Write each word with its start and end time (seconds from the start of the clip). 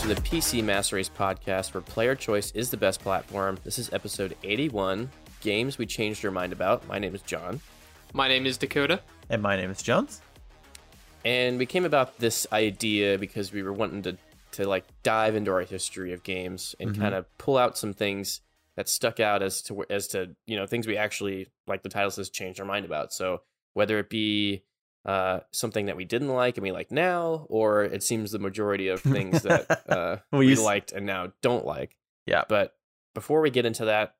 to 0.00 0.08
the 0.08 0.14
PC 0.22 0.64
Master 0.64 0.96
Race 0.96 1.08
podcast, 1.10 1.74
where 1.74 1.80
player 1.82 2.14
choice 2.14 2.50
is 2.52 2.70
the 2.70 2.76
best 2.76 3.00
platform. 3.00 3.58
This 3.64 3.78
is 3.78 3.92
episode 3.92 4.34
81 4.42 5.10
Games 5.40 5.76
We 5.78 5.84
Changed 5.86 6.24
Our 6.24 6.30
Mind 6.30 6.52
About. 6.52 6.86
My 6.88 6.98
name 6.98 7.14
is 7.14 7.20
John. 7.22 7.60
My 8.14 8.26
name 8.26 8.46
is 8.46 8.56
Dakota. 8.56 9.00
And 9.28 9.42
my 9.42 9.56
name 9.56 9.70
is 9.70 9.82
Jones. 9.82 10.22
And 11.24 11.58
we 11.58 11.66
came 11.66 11.84
about 11.84 12.18
this 12.18 12.46
idea 12.52 13.18
because 13.18 13.52
we 13.52 13.62
were 13.62 13.72
wanting 13.74 14.02
to, 14.02 14.16
to 14.52 14.66
like 14.66 14.84
dive 15.02 15.34
into 15.34 15.50
our 15.50 15.60
history 15.62 16.12
of 16.14 16.22
games 16.22 16.74
and 16.80 16.94
Mhm. 16.94 16.98
kind 16.98 17.14
of 17.14 17.26
pull 17.38 17.58
out 17.58 17.76
some 17.76 17.92
things 17.92 18.40
that 18.76 18.88
stuck 18.88 19.20
out 19.20 19.42
as 19.42 19.60
to 19.62 19.84
as 19.90 20.08
to 20.08 20.34
you 20.46 20.56
know 20.56 20.64
things 20.66 20.86
we 20.86 20.96
actually 20.96 21.48
like 21.66 21.82
the 21.82 21.88
title 21.90 22.10
says 22.10 22.30
changed 22.30 22.58
our 22.58 22.64
mind 22.66 22.86
about. 22.86 23.12
So 23.12 23.42
whether 23.74 23.98
it 23.98 24.08
be 24.08 24.62
uh, 25.04 25.40
something 25.50 25.86
that 25.86 25.96
we 25.96 26.04
didn't 26.04 26.28
like 26.28 26.56
and 26.56 26.62
we 26.62 26.72
like 26.72 26.90
now, 26.90 27.46
or 27.48 27.84
it 27.84 28.02
seems 28.02 28.32
the 28.32 28.38
majority 28.38 28.88
of 28.88 29.00
things 29.00 29.42
that 29.42 29.84
uh, 29.88 30.16
We 30.32 30.46
we, 30.46 30.56
liked 30.56 30.92
and 30.92 31.06
now 31.06 31.32
don't 31.42 31.64
like. 31.64 31.96
Yeah. 32.26 32.44
But 32.48 32.74
before 33.14 33.40
we 33.40 33.50
get 33.50 33.66
into 33.66 33.86
that, 33.86 34.14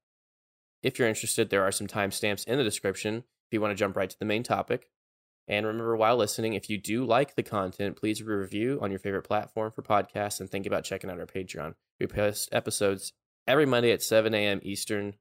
if 0.82 0.98
you're 0.98 1.08
interested, 1.08 1.50
there 1.50 1.64
are 1.64 1.72
some 1.72 1.86
timestamps 1.86 2.46
in 2.46 2.56
the 2.56 2.64
description 2.64 3.16
if 3.18 3.52
you 3.52 3.60
want 3.60 3.72
to 3.72 3.76
jump 3.76 3.96
right 3.96 4.08
to 4.08 4.18
the 4.18 4.24
main 4.24 4.42
topic. 4.42 4.88
And 5.48 5.66
remember, 5.66 5.96
while 5.96 6.16
listening, 6.16 6.54
if 6.54 6.70
you 6.70 6.78
do 6.78 7.04
like 7.04 7.34
the 7.34 7.42
content, 7.42 7.96
please 7.96 8.22
review 8.22 8.78
on 8.80 8.90
your 8.90 9.00
favorite 9.00 9.24
platform 9.24 9.72
for 9.72 9.82
podcasts 9.82 10.38
and 10.38 10.48
think 10.48 10.64
about 10.64 10.84
checking 10.84 11.10
out 11.10 11.18
our 11.18 11.26
Patreon. 11.26 11.74
We 11.98 12.06
post 12.06 12.48
episodes 12.52 13.12
every 13.48 13.66
Monday 13.66 13.90
at 13.90 14.02
7 14.02 14.32
a.m. 14.32 14.60
Eastern 14.62 15.14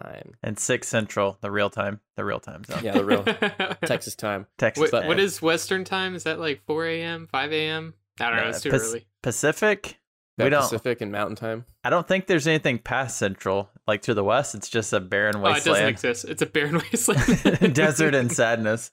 time. 0.00 0.32
And 0.42 0.58
six 0.58 0.88
central, 0.88 1.38
the 1.40 1.50
real 1.50 1.70
time, 1.70 2.00
the 2.16 2.24
real 2.24 2.40
time 2.40 2.64
zone. 2.64 2.80
Yeah, 2.82 2.92
the 2.92 3.04
real 3.04 3.22
Texas 3.86 4.14
time. 4.16 4.46
Texas. 4.58 4.90
What, 4.92 5.00
time. 5.00 5.08
what 5.08 5.18
is 5.20 5.40
Western 5.42 5.84
time? 5.84 6.14
Is 6.14 6.24
that 6.24 6.38
like 6.40 6.62
4 6.66 6.86
a.m., 6.86 7.28
5 7.30 7.52
a.m.? 7.52 7.94
I 8.20 8.28
don't 8.30 8.36
know. 8.36 8.44
Uh, 8.44 8.48
It's 8.48 8.60
too 8.60 8.70
Pac- 8.70 8.80
early. 8.80 9.06
Pacific? 9.22 9.98
We 10.38 10.48
don't. 10.48 10.62
Pacific 10.62 11.00
and 11.00 11.12
Mountain 11.12 11.36
time. 11.36 11.64
I 11.84 11.90
don't 11.90 12.06
think 12.08 12.26
there's 12.26 12.46
anything 12.48 12.78
past 12.80 13.16
central. 13.18 13.70
Like 13.86 14.02
to 14.02 14.14
the 14.14 14.24
west, 14.24 14.54
it's 14.54 14.68
just 14.68 14.92
a 14.92 14.98
barren 15.00 15.36
Oh, 15.36 15.40
it 15.40 15.42
doesn't 15.42 15.72
wasteland, 15.72 15.88
exist. 15.90 16.24
It's 16.24 16.42
a 16.42 16.46
barren 16.46 16.74
wasteland. 16.92 17.74
desert, 17.74 18.14
and 18.16 18.32
sadness. 18.32 18.90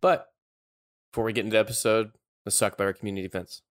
But 0.00 0.28
before 1.12 1.24
we 1.24 1.32
get 1.32 1.44
into 1.46 1.54
the 1.54 1.60
episode, 1.60 2.12
let's 2.44 2.58
talk 2.58 2.74
about 2.74 2.84
our 2.84 2.92
community 2.92 3.24
events. 3.26 3.62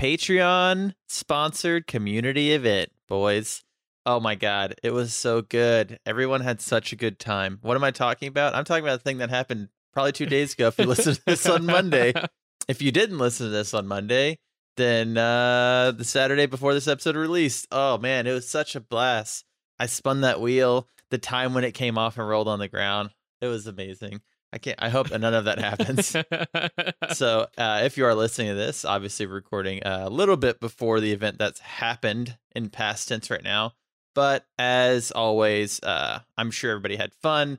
Patreon 0.00 0.94
sponsored 1.08 1.86
community 1.86 2.52
event, 2.52 2.90
boys. 3.08 3.64
Oh 4.08 4.20
my 4.20 4.36
god, 4.36 4.74
it 4.82 4.90
was 4.90 5.12
so 5.12 5.42
good. 5.42 5.98
Everyone 6.06 6.40
had 6.40 6.62
such 6.62 6.94
a 6.94 6.96
good 6.96 7.18
time. 7.18 7.58
What 7.60 7.76
am 7.76 7.84
I 7.84 7.90
talking 7.90 8.28
about? 8.28 8.54
I'm 8.54 8.64
talking 8.64 8.82
about 8.82 9.00
the 9.00 9.04
thing 9.04 9.18
that 9.18 9.28
happened 9.28 9.68
probably 9.92 10.12
two 10.12 10.24
days 10.24 10.54
ago. 10.54 10.68
If 10.68 10.78
you 10.78 10.86
listened 10.86 11.16
to 11.16 11.22
this 11.26 11.44
on 11.44 11.66
Monday, 11.66 12.14
if 12.68 12.80
you 12.80 12.90
didn't 12.90 13.18
listen 13.18 13.48
to 13.48 13.50
this 13.50 13.74
on 13.74 13.86
Monday, 13.86 14.38
then 14.78 15.18
uh 15.18 15.92
the 15.94 16.06
Saturday 16.06 16.46
before 16.46 16.72
this 16.72 16.88
episode 16.88 17.16
released. 17.16 17.66
Oh 17.70 17.98
man, 17.98 18.26
it 18.26 18.32
was 18.32 18.48
such 18.48 18.74
a 18.74 18.80
blast. 18.80 19.44
I 19.78 19.84
spun 19.84 20.22
that 20.22 20.40
wheel, 20.40 20.88
the 21.10 21.18
time 21.18 21.52
when 21.52 21.64
it 21.64 21.72
came 21.72 21.98
off 21.98 22.16
and 22.16 22.26
rolled 22.26 22.48
on 22.48 22.60
the 22.60 22.68
ground. 22.68 23.10
It 23.42 23.48
was 23.48 23.66
amazing. 23.66 24.22
I 24.54 24.56
can't 24.56 24.78
I 24.80 24.88
hope 24.88 25.10
none 25.10 25.34
of 25.34 25.44
that 25.44 25.58
happens. 25.58 26.16
so 27.14 27.46
uh, 27.58 27.82
if 27.84 27.98
you 27.98 28.06
are 28.06 28.14
listening 28.14 28.48
to 28.48 28.54
this, 28.54 28.86
obviously 28.86 29.26
recording 29.26 29.82
a 29.84 30.08
little 30.08 30.38
bit 30.38 30.60
before 30.60 30.98
the 30.98 31.12
event 31.12 31.36
that's 31.36 31.60
happened 31.60 32.38
in 32.56 32.70
past 32.70 33.08
tense 33.08 33.30
right 33.30 33.44
now. 33.44 33.74
But 34.14 34.44
as 34.58 35.10
always, 35.10 35.80
uh, 35.82 36.20
I'm 36.36 36.50
sure 36.50 36.72
everybody 36.72 36.96
had 36.96 37.12
fun. 37.14 37.58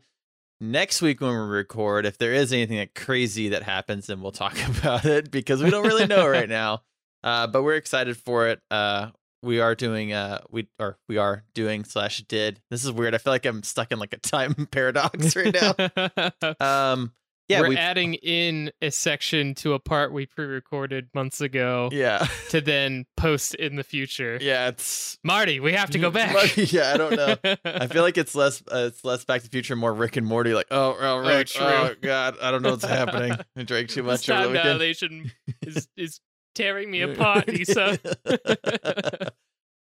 Next 0.61 1.01
week 1.01 1.21
when 1.21 1.31
we 1.31 1.37
record, 1.37 2.05
if 2.05 2.17
there 2.17 2.33
is 2.33 2.51
anything 2.51 2.77
that 2.77 2.93
crazy 2.93 3.49
that 3.49 3.63
happens, 3.63 4.07
then 4.07 4.21
we'll 4.21 4.31
talk 4.33 4.57
about 4.79 5.05
it 5.05 5.31
because 5.31 5.63
we 5.63 5.69
don't 5.69 5.85
really 5.85 6.07
know 6.07 6.27
right 6.27 6.49
now. 6.61 6.81
Uh, 7.23 7.47
but 7.47 7.63
we're 7.63 7.75
excited 7.75 8.17
for 8.17 8.47
it. 8.47 8.61
Uh, 8.69 9.11
we 9.41 9.59
are 9.59 9.75
doing 9.75 10.11
uh 10.11 10.41
we 10.49 10.67
or 10.79 10.97
we 11.07 11.17
are 11.17 11.43
doing 11.53 11.83
slash 11.85 12.21
did. 12.23 12.59
This 12.69 12.83
is 12.83 12.91
weird. 12.91 13.15
I 13.15 13.19
feel 13.19 13.33
like 13.33 13.45
I'm 13.45 13.63
stuck 13.63 13.91
in 13.91 13.99
like 13.99 14.13
a 14.13 14.17
time 14.17 14.53
paradox 14.71 15.35
right 15.35 15.55
now. 15.55 16.55
Um 16.59 17.13
yeah, 17.49 17.61
we're 17.61 17.69
we've- 17.69 17.81
adding 17.81 18.13
in 18.13 18.71
a 18.81 18.91
section 18.91 19.55
to 19.55 19.73
a 19.73 19.79
part 19.79 20.13
we 20.13 20.25
pre-recorded 20.25 21.09
months 21.13 21.41
ago 21.41 21.89
yeah. 21.91 22.27
to 22.49 22.61
then 22.61 23.05
post 23.17 23.55
in 23.55 23.75
the 23.75 23.83
future. 23.83 24.37
Yeah, 24.39 24.67
it's 24.67 25.17
Marty, 25.23 25.59
we 25.59 25.73
have 25.73 25.89
to 25.91 25.99
go 25.99 26.11
back. 26.11 26.33
Marty, 26.33 26.63
yeah, 26.65 26.93
I 26.93 26.97
don't 26.97 27.15
know. 27.15 27.35
I 27.65 27.87
feel 27.87 28.03
like 28.03 28.17
it's 28.17 28.35
less 28.35 28.61
uh, 28.71 28.85
it's 28.87 29.03
less 29.03 29.25
Back 29.25 29.41
to 29.41 29.47
the 29.47 29.51
Future, 29.51 29.75
more 29.75 29.93
Rick 29.93 30.17
and 30.17 30.25
Morty. 30.25 30.53
Like, 30.53 30.67
oh, 30.71 30.95
oh, 30.99 31.17
Rick, 31.17 31.47
true. 31.47 31.65
oh, 31.65 31.95
God, 32.01 32.37
I 32.41 32.51
don't 32.51 32.61
know 32.61 32.71
what's 32.71 32.85
happening. 32.85 33.33
I 33.55 33.63
drank 33.63 33.89
too 33.89 34.03
much 34.09 34.25
the 34.25 34.33
time 34.33 34.53
dilation 34.53 35.31
is 35.61 35.87
is 35.97 36.21
tearing 36.55 36.91
me 36.91 37.01
apart, 37.01 37.47
Lisa. 37.47 37.99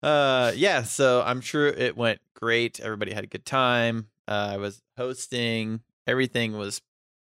uh, 0.04 0.52
yeah. 0.56 0.84
So 0.84 1.22
I'm 1.26 1.42
sure 1.42 1.68
it 1.68 1.98
went 1.98 2.20
great. 2.34 2.80
Everybody 2.80 3.14
had 3.14 3.24
a 3.24 3.28
good 3.28 3.46
time. 3.46 4.08
Uh, 4.28 4.52
I 4.54 4.58
was 4.58 4.82
hosting. 4.98 5.82
Everything 6.08 6.58
was 6.58 6.82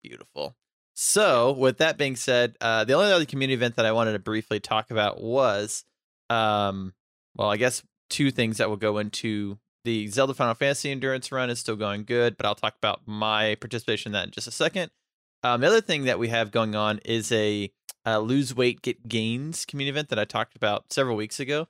beautiful. 0.04 0.54
So, 0.94 1.50
with 1.52 1.78
that 1.78 1.98
being 1.98 2.14
said, 2.14 2.56
uh, 2.60 2.84
the 2.84 2.92
only 2.92 3.10
other 3.10 3.24
community 3.24 3.54
event 3.54 3.74
that 3.76 3.86
I 3.86 3.90
wanted 3.90 4.12
to 4.12 4.20
briefly 4.20 4.60
talk 4.60 4.92
about 4.92 5.20
was, 5.20 5.84
um, 6.30 6.94
well, 7.34 7.50
I 7.50 7.56
guess 7.56 7.82
two 8.10 8.30
things 8.30 8.58
that 8.58 8.68
will 8.68 8.76
go 8.76 8.98
into 8.98 9.58
the 9.84 10.06
Zelda 10.06 10.34
Final 10.34 10.54
Fantasy 10.54 10.92
Endurance 10.92 11.32
Run 11.32 11.50
is 11.50 11.58
still 11.58 11.74
going 11.74 12.04
good, 12.04 12.36
but 12.36 12.46
I'll 12.46 12.54
talk 12.54 12.76
about 12.76 13.02
my 13.06 13.56
participation 13.56 14.10
in 14.10 14.12
that 14.12 14.26
in 14.26 14.30
just 14.30 14.46
a 14.46 14.52
second. 14.52 14.92
Um, 15.42 15.60
the 15.60 15.66
other 15.66 15.80
thing 15.80 16.04
that 16.04 16.18
we 16.18 16.28
have 16.28 16.52
going 16.52 16.76
on 16.76 17.00
is 17.04 17.32
a 17.32 17.70
uh, 18.06 18.18
lose 18.18 18.54
weight 18.54 18.80
get 18.82 19.08
gains 19.08 19.64
community 19.64 19.90
event 19.90 20.10
that 20.10 20.18
I 20.18 20.24
talked 20.24 20.56
about 20.56 20.92
several 20.92 21.16
weeks 21.16 21.40
ago. 21.40 21.66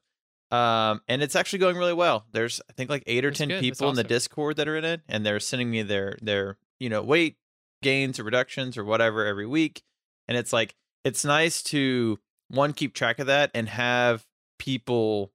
Um, 0.51 1.01
and 1.09 1.23
it's 1.23 1.35
actually 1.35 1.59
going 1.61 1.77
really 1.77 1.95
well. 1.95 2.27
There's 2.33 2.61
I 2.69 2.73
think 2.75 2.91
like 2.91 3.03
eight 3.07 3.25
or 3.25 3.31
That's 3.31 3.39
ten 3.39 3.49
good. 3.49 3.61
People 3.61 3.89
in 3.89 3.97
the. 3.97 4.05
Discord 4.05 4.57
that 4.57 4.69
are 4.69 4.77
in 4.77 4.85
it, 4.85 5.01
and 5.09 5.25
they're 5.25 5.41
sending 5.41 5.71
me 5.71 5.83
their 5.83 6.17
their 6.23 6.59
you 6.79 6.89
know 6.89 7.03
weight 7.03 7.37
gains 7.85 8.19
or 8.19 8.25
reductions 8.25 8.77
or 8.77 8.83
whatever 8.85 9.25
every 9.25 9.47
week. 9.47 9.83
And 10.27 10.37
it's 10.37 10.53
like 10.53 10.75
it's 11.05 11.25
nice 11.25 11.63
to 11.65 12.19
one 12.49 12.73
keep 12.73 12.95
track 12.95 13.21
of 13.21 13.27
that 13.29 13.51
and 13.55 13.69
have 13.69 14.27
people, 14.59 15.33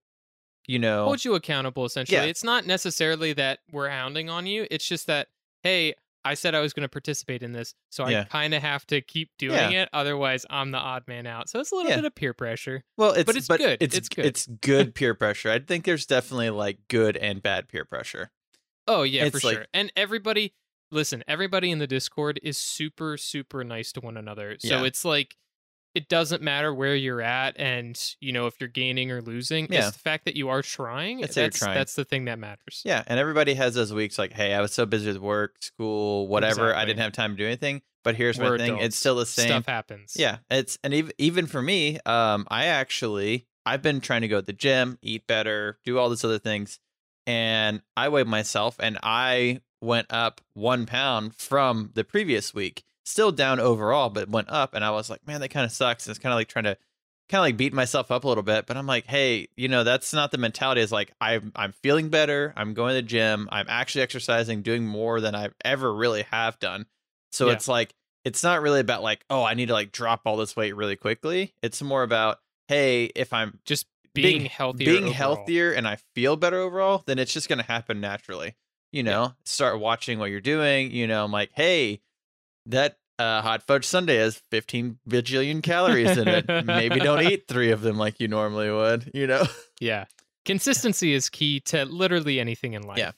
you 0.68 0.80
know, 0.80 1.06
Hold 1.06 1.24
you 1.24 1.36
accountable 1.36 1.86
essentially. 1.86 2.18
Yeah. 2.18 2.24
It's 2.26 2.44
not 2.44 2.66
necessarily 2.66 3.32
that 3.34 3.60
we're 3.72 3.90
hounding 3.90 4.30
on 4.30 4.46
you. 4.46 4.68
It's 4.70 4.86
just 4.88 5.08
that, 5.08 5.28
hey, 5.64 5.94
I 6.26 6.34
said 6.34 6.54
I 6.54 6.60
was 6.60 6.74
going 6.74 6.84
to 6.84 6.90
participate 6.90 7.44
in 7.44 7.54
this, 7.54 7.74
so 7.90 8.08
Yeah. 8.08 8.22
I 8.22 8.24
kind 8.26 8.54
of 8.54 8.62
have 8.62 8.86
to 8.88 9.00
keep 9.02 9.30
doing 9.40 9.72
it. 9.72 9.88
Otherwise, 9.94 10.46
I'm 10.50 10.72
the 10.72 10.78
odd 10.78 11.04
man 11.08 11.26
out. 11.26 11.48
So 11.50 11.60
it's 11.62 11.72
a 11.72 11.76
little 11.76 11.90
Yeah. 11.92 11.98
bit 11.98 12.06
of 12.06 12.16
peer 12.16 12.34
pressure. 12.34 12.84
Well, 12.98 13.12
it's 13.14 13.34
it's 13.34 13.48
good. 13.48 13.78
It's 13.80 13.96
It's 13.96 14.10
good. 14.10 14.26
It's 14.26 14.46
good 14.46 14.94
peer 14.96 15.14
pressure. 15.16 15.50
I 15.50 15.60
think 15.60 15.86
there's 15.86 16.06
definitely 16.06 16.50
like 16.50 16.80
good 16.90 17.16
and 17.16 17.42
bad 17.42 17.70
peer 17.70 17.86
pressure. 17.86 18.32
Oh 18.88 19.04
yeah, 19.04 19.26
It's 19.26 19.40
for 19.40 19.48
like- 19.48 19.56
sure. 19.58 19.66
And 19.74 19.94
everybody, 19.96 20.54
listen, 20.92 21.24
everybody 21.28 21.72
in 21.72 21.80
the 21.80 21.88
Discord 21.88 22.40
is 22.44 22.58
super, 22.58 23.18
super 23.18 23.64
nice 23.64 23.92
to 23.94 24.02
one 24.02 24.18
another. 24.18 24.58
So 24.60 24.80
Yeah. 24.80 24.84
it's 24.86 25.04
like 25.06 25.36
it 25.96 26.08
doesn't 26.08 26.44
matter 26.44 26.72
where 26.74 26.96
you're 26.96 27.22
at, 27.22 27.56
and 27.60 28.00
you 28.22 28.32
know 28.32 28.46
if 28.46 28.60
you're 28.60 28.70
gaining 28.70 29.10
or 29.12 29.22
losing. 29.22 29.68
Yeah. 29.72 29.88
It's 29.88 29.98
the 29.98 30.00
fact 30.00 30.26
that 30.26 30.36
you 30.36 30.50
are 30.50 30.62
trying. 30.62 31.22
It's 31.22 31.34
that 31.34 31.42
you're 31.42 31.48
that's 31.50 31.60
trying. 31.60 31.76
that's 31.76 31.96
the 31.96 32.06
thing 32.06 32.26
that 32.26 32.38
matters. 32.38 32.84
Yeah, 32.86 33.04
and 33.08 33.20
everybody 33.20 33.56
has 33.56 33.74
those 33.74 33.92
weeks 33.92 34.20
like, 34.20 34.32
hey, 34.34 34.54
I 34.54 34.62
was 34.62 34.72
so 34.72 34.86
busy 34.86 35.08
with 35.08 35.18
work, 35.18 35.56
school, 35.62 36.28
whatever, 36.28 36.76
I 36.76 36.86
didn't 36.86 37.00
have 37.00 37.12
time 37.14 37.32
to 37.32 37.38
do 37.38 37.46
anything. 37.46 37.82
But 38.04 38.16
here's 38.16 38.38
We're 38.38 38.52
my 38.52 38.58
thing: 38.58 38.68
adults. 38.76 38.86
it's 38.86 38.96
still 38.98 39.16
the 39.16 39.26
same. 39.26 39.48
Stuff 39.48 39.66
happens. 39.66 40.14
Yeah, 40.16 40.38
it's 40.52 40.78
and 40.84 40.94
even 40.94 41.12
even 41.18 41.48
for 41.48 41.62
me, 41.62 41.98
um, 42.06 42.48
I 42.50 42.66
actually 42.66 43.48
I've 43.66 43.82
been 43.82 44.00
trying 44.00 44.22
to 44.22 44.28
go 44.28 44.40
to 44.40 44.46
the 44.46 44.54
gym, 44.54 45.00
eat 45.02 45.26
better, 45.28 45.80
do 45.84 45.98
all 45.98 46.10
these 46.10 46.24
other 46.24 46.40
things, 46.40 46.80
and 47.26 47.82
I 47.98 48.10
weighed 48.10 48.28
myself, 48.28 48.76
and 48.80 48.98
I 49.04 49.62
went 49.82 50.08
up 50.10 50.42
one 50.54 50.86
pound 50.86 51.36
from 51.36 51.92
the 51.94 52.04
previous 52.04 52.54
week. 52.54 52.84
Still 53.06 53.32
down 53.32 53.60
overall, 53.60 54.10
but 54.10 54.30
went 54.30 54.50
up, 54.50 54.74
and 54.76 54.84
I 54.86 54.92
was 54.92 55.10
like, 55.10 55.26
man, 55.26 55.42
that 55.42 55.50
kind 55.50 55.66
of 55.66 55.72
sucks. 55.72 56.06
And 56.06 56.12
it's 56.12 56.22
kind 56.22 56.32
of 56.34 56.38
like 56.38 56.48
trying 56.48 56.66
to 56.66 56.78
kind 57.28 57.40
of 57.40 57.44
like 57.46 57.58
beat 57.58 57.74
myself 57.74 58.12
up 58.12 58.24
a 58.24 58.28
little 58.28 58.44
bit, 58.44 58.66
but 58.66 58.76
I'm 58.78 58.86
like, 58.88 59.06
hey, 59.08 59.48
you 59.56 59.68
know, 59.68 59.84
that's 59.84 60.14
not 60.14 60.32
the 60.32 60.38
mentality. 60.38 60.82
Is 60.82 60.92
like 60.92 61.12
I'm 61.22 61.52
I'm 61.56 61.72
feeling 61.72 62.10
better. 62.10 62.54
I'm 62.56 62.74
going 62.74 62.90
to 62.92 62.96
the 62.96 63.02
gym. 63.02 63.48
I'm 63.52 63.66
actually 63.70 64.02
exercising, 64.02 64.62
doing 64.62 64.86
more 64.86 65.22
than 65.22 65.34
I've 65.36 65.54
ever 65.66 65.94
really 65.94 66.24
have 66.32 66.60
done. 66.60 66.86
So 67.32 67.48
Yeah. 67.48 67.54
it's 67.54 67.68
like 67.68 67.94
it's 68.26 68.44
not 68.44 68.62
really 68.62 68.80
about 68.80 69.02
like, 69.02 69.24
oh, 69.30 69.44
I 69.44 69.54
need 69.54 69.68
to 69.68 69.74
like 69.74 69.92
drop 69.92 70.22
all 70.26 70.38
this 70.38 70.56
weight 70.56 70.76
really 70.76 70.96
quickly. 70.96 71.54
It's 71.64 71.82
more 71.82 72.04
about, 72.04 72.40
hey, 72.68 73.06
if 73.16 73.32
I'm 73.34 73.60
Just 73.66 73.86
being, 74.14 74.40
being- 74.40 74.46
healthier. 74.50 74.86
being 74.86 75.04
overall. 75.06 75.14
healthier 75.36 75.72
and 75.72 75.88
I 75.88 75.98
feel 76.16 76.36
better 76.36 76.58
overall, 76.60 77.04
then 77.06 77.18
it's 77.18 77.32
just 77.34 77.48
gonna 77.50 77.64
happen 77.64 78.02
naturally. 78.02 78.56
You 78.92 79.04
know, 79.04 79.34
start 79.46 79.80
watching 79.80 80.18
what 80.20 80.32
you're 80.32 80.42
doing. 80.42 80.92
You 80.92 81.06
know, 81.08 81.24
I'm 81.24 81.32
like, 81.32 81.52
hey, 81.54 82.02
that 82.66 82.98
uh, 83.20 83.42
hot 83.42 83.62
fudge 83.64 83.86
sundae 83.86 84.16
has 84.18 84.42
15 84.52 84.98
bajillion 85.08 85.62
calories 85.62 86.18
in 86.18 86.28
it. 86.28 86.48
Maybe 86.66 87.00
don't 87.00 87.22
eat 87.24 87.48
three 87.48 87.72
of 87.72 87.82
them 87.82 87.98
like 87.98 88.20
you 88.20 88.28
normally 88.28 88.72
would. 88.72 89.12
You 89.14 89.28
know, 89.28 89.44
Yeah. 89.80 90.06
Consistency 90.46 91.14
is 91.14 91.30
key 91.30 91.60
to 91.62 91.86
literally 91.86 92.40
anything 92.40 92.74
in 92.74 92.82
life. 92.84 92.98
Yeah. 92.98 93.12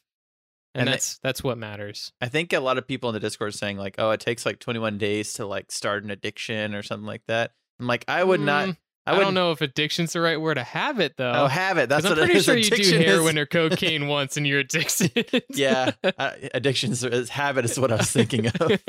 And, 0.73 0.81
And 0.81 0.89
I- 0.89 0.91
that's 0.93 1.17
that's 1.19 1.43
what 1.43 1.57
matters. 1.57 2.11
I 2.19 2.27
think 2.27 2.51
a 2.51 2.59
lot 2.59 2.77
of 2.77 2.87
people 2.87 3.09
in 3.09 3.13
the 3.13 3.19
Discord 3.19 3.49
are 3.49 3.51
saying 3.51 3.77
like, 3.77 3.95
oh, 3.97 4.11
it 4.11 4.19
takes 4.19 4.45
like 4.45 4.59
21 4.59 4.97
days 4.97 5.33
to 5.33 5.45
like 5.45 5.71
start 5.71 6.03
an 6.03 6.11
addiction 6.11 6.73
or 6.75 6.81
something 6.83 7.05
like 7.07 7.23
that. 7.27 7.51
I'm 7.79 7.87
like, 7.87 8.03
I 8.07 8.23
would 8.23 8.39
not. 8.41 8.75
I, 9.07 9.15
I, 9.15 9.19
don't 9.19 9.33
know 9.33 9.51
if 9.51 9.61
addiction's 9.61 10.13
the 10.13 10.21
right 10.21 10.39
word 10.39 10.55
to 10.55 10.63
have 10.63 10.99
it 10.99 11.17
though. 11.17 11.31
Oh, 11.33 11.47
have 11.47 11.77
it. 11.79 11.89
That's 11.89 12.03
what 12.03 12.13
I'm 12.19 12.25
pretty 12.25 12.37
is. 12.39 12.45
sure 12.45 12.55
you 12.55 12.63
do 12.69 12.75
Addiction 12.75 13.01
is- 13.01 13.07
heroin 13.07 13.37
or 13.39 13.45
cocaine 13.47 14.07
once 14.07 14.37
and 14.37 14.45
you're 14.45 14.59
addicted. 14.59 15.43
yeah, 15.49 15.91
uh, 16.17 16.31
addiction 16.53 16.91
is- 16.91 17.29
habit 17.29 17.65
is 17.65 17.79
what 17.79 17.91
I 17.91 17.95
was 17.95 18.11
thinking 18.11 18.47
of. 18.47 18.79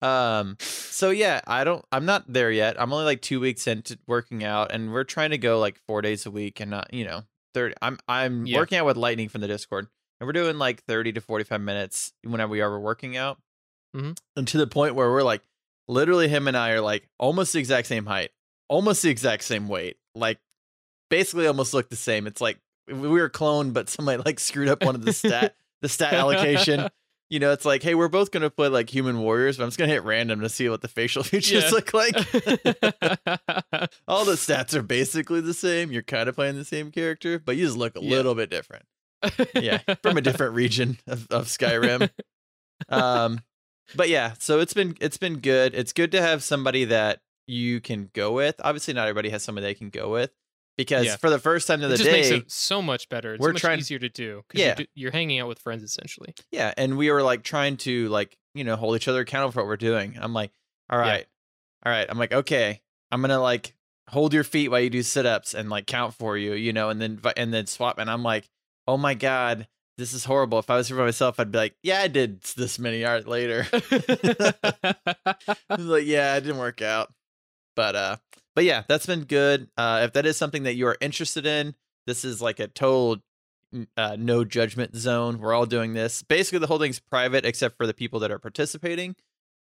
Um, 0.00 0.56
so 0.60 1.10
yeah, 1.10 1.40
I 1.46 1.64
don't. 1.64 1.84
I'm 1.90 2.04
not 2.06 2.24
there 2.32 2.50
yet. 2.52 2.80
I'm 2.80 2.92
only 2.92 3.04
like 3.04 3.20
two 3.20 3.40
weeks 3.40 3.66
into 3.66 3.98
working 4.06 4.44
out, 4.44 4.70
and 4.72 4.92
we're 4.92 5.04
trying 5.04 5.30
to 5.30 5.38
go 5.38 5.58
like 5.58 5.78
four 5.88 6.02
days 6.02 6.24
a 6.26 6.30
week, 6.30 6.60
and 6.60 6.70
not 6.70 6.92
you 6.94 7.04
know 7.04 7.22
thirty. 7.54 7.74
I'm 7.82 7.98
I'm 8.06 8.46
Yeah. 8.46 8.58
working 8.58 8.78
out 8.78 8.86
with 8.86 8.96
Lightning 8.96 9.28
from 9.28 9.40
the 9.40 9.48
Discord, 9.48 9.88
and 10.20 10.26
we're 10.26 10.32
doing 10.32 10.56
like 10.58 10.84
thirty 10.84 11.12
to 11.12 11.20
forty 11.20 11.44
five 11.44 11.60
minutes 11.60 12.12
whenever 12.22 12.50
we 12.52 12.60
are 12.60 12.78
working 12.78 13.16
out, 13.16 13.38
Mhm. 13.96 14.16
and 14.36 14.46
to 14.48 14.58
the 14.58 14.68
point 14.68 14.94
where 14.94 15.10
we're 15.10 15.22
like, 15.24 15.42
literally, 15.88 16.28
him 16.28 16.46
and 16.46 16.56
I 16.56 16.70
are 16.70 16.80
like 16.80 17.08
almost 17.18 17.52
the 17.52 17.58
exact 17.58 17.88
same 17.88 18.06
height, 18.06 18.30
almost 18.68 19.02
the 19.02 19.10
exact 19.10 19.44
same 19.44 19.68
weight, 19.68 19.96
like 20.14 20.38
basically 21.10 21.46
almost 21.46 21.74
look 21.74 21.88
the 21.88 21.96
same. 21.96 22.26
It's 22.26 22.40
like 22.40 22.58
we 22.86 22.94
were 23.08 23.28
cloned, 23.30 23.72
but 23.72 23.88
somebody 23.88 24.22
like 24.24 24.40
screwed 24.40 24.68
up 24.68 24.82
one 24.84 24.94
of 24.94 25.04
the 25.04 25.12
stat 25.12 25.54
the 25.82 25.88
stat 25.88 26.14
allocation. 26.14 26.88
You 27.30 27.40
know, 27.40 27.52
it's 27.52 27.66
like, 27.66 27.82
hey, 27.82 27.94
we're 27.94 28.08
both 28.08 28.30
gonna 28.30 28.48
play 28.48 28.68
like 28.68 28.88
human 28.88 29.18
warriors, 29.20 29.58
but 29.58 29.64
I'm 29.64 29.68
just 29.68 29.78
gonna 29.78 29.92
hit 29.92 30.02
random 30.02 30.40
to 30.40 30.48
see 30.48 30.66
what 30.70 30.80
the 30.80 30.88
facial 30.88 31.22
features 31.24 31.64
Yeah. 31.64 31.68
look 31.72 31.92
like. 31.92 32.14
All 34.08 34.24
the 34.24 34.32
stats 34.32 34.72
are 34.74 34.82
basically 34.82 35.42
the 35.42 35.52
same. 35.52 35.92
You're 35.92 36.00
kind 36.02 36.30
of 36.30 36.34
playing 36.34 36.56
the 36.56 36.64
same 36.64 36.90
character, 36.90 37.38
but 37.38 37.56
you 37.58 37.66
just 37.66 37.76
look 37.76 37.96
a 37.96 38.02
Yeah. 38.02 38.10
little 38.16 38.34
bit 38.34 38.48
different. 38.48 38.86
Yeah, 39.54 39.78
from 40.02 40.16
a 40.16 40.22
different 40.22 40.54
region 40.54 40.96
of, 41.06 41.26
of 41.30 41.46
Skyrim. 41.48 42.08
Um, 42.88 43.42
but 43.94 44.08
yeah, 44.08 44.32
so 44.38 44.60
it's 44.60 44.72
been 44.72 44.96
it's 44.98 45.18
been 45.18 45.40
good. 45.40 45.74
It's 45.74 45.92
good 45.92 46.12
to 46.12 46.22
have 46.22 46.42
somebody 46.42 46.86
that 46.86 47.20
you 47.48 47.80
can 47.80 48.10
go 48.12 48.32
with. 48.32 48.56
Obviously, 48.62 48.94
not 48.94 49.08
everybody 49.08 49.30
has 49.30 49.42
someone 49.42 49.62
they 49.62 49.74
can 49.74 49.90
go 49.90 50.10
with 50.10 50.30
because 50.76 51.06
Yeah. 51.06 51.16
for 51.16 51.30
the 51.30 51.38
first 51.38 51.66
time 51.66 51.82
of 51.82 51.86
it 51.90 51.92
the 51.92 51.96
just 51.98 52.10
makes 52.10 52.28
day, 52.28 52.36
it 52.36 52.50
so 52.52 52.80
much 52.82 53.08
better. 53.08 53.34
It's 53.34 53.40
we're 53.40 53.48
so 53.50 53.52
much 53.54 53.62
trying- 53.62 53.78
easier 53.80 53.98
to 53.98 54.08
do 54.08 54.42
because 54.48 54.60
Yeah. 54.64 54.74
you're, 54.78 54.86
you're 54.94 55.12
hanging 55.12 55.40
out 55.40 55.48
with 55.48 55.58
friends 55.58 55.82
essentially. 55.82 56.34
Yeah, 56.52 56.72
and 56.76 56.96
we 56.96 57.10
were 57.10 57.22
like 57.22 57.42
trying 57.42 57.76
to 57.78 58.08
like 58.10 58.36
you 58.54 58.64
know 58.64 58.76
hold 58.76 58.96
each 58.96 59.08
other 59.08 59.20
accountable 59.20 59.52
for 59.52 59.62
what 59.62 59.68
we're 59.68 59.76
doing. 59.76 60.16
I'm 60.20 60.32
like, 60.34 60.52
all 60.90 60.98
right, 60.98 61.26
yeah. 61.84 61.90
all 61.90 61.92
right. 61.98 62.06
I'm 62.08 62.18
like, 62.18 62.32
okay, 62.32 62.80
I'm 63.10 63.20
gonna 63.20 63.40
like 63.40 63.74
hold 64.08 64.32
your 64.32 64.44
feet 64.44 64.68
while 64.70 64.80
you 64.80 64.90
do 64.90 65.02
sit 65.02 65.26
ups 65.26 65.52
and 65.54 65.68
like 65.68 65.86
count 65.86 66.14
for 66.14 66.36
you, 66.36 66.52
you 66.54 66.72
know, 66.72 66.88
and 66.90 67.00
then 67.00 67.20
and 67.36 67.52
then 67.52 67.66
swap. 67.66 67.98
And 67.98 68.10
I'm 68.10 68.22
like, 68.22 68.48
oh 68.86 68.96
my 68.96 69.14
god, 69.14 69.66
this 69.98 70.12
is 70.14 70.24
horrible. 70.24 70.58
If 70.60 70.70
I 70.70 70.76
was 70.76 70.88
here 70.88 70.96
by 70.96 71.04
myself, 71.04 71.38
I'd 71.40 71.50
be 71.52 71.58
like, 71.58 71.76
yeah, 71.82 72.00
I 72.00 72.08
did 72.08 72.40
this 72.56 72.78
many 72.78 73.04
art 73.04 73.26
later. 73.26 73.66
Like, 75.78 76.06
yeah, 76.06 76.36
it 76.36 76.40
didn't 76.42 76.58
work 76.58 76.82
out. 76.82 77.12
But 77.78 77.94
uh, 77.94 78.16
but 78.56 78.64
yeah, 78.64 78.82
that's 78.88 79.06
been 79.06 79.22
good. 79.22 79.68
Uh, 79.76 80.00
if 80.02 80.12
that 80.14 80.26
is 80.26 80.36
something 80.36 80.64
that 80.64 80.74
you 80.74 80.88
are 80.88 80.96
interested 81.00 81.46
in, 81.46 81.76
this 82.08 82.24
is 82.24 82.42
like 82.42 82.58
a 82.58 82.66
total 82.66 83.18
uh, 83.96 84.16
no 84.18 84.44
judgment 84.44 84.96
zone. 84.96 85.38
We're 85.38 85.54
all 85.54 85.64
doing 85.64 85.92
this. 85.92 86.24
Basically, 86.24 86.58
the 86.58 86.66
whole 86.66 86.80
thing's 86.80 86.98
private 86.98 87.44
except 87.44 87.76
for 87.76 87.86
the 87.86 87.94
people 87.94 88.18
that 88.18 88.32
are 88.32 88.40
participating. 88.40 89.14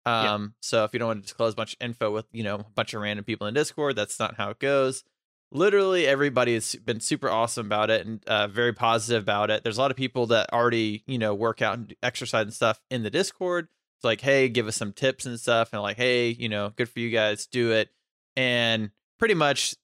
Yeah. 0.06 0.34
Um, 0.34 0.54
so 0.60 0.84
if 0.84 0.92
you 0.92 1.00
don't 1.00 1.08
want 1.08 1.18
to 1.18 1.22
disclose 1.22 1.54
a 1.54 1.56
bunch 1.56 1.72
of 1.74 1.84
info 1.84 2.12
with 2.12 2.26
you 2.30 2.44
know 2.44 2.54
a 2.54 2.66
bunch 2.76 2.94
of 2.94 3.02
random 3.02 3.24
people 3.24 3.48
in 3.48 3.54
Discord, 3.54 3.96
that's 3.96 4.20
not 4.20 4.36
how 4.36 4.50
it 4.50 4.60
goes. 4.60 5.02
Literally, 5.50 6.06
everybody 6.06 6.54
has 6.54 6.76
been 6.76 7.00
super 7.00 7.28
awesome 7.28 7.66
about 7.66 7.90
it 7.90 8.06
and 8.06 8.24
uh, 8.28 8.46
very 8.46 8.72
positive 8.72 9.24
about 9.24 9.50
it. 9.50 9.64
There's 9.64 9.76
a 9.78 9.80
lot 9.80 9.90
of 9.90 9.96
people 9.96 10.26
that 10.26 10.52
already 10.52 11.02
you 11.08 11.18
know 11.18 11.34
work 11.34 11.62
out 11.62 11.78
and 11.78 11.96
exercise 12.00 12.44
and 12.44 12.54
stuff 12.54 12.80
in 12.92 13.02
the 13.02 13.10
Discord. 13.10 13.66
It's 13.98 14.04
like, 14.04 14.20
hey, 14.20 14.48
give 14.48 14.68
us 14.68 14.76
some 14.76 14.92
tips 14.92 15.26
and 15.26 15.40
stuff, 15.40 15.70
and 15.72 15.82
like, 15.82 15.96
hey, 15.96 16.28
you 16.28 16.48
know, 16.48 16.72
good 16.76 16.88
for 16.88 17.00
you 17.00 17.10
guys, 17.10 17.46
do 17.46 17.72
it. 17.72 17.90
And 18.36 18.90
pretty 19.18 19.34
much, 19.34 19.74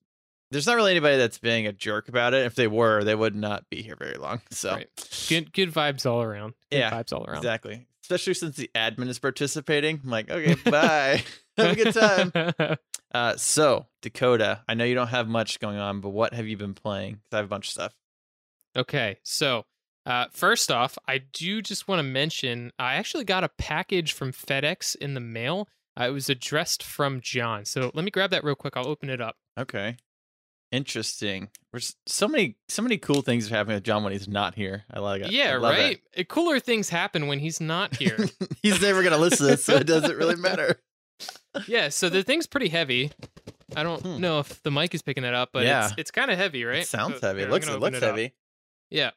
there's 0.51 0.67
not 0.67 0.75
really 0.77 0.91
anybody 0.91 1.17
that's 1.17 1.39
being 1.39 1.67
a 1.67 1.73
jerk 1.73 2.09
about 2.09 2.35
it. 2.35 2.45
If 2.47 2.55
they 2.57 2.67
were, 2.67 3.05
they 3.05 3.15
would 3.15 3.35
not 3.37 3.69
be 3.71 3.83
here 3.83 3.97
very 3.97 4.17
long. 4.17 4.41
So 4.51 4.75
Right. 4.75 4.89
Good 5.29 5.53
good 5.53 5.73
vibes 5.73 6.05
all 6.11 6.23
around. 6.23 6.55
Good 6.71 6.79
Yeah, 6.79 6.91
vibes 6.91 7.13
all 7.13 7.25
around. 7.25 7.37
exactly, 7.39 7.87
especially 8.03 8.35
since 8.35 8.57
the 8.57 8.71
admin 8.75 9.09
is 9.09 9.19
participating. 9.19 10.01
I'm 10.03 10.11
like, 10.11 10.31
okay, 10.31 10.55
bye, 10.71 11.23
have 11.57 11.79
a 11.79 11.85
good 11.85 11.95
time. 11.95 12.77
Uh, 13.13 13.37
so 13.37 13.87
Dakota, 14.03 14.61
I 14.69 14.75
know 14.75 14.85
you 14.85 14.95
don't 14.95 15.09
have 15.09 15.27
much 15.27 15.59
going 15.59 15.79
on, 15.79 16.01
but 16.01 16.11
what 16.11 16.33
have 16.33 16.47
you 16.47 16.57
been 16.57 16.75
playing? 16.75 17.19
I 17.33 17.37
have 17.39 17.45
a 17.45 17.49
bunch 17.49 17.67
of 17.67 17.73
stuff. 17.73 17.93
Okay, 18.77 19.19
so 19.25 19.65
uh, 20.07 20.27
first 20.31 20.71
off, 20.71 20.97
I 21.09 21.19
do 21.19 21.61
just 21.61 21.89
want 21.89 21.99
to 21.99 22.05
mention 22.05 22.71
I 22.79 22.95
actually 22.95 23.25
got 23.25 23.43
a 23.43 23.49
package 23.49 24.13
from 24.13 24.31
FedEx 24.31 24.95
in 24.95 25.15
the 25.15 25.21
mail. 25.21 25.67
Uh, 25.99 26.05
it 26.05 26.11
was 26.11 26.29
addressed 26.31 26.83
from 26.83 27.21
John. 27.21 27.65
So 27.65 27.91
let 27.95 28.05
me 28.05 28.11
grab 28.11 28.31
that 28.31 28.45
real 28.45 28.55
quick. 28.55 28.77
I'll 28.77 28.89
open 28.89 29.11
it 29.11 29.21
up. 29.21 29.37
Okay, 29.59 29.97
interesting. 30.73 31.49
There's 31.73 31.95
so 32.07 32.27
many, 32.29 32.57
so 32.69 32.83
many 32.83 32.99
cool 32.99 33.23
things 33.23 33.51
are 33.51 33.55
happening 33.57 33.77
with 33.77 33.85
John 33.85 34.03
when 34.05 34.13
he's 34.13 34.29
not 34.29 34.55
here. 34.55 34.85
I 34.91 34.99
like 35.01 35.23
it. 35.23 35.31
yeah, 35.33 35.53
I 35.53 35.57
love 35.57 35.75
it. 35.75 35.79
right. 35.79 36.01
Uh, 36.19 36.23
Cooler 36.25 36.59
things 36.61 36.89
happen 36.89 37.27
when 37.27 37.39
he's 37.39 37.61
not 37.61 37.97
here. 37.97 38.17
he's 38.63 38.81
never 38.81 39.03
gonna 39.03 39.19
listen 39.19 39.47
to 39.47 39.53
this, 39.53 39.65
so 39.65 39.77
it 39.77 39.87
doesn't 39.87 40.17
really 40.17 40.37
matter. 40.37 40.81
yeah, 41.67 41.89
so 41.91 42.09
the 42.09 42.23
thing's 42.23 42.47
pretty 42.47 42.69
heavy. 42.69 43.11
I 43.77 43.83
don't 43.83 44.01
Hmm. 44.03 44.21
know 44.21 44.39
if 44.41 44.63
the 44.63 44.71
mic 44.71 44.95
is 44.95 45.03
picking 45.03 45.23
that 45.25 45.35
up, 45.35 45.51
but 45.53 45.65
Yeah. 45.65 45.87
it's 45.87 45.95
it's 45.99 46.11
kind 46.11 46.31
of 46.31 46.39
heavy, 46.39 46.65
right? 46.65 46.79
It 46.83 46.87
sounds 46.89 47.21
So, 47.21 47.27
heavy. 47.27 47.41
here, 47.41 47.49
It 47.49 47.53
looks, 47.53 47.69
it 47.69 47.79
looks 47.79 47.97
up. 47.99 48.03
heavy. 48.03 48.33
Yeah. 48.91 49.11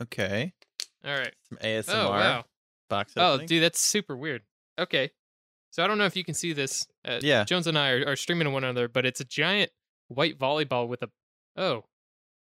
Okay, 0.00 0.52
All 1.04 1.12
right. 1.12 1.34
some 1.48 1.58
ASMR 1.58 1.94
Oh 1.94 2.10
wow. 2.10 2.44
Box. 2.88 3.12
Oh, 3.16 3.38
dude, 3.38 3.62
that's 3.62 3.80
super 3.80 4.16
weird. 4.16 4.42
Okay. 4.78 5.10
So 5.70 5.84
I 5.84 5.86
don't 5.86 5.98
know 5.98 6.06
if 6.06 6.16
you 6.16 6.24
can 6.24 6.34
see 6.34 6.52
this. 6.52 6.86
Uh, 7.04 7.20
Yeah. 7.22 7.44
Jones 7.44 7.66
and 7.66 7.78
I 7.78 7.90
are, 7.90 8.08
are 8.08 8.16
streaming 8.16 8.44
to 8.46 8.50
one 8.50 8.64
another, 8.64 8.88
but 8.88 9.04
it's 9.06 9.20
a 9.20 9.24
giant 9.24 9.70
white 10.08 10.38
volleyball 10.38 10.88
with 10.88 11.02
a 11.02 11.10
oh, 11.56 11.84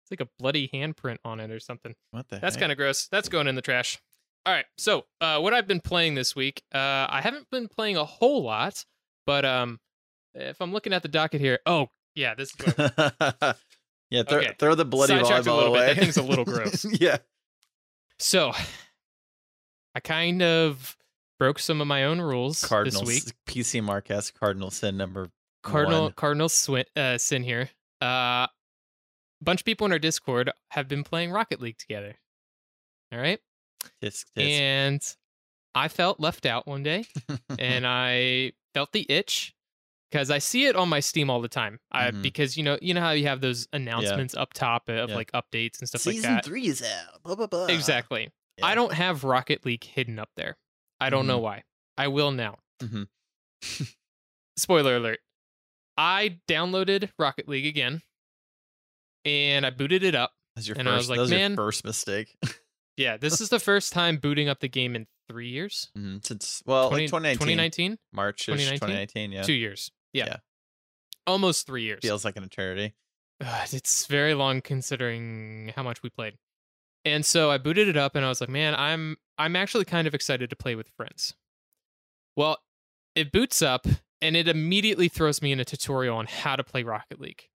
it's 0.04 0.12
like 0.12 0.22
a 0.22 0.30
bloody 0.39 0.69
handprint 0.74 1.18
on 1.25 1.39
it 1.39 1.50
or 1.51 1.60
something. 1.60 1.95
what 2.12 2.28
the? 2.30 2.38
That's 2.39 2.56
kind 2.57 2.72
of 2.72 2.78
gross. 2.78 3.07
That's 3.07 3.28
going 3.30 3.48
in 3.48 3.56
the 3.56 3.62
trash. 3.62 3.98
All 4.45 4.54
right. 4.54 4.66
So 4.78 5.06
uh, 5.19 5.39
what 5.39 5.54
I've 5.54 5.68
been 5.68 5.81
playing 5.81 6.16
this 6.16 6.36
week, 6.36 6.62
uh, 6.74 6.78
I 7.10 7.19
haven't 7.22 7.50
been 7.50 7.67
playing 7.67 7.98
a 7.98 8.06
whole 8.06 8.44
lot, 8.44 8.86
but 9.25 9.44
um, 9.44 9.79
if 10.34 10.62
I'm 10.62 10.72
looking 10.72 10.94
at 10.94 11.01
the 11.01 11.10
docket 11.10 11.41
here, 11.41 11.60
oh 11.65 11.88
yeah, 12.15 12.36
this 12.36 12.53
is 12.60 12.74
yeah, 14.10 14.24
throw, 14.24 14.38
Okay. 14.39 14.53
throw 14.60 14.75
the 14.75 14.86
bloody 14.86 15.13
Sidetracked 15.13 15.48
a 15.48 15.50
volleyball 15.50 15.58
little 15.58 15.74
bit. 15.74 15.79
away. 15.84 15.94
That 15.94 15.98
thing's 16.00 16.17
a 16.17 16.24
little 16.24 16.46
gross. 16.53 16.86
yeah. 17.01 17.17
so. 18.20 18.53
I 19.98 20.00
kind 20.00 20.44
of 20.44 20.96
broke 21.39 21.58
some 21.58 21.82
of 21.82 21.88
my 21.88 22.04
own 22.04 22.22
rules 22.22 22.63
Cardinals. 22.63 23.01
this 23.08 23.25
week. 23.25 23.34
PC 23.48 23.84
Marquez 23.84 24.30
Cardinal 24.30 24.70
sin 24.70 24.96
number 24.96 25.32
Cardinal 25.63 26.04
one. 26.04 26.12
Cardinal 26.13 26.50
Swin, 26.50 26.86
uh, 26.96 27.18
Sin 27.18 27.42
here. 27.42 27.72
Uh, 28.00 28.46
a 28.46 28.50
bunch 29.42 29.62
of 29.62 29.66
people 29.66 29.86
in 29.86 29.92
our 29.92 29.98
Discord 29.98 30.51
have 30.70 30.88
been 30.88 31.04
playing 31.04 31.32
Rocket 31.32 31.60
League 31.60 31.80
together. 31.80 32.13
All 33.12 33.18
right, 33.18 33.39
Tisk, 34.04 34.25
tisk. 34.38 34.44
and 34.48 35.01
I 35.74 35.88
felt 35.88 36.20
left 36.20 36.46
out 36.46 36.68
one 36.68 36.84
day, 36.84 37.06
and 37.58 37.88
I 37.88 38.51
felt 38.75 38.92
the 38.92 39.04
itch 39.12 39.56
because 40.12 40.30
I 40.30 40.38
see 40.38 40.66
it 40.68 40.75
on 40.75 40.89
my 40.89 41.00
Steam 41.00 41.32
all 41.32 41.42
the 41.42 41.48
time. 41.48 41.80
I 41.92 42.12
Mhm. 42.12 42.22
because 42.22 42.56
you 42.56 42.62
know 42.63 42.77
you 42.84 42.94
know 42.94 43.01
how 43.01 43.12
you 43.12 43.25
have 43.25 43.42
those 43.42 43.68
announcements 43.74 44.36
up 44.36 44.54
top 44.54 44.89
of 44.89 45.10
Yeah. 45.10 45.16
like 45.16 45.32
updates 45.32 45.80
and 45.80 45.88
stuff 45.88 46.01
Season 46.01 46.34
like 46.36 46.44
that. 46.44 46.46
three 46.46 46.68
is 46.68 46.84
out. 46.84 47.24
Blah 47.24 47.34
blah 47.36 47.48
blah. 47.48 47.66
Exactly. 47.66 48.30
Yeah. 48.58 48.66
I 48.66 48.76
don't 48.76 48.94
have 48.94 49.24
Rocket 49.24 49.66
League 49.66 49.84
hidden 49.84 50.20
up 50.20 50.30
there. 50.36 50.58
I 51.00 51.10
don't 51.10 51.28
know 51.28 51.38
why. 51.40 51.64
I 51.98 52.08
will 52.08 52.32
now. 52.32 52.58
Mhm. 52.82 53.08
Spoiler 54.58 54.96
alert. 54.98 55.20
I 55.98 56.40
downloaded 56.48 57.10
Rocket 57.18 57.48
League 57.48 57.66
again 57.66 58.02
and 59.26 59.66
I 59.66 59.70
booted 59.72 60.04
it 60.04 60.16
up. 60.16 60.32
That's 60.56 60.68
your 60.68 60.78
and 60.78 60.88
I 60.88 60.94
first. 60.94 61.02
was 61.02 61.10
like, 61.10 61.18
that 61.18 61.22
was 61.22 61.32
man- 61.32 61.52
your 61.52 61.58
first 61.58 61.86
mistake 61.86 62.36
Yeah, 62.98 63.18
this 63.18 63.40
is 63.42 63.50
the 63.50 63.60
first 63.60 63.94
time 63.94 64.18
booting 64.18 64.50
up 64.50 64.60
the 64.60 64.68
game 64.68 64.96
in 64.96 65.06
three 65.30 65.50
years. 65.50 65.90
Mhm. 65.96 66.26
since 66.26 66.64
well, 66.66 66.90
20 66.90 67.04
like 67.04 67.10
2019, 67.10 67.40
2019? 67.40 67.98
March 68.12 68.46
2019? 68.46 68.80
2019. 68.80 69.32
Yeah, 69.32 69.44
Two 69.44 69.54
years. 69.54 69.92
Yeah. 70.14 70.26
Yeah. 70.26 70.38
Almost 71.28 71.68
three 71.68 71.84
years. 71.84 72.00
feels 72.02 72.26
like 72.26 72.38
an 72.38 72.44
eternity. 72.44 72.96
Ugh, 73.42 73.68
it's 73.72 74.08
very 74.08 74.34
long 74.34 74.62
considering 74.62 75.72
how 75.76 75.84
much 75.84 76.02
we 76.02 76.10
played. 76.10 76.38
And 77.14 77.26
so 77.26 77.50
I 77.52 77.58
booted 77.58 77.88
it 77.88 77.98
up 77.98 78.16
and 78.16 78.26
I 78.26 78.30
was 78.30 78.42
like, 78.42 78.50
man, 78.50 78.76
I'm 78.76 79.18
I'm 79.38 79.56
actually 79.56 79.86
kind 79.86 80.08
of 80.08 80.14
excited 80.16 80.50
to 80.50 80.56
play 80.56 80.76
with 80.76 80.90
friends. 80.98 81.36
Well, 82.36 82.58
it 83.16 83.32
boots 83.32 83.62
up 83.62 83.86
and 84.22 84.36
it 84.36 84.48
immediately 84.48 85.08
throws 85.10 85.42
me 85.42 85.52
in 85.52 85.60
a 85.60 85.66
tutorial 85.66 86.18
on 86.18 86.26
how 86.28 86.56
to 86.56 86.64
play 86.64 86.84
Rocket 86.84 87.20
League. 87.20 87.50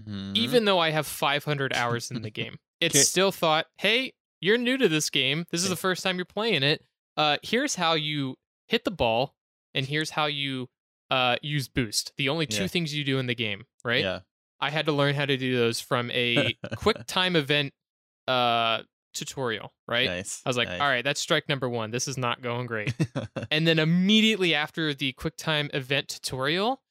Mhm. 0.00 0.36
Even 0.36 0.64
though 0.64 0.78
I 0.78 0.90
have 0.90 1.06
500 1.06 1.72
hours 1.72 2.10
in 2.10 2.22
the 2.22 2.30
game. 2.30 2.56
It 2.80 2.92
Okay. 2.92 3.00
still 3.02 3.32
thought, 3.32 3.66
"Hey, 3.78 4.12
you're 4.40 4.56
new 4.56 4.76
to 4.78 4.88
this 4.88 5.10
game. 5.10 5.46
This 5.50 5.64
is 5.64 5.68
the 5.68 5.74
first 5.74 6.04
time 6.04 6.14
you're 6.16 6.24
playing 6.24 6.62
it. 6.62 6.84
Uh 7.16 7.38
here's 7.42 7.74
how 7.74 7.94
you 7.94 8.36
hit 8.68 8.84
the 8.84 8.92
ball 8.92 9.34
and 9.74 9.84
here's 9.84 10.10
how 10.10 10.26
you 10.26 10.68
uh 11.10 11.36
use 11.42 11.66
boost. 11.66 12.12
The 12.16 12.28
only 12.28 12.46
two 12.46 12.62
Yeah. 12.62 12.66
things 12.68 12.94
you 12.94 13.02
do 13.02 13.18
in 13.18 13.26
the 13.26 13.34
game, 13.34 13.64
right? 13.84 14.04
Yeah. 14.04 14.20
I 14.60 14.70
had 14.70 14.86
to 14.86 14.92
learn 14.92 15.16
how 15.16 15.26
to 15.26 15.36
do 15.36 15.56
those 15.56 15.80
from 15.80 16.08
a 16.12 16.56
quick 16.76 17.04
time 17.08 17.34
event 17.34 17.72
uh 18.28 18.82
tutorial, 19.14 19.72
right? 19.88 20.06
Nice. 20.08 20.42
I 20.44 20.48
was 20.48 20.56
like, 20.56 20.68
nice. 20.68 20.80
all 20.80 20.86
right, 20.86 21.02
that's 21.02 21.20
strike 21.20 21.48
number 21.48 21.68
one. 21.68 21.90
This 21.90 22.06
is 22.06 22.16
not 22.18 22.40
going 22.42 22.66
great. 22.66 22.94
and 23.50 23.66
then 23.66 23.78
immediately 23.78 24.54
after 24.54 24.94
the 24.94 25.12
QuickTime 25.14 25.74
event 25.74 26.08
tutorial, 26.08 26.82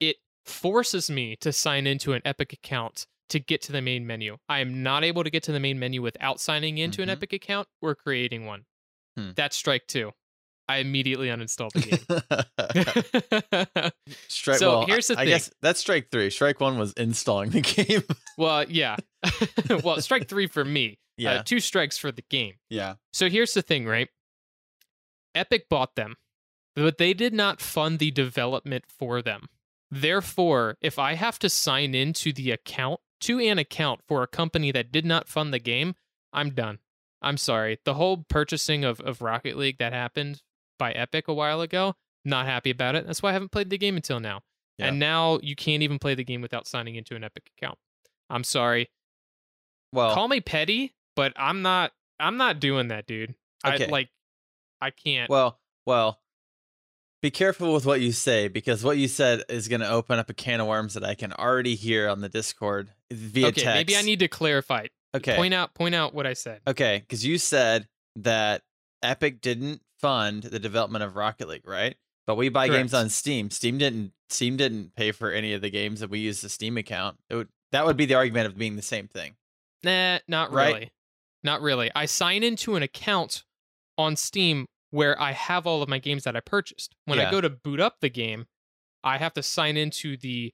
it 0.00 0.16
forces 0.44 1.08
me 1.10 1.36
to 1.36 1.52
sign 1.52 1.86
into 1.86 2.12
an 2.14 2.22
Epic 2.24 2.52
account 2.52 3.06
to 3.28 3.38
get 3.38 3.60
to 3.62 3.72
the 3.72 3.82
main 3.82 4.06
menu. 4.06 4.36
I 4.48 4.60
am 4.60 4.82
not 4.82 5.04
able 5.04 5.22
to 5.24 5.30
get 5.30 5.42
to 5.44 5.52
the 5.52 5.60
main 5.60 5.78
menu 5.78 6.00
without 6.02 6.40
signing 6.40 6.78
into 6.78 7.00
Mhm. 7.00 7.04
an 7.04 7.10
Epic 7.10 7.32
account 7.32 7.68
or 7.82 7.94
creating 7.94 8.46
one. 8.46 8.64
Hmm. 9.16 9.30
That's 9.36 9.56
strike 9.56 9.86
two. 9.86 10.12
I 10.68 10.78
immediately 10.78 11.28
uninstalled 11.28 11.70
the 11.72 11.80
game. 13.84 13.92
strike. 14.28 14.58
So 14.58 14.78
well, 14.78 14.86
here's 14.86 15.06
the 15.08 15.14
I, 15.16 15.22
I 15.22 15.24
thing. 15.24 15.28
guess 15.34 15.50
that's 15.62 15.80
strike 15.80 16.10
three. 16.10 16.30
Strike 16.30 16.60
one 16.60 16.78
was 16.78 16.92
installing 16.94 17.50
the 17.50 17.60
game. 17.60 18.02
well, 18.36 18.64
yeah. 18.68 18.96
well, 19.84 20.00
strike 20.00 20.28
three 20.28 20.46
for 20.46 20.64
me. 20.64 20.98
yeah. 21.16 21.34
Uh, 21.34 21.42
two 21.42 21.60
strikes 21.60 21.98
for 21.98 22.12
the 22.12 22.24
game. 22.30 22.54
yeah. 22.68 22.94
So 23.12 23.28
here's 23.28 23.54
the 23.54 23.62
thing, 23.62 23.86
right? 23.86 24.08
Epic 25.34 25.68
bought 25.68 25.96
them, 25.96 26.16
but 26.74 26.98
they 26.98 27.12
did 27.12 27.34
not 27.34 27.60
fund 27.60 27.98
the 27.98 28.10
development 28.10 28.84
for 28.88 29.20
them. 29.22 29.48
Therefore, 29.90 30.76
if 30.80 30.98
I 30.98 31.14
have 31.14 31.38
to 31.40 31.48
sign 31.48 31.94
into 31.94 32.32
the 32.32 32.50
account, 32.50 33.00
to 33.20 33.40
an 33.40 33.58
account 33.58 34.00
for 34.06 34.22
a 34.22 34.26
company 34.26 34.72
that 34.72 34.92
did 34.92 35.04
not 35.04 35.28
fund 35.28 35.52
the 35.52 35.58
game, 35.58 35.94
I'm 36.32 36.50
done. 36.50 36.78
I'm 37.22 37.36
sorry. 37.36 37.78
The 37.84 37.94
whole 37.94 38.24
purchasing 38.28 38.84
of, 38.84 39.00
of 39.00 39.22
Rocket 39.22 39.56
League 39.56 39.78
that 39.78 39.92
happened 39.92 40.42
by 40.78 40.92
Epic 40.92 41.28
a 41.28 41.34
while 41.34 41.60
ago, 41.60 41.94
not 42.24 42.46
happy 42.46 42.70
about 42.70 42.94
it. 42.94 43.06
That's 43.06 43.22
why 43.22 43.30
I 43.30 43.32
haven't 43.32 43.52
played 43.52 43.70
the 43.70 43.78
game 43.78 43.96
until 43.96 44.20
now. 44.20 44.40
Yeah. 44.78 44.88
And 44.88 44.98
now 44.98 45.38
you 45.42 45.56
can't 45.56 45.82
even 45.82 45.98
play 45.98 46.14
the 46.14 46.24
game 46.24 46.42
without 46.42 46.66
signing 46.66 46.96
into 46.96 47.14
an 47.16 47.24
Epic 47.24 47.50
account. 47.56 47.78
I'm 48.28 48.44
sorry. 48.44 48.90
Well, 49.92 50.14
Call 50.14 50.28
me 50.28 50.40
petty, 50.40 50.94
but 51.14 51.32
I'm 51.36 51.62
not 51.62 51.92
I'm 52.18 52.36
not 52.36 52.60
doing 52.60 52.88
that, 52.88 53.06
dude. 53.06 53.34
Okay. 53.64 53.86
I 53.86 53.88
like 53.88 54.08
I 54.80 54.90
can't. 54.90 55.30
well, 55.30 55.58
well. 55.84 56.20
Be 57.22 57.30
careful 57.30 57.72
with 57.72 57.86
what 57.86 58.00
you 58.00 58.12
say 58.12 58.46
because 58.46 58.84
what 58.84 58.98
you 58.98 59.08
said 59.08 59.42
is 59.48 59.68
going 59.68 59.80
to 59.80 59.88
open 59.88 60.18
up 60.18 60.28
a 60.28 60.34
can 60.34 60.60
of 60.60 60.66
worms 60.66 60.94
that 60.94 61.02
I 61.02 61.14
can 61.14 61.32
already 61.32 61.74
hear 61.74 62.08
on 62.08 62.20
the 62.20 62.28
Discord 62.28 62.90
via 63.10 63.48
okay, 63.48 63.62
text. 63.62 63.74
maybe 63.74 63.96
I 63.96 64.02
need 64.02 64.20
to 64.20 64.28
clarify. 64.28 64.82
It. 64.82 64.92
Okay. 65.16 65.34
Point 65.34 65.54
out 65.54 65.74
point 65.74 65.94
out 65.94 66.14
what 66.14 66.26
I 66.26 66.34
said. 66.34 66.60
Okay, 66.68 67.00
because 67.00 67.24
you 67.24 67.38
said 67.38 67.88
that 68.16 68.62
Epic 69.02 69.40
didn't 69.40 69.80
fund 69.98 70.42
the 70.44 70.58
development 70.58 71.04
of 71.04 71.16
Rocket 71.16 71.48
League, 71.48 71.66
right? 71.66 71.96
But 72.26 72.36
we 72.36 72.48
buy 72.48 72.68
games 72.68 72.92
on 72.92 73.08
Steam. 73.08 73.50
Steam 73.50 73.78
didn't. 73.78 74.12
Steam 74.28 74.56
didn't 74.56 74.94
pay 74.96 75.12
for 75.12 75.30
any 75.30 75.52
of 75.52 75.62
the 75.62 75.70
games 75.70 76.00
that 76.00 76.10
we 76.10 76.18
use 76.18 76.40
the 76.40 76.48
Steam 76.48 76.76
account. 76.76 77.16
It 77.30 77.36
would, 77.36 77.48
that 77.70 77.86
would 77.86 77.96
be 77.96 78.06
the 78.06 78.14
argument 78.14 78.46
of 78.46 78.58
being 78.58 78.74
the 78.74 78.82
same 78.82 79.06
thing. 79.06 79.36
Nah, 79.82 80.18
not 80.28 80.50
Right. 80.52 80.74
really. 80.74 80.90
Not 81.42 81.60
really. 81.60 81.90
I 81.94 82.06
sign 82.06 82.42
into 82.42 82.74
an 82.76 82.82
account 82.82 83.44
on 83.98 84.16
Steam 84.16 84.66
where 84.90 85.20
I 85.20 85.32
have 85.32 85.66
all 85.66 85.82
of 85.82 85.88
my 85.88 85.98
games 85.98 86.24
that 86.24 86.34
I 86.36 86.40
purchased. 86.40 86.94
When 87.04 87.18
Yeah. 87.18 87.28
I 87.28 87.30
go 87.30 87.40
to 87.40 87.50
boot 87.50 87.80
up 87.80 88.00
the 88.00 88.08
game, 88.08 88.46
I 89.04 89.18
have 89.18 89.32
to 89.34 89.42
sign 89.42 89.76
into 89.76 90.16
the 90.16 90.52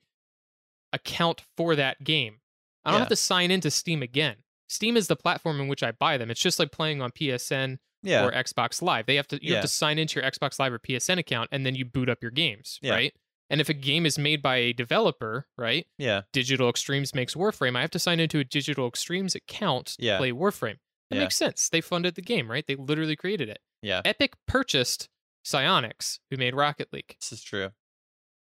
account 0.91 1.41
for 1.57 1.75
that 1.75 2.03
game. 2.03 2.41
I 2.85 2.91
don't 2.91 2.97
Yeah. 2.97 3.01
have 3.01 3.09
to 3.09 3.15
sign 3.15 3.49
into 3.51 3.71
Steam 3.71 4.03
again. 4.03 4.43
Steam 4.67 4.97
is 4.97 5.07
the 5.07 5.15
platform 5.15 5.59
in 5.59 5.67
which 5.67 5.83
I 5.83 5.91
buy 5.91 6.17
them. 6.17 6.29
It's 6.29 6.41
just 6.41 6.59
like 6.59 6.71
playing 6.71 7.01
on 7.01 7.11
PSN 7.11 7.79
Yeah, 8.01 8.25
or 8.25 8.31
Xbox 8.31 8.81
Live. 8.81 9.05
They 9.05 9.15
have 9.15 9.27
to 9.29 9.37
you 9.41 9.51
Yeah. 9.51 9.55
have 9.55 9.63
to 9.63 9.67
sign 9.69 9.97
into 9.97 10.19
your 10.19 10.29
Xbox 10.29 10.59
Live 10.59 10.73
or 10.73 10.79
PSN 10.79 11.17
account 11.19 11.49
and 11.51 11.65
then 11.65 11.73
you 11.75 11.85
boot 11.85 12.09
up 12.09 12.21
your 12.21 12.31
games, 12.31 12.79
right? 12.83 13.15
And 13.53 13.61
if 13.61 13.69
a 13.69 13.73
game 13.73 14.05
is 14.07 14.17
made 14.17 14.41
by 14.41 14.55
a 14.55 14.73
developer, 14.73 15.45
right? 15.59 15.85
yeah, 15.99 16.21
Digital 16.33 16.69
Extremes 16.69 17.13
makes 17.13 17.35
Warframe. 17.35 17.77
I 17.77 17.81
have 17.81 17.91
to 17.91 17.99
sign 17.99 18.19
into 18.19 18.39
a 18.39 18.43
Digital 18.43 18.87
Extremes 18.87 19.35
account 19.35 19.85
to 19.99 20.03
Yeah. 20.05 20.17
play 20.17 20.31
Warframe. 20.31 20.79
That 21.11 21.17
Yeah. 21.17 21.21
makes 21.21 21.35
sense. 21.35 21.69
They 21.69 21.79
funded 21.79 22.15
the 22.15 22.23
game, 22.23 22.49
right? 22.49 22.65
They 22.65 22.75
literally 22.75 23.15
created 23.15 23.49
it. 23.49 23.59
yeah. 23.83 24.01
Epic 24.05 24.33
purchased 24.47 25.07
Psyonix, 25.45 26.19
who 26.31 26.37
made 26.37 26.55
Rocket 26.55 26.91
League. 26.91 27.15
This 27.19 27.31
is 27.31 27.43
true. 27.43 27.69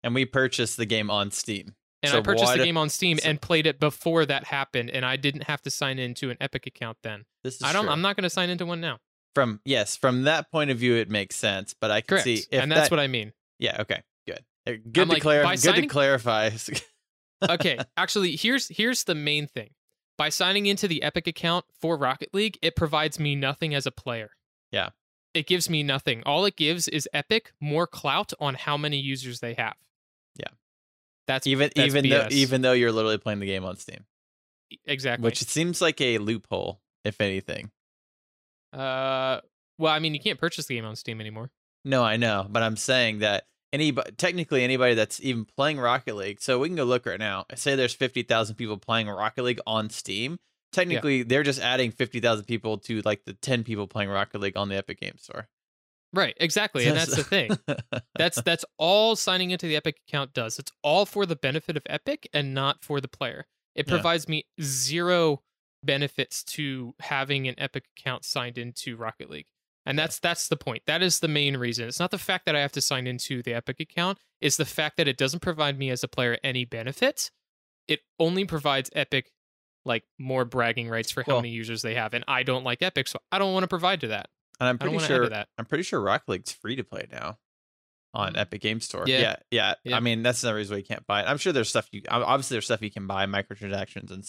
And 0.03 0.15
we 0.15 0.25
purchased 0.27 0.77
the 0.77 0.85
game 0.87 1.11
on 1.11 1.31
Steam. 1.31 1.75
And 2.03 2.13
So 2.13 2.19
I 2.19 2.23
purchased 2.23 2.53
the 2.53 2.65
game 2.65 2.77
on 2.77 2.89
Steam 2.91 3.19
so- 3.19 3.29
and 3.29 3.41
played 3.41 3.67
it 3.67 3.81
before 3.81 4.27
that 4.27 4.45
happened, 4.45 4.91
and 4.91 5.05
I 5.07 5.17
didn't 5.17 5.45
have 5.45 5.63
to 5.63 5.71
sign 5.71 5.99
into 5.99 6.31
an 6.31 6.37
Epic 6.41 6.67
account 6.67 6.99
then. 7.03 7.25
This 7.43 7.57
is 7.57 7.63
I 7.63 7.73
don't. 7.73 7.85
true. 7.85 7.93
I'm 7.93 8.03
not 8.03 8.15
going 8.17 8.23
to 8.25 8.31
sign 8.31 8.51
into 8.51 8.67
one 8.67 8.81
now. 8.81 8.99
from 9.35 9.61
yes, 9.65 9.97
from 9.97 10.25
that 10.25 10.51
point 10.51 10.71
of 10.71 10.79
view, 10.79 10.97
it 10.97 11.09
makes 11.09 11.37
sense. 11.37 11.73
But 11.81 11.91
I 11.93 12.01
can 12.01 12.09
Correct. 12.09 12.25
see 12.25 12.35
if 12.51 12.61
and 12.63 12.71
that's 12.73 12.89
that, 12.89 12.91
what 12.91 12.99
I 13.01 13.07
mean. 13.07 13.33
Yeah. 13.61 13.81
Okay. 13.81 14.03
Good. 14.69 14.81
Uh, 14.81 14.91
Good 14.93 15.07
to 15.07 15.13
like, 15.13 15.23
clar- 15.23 15.43
by 15.43 15.55
Good 15.55 15.61
signing- 15.61 15.83
to 15.83 15.89
clarify. 15.89 16.51
okay, 17.51 17.79
actually, 17.97 18.37
here's 18.37 18.69
here's 18.69 19.05
the 19.05 19.15
main 19.15 19.47
thing. 19.47 19.71
By 20.17 20.31
signing 20.31 20.67
into 20.67 20.89
the 20.89 21.03
Epic 21.03 21.27
account 21.29 21.65
for 21.81 21.97
Rocket 21.97 22.31
League, 22.35 22.59
it 22.61 22.75
provides 22.75 23.21
me 23.21 23.37
nothing 23.37 23.75
as 23.75 23.87
a 23.87 23.93
player. 23.93 24.31
Yeah. 24.73 24.91
It 25.35 25.47
gives 25.47 25.71
me 25.71 25.83
nothing. 25.85 26.23
All 26.27 26.45
it 26.47 26.57
gives 26.57 26.89
is 26.89 27.09
Epic 27.13 27.53
more 27.61 27.87
clout 27.87 28.33
on 28.41 28.55
how 28.55 28.77
many 28.77 28.99
users 28.99 29.39
they 29.39 29.55
have. 29.55 29.75
Yeah. 30.37 30.49
That's 31.29 31.47
even 31.47 31.71
that's 31.77 31.95
even 31.95 32.09
though 32.09 32.27
even 32.31 32.63
though 32.63 32.73
you're 32.73 32.91
literally 32.91 33.19
playing 33.19 33.39
the 33.39 33.47
game 33.47 33.65
on 33.65 33.77
Steam, 33.77 34.05
exactly. 34.87 35.25
which 35.25 35.45
seems 35.45 35.81
like 35.81 36.01
a 36.01 36.19
loophole, 36.19 36.81
if 37.05 37.21
anything. 37.21 37.71
uh 38.73 39.41
well, 39.79 39.93
I 39.93 40.01
mean, 40.01 40.15
you 40.15 40.21
can't 40.21 40.41
purchase 40.41 40.67
the 40.67 40.75
game 40.75 40.85
on 40.85 40.97
Steam 40.97 41.21
anymore. 41.21 41.51
No, 41.85 42.03
I 42.03 42.17
know, 42.17 42.47
but 42.51 42.65
I'm 42.65 42.77
saying 42.77 43.21
that 43.21 43.45
anybody, 43.73 44.11
technically 44.13 44.65
anybody 44.65 44.95
that's 44.95 45.21
even 45.21 45.45
playing 45.45 45.79
Rocket 45.79 46.17
League, 46.17 46.41
so 46.41 46.59
we 46.59 46.69
can 46.69 46.77
go 46.77 46.85
look 46.85 47.07
right 47.07 47.19
now. 47.19 47.45
Say 47.55 47.75
there's 47.77 47.95
50,000 47.95 48.55
people 48.57 48.77
playing 48.79 49.09
Rocket 49.09 49.43
League 49.43 49.61
on 49.67 49.91
Steam. 49.91 50.39
Technically, 50.73 51.23
they're 51.23 51.43
just 51.43 51.61
adding 51.61 51.91
50,000 51.91 52.45
people 52.45 52.79
to 52.79 53.01
like 53.03 53.25
the 53.25 53.33
10 53.33 53.65
people 53.65 53.87
playing 53.87 54.11
Rocket 54.11 54.41
League 54.41 54.57
on 54.57 54.69
the 54.69 54.77
Epic 54.77 55.01
Games 55.01 55.23
Store. 55.23 55.49
Right, 56.13 56.35
exactly. 56.39 56.87
And 56.87 56.97
that's 56.97 57.15
the 57.15 57.23
thing. 57.25 57.51
That's 58.17 58.41
that's 58.43 58.65
all 58.79 59.15
signing 59.15 59.51
into 59.51 59.67
the 59.67 59.77
Epic 59.77 59.99
account 60.09 60.33
does. 60.33 60.59
It's 60.59 60.73
all 60.83 61.05
for 61.07 61.27
the 61.27 61.37
benefit 61.37 61.77
of 61.77 61.83
Epic 61.87 62.29
and 62.33 62.55
not 62.55 62.83
for 62.83 63.01
the 63.01 63.09
player. 63.09 63.47
It 63.75 63.87
Yeah. 63.87 63.93
provides 63.95 64.27
me 64.27 64.47
zero 64.61 65.43
benefits 65.85 66.43
to 66.45 66.95
having 67.01 67.47
an 67.47 67.55
Epic 67.59 67.85
account 67.97 68.25
signed 68.25 68.57
into 68.59 68.97
Rocket 68.97 69.29
League. 69.31 69.49
And 69.89 69.99
that's 69.99 70.19
that's 70.19 70.49
the 70.49 70.57
point. 70.57 70.83
That 70.87 71.03
is 71.03 71.21
the 71.21 71.29
main 71.29 71.57
reason. 71.57 71.89
It's 71.89 71.99
not 71.99 72.11
the 72.11 72.19
fact 72.19 72.45
that 72.47 72.55
I 72.55 72.61
have 72.61 72.73
to 72.73 72.81
sign 72.81 73.07
into 73.07 73.43
the 73.43 73.55
Epic 73.55 73.81
account, 73.81 74.19
it's 74.41 74.59
the 74.59 74.67
fact 74.67 74.99
that 74.99 75.09
it 75.09 75.17
doesn't 75.17 75.41
provide 75.41 75.79
me 75.79 75.91
as 75.91 76.05
a 76.05 76.09
player 76.09 76.37
any 76.45 76.65
benefits. 76.65 77.31
It 77.89 78.01
only 78.19 78.45
provides 78.45 78.91
Epic 78.95 79.33
like 79.87 80.05
more 80.19 80.45
bragging 80.45 80.91
rights 80.91 81.11
for 81.11 81.23
how 81.23 81.33
Well- 81.33 81.43
many 81.43 81.55
users 81.55 81.81
they 81.81 81.95
have 81.95 82.13
and 82.13 82.23
I 82.29 82.43
don't 82.43 82.65
like 82.65 82.83
Epic, 82.83 83.09
so 83.09 83.19
I 83.33 83.39
don't 83.39 83.55
want 83.55 83.65
to 83.65 83.69
provide 83.69 84.03
to 84.03 84.09
that. 84.09 84.29
and 84.61 84.69
I'm 84.69 84.77
pretty 84.77 84.97
want 84.97 85.07
to 85.07 85.15
add 85.15 85.17
sure 85.17 85.29
that. 85.29 85.49
I'm 85.57 85.65
pretty 85.65 85.85
sure 85.85 86.01
Rocket 86.01 86.29
League's 86.29 86.53
free 86.53 86.77
to 86.77 86.85
play 86.85 87.07
now 87.11 87.39
on 88.13 88.35
mm. 88.35 88.39
Epic 88.39 88.61
Game 88.61 88.81
Store. 88.81 89.05
Yeah. 89.07 89.21
yeah, 89.21 89.37
yeah. 89.51 89.75
Yeah. 89.85 89.97
I 89.97 90.01
mean, 90.01 90.23
that's 90.23 90.41
the 90.41 90.53
reason 90.55 90.75
why 90.75 90.79
you 90.79 90.85
can't 90.85 91.07
buy 91.07 91.23
it. 91.23 91.29
I'm 91.29 91.39
sure 91.39 91.53
there's 91.53 91.69
stuff 91.69 91.89
you 91.93 92.03
obviously 92.11 92.57
there's 92.57 92.65
stuff 92.67 92.83
you 92.83 92.91
can 92.91 93.07
buy, 93.07 93.25
microtransactions 93.27 94.11
and 94.11 94.25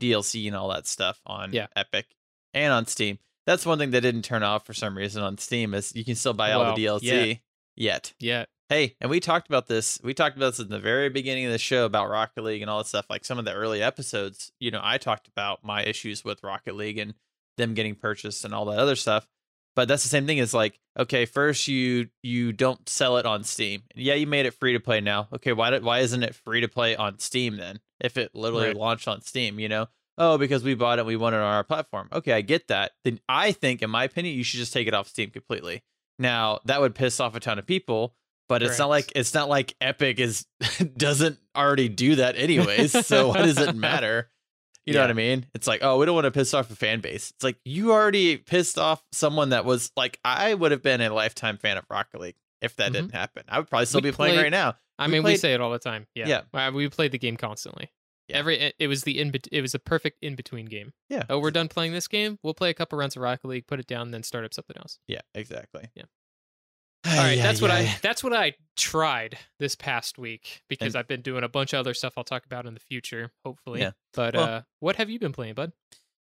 DLC 0.00 0.46
and 0.46 0.56
all 0.56 0.68
that 0.68 0.86
stuff 0.86 1.20
on 1.26 1.52
Yeah. 1.52 1.66
Epic 1.76 2.06
and 2.54 2.72
on 2.72 2.86
Steam. 2.86 3.18
That's 3.46 3.66
one 3.66 3.78
thing 3.78 3.90
that 3.90 4.00
didn't 4.00 4.22
turn 4.22 4.42
off 4.42 4.64
for 4.66 4.72
some 4.74 4.96
reason 4.96 5.22
on 5.22 5.38
Steam 5.38 5.74
is 5.74 5.94
you 5.94 6.04
can 6.04 6.14
still 6.14 6.32
buy 6.32 6.52
all 6.52 6.62
Well, 6.62 6.74
the 6.76 6.84
DLC 6.86 7.40
yet. 7.76 8.12
Yeah. 8.18 8.44
Hey, 8.70 8.96
and 9.00 9.10
we 9.10 9.20
talked 9.20 9.46
about 9.46 9.66
this. 9.66 10.00
We 10.02 10.14
talked 10.14 10.36
about 10.36 10.52
this 10.52 10.60
in 10.60 10.70
the 10.70 10.78
very 10.80 11.10
beginning 11.10 11.44
of 11.44 11.52
the 11.52 11.58
show 11.58 11.84
about 11.84 12.08
Rocket 12.08 12.42
League 12.42 12.62
and 12.62 12.70
all 12.70 12.78
that 12.78 12.86
stuff. 12.86 13.06
Like 13.10 13.24
some 13.24 13.38
of 13.38 13.44
the 13.44 13.52
early 13.52 13.82
episodes, 13.82 14.50
you 14.58 14.70
know, 14.70 14.80
I 14.82 14.96
talked 14.96 15.28
about 15.28 15.62
my 15.62 15.82
issues 15.84 16.24
with 16.24 16.42
Rocket 16.42 16.74
League 16.74 16.96
and 16.98 17.12
them 17.58 17.74
getting 17.74 17.94
purchased 17.94 18.44
and 18.44 18.54
all 18.54 18.64
that 18.66 18.78
other 18.78 18.96
stuff. 18.96 19.26
But 19.76 19.88
that's 19.88 20.02
the 20.04 20.08
same 20.08 20.26
thing 20.26 20.40
as 20.40 20.54
like, 20.54 20.80
okay, 20.98 21.26
first 21.26 21.68
you 21.68 22.08
you 22.22 22.52
don't 22.52 22.88
sell 22.88 23.16
it 23.18 23.26
on 23.26 23.44
Steam. 23.44 23.82
Yeah, 23.94 24.14
you 24.14 24.26
made 24.26 24.46
it 24.46 24.54
free 24.54 24.72
to 24.72 24.80
play 24.80 25.00
now. 25.00 25.28
Okay, 25.34 25.52
why 25.52 25.70
did, 25.70 25.82
why 25.84 25.98
isn't 25.98 26.22
it 26.22 26.34
free 26.34 26.60
to 26.62 26.68
play 26.68 26.96
on 26.96 27.18
Steam 27.18 27.56
then? 27.58 27.80
If 28.00 28.16
it 28.16 28.34
literally 28.34 28.68
Right. 28.68 28.76
launched 28.76 29.08
on 29.08 29.20
Steam, 29.20 29.58
you 29.60 29.68
know? 29.68 29.88
Oh, 30.16 30.38
because 30.38 30.62
we 30.62 30.74
bought 30.74 30.98
it, 30.98 31.06
we 31.06 31.16
want 31.16 31.34
it 31.34 31.38
on 31.38 31.44
our 31.54 31.64
platform. 31.64 32.08
Okay, 32.12 32.32
I 32.32 32.40
get 32.40 32.68
that. 32.68 32.92
Then 33.04 33.20
I 33.28 33.52
think, 33.52 33.82
in 33.82 33.90
my 33.90 34.04
opinion, 34.04 34.36
you 34.36 34.44
should 34.44 34.58
just 34.58 34.72
take 34.72 34.86
it 34.86 34.94
off 34.94 35.08
Steam 35.08 35.30
completely. 35.30 35.82
Now 36.18 36.60
that 36.66 36.80
would 36.80 36.94
piss 36.94 37.18
off 37.18 37.34
a 37.34 37.40
ton 37.40 37.58
of 37.58 37.66
people, 37.66 38.14
but 38.48 38.62
it's 38.62 38.78
not 38.78 38.88
like 38.88 39.10
it's 39.16 39.34
not 39.34 39.48
like 39.48 39.74
Epic 39.80 40.20
is 40.20 40.46
doesn't 40.96 41.38
already 41.56 41.88
do 41.88 42.16
that 42.16 42.36
anyways. 42.36 43.06
so 43.06 43.28
what 43.28 43.38
does 43.38 43.58
it 43.58 43.74
matter? 43.76 44.30
You 44.86 44.92
know 44.92 45.00
what 45.00 45.10
I 45.10 45.14
mean? 45.14 45.46
It's 45.54 45.66
like, 45.66 45.80
oh, 45.82 45.98
we 45.98 46.04
don't 46.04 46.14
want 46.14 46.26
to 46.26 46.30
piss 46.30 46.52
off 46.52 46.70
a 46.70 46.76
fan 46.76 47.00
base. 47.00 47.30
It's 47.30 47.42
like 47.42 47.56
you 47.64 47.90
already 47.92 48.36
pissed 48.36 48.78
off 48.78 49.02
someone 49.12 49.48
that 49.48 49.64
was 49.64 49.90
like, 49.96 50.20
I 50.24 50.52
would 50.52 50.72
have 50.72 50.82
been 50.82 51.00
a 51.00 51.08
lifetime 51.12 51.56
fan 51.56 51.78
of 51.78 51.84
Rocket 51.90 52.20
League 52.20 52.36
if 52.60 52.76
that 52.76 52.90
Mhm. 52.90 52.92
didn't 52.92 53.14
happen. 53.14 53.44
I 53.48 53.58
would 53.58 53.68
probably 53.70 53.86
still 53.86 54.02
We 54.02 54.10
be 54.10 54.14
playing 54.14 54.36
right 54.38 54.50
now. 54.50 54.76
I 54.98 55.06
We 55.06 55.12
mean, 55.14 55.22
we 55.22 55.36
say 55.38 55.54
it 55.54 55.60
all 55.62 55.72
the 55.72 55.78
time. 55.78 56.06
Yeah, 56.14 56.42
Yeah. 56.52 56.70
We 56.70 56.88
played 56.90 57.12
the 57.12 57.18
game 57.18 57.38
constantly. 57.38 57.90
Yeah. 58.28 58.38
Every 58.38 58.58
it, 58.58 58.74
it 58.78 58.86
was 58.88 59.02
the 59.02 59.20
in 59.20 59.32
it 59.52 59.60
was 59.60 59.74
a 59.74 59.78
perfect 59.78 60.18
in 60.22 60.34
between 60.34 60.66
game. 60.66 60.92
Yeah. 61.10 61.24
Oh, 61.28 61.38
we're 61.38 61.50
done 61.50 61.68
playing 61.68 61.92
this 61.92 62.08
game. 62.08 62.38
We'll 62.42 62.54
play 62.54 62.70
a 62.70 62.74
couple 62.74 62.98
rounds 62.98 63.16
of 63.16 63.22
Rocket 63.22 63.46
League, 63.46 63.66
put 63.66 63.80
it 63.80 63.86
down, 63.86 64.10
then 64.12 64.22
start 64.22 64.44
up 64.44 64.54
something 64.54 64.76
else. 64.78 64.98
Yeah, 65.06 65.20
exactly. 65.34 65.90
Yeah. 65.94 66.04
All 67.06 67.12
right, 67.18 67.32
Ay, 67.32 67.36
that's 67.36 67.60
ay, 67.60 67.62
what. 67.62 67.70
I 67.70 67.96
that's 68.02 68.24
what 68.24 68.32
I 68.32 68.54
tried 68.76 69.36
this 69.58 69.74
past 69.74 70.16
week 70.18 70.62
because 70.68 70.94
And- 70.94 71.00
I've 71.00 71.08
been 71.08 71.20
doing 71.20 71.44
a 71.44 71.48
bunch 71.48 71.72
of 71.74 71.80
other 71.80 71.92
stuff 71.92 72.14
I'll 72.16 72.24
talk 72.24 72.46
about 72.46 72.64
in 72.66 72.72
the 72.74 72.80
future, 72.80 73.30
hopefully. 73.44 73.80
Yeah. 73.80 73.90
But 74.14 74.34
Well- 74.34 74.44
uh, 74.44 74.62
what 74.80 74.96
have 74.96 75.10
you 75.10 75.18
been 75.18 75.32
playing, 75.32 75.54
bud? 75.54 75.72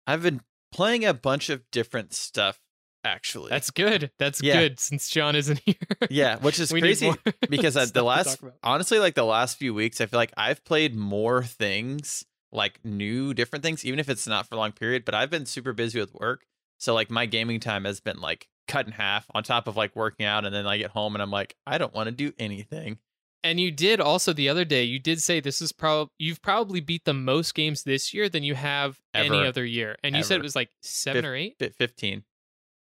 I've 0.07 0.23
been 0.23 0.43
playing 0.73 1.05
a 1.07 1.15
bunch 1.15 1.49
of 1.49 1.63
different 1.71 2.13
stuff. 2.13 2.61
Actually, 3.07 3.51
That's 3.51 3.71
good. 3.71 4.11
That's 4.19 4.43
Yeah. 4.43 4.61
good 4.61 4.81
since 4.81 5.09
John 5.09 5.37
isn't 5.37 5.61
here. 5.65 5.75
yeah, 6.11 6.37
which 6.39 6.59
is 6.59 6.73
We 6.73 6.81
crazy 6.81 7.13
because 7.49 7.77
uh, 7.77 7.87
the 7.87 8.03
last 8.03 8.41
honestly 8.63 8.99
like 8.99 9.15
the 9.15 9.25
last 9.25 9.57
few 9.59 9.73
weeks 9.73 10.01
i 10.01 10.07
feel 10.07 10.19
like 10.19 10.33
i've 10.37 10.65
played 10.65 10.95
more 10.95 11.43
things 11.43 12.25
like 12.53 12.79
new 12.85 13.33
different 13.35 13.63
things 13.63 13.85
even 13.85 13.99
if 13.99 14.09
it's 14.09 14.27
not 14.27 14.47
for 14.49 14.55
a 14.55 14.59
long 14.59 14.73
period 14.73 15.05
but 15.05 15.15
i've 15.15 15.31
been 15.31 15.47
super 15.47 15.73
busy 15.73 15.99
with 16.01 16.13
work 16.15 16.45
so 16.79 16.95
like 16.95 17.11
my 17.11 17.27
gaming 17.27 17.61
time 17.61 17.85
has 17.85 18.01
been 18.01 18.21
like 18.21 18.49
cut 18.69 18.87
in 18.87 18.93
half 18.93 19.27
on 19.35 19.43
top 19.43 19.67
of 19.69 19.77
like 19.77 19.95
working 19.97 20.27
out 20.27 20.45
and 20.45 20.55
then 20.55 20.67
i 20.67 20.77
get 20.77 20.91
home 20.91 21.15
and 21.15 21.23
i'm 21.23 21.31
like 21.31 21.55
i 21.67 21.79
don't 21.79 21.95
want 21.95 22.07
to 22.07 22.13
do 22.13 22.33
anything 22.39 22.99
And 23.45 23.61
you 23.61 23.71
did 23.71 24.01
also 24.01 24.33
the 24.33 24.49
other 24.49 24.65
day. 24.65 24.83
You 24.83 24.99
did 24.99 25.21
say 25.21 25.39
this 25.41 25.63
is 25.63 25.71
probably 25.73 26.11
you've 26.19 26.43
probably 26.43 26.81
beat 26.81 27.05
the 27.05 27.15
most 27.15 27.55
games 27.55 27.85
this 27.85 28.13
year 28.13 28.29
than 28.29 28.43
you 28.43 28.57
have 28.57 28.99
any 29.15 29.47
other 29.47 29.65
year. 29.65 29.95
And 30.03 30.17
you 30.17 30.25
said 30.25 30.41
it 30.41 30.43
was 30.43 30.57
like 30.57 30.71
seven 30.83 31.23
Fif- 31.23 31.31
or 31.31 31.35
eight. 31.37 31.55
15 31.79 32.25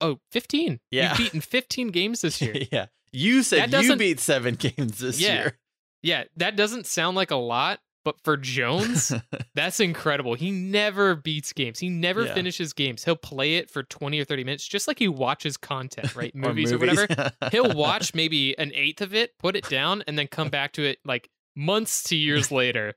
Oh, 0.02 0.20
15. 0.32 0.80
Yeah. 0.92 1.10
You've 1.10 1.18
beaten 1.18 1.42
15 1.42 1.88
games 1.90 2.22
this 2.22 2.42
year. 2.42 2.56
yeah 2.72 2.88
you 3.14 3.44
said 3.44 3.72
you 3.74 3.96
beat 3.98 4.20
seven 4.22 4.56
games 4.56 5.00
this 5.00 5.20
Yeah. 5.20 5.34
year 5.34 5.58
yeah, 6.04 6.24
that 6.38 6.56
doesn't 6.56 6.88
sound 6.88 7.16
like 7.16 7.30
a 7.30 7.36
lot, 7.36 7.80
but 8.04 8.20
for 8.24 8.36
Jones, 8.36 9.14
that's 9.54 9.80
incredible. 9.80 10.34
He 10.34 10.50
never 10.50 11.14
beats 11.16 11.54
games. 11.54 11.78
He 11.78 11.90
never 11.90 12.26
Yeah. 12.26 12.34
finishes 12.34 12.74
games. 12.74 13.04
He'll 13.04 13.16
play 13.16 13.58
it 13.58 13.70
for 13.70 13.84
20 13.84 14.20
or 14.20 14.24
30 14.26 14.44
minutes, 14.44 14.68
just 14.68 14.88
like 14.88 14.98
he 14.98 15.08
watches 15.08 15.58
content, 15.58 16.16
right? 16.16 16.32
Or 16.36 16.40
Movies 16.40 16.72
or, 16.72 16.80
whatever. 16.80 17.06
He'll 17.52 17.76
watch 17.76 18.16
maybe 18.16 18.58
an 18.58 18.72
eighth 18.74 19.02
of 19.02 19.14
it, 19.14 19.38
put 19.38 19.56
it 19.56 19.70
down, 19.70 20.04
and 20.08 20.18
then 20.18 20.26
come 20.28 20.50
back 20.50 20.72
to 20.74 20.84
it 20.84 20.98
like 21.06 21.30
months 21.56 22.02
to 22.06 22.16
years 22.16 22.50
later. 22.52 22.96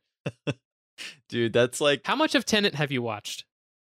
dude 1.28 1.52
that's 1.52 1.80
like 1.80 2.02
How 2.06 2.16
much 2.16 2.34
of 2.34 2.44
Tenet 2.46 2.74
have 2.76 2.90
you 2.92 3.02
watched? 3.02 3.44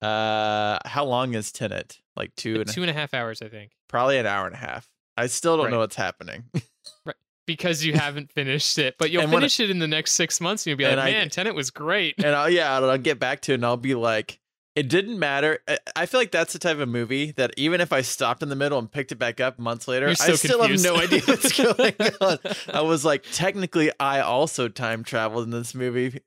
uh 0.03 0.79
how 0.87 1.05
long 1.05 1.35
is 1.35 1.51
tenet 1.53 1.99
like 2.21 2.35
two 2.37 2.61
and 2.61 2.69
two 2.71 2.83
and 2.83 2.91
a 2.91 2.95
half 2.95 3.13
hours, 3.15 3.43
I 3.43 3.49
think. 3.49 3.73
probably 3.89 4.19
an 4.19 4.27
hour 4.27 4.47
and 4.47 4.55
a 4.55 4.59
half 4.59 4.89
i 5.17 5.27
still 5.27 5.57
don't 5.57 5.67
Right. 5.67 5.73
know 5.73 5.79
what's 5.81 5.97
happening 5.97 6.45
right. 7.05 7.17
Because 7.47 7.85
you 7.85 7.95
haven't 7.95 8.31
finished 8.31 8.79
it, 8.79 8.95
but 8.99 9.11
you'll 9.11 9.23
And 9.25 9.33
finish 9.33 9.59
it 9.59 9.71
in 9.71 9.81
the 9.81 9.89
next 9.89 10.13
six 10.13 10.41
months, 10.41 10.63
and 10.65 10.71
you'll 10.71 10.77
be 10.79 10.85
like, 10.85 10.93
And 10.93 11.01
I- 11.01 11.11
"Man, 11.11 11.31
Tenet 11.31 11.55
was 11.55 11.71
great." 11.71 12.15
and 12.19 12.29
I'll, 12.29 12.49
yeah, 12.49 12.73
I'll, 12.77 12.89
I'll 12.89 12.99
get 13.11 13.19
back 13.19 13.41
to 13.43 13.53
it 13.53 13.57
and 13.57 13.67
I'll 13.67 13.77
be 13.77 13.97
like, 13.97 14.39
it 14.77 14.89
didn't 14.89 15.19
matter. 15.19 15.59
I, 15.67 15.79
I 15.97 16.07
feel 16.07 16.21
like 16.21 16.31
that's 16.31 16.53
the 16.53 16.61
type 16.61 16.79
of 16.79 16.89
movie 16.89 17.33
that 17.33 17.51
even 17.57 17.81
if 17.81 17.93
I 17.93 18.03
stopped 18.03 18.45
in 18.45 18.51
the 18.51 18.55
middle 18.55 18.79
and 18.79 18.91
picked 18.91 19.11
it 19.11 19.17
back 19.17 19.41
up 19.41 19.59
months 19.59 19.89
later, 19.89 20.07
You're 20.07 20.13
I 20.13 20.27
so 20.29 20.37
still 20.37 20.59
confused. 20.61 20.85
have 20.85 20.95
no 20.95 21.01
idea 21.03 21.23
what's 21.25 21.53
going 21.61 21.95
on. 22.21 22.39
I 22.73 22.83
was 22.83 23.05
like, 23.05 23.25
technically, 23.33 23.91
I 23.99 24.21
also 24.21 24.69
time 24.69 25.03
traveled 25.03 25.43
in 25.45 25.51
this 25.51 25.75
movie. 25.75 26.21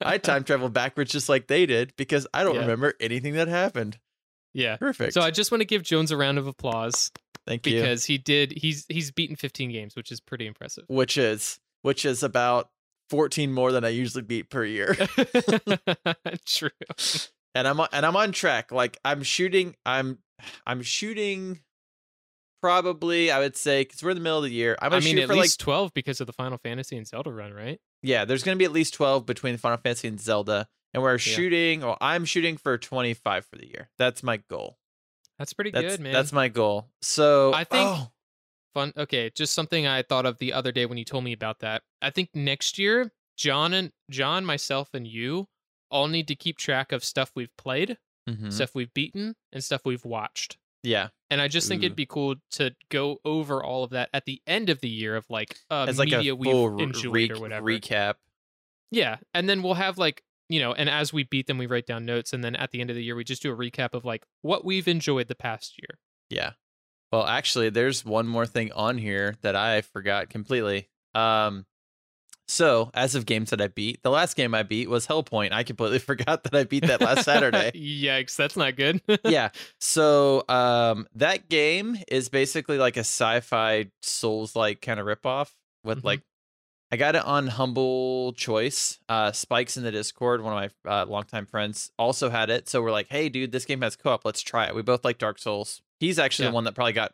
I 0.00 0.18
time 0.18 0.42
traveled 0.42 0.72
backwards 0.72 1.12
just 1.12 1.28
like 1.28 1.46
they 1.46 1.66
did 1.66 1.92
because 1.96 2.26
I 2.34 2.42
don't 2.42 2.54
Yeah. 2.56 2.62
remember 2.62 2.94
anything 3.00 3.34
that 3.34 3.46
happened. 3.48 3.98
Yeah. 4.52 4.76
Perfect. 4.76 5.14
So 5.14 5.20
I 5.20 5.30
just 5.30 5.50
want 5.50 5.60
to 5.60 5.66
give 5.66 5.82
Jones 5.82 6.10
a 6.10 6.16
round 6.16 6.38
of 6.38 6.46
applause 6.46 7.10
Thank 7.46 7.66
you. 7.66 7.74
because 7.80 8.04
he 8.04 8.18
did. 8.18 8.52
He's 8.52 8.86
he's 8.88 9.10
beaten 9.10 9.36
15 9.36 9.70
games, 9.70 9.96
which 9.96 10.10
is 10.12 10.20
pretty 10.20 10.46
impressive. 10.46 10.84
Which 10.88 11.16
is 11.16 11.58
which 11.82 12.04
is 12.04 12.22
about 12.22 12.70
14 13.10 13.52
more 13.52 13.72
than 13.72 13.84
I 13.84 13.88
usually 13.88 14.22
beat 14.22 14.50
per 14.50 14.64
year. 14.64 14.94
True. 16.46 16.70
and 17.54 17.66
I'm 17.66 17.80
on, 17.80 17.88
and 17.92 18.06
I'm 18.06 18.16
on 18.16 18.32
track. 18.32 18.72
Like 18.72 18.98
I'm 19.04 19.22
shooting, 19.22 19.74
I'm 19.84 20.18
I'm 20.66 20.82
shooting. 20.82 21.60
Probably, 22.62 23.30
I 23.30 23.38
would 23.38 23.56
say, 23.56 23.80
because 23.84 24.02
we're 24.02 24.10
in 24.10 24.18
the 24.18 24.22
middle 24.22 24.36
of 24.36 24.44
the 24.44 24.50
year. 24.50 24.76
I'm 24.82 24.92
I 24.92 25.00
mean, 25.00 25.18
at 25.18 25.28
for 25.28 25.34
least 25.34 25.58
like 25.58 25.64
12 25.64 25.94
because 25.94 26.20
of 26.20 26.26
the 26.26 26.34
Final 26.34 26.58
Fantasy 26.58 26.94
and 26.98 27.06
Zelda 27.06 27.32
run, 27.32 27.54
right? 27.54 27.80
yeah. 28.02 28.26
There's 28.26 28.42
gonna 28.42 28.58
be 28.58 28.66
at 28.66 28.72
least 28.72 28.92
twelve 28.92 29.24
between 29.24 29.56
Final 29.56 29.78
Fantasy 29.78 30.08
and 30.08 30.20
Zelda, 30.20 30.68
and 30.94 31.02
we're 31.02 31.18
shooting. 31.18 31.80
Well, 31.80 31.96
I'm 32.00 32.24
shooting 32.24 32.56
for 32.56 32.76
25 32.78 33.46
for 33.46 33.56
the 33.56 33.66
year. 33.66 33.90
That's 33.98 34.22
my 34.22 34.38
goal. 34.38 34.76
That's 35.38 35.52
pretty 35.52 35.70
That's 35.70 35.96
good, 35.96 36.00
man. 36.00 36.12
that's 36.12 36.32
my 36.32 36.48
goal. 36.48 36.88
So 37.00 37.52
I 37.54 37.64
think- 37.64 37.88
oh, 37.88 38.10
fun. 38.74 38.92
Okay, 38.96 39.30
just 39.34 39.54
something 39.54 39.86
I 39.86 40.02
thought 40.02 40.26
of 40.26 40.38
the 40.38 40.52
other 40.52 40.70
day 40.72 40.84
when 40.86 40.98
you 40.98 41.04
told 41.04 41.24
me 41.24 41.32
about 41.32 41.60
that. 41.60 41.82
I 42.02 42.10
think 42.10 42.30
next 42.34 42.78
year, 42.78 43.10
John 43.36 43.72
and 43.72 43.92
John, 44.10 44.44
myself, 44.44 44.90
and 44.92 45.06
you 45.06 45.48
all 45.90 46.08
need 46.08 46.28
to 46.28 46.34
keep 46.36 46.58
track 46.58 46.92
of 46.92 47.02
stuff 47.02 47.32
we've 47.34 47.56
played, 47.56 47.96
mhm. 48.28 48.52
stuff 48.52 48.74
we've 48.74 48.92
beaten, 48.92 49.34
and 49.52 49.64
stuff 49.64 49.80
we've 49.84 50.04
watched. 50.04 50.58
yeah, 50.82 51.08
And 51.30 51.40
I 51.40 51.48
just 51.48 51.68
think 51.68 51.82
Ooh. 51.82 51.86
it'd 51.86 51.96
be 51.96 52.06
cool 52.06 52.36
to 52.52 52.74
go 52.90 53.18
over 53.24 53.62
all 53.62 53.82
of 53.84 53.90
that 53.90 54.08
at 54.14 54.24
the 54.24 54.40
end 54.46 54.68
of 54.70 54.80
the 54.80 54.88
year 54.88 55.16
of 55.16 55.24
like 55.30 55.58
uh, 55.70 55.86
as 55.88 55.98
like 55.98 56.08
media 56.10 56.34
a 56.34 56.36
full 56.36 56.70
we've 56.70 56.86
enjoyed 56.88 57.12
re- 57.14 57.30
or 57.32 57.38
whatever. 57.40 57.66
recap. 57.66 58.14
Yeah, 58.90 59.16
and 59.34 59.48
then 59.48 59.62
we'll 59.62 59.74
have 59.74 59.98
like 59.98 60.22
you 60.50 60.60
know, 60.60 60.72
and 60.74 60.90
as 60.90 61.12
we 61.12 61.22
beat 61.22 61.46
them, 61.46 61.56
we 61.58 61.66
write 61.66 61.86
down 61.86 62.04
notes, 62.04 62.32
and 62.32 62.42
then 62.44 62.56
at 62.56 62.72
the 62.72 62.80
end 62.80 62.90
of 62.90 62.96
the 62.96 63.02
year, 63.04 63.14
we 63.16 63.24
just 63.24 63.40
do 63.42 63.52
a 63.52 63.56
recap 63.56 63.94
of 63.94 64.04
like 64.04 64.24
what 64.42 64.64
we've 64.64 64.88
enjoyed 64.88 65.28
the 65.28 65.34
past 65.34 65.78
year. 65.78 65.98
Yeah. 66.28 66.52
Well, 67.12 67.24
actually, 67.24 67.70
there's 67.70 68.04
one 68.04 68.26
more 68.26 68.46
thing 68.46 68.70
on 68.72 68.98
here 68.98 69.36
that 69.42 69.56
I 69.56 69.80
forgot 69.80 70.28
completely. 70.28 70.88
Um, 71.14 71.66
so 72.46 72.90
as 72.94 73.14
of 73.14 73.26
games 73.26 73.50
that 73.50 73.60
I 73.60 73.68
beat, 73.68 74.02
the 74.02 74.10
last 74.10 74.36
game 74.36 74.54
I 74.54 74.64
beat 74.64 74.90
was 74.90 75.06
Hellpoint. 75.06 75.52
I 75.52 75.62
completely 75.62 75.98
forgot 76.10 76.42
that 76.44 76.54
I 76.54 76.64
beat 76.64 76.86
that 76.86 77.00
last 77.00 77.24
Saturday. 77.24 77.70
Yikes, 77.74 78.34
that's 78.36 78.56
not 78.56 78.74
good. 78.76 79.00
yeah. 79.24 79.50
So 79.80 80.44
um, 80.48 81.06
that 81.14 81.48
game 81.48 81.96
is 82.08 82.28
basically 82.28 82.76
like 82.78 82.96
a 82.96 83.00
sci-fi 83.00 83.86
Souls-like 84.02 84.80
kind 84.82 84.98
of 85.00 85.06
ripoff 85.06 85.50
with 85.84 86.00
Mhm. 86.02 86.04
like. 86.04 86.22
I 86.92 86.96
got 86.96 87.14
it 87.14 87.24
on 87.24 87.46
Humble 87.46 88.32
Choice. 88.32 88.98
Uh, 89.08 89.30
Spikes 89.32 89.76
in 89.76 89.84
the 89.84 89.92
Discord, 89.92 90.42
one 90.42 90.64
of 90.64 90.72
my 90.84 90.90
uh, 91.02 91.06
longtime 91.06 91.46
friends, 91.46 91.92
also 91.98 92.30
had 92.30 92.50
it. 92.50 92.68
So 92.68 92.82
we're 92.82 92.90
like, 92.90 93.08
"Hey, 93.08 93.28
dude, 93.28 93.52
this 93.52 93.64
game 93.64 93.80
has 93.82 93.94
co-op. 93.96 94.24
Let's 94.24 94.42
try 94.42 94.66
it." 94.66 94.74
We 94.74 94.82
both 94.82 95.04
like 95.04 95.18
Dark 95.18 95.38
Souls. 95.38 95.82
He's 96.00 96.18
actually 96.18 96.46
Yeah. 96.46 96.50
the 96.50 96.54
one 96.56 96.64
that 96.64 96.74
probably 96.74 96.92
got, 96.94 97.12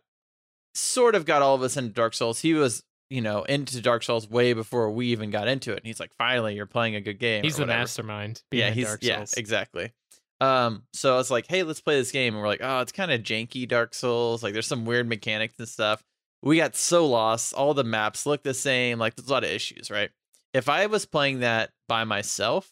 sort 0.74 1.14
of 1.14 1.24
got 1.26 1.42
all 1.42 1.54
of 1.54 1.62
us 1.62 1.76
into 1.76 1.90
Dark 1.92 2.14
Souls. 2.14 2.40
He 2.40 2.54
was, 2.54 2.82
you 3.10 3.20
know, 3.20 3.42
into 3.44 3.80
Dark 3.82 4.02
Souls 4.02 4.28
way 4.30 4.52
before 4.54 4.90
we 4.90 5.08
even 5.08 5.30
got 5.30 5.46
into 5.48 5.72
it. 5.72 5.78
And 5.78 5.86
he's 5.86 6.00
like, 6.00 6.14
"Finally, 6.16 6.54
you're 6.54 6.66
playing 6.66 6.94
a 6.96 7.00
good 7.00 7.18
game." 7.18 7.44
He's 7.44 7.56
the 7.56 7.66
mastermind. 7.66 8.42
yeah, 8.50 8.70
he's 8.70 8.86
Dark 8.86 9.00
yeah, 9.02 9.24
exactly. 9.36 9.92
Um, 10.40 10.82
so 10.92 11.14
I 11.14 11.16
was 11.16 11.30
like, 11.30 11.46
hey, 11.48 11.62
let's 11.62 11.80
play 11.80 11.98
this 11.98 12.12
game, 12.12 12.34
and 12.34 12.42
we're 12.42 12.48
like, 12.48 12.60
oh, 12.62 12.80
it's 12.80 12.92
kind 12.92 13.10
of 13.10 13.22
janky 13.22 13.66
Dark 13.66 13.94
Souls. 13.94 14.42
Like, 14.42 14.52
there's 14.52 14.66
some 14.66 14.84
weird 14.84 15.08
mechanics 15.08 15.54
and 15.58 15.66
stuff. 15.68 16.02
We 16.42 16.58
got 16.58 16.76
so 16.76 17.06
lost. 17.06 17.54
All 17.54 17.74
the 17.74 17.84
maps 17.84 18.26
look 18.26 18.42
the 18.42 18.54
same. 18.54 18.98
Like, 18.98 19.16
there's 19.16 19.28
a 19.28 19.32
lot 19.32 19.44
of 19.44 19.50
issues, 19.50 19.90
right? 19.90 20.10
If 20.54 20.68
I 20.68 20.86
was 20.86 21.04
playing 21.06 21.40
that 21.40 21.70
by 21.88 22.04
myself, 22.04 22.70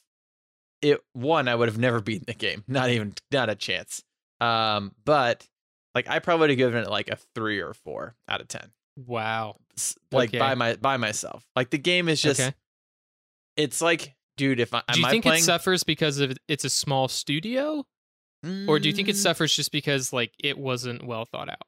it 0.83 1.00
one, 1.12 1.48
I 1.48 1.55
would 1.55 1.68
have 1.68 1.79
never 1.79 2.00
beaten 2.03 2.24
the 2.27 2.35
game. 2.35 2.64
Not 2.68 2.90
even, 2.90 3.14
not 3.33 3.48
a 3.50 3.55
chance. 3.55 4.03
Um, 4.40 4.92
but 5.05 5.46
like, 5.94 6.09
I 6.09 6.18
probably 6.18 6.40
would 6.44 6.50
have 6.50 6.59
given 6.59 6.83
it 6.85 6.90
like 6.90 7.09
a 7.09 7.16
three 7.35 7.61
or 7.61 7.74
four 7.74 8.14
out 8.29 8.40
of 8.40 8.48
ten. 8.48 8.70
Wow. 8.96 9.57
Like 10.12 10.31
Okay. 10.31 10.38
by 10.38 10.55
my 10.55 10.77
by 10.77 10.96
myself. 10.98 11.44
Like 11.57 11.70
the 11.70 11.79
game 11.79 12.09
is 12.09 12.22
just, 12.22 12.40
okay. 12.40 12.55
it's 13.57 13.81
like, 13.83 14.14
dude, 14.37 14.61
if 14.61 14.72
I 14.74 14.83
Do 14.92 14.98
am 14.98 15.00
you 15.00 15.07
I 15.07 15.11
think 15.11 15.24
playing, 15.24 15.40
it 15.40 15.44
suffers 15.44 15.83
because 15.85 16.20
of 16.20 16.37
it's 16.48 16.64
a 16.64 16.70
small 16.70 17.09
studio, 17.09 17.85
or 18.68 18.79
do 18.79 18.88
you 18.88 18.94
think 18.94 19.09
it 19.09 19.16
Mm, 19.16 19.18
suffers 19.22 19.55
just 19.57 19.72
because 19.72 20.12
like 20.12 20.33
it 20.38 20.59
wasn't 20.59 21.05
well 21.05 21.24
thought 21.24 21.48
out? 21.48 21.62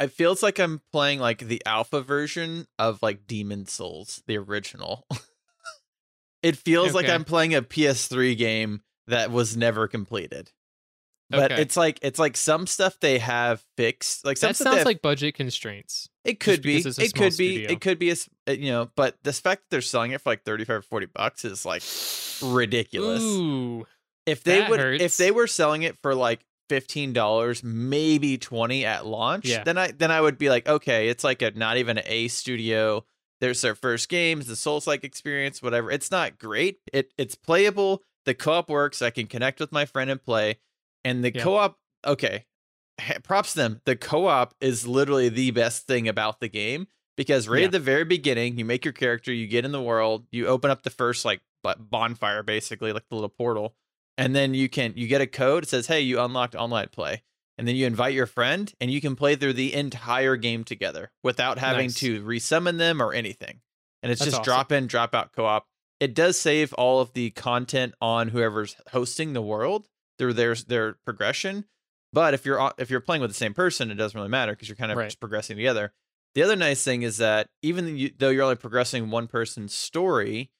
It 0.00 0.12
feels 0.12 0.42
like 0.42 0.58
I'm 0.58 0.80
playing 0.92 1.20
like 1.20 1.38
the 1.40 1.62
alpha 1.66 2.00
version 2.02 2.66
of 2.78 2.98
like 3.02 3.26
Demon 3.26 3.66
Souls, 3.66 4.22
the 4.26 4.36
original. 4.38 5.06
it 6.42 6.56
feels 6.56 6.94
like 6.94 7.08
I'm 7.08 7.24
playing 7.24 7.54
a 7.54 7.62
PS3 7.62 8.36
game 8.36 8.82
that 9.06 9.30
was 9.30 9.56
never 9.56 9.88
completed. 9.88 10.50
But 11.28 11.50
Okay. 11.50 11.62
it's 11.62 11.76
like 11.76 11.98
it's 12.02 12.20
like 12.20 12.36
some 12.36 12.68
stuff 12.68 13.00
they 13.00 13.18
have 13.18 13.64
fixed. 13.76 14.24
Like 14.24 14.36
some 14.36 14.50
That 14.50 14.54
sounds 14.56 14.76
have- 14.78 14.86
like 14.86 15.02
budget 15.02 15.34
constraints. 15.34 16.08
it 16.24 16.38
could 16.38 16.62
be. 16.62 16.76
because 16.76 16.86
it's 16.86 16.98
a 16.98 17.02
It 17.04 17.14
could 17.14 17.36
be. 17.36 17.52
studio. 17.54 17.70
It 17.72 17.80
could 17.80 17.98
be. 17.98 18.10
A, 18.10 18.16
uh, 18.48 18.52
you 18.52 18.70
know, 18.70 18.90
but 18.94 19.16
the 19.24 19.32
fact 19.32 19.62
that 19.62 19.70
they're 19.70 19.80
selling 19.80 20.12
it 20.12 20.20
for 20.20 20.30
like 20.30 20.44
35 20.44 20.76
or 20.76 20.82
40 20.82 21.06
bucks 21.06 21.44
is 21.44 21.64
like 21.64 21.82
ridiculous. 22.42 23.22
Ooh. 23.24 23.86
if 24.24 24.44
they 24.44 24.68
would 24.68 24.78
hurts. 24.78 25.02
if 25.02 25.16
they 25.16 25.30
were 25.32 25.46
selling 25.48 25.82
it 25.82 25.96
for 26.00 26.14
like 26.14 26.44
fifteen 26.68 27.12
dollars, 27.12 27.62
maybe 27.62 28.38
twenty 28.38 28.84
at 28.84 29.06
launch, 29.06 29.46
Yeah. 29.46 29.64
then 29.64 29.78
I 29.78 29.90
then 29.92 30.10
I 30.10 30.20
would 30.20 30.38
be 30.38 30.48
like, 30.50 30.68
okay, 30.68 31.08
it's 31.08 31.24
like 31.24 31.42
a 31.42 31.50
not 31.52 31.76
even 31.76 31.98
an 31.98 32.04
A 32.06 32.28
studio. 32.28 33.04
There's 33.40 33.60
their 33.60 33.74
first 33.74 34.08
games, 34.08 34.46
the 34.46 34.56
Souls 34.56 34.86
like 34.86 35.04
experience, 35.04 35.62
whatever. 35.62 35.90
It's 35.90 36.10
not 36.10 36.38
great. 36.38 36.78
It 36.92 37.12
it's 37.18 37.34
playable. 37.34 38.02
The 38.24 38.34
co-op 38.34 38.68
works. 38.70 39.02
I 39.02 39.10
can 39.10 39.26
connect 39.26 39.60
with 39.60 39.70
my 39.72 39.84
friend 39.84 40.10
and 40.10 40.22
play. 40.22 40.58
And 41.04 41.22
the 41.24 41.32
Yeah. 41.34 41.42
co-op, 41.42 41.78
okay, 42.04 42.46
props 43.22 43.52
to 43.52 43.58
them. 43.58 43.80
The 43.84 43.94
co-op 43.96 44.54
is 44.60 44.86
literally 44.86 45.28
the 45.28 45.50
best 45.52 45.86
thing 45.86 46.08
about 46.08 46.40
the 46.40 46.48
game 46.48 46.88
because 47.16 47.46
right 47.46 47.60
Yeah. 47.60 47.66
at 47.66 47.72
the 47.72 47.78
very 47.78 48.04
beginning, 48.04 48.58
you 48.58 48.64
make 48.64 48.84
your 48.84 48.92
character, 48.92 49.32
you 49.32 49.46
get 49.46 49.64
in 49.64 49.72
the 49.72 49.82
world, 49.82 50.26
you 50.32 50.46
open 50.46 50.70
up 50.70 50.82
the 50.82 50.90
first 50.90 51.24
like 51.24 51.40
bonfire, 51.78 52.42
basically 52.42 52.92
like 52.92 53.04
the 53.08 53.14
little 53.16 53.28
portal, 53.28 53.74
and 54.18 54.34
then 54.34 54.54
you 54.54 54.68
can 54.68 54.92
you 54.96 55.06
get 55.08 55.20
a 55.20 55.26
code. 55.26 55.64
It 55.64 55.68
says, 55.68 55.86
"Hey, 55.86 56.00
you 56.00 56.20
unlocked 56.20 56.54
online 56.54 56.88
play," 56.88 57.22
and 57.58 57.66
then 57.66 57.76
you 57.76 57.86
invite 57.86 58.14
your 58.14 58.26
friend, 58.26 58.72
and 58.80 58.90
you 58.90 59.00
can 59.00 59.16
play 59.16 59.36
through 59.36 59.54
the 59.54 59.74
entire 59.74 60.36
game 60.36 60.64
together 60.64 61.10
without 61.22 61.58
having 61.58 61.86
Nice. 61.86 61.94
to 62.00 62.22
resummon 62.24 62.78
them 62.78 63.00
or 63.02 63.12
anything. 63.12 63.60
And 64.02 64.12
it's 64.12 64.20
That's 64.20 64.30
just 64.32 64.40
awesome. 64.40 64.44
drop 64.44 64.72
in, 64.72 64.86
drop 64.86 65.14
out 65.14 65.32
co-op. 65.32 65.66
It 65.98 66.14
does 66.14 66.38
save 66.38 66.72
all 66.74 67.00
of 67.00 67.14
the 67.14 67.30
content 67.30 67.94
on 68.00 68.28
whoever's 68.28 68.76
hosting 68.92 69.32
the 69.32 69.42
world. 69.42 69.88
through 70.18 70.32
their 70.32 70.54
their 70.54 70.94
progression. 71.04 71.66
But 72.12 72.32
if 72.32 72.46
you're 72.46 72.72
if 72.78 72.88
you're 72.88 73.00
playing 73.00 73.20
with 73.20 73.30
the 73.30 73.34
same 73.36 73.52
person, 73.52 73.90
it 73.90 73.96
doesn't 73.96 74.16
really 74.16 74.30
matter 74.30 74.52
because 74.52 74.66
you're 74.66 74.76
kind 74.76 74.90
of 74.90 74.96
Right. 74.96 75.04
just 75.08 75.20
progressing 75.20 75.56
together. 75.58 75.92
The 76.34 76.42
other 76.42 76.56
nice 76.56 76.82
thing 76.82 77.02
is 77.02 77.18
that 77.18 77.50
even 77.60 78.12
though 78.16 78.30
you're 78.30 78.42
only 78.44 78.56
progressing 78.56 79.10
one 79.10 79.26
person's 79.26 79.74
story, 79.74 80.50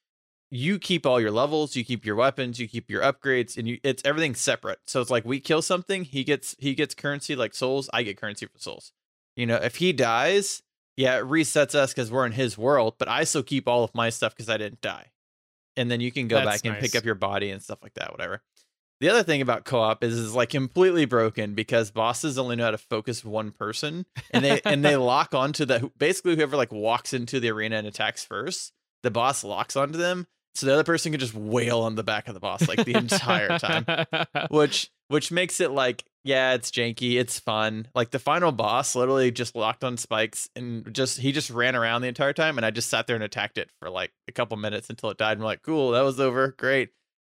you 0.51 0.79
keep 0.79 1.07
all 1.07 1.21
your 1.21 1.31
levels, 1.31 1.75
you 1.75 1.85
keep 1.85 2.05
your 2.05 2.17
weapons, 2.17 2.59
you 2.59 2.69
keep 2.69 2.91
your 2.91 3.03
upgrades, 3.03 3.57
and 3.57 3.67
you 3.67 3.79
it's 3.83 4.03
everything 4.05 4.35
separate. 4.35 4.79
So 4.87 5.01
it's 5.01 5.11
like 5.11 5.25
we 5.25 5.41
kill 5.41 5.63
something, 5.63 6.05
he 6.05 6.25
gets 6.25 6.55
he 6.59 6.75
gets 6.75 6.95
currency 6.95 7.37
like 7.37 7.55
souls, 7.55 7.91
I 7.93 8.03
get 8.03 8.21
currency 8.21 8.47
for 8.47 8.59
souls. 8.59 8.93
You 9.35 9.47
know, 9.47 9.57
if 9.57 9.77
he 9.77 9.93
dies, 9.93 10.63
yeah, 10.97 11.19
it 11.19 11.25
resets 11.25 11.75
us 11.75 11.93
because 11.93 12.11
we're 12.11 12.27
in 12.27 12.33
his 12.33 12.57
world, 12.57 12.95
but 12.99 13.09
I 13.09 13.25
still 13.25 13.43
keep 13.43 13.69
all 13.69 13.85
of 13.85 13.95
my 13.95 14.09
stuff 14.11 14.35
because 14.35 14.49
I 14.49 14.57
didn't 14.57 14.81
die. 14.81 15.11
And 15.77 15.91
then 15.91 16.01
you 16.01 16.11
can 16.11 16.27
go 16.27 16.37
That's 16.37 16.63
back 16.63 16.73
and 16.73 16.81
pick 16.81 16.97
up 16.97 17.05
your 17.05 17.15
body 17.15 17.51
and 17.51 17.63
stuff 17.63 17.81
like 17.83 17.95
that, 17.95 18.11
whatever. 18.13 18.43
The 19.01 19.11
other 19.11 19.23
thing 19.23 19.43
about 19.43 19.67
co-op 19.67 20.03
is 20.03 20.17
is 20.17 20.35
like 20.35 20.49
completely 20.49 21.05
broken 21.05 21.55
because 21.55 21.91
bosses 21.91 22.39
only 22.39 22.57
know 22.57 22.65
how 22.65 22.71
to 22.71 22.79
focus 22.79 23.23
one 23.23 23.51
person 23.51 24.07
and 24.31 24.43
they 24.43 24.63
and 24.65 24.83
they 24.83 24.97
lock 24.97 25.35
onto 25.35 25.67
the 25.67 25.91
basically 25.99 26.37
whoever 26.37 26.57
like 26.57 26.73
walks 26.73 27.13
into 27.13 27.39
the 27.41 27.51
arena 27.51 27.77
and 27.77 27.87
attacks 27.87 28.25
first, 28.25 28.73
the 29.03 29.11
boss 29.11 29.45
locks 29.45 29.77
onto 29.77 29.99
them. 29.99 30.27
So 30.57 30.67
the 30.67 30.73
other 30.73 30.85
person 30.85 31.13
can 31.13 31.21
just 31.21 31.35
wail 31.35 31.81
on 31.81 31.95
the 31.95 32.03
back 32.03 32.29
of 32.29 32.35
the 32.35 32.41
boss 32.41 32.67
like 32.67 32.85
the 32.85 32.95
entire 32.95 33.59
time. 33.59 33.85
Which 34.51 34.91
which 35.09 35.31
makes 35.31 35.61
it 35.61 35.71
like 35.71 36.05
yeah 36.25 36.55
it's 36.55 36.71
janky 36.71 37.21
it's 37.21 37.39
fun. 37.39 37.89
Like 37.95 38.11
the 38.11 38.19
final 38.19 38.51
boss 38.53 38.97
literally 38.97 39.31
just 39.31 39.55
locked 39.55 39.85
on 39.85 39.97
spikes 39.97 40.49
and 40.57 40.93
just 40.93 41.19
he 41.21 41.31
just 41.31 41.51
ran 41.51 41.77
around 41.77 42.03
the 42.03 42.09
entire 42.09 42.33
time 42.33 42.57
and 42.59 42.67
i 42.67 42.71
just 42.71 42.89
sat 42.89 43.07
there 43.07 43.15
and 43.15 43.23
attacked 43.23 43.59
it 43.59 43.71
for 43.81 43.89
like 43.91 44.13
a 44.29 44.33
couple 44.33 44.57
minutes 44.57 44.91
until 44.91 45.11
it 45.11 45.19
died. 45.19 45.33
And 45.33 45.43
I'm 45.43 45.45
like 45.47 45.63
cool 45.63 45.91
that 45.93 46.01
was 46.03 46.19
over 46.19 46.49
great. 46.59 46.89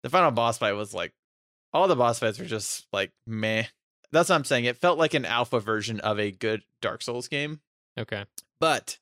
The 0.03 0.09
final 0.09 0.31
boss 0.31 0.57
fight 0.57 0.73
was 0.73 0.93
like 0.93 1.13
all 1.73 1.87
the 1.87 1.95
boss 1.95 2.19
fights 2.19 2.39
were 2.39 2.45
just 2.45 2.87
like 2.93 3.11
meh. 3.27 3.65
That's 4.11 4.29
what 4.29 4.35
i'm 4.35 4.45
saying. 4.45 4.65
It 4.65 4.77
felt 4.77 4.97
like 4.97 5.13
an 5.13 5.25
alpha 5.25 5.59
version 5.59 5.99
of 5.99 6.19
a 6.19 6.31
good 6.31 6.63
dark 6.81 7.01
souls 7.03 7.27
game. 7.27 7.59
Okay. 7.99 8.23
but 8.59 8.97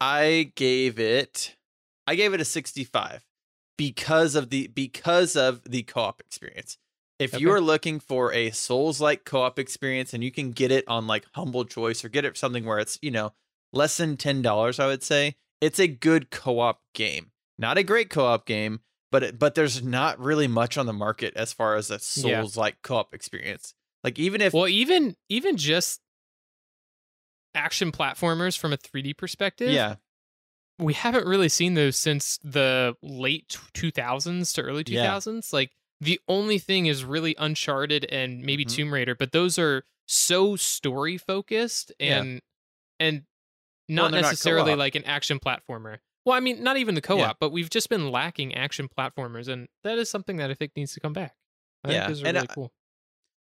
I 0.00 0.52
gave 0.54 1.00
it 1.00 1.56
I 2.06 2.14
gave 2.14 2.34
it 2.34 2.40
a 2.40 2.44
65 2.44 3.24
because 3.78 4.34
of 4.34 4.50
the 4.50 4.66
because 4.66 5.36
of 5.36 5.62
the 5.64 5.84
co-op 5.84 6.20
experience. 6.20 6.76
If 7.18 7.40
you 7.40 7.50
are 7.50 7.60
looking 7.60 7.98
for 7.98 8.32
a 8.32 8.50
Souls-like 8.50 9.24
co-op 9.24 9.58
experience 9.58 10.14
and 10.14 10.22
you 10.22 10.30
can 10.30 10.52
get 10.52 10.70
it 10.70 10.86
on 10.86 11.08
like 11.08 11.24
Humble 11.34 11.64
Choice 11.64 12.04
or 12.04 12.08
get 12.08 12.24
it 12.24 12.36
something 12.36 12.64
where 12.64 12.78
it's, 12.78 12.96
you 13.02 13.10
know, 13.10 13.32
less 13.72 13.96
than 13.96 14.16
$10, 14.16 14.78
I 14.78 14.86
would 14.86 15.02
say, 15.02 15.34
it's 15.60 15.80
a 15.80 15.88
good 15.88 16.30
co-op 16.30 16.80
game. 16.94 17.32
Not 17.58 17.76
a 17.76 17.82
great 17.82 18.08
co-op 18.08 18.46
game, 18.46 18.82
but 19.10 19.24
it, 19.24 19.38
but 19.38 19.56
there's 19.56 19.82
not 19.82 20.20
really 20.20 20.46
much 20.46 20.78
on 20.78 20.86
the 20.86 20.92
market 20.92 21.34
as 21.34 21.52
far 21.52 21.74
as 21.74 21.90
a 21.90 21.98
Souls-like 21.98 22.82
co-op 22.82 23.12
experience. 23.12 23.74
Like 24.04 24.18
even 24.20 24.40
if 24.40 24.52
Well, 24.52 24.68
even 24.68 25.16
even 25.28 25.56
just 25.56 26.00
action 27.52 27.90
platformers 27.90 28.56
from 28.56 28.72
a 28.72 28.76
3D 28.76 29.16
perspective, 29.16 29.72
yeah, 29.72 29.96
we 30.78 30.94
haven't 30.94 31.26
really 31.26 31.48
seen 31.48 31.74
those 31.74 31.96
since 31.96 32.38
the 32.42 32.96
late 33.02 33.56
2000s 33.74 34.52
to 34.54 34.62
early 34.62 34.84
Yeah. 34.86 35.06
2000s. 35.06 35.52
Like 35.52 35.72
the 36.00 36.20
only 36.28 36.58
thing 36.58 36.86
is 36.86 37.04
really 37.04 37.34
Uncharted 37.38 38.04
and 38.06 38.42
maybe 38.42 38.64
Mhm. 38.64 38.74
Tomb 38.74 38.94
Raider, 38.94 39.14
but 39.14 39.32
those 39.32 39.58
are 39.58 39.84
so 40.06 40.54
story 40.56 41.18
focused 41.18 41.92
Yeah. 41.98 42.20
and 42.20 42.42
and 43.00 43.24
Well, 43.88 43.96
not 43.96 44.10
not 44.12 44.20
necessarily 44.22 44.74
like 44.74 44.94
an 44.94 45.04
action 45.04 45.38
platformer. 45.40 45.98
Well, 46.24 46.36
I 46.36 46.40
mean, 46.40 46.62
not 46.62 46.76
even 46.76 46.94
the 46.94 47.00
co-op, 47.00 47.20
Yeah. 47.20 47.32
but 47.40 47.50
we've 47.50 47.70
just 47.70 47.88
been 47.88 48.10
lacking 48.10 48.54
action 48.54 48.88
platformers, 48.88 49.48
and 49.48 49.68
that 49.82 49.98
is 49.98 50.10
something 50.10 50.36
that 50.36 50.50
I 50.50 50.54
think 50.54 50.72
needs 50.76 50.92
to 50.94 51.00
come 51.00 51.12
back. 51.12 51.34
I 51.84 51.92
Yeah, 51.92 51.98
think 52.00 52.08
those 52.08 52.22
are 52.22 52.26
and 52.26 52.34
really 52.36 52.48
I- 52.50 52.54
cool. 52.54 52.72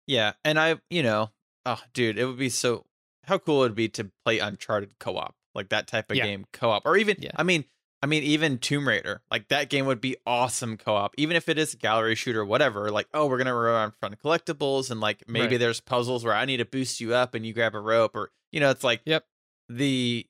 Yeah, 0.05 0.33
and 0.45 0.57
I, 0.59 0.79
you 0.89 1.03
know, 1.03 1.33
oh, 1.65 1.81
dude, 1.93 2.17
it 2.17 2.25
would 2.25 2.37
be 2.37 2.49
so. 2.49 2.85
How 3.23 3.37
cool 3.39 3.57
it 3.63 3.67
would 3.69 3.75
be 3.75 3.89
to 3.89 4.11
play 4.23 4.39
Uncharted 4.39 4.99
co-op, 4.99 5.35
like 5.57 5.69
that 5.69 5.87
type 5.87 6.09
of 6.09 6.15
Yeah. 6.15 6.23
game 6.25 6.45
co-op, 6.53 6.83
or 6.85 6.95
even, 6.95 7.17
Yeah. 7.19 7.31
I 7.35 7.43
mean, 7.43 7.65
I 8.01 8.05
mean, 8.05 8.21
even 8.23 8.59
Tomb 8.59 8.87
Raider, 8.87 9.21
like 9.31 9.47
that 9.49 9.69
game 9.69 9.87
would 9.87 9.99
be 9.99 10.15
awesome 10.25 10.77
co-op, 10.77 11.15
even 11.17 11.35
if 11.35 11.49
it 11.49 11.57
is 11.57 11.73
a 11.73 11.77
gallery 11.77 12.13
shooter, 12.15 12.45
whatever. 12.45 12.91
Like, 12.91 13.07
oh, 13.13 13.25
we're 13.25 13.39
gonna 13.39 13.53
run 13.55 13.73
around 13.73 13.91
front 13.99 14.13
of 14.13 14.21
collectibles, 14.21 14.91
and 14.91 15.01
like 15.01 15.23
maybe 15.27 15.55
Right. 15.55 15.59
there's 15.59 15.81
puzzles 15.81 16.23
where 16.23 16.35
I 16.35 16.45
need 16.45 16.57
to 16.57 16.65
boost 16.65 17.01
you 17.01 17.13
up, 17.15 17.33
and 17.33 17.43
you 17.45 17.53
grab 17.53 17.73
a 17.75 17.79
rope, 17.79 18.15
or 18.15 18.31
you 18.51 18.59
know, 18.59 18.69
it's 18.69 18.83
like, 18.83 19.01
Yep. 19.05 19.25
the 19.67 20.27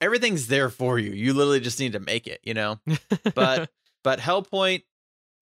everything's 0.00 0.48
there 0.48 0.70
for 0.70 0.98
you. 0.98 1.12
You 1.12 1.32
literally 1.34 1.60
just 1.60 1.78
need 1.80 1.92
to 1.92 2.00
make 2.00 2.26
it, 2.26 2.40
you 2.42 2.54
know. 2.54 2.80
But 3.34 3.70
but 4.02 4.18
Hellpoint, 4.20 4.84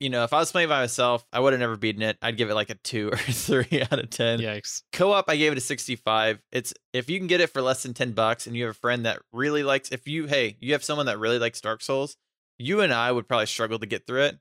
you 0.00 0.10
know, 0.10 0.24
if 0.24 0.32
I 0.32 0.38
was 0.38 0.50
playing 0.52 0.68
by 0.68 0.80
myself, 0.80 1.24
I 1.32 1.40
would 1.40 1.52
have 1.52 1.60
never 1.60 1.76
beaten 1.76 2.02
it. 2.02 2.18
I'd 2.20 2.36
give 2.36 2.50
it 2.50 2.54
like 2.54 2.70
a 2.70 2.74
two 2.74 3.08
or 3.12 3.16
three 3.16 3.82
out 3.82 3.98
of 3.98 4.10
ten. 4.10 4.38
Yikes. 4.40 4.82
Co-op, 4.92 5.28
I 5.28 5.36
gave 5.36 5.52
it 5.52 5.58
a 5.58 5.60
65. 5.60 6.40
It's 6.52 6.74
if 6.92 7.08
you 7.08 7.18
can 7.18 7.26
get 7.26 7.40
it 7.40 7.50
for 7.50 7.62
less 7.62 7.82
than 7.82 7.94
10 7.94 8.12
bucks 8.12 8.46
and 8.46 8.56
you 8.56 8.64
have 8.64 8.72
a 8.74 8.78
friend 8.78 9.06
that 9.06 9.20
really 9.32 9.62
likes 9.62 9.90
if 9.90 10.06
you 10.08 10.26
hey, 10.26 10.56
you 10.60 10.72
have 10.72 10.84
someone 10.84 11.06
that 11.06 11.18
really 11.18 11.38
likes 11.38 11.60
Dark 11.60 11.80
Souls, 11.82 12.16
you 12.58 12.80
and 12.80 12.92
I 12.92 13.10
would 13.12 13.28
probably 13.28 13.46
struggle 13.46 13.78
to 13.78 13.86
get 13.86 14.06
through 14.06 14.22
it. 14.24 14.38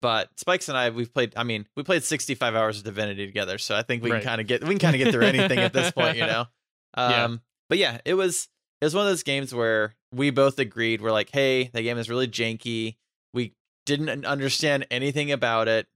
But 0.00 0.28
Spikes 0.38 0.68
and 0.68 0.78
I 0.78 0.90
we've 0.90 1.12
played 1.12 1.32
I 1.36 1.42
mean, 1.44 1.66
we 1.76 1.82
played 1.82 2.04
65 2.04 2.54
hours 2.54 2.78
of 2.78 2.84
Divinity 2.84 3.26
together, 3.26 3.58
so 3.58 3.74
I 3.76 3.82
think 3.82 4.02
we 4.02 4.10
Right. 4.12 4.20
can 4.22 4.28
kind 4.28 4.40
of 4.40 4.46
get 4.46 4.62
we 4.62 4.70
can 4.70 4.78
kind 4.78 4.94
of 4.94 4.98
get 4.98 5.12
through 5.12 5.26
anything 5.26 5.58
at 5.58 5.72
this 5.72 5.90
point, 5.90 6.16
you 6.16 6.26
know. 6.26 6.46
Um 6.94 7.10
Yeah. 7.10 7.36
but 7.68 7.78
yeah, 7.78 7.98
it 8.04 8.14
was 8.14 8.48
it 8.80 8.84
was 8.84 8.94
one 8.94 9.04
of 9.06 9.10
those 9.10 9.24
games 9.24 9.52
where 9.54 9.94
we 10.12 10.30
both 10.30 10.58
agreed 10.60 11.00
we're 11.00 11.10
like, 11.12 11.30
"Hey, 11.32 11.70
the 11.72 11.82
game 11.82 11.98
is 11.98 12.08
really 12.08 12.28
janky. 12.28 12.96
We 13.34 13.54
didn't 13.88 14.24
understand 14.24 14.86
anything 14.90 15.32
about 15.32 15.66
it." 15.68 15.86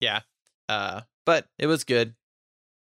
Yeah. 0.00 0.20
Uh 0.68 1.00
but 1.26 1.46
it 1.58 1.66
was 1.66 1.84
good 1.84 2.14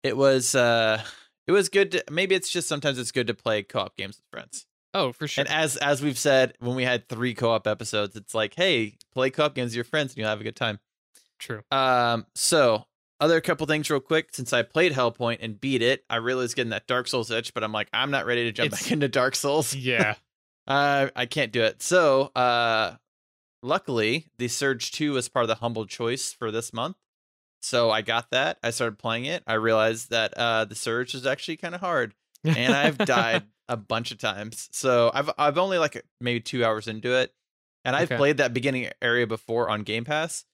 it 0.04 0.16
was 0.16 0.54
uh 0.56 1.02
it 1.48 1.52
was 1.52 1.68
good 1.70 1.92
to, 1.94 2.04
maybe 2.12 2.36
it's 2.36 2.50
just 2.50 2.68
sometimes 2.68 3.00
it's 3.00 3.12
good 3.12 3.28
to 3.28 3.34
play 3.34 3.64
co-op 3.64 3.96
games 3.98 4.18
with 4.18 4.26
friends 4.32 4.66
Oh, 4.94 5.12
for 5.12 5.28
sure. 5.28 5.42
and 5.44 5.52
as 5.54 5.76
as 5.78 6.02
we've 6.02 6.18
said 6.18 6.54
when 6.60 6.76
we 6.76 6.84
had 6.84 7.08
three 7.10 7.34
co-op 7.34 7.66
episodes 7.68 8.16
it's 8.16 8.34
like 8.36 8.54
hey 8.56 8.98
play 9.14 9.30
co-op 9.32 9.54
games 9.56 9.70
with 9.72 9.76
your 9.76 9.84
friends 9.84 10.12
and 10.12 10.18
you'll 10.20 10.30
have 10.30 10.40
a 10.40 10.44
good 10.46 10.56
time 10.56 10.80
True. 11.40 11.62
um 11.72 12.26
so 12.36 12.86
other 13.20 13.42
couple 13.42 13.66
things 13.68 13.90
real 13.90 14.00
quick 14.00 14.30
since 14.34 14.54
i 14.54 14.62
played 14.62 14.94
hellpoint 14.94 15.40
and 15.42 15.60
beat 15.60 15.82
it 15.82 16.04
i 16.10 16.16
really 16.18 16.44
was 16.44 16.54
getting 16.54 16.70
that 16.72 16.88
dark 16.88 17.08
souls 17.08 17.32
itch 17.32 17.54
but 17.54 17.64
i'm 17.64 17.72
like 17.74 17.90
i'm 17.94 18.12
not 18.12 18.26
ready 18.26 18.44
to 18.46 18.52
jump 18.54 18.68
It's- 18.68 18.84
back 18.84 18.92
into 18.94 19.08
dark 19.10 19.36
souls 19.36 19.74
Yeah. 19.76 20.16
uh, 20.68 21.08
I 21.16 21.26
can't 21.26 21.52
do 21.54 21.64
it. 21.64 21.82
So, 21.82 22.24
uh, 22.36 22.96
luckily, 23.62 24.28
the 24.38 24.48
Surge 24.48 24.92
2 24.92 25.14
was 25.14 25.30
part 25.30 25.44
of 25.44 25.48
the 25.50 25.56
humble 25.56 25.86
choice 25.86 26.32
for 26.34 26.52
this 26.52 26.74
month. 26.74 26.98
So 27.62 27.90
I 27.90 28.02
got 28.02 28.30
that. 28.32 28.58
I 28.64 28.70
started 28.70 29.00
playing 29.00 29.26
it. 29.26 29.44
I 29.48 29.54
realized 29.54 30.12
that 30.12 30.34
uh, 30.36 30.66
the 30.66 30.76
Surge 30.76 31.16
is 31.16 31.26
actually 31.26 31.58
kind 31.58 31.74
of 31.76 31.82
hard, 31.82 32.14
and 32.46 32.74
I've 32.74 33.04
died 33.04 33.44
a 33.68 33.76
bunch 33.76 34.12
of 34.12 34.20
times. 34.20 34.70
So 34.72 35.12
I've 35.14 35.30
I've 35.38 35.58
only 35.58 35.78
like 35.80 36.02
maybe 36.22 36.40
two 36.40 36.64
hours 36.64 36.88
into 36.88 37.14
it, 37.16 37.34
and 37.84 37.96
I've 37.96 38.06
Okay. 38.06 38.18
played 38.18 38.38
that 38.38 38.54
beginning 38.54 38.90
area 39.02 39.26
before 39.28 39.70
on 39.70 39.82
Game 39.84 40.06
Pass. 40.06 40.46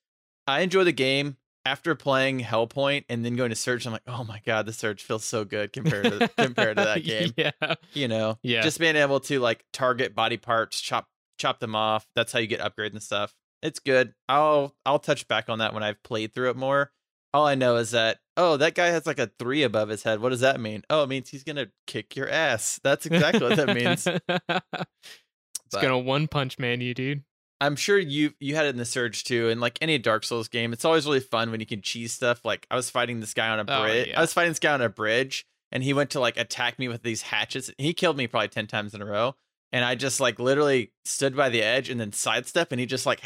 I 0.47 0.61
enjoy 0.61 0.83
the 0.85 0.91
game. 0.93 1.37
After 1.65 1.95
playing 1.95 2.41
Hellpoint 2.41 3.05
and 3.07 3.23
then 3.23 3.37
going 3.37 3.49
to 3.49 3.55
Surge, 3.55 3.85
I'm 3.85 3.93
like, 3.93 4.01
oh 4.05 4.25
my 4.25 4.41
god, 4.45 4.65
the 4.65 4.73
Surge 4.73 5.01
feels 5.01 5.23
so 5.23 5.45
good 5.45 5.71
compared 5.71 6.03
to 6.11 6.29
compared 6.37 6.75
to 6.75 6.83
that 6.83 7.03
game 7.05 7.33
yeah. 7.37 7.51
you 7.93 8.09
know 8.09 8.37
Yeah. 8.43 8.63
just 8.63 8.79
being 8.81 8.97
able 8.97 9.21
to 9.21 9.39
like 9.39 9.63
target 9.71 10.13
body 10.13 10.35
parts 10.35 10.81
chop 10.81 11.07
chop 11.37 11.59
them 11.59 11.75
off 11.75 12.05
that's 12.15 12.31
how 12.31 12.39
you 12.39 12.47
get 12.47 12.59
upgrades 12.61 12.91
and 12.93 13.03
stuff 13.03 13.33
it's 13.61 13.79
good 13.79 14.13
i'll 14.29 14.75
i'll 14.85 14.99
touch 14.99 15.27
back 15.27 15.49
on 15.49 15.59
that 15.59 15.73
when 15.73 15.83
i've 15.83 16.01
played 16.03 16.33
through 16.33 16.49
it 16.49 16.55
more 16.57 16.91
all 17.33 17.45
i 17.47 17.55
know 17.55 17.77
is 17.77 17.91
that 17.91 18.17
oh 18.37 18.57
that 18.57 18.75
guy 18.75 18.87
has 18.87 19.05
like 19.05 19.19
a 19.19 19.31
three 19.39 19.63
above 19.63 19.89
his 19.89 20.03
head 20.03 20.19
what 20.19 20.29
does 20.29 20.41
that 20.41 20.59
mean 20.59 20.83
oh 20.89 21.03
it 21.03 21.09
means 21.09 21.29
he's 21.29 21.43
gonna 21.43 21.67
kick 21.87 22.15
your 22.15 22.29
ass 22.29 22.79
that's 22.83 23.05
exactly 23.05 23.41
what 23.47 23.55
that 23.57 23.73
means 23.75 24.07
it's 24.07 25.81
gonna 25.81 25.97
one 25.97 26.27
punch 26.27 26.59
man 26.59 26.81
you, 26.81 26.93
dude. 26.93 27.23
i'm 27.61 27.75
sure 27.75 27.97
you 27.97 28.33
you 28.39 28.55
had 28.55 28.65
it 28.65 28.69
in 28.69 28.77
the 28.77 28.85
surge 28.85 29.23
too 29.23 29.49
and 29.49 29.59
like 29.61 29.77
any 29.81 29.97
dark 29.97 30.23
souls 30.23 30.47
game 30.47 30.73
it's 30.73 30.85
always 30.85 31.05
really 31.05 31.19
fun 31.19 31.49
when 31.51 31.59
you 31.59 31.65
can 31.65 31.81
cheese 31.81 32.11
stuff 32.13 32.43
like 32.45 32.67
i 32.69 32.75
was 32.75 32.89
fighting 32.89 33.19
this 33.19 33.33
guy 33.33 33.49
on 33.49 33.59
a 33.59 33.65
Oh, 33.67 33.83
bridge 33.83 34.09
yeah. 34.09 34.17
i 34.17 34.21
was 34.21 34.33
fighting 34.33 34.51
this 34.51 34.59
guy 34.59 34.73
on 34.73 34.81
a 34.81 34.89
bridge 34.89 35.45
and 35.71 35.83
he 35.83 35.93
went 35.93 36.11
to 36.11 36.19
like 36.19 36.37
attack 36.37 36.77
me 36.77 36.87
with 36.87 37.01
these 37.03 37.23
hatchets 37.23 37.71
he 37.77 37.93
killed 37.93 38.17
me 38.17 38.27
probably 38.27 38.49
10 38.49 38.67
times 38.67 38.93
in 38.93 39.01
a 39.01 39.05
row 39.05 39.35
and 39.73 39.83
i 39.83 39.95
just 39.95 40.21
like 40.21 40.39
literally 40.39 40.93
stood 41.03 41.35
by 41.35 41.49
the 41.49 41.61
edge 41.61 41.89
and 41.89 41.99
then 41.99 42.13
sidestep 42.13 42.71
and 42.71 42.79
he 42.79 42.85
just 42.85 43.05
like 43.05 43.19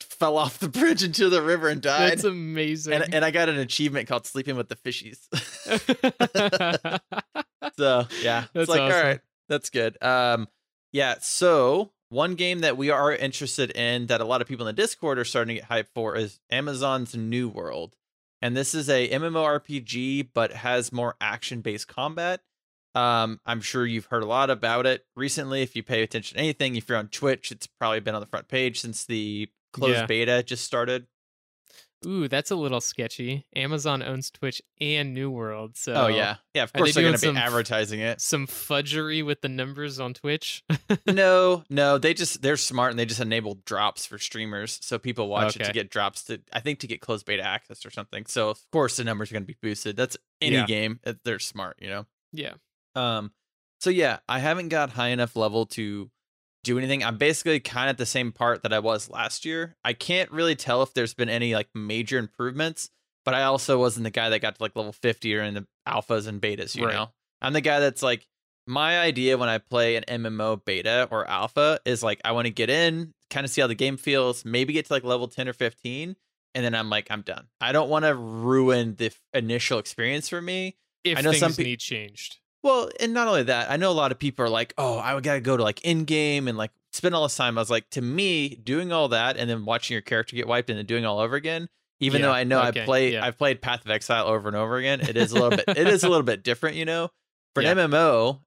fell 0.00 0.36
off 0.36 0.58
the 0.58 0.68
bridge 0.78 1.02
into 1.02 1.28
the 1.30 1.40
river 1.40 1.68
and 1.68 1.80
died. 1.80 2.12
That's 2.12 2.24
amazing. 2.24 2.92
and, 2.92 3.14
and 3.14 3.24
i 3.24 3.30
got 3.30 3.48
an 3.48 3.58
achievement 3.58 4.08
called 4.08 4.26
sleeping 4.26 4.56
with 4.56 4.68
the 4.68 4.76
fishies. 4.76 5.20
So 7.76 8.06
yeah 8.22 8.44
That's 8.52 8.64
it's 8.64 8.68
like 8.68 8.80
all 8.80 8.88
awesome. 8.88 9.06
right 9.06 9.20
that's 9.48 9.70
good. 9.70 10.02
Um 10.02 10.48
yeah 10.92 11.16
so 11.20 11.92
one 12.08 12.34
game 12.36 12.60
that 12.60 12.76
we 12.76 12.90
are 12.90 13.12
interested 13.12 13.70
in 13.72 14.06
that 14.06 14.20
a 14.20 14.24
lot 14.24 14.40
of 14.40 14.46
people 14.48 14.66
in 14.66 14.74
the 14.74 14.80
discord 14.82 15.18
are 15.18 15.24
starting 15.24 15.56
to 15.56 15.60
get 15.62 15.68
hyped 15.70 15.88
for 15.94 16.16
is 16.16 16.38
amazon's 16.50 17.14
new 17.14 17.48
world. 17.48 17.96
And 18.42 18.56
this 18.56 18.74
is 18.74 18.88
a 18.88 19.08
mmorpg 19.08 20.28
but 20.34 20.52
has 20.52 20.92
more 20.92 21.16
action 21.20 21.60
based 21.60 21.88
combat 21.88 22.40
um 22.96 23.38
i'm 23.46 23.60
sure 23.60 23.84
you've 23.84 24.06
heard 24.06 24.22
a 24.22 24.26
lot 24.26 24.48
about 24.50 24.86
it 24.86 25.04
recently 25.14 25.62
if 25.62 25.76
you 25.76 25.82
pay 25.82 26.02
attention 26.02 26.36
to 26.36 26.42
anything 26.42 26.74
if 26.76 26.88
you're 26.88 26.98
on 26.98 27.08
twitch 27.08 27.52
it's 27.52 27.66
probably 27.66 28.00
been 28.00 28.14
on 28.14 28.20
the 28.20 28.26
front 28.26 28.48
page 28.48 28.80
since 28.80 29.04
the 29.04 29.48
closed 29.72 29.94
Yeah. 29.94 30.06
beta 30.06 30.42
just 30.42 30.64
started 30.64 31.06
Ooh, 32.06 32.28
that's 32.28 32.50
a 32.50 32.56
little 32.56 32.82
sketchy. 32.82 33.46
Amazon 33.56 34.02
owns 34.02 34.30
Twitch 34.30 34.60
and 34.80 35.14
New 35.14 35.30
World, 35.30 35.76
so 35.78 35.94
oh 35.94 36.06
yeah, 36.08 36.36
yeah. 36.54 36.62
Of 36.64 36.72
course 36.74 36.94
they 36.94 37.00
they're 37.02 37.10
going 37.10 37.18
to 37.18 37.32
be 37.32 37.38
advertising 37.38 38.00
it. 38.00 38.20
some 38.20 38.46
fudgery 38.46 39.22
with 39.22 39.40
the 39.40 39.48
numbers 39.48 39.98
on 39.98 40.12
Twitch. 40.12 40.62
no, 41.06 41.64
no, 41.70 41.96
they 41.96 42.12
just 42.12 42.42
they're 42.42 42.58
smart 42.58 42.90
and 42.90 42.98
they 42.98 43.06
just 43.06 43.20
enable 43.22 43.56
drops 43.64 44.04
for 44.06 44.18
streamers, 44.18 44.78
so 44.82 44.98
people 44.98 45.28
watch 45.28 45.56
it 45.56 45.64
to 45.64 45.72
get 45.72 45.90
drops 45.90 46.24
to 46.24 46.40
I 46.52 46.60
think 46.60 46.80
to 46.80 46.86
get 46.86 47.00
closed 47.00 47.24
beta 47.24 47.42
access 47.42 47.84
or 47.86 47.90
something. 47.90 48.26
So 48.26 48.50
of 48.50 48.60
course 48.70 48.98
the 48.98 49.04
numbers 49.04 49.30
are 49.30 49.34
going 49.34 49.44
to 49.44 49.52
be 49.52 49.56
boosted. 49.60 49.96
That's 49.96 50.18
any 50.40 50.56
Yeah. 50.56 50.66
game. 50.66 51.00
They're 51.24 51.38
smart, 51.38 51.78
you 51.80 51.88
know. 51.88 52.06
yeah. 52.30 52.52
Um, 52.96 53.32
so 53.80 53.90
yeah, 53.90 54.18
I 54.28 54.38
haven't 54.40 54.68
got 54.68 54.90
high 54.90 55.08
enough 55.08 55.36
level 55.36 55.66
to 55.66 56.10
do 56.64 56.78
anything. 56.78 57.04
I'm 57.04 57.18
basically 57.18 57.60
kind 57.60 57.88
of 57.88 57.94
at 57.94 57.98
the 57.98 58.06
same 58.06 58.32
part 58.32 58.62
that 58.62 58.72
I 58.72 58.78
was 58.80 59.08
last 59.10 59.44
year. 59.44 59.76
I 59.84 59.92
can't 59.92 60.30
really 60.32 60.56
tell 60.56 60.82
if 60.82 60.94
there's 60.94 61.14
been 61.14 61.28
any 61.28 61.54
like 61.54 61.68
major 61.74 62.18
improvements, 62.18 62.90
but 63.24 63.34
I 63.34 63.44
also 63.44 63.78
wasn't 63.78 64.04
the 64.04 64.10
guy 64.10 64.30
that 64.30 64.40
got 64.40 64.56
to 64.56 64.62
like 64.62 64.74
level 64.74 64.92
50 64.92 65.36
or 65.36 65.42
in 65.42 65.54
the 65.54 65.66
alphas 65.86 66.26
and 66.26 66.40
betas, 66.40 66.74
you 66.74 66.86
Right. 66.86 66.94
know. 66.94 67.10
I'm 67.40 67.52
the 67.52 67.60
guy 67.60 67.78
that's 67.80 68.02
like 68.02 68.26
my 68.66 68.98
idea 68.98 69.36
when 69.38 69.48
I 69.48 69.58
play 69.58 69.94
an 69.96 70.04
MMO 70.08 70.56
beta 70.64 71.06
or 71.12 71.28
alpha 71.28 71.78
is 71.84 72.02
like 72.02 72.20
I 72.24 72.32
want 72.32 72.46
to 72.46 72.50
get 72.52 72.70
in, 72.70 73.12
kind 73.30 73.44
of 73.44 73.50
see 73.50 73.60
how 73.60 73.66
the 73.68 73.74
game 73.76 73.96
feels, 73.96 74.44
maybe 74.44 74.72
get 74.72 74.86
to 74.86 74.92
like 74.92 75.04
level 75.04 75.28
10 75.28 75.46
or 75.48 75.52
15, 75.52 76.16
and 76.54 76.64
then 76.64 76.74
I'm 76.74 76.90
like 76.90 77.08
I'm 77.10 77.22
done. 77.22 77.46
I 77.60 77.70
don't 77.72 77.90
want 77.90 78.06
to 78.06 78.14
ruin 78.14 78.96
the 78.96 79.06
f- 79.06 79.20
initial 79.34 79.78
experience 79.78 80.28
for 80.28 80.40
me. 80.42 80.76
If 81.04 81.18
I 81.18 81.20
know 81.20 81.30
things 81.30 81.40
some 81.40 81.52
pe- 81.54 81.62
need 81.62 81.78
changed. 81.80 82.38
Well, 82.66 82.90
and 82.98 83.14
not 83.14 83.28
only 83.28 83.44
that, 83.44 83.70
I 83.70 83.76
know 83.76 83.90
a 83.90 83.94
lot 83.94 84.10
of 84.10 84.18
people 84.18 84.44
are 84.44 84.48
like, 84.48 84.74
"Oh, 84.76 84.98
I 84.98 85.18
gotta 85.20 85.40
go 85.40 85.56
to 85.56 85.62
like 85.62 85.82
in 85.84 86.04
game 86.04 86.48
and 86.48 86.58
like 86.58 86.72
spend 86.92 87.14
all 87.14 87.22
this 87.22 87.36
time." 87.36 87.56
I 87.56 87.60
was 87.60 87.70
like, 87.70 87.88
to 87.90 88.02
me, 88.02 88.48
doing 88.56 88.90
all 88.90 89.06
that 89.08 89.36
and 89.36 89.48
then 89.48 89.64
watching 89.64 89.94
your 89.94 90.02
character 90.02 90.34
get 90.34 90.48
wiped 90.48 90.68
and 90.68 90.76
then 90.78 90.84
doing 90.86 91.04
it 91.04 91.06
all 91.06 91.20
over 91.20 91.36
again. 91.36 91.68
Even 92.00 92.22
though 92.22 92.32
I 92.32 92.42
know 92.44 92.60
okay, 92.64 92.82
I 92.82 92.84
play, 92.84 93.12
yeah. 93.12 93.24
I've 93.24 93.38
played 93.38 93.62
Path 93.62 93.84
of 93.84 93.90
Exile 93.90 94.26
over 94.26 94.48
and 94.48 94.56
over 94.56 94.76
again. 94.78 95.00
It 95.00 95.16
is 95.16 95.30
a 95.30 95.34
little 95.34 95.50
bit, 95.50 95.64
it 95.68 95.86
is 95.86 96.02
a 96.02 96.08
little 96.08 96.24
bit 96.24 96.42
different, 96.42 96.76
you 96.76 96.84
know. 96.84 97.10
For 97.54 97.62
an 97.62 97.78
MMO, 97.78 98.40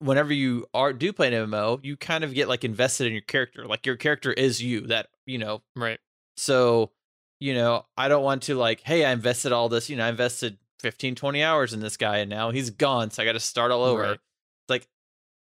whenever 0.00 0.32
you 0.32 0.66
are 0.74 0.92
do 0.92 1.12
play 1.12 1.32
an 1.32 1.48
MMO, 1.48 1.78
you 1.82 1.96
kind 1.96 2.24
of 2.24 2.34
get 2.34 2.48
like 2.48 2.64
invested 2.64 3.06
in 3.06 3.12
your 3.12 3.22
character. 3.22 3.66
Like 3.66 3.86
your 3.86 3.96
character 3.96 4.32
is 4.32 4.60
you. 4.60 4.88
That 4.88 5.06
you 5.26 5.38
know, 5.38 5.62
Right. 5.76 6.00
so, 6.36 6.90
you 7.38 7.54
know, 7.54 7.86
I 7.96 8.08
don't 8.08 8.24
want 8.24 8.42
to 8.44 8.56
like, 8.56 8.80
hey, 8.80 9.04
I 9.04 9.12
invested 9.12 9.52
all 9.52 9.68
this, 9.68 9.88
you 9.88 9.96
know, 9.96 10.04
I 10.04 10.08
invested 10.08 10.58
15, 10.80 11.14
20 11.14 11.42
hours 11.42 11.72
in 11.72 11.80
this 11.80 11.96
guy 11.96 12.18
and 12.18 12.30
now 12.30 12.50
he's 12.50 12.70
gone. 12.70 13.10
So 13.10 13.22
I 13.22 13.26
got 13.26 13.32
to 13.32 13.40
start 13.40 13.70
all 13.70 13.84
over. 13.84 14.02
Right. 14.02 14.18
Like 14.68 14.88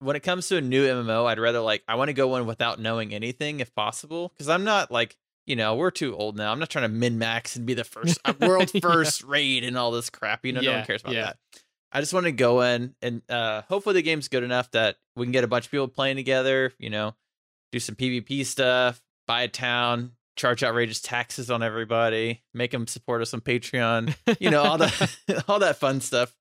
when 0.01 0.17
it 0.17 0.21
comes 0.21 0.49
to 0.49 0.57
a 0.57 0.61
new 0.61 0.87
MMO, 0.87 1.27
I'd 1.27 1.39
rather 1.39 1.61
like, 1.61 1.83
I 1.89 1.95
want 1.95 2.09
to 2.09 2.13
go 2.15 2.37
in 2.37 2.47
without 2.47 2.81
knowing 2.81 3.15
anything 3.15 3.61
if 3.61 3.75
possible. 3.75 4.33
Cause 4.39 4.49
I'm 4.49 4.65
not 4.65 4.91
like, 4.91 5.17
you 5.47 5.55
know, 5.57 5.77
we're 5.77 5.91
too 5.93 6.17
old 6.17 6.37
now. 6.37 6.51
I'm 6.51 6.59
not 6.59 6.71
trying 6.71 6.85
to 6.85 6.89
min 6.89 7.19
max 7.19 7.55
and 7.57 7.67
be 7.67 7.75
the 7.75 7.85
first 7.85 8.19
uh, 8.25 8.35
world 8.41 8.71
Yeah. 8.75 8.81
first 8.81 9.23
raid 9.23 9.63
and 9.65 9.79
all 9.79 9.91
this 9.93 10.11
crap. 10.11 10.45
You 10.45 10.53
know, 10.53 10.61
no 10.61 10.73
one 10.73 10.85
cares 10.85 11.03
about 11.03 11.15
yeah. 11.15 11.25
that. 11.27 11.37
I 11.93 12.01
just 12.01 12.13
want 12.13 12.27
to 12.27 12.33
go 12.33 12.63
in 12.63 12.95
and 13.01 13.23
uh, 13.31 13.63
hopefully 13.69 13.95
the 13.95 14.03
game's 14.03 14.29
good 14.29 14.43
enough 14.43 14.71
that 14.73 14.97
we 15.15 15.25
can 15.25 15.33
get 15.33 15.45
a 15.45 15.49
bunch 15.49 15.67
of 15.67 15.71
people 15.71 15.89
playing 15.89 16.17
together, 16.17 16.73
you 16.79 16.91
know, 16.91 17.15
do 17.73 17.79
some 17.79 17.95
PvP 17.95 18.45
stuff, 18.45 19.01
buy 19.27 19.43
a 19.43 19.49
town, 19.49 20.13
charge 20.37 20.63
outrageous 20.63 21.01
taxes 21.01 21.51
on 21.51 21.63
everybody, 21.63 22.43
make 22.55 22.71
them 22.71 22.87
support 22.87 23.23
us 23.23 23.33
on 23.35 23.41
Patreon, 23.41 24.15
you 24.41 24.51
know, 24.51 24.63
all 24.63 24.79
that 24.79 25.17
all 25.49 25.59
that 25.59 25.79
fun 25.79 26.01
stuff. 26.01 26.35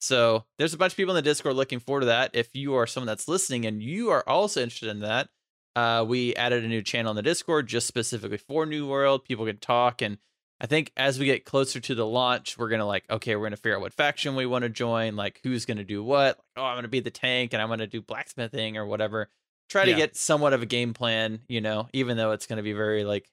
So 0.00 0.44
there's 0.58 0.74
a 0.74 0.78
bunch 0.78 0.92
of 0.92 0.96
people 0.96 1.16
in 1.16 1.22
the 1.22 1.28
Discord 1.30 1.56
looking 1.56 1.78
forward 1.80 2.00
to 2.00 2.06
that. 2.06 2.30
If 2.34 2.54
you 2.54 2.74
are 2.74 2.86
someone 2.86 3.06
that's 3.06 3.28
listening 3.28 3.64
and 3.64 3.82
you 3.82 4.10
are 4.10 4.22
also 4.28 4.60
interested 4.62 4.90
in 4.90 5.00
that, 5.00 5.28
uh, 5.76 6.04
we 6.06 6.34
added 6.34 6.62
a 6.64 6.68
new 6.68 6.82
channel 6.82 7.10
in 7.10 7.16
the 7.16 7.22
Discord 7.22 7.66
just 7.66 7.86
specifically 7.86 8.36
for 8.38 8.66
New 8.66 8.86
World. 8.86 9.24
People 9.24 9.46
can 9.46 9.56
talk, 9.58 10.02
and 10.02 10.18
I 10.60 10.66
think 10.66 10.92
as 10.96 11.18
we 11.18 11.24
get 11.26 11.44
closer 11.44 11.80
to 11.80 11.94
the 11.94 12.06
launch, 12.06 12.58
we're 12.58 12.68
gonna 12.68 12.86
like, 12.86 13.04
okay, 13.10 13.34
we're 13.34 13.46
gonna 13.46 13.56
figure 13.56 13.76
out 13.76 13.80
what 13.80 13.92
faction 13.94 14.36
we 14.36 14.46
want 14.46 14.62
to 14.64 14.68
join, 14.68 15.16
like 15.16 15.40
who's 15.42 15.64
gonna 15.64 15.84
do 15.84 16.02
what. 16.04 16.36
Like, 16.38 16.58
oh, 16.58 16.64
I'm 16.64 16.76
gonna 16.76 16.88
be 16.88 17.00
the 17.00 17.10
tank, 17.10 17.52
and 17.54 17.62
I'm 17.62 17.68
gonna 17.68 17.86
do 17.86 18.02
blacksmithing 18.02 18.76
or 18.76 18.86
whatever. 18.86 19.30
Try 19.70 19.86
to 19.86 19.90
Yeah. 19.92 19.96
get 19.96 20.16
somewhat 20.16 20.52
of 20.52 20.60
a 20.62 20.66
game 20.66 20.92
plan, 20.92 21.40
you 21.48 21.62
know, 21.62 21.88
even 21.94 22.18
though 22.18 22.32
it's 22.32 22.46
gonna 22.46 22.62
be 22.62 22.74
very 22.74 23.02
like 23.04 23.28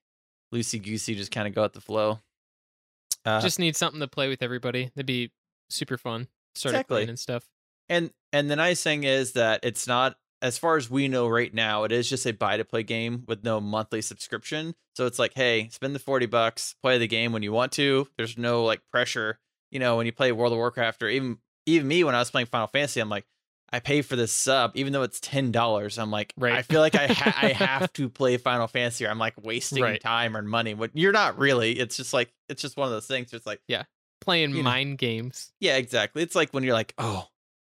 loosey 0.54 0.82
goosey, 0.82 1.16
just 1.16 1.32
kind 1.32 1.48
of 1.48 1.54
go 1.56 1.64
at 1.64 1.74
the 1.74 1.82
flow. 1.82 2.20
Uh, 3.24 3.40
Just 3.40 3.60
need 3.60 3.76
something 3.76 4.00
to 4.00 4.08
play 4.08 4.30
with 4.30 4.42
everybody. 4.42 4.86
That'd 4.96 5.06
be 5.06 5.32
super 5.70 5.98
fun. 5.98 6.28
Start 6.56 6.74
Exactly. 6.74 6.96
playing 6.96 7.10
and 7.10 7.20
stuff. 7.20 7.48
And 7.88 8.12
and 8.34 8.50
the 8.50 8.56
nice 8.56 8.82
thing 8.82 9.04
is 9.04 9.34
that 9.34 9.60
it's 9.64 9.86
not 9.88 10.16
as 10.42 10.58
far 10.58 10.76
as 10.76 10.90
we 10.90 11.08
know 11.08 11.28
right 11.28 11.54
now, 11.54 11.84
it 11.84 11.92
is 11.92 12.10
just 12.10 12.26
a 12.26 12.34
buy 12.34 12.58
to 12.58 12.66
play 12.66 12.82
game 12.82 13.24
with 13.28 13.44
no 13.44 13.62
monthly 13.62 14.02
subscription. 14.02 14.74
So 14.96 15.06
it's 15.06 15.20
like, 15.20 15.34
hey, 15.36 15.70
spend 15.70 15.94
the 15.94 16.00
40 16.00 16.26
bucks, 16.26 16.74
play 16.82 16.98
the 16.98 17.08
game 17.08 17.32
when 17.32 17.44
you 17.44 17.52
want 17.52 17.74
to. 17.74 18.08
There's 18.18 18.38
no 18.40 18.64
like 18.64 18.82
pressure. 18.92 19.38
You 19.70 19.80
know, 19.80 19.98
when 19.98 20.08
you 20.08 20.12
play 20.12 20.32
World 20.32 20.52
of 20.54 20.58
Warcraft 20.58 21.04
or 21.04 21.10
even 21.10 21.38
even 21.68 21.88
me 21.88 22.04
when 22.04 22.16
I 22.16 22.20
was 22.20 22.32
playing 22.32 22.48
Final 22.48 22.68
Fantasy, 22.68 23.00
I'm 23.02 23.10
like, 23.10 23.26
I 23.74 23.80
pay 23.80 24.02
for 24.02 24.16
this 24.16 24.32
sub, 24.34 24.72
even 24.76 24.92
though 24.94 25.04
it's 25.04 25.20
ten 25.20 25.52
dollars. 25.52 25.98
I'm 25.98 26.12
like, 26.12 26.34
Right. 26.38 26.54
I 26.54 26.62
feel 26.62 26.82
like 26.82 26.96
I 26.96 27.08
ha- 27.08 27.38
I 27.42 27.48
have 27.54 27.92
to 27.94 28.10
play 28.10 28.38
Final 28.38 28.68
Fantasy, 28.68 29.06
or 29.06 29.10
I'm 29.10 29.20
like 29.20 29.34
wasting 29.42 29.82
Right. 29.84 30.02
time 30.02 30.36
or 30.36 30.42
money. 30.42 30.74
What 30.74 30.92
you're 30.94 31.12
not 31.14 31.38
really. 31.38 31.80
It's 31.80 31.96
just 31.98 32.14
like 32.14 32.32
it's 32.50 32.62
just 32.62 32.76
one 32.78 32.88
of 32.88 32.92
those 32.92 33.08
things. 33.08 33.32
It's 33.34 33.46
like 33.46 33.62
yeah, 33.68 33.84
Playing 34.20 34.52
You 34.52 34.58
know. 34.58 34.64
mind 34.64 34.98
games. 34.98 35.52
yeah, 35.60 35.78
exactly. 35.78 36.22
It's 36.22 36.36
like 36.36 36.54
when 36.54 36.64
you're 36.64 36.74
like, 36.74 36.94
oh, 36.98 37.28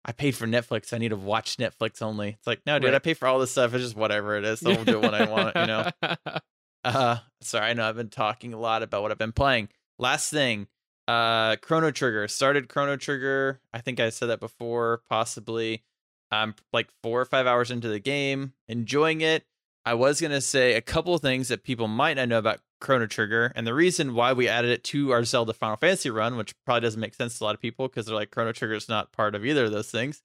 I 0.03 0.11
paid 0.11 0.35
for 0.35 0.45
Netflix. 0.47 0.91
I 0.93 0.97
need 0.97 1.09
to 1.09 1.15
watch 1.15 1.57
Netflix 1.57 2.01
only. 2.01 2.29
It's 2.29 2.47
like, 2.47 2.61
no, 2.65 2.79
dude, 2.79 2.85
Right. 2.89 2.95
I 2.95 2.99
pay 2.99 3.13
for 3.13 3.27
all 3.27 3.39
this 3.39 3.51
stuff. 3.51 3.73
It's 3.73 3.83
just 3.83 3.95
whatever 3.95 4.35
it 4.35 4.43
is. 4.45 4.59
So 4.61 4.71
I'll 4.71 4.83
do 4.83 4.97
it 4.97 5.01
when 5.03 5.13
I 5.15 5.29
want, 5.29 5.55
you 5.55 5.65
know? 5.67 5.89
Uh, 6.85 7.17
sorry, 7.41 7.67
I 7.67 7.73
know 7.73 7.87
I've 7.87 7.95
been 7.95 8.09
talking 8.09 8.53
a 8.53 8.59
lot 8.59 8.83
about 8.83 9.01
what 9.03 9.11
I've 9.11 9.17
been 9.17 9.31
playing. 9.31 9.69
Last 9.99 10.29
thing, 10.29 10.67
uh, 11.07 11.55
Chrono 11.57 11.91
Trigger. 11.91 12.27
Started 12.27 12.69
Chrono 12.69 12.95
Trigger. 12.95 13.59
I 13.73 13.81
think 13.81 13.99
I 13.99 14.09
said 14.09 14.27
that 14.27 14.39
before, 14.39 15.01
possibly. 15.09 15.83
I'm 16.31 16.55
like 16.71 16.89
four 17.03 17.21
or 17.21 17.25
five 17.25 17.45
hours 17.45 17.71
into 17.71 17.87
the 17.87 17.99
game, 17.99 18.53
enjoying 18.67 19.21
it. 19.21 19.45
I 19.85 19.93
was 19.93 20.21
gonna 20.21 20.41
say 20.41 20.73
a 20.73 20.81
couple 20.81 21.13
of 21.13 21.21
things 21.21 21.49
that 21.49 21.63
people 21.63 21.87
might 21.87 22.15
not 22.15 22.29
know 22.29 22.39
about 22.39 22.61
Chrono 22.79 23.05
Trigger, 23.05 23.51
and 23.55 23.67
the 23.67 23.73
reason 23.73 24.13
why 24.13 24.33
we 24.33 24.47
added 24.47 24.71
it 24.71 24.83
to 24.85 25.11
our 25.11 25.23
Zelda 25.23 25.53
Final 25.53 25.77
Fantasy 25.77 26.09
run, 26.09 26.37
which 26.37 26.55
probably 26.65 26.81
doesn't 26.81 26.99
make 26.99 27.15
sense 27.15 27.37
to 27.37 27.43
a 27.43 27.45
lot 27.45 27.55
of 27.55 27.61
people 27.61 27.87
because 27.87 28.05
they're 28.05 28.15
like 28.15 28.31
Chrono 28.31 28.51
Trigger 28.51 28.73
is 28.73 28.89
not 28.89 29.11
part 29.11 29.35
of 29.35 29.45
either 29.45 29.65
of 29.65 29.71
those 29.71 29.91
things. 29.91 30.21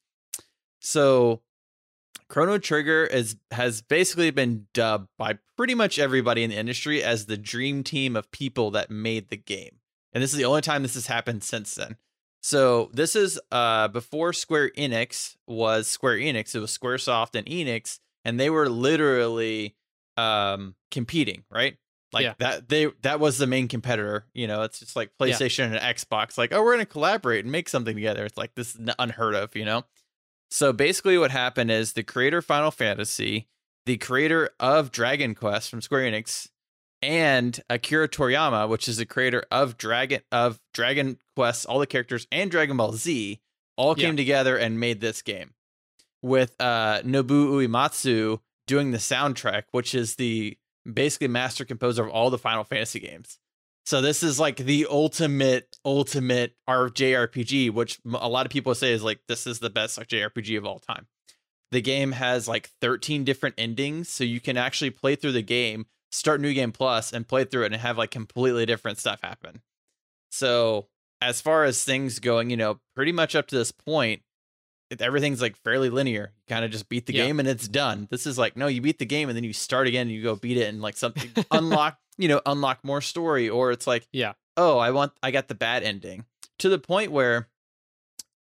So 0.80 1.42
Chrono 2.28 2.58
Trigger 2.58 3.04
is 3.04 3.36
has 3.50 3.82
basically 3.82 4.30
been 4.30 4.66
dubbed 4.72 5.08
by 5.18 5.38
pretty 5.56 5.74
much 5.74 5.98
everybody 5.98 6.44
in 6.44 6.50
the 6.50 6.56
industry 6.56 7.02
as 7.02 7.26
the 7.26 7.36
dream 7.36 7.82
team 7.82 8.16
of 8.16 8.30
people 8.30 8.70
that 8.72 8.90
made 8.90 9.28
the 9.28 9.36
game. 9.36 9.80
And 10.18 10.22
this 10.24 10.32
is 10.32 10.36
the 10.36 10.46
only 10.46 10.62
time 10.62 10.82
this 10.82 10.94
has 10.94 11.06
happened 11.06 11.44
since 11.44 11.76
then. 11.76 11.94
So 12.42 12.90
this 12.92 13.14
is 13.14 13.38
uh 13.52 13.86
before 13.86 14.32
Square 14.32 14.70
Enix 14.70 15.36
was 15.46 15.86
Square 15.86 16.16
Enix, 16.16 16.56
it 16.56 16.58
was 16.58 16.76
Squaresoft 16.76 17.36
and 17.36 17.46
Enix, 17.46 18.00
and 18.24 18.40
they 18.40 18.50
were 18.50 18.68
literally 18.68 19.76
um 20.16 20.74
competing, 20.90 21.44
right? 21.52 21.76
Like 22.12 22.24
Yeah. 22.24 22.34
that 22.40 22.68
they 22.68 22.86
that 23.02 23.20
was 23.20 23.38
the 23.38 23.46
main 23.46 23.68
competitor. 23.68 24.26
You 24.34 24.48
know, 24.48 24.62
it's 24.62 24.80
just 24.80 24.96
like 24.96 25.12
Yeah. 25.20 25.26
PlayStation 25.28 25.66
and 25.66 25.76
Xbox, 25.76 26.36
like, 26.36 26.52
oh, 26.52 26.64
we're 26.64 26.72
gonna 26.72 26.84
collaborate 26.84 27.44
and 27.44 27.52
make 27.52 27.68
something 27.68 27.94
together. 27.94 28.24
It's 28.24 28.36
like 28.36 28.56
this 28.56 28.74
is 28.74 28.90
unheard 28.98 29.36
of, 29.36 29.54
you 29.54 29.64
know? 29.64 29.84
So 30.50 30.72
basically, 30.72 31.16
what 31.16 31.30
happened 31.30 31.70
is 31.70 31.92
the 31.92 32.02
creator 32.02 32.38
of 32.38 32.44
Final 32.44 32.72
Fantasy, 32.72 33.46
the 33.86 33.98
creator 33.98 34.50
of 34.58 34.90
Dragon 34.90 35.36
Quest 35.36 35.70
from 35.70 35.80
Square 35.80 36.10
Enix, 36.10 36.48
and 37.02 37.60
Akira 37.70 38.08
Toriyama, 38.08 38.68
which 38.68 38.88
is 38.88 38.96
the 38.96 39.06
creator 39.06 39.44
of 39.50 39.76
Dragon 39.78 40.20
of 40.32 40.60
Dragon 40.74 41.18
Quest, 41.36 41.66
all 41.66 41.78
the 41.78 41.86
characters, 41.86 42.26
and 42.32 42.50
Dragon 42.50 42.76
Ball 42.76 42.92
Z, 42.92 43.40
all 43.76 43.94
Yeah. 43.96 44.06
came 44.06 44.16
together 44.16 44.56
and 44.56 44.80
made 44.80 45.00
this 45.00 45.22
game. 45.22 45.54
With 46.22 46.56
uh, 46.60 47.00
Nobu 47.02 47.48
Uematsu 47.66 48.40
doing 48.66 48.90
the 48.90 48.98
soundtrack, 48.98 49.64
which 49.70 49.94
is 49.94 50.16
the 50.16 50.58
basically 50.92 51.28
master 51.28 51.64
composer 51.64 52.04
of 52.04 52.10
all 52.10 52.30
the 52.30 52.38
Final 52.38 52.64
Fantasy 52.64 52.98
games. 53.00 53.38
So 53.86 54.00
this 54.02 54.22
is 54.22 54.38
like 54.40 54.56
the 54.56 54.86
ultimate, 54.90 55.76
ultimate 55.84 56.54
R- 56.66 56.90
JRPG, 56.90 57.70
which 57.70 57.98
a 58.04 58.28
lot 58.28 58.44
of 58.44 58.52
people 58.52 58.74
say 58.74 58.92
is 58.92 59.02
like 59.02 59.20
this 59.28 59.46
is 59.46 59.60
the 59.60 59.70
best 59.70 59.98
JRPG 59.98 60.58
of 60.58 60.66
all 60.66 60.78
time. 60.80 61.06
The 61.70 61.80
game 61.80 62.12
has 62.12 62.48
like 62.48 62.70
13 62.80 63.24
different 63.24 63.54
endings, 63.56 64.08
so 64.08 64.24
you 64.24 64.40
can 64.40 64.56
actually 64.56 64.90
play 64.90 65.14
through 65.16 65.32
the 65.32 65.42
game, 65.42 65.86
start 66.10 66.40
New 66.40 66.52
Game 66.54 66.72
Plus, 66.72 67.12
and 67.12 67.26
play 67.26 67.44
through 67.44 67.64
it 67.64 67.72
and 67.72 67.80
have 67.80 67.98
like 67.98 68.10
completely 68.10 68.66
different 68.66 68.98
stuff 68.98 69.20
happen. 69.22 69.62
So 70.30 70.88
as 71.20 71.40
far 71.40 71.64
as 71.64 71.82
things 71.84 72.18
going, 72.18 72.50
you 72.50 72.56
know, 72.56 72.80
pretty 72.94 73.12
much 73.12 73.34
up 73.34 73.46
to 73.48 73.56
this 73.56 73.72
point, 73.72 74.22
everything's 75.00 75.42
like 75.42 75.56
fairly 75.56 75.90
linear. 75.90 76.32
You 76.36 76.54
kind 76.54 76.64
of 76.64 76.70
just 76.70 76.88
beat 76.88 77.06
the 77.06 77.12
Yeah. 77.14 77.26
game 77.26 77.40
and 77.40 77.48
it's 77.48 77.68
done. 77.68 78.08
This 78.10 78.26
is 78.26 78.38
like 78.38 78.56
no, 78.56 78.66
you 78.68 78.80
beat 78.80 78.98
the 78.98 79.06
game 79.06 79.28
and 79.28 79.36
then 79.36 79.44
you 79.44 79.52
start 79.52 79.86
again 79.86 80.06
and 80.06 80.10
you 80.16 80.22
go 80.22 80.36
beat 80.36 80.56
it 80.56 80.68
and 80.68 80.80
like 80.80 80.96
something 80.96 81.30
unlock, 81.50 81.98
you 82.16 82.28
know, 82.28 82.40
unlock 82.46 82.84
more 82.84 83.00
story 83.00 83.48
or 83.48 83.70
it's 83.72 83.86
like 83.86 84.06
Yeah. 84.12 84.32
oh, 84.56 84.78
I 84.78 84.90
want 84.90 85.12
I 85.22 85.30
got 85.30 85.48
the 85.48 85.54
bad 85.54 85.82
ending. 85.82 86.24
To 86.60 86.68
the 86.68 86.78
point 86.78 87.12
where 87.12 87.48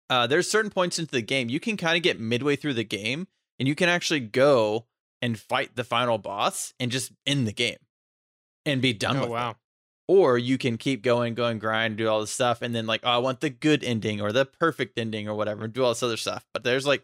uh 0.10 0.28
there's 0.28 0.50
certain 0.50 0.72
points 0.72 1.00
into 1.00 1.12
the 1.12 1.22
game 1.22 1.50
you 1.50 1.60
can 1.60 1.78
kind 1.78 1.98
of 1.98 2.04
get 2.04 2.20
midway 2.20 2.56
through 2.56 2.74
the 2.76 2.84
game 2.84 3.28
and 3.60 3.68
you 3.68 3.76
can 3.76 3.90
actually 3.90 4.20
go 4.20 4.86
and 5.26 5.40
fight 5.40 5.76
the 5.76 5.84
final 5.84 6.20
boss 6.20 6.74
and 6.80 6.92
just 6.92 7.12
end 7.26 7.48
the 7.48 7.52
game 7.52 7.78
and 8.64 8.80
be 8.80 8.94
done 8.94 9.18
Oh 9.18 9.22
with 9.22 9.30
it 9.30 9.34
wow. 9.34 9.56
or 10.08 10.38
you 10.38 10.60
can 10.60 10.78
keep 10.78 11.02
going, 11.02 11.34
going, 11.34 11.58
grind, 11.58 11.98
do 11.98 12.08
all 12.08 12.22
this 12.22 12.30
stuff, 12.30 12.62
and 12.62 12.76
then 12.76 12.86
like, 12.86 13.02
oh, 13.04 13.10
I 13.10 13.18
want 13.18 13.42
the 13.42 13.50
good 13.50 13.84
ending 13.84 14.22
or 14.22 14.32
the 14.32 14.46
perfect 14.46 15.00
ending 15.00 15.28
or 15.28 15.34
whatever, 15.34 15.66
and 15.66 15.74
do 15.74 15.84
all 15.84 15.90
this 15.90 16.04
other 16.04 16.16
stuff. 16.18 16.46
But 16.54 16.64
there's 16.64 16.86
like, 16.86 17.04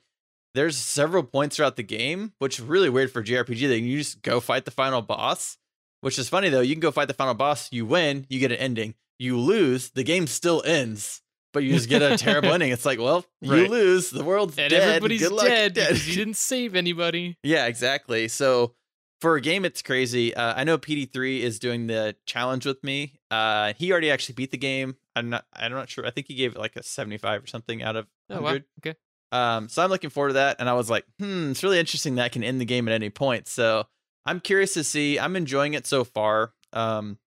there's 0.53 0.77
several 0.77 1.23
points 1.23 1.55
throughout 1.55 1.77
the 1.77 1.83
game, 1.83 2.33
which 2.37 2.59
is 2.59 2.65
really 2.65 2.89
weird 2.89 3.11
for 3.11 3.23
JRPG 3.23 3.67
that 3.69 3.79
you 3.79 3.97
just 3.97 4.21
go 4.21 4.39
fight 4.39 4.65
the 4.65 4.71
final 4.71 5.01
boss. 5.01 5.57
Which 6.01 6.19
is 6.19 6.29
funny 6.29 6.49
though. 6.49 6.61
You 6.61 6.75
can 6.75 6.79
go 6.81 6.91
fight 6.91 7.07
the 7.07 7.13
final 7.13 7.33
boss, 7.35 7.71
you 7.71 7.85
win, 7.85 8.25
you 8.29 8.39
get 8.39 8.51
an 8.51 8.57
ending. 8.57 8.95
You 9.17 9.37
lose, 9.37 9.91
the 9.91 10.03
game 10.03 10.27
still 10.27 10.61
ends, 10.65 11.21
but 11.53 11.63
you 11.63 11.73
just 11.73 11.89
get 11.89 12.01
a 12.01 12.17
terrible 12.17 12.51
ending. 12.53 12.71
It's 12.71 12.85
like, 12.85 12.99
well, 12.99 13.25
you 13.41 13.67
lose, 13.67 14.09
the 14.09 14.23
world's 14.23 14.57
and 14.57 14.69
dead. 14.69 14.81
everybody's 14.81 15.21
Good 15.21 15.31
luck, 15.31 15.45
dead 15.47 15.73
dead. 15.73 15.87
because 15.89 16.07
you 16.09 16.15
didn't 16.15 16.37
save 16.37 16.75
anybody. 16.75 17.37
Yeah, 17.43 17.65
exactly. 17.67 18.27
So 18.27 18.73
for 19.19 19.35
a 19.35 19.41
game, 19.41 19.65
it's 19.65 19.81
crazy. 19.81 20.33
Uh, 20.33 20.53
I 20.55 20.63
know 20.63 20.77
PD3 20.77 21.41
is 21.41 21.59
doing 21.59 21.87
the 21.87 22.15
challenge 22.25 22.65
with 22.65 22.83
me. 22.83 23.19
Uh, 23.29 23.73
he 23.77 23.91
already 23.91 24.09
actually 24.11 24.35
beat 24.35 24.51
the 24.51 24.57
game. 24.57 24.95
I'm 25.15 25.29
not. 25.29 25.45
I'm 25.53 25.71
not 25.73 25.89
sure. 25.89 26.05
I 26.05 26.09
think 26.11 26.27
he 26.27 26.33
gave 26.35 26.55
it 26.55 26.59
like 26.59 26.75
a 26.75 26.83
75 26.83 27.43
or 27.43 27.47
something 27.47 27.83
out 27.83 27.95
of 27.95 28.07
Oh, 28.29 28.41
wow. 28.41 28.57
Okay. 28.79 28.95
Um, 29.33 29.69
so 29.69 29.83
I'm 29.83 29.89
looking 29.89 30.09
forward 30.09 30.29
to 30.29 30.33
that. 30.35 30.57
And 30.59 30.69
I 30.69 30.73
was 30.73 30.89
like, 30.89 31.05
hmm, 31.19 31.51
it's 31.51 31.63
really 31.63 31.79
interesting 31.79 32.15
that 32.15 32.23
I 32.23 32.29
can 32.29 32.43
end 32.43 32.59
the 32.61 32.65
game 32.65 32.87
at 32.87 32.93
any 32.93 33.09
point. 33.09 33.47
So 33.47 33.85
I'm 34.25 34.39
curious 34.39 34.73
to 34.75 34.83
see. 34.83 35.19
I'm 35.19 35.35
enjoying 35.35 35.73
it 35.73 35.85
so 35.85 36.03
far. 36.03 36.53
Um, 36.73 37.17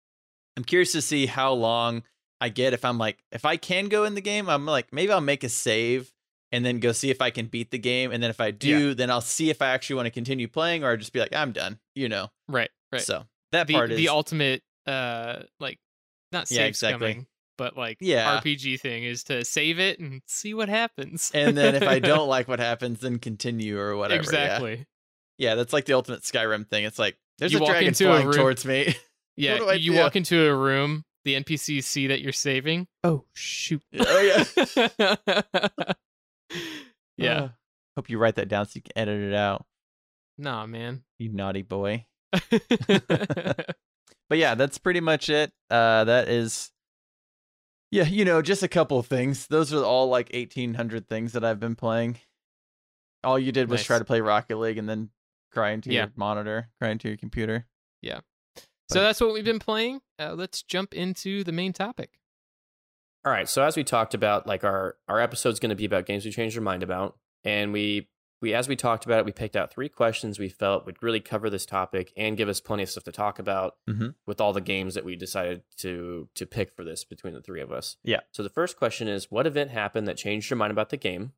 I'm 0.56 0.64
curious 0.64 0.92
to 0.92 1.02
see 1.02 1.26
how 1.26 1.52
long 1.52 2.02
I 2.44 2.48
get. 2.48 2.72
If 2.72 2.84
I'm 2.84 2.98
like, 2.98 3.18
if 3.32 3.44
I 3.44 3.56
can 3.56 3.88
go 3.88 4.04
in 4.04 4.14
the 4.14 4.20
game, 4.20 4.48
I'm 4.48 4.66
like, 4.66 4.92
maybe 4.92 5.12
I'll 5.12 5.20
make 5.20 5.44
a 5.44 5.48
save 5.48 6.12
and 6.52 6.64
then 6.64 6.78
go 6.78 6.92
see 6.92 7.10
if 7.10 7.20
I 7.20 7.30
can 7.30 7.46
beat 7.46 7.70
the 7.70 7.78
game. 7.78 8.12
And 8.12 8.22
then 8.22 8.30
if 8.30 8.40
I 8.40 8.50
do, 8.50 8.94
then 8.94 9.10
I'll 9.10 9.20
see 9.20 9.50
if 9.50 9.60
I 9.62 9.68
actually 9.68 9.96
want 9.96 10.06
to 10.06 10.10
continue 10.10 10.46
playing 10.48 10.84
or 10.84 10.96
just 10.96 11.12
be 11.12 11.20
like, 11.20 11.34
I'm 11.34 11.52
done. 11.52 11.78
You 11.94 12.08
know. 12.08 12.28
Right. 12.48 12.70
Right. 12.92 13.02
So 13.02 13.24
that 13.52 13.66
the 13.66 13.74
part 13.74 13.90
is 13.90 13.96
the 13.98 14.08
ultimate 14.10 14.62
uh 14.86 15.42
like 15.60 15.78
not 16.32 16.50
Yeah, 16.50 16.58
save 16.58 16.68
exactly. 16.68 17.14
scumming, 17.14 17.26
but 17.58 17.76
like 17.76 17.98
Yeah. 18.00 18.38
RPG 18.40 18.80
thing 18.80 19.04
is 19.04 19.24
to 19.24 19.44
save 19.44 19.78
it 19.80 19.98
and 19.98 20.20
see 20.26 20.52
what 20.54 20.68
happens. 20.68 21.30
and 21.34 21.56
then 21.56 21.74
if 21.74 21.82
I 21.82 21.98
don't 21.98 22.28
like 22.36 22.46
what 22.48 22.60
happens, 22.60 23.00
then 23.00 23.18
continue 23.18 23.78
or 23.78 23.96
whatever. 23.96 24.20
exactly. 24.20 24.86
Yeah, 25.38 25.54
that's 25.56 25.72
like 25.72 25.84
the 25.86 25.94
ultimate 25.94 26.20
Skyrim 26.22 26.68
thing. 26.68 26.84
It's 26.84 26.98
like 26.98 27.16
there's 27.38 27.52
You 27.52 27.62
a 27.62 27.66
dragon 27.66 27.88
a 27.88 27.94
flying 27.94 28.26
room- 28.26 28.36
towards 28.36 28.64
me. 28.64 28.94
Yeah, 29.36 29.72
you 29.72 29.90
do? 29.90 29.98
walk 29.98 30.14
into 30.14 30.46
a 30.46 30.54
room, 30.54 31.04
the 31.24 31.34
NPCs 31.34 31.84
see 31.84 32.06
that 32.08 32.20
you're 32.20 32.32
saving. 32.32 32.86
Oh 33.02 33.24
shoot. 33.34 33.82
oh 33.98 34.44
yeah. 34.56 35.16
yeah. 37.16 37.40
Uh, 37.42 37.48
hope 37.96 38.10
you 38.10 38.18
write 38.18 38.36
that 38.36 38.48
down 38.48 38.66
so 38.66 38.72
you 38.76 38.82
can 38.82 38.92
edit 38.96 39.20
it 39.22 39.34
out. 39.34 39.64
Nah, 40.38 40.66
man. 40.66 41.02
You 41.18 41.30
naughty 41.30 41.62
boy. 41.62 42.06
But 44.30 44.38
yeah, 44.38 44.54
that's 44.54 44.78
pretty 44.78 45.00
much 45.00 45.28
it. 45.28 45.52
Uh, 45.70 46.04
that 46.04 46.28
is. 46.30 46.70
Yeah, 47.90 48.04
you 48.04 48.24
know, 48.24 48.40
just 48.40 48.62
a 48.62 48.68
couple 48.68 48.98
of 48.98 49.06
things. 49.06 49.46
Those 49.48 49.72
are 49.74 49.84
all 49.84 50.08
like 50.08 50.30
1800 50.32 51.06
things 51.06 51.32
that 51.32 51.44
I've 51.44 51.60
been 51.60 51.76
playing. 51.76 52.16
All 53.22 53.38
you 53.38 53.52
did 53.52 53.68
was 53.68 53.80
Nice. 53.80 53.86
try 53.86 53.98
to 53.98 54.04
play 54.04 54.22
Rocket 54.22 54.56
League 54.56 54.78
and 54.78 54.88
then 54.88 55.10
cry 55.52 55.72
into 55.72 55.92
Yeah. 55.92 56.04
your 56.04 56.12
monitor, 56.16 56.70
cry 56.80 56.88
into 56.88 57.08
your 57.08 57.18
computer. 57.18 57.66
So 58.90 59.00
that's 59.02 59.20
what 59.20 59.32
we've 59.32 59.44
been 59.44 59.58
playing. 59.58 60.00
Uh, 60.18 60.34
let's 60.34 60.62
jump 60.62 60.94
into 60.94 61.44
the 61.44 61.52
main 61.52 61.72
topic. 61.72 62.10
All 63.24 63.32
right. 63.32 63.48
So 63.48 63.62
as 63.62 63.76
we 63.76 63.84
talked 63.84 64.14
about, 64.14 64.46
like 64.46 64.64
our 64.64 64.96
our 65.08 65.20
episode's 65.20 65.58
going 65.60 65.70
to 65.70 65.74
be 65.76 65.86
about 65.86 66.06
games 66.06 66.24
we 66.24 66.30
changed 66.30 66.56
our 66.56 66.62
mind 66.62 66.82
about, 66.82 67.16
and 67.42 67.72
we 67.72 68.08
we 68.42 68.52
as 68.52 68.68
we 68.68 68.76
talked 68.76 69.06
about 69.06 69.20
it, 69.20 69.24
we 69.24 69.32
picked 69.32 69.56
out 69.56 69.72
three 69.72 69.88
questions 69.88 70.38
we 70.38 70.50
felt 70.50 70.84
would 70.84 71.02
really 71.02 71.20
cover 71.20 71.48
this 71.48 71.64
topic 71.64 72.12
and 72.18 72.36
give 72.36 72.48
us 72.50 72.60
plenty 72.60 72.82
of 72.82 72.90
stuff 72.90 73.04
to 73.04 73.12
talk 73.12 73.38
about 73.38 73.76
Mhm. 73.88 74.14
with 74.26 74.38
all 74.42 74.52
the 74.52 74.60
games 74.60 74.94
that 74.94 75.04
we 75.06 75.16
decided 75.16 75.62
to 75.78 76.28
to 76.34 76.44
pick 76.44 76.74
for 76.76 76.84
this 76.84 77.04
between 77.04 77.32
the 77.32 77.40
three 77.40 77.62
of 77.62 77.72
us. 77.72 77.96
Yeah. 78.04 78.20
So 78.32 78.42
the 78.42 78.50
first 78.50 78.76
question 78.76 79.08
is, 79.08 79.30
what 79.30 79.46
event 79.46 79.70
happened 79.70 80.06
that 80.08 80.18
changed 80.18 80.50
your 80.50 80.58
mind 80.58 80.72
about 80.72 80.90
the 80.90 80.98
game? 80.98 81.32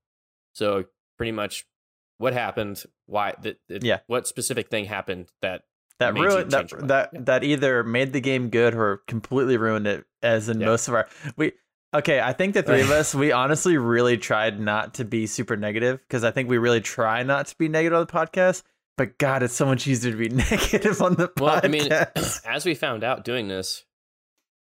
So 0.53 0.87
pretty 1.17 1.33
much, 1.33 1.65
what 2.19 2.33
happened? 2.33 2.83
Why? 3.05 3.35
That 3.43 3.61
Yeah. 3.69 4.01
What 4.09 4.27
specific 4.27 4.69
thing 4.69 4.87
happened 4.87 5.31
that 5.41 5.63
that 5.99 6.15
ruined 6.15 6.51
that 6.51 6.59
change 6.61 6.73
your 6.73 6.81
mind. 6.81 6.91
that 6.91 7.11
Yeah. 7.13 7.21
that 7.25 7.45
either 7.45 7.83
made 7.85 8.13
the 8.13 8.21
game 8.21 8.49
good 8.51 8.75
or 8.75 8.99
completely 9.09 9.57
ruined 9.57 9.87
it 9.87 10.05
as 10.23 10.49
in 10.49 10.61
Yeah. 10.61 10.67
most 10.67 10.89
of 10.89 10.95
our 10.95 11.09
we 11.37 11.53
okay 11.95 12.21
i 12.21 12.33
think 12.33 12.55
the 12.55 12.63
three 12.63 12.81
of 12.83 12.91
us 13.01 13.15
we 13.15 13.33
honestly 13.33 13.77
really 13.79 14.19
tried 14.19 14.59
not 14.61 14.95
to 14.95 15.05
be 15.05 15.27
super 15.27 15.57
negative 15.57 16.01
because 16.07 16.25
i 16.25 16.31
think 16.31 16.49
we 16.49 16.59
really 16.59 16.81
try 16.81 17.23
not 17.23 17.47
to 17.47 17.57
be 17.59 17.69
negative 17.69 17.97
on 17.99 18.07
the 18.07 18.13
podcast 18.13 18.63
but 18.99 19.17
god 19.19 19.43
it's 19.43 19.55
so 19.55 19.65
much 19.67 19.87
easier 19.87 20.11
to 20.13 20.19
be 20.19 20.29
negative 20.51 21.01
on 21.01 21.15
the 21.15 21.29
podcast 21.29 21.41
Well, 21.41 21.61
I 21.63 21.69
mean, 21.69 21.89
as 22.47 22.65
we 22.65 22.75
found 22.75 23.05
out 23.05 23.25
doing 23.25 23.49
this, 23.49 23.85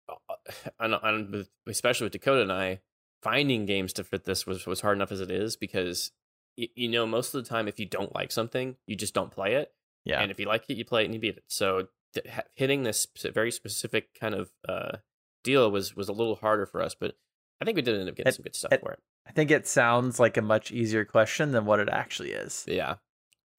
uh, 0.09 0.35
and, 0.81 0.95
and 1.03 1.47
especially 1.67 2.05
with 2.07 2.13
Dakota 2.13 2.43
and 2.43 2.53
I, 2.53 2.81
finding 3.23 3.67
games 3.67 3.93
to 3.95 4.05
fit 4.05 4.25
this 4.25 4.47
was 4.47 4.67
was 4.67 4.81
hard 4.81 4.97
enough 4.97 5.13
as 5.13 5.21
it 5.21 5.31
is 5.31 5.57
because 5.57 6.13
you 6.57 6.89
know 6.89 7.07
most 7.07 7.35
of 7.35 7.43
the 7.43 7.49
time 7.49 7.69
if 7.69 7.79
you 7.81 7.87
don't 7.87 8.15
like 8.15 8.33
something, 8.33 8.77
you 8.87 8.97
just 8.97 9.13
don't 9.15 9.31
play 9.31 9.55
it, 9.55 9.73
yeah 10.09 10.21
and 10.21 10.31
if 10.33 10.41
you 10.41 10.47
like 10.47 10.65
it, 10.69 10.77
you 10.77 10.85
play 10.85 11.03
it 11.03 11.05
and 11.05 11.15
you 11.15 11.21
beat 11.21 11.37
it. 11.37 11.45
So 11.49 11.87
th- 12.15 12.27
hitting 12.55 12.83
this 12.83 13.07
very 13.35 13.51
specific 13.53 14.19
kind 14.19 14.35
of 14.35 14.51
uh, 14.69 14.97
deal 15.45 15.71
was 15.71 15.95
was 15.95 16.09
a 16.09 16.13
little 16.13 16.35
harder 16.37 16.67
for 16.67 16.83
us, 16.83 16.95
but 16.99 17.17
I 17.61 17.65
think 17.65 17.77
we 17.77 17.83
did 17.83 17.99
end 17.99 18.09
up 18.09 18.17
getting 18.17 18.29
It- 18.31 18.35
some 18.35 18.43
good 18.43 18.57
stuff 18.57 18.73
it- 18.73 18.81
for 18.81 18.93
it. 18.93 18.99
i 19.27 19.33
think 19.33 19.51
it 19.51 19.67
sounds 19.67 20.19
like 20.19 20.37
a 20.37 20.43
much 20.43 20.73
easier 20.73 21.05
question 21.05 21.53
than 21.53 21.65
what 21.67 21.81
it 21.81 21.89
actually 21.91 22.33
is 22.33 22.65
Yeah, 22.67 22.95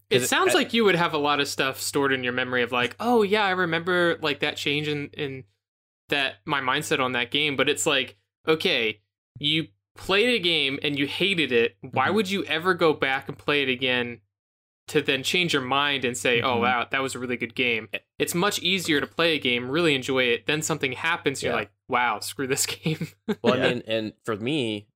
it 0.09 0.21
sounds 0.21 0.55
I- 0.55 0.59
like 0.59 0.73
you 0.73 0.83
would 0.85 0.95
have 0.95 1.13
a 1.13 1.17
lot 1.19 1.39
of 1.39 1.47
stuff 1.47 1.79
stored 1.79 2.11
in 2.11 2.23
your 2.23 2.33
memory 2.33 2.63
of 2.63 2.71
like, 2.71 2.95
oh 2.99 3.21
yeah, 3.21 3.43
I 3.45 3.51
remember 3.51 4.17
like 4.21 4.39
that 4.39 4.57
change 4.57 4.87
in 4.87 5.09
in 5.13 5.43
that 6.09 6.35
my 6.45 6.59
mindset 6.61 6.99
on 6.99 7.11
that 7.11 7.29
game. 7.31 7.55
But 7.55 7.69
it's 7.69 7.85
like, 7.85 8.17
okay, 8.47 9.01
you 9.37 9.67
played 9.95 10.29
a 10.29 10.39
game 10.39 10.79
and 10.81 10.97
you 10.97 11.05
hated 11.05 11.51
it. 11.51 11.75
Why 11.81 12.07
Mhm. 12.09 12.13
would 12.15 12.31
you 12.31 12.43
ever 12.45 12.73
go 12.73 12.93
back 12.93 13.27
and 13.29 13.37
play 13.37 13.61
it 13.61 13.69
again 13.69 14.21
to 14.89 15.01
then 15.01 15.23
change 15.23 15.53
your 15.53 15.61
mind 15.61 16.03
and 16.05 16.17
say, 16.17 16.41
oh 16.41 16.57
Mhm. 16.57 16.61
wow, 16.61 16.87
that 16.91 17.01
was 17.01 17.15
a 17.15 17.19
really 17.19 17.37
good 17.37 17.55
game? 17.55 17.89
It's 18.17 18.35
much 18.35 18.59
easier 18.59 18.99
to 18.99 19.07
play 19.07 19.35
a 19.35 19.39
game, 19.39 19.69
really 19.69 19.95
enjoy 19.95 20.23
it. 20.25 20.45
Then 20.45 20.61
something 20.61 20.91
happens, 20.93 21.41
you're 21.41 21.51
Yeah. 21.53 21.57
like, 21.59 21.71
wow, 21.87 22.19
screw 22.19 22.47
this 22.47 22.65
game. 22.83 23.07
Well, 23.41 23.57
Yeah. 23.57 23.65
I 23.65 23.69
mean, 23.69 23.83
and 23.87 24.13
for 24.25 24.35
me, 24.35 24.87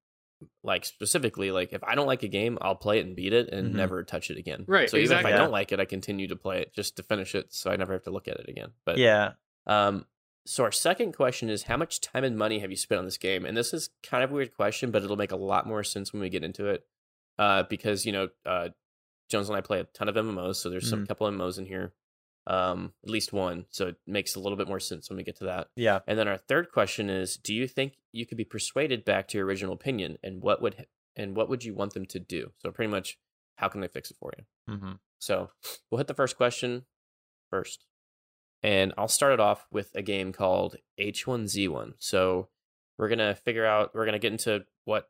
like 0.61 0.83
specifically, 0.85 1.51
like 1.51 1.71
if 1.73 1.83
I 1.83 1.95
don't 1.95 2.07
like 2.07 2.23
a 2.23 2.27
game, 2.27 2.57
I'll 2.61 2.75
play 2.75 2.99
it 2.99 3.05
and 3.05 3.15
beat 3.15 3.33
it 3.33 3.49
and 3.49 3.71
Mhm. 3.71 3.75
never 3.77 4.03
touch 4.03 4.29
it 4.29 4.37
again. 4.37 4.65
Right, 4.67 4.89
So 4.89 4.97
even 4.97 5.17
if. 5.19 5.25
I 5.25 5.31
don't 5.31 5.51
like 5.51 5.71
it, 5.71 5.79
I 5.79 5.85
continue 5.85 6.27
to 6.27 6.35
play 6.35 6.61
it 6.61 6.73
just 6.73 6.97
to 6.97 7.03
finish 7.03 7.33
it, 7.35 7.53
so 7.53 7.71
I 7.71 7.75
never 7.77 7.93
have 7.93 8.03
to 8.03 8.11
look 8.11 8.27
at 8.27 8.37
it 8.39 8.49
again. 8.49 8.71
But 8.85 8.97
yeah 8.97 9.33
um, 9.65 10.05
so 10.45 10.65
our 10.65 10.73
second 10.73 11.13
question 11.13 11.49
is, 11.49 11.63
how 11.63 11.77
much 11.77 12.01
time 12.01 12.25
and 12.25 12.37
money 12.37 12.59
have 12.59 12.69
you 12.69 12.75
spent 12.75 12.99
on 12.99 13.05
this 13.05 13.17
game? 13.17 13.45
And 13.45 13.55
this 13.55 13.73
is 13.73 13.91
kind 14.03 14.25
of 14.25 14.31
a 14.31 14.33
weird 14.33 14.53
question, 14.53 14.91
but 14.91 15.01
it'll 15.01 15.15
make 15.15 15.31
a 15.31 15.37
lot 15.37 15.65
more 15.65 15.85
sense 15.85 16.11
when 16.11 16.21
we 16.21 16.27
get 16.27 16.43
into 16.43 16.67
it, 16.67 16.85
uh, 17.39 17.63
because 17.69 18.05
you 18.05 18.11
know, 18.11 18.27
uh, 18.45 18.67
Jones 19.29 19.49
and 19.49 19.57
I 19.57 19.61
play 19.61 19.79
a 19.79 19.83
ton 19.85 20.09
of 20.09 20.15
MMOs, 20.15 20.55
so 20.57 20.69
there's 20.69 20.89
some 20.89 21.03
Mhm. 21.03 21.07
couple 21.07 21.27
MMOs 21.27 21.57
in 21.57 21.65
here, 21.65 21.93
um, 22.47 22.93
at 23.03 23.09
least 23.09 23.33
one. 23.33 23.65
So 23.69 23.87
it 23.87 23.95
makes 24.05 24.35
a 24.35 24.39
little 24.39 24.57
bit 24.57 24.67
more 24.67 24.79
sense 24.79 25.09
when 25.09 25.17
we 25.17 25.23
get 25.23 25.37
to 25.37 25.45
that. 25.45 25.69
yeah 25.75 25.99
And 26.07 26.17
then 26.19 26.27
our 26.27 26.37
third 26.37 26.71
question 26.71 27.09
is: 27.09 27.37
Do 27.37 27.53
you 27.53 27.67
think 27.67 27.97
you 28.11 28.25
could 28.25 28.37
be 28.37 28.45
persuaded 28.45 29.03
back 29.05 29.27
to 29.29 29.37
your 29.37 29.47
original 29.47 29.73
opinion, 29.73 30.17
and 30.23 30.41
what 30.41 30.61
would 30.61 30.87
and 31.15 31.35
what 31.35 31.47
would 31.49 31.63
you 31.63 31.73
want 31.73 31.93
them 31.93 32.05
to 32.07 32.19
do? 32.19 32.53
So 32.59 32.71
pretty 32.71 32.89
much, 32.91 33.17
how 33.55 33.67
can 33.69 33.81
they 33.81 33.87
fix 33.87 34.09
it 34.11 34.17
for 34.17 34.31
you? 34.37 34.45
hmm 34.75 34.93
So 35.19 35.51
we'll 35.89 35.99
hit 35.99 36.07
the 36.07 36.13
first 36.13 36.35
question 36.37 36.85
first, 37.49 37.85
and 38.61 38.93
I'll 38.97 39.07
start 39.07 39.33
it 39.33 39.39
off 39.39 39.67
with 39.71 39.91
a 39.95 40.01
game 40.01 40.33
called 40.33 40.75
H1Z1. 40.99 41.93
So 41.99 42.49
we're 42.97 43.09
gonna 43.09 43.35
figure 43.35 43.65
out. 43.65 43.93
We're 43.95 44.05
gonna 44.05 44.19
get 44.19 44.31
into 44.31 44.65
what. 44.85 45.09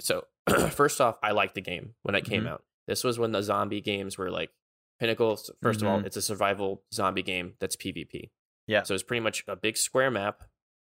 So 0.00 0.26
first 0.70 1.00
off, 1.00 1.18
I 1.22 1.32
liked 1.32 1.54
the 1.54 1.60
game 1.60 1.94
when 2.02 2.14
it 2.14 2.24
came 2.24 2.44
Mhm. 2.44 2.48
out. 2.48 2.64
This 2.88 3.04
was 3.04 3.18
when 3.20 3.30
the 3.30 3.42
zombie 3.42 3.80
games 3.80 4.18
were 4.18 4.30
like 4.30 4.50
pinnacle. 4.98 5.36
1st 5.36 5.82
of 5.82 5.86
all, 5.88 6.00
Mhm. 6.00 6.06
it's 6.06 6.16
a 6.16 6.22
survival 6.22 6.82
zombie 6.92 7.22
game 7.22 7.54
that's 7.60 7.76
PvP. 7.76 8.30
Yeah. 8.66 8.82
So 8.82 8.94
it's 8.94 9.04
pretty 9.04 9.20
much 9.20 9.44
a 9.46 9.54
big 9.54 9.76
square 9.76 10.10
map. 10.10 10.42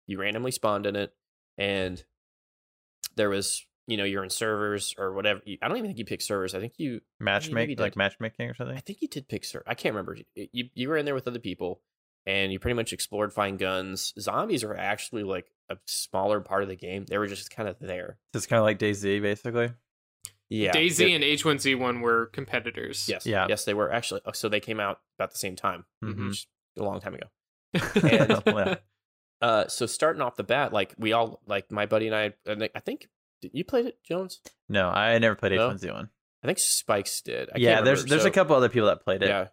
You 0.08 0.20
randomly 0.20 0.52
spawned 0.52 0.86
in 0.86 0.96
it, 0.98 1.14
and 1.58 2.04
there 3.16 3.30
was, 3.30 3.66
you 3.88 3.96
know, 3.98 4.04
you're 4.04 4.24
in 4.24 4.30
servers 4.30 4.96
or 4.98 5.14
whatever. 5.14 5.42
I 5.62 5.68
don't 5.68 5.78
even 5.78 5.88
think 5.90 6.00
you 6.00 6.06
picked 6.06 6.24
servers. 6.24 6.54
I 6.56 6.60
think 6.60 6.74
you, 6.78 7.02
matchmaking 7.20 7.78
like 7.78 7.96
matchmaking 7.96 8.50
or 8.50 8.56
something 8.56 8.76
I 8.76 8.80
think 8.82 9.02
you 9.02 9.08
did 9.08 9.28
pick 9.28 9.46
server. 9.46 9.64
I 9.68 9.76
can't 9.76 9.94
remember. 9.94 10.18
You- 10.36 10.70
You 10.74 10.90
were 10.90 10.98
in 10.98 11.06
there 11.06 11.16
with 11.16 11.28
other 11.28 11.40
people, 11.40 11.82
and 12.26 12.52
you 12.52 12.60
pretty 12.60 12.76
much 12.76 12.92
explored, 12.94 13.32
find 13.34 13.58
guns. 13.60 14.14
Zombies 14.20 14.64
are 14.64 14.76
actually 14.76 15.24
like 15.24 15.52
a 15.70 15.78
smaller 15.86 16.42
part 16.42 16.64
of 16.64 16.70
the 16.70 16.76
game. 16.76 17.06
They 17.06 17.18
were 17.18 17.28
just 17.28 17.50
kind 17.52 17.70
of 17.70 17.78
there. 17.80 18.18
it's 18.34 18.46
kind 18.48 18.58
of 18.60 18.64
like 18.66 18.80
DayZ 18.80 19.22
basically 19.22 19.72
Yeah, 20.54 20.72
DayZ 20.72 20.98
they- 20.98 21.14
and 21.14 21.24
H1Z1 21.24 22.02
were 22.02 22.28
competitors. 22.28 23.08
yes, 23.10 23.26
Yeah. 23.26 23.48
yes, 23.50 23.66
they 23.66 23.74
were 23.74 23.92
actually. 23.92 24.22
oh, 24.26 24.32
So 24.34 24.50
they 24.50 24.60
came 24.60 24.80
out 24.80 25.00
about 25.18 25.32
the 25.32 25.38
same 25.38 25.56
time, 25.56 25.86
Mhm. 26.04 26.28
which 26.30 26.48
is 26.76 26.82
a 26.82 26.84
long 26.84 27.00
time 27.02 27.16
ago. 27.16 27.28
And- 28.04 28.44
Yeah. 28.46 28.76
Uh, 29.42 29.68
so 29.68 29.86
starting 29.86 30.22
off 30.22 30.36
the 30.38 30.44
bat, 30.44 30.72
like 30.72 30.94
we 30.98 31.12
all, 31.12 31.42
like 31.46 31.70
my 31.72 31.86
buddy 31.86 32.08
and 32.08 32.16
I, 32.16 32.34
and 32.46 32.70
I 32.76 32.80
think 32.80 33.10
did 33.42 33.52
you 33.54 33.66
played 33.66 33.86
it, 33.88 33.98
Jones. 34.04 34.40
no 34.70 34.88
i 34.90 35.18
never 35.20 35.36
played 35.36 35.52
No? 35.52 35.72
h1z1 35.72 36.10
I 36.44 36.48
think 36.48 36.60
Spikes 36.60 37.20
did. 37.22 37.50
I 37.50 37.58
yeah 37.58 37.74
can't 37.76 37.86
there's 37.86 38.06
there's 38.06 38.22
So- 38.22 38.28
a 38.30 38.32
couple 38.32 38.56
other 38.56 38.70
people 38.70 38.88
that 38.88 39.04
played 39.04 39.22
it 39.24 39.28
Yeah. 39.30 39.48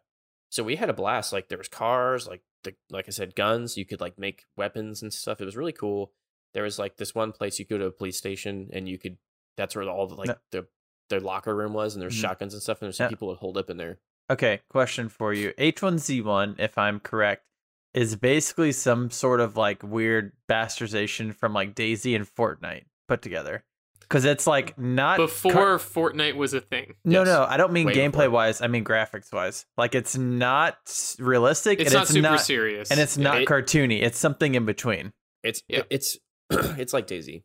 So 0.50 0.62
we 0.64 0.76
had 0.76 0.90
a 0.90 0.92
blast. 0.92 1.32
Like 1.32 1.48
there 1.48 1.58
was 1.58 1.68
cars, 1.68 2.26
like 2.28 2.42
the 2.64 2.74
like 2.90 3.06
I 3.08 3.10
said, 3.12 3.34
guns. 3.36 3.76
You 3.76 3.86
could 3.86 4.00
like 4.00 4.18
make 4.18 4.44
weapons 4.56 5.00
and 5.02 5.12
stuff. 5.12 5.40
It 5.40 5.44
was 5.44 5.56
really 5.56 5.72
cool. 5.72 6.12
There 6.54 6.64
was 6.64 6.76
like 6.78 6.96
this 6.96 7.14
one 7.14 7.30
place 7.32 7.58
you 7.60 7.64
could 7.64 7.74
go 7.74 7.78
to 7.78 7.86
a 7.86 7.92
police 7.92 8.18
station 8.18 8.68
and 8.72 8.88
you 8.88 8.98
could. 8.98 9.16
That's 9.56 9.74
where 9.76 9.88
all 9.88 10.06
the 10.08 10.14
like 10.16 10.28
No. 10.28 10.34
the 10.50 10.66
their 11.10 11.20
locker 11.20 11.54
room 11.54 11.72
was, 11.74 11.94
and 11.94 12.02
there's 12.02 12.16
Mhm. 12.16 12.20
shotguns 12.22 12.54
and 12.54 12.62
stuff, 12.62 12.80
and 12.80 12.86
there's 12.86 12.96
some 12.96 13.04
Yeah. 13.04 13.10
people 13.10 13.28
that 13.30 13.38
hold 13.38 13.58
up 13.58 13.68
in 13.68 13.76
there. 13.76 13.98
Okay, 14.30 14.60
question 14.70 15.08
for 15.08 15.32
you. 15.34 15.52
H1Z1, 15.58 16.56
if 16.58 16.78
I'm 16.78 17.00
correct, 17.00 17.44
is 17.92 18.14
basically 18.16 18.70
some 18.72 19.10
sort 19.10 19.40
of 19.40 19.56
like 19.56 19.82
weird 19.82 20.32
bastardization 20.48 21.34
from 21.34 21.52
like 21.52 21.74
DayZ 21.74 22.14
and 22.14 22.24
Fortnite 22.26 22.84
put 23.08 23.20
together. 23.22 23.64
Because 24.00 24.24
it's 24.24 24.46
like 24.46 24.76
not 24.78 25.18
Before 25.18 25.52
cur- 25.52 25.78
Fortnite 25.78 26.34
was 26.36 26.52
a 26.54 26.60
thing. 26.60 26.94
no, 27.04 27.20
Yes. 27.20 27.26
no, 27.26 27.44
I 27.48 27.56
don't 27.56 27.72
mean 27.72 27.86
Way 27.86 27.92
before. 27.94 28.10
gameplay 28.26 28.30
wise. 28.30 28.60
I 28.60 28.66
mean 28.66 28.84
graphics 28.84 29.32
wise. 29.32 29.66
Like 29.76 29.94
it's 29.94 30.16
not 30.16 30.78
realistic, 31.20 31.78
It's 31.80 31.90
and 31.90 31.94
not 31.94 32.02
it's 32.02 32.12
super 32.12 32.22
not, 32.22 32.40
serious. 32.40 32.90
and 32.90 32.98
it's 33.00 33.16
not 33.18 33.42
It- 33.42 33.48
cartoony. 33.48 34.02
It's 34.02 34.18
something 34.18 34.54
in 34.56 34.64
between. 34.64 35.12
It's 35.44 35.62
Yeah. 35.68 35.82
it's 35.90 36.18
it's 36.50 36.92
like 36.92 37.06
DayZ. 37.06 37.42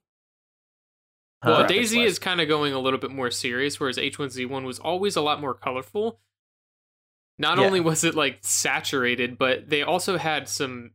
Well, 1.44 1.56
Huh? 1.58 1.68
graphics 1.68 1.70
DayZ 1.94 2.06
is 2.06 2.20
kind 2.20 2.42
of 2.42 2.48
going 2.48 2.74
a 2.74 2.80
little 2.80 3.00
bit 3.00 3.12
more 3.12 3.30
serious, 3.32 3.80
whereas 3.80 3.98
H1Z1 3.98 4.64
was 4.66 4.80
always 4.80 5.16
a 5.16 5.22
lot 5.22 5.40
more 5.42 5.54
colorful. 5.54 6.20
Not 7.38 7.58
Yeah. 7.58 7.66
only 7.66 7.80
was 7.82 8.04
it 8.04 8.16
like 8.16 8.40
saturated, 8.42 9.38
but 9.38 9.70
they 9.70 9.82
also 9.84 10.18
had 10.18 10.48
some 10.50 10.92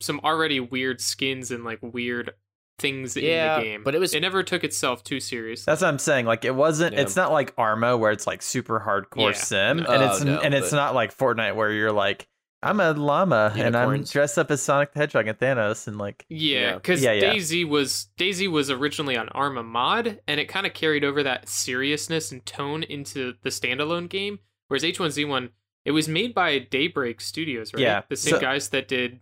some 0.00 0.18
already 0.24 0.58
weird 0.58 1.00
skins 1.00 1.52
and 1.52 1.62
like 1.62 1.78
weird 1.80 2.32
things 2.80 3.16
Yeah, 3.16 3.54
in 3.54 3.60
the 3.60 3.64
game. 3.68 3.82
but 3.84 3.94
it 3.94 4.00
was- 4.00 4.12
it 4.14 4.18
never 4.18 4.42
took 4.42 4.64
itself 4.64 5.04
too 5.04 5.20
serious. 5.20 5.64
That's 5.64 5.80
what 5.82 5.86
I'm 5.86 5.98
saying. 6.00 6.26
Like 6.26 6.44
it 6.44 6.56
wasn't. 6.56 6.94
Yeah. 6.94 7.02
It's 7.02 7.14
not 7.14 7.30
like 7.30 7.54
Arma 7.56 7.96
where 7.96 8.10
it's 8.10 8.26
like 8.26 8.42
super 8.42 8.80
hardcore 8.80 9.28
Yeah. 9.28 9.32
sim, 9.38 9.76
No. 9.76 9.84
and 9.84 10.02
Oh, 10.02 10.06
it's 10.10 10.24
no, 10.24 10.40
and 10.40 10.54
it's 10.54 10.72
not 10.72 10.96
like 10.96 11.16
Fortnite 11.16 11.54
where 11.54 11.70
you're 11.70 11.92
like 11.92 12.26
I'm 12.62 12.78
a 12.80 12.92
llama 12.92 13.52
and 13.56 13.76
I'm 13.76 14.04
dressed 14.04 14.38
up 14.38 14.50
as 14.50 14.62
Sonic 14.62 14.92
the 14.92 15.00
Hedgehog 15.00 15.26
and 15.26 15.38
Thanos 15.38 15.86
and 15.88 15.98
like 15.98 16.24
Yeah, 16.28 16.60
Yeah. 16.60 16.74
because 16.76 17.02
Yeah, 17.02 17.12
yeah. 17.12 17.34
DayZ 17.34 17.68
was 17.68 18.08
DayZ 18.18 18.48
was 18.50 18.70
originally 18.70 19.16
on 19.16 19.28
Arma 19.30 19.62
mod, 19.62 20.20
and 20.28 20.38
it 20.40 20.46
kind 20.46 20.66
of 20.66 20.72
carried 20.74 21.04
over 21.04 21.22
that 21.22 21.48
seriousness 21.48 22.30
and 22.32 22.44
tone 22.46 22.82
into 22.84 23.34
the 23.42 23.50
standalone 23.50 24.08
game. 24.08 24.38
Whereas 24.68 24.84
H1Z1, 24.84 25.50
it 25.84 25.90
was 25.90 26.08
made 26.08 26.34
by 26.34 26.58
Daybreak 26.60 27.20
Studios, 27.20 27.74
right? 27.74 27.82
Yeah, 27.82 28.02
the 28.08 28.16
same 28.16 28.34
so- 28.34 28.40
guys 28.40 28.68
that 28.70 28.86
did 28.88 29.20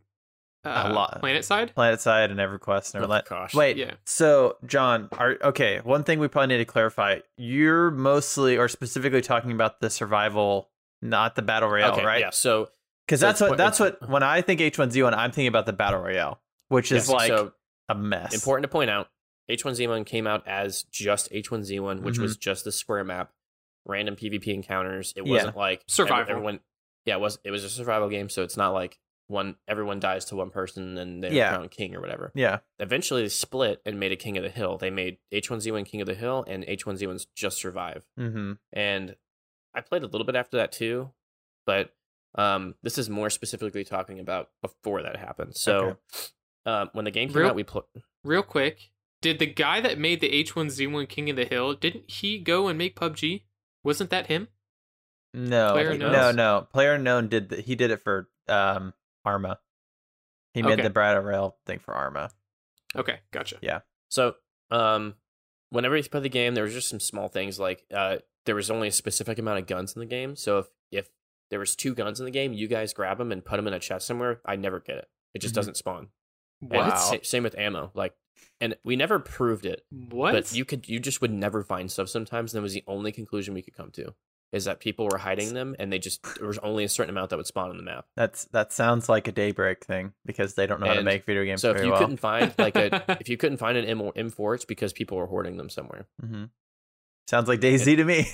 uh, 0.62 0.82
A 0.88 0.93
lot. 0.93 1.22
PlanetSide. 1.22 1.72
Planet 1.74 2.03
Side 2.03 2.30
and 2.30 2.38
EverQuest 2.38 2.93
and 2.95 3.03
Oh, 3.03 3.07
all 3.07 3.12
that. 3.14 3.24
gosh. 3.26 3.55
Wait, 3.55 3.78
Yeah. 3.78 3.93
so 4.05 4.59
John, 4.66 5.09
are 5.12 5.38
okay. 5.43 5.80
One 5.82 6.05
thing 6.05 6.18
we 6.18 6.28
probably 6.28 6.49
need 6.49 6.59
to 6.59 6.66
clarify: 6.66 7.20
you're 7.38 7.91
mostly 7.91 8.59
or 8.59 8.68
specifically 8.68 9.22
talking 9.22 9.53
about 9.53 9.80
the 9.80 9.88
survival, 9.88 10.68
not 11.01 11.34
the 11.34 11.41
battle 11.41 11.70
royale, 11.70 11.95
okay, 11.95 12.05
right? 12.05 12.20
Yeah. 12.20 12.28
So 12.30 12.68
Because 13.11 13.20
So 13.20 13.26
that's 13.26 13.40
what 13.40 13.56
that's 13.58 13.80
what 13.80 14.08
when 14.08 14.22
I 14.22 14.40
think 14.40 14.61
H1Z1, 14.61 15.12
I'm 15.14 15.32
thinking 15.32 15.48
about 15.48 15.66
the 15.66 15.72
battle 15.72 16.00
royale, 16.00 16.40
which 16.68 16.92
is 16.92 17.08
yes, 17.08 17.11
like 17.11 17.28
so 17.28 17.52
a 17.88 17.94
mess. 17.96 18.32
important 18.32 18.62
to 18.62 18.68
point 18.68 18.88
out, 18.88 19.08
H1Z1 19.50 20.06
came 20.06 20.28
out 20.28 20.46
as 20.46 20.84
just 20.84 21.28
H1Z1, 21.32 22.02
which 22.02 22.16
Mhm. 22.18 22.22
was 22.22 22.36
just 22.36 22.62
the 22.64 22.70
square 22.70 23.02
map, 23.02 23.32
random 23.84 24.14
PvP 24.14 24.54
encounters. 24.54 25.12
It 25.16 25.22
wasn't 25.26 25.56
like 25.56 25.80
every- 25.80 25.84
Survival. 25.88 26.30
Everyone, 26.30 26.61
yeah, 27.04 27.16
it 27.16 27.20
was 27.20 27.38
it 27.42 27.50
was 27.50 27.64
a 27.64 27.68
survival 27.68 28.08
game, 28.08 28.28
so 28.28 28.42
it's 28.44 28.56
not 28.56 28.70
like 28.70 29.00
one 29.26 29.56
everyone 29.66 29.98
dies 29.98 30.24
to 30.26 30.36
one 30.36 30.50
person 30.50 30.96
and 30.96 31.22
they're 31.24 31.32
Yeah. 31.32 31.50
crowned 31.54 31.70
king 31.72 31.96
or 31.96 32.00
whatever. 32.00 32.30
Yeah. 32.36 32.61
Eventually, 32.78 33.22
they 33.22 33.28
split 33.28 33.82
and 33.84 33.98
made 33.98 34.12
a 34.12 34.16
King 34.16 34.36
of 34.36 34.44
the 34.44 34.50
Hill. 34.50 34.76
They 34.78 34.90
made 34.90 35.18
H1Z1 35.32 35.84
King 35.84 36.00
of 36.00 36.06
the 36.06 36.14
Hill 36.14 36.44
and 36.46 36.64
H1Z1's 36.68 37.26
Just 37.34 37.58
Survive. 37.58 38.06
Mm-hmm. 38.18 38.52
and 38.72 39.16
I 39.74 39.80
played 39.80 40.02
a 40.04 40.06
little 40.06 40.24
bit 40.24 40.34
after 40.36 40.56
that 40.58 40.70
too, 40.72 41.12
but 41.66 41.92
um, 42.35 42.74
this 42.83 42.99
is 42.99 43.11
more 43.11 43.31
specifically 43.31 43.85
talking 43.85 44.18
about 44.20 44.49
before 44.62 45.03
that 45.03 45.16
happened. 45.16 45.57
So, 45.57 45.97
um, 46.66 46.91
when 46.93 47.05
the 47.05 47.11
game 47.11 47.28
came 47.28 47.39
Real- 47.39 47.49
out, 47.49 47.55
we 47.55 47.64
put 47.64 47.87
Real 48.22 48.43
quick, 48.43 48.91
did 49.22 49.39
the 49.39 49.47
guy 49.47 49.81
that 49.81 49.99
made 49.99 50.20
the 50.20 50.31
H1Z1 50.45 51.09
King 51.09 51.31
of 51.31 51.37
the 51.37 51.45
Hill 51.47 51.74
didn't 51.74 52.11
he 52.11 52.39
go 52.39 52.68
and 52.68 52.76
make 52.78 52.95
PUBG? 52.97 53.43
Wasn't 53.83 54.11
that 54.11 54.26
him? 54.26 54.49
No, 55.33 55.72
Player 55.72 55.97
no, 55.97 56.07
Unknowns? 56.07 56.37
no. 56.37 56.66
PlayerUnknown 56.74 57.28
did 57.31 57.49
the, 57.51 57.61
he 57.61 57.74
did 57.76 57.91
it 57.91 58.03
for 58.03 58.28
um 58.49 58.93
Arma. 59.24 59.59
He 60.55 60.62
made 60.62 60.72
Okay. 60.74 60.83
the 60.83 60.91
battle 60.91 61.22
royale 61.22 61.57
thing 61.66 61.78
for 61.78 61.95
Arma. 61.95 62.31
Okay, 62.97 63.20
gotcha. 63.31 63.57
Yeah. 63.62 63.81
So 64.09 64.35
um, 64.72 65.14
whenever 65.70 65.97
you 65.97 66.03
play 66.03 66.20
the 66.20 66.28
game, 66.28 66.55
there 66.55 66.64
was 66.64 66.74
just 66.74 66.89
some 66.89 66.99
small 67.01 67.28
things 67.28 67.61
like 67.61 67.85
uh, 67.95 68.16
there 68.47 68.57
was 68.57 68.70
only 68.70 68.89
a 68.89 68.93
specific 68.93 69.39
amount 69.39 69.61
of 69.61 69.66
guns 69.66 69.95
in 69.95 70.01
the 70.01 70.07
game. 70.07 70.35
So 70.35 70.59
if 70.59 70.66
if 70.91 71.09
there 71.51 71.59
was 71.61 71.74
two 71.76 71.94
guns 71.94 72.18
in 72.20 72.24
the 72.24 72.30
game, 72.30 72.53
you 72.53 72.68
guys 72.68 72.92
grab 72.92 73.18
them 73.18 73.32
and 73.32 73.44
put 73.44 73.57
them 73.57 73.66
in 73.66 73.74
a 73.74 73.78
chest 73.80 74.07
somewhere. 74.07 74.40
I 74.44 74.57
never 74.57 74.80
get 74.80 74.96
it. 74.98 75.09
It 75.34 75.40
just 75.40 75.53
Mhm. 75.53 75.57
doesn't 75.57 75.76
spawn. 75.76 76.09
And 76.70 76.92
sa- 76.98 77.16
same 77.22 77.42
with 77.42 77.57
ammo. 77.59 77.90
Like, 77.94 78.14
and 78.61 78.76
we 78.84 78.94
never 78.96 79.18
proved 79.18 79.64
it. 79.66 79.84
What? 79.90 80.32
But 80.32 80.53
you 80.53 80.64
could 80.64 80.88
you 80.88 81.01
just 81.01 81.20
would 81.20 81.32
never 81.32 81.62
find 81.62 81.90
stuff 81.90 82.09
sometimes, 82.09 82.53
and 82.53 82.59
that 82.59 82.62
was 82.62 82.74
the 82.74 82.84
only 82.86 83.12
conclusion 83.12 83.55
we 83.55 83.62
could 83.62 83.74
come 83.74 83.90
to. 83.92 84.14
Is 84.53 84.64
that 84.64 84.80
people 84.80 85.07
were 85.09 85.18
hiding 85.18 85.55
them 85.55 85.76
and 85.78 85.92
they 85.92 85.98
just 86.01 86.22
there 86.38 86.46
was 86.48 86.59
only 86.59 86.82
a 86.82 86.88
certain 86.88 87.11
amount 87.11 87.30
that 87.30 87.36
would 87.36 87.46
spawn 87.46 87.70
on 87.70 87.76
the 87.76 87.82
map. 87.84 88.07
That's 88.16 88.46
that 88.46 88.72
sounds 88.72 89.09
like 89.09 89.28
a 89.28 89.32
daybreak 89.32 89.84
thing 89.84 90.12
because 90.26 90.55
they 90.55 90.66
don't 90.66 90.80
know 90.80 90.88
how 90.88 90.94
to 90.94 91.03
make 91.05 91.24
video 91.24 91.44
games 91.44 91.61
So 91.62 91.70
if 91.70 91.76
very 91.76 91.86
you 91.86 91.92
well. 91.92 92.01
couldn't 92.01 92.16
find 92.16 92.53
like 92.59 92.74
a 92.76 93.05
if 93.20 93.28
you 93.28 93.36
couldn't 93.36 93.59
find 93.59 93.78
an 93.78 93.84
M 93.84 94.01
M4, 94.01 94.57
it's 94.57 94.64
because 94.64 94.92
people 94.92 95.16
were 95.18 95.26
hoarding 95.26 95.57
them 95.57 95.70
somewhere. 95.70 96.07
hmm 96.20 96.44
Sounds 97.28 97.46
like 97.48 97.61
DayZ 97.61 97.96
to 97.96 98.05
me. 98.05 98.26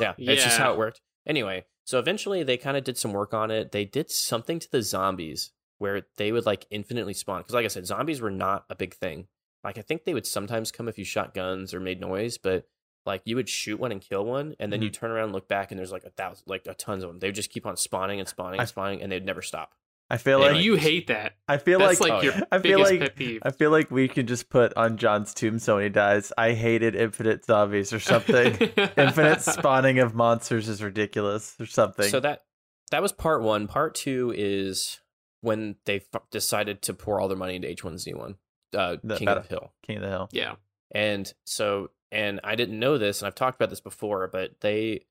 Yeah, 0.00 0.14
it's 0.18 0.42
just 0.42 0.56
how 0.58 0.72
it 0.72 0.78
worked. 0.78 1.02
Anyway, 1.26 1.66
so 1.84 1.98
eventually 1.98 2.42
they 2.42 2.56
kind 2.56 2.76
of 2.76 2.84
did 2.84 2.96
some 2.96 3.12
work 3.12 3.34
on 3.34 3.50
it. 3.50 3.72
They 3.72 3.84
did 3.84 4.10
something 4.10 4.58
to 4.58 4.70
the 4.70 4.82
zombies 4.82 5.50
where 5.78 6.02
they 6.16 6.30
would 6.30 6.46
like 6.46 6.66
infinitely 6.70 7.14
spawn. 7.14 7.40
Because 7.40 7.54
like 7.54 7.64
I 7.64 7.68
said, 7.68 7.86
zombies 7.86 8.20
were 8.20 8.30
not 8.30 8.64
a 8.68 8.76
big 8.76 8.94
thing. 8.94 9.26
Like 9.64 9.78
I 9.78 9.82
think 9.82 10.04
they 10.04 10.14
would 10.14 10.26
sometimes 10.26 10.70
come 10.70 10.88
if 10.88 10.98
you 10.98 11.04
shot 11.04 11.34
guns 11.34 11.74
or 11.74 11.80
made 11.80 12.00
noise, 12.00 12.38
but 12.38 12.66
like 13.06 13.22
you 13.24 13.36
would 13.36 13.48
shoot 13.48 13.80
one 13.80 13.92
and 13.92 14.00
kill 14.00 14.24
one, 14.24 14.54
and 14.58 14.72
then 14.72 14.82
you 14.82 14.90
mm-hmm. 14.90 15.00
turn 15.00 15.10
around 15.10 15.24
and 15.24 15.32
look 15.32 15.48
back, 15.48 15.70
and 15.70 15.78
there's 15.78 15.92
like 15.92 16.04
a 16.04 16.10
thousand, 16.10 16.44
like 16.46 16.66
a 16.66 16.74
tons 16.74 17.02
of 17.02 17.08
them. 17.08 17.18
They 17.18 17.28
would 17.28 17.34
just 17.34 17.50
keep 17.50 17.66
on 17.66 17.76
spawning 17.76 18.20
and 18.20 18.28
spawning 18.28 18.60
I- 18.60 18.62
and 18.64 18.68
spawning, 18.68 19.02
and 19.02 19.10
they'd 19.10 19.24
never 19.24 19.42
stop. 19.42 19.72
I 20.12 20.16
feel 20.16 20.40
Yeah, 20.40 20.46
like 20.46 20.54
like- 20.56 20.64
you 20.64 20.74
hate 20.74 21.06
that. 21.06 21.34
I 21.46 21.58
feel 21.58 21.78
That's 21.78 22.00
like, 22.00 22.10
like, 22.10 22.20
oh, 22.20 22.22
your. 22.24 22.32
I 22.50 22.58
feel 22.58 22.78
biggest 22.78 22.90
like 22.90 23.00
pet 23.00 23.16
peeve. 23.16 23.42
I 23.44 23.50
feel 23.52 23.70
like 23.70 23.90
we 23.92 24.08
could 24.08 24.26
just 24.26 24.50
put 24.50 24.76
on 24.76 24.96
John's 24.96 25.32
tombstone 25.32 25.76
when 25.76 25.84
he 25.84 25.88
dies. 25.90 26.32
I 26.36 26.52
hated 26.52 26.96
infinite 26.96 27.44
zombies 27.44 27.92
or 27.92 28.00
something. 28.00 28.54
infinite 28.96 29.40
spawning 29.42 30.00
of 30.00 30.14
monsters 30.14 30.68
is 30.68 30.82
ridiculous 30.82 31.54
or 31.60 31.66
something. 31.66 32.08
So 32.08 32.18
that 32.20 32.42
that 32.90 33.02
was 33.02 33.12
part 33.12 33.42
one. 33.42 33.68
Part 33.68 33.94
two 33.94 34.34
is 34.36 34.98
when 35.42 35.76
they 35.84 36.02
f- 36.12 36.22
decided 36.32 36.82
to 36.82 36.92
pour 36.94 37.20
all 37.20 37.28
their 37.28 37.36
money 37.36 37.54
into 37.54 37.68
H1Z1, 37.68 38.34
uh, 38.76 38.96
The 39.04 39.16
King 39.16 39.26
battle- 39.26 39.42
of 39.42 39.48
the 39.48 39.54
Hill. 39.54 39.72
King 39.86 39.96
of 39.98 40.02
the 40.02 40.08
Hill. 40.08 40.28
yeah. 40.32 40.54
And 40.92 41.32
so, 41.44 41.90
and 42.10 42.40
I 42.42 42.56
didn't 42.56 42.78
know 42.80 42.98
this, 42.98 43.22
and 43.22 43.28
I've 43.28 43.36
talked 43.36 43.54
about 43.56 43.70
this 43.70 43.80
before, 43.80 44.26
but 44.26 44.60
they, 44.60 45.02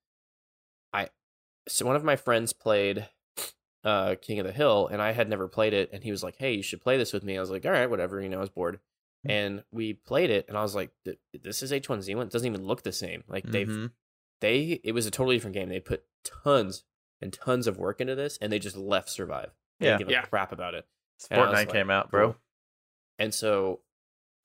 I, 0.94 1.08
so 1.70 1.86
one 1.86 1.96
of 1.96 2.04
my 2.04 2.18
friends 2.18 2.52
played 2.52 3.08
uh 3.84 4.16
King 4.22 4.40
of 4.40 4.46
the 4.46 4.52
Hill, 4.52 4.88
and 4.88 5.02
I 5.02 5.12
had 5.14 5.30
never 5.30 5.48
played 5.48 5.74
it, 5.74 5.90
and 5.94 6.04
he 6.04 6.12
was 6.12 6.24
like, 6.24 6.36
"Hey, 6.38 6.54
you 6.54 6.64
should 6.64 6.82
play 6.82 6.98
this 6.98 7.14
with 7.14 7.24
me." 7.24 7.38
I 7.38 7.40
was 7.42 7.50
like, 7.50 7.66
"All 7.66 7.72
right, 7.72 7.90
whatever," 7.90 8.20
you 8.22 8.30
know, 8.30 8.38
I 8.38 8.42
was 8.42 8.50
bored, 8.50 8.80
Hmm. 9.26 9.32
and 9.32 9.64
we 9.72 9.94
played 9.94 10.30
it, 10.30 10.46
and 10.50 10.58
I 10.58 10.62
was 10.62 10.76
like, 10.76 10.92
"This 11.34 11.64
is 11.64 11.72
H1Z1. 11.72 12.24
It 12.28 12.32
doesn't 12.32 12.48
even 12.48 12.66
look 12.66 12.84
the 12.84 12.92
same. 12.92 13.24
Like 13.28 13.46
they've 13.46 13.68
Mhm. 13.68 13.92
they, 14.42 14.80
it 14.84 14.94
was 14.94 15.06
a 15.06 15.12
totally 15.12 15.36
different 15.36 15.56
game. 15.56 15.70
They 15.70 15.80
put 15.82 16.06
tons 16.24 16.84
and 17.22 17.34
tons 17.34 17.68
of 17.68 17.78
work 17.78 18.00
into 18.02 18.16
this, 18.16 18.38
and 18.42 18.52
they 18.52 18.60
just 18.60 18.78
left 18.78 19.10
Survive. 19.10 19.52
They 19.80 19.88
Yeah. 19.88 19.92
didn't 19.98 20.00
give 20.00 20.08
a 20.10 20.12
Yeah. 20.12 20.22
crap 20.26 20.52
about 20.52 20.74
it." 20.76 20.86
And 21.30 21.40
I 21.42 21.46
was 21.46 21.50
Fortnite 21.52 21.54
like, 21.56 21.72
came 21.72 21.90
out, 21.90 22.10
bro. 22.12 22.36
And 23.18 23.34
so, 23.34 23.82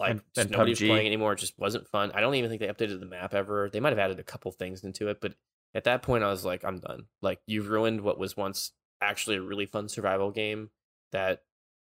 like, 0.00 0.10
And- 0.12 0.22
just 0.34 0.46
and 0.46 0.50
nobody 0.50 0.72
was 0.72 0.80
playing 0.80 1.06
anymore. 1.06 1.32
It 1.34 1.38
just 1.38 1.56
wasn't 1.58 1.86
fun. 1.88 2.10
I 2.12 2.20
don't 2.20 2.34
even 2.34 2.50
think 2.50 2.60
they 2.60 2.66
updated 2.68 2.98
the 2.98 3.06
map 3.06 3.32
ever. 3.34 3.70
They 3.70 3.78
might 3.80 3.90
have 3.90 3.98
added 4.00 4.18
a 4.18 4.24
couple 4.24 4.50
things 4.50 4.82
into 4.82 5.06
it, 5.08 5.20
but 5.20 5.34
at 5.74 5.84
that 5.84 6.02
point, 6.02 6.24
I 6.24 6.30
was 6.30 6.44
like, 6.44 6.64
I'm 6.64 6.78
done. 6.80 7.06
Like, 7.22 7.40
you've 7.46 7.68
ruined 7.68 8.00
what 8.00 8.18
was 8.18 8.36
once 8.36 8.72
actually 9.04 9.36
a 9.36 9.42
really 9.42 9.66
fun 9.66 9.88
survival 9.88 10.30
game 10.30 10.70
that 11.12 11.42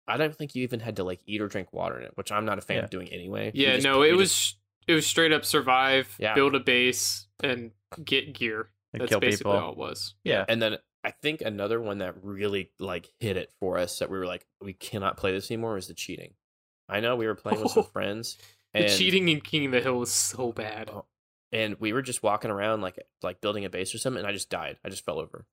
I 0.07 0.17
don't 0.17 0.35
think 0.35 0.55
you 0.55 0.63
even 0.63 0.79
had 0.79 0.95
to 0.97 1.03
like 1.03 1.19
eat 1.25 1.41
or 1.41 1.47
drink 1.47 1.73
water 1.73 1.97
in 1.99 2.05
it, 2.05 2.11
which 2.15 2.31
I'm 2.31 2.45
not 2.45 2.57
a 2.57 2.61
fan 2.61 2.77
Yeah. 2.77 2.83
of 2.85 2.89
doing 2.89 3.07
anyway. 3.09 3.51
Yeah, 3.53 3.73
just- 3.75 3.85
no, 3.85 4.03
you 4.03 4.15
it 4.15 4.17
just- 4.17 4.19
was 4.19 4.55
it 4.87 4.93
was 4.93 5.05
straight 5.05 5.33
up 5.33 5.43
survive, 5.43 6.15
Yeah. 6.19 6.33
build 6.33 6.55
a 6.55 6.61
base, 6.61 7.27
and 7.43 7.71
get 8.03 8.33
gear. 8.33 8.69
And 8.93 9.01
That's 9.01 9.09
kill 9.09 9.19
basically 9.19 9.51
people. 9.51 9.59
all 9.65 9.71
it 9.73 9.77
was. 9.77 10.15
Yeah. 10.23 10.45
And 10.47 10.61
then 10.61 10.77
I 11.03 11.11
think 11.11 11.41
another 11.41 11.81
one 11.81 11.97
that 11.97 12.15
really 12.23 12.71
like 12.79 13.09
hit 13.19 13.35
it 13.35 13.51
for 13.59 13.77
us 13.77 13.99
that 13.99 14.09
we 14.09 14.17
were 14.17 14.25
like, 14.25 14.45
we 14.61 14.71
cannot 14.73 15.17
play 15.17 15.33
this 15.33 15.51
anymore 15.51 15.77
is 15.77 15.87
the 15.87 15.93
cheating. 15.93 16.35
I 16.87 17.01
know 17.01 17.17
we 17.17 17.27
were 17.27 17.35
playing 17.35 17.61
with 17.61 17.71
some 17.73 17.83
friends. 17.93 18.37
The 18.73 18.83
And, 18.83 18.91
cheating 18.97 19.27
in 19.27 19.41
King 19.41 19.65
of 19.65 19.71
the 19.73 19.81
Hill 19.81 19.99
was 19.99 20.11
so 20.11 20.53
bad. 20.53 20.89
Oh, 20.89 21.05
and 21.51 21.77
we 21.81 21.91
were 21.91 22.01
just 22.01 22.23
walking 22.23 22.49
around 22.49 22.79
like 22.81 22.97
like 23.21 23.41
building 23.41 23.65
a 23.65 23.69
base 23.69 23.93
or 23.93 23.97
something, 23.97 24.19
and 24.19 24.27
I 24.27 24.31
just 24.31 24.49
died. 24.49 24.77
I 24.85 24.89
just 24.89 25.03
fell 25.03 25.19
over. 25.19 25.45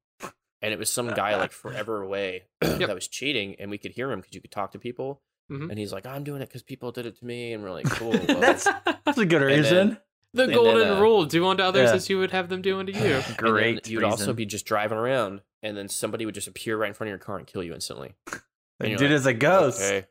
And 0.65 0.73
it 0.73 0.79
was 0.79 0.91
some 0.91 1.09
guy 1.09 1.37
like 1.37 1.53
forever 1.53 2.01
away 2.03 2.45
that 2.61 2.95
was 2.95 3.07
cheating, 3.07 3.55
and 3.59 3.71
we 3.71 3.77
could 3.77 3.93
hear 3.93 4.11
him 4.11 4.21
because 4.21 4.35
you 4.35 4.41
could 4.41 4.51
talk 4.51 4.73
to 4.73 4.79
people. 4.79 5.21
Mhm. 5.53 5.69
And 5.69 5.79
he's 5.79 5.93
like, 5.93 6.07
"I'm 6.07 6.25
doing 6.25 6.41
it 6.41 6.49
because 6.49 6.63
people 6.63 6.91
did 6.91 7.05
it 7.05 7.19
to 7.19 7.25
me," 7.27 7.53
and 7.53 7.63
we're 7.63 7.71
like, 7.73 7.85
"Cool." 7.91 8.13
well." 8.13 8.41
That's 8.41 8.65
that's 9.05 9.19
a 9.19 9.27
good 9.27 9.43
And 9.43 9.51
then- 9.51 9.59
reason. 9.63 9.99
the 10.33 10.45
and 10.45 10.55
golden 10.55 10.79
then, 10.89 10.93
uh, 10.97 11.01
rule: 11.03 11.27
do 11.27 11.47
unto 11.47 11.63
others 11.63 11.91
yeah. 11.91 11.95
as 11.97 12.09
you 12.09 12.19
would 12.19 12.31
have 12.31 12.49
them 12.49 12.63
do 12.63 12.79
unto 12.81 12.93
you. 12.93 13.23
And 13.29 13.37
Great. 13.37 13.87
You'd 13.89 14.05
also 14.05 14.33
be 14.33 14.47
just 14.47 14.65
driving 14.65 14.97
around, 14.97 15.43
and 15.63 15.77
then 15.77 15.89
somebody 15.91 16.25
would 16.25 16.35
just 16.35 16.49
appear 16.49 16.79
right 16.79 16.89
in 16.89 16.95
front 16.95 17.09
of 17.09 17.13
your 17.13 17.19
car 17.19 17.37
and 17.37 17.47
kill 17.47 17.63
you 17.63 17.75
instantly. 17.75 18.15
You're 18.81 18.97
dude 18.97 19.11
like, 19.11 19.11
is 19.21 19.27
a 19.27 19.35
ghost. 19.35 19.83
Okay. 19.83 20.07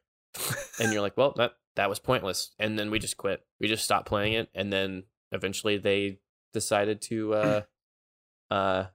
and 0.79 0.93
you're 0.93 1.01
like, 1.01 1.17
well, 1.17 1.33
that 1.37 1.53
that 1.75 1.89
was 1.89 1.97
pointless. 1.99 2.51
And 2.59 2.77
then 2.77 2.91
we 2.91 2.99
just 2.99 3.17
quit. 3.17 3.43
We 3.59 3.67
just 3.67 3.83
stopped 3.83 4.05
playing 4.07 4.33
it, 4.33 4.49
and 4.53 4.71
then 4.71 5.03
eventually 5.31 5.77
they 5.79 6.19
decided 6.53 7.01
to 7.01 7.33
uh 7.33 7.61
uh 8.51 8.85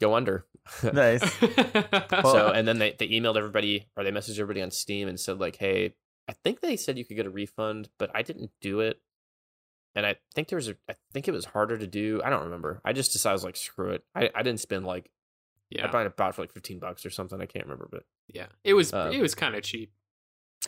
go 0.00 0.14
under. 0.14 0.46
nice. 0.92 1.22
so 1.40 2.50
and 2.54 2.66
then 2.66 2.78
they, 2.78 2.94
they 2.98 3.08
emailed 3.08 3.36
everybody 3.36 3.88
or 3.96 4.04
they 4.04 4.10
messaged 4.10 4.38
everybody 4.38 4.62
on 4.62 4.70
Steam 4.70 5.08
and 5.08 5.18
said 5.18 5.38
like, 5.38 5.56
hey, 5.56 5.94
I 6.28 6.32
think 6.32 6.60
they 6.60 6.76
said 6.76 6.98
you 6.98 7.04
could 7.04 7.16
get 7.16 7.26
a 7.26 7.30
refund, 7.30 7.88
but 7.98 8.10
I 8.14 8.22
didn't 8.22 8.50
do 8.60 8.80
it. 8.80 9.00
And 9.94 10.04
I 10.04 10.16
think 10.34 10.48
there 10.48 10.56
was 10.56 10.68
a 10.68 10.76
I 10.90 10.94
think 11.12 11.28
it 11.28 11.32
was 11.32 11.46
harder 11.46 11.78
to 11.78 11.86
do. 11.86 12.20
I 12.24 12.30
don't 12.30 12.44
remember. 12.44 12.80
I 12.84 12.92
just 12.92 13.12
decided 13.12 13.32
I 13.32 13.34
was 13.34 13.44
like, 13.44 13.56
screw 13.56 13.90
it. 13.90 14.04
I, 14.14 14.30
I 14.34 14.42
didn't 14.42 14.60
spend 14.60 14.84
like 14.84 15.10
I 15.72 15.78
yeah, 15.78 15.86
probably 15.88 16.12
bought 16.16 16.30
it 16.30 16.34
for 16.34 16.42
like 16.42 16.52
fifteen 16.52 16.78
bucks 16.78 17.04
or 17.06 17.10
something. 17.10 17.40
I 17.40 17.46
can't 17.46 17.64
remember, 17.64 17.88
but 17.90 18.02
yeah. 18.28 18.46
It 18.62 18.74
was 18.74 18.92
Uh, 18.92 19.10
it 19.12 19.20
was 19.20 19.34
kind 19.34 19.54
of 19.54 19.62
cheap. 19.62 19.92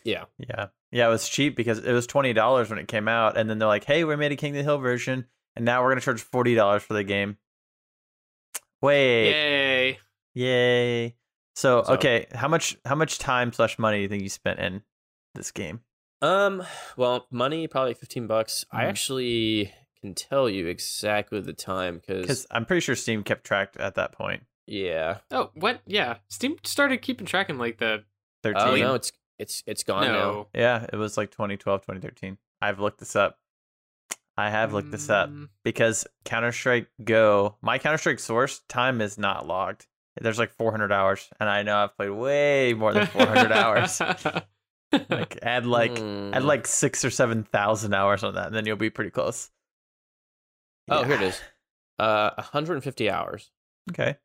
yeah. 0.04 0.24
Yeah. 0.38 0.68
Yeah, 0.90 1.06
it 1.06 1.10
was 1.10 1.28
cheap 1.28 1.54
because 1.54 1.78
it 1.78 1.92
was 1.92 2.06
twenty 2.06 2.32
dollars 2.32 2.70
when 2.70 2.78
it 2.78 2.88
came 2.88 3.08
out, 3.08 3.36
and 3.36 3.50
then 3.50 3.58
they're 3.58 3.68
like, 3.68 3.84
"Hey, 3.84 4.04
we 4.04 4.16
made 4.16 4.32
a 4.32 4.36
King 4.36 4.52
of 4.52 4.56
the 4.56 4.62
Hill 4.62 4.78
version, 4.78 5.26
and 5.54 5.64
now 5.66 5.82
we're 5.82 5.90
gonna 5.90 6.00
charge 6.00 6.22
forty 6.22 6.54
dollars 6.54 6.82
for 6.82 6.94
the 6.94 7.04
game." 7.04 7.36
Wait, 8.80 9.30
Yay! 9.30 9.98
yay! 10.34 11.16
So, 11.54 11.82
So- 11.82 11.94
okay, 11.94 12.26
how 12.32 12.48
much 12.48 12.76
how 12.84 12.94
much 12.94 13.18
time 13.18 13.52
slash 13.52 13.78
money 13.78 13.98
do 13.98 14.02
you 14.02 14.08
think 14.08 14.22
you 14.22 14.28
spent 14.28 14.60
in 14.60 14.82
this 15.34 15.50
game? 15.50 15.80
Um, 16.22 16.64
well, 16.96 17.26
money 17.30 17.66
probably 17.66 17.94
fifteen 17.94 18.26
bucks. 18.26 18.64
I 18.70 18.84
Mhm. 18.84 18.88
actually 18.88 19.74
can 20.00 20.14
tell 20.14 20.48
you 20.48 20.66
exactly 20.68 21.40
the 21.40 21.52
time 21.52 21.98
because 21.98 22.22
Because 22.22 22.46
I'm 22.50 22.64
pretty 22.64 22.80
sure 22.80 22.94
Steam 22.94 23.22
kept 23.24 23.44
track 23.44 23.74
at 23.78 23.96
that 23.96 24.12
point. 24.12 24.44
yeah. 24.66 25.18
Oh, 25.32 25.50
what? 25.54 25.80
Yeah, 25.86 26.18
Steam 26.28 26.56
started 26.64 26.98
keeping 27.02 27.26
track 27.26 27.50
in 27.50 27.58
like 27.58 27.78
the 27.78 28.04
Thirteen. 28.44 28.62
Oh 28.62 28.76
no, 28.76 28.94
it's 28.94 29.10
it's 29.40 29.64
it's 29.66 29.82
gone 29.82 30.06
now. 30.06 30.46
Yeah, 30.54 30.86
it 30.92 30.96
was 30.96 31.16
like 31.16 31.32
2012, 31.32 31.82
2013. 31.82 32.38
I've 32.62 32.78
looked 32.78 32.98
this 33.00 33.16
up. 33.16 33.38
I 34.38 34.48
have 34.50 34.72
looked 34.72 34.90
this 34.92 35.10
up 35.10 35.28
Mm, 35.30 35.48
because 35.64 36.06
Counter 36.24 36.52
Strike 36.52 36.86
Go, 37.02 37.56
my 37.60 37.78
Counter 37.78 37.98
Strike 37.98 38.20
source 38.20 38.60
time 38.68 39.00
is 39.00 39.18
not 39.18 39.46
logged. 39.46 39.86
There's 40.20 40.38
like 40.38 40.52
400 40.52 40.90
hours, 40.92 41.28
and 41.40 41.48
I 41.48 41.62
know 41.62 41.76
I've 41.76 41.96
played 41.96 42.10
way 42.10 42.72
more 42.74 42.92
than 42.94 43.06
400 43.06 43.52
hours. 43.52 44.00
Like 45.10 45.38
add 45.42 45.66
like 45.66 45.98
Hmm. 45.98 46.30
add 46.32 46.44
like 46.44 46.66
six 46.66 47.04
or 47.04 47.10
seven 47.10 47.42
thousand 47.44 47.92
hours 47.92 48.24
on 48.24 48.36
that, 48.36 48.46
and 48.46 48.54
then 48.56 48.64
you'll 48.64 48.76
be 48.76 48.88
pretty 48.88 49.10
close. 49.10 49.50
Oh, 50.88 51.04
here 51.04 51.16
it 51.16 51.20
is. 51.22 51.38
Uh, 51.98 52.30
150 52.36 53.10
hours. 53.10 53.50
Okay, 53.90 54.16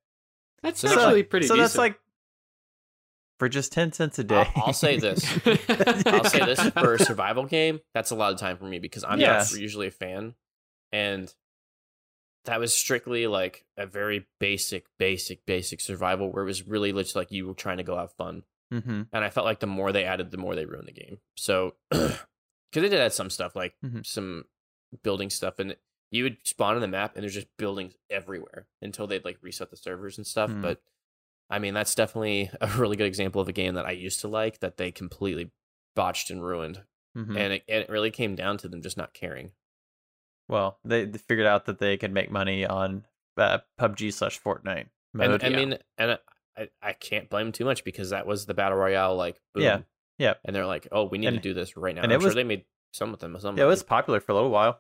That's 0.62 0.80
So- 0.80 0.88
actually 0.88 1.24
pretty. 1.24 1.48
So 1.48 1.58
that's 1.58 1.78
like 1.78 2.00
for 3.44 3.50
just 3.50 3.72
ten 3.74 3.92
cents 3.92 4.18
a 4.20 4.24
day. 4.24 4.36
I'll, 4.56 4.64
I'll 4.68 4.74
say 4.74 4.98
this. 4.98 5.24
I'll 6.08 6.24
say 6.24 6.46
this 6.46 6.62
for 6.70 6.94
a 6.94 7.00
survival 7.00 7.46
game. 7.46 7.82
That's 7.94 8.12
a 8.12 8.16
lot 8.16 8.32
of 8.34 8.40
time 8.40 8.58
for 8.58 8.66
me 8.66 8.80
because 8.80 9.04
I'm 9.04 9.20
Yes. 9.20 9.52
not 9.52 9.60
usually 9.62 9.88
a 9.88 9.92
fan, 9.92 10.36
and 10.94 11.34
that 12.46 12.60
was 12.60 12.74
strictly 12.74 13.28
like 13.28 13.66
a 13.78 13.86
very 13.86 14.28
basic, 14.40 14.86
basic, 14.98 15.46
basic 15.46 15.82
survival 15.82 16.32
where 16.32 16.44
it 16.44 16.48
was 16.48 16.68
really 16.68 16.92
just 16.94 17.16
like 17.16 17.32
you 17.32 17.48
were 17.48 17.54
trying 17.54 17.78
to 17.78 17.84
go 17.84 17.98
have 17.98 18.12
fun. 18.14 18.44
mm-hmm. 18.74 19.04
and 19.14 19.24
I 19.24 19.30
felt 19.30 19.46
like 19.46 19.60
the 19.60 19.68
more 19.68 19.92
they 19.92 20.04
added, 20.06 20.32
the 20.32 20.38
more 20.38 20.56
they 20.56 20.66
ruined 20.66 20.88
the 20.88 20.94
game. 20.94 21.20
So, 21.38 21.76
because 21.92 22.18
they 22.74 22.90
did 22.90 22.94
add 23.02 23.14
some 23.14 23.30
stuff 23.30 23.56
like 23.56 23.76
Mhm. 23.86 24.06
some 24.06 24.46
building 25.04 25.30
stuff, 25.30 25.60
and 25.60 25.76
you 26.12 26.24
would 26.24 26.38
spawn 26.44 26.76
on 26.76 26.82
the 26.82 26.88
map, 26.88 27.16
and 27.16 27.24
there's 27.24 27.34
just 27.34 27.48
buildings 27.58 27.94
everywhere 28.10 28.68
until 28.82 29.06
they'd 29.08 29.26
like 29.26 29.38
reset 29.42 29.70
the 29.70 29.78
servers 29.78 30.18
and 30.18 30.26
stuff. 30.28 30.50
Mhm. 30.50 30.62
But 30.62 30.82
I 31.50 31.60
mean, 31.60 31.74
that's 31.74 31.94
definitely 31.96 32.50
a 32.62 32.68
really 32.78 32.96
good 32.96 33.08
example 33.08 33.42
of 33.42 33.48
a 33.48 33.54
game 33.54 33.76
that 33.76 33.86
I 33.86 33.92
used 33.92 34.22
to 34.22 34.28
like 34.28 34.60
that 34.60 34.78
they 34.78 34.92
completely 34.92 35.52
botched 35.96 36.30
and 36.32 36.44
ruined, 36.44 36.84
Mm-hmm. 37.18 37.38
and 37.38 37.54
it, 37.54 37.64
and 37.70 37.84
it 37.84 37.90
really 37.90 38.10
came 38.10 38.34
down 38.36 38.58
to 38.58 38.68
them 38.68 38.82
just 38.82 38.98
not 38.98 39.14
caring. 39.14 39.52
well, 40.50 40.80
they, 40.84 41.06
they 41.06 41.18
figured 41.20 41.46
out 41.48 41.66
that 41.66 41.80
they 41.80 41.96
could 41.98 42.12
make 42.12 42.32
money 42.32 42.66
on 42.66 43.06
uh, 43.38 43.60
PUBG 43.80 44.12
slash 44.14 44.42
Fortnite 44.42 44.88
mode. 45.14 45.44
And 45.44 45.44
I 45.44 45.48
Yeah. 45.50 45.56
mean, 45.66 45.78
and 45.98 46.20
I, 46.58 46.70
I 46.82 46.94
can't 46.94 47.30
blame 47.30 47.48
them 47.48 47.52
too 47.52 47.66
much 47.66 47.84
because 47.84 48.10
that 48.10 48.26
was 48.28 48.46
the 48.46 48.54
battle 48.54 48.78
royale, 48.78 49.16
like 49.16 49.40
boom. 49.54 49.64
Yeah. 49.64 49.80
Yeah. 50.20 50.34
And 50.46 50.56
they're 50.56 50.66
like, 50.66 50.88
oh, 50.92 51.06
we 51.06 51.18
need 51.18 51.28
And- 51.28 51.38
to 51.38 51.42
do 51.42 51.54
this 51.54 51.76
right 51.78 51.96
now. 51.96 52.02
and 52.04 52.12
I'm 52.12 52.18
it 52.18 52.22
sure 52.22 52.28
was- 52.30 52.36
they 52.36 52.44
made 52.44 52.66
some 52.94 53.14
of 53.14 53.20
them. 53.20 53.38
Some 53.40 53.58
yeah, 53.58 53.64
it 53.64 53.68
was 53.68 53.84
popular 53.84 54.20
for 54.20 54.32
a 54.32 54.36
little 54.36 54.52
while. 54.52 54.80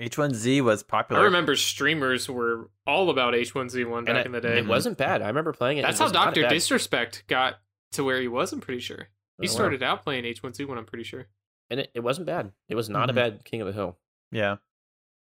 H1Z 0.00 0.60
was 0.62 0.82
popular. 0.82 1.20
I 1.22 1.24
remember 1.24 1.54
streamers 1.56 2.28
were 2.28 2.70
all 2.86 3.10
about 3.10 3.34
H1Z1 3.34 4.06
back 4.06 4.16
it, 4.16 4.26
in 4.26 4.32
the 4.32 4.40
day. 4.40 4.58
It 4.58 4.66
wasn't 4.66 4.98
bad. 4.98 5.22
I 5.22 5.28
remember 5.28 5.52
playing 5.52 5.78
it. 5.78 5.82
That's 5.82 6.00
It 6.00 6.04
how 6.04 6.10
Doctor. 6.10 6.48
Disrespect 6.48 7.24
got 7.28 7.60
to 7.92 8.02
where 8.04 8.20
he 8.20 8.26
was. 8.28 8.52
I'm 8.52 8.60
pretty 8.60 8.80
sure 8.80 9.08
he 9.40 9.46
Oh, 9.46 9.50
wow. 9.50 9.54
started 9.54 9.82
out 9.82 10.02
playing 10.02 10.24
H1Z1. 10.24 10.76
I'm 10.76 10.84
pretty 10.84 11.04
sure. 11.04 11.26
and 11.70 11.80
it, 11.80 11.90
it 11.94 12.00
wasn't 12.00 12.26
bad. 12.26 12.52
It 12.68 12.74
was 12.74 12.88
not 12.90 13.08
Mhm. 13.08 13.12
a 13.12 13.14
bad 13.14 13.44
King 13.44 13.60
of 13.62 13.66
the 13.68 13.72
Hill. 13.72 13.96
Yeah. 14.30 14.56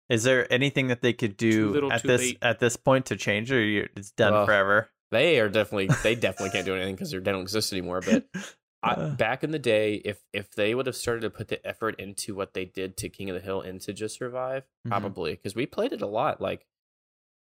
Is 0.10 0.24
there 0.24 0.52
anything 0.52 0.88
that 0.88 1.02
they 1.02 1.14
could 1.14 1.36
do 1.38 1.70
little, 1.72 1.92
at 1.92 2.04
this 2.04 2.22
late. 2.22 2.38
at 2.42 2.60
this 2.60 2.78
point 2.78 3.06
to 3.08 3.16
change, 3.16 3.52
or 3.52 3.60
it's 3.62 4.12
done 4.12 4.34
Well, 4.34 4.46
forever? 4.46 4.90
They 5.12 5.40
are 5.40 5.50
definitely 5.50 5.90
they 6.04 6.16
definitely 6.16 6.50
can't 6.52 6.66
do 6.66 6.76
anything 6.76 6.96
because 6.96 7.12
they 7.12 7.20
don't 7.20 7.42
exist 7.42 7.74
anymore. 7.74 8.02
But 8.02 8.26
I, 8.86 8.92
Uh. 8.94 9.16
back 9.16 9.44
in 9.44 9.50
the 9.52 9.60
day, 9.60 9.96
if 10.06 10.24
if 10.32 10.52
they 10.52 10.76
would 10.76 10.86
have 10.86 10.96
started 10.96 11.22
to 11.22 11.30
put 11.30 11.48
the 11.48 11.66
effort 11.68 12.00
into 12.00 12.36
what 12.36 12.54
they 12.54 12.66
did 12.66 12.96
to 12.98 13.10
King 13.10 13.30
of 13.30 13.36
the 13.36 13.42
Hill 13.42 13.62
into 13.62 13.92
Just 13.94 14.18
Survive, 14.18 14.64
Mhm. 14.86 14.90
probably 14.92 15.32
because 15.32 15.56
we 15.56 15.66
played 15.66 15.92
it 15.92 16.02
a 16.02 16.08
lot. 16.08 16.40
Like 16.40 16.68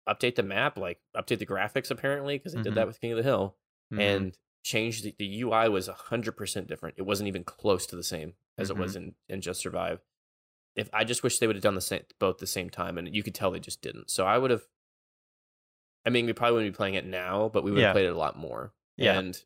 update 0.09 0.35
the 0.35 0.43
map, 0.43 0.77
like 0.77 1.01
update 1.17 1.39
the 1.39 1.47
graphics 1.47 1.91
apparently 1.91 2.37
because 2.39 2.53
they 2.53 2.63
did 2.63 2.73
Mhm. 2.73 2.77
that 2.77 2.87
with 2.87 3.01
King 3.01 3.13
of 3.13 3.17
the 3.17 3.23
Hill 3.23 3.57
Mhm. 3.93 4.01
and 4.01 4.39
change 4.63 5.01
the, 5.03 5.15
the 5.19 5.41
UI 5.41 5.69
was 5.69 5.87
hundred 5.87 6.33
percent 6.33 6.67
different. 6.67 6.97
It 6.99 7.03
wasn't 7.03 7.29
even 7.29 7.45
close 7.45 7.87
to 7.87 7.97
the 7.97 8.03
same 8.05 8.35
as 8.59 8.69
it 8.69 8.77
was 8.77 8.95
in 8.95 9.15
in 9.29 9.41
Just 9.41 9.61
Survive. 9.63 10.03
If 10.77 10.91
I 10.93 11.05
just 11.05 11.23
wish 11.23 11.39
they 11.39 11.47
would 11.47 11.57
have 11.57 11.63
done 11.63 11.75
the 11.75 11.81
same 11.81 12.05
both 12.19 12.39
the 12.39 12.47
same 12.47 12.69
time, 12.71 12.99
and 12.99 13.15
you 13.15 13.23
could 13.23 13.35
tell 13.35 13.51
they 13.51 13.61
just 13.61 13.81
didn't. 13.83 14.11
So 14.11 14.27
I 14.27 14.37
would 14.39 14.51
have. 14.51 14.69
I 16.05 16.11
mean, 16.11 16.27
we 16.27 16.33
probably 16.33 16.55
wouldn't 16.57 16.73
be 16.75 16.77
playing 16.77 16.95
it 16.95 17.05
now, 17.05 17.49
but 17.49 17.63
we 17.63 17.71
would 17.71 17.81
have 17.81 17.89
Yeah. 17.89 17.93
played 17.93 18.07
it 18.07 18.13
a 18.13 18.19
lot 18.19 18.37
more. 18.37 18.73
Yeah. 18.97 19.19
And 19.19 19.43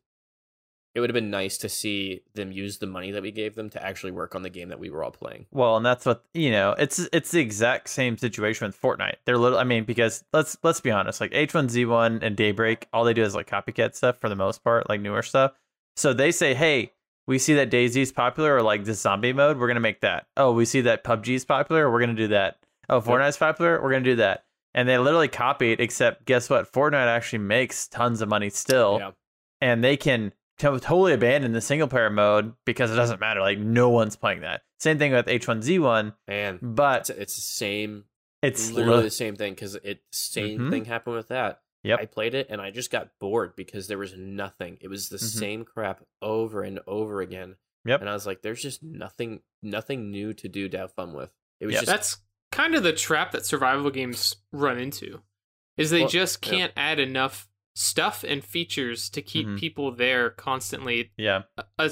it 0.94 1.00
would 1.00 1.10
have 1.10 1.14
been 1.14 1.30
nice 1.30 1.58
to 1.58 1.68
see 1.68 2.22
them 2.34 2.52
use 2.52 2.78
the 2.78 2.86
money 2.86 3.10
that 3.10 3.22
we 3.22 3.32
gave 3.32 3.54
them 3.56 3.68
to 3.70 3.84
actually 3.84 4.12
work 4.12 4.34
on 4.34 4.42
the 4.42 4.50
game 4.50 4.68
that 4.68 4.78
we 4.78 4.90
were 4.90 5.02
all 5.02 5.10
playing. 5.10 5.46
Well, 5.52 5.76
and 5.76 5.84
that's 5.84 6.06
what 6.06 6.24
you 6.34 6.50
know. 6.50 6.74
It's 6.78 7.08
it's 7.12 7.30
the 7.32 7.40
exact 7.40 7.88
same 7.88 8.16
situation 8.16 8.66
with 8.66 8.80
Fortnite. 8.80 9.16
They're 9.24 9.38
little. 9.38 9.58
I 9.58 9.64
mean, 9.64 9.84
because 9.84 10.24
let's 10.32 10.56
let's 10.62 10.80
be 10.80 10.90
honest. 10.90 11.20
Like 11.20 11.32
H1Z1 11.32 12.22
and 12.22 12.36
Daybreak, 12.36 12.86
all 12.92 13.04
they 13.04 13.14
do 13.14 13.22
is 13.22 13.34
like 13.34 13.48
copycat 13.48 13.94
stuff 13.94 14.18
for 14.20 14.28
the 14.28 14.36
most 14.36 14.62
part, 14.62 14.88
like 14.88 15.00
newer 15.00 15.22
stuff. 15.22 15.52
So 15.96 16.12
they 16.12 16.30
say, 16.32 16.54
hey, 16.54 16.92
we 17.26 17.38
see 17.38 17.54
that 17.54 17.70
DayZ's 17.70 18.12
popular, 18.12 18.56
or 18.56 18.62
like 18.62 18.84
this 18.84 19.00
zombie 19.00 19.32
mode, 19.32 19.58
we're 19.58 19.68
gonna 19.68 19.80
make 19.80 20.00
that. 20.02 20.26
Oh, 20.36 20.52
we 20.52 20.64
see 20.64 20.82
that 20.82 21.04
PUBG's 21.04 21.44
popular, 21.44 21.90
we're 21.90 22.00
gonna 22.00 22.14
do 22.14 22.28
that. 22.28 22.58
Oh, 22.88 23.00
Fortnite's 23.00 23.36
popular, 23.38 23.82
we're 23.82 23.90
gonna 23.92 24.04
do 24.04 24.16
that. 24.16 24.44
And 24.74 24.88
they 24.88 24.98
literally 24.98 25.28
copy 25.28 25.72
it. 25.72 25.80
Except, 25.80 26.26
guess 26.26 26.50
what? 26.50 26.70
Fortnite 26.72 27.06
actually 27.06 27.38
makes 27.38 27.86
tons 27.88 28.20
of 28.20 28.28
money 28.28 28.50
still, 28.50 28.98
Yeah. 29.00 29.10
and 29.60 29.82
they 29.84 29.96
can 29.96 30.32
totally 30.58 31.12
abandon 31.12 31.52
the 31.52 31.60
single 31.60 31.88
player 31.88 32.10
mode 32.10 32.54
because 32.64 32.90
it 32.92 32.96
doesn't 32.96 33.20
matter. 33.20 33.40
Like 33.40 33.58
no 33.58 33.90
one's 33.90 34.16
playing 34.16 34.40
that. 34.42 34.62
Same 34.78 34.98
thing 34.98 35.12
with 35.12 35.26
H1Z1, 35.26 36.14
Man, 36.28 36.58
but 36.62 37.00
it's, 37.00 37.10
it's 37.10 37.34
the 37.36 37.40
same, 37.42 38.04
it's 38.42 38.70
literally 38.70 38.98
li- 38.98 39.02
the 39.04 39.10
same 39.10 39.36
thing 39.36 39.54
because 39.54 39.74
it 39.76 40.02
same 40.12 40.58
Mhm. 40.60 40.70
thing 40.70 40.84
happened 40.84 41.16
with 41.16 41.28
that. 41.28 41.60
Yep. 41.82 42.00
I 42.00 42.06
played 42.06 42.34
it 42.34 42.46
and 42.50 42.60
I 42.60 42.70
just 42.70 42.90
got 42.90 43.10
bored 43.20 43.54
because 43.56 43.88
there 43.88 43.98
was 43.98 44.14
nothing. 44.16 44.78
It 44.80 44.88
was 44.88 45.08
the 45.08 45.16
Mhm. 45.18 45.38
same 45.38 45.64
crap 45.64 46.02
over 46.22 46.62
and 46.62 46.80
over 46.86 47.20
again. 47.20 47.56
Yep. 47.84 48.00
And 48.00 48.08
I 48.08 48.14
was 48.14 48.26
like, 48.26 48.40
there's 48.42 48.62
just 48.62 48.82
nothing, 48.82 49.40
nothing 49.62 50.10
new 50.10 50.32
to 50.34 50.48
do 50.48 50.68
to 50.70 50.78
have 50.78 50.92
fun 50.92 51.12
with. 51.12 51.30
It 51.60 51.66
was 51.66 51.74
Yep. 51.74 51.82
just 51.82 51.90
That's 51.92 52.16
kind 52.52 52.74
of 52.74 52.82
the 52.82 52.92
trap 52.94 53.32
that 53.32 53.44
survival 53.44 53.90
games 53.90 54.36
run 54.52 54.78
into. 54.78 55.20
Is 55.76 55.90
they 55.90 56.00
Well, 56.00 56.08
just 56.08 56.40
can't 56.40 56.72
add 56.76 57.00
enough 57.00 57.48
stuff 57.74 58.24
and 58.26 58.44
features 58.44 59.08
to 59.10 59.20
keep 59.22 59.46
Mhm. 59.46 59.58
people 59.58 59.90
there 59.92 60.30
constantly. 60.30 61.12
yeah, 61.16 61.42
A, 61.78 61.90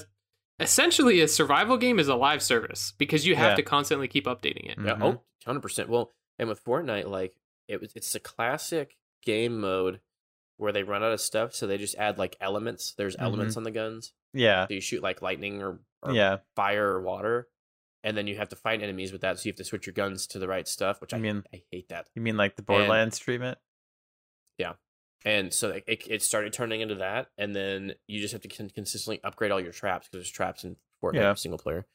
essentially, 0.61 1.21
a 1.21 1.29
survival 1.29 1.77
game 1.77 1.99
is 1.99 2.09
a 2.09 2.15
live 2.15 2.43
service 2.43 2.93
because 2.99 3.27
you 3.27 3.35
have 3.35 3.53
Yeah. 3.53 3.57
to 3.57 3.63
constantly 3.63 4.09
keep 4.09 4.27
updating 4.27 4.71
it. 4.71 4.79
Yeah. 4.79 4.95
Mhm. 4.95 5.03
Oh, 5.03 5.25
100%. 5.45 5.89
Well, 5.89 6.13
and 6.39 6.49
with 6.49 6.63
Fortnite, 6.65 7.07
like 7.09 7.37
it 7.69 7.81
was, 7.81 7.93
it's 7.95 8.15
a 8.15 8.21
classic 8.21 8.97
game 9.23 9.61
mode 9.61 10.01
where 10.57 10.73
they 10.73 10.83
run 10.85 11.03
out 11.03 11.13
of 11.13 11.21
stuff, 11.21 11.55
so 11.55 11.67
they 11.67 11.79
just 11.79 11.97
add 11.97 12.19
like 12.19 12.37
elements. 12.41 12.93
There's 12.95 13.15
Mm-hmm. 13.17 13.25
elements 13.25 13.57
on 13.57 13.63
the 13.65 13.71
guns. 13.71 14.13
yeah, 14.35 14.67
So 14.69 14.75
you 14.75 14.81
shoot 14.81 15.03
like 15.03 15.21
lightning 15.21 15.63
or, 15.63 15.81
or 16.03 16.13
yeah. 16.13 16.39
fire 16.57 16.89
or 16.93 17.03
water, 17.03 17.49
and 18.05 18.17
then 18.17 18.27
you 18.27 18.37
have 18.37 18.49
to 18.51 18.57
fight 18.57 18.83
enemies 18.83 19.13
with 19.13 19.21
that. 19.23 19.39
So 19.39 19.47
you 19.47 19.51
have 19.53 19.57
to 19.59 19.65
switch 19.65 19.87
your 19.87 19.93
guns 19.95 20.27
to 20.29 20.39
the 20.39 20.49
right 20.49 20.67
stuff, 20.69 21.01
which 21.01 21.13
I, 21.13 21.17
I 21.17 21.21
mean- 21.21 21.45
I 21.53 21.65
hate 21.71 21.89
that. 21.89 22.09
You 22.15 22.23
mean 22.23 22.37
like 22.37 22.57
the 22.57 22.63
Borderlands 22.63 23.19
treatment? 23.19 23.59
And 25.25 25.53
so 25.55 25.71
it, 25.71 25.85
it 26.09 26.23
started 26.23 26.53
turning 26.53 26.81
into 26.81 26.97
that, 26.97 27.29
and 27.39 27.55
then 27.55 27.93
you 28.09 28.21
just 28.21 28.33
have 28.33 28.43
to 28.43 28.49
con- 28.49 28.71
consistently 28.71 29.21
upgrade 29.23 29.51
all 29.53 29.61
your 29.61 29.73
traps 29.73 30.09
because 30.09 30.25
there's 30.25 30.31
traps 30.31 30.65
in 30.65 30.77
Fortnite 31.03 31.15
Yeah. 31.15 31.35
single 31.35 31.59
player 31.59 31.87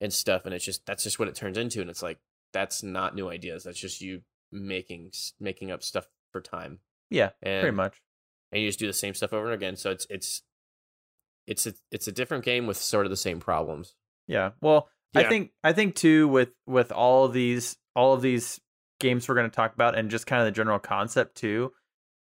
and 0.00 0.12
stuff, 0.12 0.44
and 0.44 0.54
it's 0.54 0.64
just 0.64 0.84
that's 0.86 1.04
just 1.04 1.18
what 1.18 1.28
it 1.28 1.34
turns 1.36 1.56
into, 1.56 1.80
and 1.80 1.88
it's 1.88 2.02
like 2.02 2.18
that's 2.52 2.82
not 2.82 3.14
new 3.14 3.28
ideas. 3.28 3.62
That's 3.64 3.78
just 3.80 4.00
you 4.00 4.22
making 4.50 5.12
making 5.40 5.70
up 5.70 5.82
stuff 5.82 6.06
for 6.32 6.40
time. 6.40 6.80
Yeah, 7.10 7.30
And 7.42 7.60
pretty 7.62 7.76
much. 7.76 8.00
and 8.50 8.62
you 8.62 8.68
just 8.68 8.78
do 8.78 8.86
the 8.86 8.92
same 8.92 9.14
stuff 9.14 9.32
over 9.32 9.44
and 9.46 9.54
again. 9.54 9.76
So 9.76 9.90
it's 9.90 10.06
it's 10.10 10.42
it's 11.46 11.66
a, 11.66 11.74
it's 11.90 12.06
a 12.08 12.12
different 12.12 12.44
game 12.44 12.66
with 12.66 12.76
sort 12.76 13.04
of 13.06 13.10
the 13.10 13.16
same 13.16 13.40
problems. 13.40 13.94
Yeah. 14.26 14.50
Well, 14.60 14.88
I 15.14 15.24
think 15.24 15.50
I 15.62 15.72
think 15.72 15.94
too 15.94 16.26
with 16.28 16.50
with 16.66 16.90
all 16.90 17.24
of 17.26 17.32
these 17.32 17.76
all 17.94 18.14
of 18.14 18.22
these 18.22 18.60
games 18.98 19.28
we're 19.28 19.34
going 19.34 19.50
to 19.50 19.54
talk 19.54 19.74
about 19.74 19.96
and 19.96 20.10
just 20.10 20.26
kind 20.26 20.40
of 20.40 20.46
the 20.46 20.52
general 20.52 20.78
concept 20.78 21.36
too. 21.36 21.72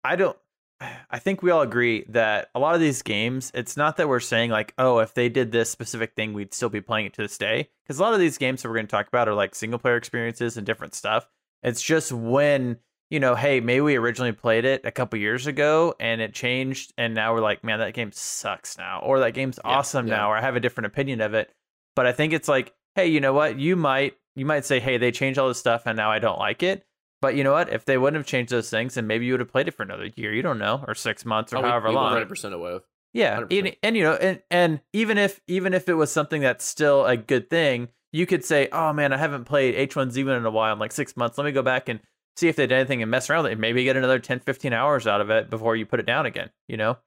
I 0.03 0.15
don't 0.15 0.37
I 1.09 1.19
think 1.19 1.41
we 1.41 1.51
all 1.51 1.61
agree 1.61 2.05
that 2.09 2.49
a 2.53 2.59
lot 2.59 2.75
of 2.75 2.81
these 2.81 3.01
games, 3.01 3.51
it's 3.53 3.77
not 3.77 3.97
that 3.97 4.09
we're 4.09 4.19
saying 4.19 4.51
like, 4.51 4.73
oh, 4.77 4.99
if 4.99 5.13
they 5.13 5.29
did 5.29 5.51
this 5.51 5.69
specific 5.69 6.13
thing, 6.15 6.33
we'd 6.33 6.53
still 6.53 6.69
be 6.69 6.81
playing 6.81 7.07
it 7.07 7.13
to 7.13 7.21
this 7.21 7.37
day. 7.37 7.69
Because 7.83 7.99
a 7.99 8.03
lot 8.03 8.13
of 8.13 8.19
these 8.19 8.37
games 8.37 8.61
that 8.61 8.69
we're 8.69 8.75
going 8.75 8.87
to 8.87 8.91
talk 8.91 9.07
about 9.07 9.27
are 9.27 9.33
like 9.33 9.55
single 9.55 9.79
player 9.79 9.95
experiences 9.97 10.57
and 10.57 10.65
different 10.65 10.93
stuff. 10.93 11.27
It's 11.63 11.81
just 11.81 12.11
when 12.11 12.77
you 13.09 13.19
know, 13.19 13.35
hey, 13.35 13.61
maybe 13.61 13.81
we 13.81 13.95
originally 13.95 14.33
played 14.33 14.65
it 14.65 14.81
a 14.83 14.91
couple 14.91 15.17
years 15.17 15.47
ago 15.47 15.95
and 15.99 16.19
it 16.19 16.33
changed, 16.33 16.93
and 16.97 17.13
now 17.15 17.33
we're 17.33 17.41
like, 17.41 17.63
man, 17.63 17.79
that 17.79 17.93
game 17.93 18.11
sucks 18.11 18.77
now, 18.77 18.99
or 18.99 19.19
that 19.19 19.33
game's 19.33 19.59
Yeah, 19.63 19.71
awesome 19.77 20.07
yeah. 20.07 20.17
now, 20.17 20.31
or 20.31 20.37
I 20.37 20.41
have 20.41 20.55
a 20.55 20.59
different 20.59 20.87
opinion 20.87 21.21
of 21.21 21.33
it. 21.33 21.49
But 21.95 22.05
I 22.05 22.11
think 22.11 22.33
it's 22.33 22.49
like, 22.49 22.73
hey, 22.95 23.07
you 23.07 23.21
know 23.21 23.33
what? 23.33 23.57
You 23.59 23.75
might 23.75 24.17
you 24.35 24.45
might 24.45 24.65
say, 24.65 24.79
hey, 24.79 24.97
they 24.97 25.11
changed 25.11 25.39
all 25.39 25.47
this 25.47 25.57
stuff, 25.57 25.83
and 25.85 25.97
now 25.97 26.11
I 26.11 26.19
don't 26.19 26.37
like 26.37 26.61
it. 26.63 26.85
But 27.21 27.35
you 27.35 27.43
know 27.43 27.53
what? 27.53 27.71
If 27.73 27.85
they 27.85 27.97
wouldn't 27.97 28.19
have 28.19 28.27
changed 28.27 28.51
those 28.51 28.69
things, 28.69 28.93
then 28.93 29.07
maybe 29.07 29.25
you 29.25 29.33
would 29.33 29.39
have 29.39 29.51
played 29.51 29.67
it 29.67 29.73
for 29.73 29.83
another 29.83 30.09
year. 30.15 30.33
You 30.33 30.41
don't 30.43 30.59
know, 30.59 30.83
or 30.87 30.93
six 30.93 31.25
months, 31.25 31.51
or 31.53 31.57
Oh, 31.57 31.61
however 31.63 31.89
we 31.89 31.95
long. 31.95 32.13
100% 32.13 32.59
would 32.59 32.73
have. 32.73 32.81
Yeah, 33.13 33.39
100%. 33.41 33.59
and, 33.59 33.75
and 33.81 33.97
you 33.97 34.03
know, 34.03 34.13
and 34.13 34.41
and 34.51 34.81
even 34.93 35.17
if 35.17 35.39
even 35.47 35.73
if 35.73 35.89
it 35.89 35.93
was 35.95 36.11
something 36.11 36.41
that's 36.41 36.63
still 36.65 37.05
a 37.05 37.17
good 37.17 37.49
thing, 37.49 37.87
you 38.11 38.25
could 38.27 38.45
say, 38.45 38.69
"Oh 38.71 38.93
man, 38.93 39.13
I 39.13 39.17
haven't 39.17 39.45
played 39.45 39.89
H1Z1 39.89 40.37
in 40.37 40.45
a 40.45 40.51
while, 40.51 40.73
in 40.73 40.79
like 40.79 40.91
six 40.91 41.17
months. 41.17 41.37
Let 41.37 41.45
me 41.45 41.51
go 41.51 41.63
back 41.63 41.89
and 41.89 41.99
see 42.35 42.47
if 42.49 42.55
they 42.55 42.67
did 42.67 42.75
anything 42.75 43.01
and 43.01 43.09
mess 43.09 43.29
around 43.29 43.43
with 43.43 43.49
it. 43.51 43.53
and 43.53 43.61
Maybe 43.61 43.83
get 43.83 43.95
another 43.97 44.19
10, 44.19 44.39
15 44.41 44.71
hours 44.73 45.07
out 45.07 45.21
of 45.21 45.31
it 45.31 45.49
before 45.49 45.75
you 45.75 45.85
put 45.87 45.99
it 45.99 46.05
down 46.05 46.27
again." 46.27 46.51
You 46.67 46.77
know? 46.77 46.97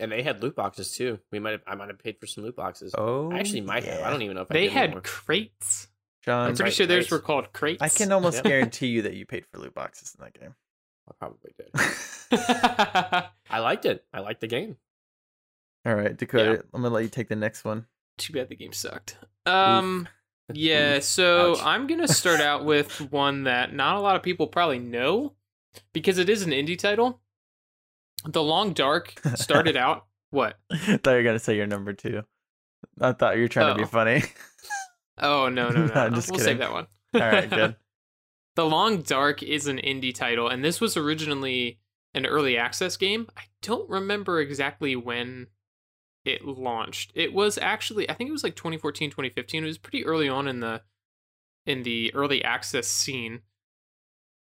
And 0.00 0.10
they 0.10 0.22
had 0.22 0.42
loot 0.42 0.56
boxes 0.56 0.90
too. 0.96 1.20
We 1.30 1.38
might 1.38 1.52
have 1.52 1.62
I 1.66 1.76
might 1.76 1.88
have 1.88 1.98
paid 2.00 2.18
for 2.18 2.26
some 2.26 2.42
loot 2.42 2.56
boxes. 2.56 2.92
Oh, 2.98 3.30
I 3.30 3.38
actually 3.38 3.60
oh, 3.60 3.64
might 3.66 3.84
have. 3.84 4.02
I 4.02 4.10
don't 4.10 4.22
even 4.22 4.34
know 4.34 4.42
if 4.42 4.50
I 4.50 4.54
They 4.54 4.68
had 4.68 4.84
anymore. 4.86 5.02
crates. 5.02 5.86
John, 6.24 6.48
I'm 6.48 6.54
pretty 6.54 6.62
right, 6.64 6.72
sure 6.72 6.86
theirs 6.86 7.04
crates. 7.04 7.10
were 7.12 7.18
called 7.20 7.52
crates. 7.52 7.82
I 7.82 7.88
can 7.88 8.12
almost 8.12 8.36
Yep. 8.36 8.44
guarantee 8.44 8.86
you 8.88 9.02
that 9.02 9.14
you 9.14 9.26
paid 9.26 9.44
for 9.46 9.58
loot 9.58 9.74
boxes 9.74 10.14
in 10.18 10.24
that 10.24 10.38
game. 10.38 10.54
I 11.08 11.12
probably 11.18 11.52
did. 11.58 11.70
I 13.50 13.58
liked 13.58 13.84
it. 13.86 14.04
I 14.12 14.20
liked 14.20 14.40
the 14.40 14.46
game. 14.46 14.76
All 15.84 15.94
right, 15.96 16.16
Dakota, 16.16 16.64
I'm 16.72 16.82
gonna 16.82 16.94
let 16.94 17.02
you 17.02 17.08
take 17.10 17.28
the 17.28 17.34
next 17.36 17.64
one. 17.64 17.86
Too 18.18 18.32
bad 18.32 18.48
the 18.48 18.56
game 18.56 18.72
sucked. 18.72 19.18
Um. 19.46 20.08
Yeah, 20.54 20.98
so 20.98 21.52
Ouch. 21.52 21.60
I'm 21.62 21.86
gonna 21.86 22.08
start 22.08 22.40
out 22.40 22.64
with 22.66 23.00
one 23.10 23.44
that 23.44 23.72
not 23.72 23.96
a 23.96 24.00
lot 24.00 24.16
of 24.16 24.22
people 24.22 24.48
probably 24.48 24.80
know 24.80 25.32
because 25.94 26.18
it 26.18 26.28
is 26.28 26.42
an 26.42 26.50
indie 26.50 26.76
title. 26.78 27.20
The 28.26 28.42
Long 28.42 28.74
Dark 28.74 29.14
started 29.36 29.76
out 29.78 30.04
what? 30.30 30.58
I 30.70 30.76
thought 30.98 31.10
you 31.12 31.16
were 31.18 31.22
gonna 31.22 31.38
say 31.38 31.56
your 31.56 31.66
number 31.68 31.94
two. 31.94 32.24
I 33.00 33.12
thought 33.12 33.36
you 33.36 33.42
were 33.42 33.48
trying 33.48 33.72
to 33.72 33.78
be 33.78 33.84
Oh. 33.84 33.86
funny. 33.86 34.24
Oh 35.22 35.48
no 35.48 35.70
no 35.70 35.86
no! 35.86 35.94
No, 35.94 36.10
we'll 36.10 36.20
kidding. 36.20 36.38
save 36.38 36.58
that 36.58 36.72
one. 36.72 36.86
All 37.14 37.20
right, 37.20 37.48
good. 37.48 37.76
the 38.56 38.66
Long 38.66 39.02
Dark 39.02 39.42
is 39.42 39.66
an 39.66 39.78
indie 39.78 40.14
title, 40.14 40.48
and 40.48 40.64
this 40.64 40.80
was 40.80 40.96
originally 40.96 41.78
an 42.14 42.26
early 42.26 42.58
access 42.58 42.96
game. 42.96 43.28
I 43.36 43.42
don't 43.62 43.88
remember 43.88 44.40
exactly 44.40 44.96
when 44.96 45.46
it 46.24 46.44
launched. 46.44 47.12
It 47.14 47.32
was 47.32 47.58
actually, 47.58 48.08
I 48.08 48.14
think 48.14 48.28
it 48.28 48.32
was 48.32 48.44
like 48.44 48.56
2014, 48.56 49.10
2015. 49.10 49.64
It 49.64 49.66
was 49.66 49.78
pretty 49.78 50.04
early 50.04 50.28
on 50.28 50.46
in 50.48 50.60
the 50.60 50.82
in 51.64 51.82
the 51.84 52.12
early 52.14 52.42
access 52.44 52.88
scene. 52.88 53.40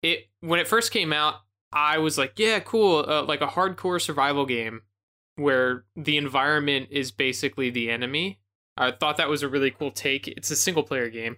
It 0.02 0.30
when 0.40 0.60
it 0.60 0.68
first 0.68 0.92
came 0.92 1.12
out, 1.12 1.36
I 1.72 1.98
was 1.98 2.18
like, 2.18 2.34
yeah, 2.38 2.60
cool, 2.60 3.06
uh, 3.08 3.24
like 3.24 3.42
a 3.42 3.48
hardcore 3.48 4.02
survival 4.02 4.46
game 4.46 4.82
where 5.36 5.86
the 5.96 6.18
environment 6.18 6.88
is 6.92 7.12
basically 7.12 7.70
the 7.70 7.90
enemy. 7.90 8.40
I 8.80 8.92
thought 8.92 9.18
that 9.18 9.30
was 9.30 9.44
a 9.44 9.50
really 9.50 9.72
cool 9.72 9.92
take. 9.92 10.28
It's 10.28 10.50
a 10.52 10.56
single 10.56 10.84
player 10.84 11.10
game. 11.10 11.38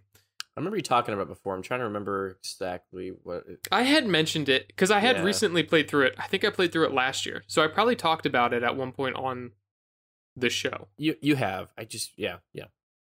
I 0.56 0.60
remember 0.60 0.76
you 0.78 0.84
talking 0.84 1.14
about 1.14 1.24
it 1.24 1.30
before. 1.30 1.56
I'm 1.56 1.62
trying 1.62 1.80
to 1.80 1.86
remember 1.86 2.38
exactly 2.40 3.10
what. 3.24 3.44
It, 3.48 3.68
I 3.72 3.84
had 3.84 4.06
mentioned 4.06 4.50
it 4.50 4.68
because 4.68 4.92
I 4.92 5.00
had 5.00 5.18
Yeah. 5.18 5.24
recently 5.24 5.64
played 5.64 5.90
through 5.90 6.08
it. 6.08 6.16
I 6.18 6.28
think 6.28 6.44
I 6.44 6.50
played 6.50 6.72
through 6.72 6.86
it 6.86 6.94
last 6.94 7.26
year, 7.26 7.44
so 7.48 7.64
I 7.64 7.68
probably 7.68 7.96
talked 7.96 8.26
about 8.26 8.54
it 8.54 8.62
at 8.64 8.76
one 8.76 8.92
point 8.92 9.16
on 9.16 9.52
the 10.36 10.50
show. 10.50 10.88
you 10.98 11.16
you 11.22 11.36
have. 11.36 11.70
I 11.78 11.86
just 11.86 12.12
yeah 12.18 12.38
yeah. 12.54 12.66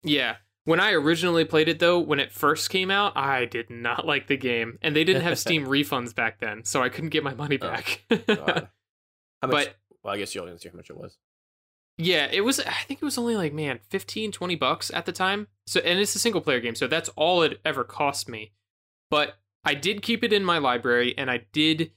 Yeah. 0.03 0.37
When 0.65 0.81
I 0.81 0.93
originally 0.93 1.45
played 1.45 1.69
it 1.69 1.79
though, 1.79 1.99
when 2.01 2.19
it 2.21 2.33
first 2.33 2.71
came 2.71 2.91
out, 2.91 3.17
I 3.17 3.45
did 3.45 3.71
not 3.71 4.07
like 4.13 4.27
the 4.29 4.37
game. 4.37 4.79
And 4.83 4.97
they 4.97 5.05
didn't 5.05 5.23
have 5.23 5.39
Steam 5.39 5.67
refunds 5.67 6.15
back 6.15 6.41
then, 6.41 6.65
so 6.65 6.83
I 6.83 6.89
couldn't 6.89 7.11
get 7.11 7.23
my 7.23 7.35
money 7.35 7.59
Oh, 7.61 7.69
back. 7.69 8.03
God. 8.27 8.69
How 9.43 9.49
much? 9.49 9.67
But- 9.67 9.77
well, 10.03 10.15
I 10.15 10.19
guess 10.19 10.35
you'll 10.35 10.49
answer 10.49 10.71
how 10.71 10.77
much 10.77 10.89
it 10.89 10.97
was. 10.97 11.19
Yeah, 11.99 12.29
it 12.31 12.43
was 12.43 12.61
I 12.61 12.73
think 12.87 13.01
it 13.01 13.05
was 13.05 13.19
only 13.19 13.37
like, 13.37 13.53
man, 13.53 13.81
15, 13.91 14.33
20 14.33 14.55
bucks 14.57 14.91
at 14.93 15.07
the 15.07 15.13
time. 15.13 15.49
So 15.67 15.81
and 15.81 15.99
it's 15.99 16.15
a 16.15 16.19
single 16.19 16.41
player 16.41 16.61
game, 16.61 16.75
so 16.75 16.87
that's 16.87 17.09
all 17.11 17.43
it 17.43 17.61
ever 17.65 17.85
cost 17.85 18.29
me. 18.29 18.53
But 19.11 19.39
I 19.65 19.75
did 19.75 20.03
keep 20.03 20.23
it 20.23 20.33
in 20.33 20.45
my 20.45 20.59
library 20.59 21.15
and 21.17 21.31
I 21.31 21.47
did 21.53 21.93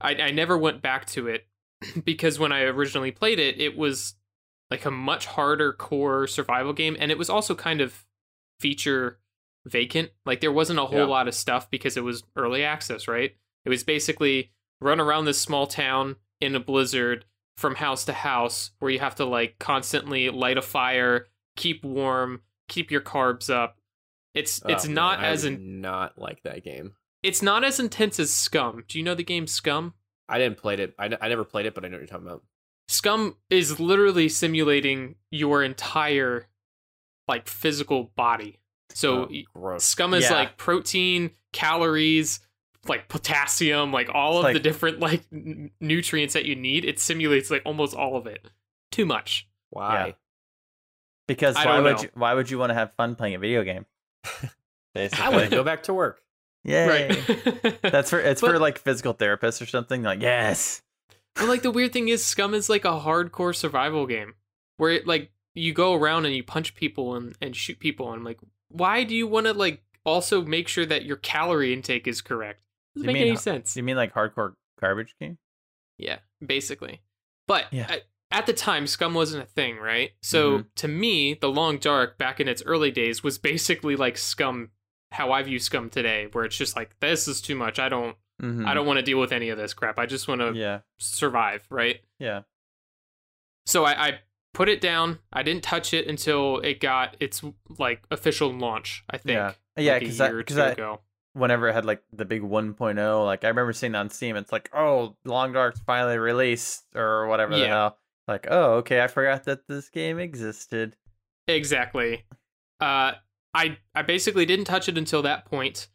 I, 0.00 0.14
I 0.14 0.30
never 0.30 0.56
went 0.56 0.82
back 0.82 1.06
to 1.06 1.26
it 1.28 1.46
because 2.04 2.38
when 2.38 2.52
I 2.52 2.62
originally 2.62 3.10
played 3.10 3.38
it, 3.38 3.60
it 3.60 3.76
was 3.76 4.14
like 4.70 4.84
a 4.84 4.90
much 4.90 5.26
harder 5.26 5.72
core 5.72 6.26
survival 6.26 6.72
game, 6.72 6.96
and 7.00 7.10
it 7.10 7.16
was 7.18 7.30
also 7.30 7.54
kind 7.54 7.80
of 7.80 8.04
feature 8.60 9.18
vacant. 9.66 10.10
Like 10.26 10.40
there 10.40 10.52
wasn't 10.52 10.78
a 10.78 10.84
whole 10.86 10.98
Yeah. 11.00 11.04
lot 11.06 11.28
of 11.28 11.34
stuff 11.34 11.70
because 11.70 11.96
it 11.96 12.04
was 12.04 12.22
early 12.36 12.64
access, 12.64 13.08
right? 13.08 13.34
It 13.64 13.68
was 13.70 13.84
basically 13.84 14.52
run 14.80 15.00
around 15.00 15.24
this 15.24 15.40
small 15.40 15.66
town 15.66 16.16
in 16.40 16.54
a 16.54 16.60
blizzard 16.60 17.24
from 17.58 17.74
house 17.74 18.04
to 18.04 18.12
house 18.12 18.70
where 18.78 18.88
you 18.90 19.00
have 19.00 19.16
to 19.16 19.24
like 19.24 19.58
constantly 19.58 20.30
light 20.30 20.56
a 20.56 20.62
fire, 20.62 21.26
keep 21.56 21.84
warm, 21.84 22.40
keep 22.68 22.90
your 22.92 23.00
carbs 23.00 23.50
up. 23.52 23.76
It's 24.32 24.62
oh, 24.64 24.68
it's 24.72 24.84
Oh, 24.84 24.88
man, 24.88 24.94
not 24.94 25.18
I 25.18 25.26
as 25.26 25.44
in, 25.44 25.80
not 25.80 26.16
like 26.18 26.42
that 26.44 26.62
game. 26.62 26.92
it's 27.24 27.42
not 27.42 27.64
as 27.64 27.80
intense 27.80 28.20
as 28.20 28.32
Scum. 28.32 28.84
Do 28.86 28.96
you 28.98 29.04
know 29.04 29.16
the 29.16 29.24
game 29.24 29.48
Scum? 29.48 29.94
I 30.28 30.38
didn't 30.38 30.58
play 30.58 30.74
it. 30.74 30.94
I, 30.98 31.10
I 31.20 31.28
never 31.28 31.42
played 31.44 31.66
it, 31.66 31.74
but 31.74 31.84
I 31.84 31.88
know 31.88 31.96
what 31.96 32.02
you're 32.02 32.06
talking 32.06 32.26
about. 32.28 32.44
Scum 32.86 33.36
is 33.50 33.80
literally 33.80 34.28
simulating 34.28 35.16
your 35.30 35.64
entire 35.64 36.46
like 37.26 37.48
physical 37.48 38.12
body. 38.16 38.60
So 38.90 39.28
Oh. 39.56 39.78
Scum 39.78 40.14
is 40.14 40.24
Yeah. 40.24 40.34
like 40.36 40.56
protein, 40.58 41.32
calories, 41.52 42.40
like 42.86 43.08
potassium, 43.08 43.92
like 43.92 44.08
all 44.14 44.32
It's 44.32 44.38
of 44.38 44.44
like- 44.44 44.54
the 44.54 44.60
different 44.60 45.00
like 45.00 45.22
n- 45.32 45.70
nutrients 45.80 46.34
that 46.34 46.44
you 46.44 46.54
need. 46.54 46.84
It 46.84 46.98
simulates 47.00 47.50
like 47.50 47.62
almost 47.64 47.94
all 47.94 48.16
of 48.16 48.26
it. 48.26 48.46
Too 48.90 49.04
much. 49.06 49.48
Why? 49.70 50.14
Because 51.26 51.56
I 51.56 51.66
why 51.66 51.74
don't 51.76 51.84
would 51.84 51.96
know. 51.96 52.02
you 52.02 52.08
why 52.14 52.34
would 52.34 52.50
you 52.50 52.58
want 52.58 52.70
to 52.70 52.74
have 52.74 52.92
fun 52.94 53.14
playing 53.14 53.34
a 53.34 53.38
video 53.38 53.62
game? 53.64 53.84
Basically. 54.94 55.24
I 55.24 55.28
want 55.28 55.44
to 55.44 55.50
go 55.50 55.62
back 55.64 55.82
to 55.84 55.94
work. 55.94 56.22
Yeah, 56.64 56.86
Right. 56.86 57.78
That's 57.82 58.10
for 58.10 58.20
it's 58.20 58.40
for 58.40 58.58
like 58.58 58.78
physical 58.78 59.14
therapists 59.14 59.60
or 59.62 59.66
something. 59.66 60.02
Like 60.02 60.20
yes. 60.22 60.82
But 61.34 61.48
like 61.48 61.62
the 61.62 61.70
weird 61.70 61.92
thing 61.92 62.08
is, 62.08 62.24
Scum 62.24 62.54
is 62.54 62.68
like 62.68 62.84
a 62.84 62.98
hardcore 63.00 63.54
survival 63.54 64.06
game 64.06 64.34
where 64.76 64.90
it 64.90 65.06
like 65.06 65.30
you 65.54 65.72
go 65.72 65.94
around 65.94 66.24
and 66.26 66.34
you 66.34 66.42
punch 66.42 66.74
people 66.74 67.14
and, 67.14 67.36
and 67.40 67.54
shoot 67.54 67.78
people. 67.78 68.08
And 68.10 68.20
I'm 68.20 68.24
like, 68.24 68.38
why 68.70 69.04
do 69.04 69.14
you 69.14 69.26
want 69.26 69.46
to 69.46 69.52
like 69.52 69.82
also 70.04 70.42
make 70.42 70.66
sure 70.68 70.86
that 70.86 71.04
your 71.04 71.16
calorie 71.16 71.72
intake 71.72 72.08
is 72.08 72.20
correct? 72.20 72.60
Doesn't 72.98 73.08
You 73.08 73.12
make 73.12 73.14
mean 73.22 73.28
any 73.28 73.36
sense. 73.36 73.76
You 73.76 73.82
mean 73.82 73.96
like 73.96 74.12
hardcore 74.14 74.54
garbage 74.80 75.14
game? 75.20 75.38
Yeah, 75.98 76.18
basically. 76.44 77.02
But 77.46 77.72
Yeah. 77.72 77.86
at, 77.90 78.02
at 78.30 78.46
the 78.46 78.52
time, 78.52 78.86
Scum 78.86 79.14
wasn't 79.14 79.42
a 79.42 79.46
thing, 79.46 79.76
right? 79.78 80.12
So 80.22 80.58
Mhm. 80.60 80.66
to 80.76 80.88
me, 80.88 81.34
The 81.34 81.48
Long 81.50 81.78
Dark 81.78 82.18
back 82.18 82.40
in 82.40 82.48
its 82.48 82.62
early 82.64 82.90
days 82.90 83.22
was 83.22 83.38
basically 83.38 83.96
like 83.96 84.16
Scum, 84.18 84.70
how 85.12 85.32
I 85.32 85.42
view 85.42 85.58
Scum 85.58 85.90
today, 85.90 86.28
where 86.32 86.44
it's 86.44 86.56
just 86.56 86.76
like 86.76 86.98
this 87.00 87.26
is 87.28 87.40
too 87.40 87.54
much. 87.56 87.78
I 87.78 87.88
don't, 87.88 88.16
Mhm. 88.42 88.66
I 88.66 88.74
don't 88.74 88.86
want 88.86 88.98
to 88.98 89.02
deal 89.02 89.18
with 89.18 89.32
any 89.32 89.48
of 89.48 89.58
this 89.58 89.74
crap. 89.74 89.98
I 89.98 90.06
just 90.06 90.28
want 90.28 90.40
to 90.40 90.52
Yeah. 90.54 90.80
survive, 90.98 91.66
right? 91.70 92.00
Yeah. 92.18 92.42
So 93.66 93.84
I, 93.84 94.08
I 94.08 94.20
put 94.54 94.68
it 94.68 94.80
down. 94.80 95.18
I 95.32 95.42
didn't 95.42 95.62
touch 95.64 95.92
it 95.94 96.06
until 96.06 96.58
it 96.58 96.80
got 96.80 97.16
its 97.20 97.42
like 97.78 98.02
official 98.10 98.50
launch. 98.52 99.04
I 99.10 99.18
think. 99.18 99.36
Yeah. 99.36 99.52
Yeah, 99.76 99.92
like, 99.94 100.02
a 100.02 100.04
because 100.06 100.18
year 100.18 100.34
or 100.34 100.38
because 100.38 100.56
two 100.56 100.62
I, 100.62 100.68
ago. 100.70 101.00
Whenever 101.38 101.68
it 101.68 101.74
had 101.74 101.84
like 101.84 102.02
the 102.12 102.24
big 102.24 102.42
1.0, 102.42 103.24
like 103.24 103.44
I 103.44 103.48
remember 103.48 103.72
seeing 103.72 103.94
on 103.94 104.10
Steam, 104.10 104.36
it's 104.36 104.52
like, 104.52 104.68
oh, 104.74 105.16
Long 105.24 105.52
Dark's 105.52 105.80
finally 105.80 106.18
released 106.18 106.84
or 106.94 107.26
whatever 107.28 107.54
the 107.54 107.60
Yeah. 107.60 107.66
hell. 107.68 107.98
Like, 108.26 108.46
oh, 108.50 108.74
okay, 108.78 109.00
I 109.02 109.06
forgot 109.06 109.44
that 109.44 109.66
this 109.68 109.88
game 109.88 110.18
existed. 110.18 110.96
Exactly. 111.46 112.24
Uh, 112.80 113.12
I 113.54 113.78
I 113.94 114.02
basically 114.02 114.44
didn't 114.46 114.66
touch 114.66 114.88
it 114.88 114.98
until 114.98 115.22
that 115.22 115.46
point, 115.46 115.88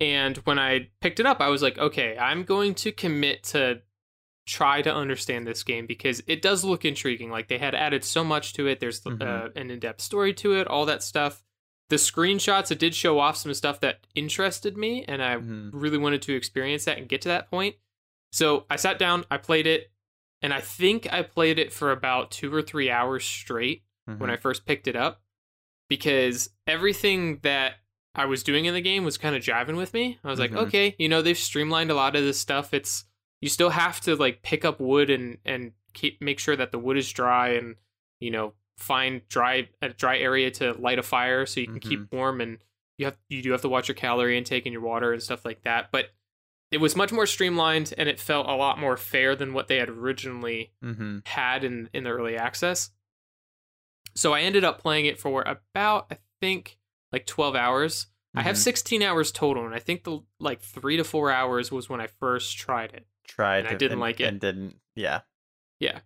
and 0.00 0.36
when 0.38 0.58
I 0.58 0.90
picked 1.00 1.18
it 1.20 1.26
up, 1.26 1.40
I 1.40 1.48
was 1.48 1.62
like, 1.62 1.76
okay, 1.78 2.16
I'm 2.16 2.44
going 2.44 2.74
to 2.76 2.92
commit 2.92 3.42
to 3.44 3.82
try 4.46 4.82
to 4.82 4.94
understand 4.94 5.46
this 5.46 5.62
game 5.62 5.86
because 5.86 6.22
it 6.26 6.42
does 6.42 6.64
look 6.64 6.84
intriguing. 6.84 7.30
Like 7.30 7.48
they 7.48 7.58
had 7.58 7.74
added 7.74 8.04
so 8.04 8.22
much 8.22 8.52
to 8.54 8.66
it. 8.68 8.78
There's 8.78 9.04
uh, 9.04 9.10
Mhm. 9.10 9.56
an 9.56 9.70
in-depth 9.70 10.00
story 10.02 10.32
to 10.34 10.52
it, 10.54 10.68
all 10.68 10.86
that 10.86 11.02
stuff. 11.02 11.42
The 11.90 11.96
screenshots 11.96 12.70
it 12.70 12.78
did 12.78 12.94
show 12.94 13.18
off 13.18 13.36
some 13.36 13.52
stuff 13.54 13.80
that 13.80 14.06
interested 14.14 14.76
me, 14.76 15.04
and 15.06 15.22
I 15.22 15.36
Mhm. 15.36 15.70
really 15.72 15.98
wanted 15.98 16.22
to 16.22 16.34
experience 16.34 16.84
that 16.86 16.98
and 16.98 17.08
get 17.08 17.20
to 17.22 17.28
that 17.28 17.50
point. 17.50 17.76
So 18.32 18.66
I 18.70 18.76
sat 18.76 18.98
down, 18.98 19.24
I 19.30 19.36
played 19.36 19.66
it, 19.66 19.92
and 20.42 20.52
I 20.52 20.60
think 20.60 21.12
I 21.12 21.22
played 21.22 21.58
it 21.58 21.72
for 21.72 21.92
about 21.92 22.30
two 22.30 22.52
or 22.52 22.62
three 22.62 22.90
hours 22.90 23.24
straight 23.24 23.84
when 24.06 24.18
Mhm. 24.18 24.30
I 24.30 24.36
first 24.36 24.66
picked 24.66 24.86
it 24.88 24.96
up 24.96 25.22
because 25.88 26.50
everything 26.66 27.38
that 27.42 27.76
I 28.14 28.26
was 28.26 28.42
doing 28.42 28.64
in 28.64 28.74
the 28.74 28.80
game 28.80 29.04
was 29.04 29.18
kind 29.18 29.34
of 29.34 29.42
jiving 29.42 29.76
with 29.76 29.92
me. 29.94 30.18
I 30.22 30.28
was 30.28 30.38
like, 30.38 30.52
Mhm. 30.52 30.66
okay, 30.66 30.94
you 30.98 31.08
know, 31.08 31.20
they've 31.22 31.36
streamlined 31.38 31.90
a 31.90 31.94
lot 31.94 32.14
of 32.16 32.22
this 32.24 32.38
stuff. 32.40 32.72
It's 32.72 33.04
you 33.40 33.48
still 33.48 33.70
have 33.70 34.00
to 34.02 34.16
like 34.16 34.42
pick 34.42 34.64
up 34.64 34.80
wood 34.80 35.10
and 35.10 35.38
and 35.44 35.72
keep 35.92 36.20
make 36.20 36.38
sure 36.38 36.56
that 36.56 36.72
the 36.72 36.78
wood 36.78 36.96
is 36.96 37.12
dry 37.12 37.48
and 37.50 37.76
you 38.20 38.30
know 38.30 38.54
find 38.76 39.26
dry 39.28 39.68
a 39.82 39.88
dry 39.90 40.18
area 40.18 40.50
to 40.50 40.72
light 40.74 40.98
a 40.98 41.02
fire 41.02 41.46
so 41.46 41.60
you 41.60 41.66
can 41.66 41.80
keep 41.80 42.12
warm 42.12 42.40
and 42.40 42.58
you 42.98 43.06
have 43.06 43.16
you 43.28 43.42
do 43.42 43.52
have 43.52 43.62
to 43.62 43.68
watch 43.68 43.88
your 43.88 43.94
calorie 43.94 44.36
intake 44.38 44.66
and 44.66 44.72
your 44.72 44.82
water 44.82 45.12
and 45.12 45.22
stuff 45.22 45.44
like 45.44 45.62
that. 45.62 45.90
But 45.92 46.10
it 46.70 46.78
was 46.78 46.96
much 46.96 47.12
more 47.12 47.26
streamlined 47.26 47.94
and 47.96 48.08
it 48.08 48.18
felt 48.20 48.48
a 48.48 48.54
lot 48.56 48.78
more 48.80 48.96
fair 48.96 49.36
than 49.36 49.52
what 49.52 49.68
they 49.68 49.76
had 49.76 49.88
originally 49.88 50.72
Mhm. 50.82 51.26
had 51.26 51.62
in 51.64 51.88
in 51.92 52.04
the 52.04 52.10
early 52.10 52.36
access. 52.36 52.90
So 54.16 54.32
I 54.32 54.40
ended 54.40 54.64
up 54.64 54.80
playing 54.80 55.06
it 55.06 55.18
for 55.18 55.42
about 55.42 56.06
I 56.10 56.18
think 56.40 56.78
like 57.12 57.26
12 57.26 57.54
hours. 57.56 58.06
I 58.34 58.42
have 58.42 58.56
Mhm. 58.56 58.58
16 58.60 59.02
hours 59.02 59.30
total 59.30 59.64
and 59.64 59.74
I 59.74 59.78
think 59.78 60.02
the 60.04 60.20
like 60.40 60.60
3 60.60 60.96
to 60.96 61.04
4 61.04 61.30
hours 61.30 61.70
was 61.70 61.88
when 61.88 62.00
I 62.00 62.06
first 62.08 62.56
tried 62.58 62.92
it. 62.92 63.06
tried 63.26 63.60
and 63.60 63.68
I 63.68 63.74
didn't 63.74 64.00
like 64.00 64.20
it. 64.20 64.24
and 64.24 64.38
didn't. 64.40 64.76
Yeah. 64.94 65.22
Yeah. 65.80 66.00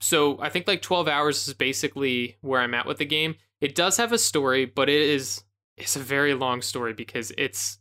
So 0.00 0.38
I 0.40 0.48
think 0.50 0.66
like 0.68 0.82
12 0.82 1.08
hours 1.08 1.48
is 1.48 1.54
basically 1.54 2.36
where 2.42 2.60
I'm 2.60 2.74
at 2.74 2.86
with 2.86 2.98
the 2.98 3.04
game. 3.06 3.36
It 3.60 3.74
does 3.74 3.96
have 3.96 4.12
a 4.12 4.18
story, 4.18 4.64
but 4.66 4.88
it 4.88 5.00
is 5.00 5.42
it's 5.76 5.96
a 5.96 6.00
very 6.00 6.34
long 6.34 6.62
story 6.62 6.92
because 6.94 7.32
it's 7.36 7.78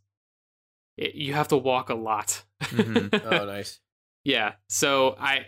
it, 0.97 1.16
you 1.16 1.34
have 1.34 1.49
to 1.49 1.57
walk 1.57 1.89
a 1.89 1.95
lot. 1.95 2.43
Mhm. 2.61 3.22
Oh, 3.41 3.45
nice. 3.45 3.80
Yeah. 4.24 4.53
So 4.70 5.16
I, 5.20 5.47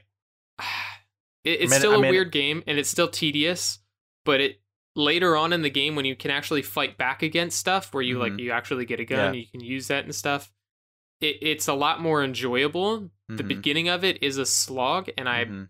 it, 1.43 1.61
it's 1.61 1.71
mean- 1.71 1.79
still 1.79 1.93
I 1.93 1.95
a 1.95 1.99
mean- 1.99 2.11
weird 2.11 2.31
game 2.31 2.63
and 2.67 2.77
it's 2.77 2.89
still 2.89 3.07
tedious, 3.07 3.79
but 4.25 4.41
it 4.41 4.61
later 4.95 5.35
on 5.37 5.53
in 5.53 5.61
the 5.61 5.69
game 5.69 5.95
when 5.95 6.05
you 6.05 6.15
can 6.15 6.31
actually 6.31 6.63
fight 6.63 6.97
back 6.97 7.21
against 7.23 7.57
stuff 7.59 7.93
where 7.93 8.03
you 8.03 8.17
like 8.19 8.33
Mhm. 8.33 8.39
you 8.39 8.51
actually 8.51 8.85
get 8.85 8.99
a 8.99 9.05
gun, 9.05 9.33
Yeah. 9.33 9.39
you 9.39 9.45
can 9.47 9.61
use 9.61 9.87
that 9.87 10.03
and 10.03 10.13
stuff. 10.15 10.51
It, 11.21 11.37
it's 11.41 11.67
a 11.67 11.73
lot 11.73 12.01
more 12.01 12.23
enjoyable. 12.23 13.09
The 13.29 13.43
Mhm. 13.43 13.47
beginning 13.47 13.89
of 13.89 14.03
it 14.03 14.21
is 14.23 14.37
a 14.37 14.45
slog, 14.45 15.09
and 15.17 15.27
I 15.29 15.45
Mhm. 15.45 15.69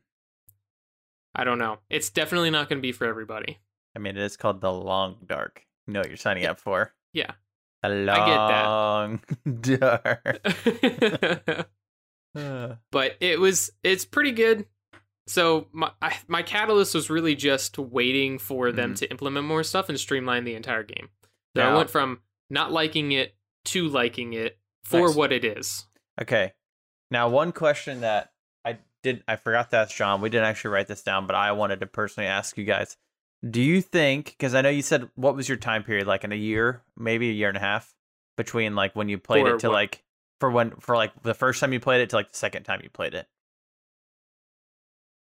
I 1.36 1.44
don't 1.44 1.60
know. 1.60 1.80
It's 1.90 2.10
definitely 2.10 2.50
not 2.50 2.70
going 2.70 2.80
to 2.80 2.82
be 2.82 2.92
for 2.92 3.06
everybody. 3.06 3.60
I 3.96 4.00
mean, 4.00 4.18
it 4.18 4.24
is 4.24 4.38
called 4.38 4.62
the 4.62 4.72
Long 4.72 5.18
Dark. 5.26 5.64
You 5.86 5.94
know 5.94 6.00
what 6.02 6.08
you're 6.10 6.18
signing 6.18 6.46
up 6.46 6.60
for. 6.60 6.94
Yeah. 7.14 7.32
A 7.84 7.90
I 7.90 8.00
get 8.00 8.06
that. 8.06 8.66
long 8.66 9.22
dark. 9.62 11.68
Uh, 12.36 12.76
but 12.92 13.16
it 13.20 13.40
was 13.40 13.72
it's 13.84 14.06
pretty 14.06 14.32
good. 14.32 14.68
So 15.26 15.68
my 15.72 15.90
I, 16.04 16.18
my 16.28 16.44
catalyst 16.44 16.94
was 16.94 17.10
really 17.10 17.34
just 17.36 17.80
waiting 17.80 18.38
for 18.38 18.72
them 18.72 18.94
Mhm. 18.94 18.98
to 18.98 19.10
implement 19.10 19.48
more 19.48 19.64
stuff 19.64 19.90
and 19.90 20.00
streamline 20.00 20.44
the 20.44 20.54
entire 20.54 20.84
game. 20.84 21.10
So 21.56 21.64
I 21.64 21.74
went 21.76 21.90
from 21.90 22.22
not 22.52 22.72
liking 22.72 23.12
it 23.12 23.36
to 23.66 23.88
liking 23.88 24.34
it 24.34 24.60
for 24.84 25.08
Nice. 25.08 25.16
what 25.16 25.32
it 25.34 25.44
is. 25.44 25.88
okay. 26.22 26.54
Now, 27.10 27.28
one 27.30 27.52
question 27.54 28.02
that 28.02 28.34
did 29.14 29.24
I 29.28 29.36
forgot 29.36 29.72
to 29.72 29.78
ask 29.78 29.96
John. 29.96 30.22
We 30.22 30.30
didn't 30.30 30.46
actually 30.48 30.72
write 30.72 30.88
this 30.88 31.02
down, 31.04 31.28
but 31.28 31.36
I 31.36 31.52
wanted 31.52 31.80
to 31.82 31.86
personally 31.88 32.28
ask 32.28 32.58
you 32.58 32.64
guys. 32.66 32.96
Do 33.48 33.62
you 33.62 33.82
think 33.82 34.26
because 34.38 34.56
I 34.56 34.62
know 34.62 34.70
you 34.70 34.82
said 34.82 35.10
what 35.16 35.36
was 35.36 35.48
your 35.48 35.58
time 35.58 35.84
period 35.84 36.08
like 36.08 36.24
in 36.24 36.32
a 36.32 36.36
year, 36.36 36.82
maybe 36.96 37.30
a 37.30 37.34
year 37.34 37.48
and 37.50 37.58
a 37.58 37.62
half 37.62 37.94
between 38.36 38.76
like 38.76 38.96
when 38.96 39.10
you 39.10 39.18
played 39.18 39.44
For 39.46 39.56
it 39.56 39.60
to 39.60 39.68
what? 39.70 39.74
like 39.74 40.04
for 40.40 40.50
when 40.52 40.72
for 40.80 40.96
like 40.96 41.12
the 41.24 41.34
first 41.34 41.60
time 41.60 41.74
you 41.74 41.80
played 41.80 42.02
it 42.02 42.10
to 42.12 42.16
like 42.16 42.32
the 42.32 42.38
second 42.38 42.64
time 42.64 42.82
you 42.84 42.90
played 42.90 43.14
it? 43.14 43.28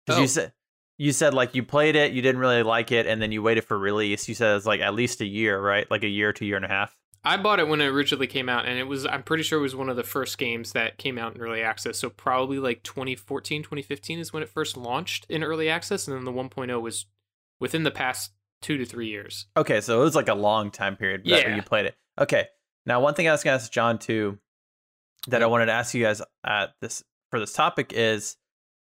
Because 0.06 0.18
Oh. 0.20 0.22
you 0.22 0.28
said 0.28 0.54
you 0.98 1.12
said 1.14 1.34
like 1.34 1.56
you 1.56 1.64
played 1.64 1.96
it, 1.96 2.12
you 2.12 2.22
didn't 2.22 2.42
really 2.42 2.64
like 2.64 2.92
it, 2.92 3.06
and 3.08 3.22
then 3.22 3.32
you 3.32 3.42
waited 3.42 3.64
for 3.64 3.78
release. 3.78 4.28
You 4.28 4.36
said 4.36 4.58
it's 4.58 4.66
like 4.66 4.82
at 4.82 4.94
least 4.94 5.22
a 5.22 5.26
year, 5.26 5.60
right? 5.62 5.90
Like 5.90 6.04
a 6.04 6.08
year 6.10 6.34
to 6.34 6.46
year 6.46 6.56
and 6.58 6.66
a 6.66 6.70
half. 6.70 6.96
I 7.30 7.38
bought 7.38 7.60
it 7.60 7.68
when 7.68 7.80
it 7.80 7.86
originally 7.86 8.26
came 8.26 8.50
out, 8.50 8.66
and 8.66 8.80
it 8.80 8.88
was 8.88 9.06
I'm 9.06 9.22
pretty 9.22 9.44
sure 9.44 9.60
it 9.60 9.62
was 9.62 9.76
one 9.76 9.88
of 9.88 9.96
the 9.96 10.04
first 10.04 10.40
games 10.40 10.72
that 10.72 10.98
came 10.98 11.20
out 11.20 11.36
in 11.36 11.42
early 11.42 11.62
access. 11.62 12.00
So 12.00 12.10
probably 12.10 12.58
like 12.58 12.82
2014, 12.82 13.62
2015 13.62 14.18
is 14.18 14.34
when 14.34 14.42
it 14.42 14.50
first 14.50 14.76
launched 14.76 15.28
in 15.30 15.44
early 15.44 15.70
access, 15.70 16.08
and 16.08 16.18
then 16.18 16.26
the 16.26 16.32
1.0 16.32 16.82
was 16.82 17.06
within 17.60 17.84
the 17.84 17.92
past 17.92 18.32
two 18.64 18.78
to 18.78 18.86
three 18.86 19.10
years. 19.10 19.46
Okay, 19.56 19.80
so 19.80 20.02
it 20.02 20.06
was 20.06 20.16
like 20.16 20.28
a 20.28 20.34
long 20.34 20.72
time 20.72 20.96
period 20.96 21.22
Yeah. 21.24 21.56
you 21.56 21.62
played 21.62 21.86
it. 21.86 21.96
Okay. 22.18 22.48
Now, 22.88 23.00
one 23.00 23.14
thing 23.14 23.28
I 23.28 23.32
was 23.32 23.44
going 23.44 23.56
to 23.56 23.64
ask 23.64 23.72
John 23.72 24.00
too, 24.00 24.40
that 25.28 25.42
I 25.42 25.44
mm-hmm. 25.44 25.52
wanted 25.52 25.66
to 25.68 25.74
ask 25.74 25.94
you 25.94 26.04
guys 26.04 26.24
at 26.44 26.74
this 26.82 27.04
for 27.30 27.40
this 27.40 27.54
topic 27.54 27.94
is, 27.94 28.38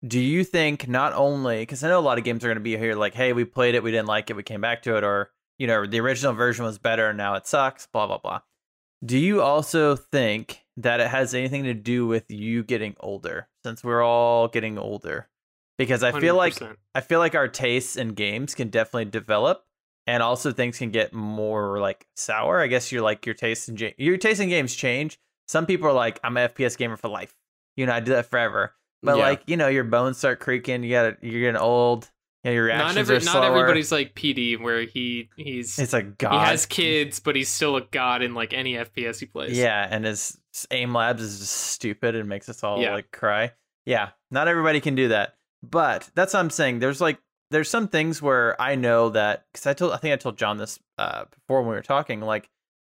do 0.07 0.18
you 0.18 0.43
think 0.43 0.89
not 0.89 1.12
only 1.12 1.59
because 1.59 1.85
I 1.85 1.89
know 1.89 1.99
a 1.99 2.01
lot 2.01 2.16
of 2.16 2.24
games 2.24 2.43
are 2.45 2.49
going 2.49 2.57
to 2.57 2.62
be 2.62 2.78
here 2.78 2.95
like, 2.95 3.12
hey, 3.12 3.35
we 3.35 3.45
played 3.45 3.74
it, 3.74 3.83
we 3.83 3.91
didn't 3.91 4.09
like 4.09 4.30
it, 4.30 4.37
we 4.37 4.43
came 4.43 4.62
back 4.62 4.83
to 4.85 4.97
it, 4.97 5.05
or 5.05 5.30
you 5.59 5.67
know, 5.67 5.87
the 5.87 6.01
original 6.01 6.33
version 6.33 6.65
was 6.65 6.79
better, 6.79 7.09
and 7.09 7.19
now 7.19 7.35
it 7.35 7.47
sucks, 7.47 7.87
blah 7.87 8.07
blah 8.07 8.19
blah. 8.19 8.41
Do 9.05 9.19
you 9.19 9.43
also 9.43 9.97
think 9.97 10.65
that 10.77 11.01
it 11.01 11.09
has 11.09 11.35
anything 11.35 11.65
to 11.65 11.75
do 11.75 12.07
with 12.07 12.31
you 12.31 12.63
getting 12.63 12.95
older, 13.01 13.49
since 13.65 13.83
we're 13.83 14.03
all 14.05 14.49
getting 14.49 14.79
older? 14.79 15.29
Because 15.79 16.03
I 16.05 16.13
feel 16.13 16.37
like 16.37 16.55
100%. 16.55 16.77
I 16.95 17.01
feel 17.01 17.19
like 17.19 17.35
our 17.35 17.49
tastes 17.49 17.97
in 17.97 18.11
games 18.15 18.55
can 18.55 18.69
definitely 18.69 19.07
develop, 19.07 19.65
and 20.07 20.23
also 20.23 20.53
things 20.53 20.79
can 20.79 20.91
get 20.91 21.13
more 21.13 21.81
like 21.81 22.07
sour. 22.15 22.61
I 22.61 22.67
guess 22.69 22.93
you're 22.93 23.03
like 23.03 23.27
your 23.27 23.35
taste 23.35 23.69
in 23.69 23.77
ja- 23.77 23.91
your 23.99 24.17
taste 24.19 24.41
in 24.41 24.49
games 24.49 24.75
change. 24.75 25.19
Some 25.49 25.67
people 25.67 25.89
are 25.89 25.93
like, 25.93 26.21
I'm 26.23 26.37
an 26.37 26.49
FPS 26.51 26.79
gamer 26.79 26.97
for 26.97 27.09
life. 27.09 27.35
You 27.77 27.87
know, 27.87 27.93
I 27.93 28.01
do 28.01 28.13
that 28.13 28.27
forever. 28.31 28.75
But 29.03 29.17
Yeah. 29.17 29.25
like, 29.25 29.43
you 29.47 29.57
know, 29.57 29.67
your 29.69 29.85
bones 29.85 30.19
start 30.19 30.39
creaking. 30.39 30.85
You 30.85 30.91
got 30.91 31.25
you're 31.25 31.41
getting 31.41 31.61
old. 31.61 32.09
Know, 32.45 32.51
your 32.51 32.64
reactions 32.64 32.97
not 32.97 33.01
every, 33.01 33.16
are 33.16 33.20
not 33.20 33.45
everybody's 33.45 33.93
like 33.93 34.14
PD 34.14 34.61
where 34.61 34.82
he 34.82 35.28
he's 35.36 35.78
It's 35.78 35.93
a 35.95 36.03
god. 36.03 36.32
he 36.32 36.51
has 36.51 36.66
kids, 36.66 37.20
but 37.20 37.36
he's 37.36 37.49
still 37.49 37.76
a 37.76 37.82
god 37.82 38.22
in 38.22 38.34
like 38.34 38.53
any 38.53 38.74
FPS 38.74 39.20
he 39.20 39.26
plays. 39.26 39.57
Yeah, 39.57 39.86
and 39.88 40.05
his 40.05 40.38
aim 40.72 40.93
labs 40.93 41.22
is 41.22 41.38
just 41.38 41.53
stupid 41.53 42.16
and 42.16 42.28
makes 42.28 42.49
us 42.49 42.64
all 42.64 42.80
Yeah. 42.80 42.95
like 42.95 43.12
cry. 43.12 43.53
Yeah, 43.86 44.11
not 44.30 44.49
everybody 44.49 44.80
can 44.80 44.95
do 44.97 45.09
that. 45.09 45.34
But 45.62 46.11
that's 46.16 46.34
what 46.34 46.40
I'm 46.40 46.51
saying. 46.51 46.80
There's 46.80 47.01
like 47.01 47.18
there's 47.53 47.68
some 47.70 47.86
things 47.86 48.20
where 48.20 48.61
I 48.61 48.74
know 48.74 49.11
that 49.11 49.45
because 49.53 49.66
I 49.66 49.74
told 49.74 49.93
I 49.93 49.99
think 49.99 50.12
I 50.12 50.16
told 50.16 50.36
John 50.36 50.57
this 50.57 50.80
uh, 50.99 51.26
before 51.26 51.61
when 51.61 51.68
we 51.70 51.74
were 51.76 51.82
talking. 51.82 52.20
Like, 52.20 52.49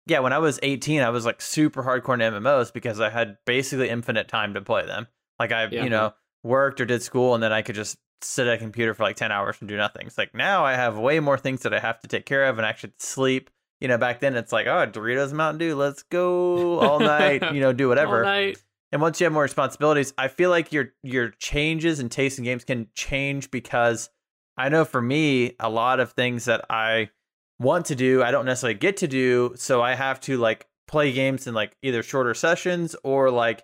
yeah, 0.05 0.19
when 0.19 0.33
I 0.33 0.37
was 0.37 0.59
18, 0.61 1.01
I 1.01 1.09
was 1.09 1.25
like 1.25 1.41
super 1.41 1.81
hardcore 1.83 2.13
into 2.13 2.39
MMOs 2.39 2.71
because 2.71 2.99
I 2.99 3.09
had 3.09 3.37
basically 3.45 3.89
infinite 3.89 4.27
time 4.27 4.53
to 4.53 4.61
play 4.61 4.85
them. 4.85 5.07
Like 5.39 5.51
I, 5.51 5.65
Yeah. 5.71 5.83
you 5.85 5.89
know, 5.89 6.13
worked 6.43 6.79
or 6.81 6.85
did 6.85 7.01
school, 7.01 7.33
and 7.33 7.41
then 7.41 7.51
I 7.51 7.61
could 7.63 7.75
just 7.75 7.97
sit 8.21 8.47
at 8.47 8.55
a 8.55 8.57
computer 8.57 8.93
for 8.93 9.03
like 9.03 9.15
10 9.15 9.31
hours 9.31 9.57
and 9.59 9.69
do 9.69 9.77
nothing. 9.77 10.07
It's 10.07 10.17
like 10.17 10.33
now 10.33 10.65
I 10.65 10.73
have 10.73 10.97
way 10.97 11.19
more 11.19 11.37
things 11.37 11.61
that 11.63 11.73
I 11.73 11.79
have 11.79 11.99
to 12.01 12.07
take 12.07 12.25
care 12.25 12.45
of 12.45 12.57
and 12.57 12.65
actually 12.65 12.93
sleep. 12.97 13.49
You 13.79 13.87
know, 13.87 13.97
back 13.97 14.19
then 14.19 14.35
it's 14.35 14.51
like, 14.51 14.67
oh, 14.67 14.87
Doritos 14.87 15.31
Mountain 15.31 15.59
Dew, 15.59 15.75
let's 15.75 16.03
go 16.03 16.79
all 16.79 16.99
night, 16.99 17.53
you 17.53 17.61
know, 17.61 17.73
do 17.73 17.87
whatever. 17.87 18.17
All 18.19 18.31
night. 18.31 18.61
And 18.91 19.01
once 19.01 19.19
you 19.19 19.25
have 19.25 19.33
more 19.33 19.43
responsibilities, 19.43 20.13
I 20.17 20.27
feel 20.27 20.49
like 20.49 20.73
your 20.73 20.93
your 21.03 21.29
changes 21.29 21.99
and 21.99 22.11
taste 22.11 22.39
in 22.39 22.43
games 22.43 22.63
can 22.63 22.87
change 22.95 23.51
because 23.51 24.09
I 24.57 24.69
know 24.69 24.83
for 24.83 25.01
me, 25.01 25.55
a 25.59 25.69
lot 25.69 25.99
of 25.99 26.13
things 26.13 26.45
that 26.45 26.65
I 26.69 27.11
want 27.59 27.85
to 27.87 27.95
do, 27.95 28.23
I 28.23 28.31
don't 28.31 28.45
necessarily 28.45 28.77
get 28.77 28.97
to 28.97 29.07
do. 29.07 29.53
So 29.55 29.81
I 29.81 29.93
have 29.93 30.19
to 30.21 30.37
like 30.37 30.67
play 30.87 31.11
games 31.11 31.45
in 31.45 31.53
like 31.53 31.77
either 31.83 32.01
shorter 32.01 32.33
sessions 32.33 32.95
or 33.03 33.29
like 33.29 33.63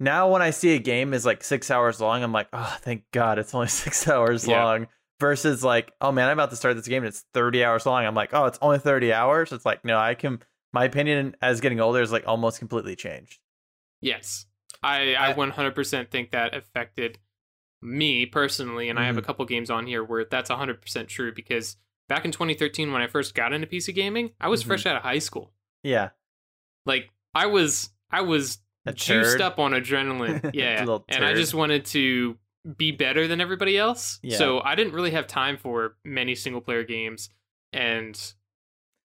now 0.00 0.30
when 0.30 0.42
I 0.42 0.50
see 0.50 0.74
a 0.74 0.78
game 0.78 1.14
is 1.14 1.24
like 1.26 1.42
six 1.44 1.70
hours 1.70 2.00
long, 2.00 2.22
I'm 2.22 2.32
like, 2.32 2.48
oh, 2.52 2.76
thank 2.80 3.04
God 3.12 3.38
it's 3.38 3.54
only 3.54 3.68
six 3.84 4.06
hours 4.08 4.46
Yeah. 4.46 4.64
long. 4.64 4.86
Versus 5.20 5.62
like, 5.62 5.92
oh 6.00 6.10
man, 6.10 6.28
I'm 6.28 6.36
about 6.38 6.50
to 6.50 6.56
start 6.56 6.74
this 6.76 6.88
game 6.88 7.04
and 7.04 7.08
it's 7.08 7.24
30 7.34 7.64
hours 7.64 7.86
long. 7.86 8.04
I'm 8.04 8.16
like, 8.16 8.30
oh, 8.34 8.46
it's 8.46 8.58
only 8.60 8.78
30 8.80 9.12
hours. 9.12 9.52
It's 9.52 9.64
like, 9.64 9.84
no, 9.84 9.96
I 9.96 10.14
can. 10.14 10.42
My 10.72 10.84
opinion 10.84 11.36
as 11.40 11.60
getting 11.60 11.80
older 11.80 12.02
is 12.02 12.10
like 12.10 12.24
almost 12.26 12.58
completely 12.58 12.96
changed. 12.96 13.38
Yes. 14.00 14.46
I, 14.82 15.14
I 15.14 15.30
I- 15.30 15.32
100% 15.34 16.10
think 16.10 16.32
that 16.32 16.54
affected 16.54 17.18
me 17.80 18.26
personally, 18.26 18.88
and 18.88 18.98
I 18.98 19.04
have 19.06 19.16
a 19.16 19.22
Mhm. 19.22 19.26
couple 19.26 19.44
games 19.44 19.70
on 19.70 19.86
here 19.86 20.02
where 20.02 20.24
that's 20.24 20.50
100% 20.50 21.06
true 21.08 21.32
because 21.32 21.76
back 22.08 22.24
in 22.24 22.32
2013 22.32 22.92
when 22.92 23.00
I 23.00 23.06
first 23.06 23.34
got 23.34 23.52
into 23.52 23.66
PC 23.68 23.94
gaming, 23.94 24.30
I 24.40 24.48
was 24.48 24.64
Mhm. 24.64 24.66
fresh 24.66 24.86
out 24.86 24.96
of 24.96 25.02
high 25.02 25.18
school. 25.20 25.54
Yeah. 25.82 26.10
Like 26.86 27.10
I 27.34 27.46
was 27.46 27.90
I 28.10 28.22
was 28.22 28.58
A 28.86 28.92
juiced 28.92 29.32
turd. 29.32 29.40
up 29.40 29.58
on 29.58 29.72
adrenaline. 29.72 30.50
Yeah. 30.54 30.84
and 31.08 31.24
I 31.24 31.34
just 31.34 31.54
wanted 31.54 31.84
to 31.86 32.36
be 32.76 32.92
better 32.92 33.26
than 33.28 33.40
everybody 33.40 33.76
else. 33.78 34.18
Yeah. 34.22 34.36
So 34.38 34.60
I 34.60 34.74
didn't 34.74 34.92
really 34.94 35.10
have 35.12 35.26
time 35.26 35.56
for 35.56 35.96
many 36.04 36.34
single 36.34 36.60
player 36.60 36.82
games 36.84 37.28
and 37.72 38.18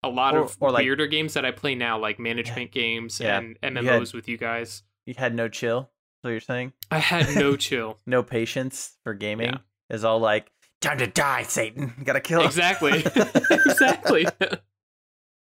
a 0.03 0.09
lot 0.09 0.35
Or- 0.35 0.43
of 0.43 0.57
or, 0.59 0.71
like- 0.71 0.83
weirder 0.83 1.07
games 1.07 1.33
that 1.33 1.45
I 1.45 1.51
play 1.51 1.75
now, 1.75 1.99
like 1.99 2.19
management 2.19 2.71
games 2.71 3.19
Yeah. 3.19 3.37
and 3.39 3.57
You 3.61 3.69
MMOs 3.81 4.13
with 4.13 4.27
you 4.27 4.37
guys. 4.37 4.83
You 5.05 5.13
had 5.17 5.33
no 5.35 5.47
chill. 5.49 5.89
So 6.23 6.29
you're 6.29 6.39
saying 6.41 6.73
I 6.91 6.99
had 6.99 7.33
no 7.35 7.55
chill. 7.57 7.97
no 8.05 8.21
patience 8.23 8.97
for 9.03 9.13
gaming 9.13 9.47
Yeah. 9.47 9.57
is 9.89 10.03
all 10.03 10.19
like 10.19 10.51
time 10.81 10.97
to 10.99 11.07
die, 11.07 11.43
Satan. 11.43 11.93
You 11.97 12.03
gotta 12.05 12.19
kill 12.21 12.41
him. 12.41 12.45
Exactly. 12.47 13.03
exactly. 13.65 14.25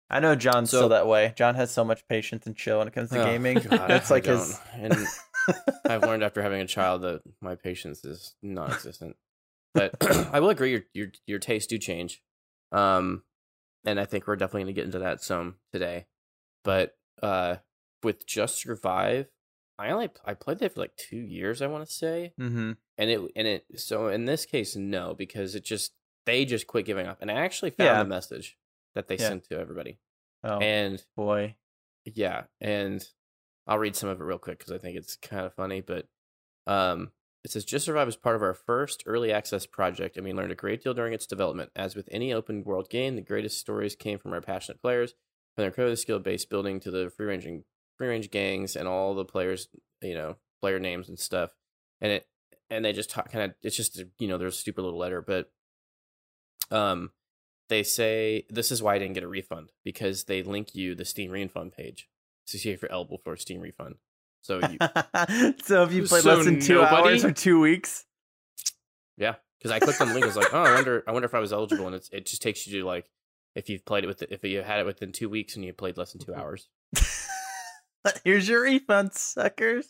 I 0.10 0.20
know 0.20 0.36
John's 0.36 0.70
So- 0.70 0.78
still 0.78 0.90
that 0.90 1.08
way. 1.08 1.34
John 1.36 1.56
has 1.56 1.72
so 1.72 1.84
much 1.84 2.08
patience 2.08 2.46
and 2.46 2.56
chill 2.56 2.80
when 2.80 2.88
it 2.88 2.94
comes 2.94 3.10
to 3.10 3.22
Oh, 3.22 3.26
gaming. 3.26 3.56
God, 3.60 3.90
That's 3.90 4.10
like 4.10 4.26
his. 4.26 4.60
And 4.74 4.96
I've 5.86 6.02
learned 6.04 6.24
after 6.24 6.42
having 6.42 6.62
a 6.62 6.68
child 6.68 7.02
that 7.02 7.22
my 7.42 7.56
patience 7.56 8.04
is 8.06 8.36
non-existent. 8.42 9.16
But 9.74 9.96
I 10.34 10.40
will 10.40 10.50
agree, 10.50 10.72
your 10.72 10.82
your 10.94 11.08
your 11.26 11.40
tastes 11.40 11.68
do 11.68 11.78
change, 11.78 12.22
um, 12.72 13.24
and 13.86 14.00
I 14.00 14.06
think 14.06 14.26
we're 14.28 14.36
definitely 14.36 14.64
going 14.64 14.74
to 14.76 14.82
get 14.82 14.86
into 14.86 15.00
that 15.00 15.22
some 15.22 15.56
today. 15.72 16.06
But 16.64 16.96
uh, 17.22 17.58
with 18.02 18.26
Just 18.26 18.60
Survive, 18.62 19.28
I 19.78 19.90
only 19.92 20.10
I 20.26 20.34
played 20.34 20.60
that 20.60 20.74
for 20.74 20.80
like 20.80 20.96
two 20.96 21.18
years, 21.18 21.62
I 21.62 21.68
want 21.68 21.86
to 21.88 21.94
say, 21.94 22.34
mm-hmm. 22.40 22.72
and 22.98 23.10
it 23.10 23.22
and 23.36 23.48
it 23.48 23.66
so 23.76 24.08
in 24.08 24.26
this 24.26 24.46
case, 24.46 24.76
no, 24.76 25.14
because 25.14 25.54
it 25.54 25.64
just 25.64 25.92
they 26.26 26.44
just 26.46 26.66
quit 26.66 26.86
giving 26.86 27.06
up, 27.06 27.20
and 27.22 27.30
I 27.30 27.36
actually 27.36 27.70
found 27.72 27.88
Yeah. 27.88 28.02
a 28.02 28.06
message 28.06 28.58
that 28.98 29.08
they 29.08 29.16
Yeah. 29.16 29.30
sent 29.30 29.44
to 29.46 29.60
everybody, 29.60 30.00
Oh 30.44 30.60
and 30.60 31.04
boy. 31.16 31.56
yeah, 32.06 32.44
and 32.60 33.08
I'll 33.68 33.78
read 33.78 33.96
some 33.96 34.10
of 34.10 34.20
it 34.20 34.24
real 34.24 34.38
quick 34.40 34.58
because 34.60 34.72
I 34.74 34.78
think 34.78 34.98
it's 34.98 35.16
kind 35.16 35.46
of 35.46 35.54
funny. 35.54 35.82
But 35.82 36.08
um, 36.66 37.12
it 37.44 37.52
says 37.52 37.64
Just 37.64 37.86
Survive 37.86 38.08
is 38.08 38.16
part 38.16 38.36
of 38.36 38.42
our 38.42 38.54
first 38.54 39.04
early 39.06 39.32
access 39.32 39.66
project, 39.66 40.18
and 40.18 40.26
we 40.26 40.34
learned 40.34 40.52
a 40.52 40.56
great 40.56 40.84
deal 40.84 40.94
during 40.94 41.14
its 41.14 41.28
development. 41.28 41.72
As 41.76 41.96
with 41.96 42.10
any 42.12 42.34
open 42.34 42.64
world 42.64 42.90
game, 42.90 43.16
the 43.16 43.22
greatest 43.22 43.60
stories 43.60 43.96
came 43.96 44.20
from 44.20 44.34
our 44.34 44.42
passionate 44.42 44.82
players, 44.82 45.12
from 45.56 45.62
their 45.62 45.68
incredibly 45.68 45.96
skill 45.96 46.20
based 46.20 46.50
building 46.50 46.80
to 46.82 46.92
the 46.92 47.10
free 47.16 47.28
ranging 47.28 47.64
free 47.98 48.08
range 48.08 48.32
gangs 48.32 48.76
and 48.76 48.88
all 48.88 49.14
the 49.16 49.26
players, 49.26 49.68
you 50.02 50.14
know, 50.14 50.36
player 50.62 50.80
names 50.80 51.08
and 51.10 51.20
stuff. 51.20 51.52
And 52.02 52.12
it 52.12 52.28
and 52.70 52.84
they 52.84 52.94
just 52.94 53.10
talk 53.10 53.32
kind 53.32 53.46
of 53.46 53.56
it's 53.62 53.78
just 53.78 54.02
you 54.20 54.28
know 54.28 54.38
there's 54.38 54.56
a 54.56 54.60
stupid 54.60 54.82
little 54.82 55.00
letter, 55.00 55.22
but 55.22 55.52
um 56.72 57.12
they 57.70 57.84
say 57.84 58.46
this 58.50 58.72
is 58.72 58.82
why 58.82 58.96
I 58.96 59.00
didn't 59.00 59.14
get 59.14 59.24
a 59.24 59.28
refund 59.28 59.72
because 59.84 60.26
they 60.26 60.44
link 60.44 60.76
you 60.76 60.96
the 60.96 61.06
Steam 61.06 61.32
refund 61.32 61.74
page 61.74 62.08
to 62.48 62.58
see 62.58 62.72
if 62.72 62.82
you're 62.82 62.92
eligible 62.92 63.18
for 63.18 63.34
a 63.34 63.38
Steam 63.38 63.62
refund. 63.62 63.96
So 64.42 64.60
you, 64.70 64.78
so 65.64 65.84
if 65.84 65.94
you 65.94 66.04
played 66.04 66.24
So 66.24 66.36
less 66.36 66.46
than 66.46 66.60
two 66.60 66.76
nobody- 66.76 67.10
hours 67.10 67.26
or 67.26 67.32
two 67.32 67.60
weeks, 67.60 68.06
yeah, 69.18 69.36
because 69.60 69.72
I 69.72 69.80
clicked 69.80 70.00
on 70.02 70.10
the 70.10 70.14
link, 70.14 70.24
I 70.24 70.28
was 70.28 70.38
like, 70.38 70.54
oh, 70.54 70.64
I 70.64 70.76
wonder, 70.76 71.04
I 71.08 71.12
wonder 71.12 71.26
if 71.26 71.34
I 71.34 71.40
was 71.40 71.52
eligible, 71.52 71.88
and 71.88 71.96
it's 71.96 72.10
it 72.10 72.26
just 72.26 72.42
takes 72.42 72.68
you 72.68 72.80
to 72.80 72.86
like 72.86 73.10
if 73.56 73.70
you've 73.70 73.86
played 73.86 74.04
it 74.04 74.08
with 74.08 74.22
if 74.24 74.44
you 74.44 74.62
had 74.62 74.80
it 74.80 74.86
within 74.86 75.12
two 75.12 75.30
weeks 75.30 75.56
and 75.56 75.66
you 75.66 75.74
played 75.74 75.98
less 75.98 76.14
than 76.14 76.22
two 76.22 76.32
mm-hmm. 76.32 76.42
hours. 76.42 76.70
here's 78.24 78.48
your 78.48 78.62
refund, 78.62 79.14
suckers. 79.14 79.88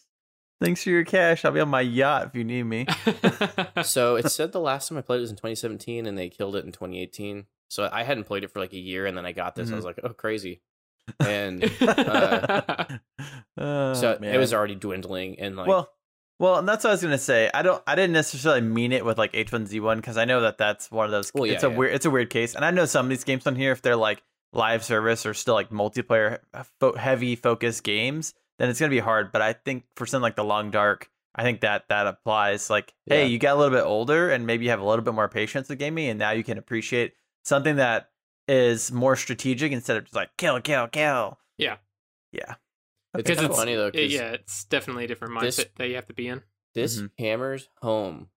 Thanks 0.59 0.83
for 0.83 0.89
your 0.89 1.03
cash. 1.03 1.45
I'll 1.45 1.51
be 1.51 1.59
on 1.59 1.69
my 1.69 1.81
yacht 1.81 2.27
if 2.27 2.35
you 2.35 2.43
need 2.43 2.63
me. 2.63 2.87
so 3.83 4.15
it 4.15 4.31
said 4.31 4.53
the 4.53 4.59
last 4.59 4.89
time 4.89 4.97
I 4.97 5.01
played 5.01 5.17
it 5.17 5.21
was 5.21 5.29
in 5.29 5.35
2017, 5.35 6.07
and 6.07 6.17
they 6.17 6.29
killed 6.29 6.55
it 6.55 6.65
in 6.65 6.71
2018. 6.71 7.45
So 7.69 7.89
I 7.91 8.03
hadn't 8.03 8.25
played 8.25 8.43
it 8.43 8.51
for 8.51 8.59
like 8.59 8.73
a 8.73 8.79
year, 8.79 9.05
and 9.05 9.17
then 9.17 9.25
I 9.25 9.31
got 9.31 9.55
this. 9.55 9.71
I 9.71 9.75
was 9.75 9.85
mm-hmm. 9.85 10.05
like, 10.05 10.11
oh, 10.11 10.13
crazy. 10.13 10.61
And 11.19 11.63
uh, 11.81 12.85
Oh, 13.57 13.93
so 13.93 14.19
it 14.21 14.37
was 14.37 14.53
already 14.53 14.75
dwindling, 14.75 15.39
and 15.39 15.55
like, 15.55 15.67
well, 15.67 15.89
well, 16.39 16.59
and 16.59 16.67
that's 16.67 16.83
what 16.83 16.91
I 16.91 16.93
was 16.93 17.01
gonna 17.01 17.17
say. 17.17 17.49
I 17.53 17.63
don't, 17.63 17.81
I 17.87 17.95
didn't 17.95 18.13
necessarily 18.13 18.61
mean 18.61 18.91
it 18.91 19.03
with 19.03 19.17
like 19.17 19.33
H1Z1 19.33 19.95
because 19.95 20.17
I 20.17 20.25
know 20.25 20.41
that 20.41 20.59
that's 20.59 20.91
one 20.91 21.05
of 21.05 21.11
those. 21.11 21.31
Well, 21.33 21.47
yeah, 21.47 21.53
it's 21.53 21.63
a 21.63 21.69
yeah. 21.69 21.75
weird, 21.75 21.95
it's 21.95 22.05
a 22.05 22.11
weird 22.11 22.29
case, 22.29 22.53
and 22.53 22.63
I 22.63 22.69
know 22.69 22.85
some 22.85 23.07
of 23.07 23.09
these 23.09 23.23
games 23.23 23.47
on 23.47 23.55
here, 23.55 23.71
if 23.71 23.81
they're 23.81 23.95
like 23.95 24.21
live 24.53 24.83
service 24.83 25.25
or 25.25 25.33
still 25.33 25.55
like 25.55 25.71
multiplayer 25.71 26.39
uh, 26.53 26.63
fo- 26.79 26.95
heavy 26.95 27.35
focus 27.35 27.81
games, 27.81 28.35
then 28.59 28.69
it's 28.69 28.79
gonna 28.79 28.91
be 28.91 28.99
hard. 28.99 29.31
But 29.31 29.41
I 29.41 29.53
think 29.53 29.85
for 29.95 30.05
something 30.05 30.21
like 30.21 30.35
the 30.35 30.43
Long 30.43 30.69
Dark, 30.69 31.09
I 31.33 31.41
think 31.41 31.61
that 31.61 31.85
that 31.89 32.05
applies. 32.05 32.69
Like, 32.69 32.93
hey, 33.07 33.25
you 33.25 33.39
got 33.39 33.55
a 33.55 33.59
little 33.59 33.75
bit 33.75 33.85
older, 33.85 34.29
and 34.29 34.45
maybe 34.45 34.65
you 34.65 34.69
have 34.69 34.81
a 34.81 34.87
little 34.87 35.03
bit 35.03 35.15
more 35.15 35.29
patience 35.29 35.67
with 35.67 35.79
gaming, 35.79 36.09
and 36.09 36.19
now 36.19 36.31
you 36.31 36.43
can 36.43 36.59
appreciate 36.59 37.13
something 37.47 37.77
that 37.77 38.09
is 38.47 38.91
more 38.91 39.15
strategic 39.15 39.71
instead 39.71 39.97
of 39.97 40.03
just 40.05 40.15
like 40.15 40.29
kill, 40.37 40.59
kill, 40.61 40.87
kill. 40.87 41.37
Yeah. 41.57 41.77
yeah. 42.31 42.55
it's 43.13 43.23
Because 43.23 43.37
kind 43.37 43.39
of 43.39 43.51
it's- 43.51 43.57
funny 43.59 43.75
though. 43.75 43.87
It- 43.93 44.11
yeah, 44.11 44.31
it's 44.31 44.65
definitely 44.65 45.05
a 45.05 45.07
different 45.07 45.33
mindset 45.33 45.41
This- 45.41 45.65
that 45.77 45.87
you 45.89 45.95
have 45.95 46.07
to 46.07 46.13
be 46.13 46.27
in. 46.27 46.43
this 46.75 47.01
Mhm. 47.01 47.11
hammers 47.17 47.69
home 47.81 48.29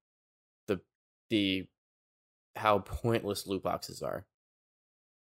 the 0.67 0.81
the 1.29 1.67
how 2.57 2.79
pointless 2.81 3.47
loot 3.47 3.63
boxes 3.63 4.03
are. 4.03 4.27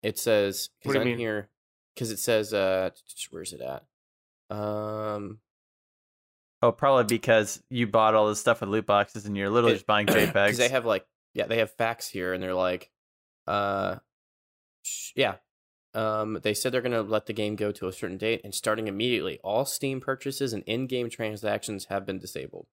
It 0.03 0.19
says 0.19 0.71
because 0.83 0.97
I'm 0.97 1.05
mean? 1.07 1.19
here 1.19 1.51
because 1.95 2.11
it 2.11 2.19
says 2.19 2.53
uh 2.55 2.91
where's 3.31 3.53
it 3.53 3.61
at? 3.61 3.85
Um, 4.55 5.41
Oh, 6.61 6.73
probably 6.73 7.05
because 7.05 7.63
you 7.71 7.87
bought 7.87 8.15
all 8.15 8.29
this 8.29 8.41
stuff 8.41 8.61
with 8.61 8.69
loot 8.71 8.85
boxes 8.87 9.27
and 9.27 9.37
you're 9.37 9.49
literally 9.51 9.73
It- 9.75 9.77
just 9.77 9.87
buying 9.87 10.07
JPEGs. 10.09 10.33
because 10.33 10.59
they 10.59 10.69
have 10.69 10.85
like 10.85 11.07
yeah 11.35 11.47
they 11.47 11.59
have 11.59 11.73
facts 11.73 12.09
here 12.09 12.33
and 12.35 12.43
they're 12.43 12.55
like 12.55 12.91
uh 13.49 13.97
sh- 14.83 15.13
yeah 15.17 15.37
um 15.95 16.39
they 16.43 16.55
said 16.55 16.73
they're 16.73 16.83
gonna 16.83 17.03
let 17.03 17.27
the 17.27 17.33
game 17.33 17.57
go 17.57 17.73
to 17.73 17.89
a 17.89 17.93
certain 17.93 18.19
date 18.19 18.41
and 18.45 18.55
starting 18.55 18.87
immediately 18.87 19.39
all 19.43 19.65
Steam 19.65 20.01
purchases 20.01 20.53
and 20.53 20.63
in-game 20.65 21.11
transactions 21.11 21.87
have 21.87 22.07
been 22.07 22.19
disabled. 22.19 22.67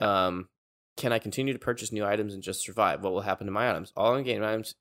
Um, 0.00 0.48
can 0.96 1.12
I 1.12 1.18
continue 1.18 1.52
to 1.52 1.58
purchase 1.58 1.92
new 1.92 2.04
items 2.04 2.34
and 2.34 2.42
just 2.42 2.62
survive? 2.62 3.02
What 3.02 3.12
will 3.12 3.22
happen 3.22 3.46
to 3.46 3.52
my 3.52 3.70
items? 3.70 3.92
All 3.96 4.14
in-game 4.14 4.42
items 4.42 4.74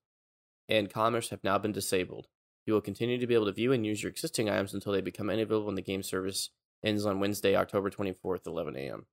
and 0.67 0.91
commerce 0.91 1.29
have 1.29 1.43
now 1.43 1.57
been 1.57 1.71
disabled. 1.71 2.27
You 2.65 2.73
will 2.73 2.81
continue 2.81 3.17
to 3.17 3.27
be 3.27 3.33
able 3.33 3.47
to 3.47 3.51
view 3.51 3.71
and 3.71 3.85
use 3.85 4.03
your 4.03 4.11
existing 4.11 4.49
items 4.49 4.73
until 4.73 4.93
they 4.93 5.01
become 5.01 5.29
unavailable 5.29 5.65
when 5.65 5.75
the 5.75 5.81
game 5.81 6.03
service 6.03 6.51
ends 6.83 7.05
on 7.05 7.19
Wednesday, 7.19 7.55
October 7.55 7.89
24th, 7.89 8.45
11 8.45 8.75
a.m. 8.75 9.05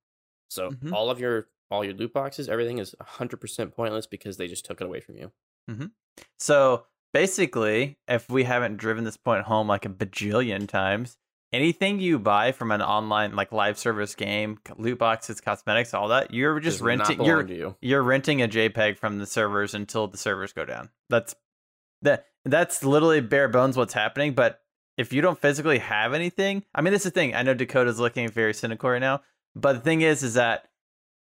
So 0.49 0.71
Mhm. 0.71 0.93
all 0.93 1.09
of 1.09 1.19
your 1.19 1.47
all 1.69 1.83
your 1.83 1.93
loot 1.93 2.13
boxes, 2.13 2.47
everything 2.47 2.77
is 2.77 2.95
100% 3.01 3.75
pointless 3.75 4.07
because 4.07 4.37
they 4.37 4.47
just 4.47 4.63
took 4.63 4.79
it 4.79 4.85
away 4.85 5.01
from 5.01 5.17
you. 5.17 5.31
So 6.39 6.85
basically, 7.13 7.97
if 8.07 8.29
we 8.29 8.43
haven't 8.45 8.77
driven 8.77 9.03
this 9.03 9.17
point 9.17 9.43
home 9.45 9.67
like 9.67 9.85
a 9.85 9.89
bajillion 9.89 10.67
times, 10.67 11.17
anything 11.51 11.99
you 11.99 12.19
buy 12.19 12.51
from 12.51 12.71
an 12.71 12.81
online 12.81 13.35
like 13.35 13.51
live 13.51 13.77
service 13.77 14.15
game, 14.15 14.59
loot 14.77 14.97
boxes, 14.99 15.41
cosmetics, 15.41 15.93
all 15.93 16.07
that, 16.07 16.33
you're 16.33 16.59
just 16.59 16.77
Does 16.77 16.81
renting. 16.85 17.21
You're 17.23 17.45
you. 17.47 17.75
you're 17.81 18.03
renting 18.03 18.41
a 18.41 18.47
JPEG 18.47 18.97
from 18.97 19.17
the 19.19 19.25
servers 19.25 19.73
until 19.73 20.07
the 20.07 20.17
servers 20.17 20.53
go 20.53 20.65
down. 20.65 20.89
That's 21.09 21.35
that. 22.01 22.27
That's 22.45 22.83
literally 22.83 23.19
bare 23.19 23.49
bones 23.49 23.75
what's 23.75 23.93
happening. 23.93 24.33
But 24.33 24.61
if 24.97 25.11
you 25.11 25.21
don't 25.21 25.37
physically 25.39 25.79
have 25.79 26.13
anything, 26.13 26.63
I 26.73 26.79
mean, 26.81 26.93
this 26.93 27.05
is 27.05 27.11
the 27.11 27.19
thing. 27.19 27.35
I 27.35 27.43
know 27.43 27.53
Dakota's 27.53 27.99
looking 27.99 28.29
very 28.29 28.53
cynical 28.53 28.89
right 28.89 28.99
now, 28.99 29.21
but 29.61 29.73
the 29.73 29.79
thing 29.79 30.01
is, 30.01 30.23
is 30.23 30.35
that 30.35 30.67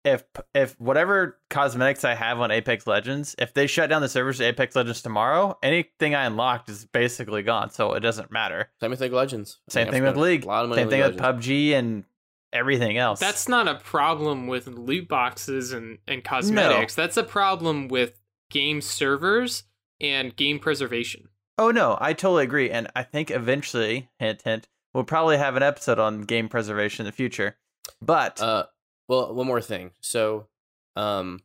if 0.05 0.24
if 0.55 0.78
whatever 0.78 1.39
cosmetics 1.49 2.05
I 2.05 2.14
have 2.14 2.41
on 2.41 2.51
Apex 2.51 2.87
Legends, 2.87 3.35
if 3.39 3.55
they 3.55 3.66
shut 3.66 3.89
down 3.89 4.03
the 4.03 4.09
servers 4.09 4.39
to 4.39 4.45
Apex 4.45 4.76
Legends 4.76 5.03
tomorrow, 5.03 5.59
anything 5.62 6.14
I 6.14 6.26
unlocked 6.26 6.68
is 6.68 6.85
basically 6.85 7.43
gone. 7.43 7.70
So 7.70 7.95
it 7.95 8.01
doesn't 8.01 8.30
matter. 8.30 8.70
Same 8.80 8.91
with 8.91 9.01
League 9.01 9.12
Legends. 9.12 9.61
I 9.70 9.72
Same 9.72 9.85
mean, 9.85 9.93
thing 9.93 10.03
with 10.03 10.16
League. 10.16 10.45
A 10.45 10.49
lot 10.49 10.64
of 10.64 10.70
money 10.70 10.80
Same 10.80 10.89
on 10.89 10.91
thing 10.91 11.03
League 11.03 11.12
with 11.14 11.20
Legends. 11.20 11.47
PUBG 11.47 11.72
and 11.72 12.05
everything 12.53 12.99
else. 12.99 13.18
That's 13.18 13.49
not 13.49 13.66
a 13.66 13.76
problem 13.76 14.47
with 14.47 14.66
loot 14.66 15.09
boxes 15.09 15.72
and, 15.72 15.99
and 16.07 16.22
cosmetics. 16.22 16.95
That's 16.95 17.16
a 17.16 17.24
problem 17.24 17.89
with 17.89 18.20
game 18.51 18.80
servers 18.80 19.64
and 20.01 20.37
game 20.37 20.59
preservation. 20.59 21.28
Oh 21.57 21.70
no, 21.70 21.97
I 22.01 22.12
totally 22.12 22.45
agree, 22.45 22.70
and 22.70 22.89
I 22.97 23.05
think 23.05 23.30
eventually, 23.30 24.11
hint 24.18 24.43
hint, 24.43 24.68
we'll 24.93 25.05
probably 25.05 25.37
have 25.37 25.57
an 25.57 25.62
episode 25.62 26.01
on 26.01 26.22
game 26.22 26.49
preservation 26.49 27.07
in 27.07 27.07
the 27.07 27.12
future. 27.12 27.57
But 28.01 28.41
Uh, 28.41 28.66
well, 29.09 29.35
one 29.35 29.47
more 29.47 29.61
thing. 29.61 29.93
So, 30.01 30.49
um, 30.97 31.41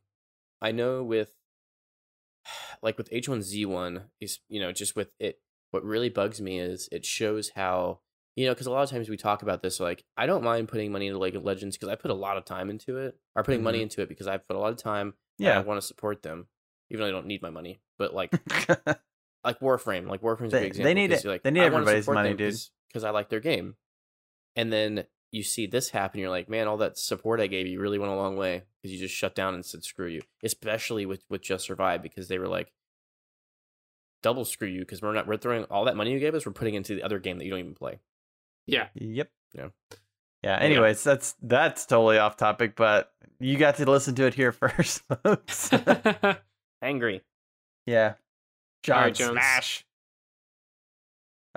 I 0.62 0.72
know 0.72 1.04
with 1.04 1.34
like 2.82 2.98
with 2.98 3.10
H1Z1 3.12 4.04
is 4.20 4.40
you 4.48 4.60
know 4.60 4.72
just 4.72 4.96
with 4.96 5.12
it. 5.20 5.40
What 5.72 5.84
really 5.84 6.10
bugs 6.10 6.42
me 6.42 6.60
is 6.60 6.90
it 6.92 7.06
shows 7.06 7.52
how 7.56 8.00
you 8.36 8.46
know 8.48 8.54
because 8.54 8.66
a 8.68 8.72
lot 8.72 8.84
of 8.84 8.90
times 8.90 9.08
we 9.10 9.18
talk 9.18 9.44
about 9.44 9.62
this 9.62 9.80
like 9.80 10.04
I 10.18 10.26
don't 10.26 10.44
mind 10.44 10.68
putting 10.68 10.92
money 10.92 11.08
into 11.08 11.20
League 11.20 11.36
of 11.36 11.44
Legends 11.44 11.78
because 11.78 11.90
I 11.90 11.96
put 11.96 12.10
a 12.12 12.16
lot 12.16 12.38
of 12.38 12.46
time 12.46 12.70
into 12.70 12.98
it 12.98 13.16
or 13.36 13.44
putting 13.44 13.62
money 13.64 13.80
Mhm. 13.80 13.84
into 13.84 14.02
it 14.02 14.10
because 14.10 14.28
I 14.28 14.38
put 14.38 14.56
a 14.56 14.60
lot 14.60 14.72
of 14.72 14.78
time. 14.78 15.14
and 15.40 15.48
I 15.48 15.60
want 15.62 15.80
to 15.80 15.86
support 15.86 16.22
them 16.24 16.48
even 16.90 17.02
though 17.04 17.08
I 17.08 17.12
don't 17.12 17.28
need 17.28 17.42
my 17.42 17.50
money. 17.52 17.82
But 18.00 18.14
like 18.16 18.32
like 19.44 19.60
Warframe, 19.60 20.08
like 20.08 20.22
Warframe's 20.22 20.54
a 20.54 20.58
They- 20.58 20.64
big 20.70 20.74
they 20.74 20.80
example. 20.82 20.94
need 20.96 21.12
'cause 21.12 21.26
it. 21.26 21.28
Like, 21.30 21.44
They 21.44 21.52
need 21.52 21.62
everybody's 21.62 22.08
money, 22.08 22.34
dude. 22.34 22.56
Because 22.88 23.04
I 23.04 23.12
like 23.12 23.30
their 23.30 23.40
game, 23.40 23.76
and 24.56 24.74
then 24.74 25.06
you 25.32 25.44
see 25.44 25.68
this 25.68 25.90
happen. 25.90 26.20
You're 26.20 26.30
like, 26.30 26.50
man, 26.50 26.68
all 26.68 26.78
that 26.78 26.98
support 26.98 27.40
I 27.40 27.48
gave 27.48 27.68
you 27.68 27.80
really 27.80 28.00
went 28.00 28.12
a 28.12 28.16
long 28.16 28.36
way 28.36 28.64
because 28.82 28.94
you 28.94 29.00
just 29.00 29.14
shut 29.16 29.36
down 29.36 29.54
and 29.54 29.64
said 29.66 29.84
screw 29.84 30.08
you. 30.08 30.22
Especially 30.44 31.06
with 31.06 31.24
with 31.30 31.42
Just 31.42 31.66
Survive 31.66 32.02
because 32.02 32.28
they 32.28 32.40
were 32.40 32.48
like, 32.48 32.72
double 34.24 34.44
screw 34.46 34.68
you 34.68 34.80
because 34.82 35.02
we're 35.02 35.14
not 35.14 35.28
we're 35.28 35.38
throwing 35.38 35.64
all 35.66 35.86
that 35.86 35.96
money 35.96 36.12
you 36.12 36.20
gave 36.20 36.36
us. 36.36 36.46
We're 36.46 36.52
putting 36.52 36.74
into 36.76 36.96
the 36.96 37.04
other 37.04 37.20
game 37.20 37.38
that 37.38 37.46
you 37.46 37.52
don't 37.52 37.60
even 37.60 37.76
play. 37.76 38.00
Yeah. 38.66 38.88
yep, 38.94 39.30
Yeah. 39.56 39.70
yeah. 40.44 40.58
Anyways, 40.60 41.04
that's 41.04 41.36
that's 41.42 41.86
totally 41.86 42.18
off 42.18 42.38
topic, 42.38 42.76
but 42.76 43.12
you 43.40 43.58
got 43.58 43.76
to 43.78 43.90
listen 43.90 44.16
to 44.16 44.26
it 44.26 44.34
here 44.34 44.52
first, 44.54 45.02
folks. 45.24 45.72
Angry. 46.82 47.22
yeah, 47.86 48.14
John 48.84 48.98
All 48.98 49.04
right, 49.04 49.14
Jones. 49.16 49.32
Smash. 49.32 49.86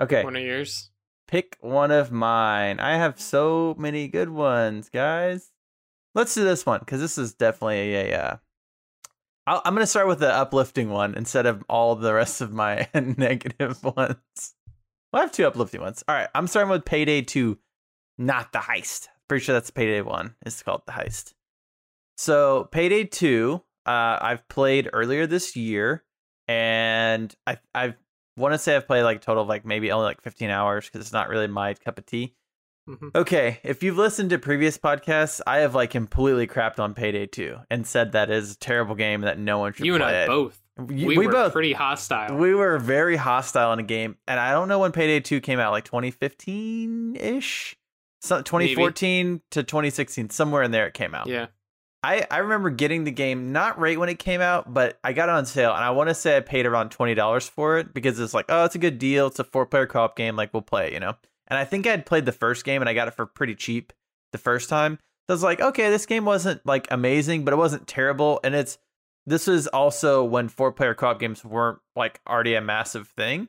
Okay, 0.01 0.23
One 0.23 0.35
of 0.35 0.41
yours. 0.43 0.89
Pick 1.33 1.57
one 1.61 1.89
of 1.89 2.11
mine. 2.11 2.79
I 2.79 2.95
have 2.97 3.19
so 3.19 3.75
many 3.79 4.07
good 4.07 4.29
ones, 4.29 4.89
guys. 4.89 5.49
Let's 6.13 6.35
do 6.35 6.43
this 6.43 6.63
one 6.63 6.79
because 6.81 7.01
this 7.01 7.17
is 7.17 7.33
definitely 7.33 7.95
a. 7.95 8.13
Uh, 8.13 8.35
I'll, 9.47 9.59
I'm 9.65 9.73
going 9.73 9.81
to 9.81 9.87
start 9.87 10.07
with 10.07 10.19
the 10.19 10.31
uplifting 10.31 10.91
one 10.91 11.15
instead 11.15 11.47
of 11.47 11.63
all 11.67 11.95
the 11.95 12.13
rest 12.13 12.41
of 12.41 12.53
my 12.53 12.87
negative 12.93 13.83
ones. 13.83 14.53
Well, 15.11 15.21
I 15.21 15.21
have 15.21 15.31
two 15.31 15.47
uplifting 15.47 15.81
ones. 15.81 16.03
All 16.07 16.13
right, 16.13 16.29
I'm 16.35 16.45
starting 16.45 16.69
with 16.69 16.85
Payday 16.85 17.23
2, 17.23 17.57
not 18.19 18.53
the 18.53 18.59
heist. 18.59 19.07
Pretty 19.27 19.43
sure 19.43 19.53
that's 19.53 19.71
Payday 19.71 20.01
One. 20.01 20.35
It's 20.45 20.61
called 20.61 20.83
the 20.85 20.91
heist. 20.91 21.33
So 22.15 22.65
Payday 22.71 23.05
Two, 23.05 23.63
uh, 23.87 24.19
I've 24.21 24.47
played 24.49 24.87
earlier 24.93 25.25
this 25.25 25.55
year, 25.55 26.03
and 26.47 27.33
I 27.47 27.57
I 27.73 27.95
want 28.37 28.53
to 28.53 28.57
say 28.57 28.75
I've 28.75 28.87
played 28.87 29.03
like 29.03 29.17
a 29.17 29.19
total 29.19 29.43
of 29.43 29.49
like 29.49 29.65
maybe 29.65 29.91
only 29.91 30.05
like 30.05 30.21
15 30.21 30.49
hours 30.49 30.85
because 30.85 31.01
it's 31.01 31.13
not 31.13 31.29
really 31.29 31.47
my 31.47 31.73
cup 31.75 31.97
of 31.97 32.05
tea. 32.05 32.35
Mhm. 32.89 33.15
Okay, 33.15 33.59
if 33.63 33.81
you've 33.81 33.95
listened 33.97 34.29
to 34.31 34.37
previous 34.39 34.77
podcasts, 34.77 35.39
I 35.47 35.59
have 35.59 35.73
like 35.73 35.91
completely 35.91 36.47
crapped 36.47 36.79
on 36.79 36.93
Payday 36.93 37.27
2 37.27 37.57
and 37.69 37.87
said 37.87 38.11
that 38.11 38.29
is 38.29 38.53
a 38.53 38.57
terrible 38.57 38.95
game 38.95 39.21
that 39.21 39.39
no 39.39 39.57
one 39.59 39.71
should 39.71 39.85
You 39.85 39.95
and 39.95 40.03
I 40.03 40.11
it. 40.23 40.27
both. 40.27 40.59
We, 40.77 41.05
we 41.05 41.27
were 41.27 41.31
both 41.31 41.53
pretty 41.53 41.71
hostile. 41.73 42.35
we 42.35 42.53
were 42.55 42.79
very 42.79 43.15
hostile 43.15 43.71
in 43.73 43.79
a 43.79 43.83
game, 43.83 44.17
and 44.27 44.39
I 44.39 44.51
don't 44.51 44.67
know 44.67 44.79
when 44.79 44.91
Payday 44.91 45.19
2 45.19 45.39
came 45.39 45.59
out, 45.59 45.71
like 45.71 45.85
2015 45.85 47.15
ish, 47.15 47.75
so 48.21 48.41
2014 48.41 49.41
to 49.51 49.63
2016, 49.63 50.29
somewhere 50.31 50.63
in 50.63 50.71
there 50.71 50.87
it 50.87 50.93
came 50.93 51.13
out. 51.15 51.27
yeah. 51.27 51.47
I, 52.03 52.27
I 52.29 52.39
remember 52.39 52.69
getting 52.69 53.05
the 53.05 53.11
game 53.11 53.53
not 53.53 53.79
right 53.79 53.97
when 53.97 54.09
it 54.09 54.19
came 54.19 54.41
out, 54.41 54.73
but 54.73 54.99
I 55.03 55.13
got 55.13 55.29
it 55.29 55.35
on 55.35 55.45
sale, 55.45 55.73
and 55.73 55.83
I 55.83 55.91
want 55.91 56.09
to 56.09 56.13
say 56.13 56.35
I 56.35 56.41
paid 56.41 56.65
around 56.65 56.89
twenty 56.89 57.15
dollars 57.15 57.47
for 57.47 57.77
it 57.77 57.93
because 57.93 58.19
it's 58.19 58.33
like, 58.33 58.45
oh, 58.49 58.65
it's 58.65 58.75
a 58.75 58.79
good 58.79 58.99
deal. 58.99 59.27
It's 59.27 59.39
a 59.39 59.43
four 59.45 59.65
player 59.65 59.85
co 59.87 60.01
op 60.01 60.17
game, 60.17 60.35
like 60.35 60.53
we'll 60.53 60.61
play, 60.61 60.91
you 60.93 60.99
know. 60.99 61.15
And 61.47 61.57
I 61.57 61.65
think 61.65 61.87
I 61.87 61.91
had 61.91 62.05
played 62.05 62.25
the 62.25 62.31
first 62.33 62.65
game, 62.65 62.81
and 62.81 62.89
I 62.89 62.93
got 62.93 63.07
it 63.07 63.13
for 63.13 63.25
pretty 63.25 63.55
cheap 63.55 63.93
the 64.33 64.37
first 64.37 64.69
time. 64.69 64.99
So 65.27 65.29
I 65.29 65.33
was 65.33 65.43
like, 65.43 65.61
okay, 65.61 65.89
this 65.89 66.05
game 66.05 66.25
wasn't 66.25 66.65
like 66.65 66.87
amazing, 66.91 67.45
but 67.45 67.53
it 67.53 67.57
wasn't 67.57 67.87
terrible. 67.87 68.41
And 68.43 68.53
it's 68.53 68.77
this 69.25 69.47
was 69.47 69.67
also 69.67 70.25
when 70.25 70.49
four 70.49 70.73
player 70.73 70.93
co 70.93 71.07
op 71.07 71.19
games 71.19 71.45
weren't 71.45 71.79
like 71.95 72.19
already 72.27 72.55
a 72.55 72.61
massive 72.61 73.07
thing. 73.07 73.47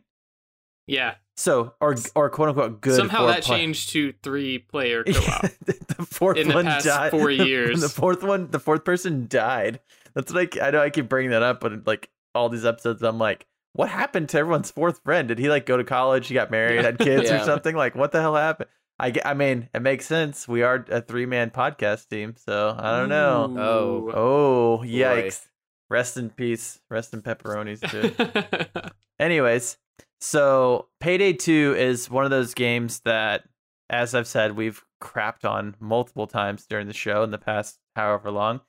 Yeah. 0.86 1.14
So 1.36 1.74
or 1.80 1.96
or 2.14 2.30
quote 2.30 2.50
unquote 2.50 2.80
good. 2.80 2.96
Somehow 2.96 3.26
that 3.26 3.42
changed 3.42 3.90
to 3.90 4.12
three 4.22 4.58
player 4.58 5.02
co-op. 5.08 5.42
the 5.66 6.06
fourth 6.08 6.36
In 6.38 6.48
the 6.48 6.54
one 6.54 6.64
past 6.66 6.86
died. 6.86 7.10
four 7.10 7.30
years. 7.30 7.80
the 7.80 7.88
fourth 7.88 8.22
one, 8.22 8.50
the 8.50 8.60
fourth 8.60 8.84
person 8.84 9.26
died. 9.28 9.80
That's 10.14 10.32
like 10.32 10.60
I 10.60 10.70
know 10.70 10.80
I 10.80 10.90
keep 10.90 11.08
bringing 11.08 11.32
that 11.32 11.42
up, 11.42 11.60
but 11.60 11.86
like 11.86 12.08
all 12.36 12.48
these 12.48 12.64
episodes, 12.64 13.02
I'm 13.02 13.18
like, 13.18 13.46
what 13.72 13.88
happened 13.88 14.28
to 14.28 14.38
everyone's 14.38 14.70
fourth 14.70 15.00
friend? 15.02 15.26
Did 15.26 15.38
he 15.40 15.48
like 15.48 15.66
go 15.66 15.76
to 15.76 15.82
college? 15.84 16.28
He 16.28 16.34
got 16.34 16.52
married, 16.52 16.84
had 16.84 16.98
kids, 17.00 17.28
or 17.30 17.40
something? 17.40 17.74
Like 17.74 17.96
what 17.96 18.12
the 18.12 18.20
hell 18.20 18.36
happened? 18.36 18.70
I 19.00 19.12
I 19.24 19.34
mean, 19.34 19.68
it 19.74 19.82
makes 19.82 20.06
sense. 20.06 20.46
We 20.46 20.62
are 20.62 20.84
a 20.88 21.00
three 21.00 21.26
man 21.26 21.50
podcast 21.50 22.08
team, 22.08 22.36
so 22.36 22.76
I 22.78 22.96
don't 22.96 23.08
know. 23.08 23.50
Ooh. 23.50 24.12
Oh, 24.12 24.78
oh 24.78 24.84
yikes! 24.84 25.48
Rest 25.90 26.16
in 26.16 26.30
peace. 26.30 26.78
Rest 26.88 27.12
in 27.12 27.22
pepperonis, 27.22 27.80
dude. 27.90 28.92
Anyways, 29.18 29.76
so 30.24 30.88
Payday 31.00 31.34
2 31.34 31.74
is 31.76 32.08
one 32.08 32.24
of 32.24 32.30
those 32.30 32.54
games 32.54 33.00
that, 33.00 33.44
as 33.90 34.14
I've 34.14 34.26
said, 34.26 34.56
we've 34.56 34.82
crapped 35.02 35.44
on 35.48 35.76
multiple 35.78 36.26
times 36.26 36.64
during 36.64 36.86
the 36.86 36.94
show 36.94 37.22
in 37.22 37.30
the 37.30 37.36
past 37.36 37.78
however 37.94 38.30
long. 38.30 38.62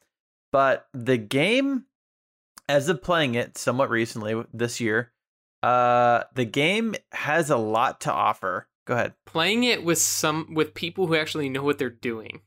But 0.51 0.87
the 0.93 1.17
game, 1.17 1.85
as 2.67 2.89
of 2.89 3.01
playing 3.01 3.35
it 3.35 3.57
somewhat 3.57 3.89
recently 3.89 4.43
this 4.53 4.81
year, 4.81 5.13
uh, 5.63 6.23
the 6.33 6.43
game 6.43 6.93
has 7.13 7.49
a 7.49 7.57
lot 7.57 8.01
to 8.01 8.11
offer. 8.11 8.67
Go 8.85 8.95
ahead. 8.95 9.13
Playing 9.25 9.63
it 9.63 9.83
with 9.83 9.97
some 9.97 10.53
with 10.53 10.73
people 10.73 11.07
who 11.07 11.15
actually 11.15 11.47
know 11.47 11.63
what 11.63 11.77
they're 11.77 11.89
doing. 11.89 12.41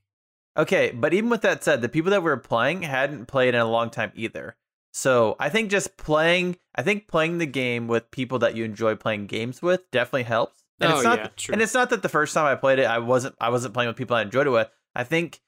Okay, 0.56 0.90
but 0.90 1.14
even 1.14 1.30
with 1.30 1.40
that 1.42 1.64
said, 1.64 1.80
the 1.80 1.88
people 1.88 2.10
that 2.10 2.22
we 2.22 2.30
were 2.30 2.36
playing 2.36 2.82
hadn't 2.82 3.26
played 3.26 3.54
in 3.54 3.60
a 3.60 3.70
long 3.70 3.88
time 3.88 4.12
either. 4.14 4.54
So 4.92 5.36
I 5.38 5.48
think 5.48 5.70
just 5.70 5.96
playing, 5.96 6.56
I 6.74 6.82
think 6.82 7.08
playing 7.08 7.38
the 7.38 7.46
game 7.46 7.88
with 7.88 8.10
people 8.10 8.38
that 8.40 8.56
you 8.56 8.64
enjoy 8.64 8.94
playing 8.96 9.26
games 9.26 9.62
with 9.62 9.90
definitely 9.90 10.24
helps. 10.24 10.62
And 10.80 10.92
oh 10.92 10.96
it's 10.96 11.04
not, 11.04 11.18
yeah, 11.18 11.28
true. 11.36 11.52
and 11.52 11.62
it's 11.62 11.74
not 11.74 11.90
that 11.90 12.02
the 12.02 12.08
first 12.08 12.34
time 12.34 12.46
I 12.46 12.54
played 12.54 12.78
it, 12.78 12.84
I 12.84 12.98
wasn't, 12.98 13.34
I 13.40 13.50
wasn't 13.50 13.74
playing 13.74 13.88
with 13.88 13.96
people 13.96 14.16
I 14.16 14.22
enjoyed 14.22 14.46
it 14.46 14.50
with. 14.50 14.68
I 14.94 15.04
think, 15.04 15.40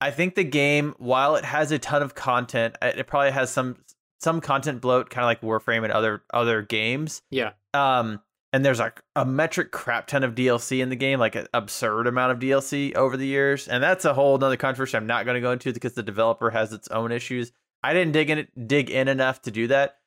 I 0.00 0.10
think 0.10 0.34
the 0.34 0.44
game, 0.44 0.94
while 0.98 1.36
it 1.36 1.44
has 1.44 1.72
a 1.72 1.78
ton 1.78 2.02
of 2.02 2.14
content, 2.14 2.76
it 2.82 3.06
probably 3.06 3.32
has 3.32 3.50
some 3.50 3.76
some 4.20 4.40
content 4.40 4.80
bloat, 4.80 5.10
kind 5.10 5.24
of 5.24 5.26
like 5.26 5.40
Warframe 5.40 5.84
and 5.84 5.92
other 5.92 6.22
other 6.32 6.62
games. 6.62 7.22
yeah. 7.30 7.52
Um, 7.74 8.20
and 8.52 8.64
there's 8.64 8.78
like 8.78 9.02
a 9.14 9.24
metric 9.26 9.70
crap 9.70 10.06
ton 10.06 10.24
of 10.24 10.34
DLC 10.34 10.80
in 10.80 10.88
the 10.88 10.96
game, 10.96 11.18
like 11.18 11.34
an 11.34 11.46
absurd 11.52 12.06
amount 12.06 12.32
of 12.32 12.38
DLC 12.38 12.94
over 12.94 13.16
the 13.16 13.26
years, 13.26 13.68
and 13.68 13.82
that's 13.82 14.04
a 14.04 14.14
whole 14.14 14.38
nother 14.38 14.56
controversy. 14.56 14.96
I'm 14.96 15.06
not 15.06 15.26
going 15.26 15.34
to 15.34 15.40
go 15.40 15.52
into 15.52 15.72
because 15.72 15.94
the 15.94 16.02
developer 16.02 16.50
has 16.50 16.72
its 16.72 16.88
own 16.88 17.12
issues. 17.12 17.52
I 17.82 17.92
didn't 17.92 18.12
dig 18.12 18.30
in 18.30 18.48
dig 18.66 18.90
in 18.90 19.08
enough 19.08 19.42
to 19.42 19.50
do 19.50 19.66
that, 19.68 19.98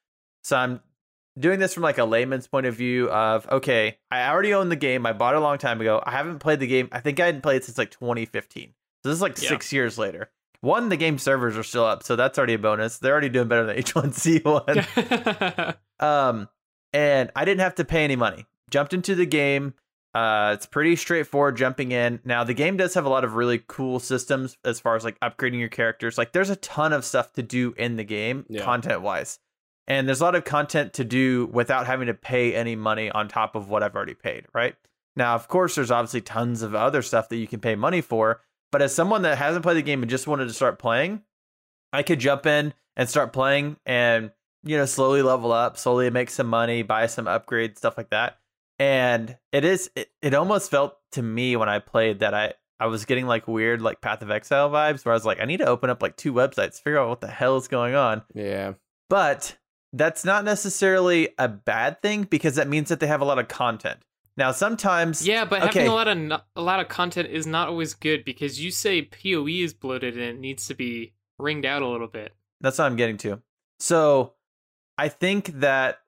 so 0.43 0.57
I'm 0.57 0.81
doing 1.37 1.59
this 1.59 1.73
from 1.73 1.83
like 1.83 1.97
a 1.97 2.03
layman's 2.05 2.47
point 2.47 2.65
of 2.65 2.75
view 2.75 3.09
of 3.09 3.47
okay, 3.49 3.97
I 4.11 4.27
already 4.29 4.53
own 4.53 4.69
the 4.69 4.75
game. 4.75 5.05
I 5.05 5.13
bought 5.13 5.35
it 5.35 5.37
a 5.37 5.41
long 5.41 5.57
time 5.57 5.79
ago. 5.81 6.01
I 6.05 6.11
haven't 6.11 6.39
played 6.39 6.59
the 6.59 6.67
game. 6.67 6.89
I 6.91 6.99
think 6.99 7.19
I 7.19 7.27
hadn't 7.27 7.41
played 7.41 7.57
it 7.57 7.65
since 7.65 7.77
like 7.77 7.91
2015. 7.91 8.73
So 9.03 9.09
this 9.09 9.15
is 9.15 9.21
like 9.21 9.41
Yeah. 9.41 9.49
six 9.49 9.71
years 9.71 9.97
later. 9.97 10.29
One, 10.61 10.89
the 10.89 10.97
game 10.97 11.17
servers 11.17 11.55
are 11.57 11.63
still 11.63 11.85
up, 11.85 12.03
so 12.03 12.17
that's 12.17 12.37
already 12.37 12.55
a 12.55 12.59
bonus. 12.59 12.97
They're 12.97 13.13
already 13.13 13.29
doing 13.29 13.47
better 13.47 13.65
than 13.65 13.77
H1Z1. 13.81 15.75
Um, 16.01 16.47
and 16.93 17.29
I 17.35 17.43
didn't 17.45 17.59
have 17.61 17.75
to 17.75 17.83
pay 17.85 18.03
any 18.05 18.15
money. 18.15 18.45
Jumped 18.69 18.93
into 18.93 19.15
the 19.15 19.25
game. 19.25 19.73
Uh, 20.13 20.51
it's 20.55 20.65
pretty 20.65 20.95
straightforward 20.95 21.55
jumping 21.55 21.91
in. 21.91 22.19
Now 22.25 22.43
the 22.43 22.53
game 22.55 22.77
does 22.77 22.95
have 22.95 23.05
a 23.05 23.09
lot 23.09 23.23
of 23.23 23.35
really 23.35 23.63
cool 23.67 23.99
systems 23.99 24.57
as 24.65 24.79
far 24.79 24.95
as 24.95 25.03
like 25.03 25.19
upgrading 25.19 25.59
your 25.59 25.69
characters. 25.69 26.17
Like 26.17 26.31
there's 26.31 26.49
a 26.49 26.55
ton 26.55 26.93
of 26.93 27.05
stuff 27.05 27.33
to 27.33 27.43
do 27.43 27.73
in 27.77 27.95
the 27.95 28.03
game, 28.03 28.45
Yeah. 28.49 28.63
content 28.63 29.01
wise, 29.01 29.39
and 29.87 30.07
there's 30.07 30.21
a 30.21 30.23
lot 30.23 30.33
of 30.35 30.45
content 30.45 30.93
to 30.93 31.03
do 31.03 31.45
without 31.51 31.85
having 31.85 32.07
to 32.07 32.13
pay 32.15 32.55
any 32.55 32.75
money 32.75 33.11
on 33.11 33.27
top 33.27 33.55
of 33.55 33.69
what 33.69 33.83
I've 33.83 33.95
already 33.95 34.15
paid. 34.15 34.45
Right 34.53 34.75
now, 35.15 35.35
of 35.35 35.47
course, 35.47 35.75
there's 35.75 35.91
obviously 35.91 36.21
tons 36.21 36.63
of 36.63 36.73
other 36.73 37.01
stuff 37.03 37.29
that 37.29 37.37
you 37.37 37.47
can 37.47 37.59
pay 37.59 37.75
money 37.75 38.01
for. 38.01 38.41
But 38.71 38.81
as 38.81 38.93
someone 38.93 39.21
that 39.23 39.37
hasn't 39.37 39.63
played 39.63 39.77
the 39.77 39.81
game 39.83 40.01
and 40.03 40.09
just 40.09 40.27
wanted 40.27 40.47
to 40.47 40.53
start 40.53 40.79
playing, 40.79 41.21
I 41.93 42.03
could 42.03 42.19
jump 42.19 42.45
in 42.45 42.73
and 42.95 43.09
start 43.09 43.31
playing 43.33 43.77
and 43.85 44.31
you 44.63 44.75
know 44.77 44.85
slowly 44.85 45.21
level 45.21 45.51
up, 45.51 45.77
slowly 45.77 46.09
make 46.09 46.29
some 46.31 46.47
money, 46.47 46.81
buy 46.81 47.05
some 47.07 47.25
upgrades, 47.25 47.77
stuff 47.77 47.97
like 47.97 48.09
that. 48.09 48.37
And 48.79 49.37
it 49.51 49.65
is 49.65 49.91
it, 49.95 50.09
it 50.21 50.33
almost 50.33 50.71
felt 50.71 50.95
to 51.11 51.21
me 51.21 51.55
when 51.55 51.67
I 51.69 51.79
played 51.79 52.19
that 52.19 52.33
I 52.33 52.53
I 52.79 52.85
was 52.87 53.03
getting 53.05 53.27
like 53.27 53.47
weird 53.47 53.81
like 53.81 53.99
Path 54.01 54.21
of 54.21 54.31
Exile 54.31 54.69
vibes 54.69 55.03
where 55.05 55.11
I 55.13 55.15
was 55.15 55.25
like 55.25 55.41
I 55.41 55.45
need 55.45 55.57
to 55.57 55.67
open 55.67 55.89
up 55.89 56.01
like 56.01 56.15
two 56.15 56.33
websites, 56.33 56.81
figure 56.81 56.97
out 56.99 57.09
what 57.09 57.21
the 57.21 57.27
hell 57.27 57.57
is 57.57 57.67
going 57.67 57.93
on. 57.95 58.21
Yeah. 58.33 58.73
But 59.09 59.57
that's 59.91 60.23
not 60.23 60.45
necessarily 60.45 61.29
a 61.37 61.47
bad 61.47 62.01
thing 62.01 62.23
because 62.23 62.55
that 62.55 62.67
means 62.67 62.89
that 62.89 62.99
they 62.99 63.07
have 63.07 63.21
a 63.21 63.25
lot 63.25 63.39
of 63.39 63.47
content. 63.47 63.99
Now 64.37 64.51
sometimes 64.53 65.27
yeah, 65.27 65.43
but 65.43 65.63
Okay. 65.63 65.79
having 65.79 65.87
a 65.91 65.95
lot 65.95 66.07
of 66.07 66.17
no- 66.17 66.41
a 66.55 66.61
lot 66.61 66.79
of 66.79 66.87
content 66.87 67.27
is 67.29 67.45
not 67.45 67.67
always 67.67 67.93
good 67.93 68.23
because 68.23 68.63
you 68.63 68.71
say 68.71 69.01
POE 69.01 69.47
is 69.47 69.73
bloated 69.73 70.13
and 70.13 70.23
it 70.23 70.39
needs 70.39 70.67
to 70.67 70.73
be 70.73 71.13
ringed 71.37 71.65
out 71.65 71.81
a 71.81 71.87
little 71.87 72.07
bit. 72.07 72.33
That's 72.61 72.77
what 72.77 72.85
I'm 72.85 72.95
getting 72.95 73.17
to. 73.17 73.41
So 73.79 74.35
I 74.97 75.09
think 75.09 75.59
that 75.59 75.99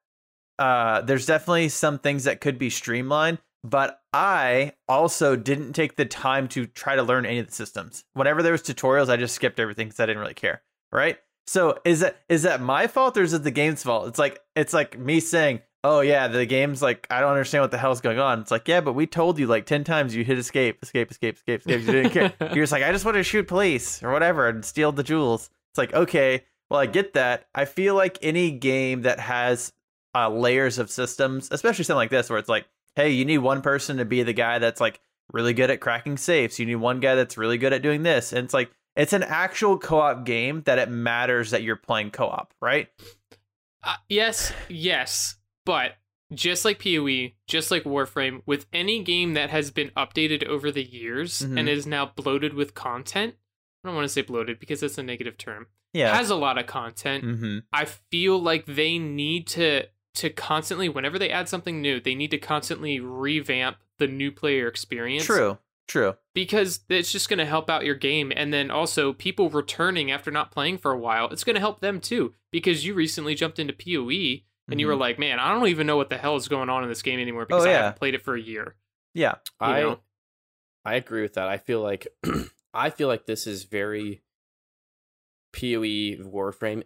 uh, 0.62 1.02
there's 1.02 1.26
definitely 1.26 1.70
some 1.70 1.98
things 1.98 2.26
that 2.26 2.40
could 2.40 2.60
be 2.60 2.70
streamlined, 2.70 3.40
but 3.64 4.00
I 4.14 4.74
also 4.88 5.36
didn't 5.36 5.74
take 5.74 5.96
the 5.96 6.06
time 6.06 6.48
to 6.50 6.68
try 6.68 6.96
to 6.96 7.02
learn 7.02 7.26
any 7.26 7.40
of 7.40 7.48
the 7.48 7.54
systems. 7.54 8.06
Whenever 8.14 8.44
there 8.44 8.52
was 8.52 8.62
tutorials, 8.62 9.10
I 9.10 9.18
just 9.18 9.34
skipped 9.34 9.60
everything 9.60 9.88
because 9.88 10.00
I 10.00 10.06
didn't 10.06 10.22
really 10.22 10.36
care. 10.36 10.62
Right? 10.92 11.18
So 11.48 11.80
is 11.84 12.02
that 12.02 12.22
is 12.30 12.44
that 12.44 12.62
my 12.62 12.86
fault 12.86 13.18
or 13.18 13.24
is 13.24 13.34
it 13.34 13.42
the 13.44 13.50
game's 13.50 13.82
fault? 13.82 14.08
It's 14.08 14.20
like 14.20 14.40
it's 14.56 14.72
like 14.72 15.00
me 15.00 15.20
saying, 15.20 15.62
"Oh 15.84 16.02
yeah, 16.02 16.28
the 16.28 16.46
game's 16.46 16.84
like 16.84 17.08
I 17.10 17.22
don't 17.22 17.32
understand 17.32 17.64
what 17.64 17.72
the 17.72 17.80
hell's 17.80 18.00
going 18.00 18.20
on." 18.20 18.40
It's 18.42 18.52
like, 18.52 18.68
"Yeah, 18.68 18.82
but 18.82 18.94
we 18.94 19.08
told 19.08 19.40
you 19.40 19.48
like 19.48 19.66
ten 19.66 19.84
times 19.84 20.16
you 20.16 20.24
hit 20.24 20.38
escape, 20.38 20.78
escape, 20.84 21.10
escape, 21.10 21.38
escape, 21.38 21.62
escape." 21.62 21.82
You 21.82 21.92
didn't 21.92 22.12
care. 22.12 22.34
You're 22.54 22.64
just 22.66 22.72
like, 22.72 22.84
"I 22.84 22.92
just 22.92 23.04
want 23.04 23.16
to 23.16 23.24
shoot 23.24 23.48
police 23.48 24.04
or 24.04 24.12
whatever 24.12 24.48
and 24.48 24.64
steal 24.64 24.92
the 24.92 25.04
jewels." 25.04 25.50
It's 25.72 25.78
like, 25.80 25.94
okay, 25.94 26.44
well, 26.70 26.80
I 26.80 26.86
get 26.86 27.14
that. 27.14 27.48
I 27.56 27.66
feel 27.66 27.96
like 27.96 28.20
any 28.22 28.52
game 28.52 29.02
that 29.02 29.20
has 29.20 29.74
uh, 30.16 30.30
layers 30.30 30.78
of 30.78 30.90
systems, 30.92 31.48
especially 31.52 31.84
something 31.84 31.98
like 31.98 32.10
this, 32.10 32.30
where 32.30 32.40
it's 32.40 32.50
like, 32.50 32.66
hey, 32.96 33.10
you 33.12 33.26
need 33.26 33.38
one 33.40 33.62
person 33.62 33.98
to 33.98 34.06
be 34.06 34.24
the 34.24 34.34
guy 34.34 34.60
that's 34.60 34.82
like 34.82 35.00
really 35.32 35.54
good 35.54 35.70
at 35.70 35.80
cracking 35.80 36.18
safes. 36.18 36.60
You 36.60 36.66
need 36.66 36.76
one 36.76 37.00
guy 37.00 37.16
that's 37.16 37.38
really 37.38 37.58
good 37.58 37.74
at 37.74 37.82
doing 37.82 38.04
this. 38.04 38.34
And 38.34 38.44
it's 38.44 38.54
like, 38.54 38.72
it's 38.96 39.14
an 39.14 39.24
actual 39.24 39.78
co 39.78 40.00
op 40.00 40.26
game 40.26 40.64
that 40.66 40.78
it 40.80 40.90
matters 40.90 41.52
that 41.52 41.64
you're 41.64 41.78
playing 41.78 42.12
co 42.12 42.26
op, 42.28 42.54
right? 42.62 42.90
Uh, 43.84 43.96
yes, 44.10 44.52
yes, 44.70 45.36
but 45.66 45.94
just 46.34 46.66
like 46.66 46.80
PoE, 46.84 47.32
just 47.48 47.72
like 47.72 47.84
Warframe, 47.84 48.42
with 48.46 48.66
any 48.72 49.04
game 49.04 49.34
that 49.34 49.50
has 49.50 49.72
been 49.72 49.90
updated 49.98 50.46
over 50.46 50.72
the 50.72 50.84
years 50.84 51.42
Mhm. 51.42 51.60
and 51.60 51.70
is 51.70 51.88
now 51.88 52.06
bloated 52.16 52.54
with 52.54 52.74
content, 52.74 53.36
I 53.84 53.88
don't 53.88 53.96
want 53.96 54.06
to 54.06 54.10
say 54.14 54.22
bloated 54.22 54.60
because 54.60 54.82
that's 54.82 54.98
a 54.98 55.04
negative 55.04 55.38
term. 55.38 55.68
Yeah. 55.94 56.16
Has 56.16 56.30
a 56.30 56.36
lot 56.36 56.58
of 56.58 56.68
content. 56.68 57.24
mm-hmm. 57.24 57.60
I 57.74 57.86
feel 57.86 58.42
like 58.42 58.66
they 58.66 58.98
need 59.00 59.48
to 59.48 59.86
to 60.16 60.30
constantly 60.30 60.90
whenever 60.90 61.18
they 61.18 61.30
add 61.30 61.48
something 61.50 61.82
new, 61.82 62.00
they 62.00 62.16
need 62.16 62.32
to 62.32 62.38
constantly 62.38 63.00
revamp 63.00 63.78
the 64.00 64.08
new 64.08 64.32
player 64.32 64.68
experience. 64.68 65.26
True. 65.26 65.58
True. 65.88 66.16
Because 66.34 66.82
it's 66.90 67.12
just 67.12 67.28
going 67.28 67.40
to 67.40 67.46
help 67.46 67.70
out 67.70 67.84
your 67.86 67.96
game 67.96 68.32
and 68.36 68.54
then 68.54 68.72
also 68.72 69.12
people 69.14 69.50
returning 69.50 70.10
after 70.10 70.32
not 70.32 70.52
playing 70.52 70.78
for 70.78 70.92
a 70.92 70.98
while, 70.98 71.28
it's 71.30 71.44
going 71.44 71.56
to 71.56 71.60
help 71.60 71.82
them 71.82 72.00
too 72.00 72.34
because 72.52 72.86
you 72.86 72.94
recently 72.94 73.36
jumped 73.36 73.60
into 73.60 73.74
PoE 73.74 74.44
and 74.70 74.80
you 74.80 74.88
were 74.88 74.96
like, 74.96 75.20
"Man, 75.20 75.38
I 75.38 75.54
don't 75.54 75.68
even 75.68 75.86
know 75.88 75.98
what 75.98 76.10
the 76.10 76.18
hell 76.18 76.38
is 76.38 76.48
going 76.48 76.70
on 76.70 76.84
in 76.84 76.90
this 76.90 77.02
game 77.02 77.20
anymore 77.20 77.46
because 77.46 77.64
Mm-hmm. 77.64 77.68
Oh, 77.68 77.72
I 77.72 77.74
yeah. 77.74 77.84
haven't 77.84 78.00
played 78.00 78.16
it 78.16 78.22
for 78.22 78.36
a 78.36 78.42
year." 78.42 78.76
Yeah. 79.14 79.36
You 79.60 79.68
I 79.68 79.82
know? 79.82 80.00
I 80.86 80.94
agree 80.96 81.24
with 81.24 81.34
that. 81.34 81.50
I 81.50 81.58
feel 81.58 81.82
like 81.82 82.08
I 82.74 82.90
feel 82.90 83.10
like 83.10 83.26
this 83.26 83.46
is 83.46 83.66
very 83.66 84.22
PoE 85.54 86.24
Warframe 86.24 86.84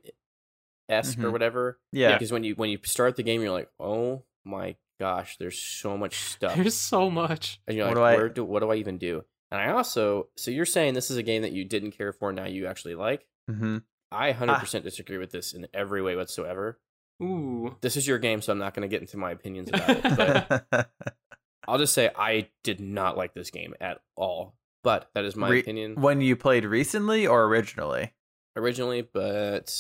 esque 0.90 1.20
or 1.20 1.30
Mhm. 1.30 1.32
whatever. 1.32 1.80
Yeah. 1.92 2.14
Because 2.14 2.32
when 2.32 2.44
you 2.44 2.56
when 2.56 2.70
you 2.70 2.80
start 2.84 3.16
the 3.16 3.24
game, 3.24 3.42
you're 3.42 3.52
like, 3.52 3.70
oh 3.80 4.24
my 4.44 4.76
gosh, 5.00 5.38
there's 5.38 5.60
so 5.60 5.98
much 5.98 6.16
stuff, 6.32 6.56
There's 6.56 6.76
so 6.76 7.10
much. 7.10 7.60
and 7.68 7.76
you're 7.78 7.88
What 7.88 7.98
like, 7.98 8.18
do 8.20 8.26
I- 8.26 8.30
do 8.30 8.44
what 8.46 8.60
do 8.62 8.72
I 8.72 8.76
even 8.76 8.98
do? 8.98 9.24
And 9.52 9.62
I 9.62 9.72
also, 9.72 10.30
so 10.38 10.52
you're 10.52 10.66
saying 10.66 10.96
this 10.96 11.12
is 11.12 11.18
a 11.18 11.24
game 11.24 11.44
that 11.44 11.52
you 11.52 11.64
didn't 11.66 11.92
care 11.92 12.12
for, 12.12 12.32
now 12.34 12.46
you 12.46 12.66
actually 12.68 12.96
like. 12.96 13.26
hmm 13.50 13.78
I 14.12 14.30
Ah. 14.30 14.34
100% 14.34 14.84
disagree 14.84 15.18
with 15.18 15.32
this 15.32 15.54
in 15.54 15.68
every 15.74 16.02
way 16.02 16.16
whatsoever. 16.16 16.80
Ooh. 17.22 17.76
This 17.82 17.96
is 17.98 18.08
your 18.08 18.18
game, 18.18 18.42
so 18.42 18.52
I'm 18.52 18.58
not 18.60 18.74
going 18.74 18.82
to 18.88 18.94
get 18.94 19.02
into 19.02 19.18
my 19.18 19.32
opinions 19.32 19.70
about 19.70 19.90
it. 19.90 20.66
But 20.70 20.90
I'll 21.68 21.78
just 21.78 21.94
say 21.94 22.10
I 22.16 22.50
did 22.64 22.80
not 22.80 23.18
like 23.18 23.34
this 23.34 23.50
game 23.52 23.74
at 23.82 24.00
all. 24.16 24.56
But 24.84 25.10
that 25.16 25.26
is 25.26 25.36
my 25.36 25.50
Re- 25.50 25.60
opinion 25.62 25.96
when 25.96 26.22
you 26.22 26.36
played 26.36 26.66
recently 26.66 27.26
or 27.26 27.46
originally? 27.46 28.14
originally. 28.56 29.02
But 29.02 29.74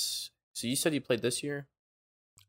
so 0.55 0.67
you 0.67 0.75
said 0.75 0.93
you 0.93 1.01
played 1.01 1.21
this 1.21 1.43
year? 1.43 1.67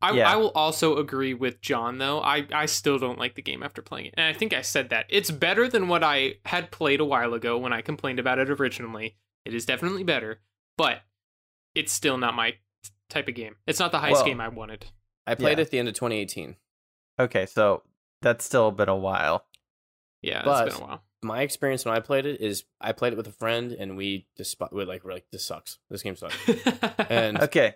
I, 0.01 0.13
Yeah. 0.13 0.31
I 0.31 0.37
will 0.37 0.51
also 0.55 0.97
agree 0.99 1.35
with 1.35 1.61
John 1.61 1.99
though. 1.99 2.21
I, 2.21 2.47
I 2.53 2.67
still 2.67 2.99
don't 2.99 3.19
like 3.19 3.35
the 3.35 3.43
game 3.43 3.63
after 3.63 3.83
playing 3.83 4.07
it. 4.07 4.15
And 4.17 4.27
I 4.27 4.39
think 4.39 4.53
I 4.53 4.63
said 4.63 4.91
that. 4.91 5.07
It's 5.09 5.31
better 5.31 5.69
than 5.69 5.89
what 5.89 6.05
I 6.05 6.35
had 6.45 6.71
played 6.71 7.01
a 7.01 7.05
while 7.05 7.35
ago 7.35 7.57
when 7.59 7.73
I 7.73 7.81
complained 7.83 8.19
about 8.19 8.39
it 8.39 8.51
originally. 8.51 9.17
It 9.45 9.55
is 9.55 9.65
definitely 9.67 10.05
better, 10.05 10.41
but 10.77 11.01
it's 11.75 11.93
still 11.93 12.19
not 12.19 12.35
my 12.35 12.55
type 13.09 13.29
of 13.29 13.35
game. 13.35 13.57
It's 13.67 13.79
not 13.81 13.91
the 13.93 13.99
heist 13.99 14.13
Well- 14.13 14.25
game 14.25 14.41
I 14.41 14.49
wanted. 14.49 14.87
I 15.27 15.35
played 15.35 15.59
Yeah. 15.59 15.63
at 15.63 15.71
the 15.71 15.79
end 15.79 15.89
of 15.89 15.95
2018. 15.95 16.57
Okay, 17.19 17.47
so 17.47 17.83
that's 18.23 18.45
still 18.45 18.71
been 18.71 18.89
a 18.89 18.97
while. 18.97 19.47
Yeah, 20.23 20.43
But- 20.45 20.69
it's 20.69 20.77
been 20.77 20.85
a 20.85 20.87
while. 20.89 21.03
My 21.23 21.41
experience 21.43 21.85
when 21.85 21.97
I 21.97 22.01
played 22.01 22.27
it 22.27 22.41
is 22.41 22.65
I 22.81 22.93
played 22.93 23.15
it 23.15 23.17
with 23.17 23.27
a 23.27 23.33
friend 23.33 23.73
and 23.73 23.97
we 23.97 24.29
just 24.37 24.57
we 24.71 24.85
like 24.85 25.03
we're 25.03 25.13
like 25.13 25.27
this 25.33 25.45
sucks. 25.47 25.79
This 25.91 26.03
game 26.03 26.15
sucks. 26.15 26.37
And 27.11 27.39
Okay. 27.41 27.75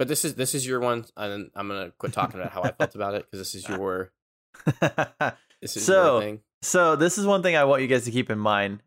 But 0.00 0.08
this 0.08 0.24
is 0.24 0.34
this 0.34 0.54
is 0.54 0.66
your 0.66 0.80
one, 0.80 1.04
and 1.14 1.50
I'm 1.54 1.68
gonna 1.68 1.92
quit 1.98 2.14
talking 2.14 2.40
about 2.40 2.52
how 2.52 2.62
I 2.62 2.72
felt 2.72 2.94
about 2.94 3.12
it 3.12 3.26
because 3.26 3.38
this 3.38 3.54
is 3.54 3.68
your 3.68 4.10
this 5.60 5.76
is 5.76 5.84
So- 5.84 6.12
your 6.14 6.20
thing. 6.22 6.40
So 6.62 6.96
this 6.96 7.18
is 7.18 7.26
one 7.26 7.42
thing 7.42 7.54
I 7.54 7.64
want 7.64 7.82
you 7.82 7.88
guys 7.88 8.06
to 8.06 8.10
keep 8.10 8.30
in 8.30 8.38
mind. 8.38 8.82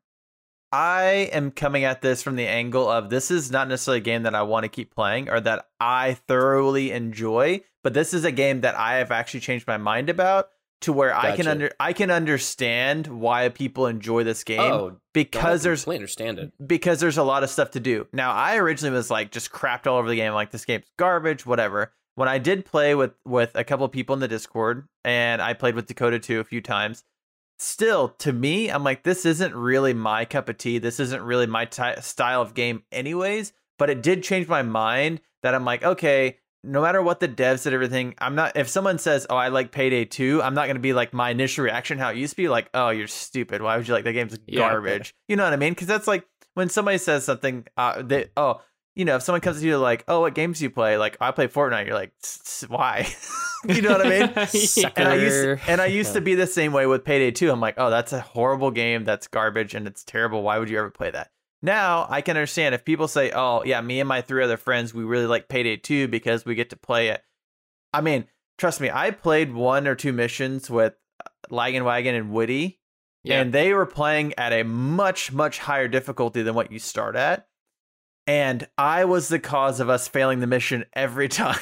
I 0.71 1.29
am 1.31 1.51
coming 1.51 1.83
at 1.83 2.01
this 2.01 2.23
from 2.23 2.35
the 2.35 2.47
angle 2.47 2.89
of 2.89 3.11
this 3.11 3.29
is 3.29 3.51
not 3.51 3.67
necessarily 3.67 3.99
a 3.99 4.03
game 4.03 4.23
that 4.23 4.33
I 4.33 4.41
want 4.41 4.63
to 4.63 4.69
keep 4.69 4.93
playing 4.93 5.29
or 5.29 5.39
that 5.41 5.67
I 5.79 6.15
thoroughly 6.27 6.89
enjoy, 6.91 7.61
but 7.83 7.93
this 7.93 8.11
is 8.11 8.25
a 8.25 8.31
game 8.31 8.61
that 8.61 8.73
I 8.73 8.95
have 8.95 9.11
actually 9.11 9.41
changed 9.41 9.67
my 9.67 9.77
mind 9.77 10.09
about 10.09 10.49
to 10.83 10.93
where 10.93 11.15
I 11.15 11.35
can 11.35 11.47
under 11.47 11.71
I 11.79 11.93
can 11.93 12.11
understand 12.11 13.07
why 13.07 13.49
people 13.49 13.87
enjoy 13.87 14.23
this 14.23 14.43
game 14.43 14.59
Oh, 14.59 14.97
because 15.13 15.63
there's 15.63 15.81
completely 15.83 15.97
understand 16.03 16.39
it. 16.39 16.51
because 16.65 16.99
there's 16.99 17.17
a 17.17 17.23
lot 17.23 17.43
of 17.43 17.49
stuff 17.49 17.71
to 17.71 17.79
do. 17.79 18.07
Now, 18.13 18.31
I 18.31 18.57
originally 18.57 18.95
was 18.95 19.09
like 19.11 19.31
just 19.31 19.51
crapped 19.51 19.87
all 19.87 19.97
over 19.97 20.09
the 20.09 20.15
game, 20.15 20.33
like 20.33 20.51
this 20.51 20.65
game's 20.65 20.85
garbage, 20.97 21.45
whatever. 21.45 21.91
When 22.15 22.29
I 22.29 22.37
did 22.37 22.65
play 22.65 22.93
with 22.95 23.13
with 23.25 23.51
a 23.55 23.63
couple 23.63 23.85
of 23.85 23.91
people 23.91 24.13
in 24.13 24.19
the 24.19 24.27
Discord, 24.27 24.87
and 25.03 25.41
I 25.41 25.53
played 25.53 25.75
with 25.75 25.87
Dakota 25.87 26.19
too 26.19 26.39
a 26.39 26.43
few 26.43 26.61
times, 26.61 27.03
still 27.57 28.09
to 28.19 28.31
me, 28.33 28.69
I'm 28.69 28.83
like, 28.83 29.03
this 29.03 29.25
isn't 29.25 29.55
really 29.55 29.93
my 29.93 30.25
cup 30.25 30.49
of 30.49 30.57
tea. 30.57 30.77
This 30.77 30.99
isn't 30.99 31.21
really 31.23 31.47
my 31.47 31.65
ty 31.65 31.95
style 31.95 32.41
of 32.41 32.53
game, 32.53 32.83
anyways. 32.91 33.53
But 33.79 33.89
it 33.89 34.03
did 34.03 34.21
change 34.23 34.47
my 34.47 34.61
mind 34.61 35.21
that 35.41 35.55
I'm 35.55 35.65
like, 35.65 35.83
okay, 35.83 36.37
no 36.63 36.81
matter 36.81 37.01
what 37.01 37.19
the 37.19 37.27
devs 37.27 37.59
said, 37.59 37.73
everything, 37.73 38.15
I'm 38.19 38.35
not. 38.35 38.55
If 38.55 38.69
someone 38.69 38.97
says, 38.97 39.27
"Oh, 39.29 39.35
I 39.35 39.49
like 39.49 39.71
Payday 39.71 40.05
2, 40.05 40.41
I'm 40.41 40.53
not 40.53 40.65
going 40.65 40.75
to 40.77 40.81
be 40.81 40.93
like 40.93 41.13
my 41.13 41.29
initial 41.29 41.65
reaction 41.65 41.97
how 41.97 42.09
it 42.09 42.17
used 42.17 42.31
to 42.31 42.37
be, 42.37 42.47
like, 42.47 42.69
"Oh, 42.73 42.89
you're 42.89 43.07
stupid. 43.07 43.61
Why 43.61 43.77
would 43.77 43.87
you 43.87 43.93
like 43.93 44.03
that 44.05 44.13
game's 44.13 44.37
Yeah. 44.47 44.59
garbage?" 44.69 45.13
You 45.27 45.35
know 45.35 45.43
what 45.43 45.53
I 45.53 45.57
mean? 45.57 45.73
Because 45.73 45.87
that's 45.87 46.07
like 46.07 46.25
when 46.53 46.69
somebody 46.69 46.97
says 46.97 47.25
something, 47.25 47.65
uh, 47.77 48.01
they, 48.01 48.29
oh, 48.37 48.61
you 48.95 49.05
know, 49.05 49.15
if 49.15 49.23
someone 49.23 49.41
comes 49.41 49.59
to 49.59 49.67
you 49.67 49.77
like, 49.77 50.03
"Oh, 50.07 50.21
what 50.21 50.35
games 50.35 50.59
do 50.59 50.65
you 50.65 50.69
play?" 50.69 50.97
Like, 50.97 51.17
I 51.19 51.31
play 51.31 51.47
Fortnite. 51.47 51.85
You're 51.87 51.95
like, 51.95 52.13
"S- 52.23 52.39
s- 52.63 52.69
why? 52.69 53.07
you 53.67 53.81
know 53.81 53.91
what 53.97 54.05
I 54.05 54.09
mean? 54.09 54.21
and 54.95 55.07
I 55.07 55.15
used 55.15 55.61
and 55.67 55.81
I 55.81 55.85
used 55.87 56.13
to 56.13 56.21
be 56.29 56.35
the 56.35 56.47
same 56.47 56.71
way 56.73 56.85
with 56.85 57.03
Payday 57.03 57.31
2. 57.31 57.51
I'm 57.51 57.59
like, 57.59 57.75
oh, 57.77 57.89
that's 57.89 58.13
a 58.13 58.21
horrible 58.21 58.71
game. 58.71 59.03
That's 59.03 59.27
garbage 59.27 59.73
and 59.73 59.87
it's 59.87 60.03
terrible. 60.03 60.43
Why 60.43 60.59
would 60.59 60.69
you 60.69 60.77
ever 60.79 60.91
play 60.91 61.11
that? 61.11 61.31
Now 61.63 62.05
I 62.09 62.21
can 62.21 62.35
understand 62.35 62.75
if 62.75 62.83
people 62.85 63.07
say, 63.07 63.31
oh, 63.33 63.63
yeah, 63.63 63.79
me 63.81 64.01
and 64.01 64.07
my 64.07 64.21
three 64.21 64.43
other 64.43 64.57
friends, 64.57 64.93
we 64.93 65.03
really 65.03 65.25
like 65.25 65.47
Payday 65.47 65.77
2 65.77 66.09
because 66.09 66.45
we 66.45 66.55
get 66.55 66.69
to 66.71 66.75
play 66.75 67.07
it. 67.07 67.23
I 67.93 68.01
mean, 68.01 68.25
trust 68.57 68.81
me, 68.81 68.91
I 68.93 69.11
played 69.11 69.53
one 69.53 69.87
or 69.87 69.95
two 69.95 70.11
missions 70.11 70.69
with 70.69 70.93
uh, 71.25 71.29
Laggin 71.49 71.85
Wagon 71.85 72.15
and 72.15 72.31
Woody, 72.31 72.79
Yeah. 73.23 73.39
and 73.41 73.53
they 73.53 73.73
were 73.73 73.85
playing 73.85 74.33
at 74.37 74.51
a 74.51 74.63
much, 74.63 75.31
much 75.31 75.59
higher 75.59 75.87
difficulty 75.87 76.41
than 76.41 76.53
what 76.53 76.71
you 76.71 76.79
start 76.79 77.15
at. 77.15 77.47
And 78.27 78.67
I 78.77 79.05
was 79.05 79.29
the 79.29 79.39
cause 79.39 79.79
of 79.79 79.89
us 79.89 80.07
failing 80.07 80.41
the 80.41 80.47
mission 80.47 80.83
every 80.93 81.27
time. 81.29 81.59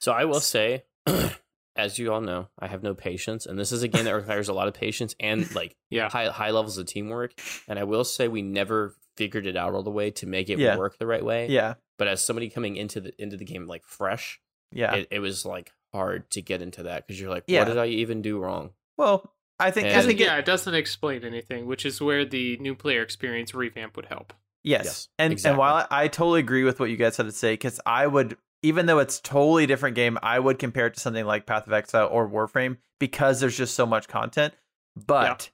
So 0.00 0.10
I 0.12 0.24
will 0.24 0.40
say, 0.40 0.84
as 1.76 1.98
you 1.98 2.12
all 2.12 2.20
know, 2.20 2.48
I 2.58 2.66
have 2.66 2.82
no 2.82 2.94
patience, 2.94 3.46
and 3.46 3.56
this 3.58 3.70
is 3.70 3.82
a 3.84 3.88
game 3.88 4.04
that 4.04 4.14
requires 4.14 4.48
a 4.48 4.52
lot 4.52 4.66
of 4.68 4.74
patience 4.74 5.14
and 5.20 5.52
like 5.54 5.76
yeah. 5.90 6.08
high 6.08 6.28
high 6.28 6.50
levels 6.50 6.76
of 6.78 6.86
teamwork. 6.86 7.34
And 7.68 7.78
I 7.78 7.84
will 7.84 8.04
say, 8.04 8.26
we 8.28 8.42
never 8.42 8.94
figured 9.16 9.46
it 9.46 9.56
out 9.56 9.74
all 9.74 9.82
the 9.82 9.90
way 9.90 10.10
to 10.12 10.26
make 10.26 10.48
it 10.50 10.58
Yeah. 10.58 10.76
work 10.76 10.98
the 10.98 11.06
right 11.06 11.24
way. 11.24 11.48
yeah. 11.48 11.74
But 11.98 12.08
as 12.08 12.24
somebody 12.24 12.50
coming 12.50 12.76
into 12.76 13.00
the 13.00 13.12
into 13.22 13.36
the 13.36 13.44
game 13.44 13.66
like 13.66 13.84
fresh, 13.84 14.40
Yeah. 14.72 14.94
it, 14.94 15.08
it 15.10 15.18
was 15.20 15.44
like 15.44 15.72
hard 15.92 16.28
to 16.32 16.42
get 16.42 16.60
into 16.62 16.82
that 16.84 17.06
because 17.06 17.20
you're 17.20 17.30
like, 17.30 17.44
Yeah. 17.46 17.60
what 17.60 17.68
did 17.68 17.78
I 17.78 17.86
even 17.86 18.22
do 18.22 18.38
wrong? 18.38 18.70
well, 18.96 19.32
I 19.60 19.70
think, 19.70 19.86
I 19.86 20.02
think 20.02 20.18
it, 20.18 20.24
yeah, 20.24 20.36
it 20.38 20.44
doesn't 20.44 20.74
explain 20.74 21.22
anything, 21.24 21.66
which 21.66 21.86
is 21.86 22.00
where 22.00 22.24
the 22.24 22.56
new 22.56 22.74
player 22.74 23.02
experience 23.02 23.54
revamp 23.54 23.94
would 23.96 24.06
help. 24.06 24.32
Yes. 24.64 24.84
Yes, 24.84 25.08
and 25.16 25.32
exactly. 25.32 25.50
and 25.50 25.58
while 25.58 25.86
I, 25.90 26.04
I 26.04 26.08
totally 26.08 26.40
agree 26.40 26.64
with 26.64 26.80
what 26.80 26.90
you 26.90 26.96
guys 26.96 27.16
had 27.16 27.26
to 27.26 27.32
say, 27.32 27.52
because 27.52 27.80
I 27.86 28.08
would, 28.08 28.36
even 28.62 28.86
though 28.86 28.98
it's 28.98 29.20
totally 29.20 29.66
different 29.66 29.94
game, 29.94 30.18
I 30.24 30.40
would 30.40 30.58
compare 30.58 30.86
it 30.88 30.94
to 30.94 31.00
something 31.00 31.24
like 31.24 31.46
Path 31.46 31.68
of 31.68 31.72
Exile 31.72 32.08
or 32.10 32.28
Warframe 32.28 32.78
because 32.98 33.38
there's 33.40 33.56
just 33.56 33.74
so 33.76 33.86
much 33.86 34.08
content. 34.08 34.54
But 34.96 35.50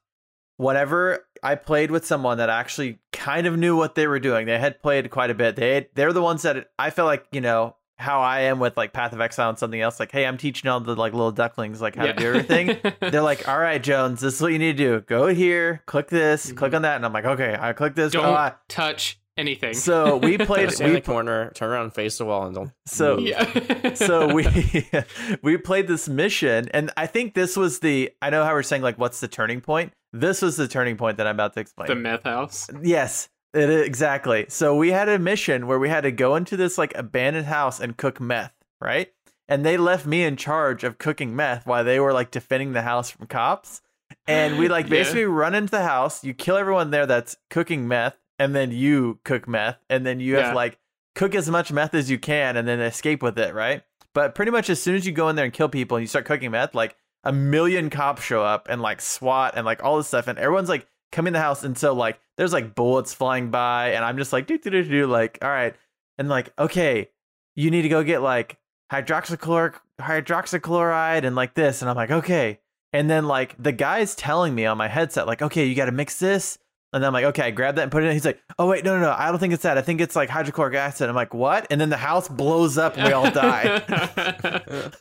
whenever 0.60 1.26
I 1.42 1.54
played 1.54 1.90
with 1.90 2.04
someone 2.06 2.38
that 2.38 2.50
actually 2.50 2.98
kind 3.12 3.46
of 3.46 3.56
knew 3.56 3.76
what 3.76 3.94
they 3.94 4.06
were 4.06 4.20
doing, 4.20 4.46
they 4.46 4.58
had 4.58 4.82
played 4.82 5.10
quite 5.10 5.30
a 5.30 5.34
bit. 5.34 5.56
They 5.56 5.88
they're 5.94 6.12
the 6.12 6.22
ones 6.22 6.42
that 6.42 6.68
I 6.78 6.90
feel 6.90 7.06
like 7.06 7.24
you 7.32 7.40
know 7.40 7.76
how 7.96 8.20
I 8.22 8.40
am 8.40 8.58
with 8.60 8.78
like 8.78 8.94
Path 8.94 9.12
of 9.12 9.20
Exile 9.20 9.50
and 9.50 9.58
something 9.58 9.80
else. 9.80 10.00
Like, 10.00 10.10
hey, 10.10 10.24
I'm 10.24 10.38
teaching 10.38 10.70
all 10.70 10.80
the 10.80 10.96
like 10.96 11.12
little 11.12 11.32
ducklings 11.32 11.82
like 11.82 11.96
how 11.96 12.06
to 12.06 12.12
do 12.14 12.26
everything. 12.28 12.78
They're 13.00 13.20
like, 13.20 13.46
all 13.46 13.58
right, 13.58 13.82
Jones, 13.82 14.22
this 14.22 14.36
is 14.36 14.40
what 14.40 14.52
you 14.52 14.58
need 14.58 14.78
to 14.78 14.82
do. 14.84 15.00
Go 15.02 15.26
here, 15.28 15.82
click 15.84 16.08
this, 16.08 16.50
click 16.52 16.72
Mhm. 16.72 16.76
on 16.76 16.82
that, 16.82 16.96
and 16.96 17.04
I'm 17.04 17.12
like, 17.12 17.26
okay, 17.26 17.56
I 17.60 17.74
click 17.74 17.94
this. 17.94 18.12
Don't 18.12 18.24
oh, 18.24 18.32
I- 18.32 18.54
touch 18.68 19.19
anything. 19.40 19.74
so 19.74 20.16
we 20.16 20.38
played. 20.50 20.70
Stand 20.70 20.90
in 20.90 20.94
we 20.94 21.00
the 21.00 21.06
corner, 21.06 21.50
turn 21.54 21.70
around, 21.70 21.90
face 21.94 22.18
the 22.18 22.24
wall, 22.24 22.44
and 22.46 22.54
don't. 22.54 22.72
So- 22.86 23.18
yeah. 23.18 23.94
so 23.94 24.32
we 24.32 24.46
we 25.42 25.56
played 25.56 25.88
this 25.88 26.08
mission, 26.08 26.68
and 26.72 26.90
I 26.96 27.06
think 27.06 27.34
this 27.34 27.56
was 27.56 27.80
the. 27.80 28.10
I 28.22 28.30
know 28.30 28.44
how 28.44 28.52
we're 28.52 28.62
saying 28.62 28.82
like, 28.82 28.98
what's 28.98 29.20
the 29.20 29.28
turning 29.28 29.60
point? 29.60 29.92
This 30.12 30.42
was 30.42 30.56
the 30.56 30.68
turning 30.68 30.96
point 30.96 31.16
that 31.18 31.26
I'm 31.26 31.36
about 31.36 31.54
to 31.54 31.60
explain. 31.60 31.88
the 31.88 31.94
meth 31.94 32.24
house. 32.24 32.68
Yes, 32.82 33.28
it 33.54 33.68
is, 33.70 33.86
exactly. 33.86 34.46
So 34.48 34.76
we 34.76 34.90
had 34.90 35.08
a 35.08 35.18
mission 35.18 35.66
where 35.66 35.78
we 35.78 35.88
had 35.88 36.02
to 36.02 36.12
go 36.12 36.36
into 36.36 36.56
this 36.56 36.76
like 36.78 36.92
abandoned 36.96 37.46
house 37.46 37.78
and 37.80 37.96
cook 37.96 38.20
meth, 38.20 38.52
right? 38.80 39.08
And 39.48 39.64
they 39.66 39.76
left 39.76 40.06
me 40.06 40.22
in 40.24 40.36
charge 40.36 40.84
of 40.84 40.98
cooking 40.98 41.34
meth 41.34 41.66
while 41.66 41.82
they 41.84 41.98
were 41.98 42.12
like 42.12 42.30
defending 42.30 42.72
the 42.72 42.82
house 42.82 43.10
from 43.10 43.26
cops. 43.26 43.82
And 44.26 44.58
we 44.58 44.68
like 44.68 44.86
Yeah. 44.86 44.90
basically 44.90 45.24
run 45.24 45.54
into 45.56 45.70
the 45.72 45.82
house, 45.82 46.22
you 46.24 46.34
kill 46.34 46.56
everyone 46.56 46.90
there 46.90 47.06
that's 47.06 47.36
cooking 47.50 47.88
meth, 47.88 48.16
and 48.40 48.56
then 48.56 48.72
you 48.72 49.20
cook 49.22 49.46
meth, 49.46 49.78
and 49.88 50.04
then 50.04 50.18
you 50.18 50.34
have 50.34 50.46
Yeah. 50.46 50.50
to 50.50 50.56
like 50.56 50.78
cook 51.14 51.34
as 51.36 51.48
much 51.48 51.70
meth 51.70 51.94
as 51.94 52.10
you 52.10 52.18
can 52.18 52.56
and 52.56 52.66
then 52.66 52.80
escape 52.80 53.22
with 53.22 53.38
it, 53.38 53.54
right? 53.54 53.82
But 54.14 54.34
pretty 54.34 54.50
much 54.50 54.68
as 54.70 54.82
soon 54.82 54.96
as 54.96 55.06
you 55.06 55.12
go 55.12 55.28
in 55.28 55.36
there 55.36 55.44
and 55.44 55.54
kill 55.54 55.68
people 55.68 55.96
and 55.96 56.02
you 56.02 56.08
start 56.08 56.24
cooking 56.24 56.50
meth, 56.50 56.74
like 56.74 56.96
a 57.22 57.32
million 57.32 57.90
cops 57.90 58.22
show 58.22 58.42
up 58.42 58.66
and 58.68 58.80
like 58.82 59.00
SWAT 59.00 59.52
and 59.56 59.64
like 59.64 59.84
all 59.84 59.96
this 59.98 60.08
stuff, 60.08 60.26
and 60.26 60.38
everyone's 60.38 60.68
like 60.68 60.86
coming 61.12 61.28
in 61.30 61.32
the 61.34 61.40
house, 61.40 61.62
and 61.62 61.76
so 61.76 61.92
like 61.92 62.18
there's 62.36 62.52
like 62.52 62.74
bullets 62.74 63.12
flying 63.12 63.50
by, 63.50 63.90
and 63.90 64.04
I'm 64.04 64.16
just 64.16 64.32
like 64.32 64.46
do 64.46 64.56
do 64.58 64.70
do 64.70 64.82
do 64.84 65.06
like 65.06 65.38
all 65.42 65.50
right, 65.50 65.76
and 66.18 66.28
like 66.28 66.52
okay, 66.58 67.10
you 67.56 67.70
need 67.70 67.82
to 67.82 67.88
go 67.88 68.02
get 68.02 68.22
like 68.22 68.56
hydroxychloric 68.90 69.74
hydroxychloride 70.00 71.24
and 71.24 71.36
like 71.36 71.54
this, 71.54 71.82
and 71.82 71.90
I'm 71.90 71.96
like 71.96 72.10
okay, 72.10 72.60
and 72.92 73.10
then 73.10 73.26
like 73.26 73.54
the 73.62 73.72
guy's 73.72 74.14
telling 74.14 74.54
me 74.54 74.66
on 74.66 74.78
my 74.78 74.88
headset 74.88 75.26
like 75.26 75.42
okay, 75.42 75.66
you 75.66 75.74
got 75.74 75.86
to 75.86 75.92
mix 75.92 76.18
this. 76.18 76.58
And 76.92 77.00
then 77.02 77.06
I'm 77.08 77.12
like, 77.12 77.24
okay, 77.26 77.42
I 77.44 77.50
grab 77.52 77.76
that 77.76 77.82
and 77.82 77.92
put 77.92 78.02
it 78.02 78.06
in. 78.08 78.12
He's 78.14 78.24
like, 78.24 78.40
oh, 78.58 78.66
wait, 78.66 78.84
no, 78.84 78.94
no, 78.98 79.02
no. 79.02 79.14
I 79.16 79.28
don't 79.30 79.38
think 79.38 79.52
it's 79.52 79.62
that. 79.62 79.78
I 79.78 79.82
think 79.82 80.00
it's 80.00 80.16
like 80.16 80.28
hydrochloric 80.28 80.74
acid. 80.74 81.08
I'm 81.08 81.14
like, 81.14 81.32
what? 81.32 81.68
And 81.70 81.80
then 81.80 81.88
the 81.88 81.96
house 81.96 82.26
blows 82.28 82.78
up 82.78 82.96
and 82.96 83.06
we 83.06 83.12
all 83.12 83.30
die. 83.30 83.80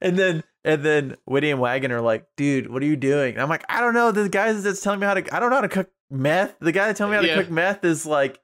and 0.00 0.18
then 0.18 0.44
and 0.64 0.82
then 0.82 1.16
Whitty 1.24 1.50
and 1.50 1.60
Wagon 1.60 1.92
are 1.92 2.00
like, 2.00 2.26
dude, 2.36 2.70
what 2.70 2.82
are 2.82 2.86
you 2.86 2.96
doing? 2.96 3.34
And 3.34 3.42
I'm 3.42 3.48
like, 3.48 3.64
I 3.68 3.80
don't 3.80 3.94
know. 3.94 4.12
The 4.12 4.28
guy 4.28 4.52
that's 4.52 4.80
telling 4.82 5.00
me 5.00 5.06
how 5.06 5.14
to 5.14 5.34
I 5.34 5.40
don't 5.40 5.50
know 5.50 5.56
how 5.56 5.62
to 5.62 5.68
cook 5.68 5.90
meth. 6.10 6.56
The 6.60 6.72
guy 6.72 6.86
that 6.88 6.96
telling 6.96 7.12
me 7.12 7.16
how 7.16 7.22
to 7.22 7.28
Yeah. 7.28 7.36
cook 7.36 7.50
meth 7.50 7.84
is 7.84 8.04
like 8.06 8.38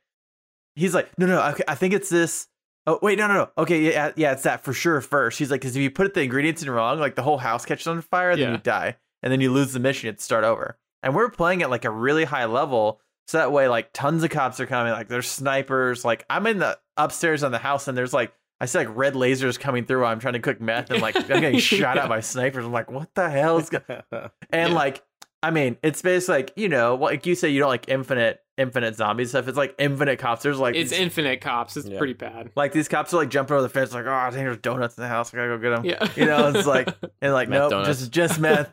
he's 0.74 0.94
like, 0.94 1.10
no, 1.18 1.26
no, 1.26 1.40
okay, 1.50 1.64
I 1.68 1.74
think 1.74 1.94
it's 1.94 2.08
this. 2.08 2.46
Oh 2.86 2.98
wait, 3.02 3.18
no, 3.18 3.28
no, 3.28 3.34
no. 3.34 3.50
Okay, 3.58 3.80
yeah, 3.92 4.12
yeah, 4.16 4.32
it's 4.32 4.42
that 4.44 4.64
for 4.64 4.72
sure. 4.72 5.00
First, 5.00 5.38
he's 5.38 5.50
like, 5.50 5.60
because 5.60 5.76
if 5.76 5.82
you 5.82 5.90
put 5.90 6.14
the 6.14 6.22
ingredients 6.22 6.62
in 6.62 6.70
wrong, 6.70 6.98
like 6.98 7.14
the 7.14 7.22
whole 7.22 7.38
house 7.38 7.64
catches 7.64 7.86
on 7.86 8.00
fire, 8.00 8.34
then 8.34 8.46
Yeah. 8.48 8.52
you 8.52 8.58
die, 8.58 8.96
and 9.22 9.32
then 9.32 9.40
you 9.40 9.52
lose 9.52 9.72
the 9.72 9.78
mission. 9.80 10.06
You 10.06 10.10
have 10.12 10.16
to 10.18 10.24
start 10.24 10.44
over. 10.44 10.78
And 11.02 11.14
we're 11.14 11.30
playing 11.30 11.62
at 11.62 11.70
like 11.70 11.84
a 11.84 11.90
really 11.90 12.24
high 12.24 12.44
level. 12.46 13.00
So 13.28 13.38
that 13.38 13.52
way, 13.52 13.68
like 13.68 13.92
tons 13.92 14.24
of 14.24 14.30
cops 14.30 14.58
are 14.60 14.66
coming. 14.66 14.92
Like 14.92 15.08
there's 15.08 15.28
snipers. 15.30 16.04
Like 16.04 16.24
I'm 16.28 16.46
in 16.46 16.58
the 16.58 16.78
upstairs 16.96 17.42
on 17.42 17.52
the 17.52 17.58
house, 17.58 17.88
and 17.88 17.96
there's 17.96 18.12
like 18.12 18.32
I 18.60 18.66
see 18.66 18.78
like 18.78 18.88
red 18.96 19.14
lasers 19.14 19.58
coming 19.58 19.84
through. 19.84 20.02
while 20.02 20.12
I'm 20.12 20.18
trying 20.20 20.34
to 20.34 20.40
cook 20.40 20.60
meth, 20.60 20.90
and 20.90 21.00
like 21.02 21.16
I'm 21.16 21.26
getting 21.26 21.58
shot 21.60 21.96
Yeah. 21.96 22.04
at 22.04 22.08
by 22.08 22.20
snipers. 22.20 22.64
I'm 22.64 22.72
like, 22.72 22.90
what 22.90 23.14
the 23.14 23.28
hell 23.30 23.58
is 23.58 23.70
going? 23.70 23.82
And 24.50 24.70
Yeah. 24.70 24.74
like, 24.74 25.02
I 25.42 25.50
mean, 25.50 25.76
it's 25.82 26.02
basically 26.02 26.34
like 26.42 26.52
you 26.56 26.68
know, 26.68 26.94
like 26.96 27.24
you 27.26 27.34
say, 27.34 27.48
you 27.48 27.58
don't 27.60 27.68
like 27.68 27.88
infinite, 27.88 28.40
infinite 28.58 28.96
zombie 28.96 29.24
stuff. 29.24 29.48
It's 29.48 29.56
like 29.56 29.74
infinite 29.78 30.18
cops. 30.18 30.42
There's 30.42 30.58
like 30.58 30.74
it's 30.76 30.90
these- 30.90 31.00
infinite 31.00 31.40
cops. 31.40 31.76
It's 31.76 31.88
Yeah. 31.88 31.98
pretty 31.98 32.12
bad. 32.14 32.50
like 32.56 32.72
these 32.72 32.88
cops 32.88 33.14
are 33.14 33.16
like 33.18 33.30
jumping 33.30 33.54
over 33.54 33.62
the 33.62 33.68
fence, 33.68 33.92
like, 33.94 34.06
oh, 34.06 34.12
I 34.12 34.30
think 34.30 34.44
there's 34.44 34.58
donuts 34.58 34.96
in 34.98 35.02
the 35.02 35.08
house. 35.08 35.32
I 35.32 35.36
gotta 35.38 35.48
go 35.48 35.58
get 35.58 35.70
them. 35.70 35.84
Yeah. 35.84 36.08
You 36.16 36.26
know, 36.26 36.48
it's 36.48 36.66
like 36.66 36.88
and 37.22 37.32
like, 37.32 37.48
Meth 37.48 37.58
nope, 37.60 37.70
donuts. 37.70 37.98
just 38.00 38.10
just 38.12 38.40
meth, 38.40 38.72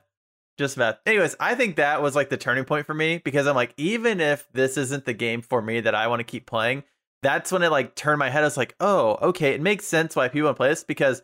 just 0.60 0.78
meth. 0.78 1.00
Anyways, 1.08 1.36
I 1.40 1.56
think 1.56 1.78
that 1.78 2.02
was 2.04 2.16
like 2.16 2.30
the 2.30 2.38
turning 2.38 2.66
point 2.66 2.86
for 2.86 2.94
me 2.94 3.20
because 3.24 3.48
I'm 3.48 3.56
like, 3.56 3.74
even 3.78 4.20
if 4.22 4.48
this 4.54 4.78
isn't 4.78 5.06
the 5.06 5.14
game 5.14 5.42
for 5.42 5.62
me 5.62 5.80
that 5.80 5.96
I 5.96 6.08
want 6.08 6.20
to 6.20 6.24
keep 6.24 6.46
playing, 6.46 6.84
that's 7.24 7.52
when 7.52 7.64
it 7.64 7.70
like 7.72 7.96
turned 7.96 8.20
my 8.20 8.30
head. 8.30 8.44
I 8.44 8.48
was 8.48 8.58
like, 8.58 8.76
oh, 8.80 9.18
okay, 9.30 9.54
it 9.54 9.62
makes 9.62 9.86
sense 9.88 10.16
why 10.16 10.28
people 10.28 10.46
want 10.46 10.56
to 10.58 10.60
play 10.60 10.70
this 10.70 10.84
because 10.84 11.22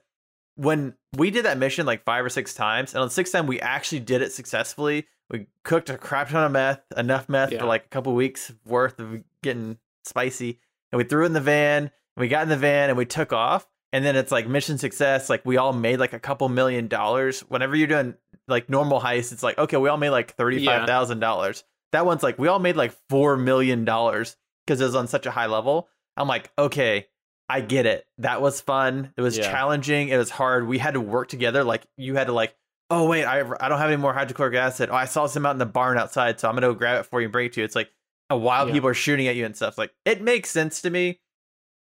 when 0.56 0.95
we 1.18 1.30
did 1.32 1.45
that 1.45 1.57
mission 1.57 1.86
like 1.86 2.03
five 2.06 2.24
or 2.26 2.30
six 2.30 2.53
times, 2.53 2.94
and 2.94 3.02
on 3.02 3.07
the 3.07 3.14
sixth 3.14 3.34
time 3.34 3.45
we 3.45 3.60
actually 3.60 3.99
did 3.99 4.22
it 4.22 4.32
successfully. 4.32 5.06
We 5.30 5.48
cooked 5.64 5.90
a 5.90 5.98
crap 5.98 6.30
ton 6.30 6.44
of 6.45 6.52
meth, 6.52 6.82
enough 6.95 7.28
meth 7.30 7.52
Yeah. 7.52 7.60
for 7.60 7.66
like 7.66 7.86
a 7.86 7.90
couple 7.90 8.14
weeks 8.14 8.52
worth 8.66 8.99
of 8.99 9.24
getting 9.41 9.80
spicy, 10.03 10.60
and 10.91 10.98
we 10.98 11.03
threw 11.03 11.24
it 11.24 11.28
in 11.28 11.34
the 11.34 11.41
van. 11.41 11.84
And 11.84 12.22
we 12.22 12.28
got 12.30 12.44
in 12.44 12.49
the 12.49 12.56
van 12.57 12.90
and 12.90 12.98
we 12.98 13.06
took 13.06 13.34
off. 13.34 13.68
And 13.95 14.03
then 14.03 14.17
it's 14.17 14.30
like 14.30 14.45
mission 14.45 14.77
success. 14.77 15.30
Like 15.30 15.45
we 15.45 15.55
all 15.55 15.72
made 15.72 16.01
like 16.01 16.11
a 16.11 16.19
couple 16.19 16.49
million 16.49 16.89
dollars. 16.89 17.39
Whenever 17.47 17.77
you're 17.77 17.88
doing 17.88 18.15
like 18.49 18.69
normal 18.69 18.99
heists, 18.99 19.31
it's 19.31 19.41
like 19.41 19.57
okay, 19.57 19.77
we 19.77 19.88
all 19.88 19.95
made 19.95 20.09
like 20.09 20.35
thirty 20.35 20.65
five 20.65 20.85
thousand 20.85 21.19
dollars. 21.22 21.63
That 21.93 22.05
one's 22.05 22.22
like 22.22 22.38
we 22.38 22.49
all 22.49 22.59
made 22.59 22.76
like 22.76 22.93
four 23.09 23.38
million 23.38 23.85
dollars 23.85 24.35
because 24.67 24.81
it 24.81 24.84
was 24.84 24.95
on 24.95 25.07
such 25.07 25.26
a 25.26 25.31
high 25.31 25.45
level. 25.45 25.88
I'm 26.17 26.27
like, 26.27 26.51
okay, 26.57 27.07
I 27.47 27.61
get 27.61 27.85
it. 27.85 28.05
That 28.17 28.41
was 28.41 28.59
fun. 28.59 29.13
It 29.15 29.22
was 29.22 29.38
Yeah. 29.38 29.49
challenging. 29.49 30.09
It 30.09 30.17
was 30.17 30.30
hard. 30.30 30.67
We 30.67 30.77
had 30.77 30.95
to 30.95 30.99
work 31.01 31.30
together. 31.30 31.63
Like 31.63 31.85
you 31.95 32.15
had 32.15 32.27
to 32.27 32.34
like, 32.34 32.53
oh 32.89 33.07
wait, 33.07 33.23
I 33.23 33.39
I 33.61 33.69
don't 33.69 33.80
have 33.80 33.88
any 33.89 33.95
more 34.01 34.13
hydrochloric 34.13 34.55
acid. 34.55 34.89
Oh, 34.91 34.95
I 34.95 35.05
saw 35.05 35.26
some 35.27 35.45
out 35.45 35.51
in 35.51 35.57
the 35.57 35.65
barn 35.65 35.97
outside, 35.97 36.38
so 36.41 36.49
I'm 36.49 36.55
gonna 36.55 36.67
go 36.67 36.73
grab 36.73 36.99
it 36.99 37.03
for 37.05 37.22
you 37.22 37.27
and 37.27 37.31
bring 37.31 37.45
it 37.45 37.53
to 37.53 37.61
you. 37.61 37.65
It's 37.65 37.76
like 37.77 37.91
a 38.30 38.35
while 38.35 38.67
Yeah. 38.67 38.73
people 38.73 38.89
are 38.89 38.93
shooting 38.93 39.30
at 39.30 39.38
you 39.38 39.45
and 39.45 39.55
stuff. 39.55 39.77
Like 39.77 39.93
it 40.03 40.22
makes 40.22 40.49
sense 40.49 40.81
to 40.81 40.89
me, 40.89 41.22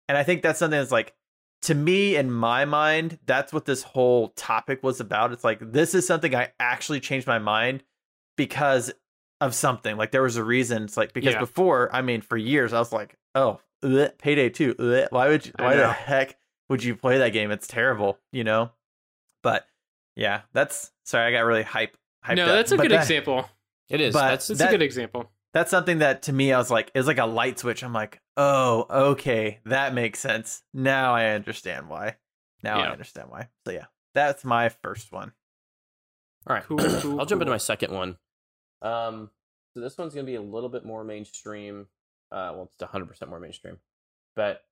and 0.09 0.17
I 0.17 0.23
think 0.23 0.41
that's 0.41 0.59
something 0.59 0.79
that's 0.81 0.91
like 0.93 1.13
to 1.63 1.75
me 1.75 2.17
in 2.17 2.31
my 2.31 2.65
mind. 2.65 3.19
That's 3.27 3.53
what 3.53 3.65
this 3.67 3.83
whole 3.83 4.29
topic 4.31 4.83
was 4.83 5.01
about. 5.01 5.33
It's 5.33 5.45
like 5.45 5.59
this 5.73 5.95
is 5.95 6.07
something 6.07 6.35
I 6.35 6.53
actually 6.59 7.01
changed 7.01 7.27
my 7.27 7.39
mind 7.39 7.83
because 8.37 8.93
of 9.41 9.55
something. 9.55 9.97
Like 9.97 10.11
there 10.11 10.23
was 10.23 10.37
a 10.37 10.45
reason. 10.45 10.85
It's 10.85 10.97
like 10.97 11.13
because 11.13 11.35
Yeah. 11.35 11.41
before, 11.41 11.95
I 11.95 12.03
mean, 12.03 12.21
for 12.21 12.37
years 12.37 12.73
I 12.73 12.79
was 12.79 12.93
like, 12.93 13.17
oh, 13.35 13.61
ugh, 13.83 14.11
payday 14.19 14.49
two. 14.51 14.75
ugh, 14.79 15.09
Why 15.11 15.29
would 15.29 15.47
you, 15.47 15.53
why 15.59 15.77
the 15.77 15.93
heck 15.93 16.37
would 16.69 16.83
you 16.85 16.95
play 16.97 17.19
that 17.19 17.31
game? 17.33 17.51
It's 17.51 17.67
terrible, 17.67 18.19
you 18.33 18.45
know. 18.45 18.71
But 19.43 19.67
yeah, 20.17 20.43
that's 20.53 20.93
sorry. 21.05 21.27
I 21.29 21.33
got 21.39 21.47
really 21.47 21.63
hype. 21.63 21.97
Hyped 22.25 22.37
no, 22.37 22.45
up. 22.45 22.49
that's 22.51 22.73
a 22.73 22.77
But 22.77 22.83
good 22.85 22.91
that- 22.93 23.01
example. 23.03 23.49
It 23.89 24.01
is. 24.01 24.13
But- 24.13 24.29
That's 24.29 24.47
That's 24.49 24.61
that- 24.61 24.69
a 24.69 24.73
good 24.73 24.83
example. 24.83 25.31
That's 25.53 25.71
something 25.71 25.99
that 25.99 26.23
to 26.23 26.33
me 26.33 26.53
I 26.53 26.59
was 26.59 26.71
like, 26.71 26.91
it 26.95 26.99
was 26.99 27.07
like 27.09 27.19
a 27.19 27.27
light 27.27 27.59
switch. 27.59 27.83
I'm 27.83 27.93
like, 27.93 28.21
oh, 28.37 28.87
okay, 29.13 29.59
that 29.65 29.95
makes 29.95 30.19
sense. 30.21 30.63
Now 30.73 31.15
I 31.15 31.31
understand 31.31 31.89
why. 31.89 32.17
Now 32.63 32.79
I 32.81 32.89
understand 32.91 33.31
why. 33.31 33.49
So 33.67 33.73
yeah, 33.73 33.87
that's 34.15 34.45
my 34.45 34.69
first 34.69 35.11
one. 35.13 35.33
all 36.47 36.55
right. 36.55 36.65
Cool, 36.65 36.79
cool, 37.01 37.19
I'll 37.19 37.27
jump 37.27 37.43
into 37.43 37.51
my 37.53 37.57
second 37.59 37.93
one. 37.93 38.17
Um, 38.83 39.31
so 39.75 39.81
this 39.81 39.97
one's 39.99 40.15
gonna 40.15 40.27
be 40.27 40.35
a 40.37 40.43
little 40.43 40.69
bit 40.69 40.85
more 40.85 41.03
mainstream. 41.05 41.87
Uh, 42.31 42.53
well, 42.55 42.71
it's 42.75 42.83
100 42.83 43.07
percent 43.07 43.29
more 43.31 43.41
mainstream, 43.41 43.79
but 44.37 44.63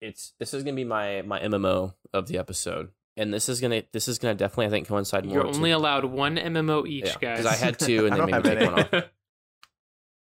it's 0.00 0.32
this 0.40 0.52
is 0.52 0.64
gonna 0.64 0.74
be 0.76 0.84
my 0.84 1.22
my 1.22 1.38
MMO 1.40 1.94
of 2.12 2.26
the 2.28 2.38
episode, 2.38 2.90
and 3.16 3.32
this 3.32 3.48
is 3.48 3.60
gonna 3.60 3.82
this 3.92 4.08
is 4.08 4.18
gonna 4.18 4.34
definitely 4.34 4.66
I 4.66 4.70
think 4.70 4.88
coincide 4.88 5.24
more. 5.26 5.34
You're 5.34 5.44
to- 5.44 5.50
only 5.56 5.70
allowed 5.70 6.04
one 6.06 6.36
MMO 6.36 6.86
each, 6.88 7.06
Yeah, 7.06 7.14
guys. 7.20 7.36
'cause 7.38 7.46
I 7.46 7.54
had 7.54 7.78
two, 7.78 8.06
and 8.10 8.14
I 8.14 8.18
they 8.26 8.32
made 8.32 8.42
me 8.44 8.50
take 8.50 8.58
any. 8.58 8.66
one 8.72 8.80
off. 8.80 9.04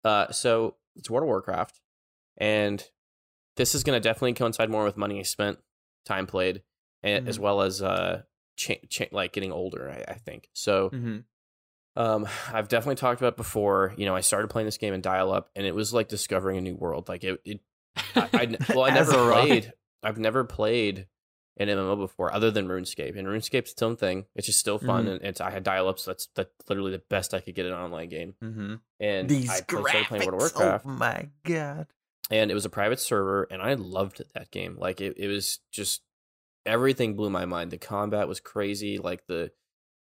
Uh, 0.04 0.32
so 0.32 0.76
it's 0.96 1.10
World 1.10 1.24
of 1.24 1.28
Warcraft, 1.28 1.80
and 2.38 2.84
this 3.56 3.76
is 3.76 3.84
going 3.84 4.00
to 4.00 4.04
definitely 4.04 4.34
coincide 4.34 4.70
more 4.70 4.84
with 4.84 4.98
money 4.98 5.24
spent, 5.24 5.60
time 6.06 6.28
played, 6.28 6.64
and 7.02 7.28
as 7.28 7.40
well 7.40 7.62
as 7.62 7.82
uh, 7.82 8.24
cha- 8.56 8.74
cha- 8.90 9.06
like 9.12 9.34
getting 9.34 9.52
older. 9.52 9.90
I, 9.90 10.12
I 10.12 10.16
think 10.16 10.50
so. 10.54 10.90
Mm-hmm. 10.90 11.18
Um, 11.96 12.28
I've 12.52 12.70
definitely 12.70 12.96
talked 12.96 13.22
about 13.22 13.38
before. 13.38 13.94
You 13.98 14.06
know, 14.06 14.16
I 14.16 14.22
started 14.22 14.50
playing 14.50 14.66
this 14.66 14.78
game 14.78 14.94
in 14.94 15.02
dial 15.02 15.32
up, 15.32 15.50
and 15.56 15.66
it 15.66 15.76
was 15.76 15.94
like 15.94 16.08
discovering 16.08 16.58
a 16.58 16.62
new 16.62 16.76
world. 16.76 17.08
Like 17.08 17.24
it, 17.24 17.40
it 17.46 17.60
I, 18.16 18.30
I 18.34 18.58
well, 18.70 18.86
I 18.86 18.92
never 18.92 19.32
played. 19.32 19.74
I've 20.02 20.18
never 20.18 20.44
played 20.44 21.08
an 21.58 21.68
MMO 21.70 21.96
before, 21.98 22.34
other 22.34 22.50
than 22.52 22.68
RuneScape, 22.68 23.18
and 23.18 23.28
RuneScape's 23.28 23.74
its 23.74 23.82
own 23.84 23.96
thing. 23.96 24.26
It's 24.36 24.48
just 24.48 24.60
still 24.60 24.80
fun, 24.80 25.06
Mhm. 25.06 25.12
and 25.16 25.22
it's 25.24 25.40
I 25.42 25.52
had 25.52 25.64
dial 25.64 25.88
ups. 25.88 26.04
So 26.04 26.12
that's 26.12 26.28
that's 26.36 26.50
literally 26.68 26.92
the 26.92 27.04
best 27.10 27.34
I 27.34 27.40
could 27.42 27.54
get 27.56 27.66
in 27.66 27.74
an 27.74 27.80
online 27.80 28.10
game. 28.10 28.34
Mm-hmm. 28.42 28.76
And 29.00 29.30
These 29.30 29.50
I 29.50 29.62
played- 29.62 29.86
started 29.88 30.08
playing 30.08 30.26
World 30.26 30.42
of 30.42 30.52
graphics. 30.52 30.60
Warcraft 30.60 30.86
Oh 30.86 30.90
my 30.90 31.30
god. 31.44 31.88
and 32.32 32.50
it 32.50 32.54
was 32.54 32.66
a 32.66 32.70
private 32.70 33.00
server 33.02 33.44
and 33.52 33.62
i 33.62 33.74
loved 33.74 34.24
that 34.34 34.50
game 34.50 34.78
like 34.80 35.02
it, 35.02 35.18
it 35.18 35.28
was 35.28 35.60
just 35.74 36.02
everything 36.66 37.16
blew 37.16 37.30
my 37.30 37.44
mind 37.44 37.70
the 37.70 37.78
combat 37.78 38.30
was 38.30 38.40
crazy 38.40 38.98
like 38.98 39.26
the 39.28 39.52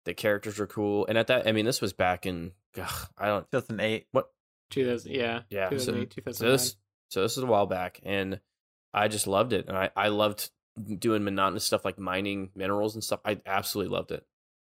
the 0.06 0.14
characters 0.14 0.58
were 0.58 0.66
cool 0.66 1.04
and 1.06 1.18
at 1.18 1.26
that 1.26 1.46
i 1.46 1.52
mean 1.52 1.66
this 1.66 1.82
was 1.82 1.92
back 1.92 2.24
in 2.24 2.52
ugh, 2.80 3.08
i 3.18 3.26
don't 3.26 3.48
2008. 3.50 4.06
What 4.12 4.30
2000, 4.70 5.12
yeah, 5.12 5.42
Yeah, 5.50 5.68
so- 5.68 5.76
2008, 5.76 6.12
so 6.14 6.20
2009. 6.22 6.52
this 6.52 6.76
so 7.10 7.20
this 7.22 7.36
is 7.36 7.42
a 7.42 7.46
while 7.46 7.66
back 7.66 8.00
and 8.02 8.40
i 8.94 9.08
just 9.08 9.26
loved 9.26 9.52
it 9.52 9.68
and 9.68 9.76
i 9.76 9.90
i 9.94 10.08
loved 10.08 10.50
doing 10.98 11.24
monotonous 11.24 11.64
stuff 11.64 11.84
like 11.84 11.98
mining 11.98 12.50
minerals 12.54 12.94
and 12.94 13.02
stuff 13.02 13.20
i 13.24 13.38
absolutely 13.46 13.92
loved 13.94 14.10
it 14.12 14.24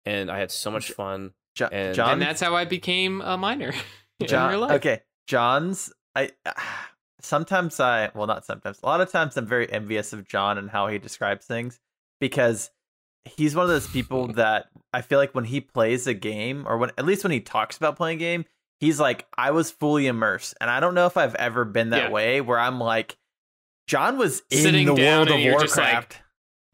and 0.06 0.30
i 0.30 0.38
had 0.38 0.50
so 0.50 0.70
much 0.70 0.90
fun 0.92 1.32
Jo- 1.54 1.68
And- 1.72 1.94
John. 1.94 2.12
and 2.12 2.22
that's 2.22 2.40
how 2.40 2.54
I 2.54 2.64
became 2.66 3.20
a 3.20 3.36
miner 3.36 3.72
in 4.20 4.26
John. 4.28 4.50
real 4.50 4.60
life. 4.60 4.70
Okay, 4.72 5.00
John's. 5.26 5.92
I 6.14 6.30
sometimes 7.20 7.80
I 7.80 8.10
well 8.14 8.26
not 8.26 8.44
sometimes. 8.44 8.78
A 8.82 8.86
lot 8.86 9.00
of 9.00 9.10
times 9.10 9.36
I'm 9.36 9.46
very 9.46 9.70
envious 9.72 10.12
of 10.12 10.26
John 10.28 10.58
and 10.58 10.70
how 10.70 10.86
he 10.88 10.98
describes 10.98 11.46
things 11.46 11.80
because 12.20 12.70
he's 13.24 13.54
one 13.56 13.64
of 13.64 13.70
those 13.70 13.88
people 13.88 14.28
that 14.34 14.66
I 14.92 15.02
feel 15.02 15.18
like 15.18 15.34
when 15.34 15.44
he 15.44 15.60
plays 15.60 16.06
a 16.06 16.14
game 16.14 16.64
or 16.66 16.78
when 16.78 16.90
at 16.98 17.04
least 17.04 17.24
when 17.24 17.32
he 17.32 17.40
talks 17.40 17.76
about 17.76 17.96
playing 17.96 18.18
a 18.18 18.20
game, 18.20 18.44
he's 18.80 19.00
like 19.00 19.26
I 19.36 19.50
was 19.50 19.70
fully 19.70 20.06
immersed. 20.06 20.54
And 20.60 20.70
I 20.70 20.78
don't 20.80 20.94
know 20.94 21.06
if 21.06 21.16
I've 21.16 21.34
ever 21.34 21.64
been 21.64 21.90
that 21.90 22.04
Yeah. 22.04 22.10
way 22.10 22.40
where 22.40 22.58
I'm 22.58 22.78
like 22.78 23.16
John 23.88 24.18
was 24.18 24.42
in 24.50 24.58
Sitting 24.62 24.86
the 24.86 24.94
world 24.94 25.30
of 25.30 25.40
you're 25.40 25.58
like- 25.58 25.66
Warcraft. 25.76 26.20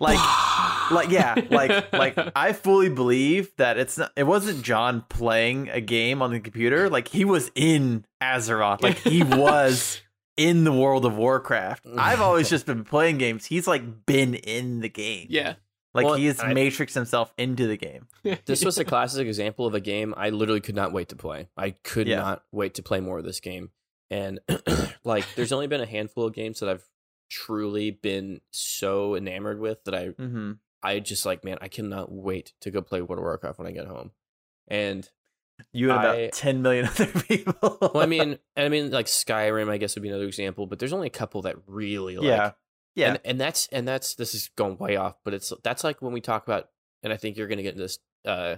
like 0.01 0.19
like 0.91 1.09
yeah 1.11 1.35
like 1.51 1.93
like 1.93 2.19
i 2.36 2.53
fully 2.53 2.91
believe 2.91 3.51
that 3.57 3.78
it's 3.78 3.97
not 3.97 4.11
it 4.16 4.24
wasn't 4.24 4.61
john 4.62 5.03
playing 5.09 5.69
a 5.70 5.81
game 5.81 6.20
on 6.20 6.31
the 6.32 6.41
computer 6.41 6.91
like 6.91 7.09
he 7.09 7.24
was 7.24 7.51
in 7.55 8.05
azeroth 8.23 8.82
like 8.82 8.99
he 8.99 9.23
was 9.23 10.03
in 10.36 10.65
the 10.65 10.73
world 10.73 11.07
of 11.07 11.16
warcraft 11.16 11.86
i've 11.97 12.20
always 12.20 12.51
just 12.51 12.66
been 12.66 12.85
playing 12.85 13.16
games 13.19 13.47
he's 13.47 13.66
like 13.69 14.05
been 14.05 14.35
in 14.35 14.81
the 14.81 14.89
game 14.91 15.27
yeah. 15.31 15.55
like 15.95 16.05
Well, 16.05 16.16
he's 16.16 16.39
I- 16.41 16.53
matrixed 16.53 16.95
himself 16.95 17.32
into 17.39 17.66
the 17.69 17.77
game 17.78 18.09
this 18.45 18.62
was 18.65 18.77
a 18.78 18.85
classic 18.85 19.27
example 19.28 19.65
of 19.65 19.74
a 19.74 19.81
game 19.81 20.12
I 20.16 20.31
literally 20.31 20.61
could 20.61 20.74
not 20.74 20.93
wait 20.93 21.11
to 21.11 21.16
play. 21.16 21.49
I 21.57 21.70
could 21.70 22.09
Yeah. 22.09 22.16
not 22.16 22.43
wait 22.53 22.74
to 22.74 22.82
play 22.82 22.99
more 23.01 23.19
of 23.19 23.24
this 23.24 23.39
game. 23.41 23.70
And 24.11 24.41
like 25.05 25.24
there's 25.36 25.53
only 25.53 25.66
been 25.69 25.81
a 25.81 25.86
handful 25.86 26.27
of 26.27 26.35
games 26.35 26.61
that 26.61 26.69
I've 26.69 26.85
truly 27.30 27.90
been 27.90 28.40
so 28.51 29.14
enamored 29.14 29.60
with 29.60 29.84
that 29.84 29.94
I 29.94 30.09
mm-hmm. 30.09 30.52
I 30.82 31.01
just 31.01 31.24
like 31.24 31.44
man, 31.44 31.59
I 31.60 31.68
cannot 31.68 32.12
wait 32.12 32.52
to 32.60 32.70
go 32.70 32.82
play 32.82 33.01
World 33.01 33.18
of 33.18 33.24
Warcraft 33.24 33.59
when 33.59 33.66
I 33.66 33.72
get 33.72 33.86
home. 33.86 34.10
And 34.68 35.09
you 35.72 35.90
and 35.90 35.98
about 35.98 36.16
I- 36.16 36.30
10 36.32 36.62
million 36.62 36.86
other 36.88 37.06
people 37.06 37.78
well, 37.80 38.02
I 38.02 38.06
mean, 38.06 38.38
I 38.56 38.68
mean, 38.68 38.90
like 38.90 39.06
Skyrim, 39.06 39.70
I 39.70 39.78
guess 39.78 39.94
would 39.94 40.02
be 40.02 40.09
another 40.09 40.24
example, 40.26 40.66
but 40.66 40.78
there's 40.78 40.92
only 40.92 41.06
a 41.06 41.10
couple 41.10 41.42
that 41.42 41.56
really 41.66 42.16
like, 42.16 42.26
yeah 42.26 42.52
yeah 42.94 43.09
and, 43.10 43.20
and 43.24 43.40
that's 43.40 43.68
and 43.72 43.88
that's 43.88 44.14
this 44.14 44.34
is 44.34 44.51
going 44.56 44.76
way 44.78 44.96
off, 44.96 45.16
but 45.24 45.34
it's 45.34 45.52
that's 45.62 45.84
like 45.84 46.02
when 46.02 46.12
we 46.12 46.20
talk 46.20 46.46
about, 46.46 46.68
and 47.02 47.12
I 47.12 47.16
think 47.16 47.36
you're 47.36 47.48
gonna 47.48 47.62
get 47.62 47.74
into 47.74 47.82
this, 47.82 47.98
uh, 48.24 48.56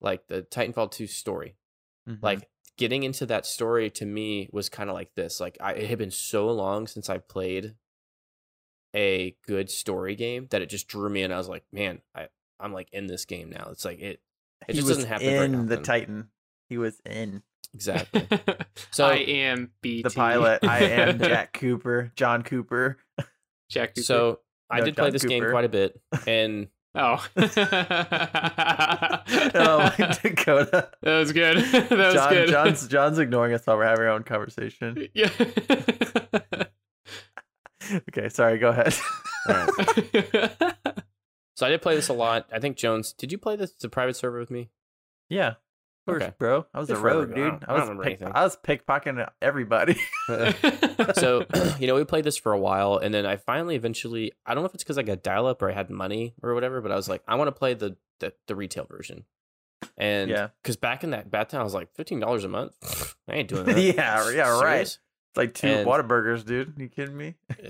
like 0.00 0.26
the 0.28 0.42
Titanfall 0.42 0.90
two 0.90 1.06
story, 1.06 1.56
Mhm. 2.08 2.18
like 2.22 2.48
getting 2.78 3.02
into 3.02 3.26
that 3.26 3.44
story 3.44 3.90
to 3.90 4.06
me 4.06 4.48
was 4.52 4.68
kind 4.68 4.88
of 4.88 4.94
like 4.94 5.12
this 5.14 5.40
like 5.40 5.58
I, 5.60 5.72
it 5.72 5.88
had 5.90 5.98
been 5.98 6.12
so 6.12 6.48
long 6.50 6.86
since 6.86 7.10
i 7.10 7.18
played 7.18 7.74
a 8.94 9.36
good 9.46 9.70
story 9.70 10.14
game 10.16 10.46
that 10.50 10.62
it 10.62 10.68
just 10.68 10.88
drew 10.88 11.08
me 11.10 11.22
in. 11.22 11.30
i 11.32 11.36
was 11.38 11.48
like 11.48 11.64
man 11.72 12.00
i 12.14 12.28
i'm 12.60 12.72
like 12.72 12.88
in 12.92 13.06
this 13.06 13.24
game 13.24 13.50
now 13.50 13.68
it's 13.70 13.84
like 13.84 13.98
it 14.00 14.20
it 14.66 14.68
he 14.68 14.72
just 14.74 14.88
was 14.88 14.96
doesn't 14.98 15.10
happen 15.10 15.26
very 15.26 15.44
in 15.44 15.66
the 15.66 15.74
often. 15.74 15.82
titan 15.84 16.28
he 16.68 16.78
was 16.78 17.00
in 17.04 17.42
exactly 17.74 18.26
So- 18.90 19.06
I 19.06 19.16
am 19.16 19.70
BT. 19.82 20.02
the 20.02 20.10
pilot 20.10 20.64
i 20.64 20.78
am 20.80 21.18
jack 21.20 21.52
cooper 21.52 22.12
john 22.16 22.42
cooper 22.42 22.98
Jack 23.70 23.94
Cooper. 23.94 24.02
so 24.04 24.40
i 24.70 24.78
No, 24.78 24.86
did 24.86 24.96
play 24.96 25.04
John 25.06 25.12
this 25.12 25.24
game 25.24 25.50
quite 25.50 25.64
a 25.66 25.68
bit 25.68 26.00
and 26.26 26.68
Oh. 26.94 27.22
oh, 27.36 27.44
Dakota. 30.22 30.90
That 31.02 31.18
was 31.18 31.32
good. 31.32 31.58
That 31.58 31.90
was 31.90 32.14
John, 32.14 32.32
good. 32.32 32.48
John's 32.48 32.88
John's 32.88 33.18
ignoring 33.18 33.52
us 33.52 33.66
while 33.66 33.76
we're 33.76 33.84
having 33.84 34.06
our 34.06 34.10
own 34.12 34.22
conversation. 34.24 35.06
yeah. 35.14 35.28
Okay, 38.08 38.28
sorry. 38.28 38.58
Go 38.58 38.68
ahead. 38.68 38.94
All 39.48 39.54
right. 39.54 40.74
So 41.56 41.66
I 41.66 41.70
did 41.70 41.82
play 41.82 41.96
this 41.96 42.06
a 42.08 42.12
lot. 42.12 42.46
I 42.52 42.60
think 42.60 42.76
Jones, 42.76 43.12
did 43.12 43.32
you 43.32 43.38
play 43.38 43.56
this 43.56 43.72
the 43.72 43.88
private 43.88 44.14
server 44.14 44.38
with 44.38 44.48
me? 44.48 44.70
yeah, 45.28 45.48
of 45.48 45.56
course, 46.06 46.22
Okay. 46.22 46.32
bro. 46.38 46.66
I 46.72 46.78
was 46.78 46.86
Did 46.86 46.98
a 46.98 47.00
rogue, 47.00 47.32
ago. 47.32 47.32
I 47.32 47.50
dude. 47.50 47.60
don't- 47.60 47.64
I 47.68 47.72
I 47.72 47.78
was 47.80 47.88
don't 47.88 47.98
pick, 47.98 48.06
anything. 48.06 48.32
I 48.32 48.44
was 48.44 48.56
pickpocketing 48.56 49.28
everybody. 49.42 49.96
so 51.14 51.44
you 51.80 51.88
know 51.88 51.96
we 51.96 52.04
played 52.04 52.22
this 52.22 52.36
for 52.36 52.52
a 52.52 52.58
while 52.58 52.96
and 52.98 53.12
then 53.12 53.26
i 53.26 53.34
finally 53.36 53.74
eventually 53.76 54.32
i 54.46 54.54
don't 54.54 54.62
know 54.62 54.68
if 54.68 54.74
it's 54.74 54.84
because 54.84 54.98
i 54.98 55.02
got 55.02 55.22
dial 55.24 55.46
up 55.46 55.60
or 55.62 55.70
i 55.70 55.72
had 55.72 55.90
money 55.90 56.34
or 56.42 56.54
whatever 56.54 56.80
but 56.80 56.92
i 56.92 56.96
was 56.96 57.08
like 57.08 57.22
i 57.26 57.34
want 57.34 57.48
to 57.48 57.52
play 57.52 57.74
the, 57.74 57.96
the 58.20 58.32
the 58.46 58.54
retail 58.54 58.84
version 58.84 59.24
and 59.96 60.30
Yeah. 60.30 60.48
because 60.62 60.76
back 60.76 61.02
in 61.04 61.10
that 61.10 61.30
bat 61.30 61.48
town 61.50 61.60
i 61.60 61.64
was 61.64 61.74
like 61.74 61.92
$15 61.94 62.44
a 62.44 62.48
month 62.48 63.14
i 63.28 63.34
ain't 63.34 63.48
doing 63.48 63.64
that 63.64 63.78
yeah, 63.80 64.30
yeah, 64.30 64.50
right. 64.60 64.86
Serious? 64.86 64.98
It's 65.30 65.36
like 65.36 65.54
two 65.54 65.68
And- 65.68 65.86
Whataburgers, 65.88 66.44
dude. 66.44 66.74
you 66.76 66.88
kidding 66.88 67.16
me? 67.16 67.34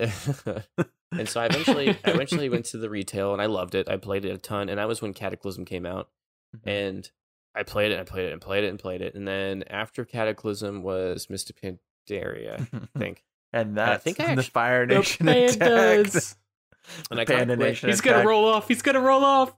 and 1.11 1.27
so 1.27 1.41
i 1.41 1.45
eventually 1.47 1.89
i 1.89 1.97
eventually 2.11 2.49
went 2.49 2.65
to 2.65 2.77
the 2.77 2.87
retail 2.89 3.33
and 3.33 3.41
i 3.41 3.47
loved 3.47 3.73
it 3.73 3.89
i 3.89 3.97
played 3.97 4.25
it 4.25 4.29
a 4.31 4.37
ton 4.37 4.69
and 4.69 4.77
that 4.77 4.87
was 4.87 5.01
when 5.01 5.11
cataclysm 5.13 5.65
came 5.65 5.85
out 5.85 6.07
Mm-hmm. 6.55 6.69
and 6.69 7.11
i 7.55 7.63
played 7.63 7.91
it 7.91 7.99
and 7.99 8.01
I 8.01 8.03
played 8.11 8.25
it 8.27 8.31
and 8.31 8.39
played 8.41 8.63
it 8.63 8.69
and 8.69 8.77
played 8.79 9.01
it 9.01 9.13
and 9.15 9.27
then 9.27 9.63
after 9.69 10.05
cataclysm 10.05 10.83
was 10.83 11.25
mr 11.27 11.51
pandaria 11.51 12.67
i 12.73 12.79
think 12.99 13.23
and 13.53 13.79
I 13.79 13.97
think 13.97 14.19
I 14.19 14.35
the 14.35 14.43
Fire 14.43 14.85
Nation 14.85 15.27
attacked. 15.27 15.59
pandas. 15.59 16.35
and 17.09 17.19
i 17.19 17.25
Panda 17.25 17.55
Nation 17.55 17.89
He's 17.89 18.01
gonna 18.01 18.23
roll 18.27 18.45
off. 18.45 18.67
He's 18.67 18.83
gonna 18.83 18.99
roll 19.01 19.23
off. 19.25 19.53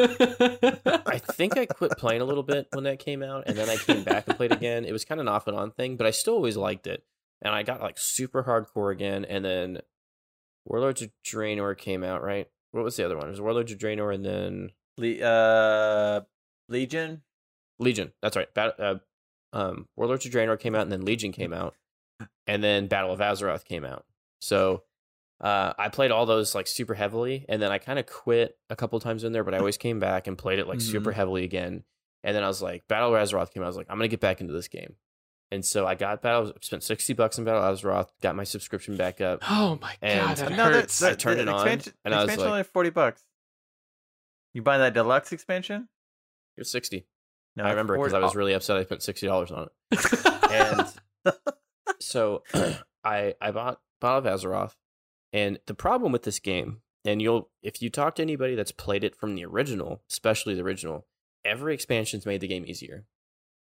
I 0.00 1.20
think 1.32 1.56
I 1.58 1.66
quit 1.66 1.92
playing 1.98 2.20
a 2.22 2.24
little 2.24 2.42
bit 2.42 2.68
when 2.72 2.84
that 2.84 2.98
came 2.98 3.22
out, 3.22 3.44
and 3.46 3.56
then 3.56 3.68
I 3.68 3.76
came 3.76 4.04
back 4.04 4.26
and 4.28 4.36
played 4.36 4.52
again. 4.52 4.84
It 4.84 4.92
was 4.92 5.04
kind 5.04 5.20
of 5.20 5.26
an 5.26 5.32
off 5.32 5.46
and 5.46 5.56
on 5.56 5.70
thing, 5.72 5.96
but 5.96 6.06
I 6.06 6.10
still 6.10 6.34
always 6.34 6.56
liked 6.56 6.86
it. 6.86 7.04
And 7.42 7.54
I 7.54 7.62
got 7.62 7.80
like 7.80 7.96
super 7.98 8.42
hardcore 8.44 8.92
again, 8.92 9.24
and 9.24 9.44
then 9.44 9.78
Warlords 10.66 11.02
of 11.02 11.10
Draenor 11.26 11.76
came 11.76 12.04
out, 12.04 12.22
right? 12.22 12.48
What 12.72 12.84
was 12.84 12.96
the 12.96 13.04
other 13.04 13.16
one? 13.16 13.26
It 13.26 13.30
was 13.30 13.40
Warlords 13.40 13.72
of 13.72 13.78
Draenor, 13.78 14.14
and 14.14 14.24
then 14.24 14.70
Le- 14.98 15.24
uh, 15.26 16.20
Legion. 16.68 17.22
Legion. 17.78 18.12
That's 18.22 18.36
right. 18.36 18.52
Bat- 18.54 18.78
uh, 18.78 18.94
um, 19.52 19.88
Warlords 19.96 20.26
of 20.26 20.32
Draenor 20.32 20.60
came 20.60 20.74
out, 20.74 20.82
and 20.82 20.92
then 20.92 21.04
Legion 21.04 21.32
came 21.32 21.52
out, 21.52 21.74
and 22.46 22.62
then 22.62 22.86
Battle 22.88 23.12
of 23.12 23.20
Azeroth 23.20 23.64
came 23.64 23.84
out. 23.84 24.04
So 24.42 24.82
uh, 25.40 25.72
I 25.78 25.88
played 25.88 26.10
all 26.10 26.26
those 26.26 26.54
like 26.54 26.66
super 26.66 26.94
heavily, 26.94 27.46
and 27.48 27.60
then 27.62 27.72
I 27.72 27.78
kind 27.78 27.98
of 27.98 28.06
quit 28.06 28.58
a 28.68 28.76
couple 28.76 29.00
times 29.00 29.24
in 29.24 29.32
there, 29.32 29.44
but 29.44 29.54
I 29.54 29.58
always 29.58 29.78
came 29.78 29.98
back 29.98 30.26
and 30.26 30.36
played 30.36 30.58
it 30.58 30.68
like 30.68 30.80
super 30.82 31.12
heavily 31.12 31.44
again. 31.44 31.84
And 32.22 32.36
then 32.36 32.44
I 32.44 32.48
was 32.48 32.60
like, 32.60 32.86
Battle 32.86 33.14
of 33.14 33.20
Azeroth 33.20 33.52
came 33.54 33.62
out. 33.62 33.66
I 33.66 33.68
was 33.68 33.76
like, 33.78 33.86
I'm 33.88 33.96
gonna 33.96 34.08
get 34.08 34.20
back 34.20 34.42
into 34.42 34.52
this 34.52 34.68
game. 34.68 34.96
And 35.52 35.64
so 35.64 35.84
I 35.86 35.96
got 35.96 36.22
Battle, 36.22 36.52
spent 36.60 36.82
sixty 36.84 37.12
bucks 37.12 37.38
on 37.38 37.44
Battle 37.44 37.62
of 37.62 37.76
Azeroth, 37.78 38.08
got 38.22 38.36
my 38.36 38.44
subscription 38.44 38.96
back 38.96 39.20
up. 39.20 39.40
oh 39.50 39.78
my 39.82 39.94
And- 40.00 40.20
god, 40.28 40.36
that 40.36 40.50
No, 40.50 40.56
that- 40.56 40.72
hurts. 40.74 41.02
I 41.02 41.14
turned 41.14 41.40
it 41.40 41.48
on, 41.48 41.56
expansion, 41.56 41.92
and 42.04 42.14
I 42.14 42.18
was 42.18 42.24
expansion 42.26 42.44
like- 42.44 42.52
only 42.52 42.64
forty 42.64 42.90
bucks. 42.90 43.24
You 44.52 44.62
buy 44.62 44.78
that 44.78 44.94
deluxe 44.94 45.32
expansion? 45.32 45.88
It 46.56 46.60
was 46.60 46.70
sixty. 46.70 47.06
No, 47.56 47.64
I 47.64 47.70
remember 47.70 47.96
because 47.96 48.14
I 48.14 48.20
was 48.20 48.36
really 48.36 48.52
upset. 48.52 48.76
I 48.76 48.84
spent 48.84 49.02
sixty 49.02 49.26
dollars 49.26 49.50
on 49.50 49.68
it. 49.90 50.14
and 50.50 51.34
so 52.00 52.42
I 53.04 53.34
I 53.40 53.50
bought 53.50 53.80
Battle 54.00 54.18
of 54.18 54.24
Azeroth, 54.40 54.74
and 55.32 55.58
the 55.66 55.74
problem 55.74 56.12
with 56.12 56.22
this 56.22 56.38
game, 56.38 56.82
and 57.04 57.20
you'll 57.20 57.50
if 57.62 57.82
you 57.82 57.90
talk 57.90 58.14
to 58.16 58.22
anybody 58.22 58.54
that's 58.54 58.72
played 58.72 59.02
it 59.04 59.16
from 59.16 59.34
the 59.34 59.44
original, 59.44 60.02
especially 60.10 60.54
the 60.54 60.62
original, 60.62 61.06
every 61.44 61.74
expansion's 61.74 62.24
made 62.26 62.40
the 62.40 62.48
game 62.48 62.64
easier, 62.66 63.04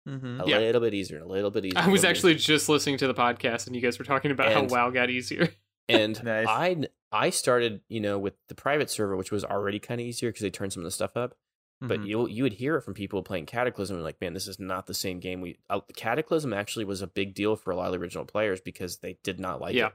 Mhm. 0.08 0.44
a 0.44 0.48
Yeah. 0.48 0.58
little 0.58 0.80
bit 0.80 0.94
easier, 0.94 1.18
a 1.20 1.26
little 1.26 1.50
bit 1.50 1.64
easier. 1.64 1.78
I 1.78 1.88
was 1.88 2.02
little 2.02 2.02
bit 2.02 2.10
actually 2.16 2.34
just 2.36 2.68
listening 2.68 2.98
to 2.98 3.06
the 3.06 3.14
podcast, 3.14 3.66
and 3.66 3.74
you 3.74 3.82
guys 3.82 3.98
were 3.98 4.04
talking 4.04 4.30
about 4.30 4.52
And- 4.52 4.70
how 4.70 4.76
WoW 4.76 4.90
got 4.90 5.10
easier. 5.10 5.48
and 5.88 6.22
Nice. 6.24 6.46
I 6.48 6.76
I 7.12 7.30
started 7.30 7.80
you 7.88 8.00
know 8.00 8.18
with 8.18 8.34
the 8.48 8.54
private 8.54 8.90
server, 8.90 9.16
which 9.16 9.30
was 9.32 9.44
already 9.44 9.78
kind 9.78 10.00
of 10.00 10.06
easier 10.06 10.30
because 10.30 10.42
they 10.42 10.50
turned 10.50 10.72
some 10.72 10.80
of 10.82 10.84
the 10.84 10.90
stuff 10.90 11.16
up. 11.16 11.36
But 11.80 12.00
Mhm. 12.00 12.06
you 12.08 12.28
you 12.28 12.42
would 12.44 12.54
hear 12.54 12.76
it 12.76 12.82
from 12.82 12.94
people 12.94 13.22
playing 13.22 13.46
Cataclysm, 13.46 13.96
and 13.96 14.04
like, 14.04 14.20
man, 14.20 14.32
this 14.32 14.46
is 14.48 14.58
not 14.58 14.86
the 14.86 14.94
same 14.94 15.20
game. 15.20 15.40
We 15.40 15.58
uh, 15.68 15.80
Cataclysm 15.96 16.52
actually 16.52 16.84
was 16.86 17.02
a 17.02 17.06
big 17.06 17.34
deal 17.34 17.56
for 17.56 17.70
a 17.72 17.76
lot 17.76 17.86
of 17.86 17.92
the 17.92 17.98
original 17.98 18.24
players 18.24 18.60
because 18.60 18.98
they 18.98 19.18
did 19.22 19.38
not 19.40 19.60
like 19.60 19.74
Yeah. 19.74 19.88
it, 19.88 19.92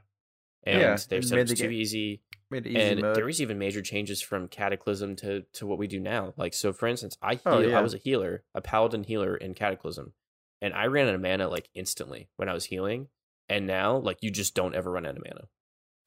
and 0.64 0.80
Yeah, 0.80 0.96
they 1.08 1.20
said 1.20 1.30
made 1.36 1.38
it 1.38 1.42
was 1.42 1.50
the 1.50 1.56
too 1.56 1.62
game- 1.64 1.72
easy. 1.72 2.22
Made 2.50 2.66
it 2.66 2.70
easy 2.70 2.80
and 2.80 3.00
mode. 3.00 3.16
there 3.16 3.26
was 3.26 3.40
even 3.40 3.58
major 3.58 3.80
changes 3.82 4.20
from 4.20 4.48
Cataclysm 4.48 5.16
to 5.16 5.42
to 5.54 5.66
what 5.66 5.78
we 5.78 5.86
do 5.86 6.00
now. 6.00 6.34
Like, 6.36 6.52
so 6.54 6.72
for 6.72 6.88
instance, 6.88 7.16
I 7.22 7.38
oh, 7.46 7.58
heal, 7.58 7.66
Oh, 7.66 7.70
yeah. 7.70 7.78
I 7.78 7.82
was 7.82 7.94
a 7.94 7.98
healer, 7.98 8.42
a 8.54 8.60
paladin 8.60 9.04
healer 9.04 9.36
in 9.36 9.54
Cataclysm, 9.54 10.12
and 10.60 10.74
I 10.74 10.86
ran 10.86 11.08
out 11.08 11.14
of 11.14 11.20
mana 11.20 11.48
like 11.48 11.68
instantly 11.74 12.28
when 12.36 12.48
I 12.48 12.52
was 12.54 12.64
healing. 12.64 13.08
And 13.48 13.66
now, 13.66 13.96
like, 13.96 14.18
you 14.20 14.30
just 14.30 14.54
don't 14.54 14.76
ever 14.76 14.90
run 14.92 15.04
out 15.06 15.16
of 15.16 15.24
mana 15.24 15.48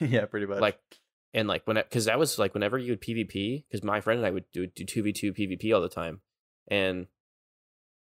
yeah, 0.00 0.24
pretty 0.26 0.46
much. 0.46 0.60
like 0.60 0.78
and 1.34 1.48
like 1.48 1.66
when 1.66 1.76
because 1.76 2.06
that 2.06 2.18
was 2.18 2.38
like 2.38 2.54
whenever 2.54 2.78
you 2.78 2.92
would 2.92 3.00
pvp 3.02 3.64
because 3.68 3.82
my 3.82 4.00
friend 4.00 4.18
and 4.18 4.26
i 4.26 4.30
would 4.30 4.44
do, 4.52 4.66
do 4.66 4.84
2v2 4.84 5.36
pvp 5.36 5.74
all 5.74 5.80
the 5.80 5.88
time 5.88 6.20
and 6.68 7.06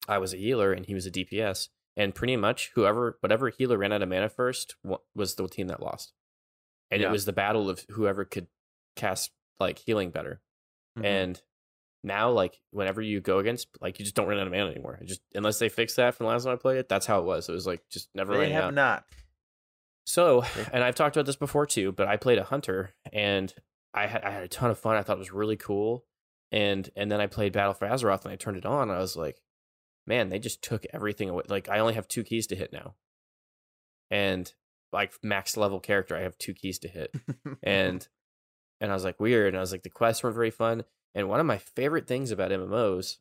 i 0.07 0.18
was 0.18 0.34
a 0.34 0.38
healer 0.38 0.72
and 0.72 0.85
he 0.85 0.93
was 0.95 1.05
a 1.05 1.11
dps 1.11 1.68
and 1.95 2.15
pretty 2.15 2.35
much 2.35 2.72
whoever 2.76 3.18
whatever 3.19 3.49
healer 3.49 3.77
ran 3.77 3.91
out 3.91 4.01
of 4.01 4.09
mana 4.09 4.30
first 4.30 4.76
was 5.14 5.35
the 5.35 5.47
team 5.47 5.68
that 5.68 5.81
lost 5.81 6.14
and 6.91 7.01
Yeah. 7.01 7.09
it 7.09 7.11
was 7.11 7.26
the 7.26 7.34
battle 7.34 7.69
of 7.69 7.85
whoever 7.89 8.26
could 8.26 8.47
cast 8.95 9.31
like 9.59 9.80
healing 9.80 10.11
better 10.11 10.41
Mhm. 10.97 11.05
and 11.05 11.41
now 12.03 12.30
like 12.31 12.61
whenever 12.72 13.01
you 13.01 13.19
go 13.22 13.39
against 13.39 13.68
like 13.81 13.99
you 13.99 14.05
just 14.05 14.15
don't 14.15 14.27
run 14.27 14.38
out 14.39 14.47
of 14.47 14.53
mana 14.53 14.69
anymore 14.72 14.97
It 15.01 15.05
just 15.07 15.22
unless 15.35 15.59
they 15.59 15.68
fix 15.69 15.95
that 15.95 16.15
from 16.15 16.26
the 16.26 16.31
last 16.31 16.43
time 16.45 16.53
i 16.53 16.55
played 16.55 16.77
it 16.77 16.88
that's 16.88 17.05
how 17.05 17.19
it 17.19 17.26
was 17.26 17.49
it 17.49 17.51
was 17.51 17.65
like 17.68 17.81
just 17.89 18.09
never 18.15 18.38
they 18.38 18.51
have 18.51 18.65
out 18.65 18.73
not. 18.73 19.05
so, 20.05 20.43
and 20.72 20.84
I've 20.84 20.95
talked 20.95 21.18
about 21.18 21.26
this 21.26 21.35
before 21.35 21.65
too, 21.65 21.91
but 21.91 22.07
I 22.07 22.15
played 22.18 22.38
a 22.38 22.43
hunter 22.45 22.93
and 23.11 23.53
I 23.93 24.05
had 24.07 24.23
I 24.23 24.30
had 24.31 24.43
a 24.43 24.47
ton 24.47 24.69
of 24.72 24.80
fun. 24.80 24.95
I 24.95 25.01
thought 25.03 25.18
it 25.18 25.19
was 25.19 25.34
really 25.34 25.57
cool. 25.57 26.05
And 26.51 26.89
and 26.95 27.11
then 27.11 27.19
I 27.19 27.27
played 27.27 27.51
Battle 27.51 27.73
for 27.73 27.88
Azeroth 27.88 28.23
and 28.23 28.31
I 28.31 28.38
turned 28.38 28.55
it 28.57 28.65
on 28.65 28.84
and 28.89 28.97
I 28.97 29.01
was 29.01 29.18
like, 29.18 29.41
man, 30.05 30.30
they 30.30 30.39
just 30.39 30.61
took 30.61 30.85
everything 30.93 31.30
away. 31.30 31.43
Like 31.49 31.68
I 31.68 31.80
only 31.80 31.95
have 31.95 32.07
two 32.07 32.23
keys 32.23 32.47
to 32.47 32.55
hit 32.55 32.72
now. 32.72 32.95
And 34.09 34.53
like 34.93 35.14
max 35.23 35.57
level 35.57 35.80
character, 35.80 36.15
I 36.15 36.22
have 36.22 36.38
two 36.38 36.53
keys 36.53 36.80
to 36.80 36.88
hit. 36.88 37.15
And 37.64 38.07
and 38.80 38.91
I 38.91 38.93
was 38.93 39.03
like, 39.03 39.19
weird. 39.19 39.49
And 39.49 39.57
I 39.57 39.61
was 39.61 39.72
like, 39.72 39.84
the 39.84 39.89
quests 39.89 40.23
weren't 40.23 40.35
very 40.35 40.51
fun. 40.51 40.84
And 41.15 41.27
one 41.27 41.39
of 41.39 41.45
my 41.47 41.57
favorite 41.57 42.05
things 42.07 42.30
about 42.30 42.51
MMOs 42.51 43.18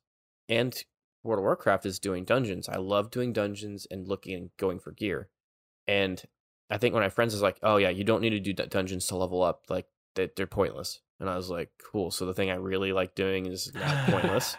and 0.50 0.74
World 1.24 1.38
of 1.38 1.44
Warcraft 1.44 1.86
is 1.86 1.98
doing 1.98 2.24
dungeons. 2.24 2.68
I 2.68 2.76
love 2.76 3.10
doing 3.10 3.32
dungeons 3.32 3.86
and 3.90 4.06
looking 4.06 4.34
and 4.34 4.50
going 4.58 4.78
for 4.78 4.92
gear. 4.92 5.28
And 5.88 6.22
I 6.70 6.76
think 6.78 6.92
when 6.94 7.02
my 7.02 7.08
friends 7.08 7.32
was 7.32 7.42
like, 7.42 7.58
"Oh 7.62 7.78
yeah, 7.78 7.88
you 7.90 8.04
don't 8.04 8.20
need 8.20 8.30
to 8.30 8.40
do 8.40 8.52
dun- 8.52 8.68
dungeons 8.68 9.06
to 9.06 9.16
level 9.16 9.42
up. 9.42 9.64
Like 9.68 9.86
they, 10.14 10.28
they're 10.36 10.46
pointless." 10.46 11.00
And 11.20 11.30
I 11.30 11.36
was 11.36 11.48
like, 11.48 11.70
"Cool." 11.90 12.10
So 12.10 12.26
the 12.26 12.34
thing 12.34 12.50
I 12.50 12.56
really 12.56 12.92
like 12.92 13.14
doing 13.14 13.46
is 13.46 13.72
not 13.74 14.06
pointless. 14.08 14.56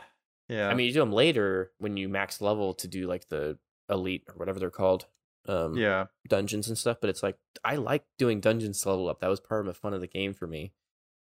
yeah. 0.49 0.67
I 0.69 0.73
mean, 0.73 0.87
you 0.87 0.93
do 0.93 0.99
them 1.01 1.11
later 1.11 1.71
when 1.77 1.95
you 1.97 2.09
max 2.09 2.41
level 2.41 2.73
to 2.75 2.87
do 2.87 3.07
like 3.07 3.29
the 3.29 3.57
elite 3.89 4.23
or 4.27 4.35
whatever 4.35 4.59
they're 4.59 4.69
called, 4.71 5.05
um, 5.47 5.75
yeah. 5.77 6.05
dungeons 6.27 6.67
and 6.67 6.77
stuff. 6.77 6.97
But 7.01 7.09
it's 7.09 7.23
like 7.23 7.37
I 7.63 7.75
like 7.75 8.03
doing 8.17 8.39
dungeons 8.41 8.81
to 8.81 8.89
level 8.89 9.09
up. 9.09 9.19
That 9.21 9.29
was 9.29 9.39
part 9.39 9.61
of 9.61 9.67
the 9.67 9.73
fun 9.73 9.93
of 9.93 10.01
the 10.01 10.07
game 10.07 10.33
for 10.33 10.47
me. 10.47 10.73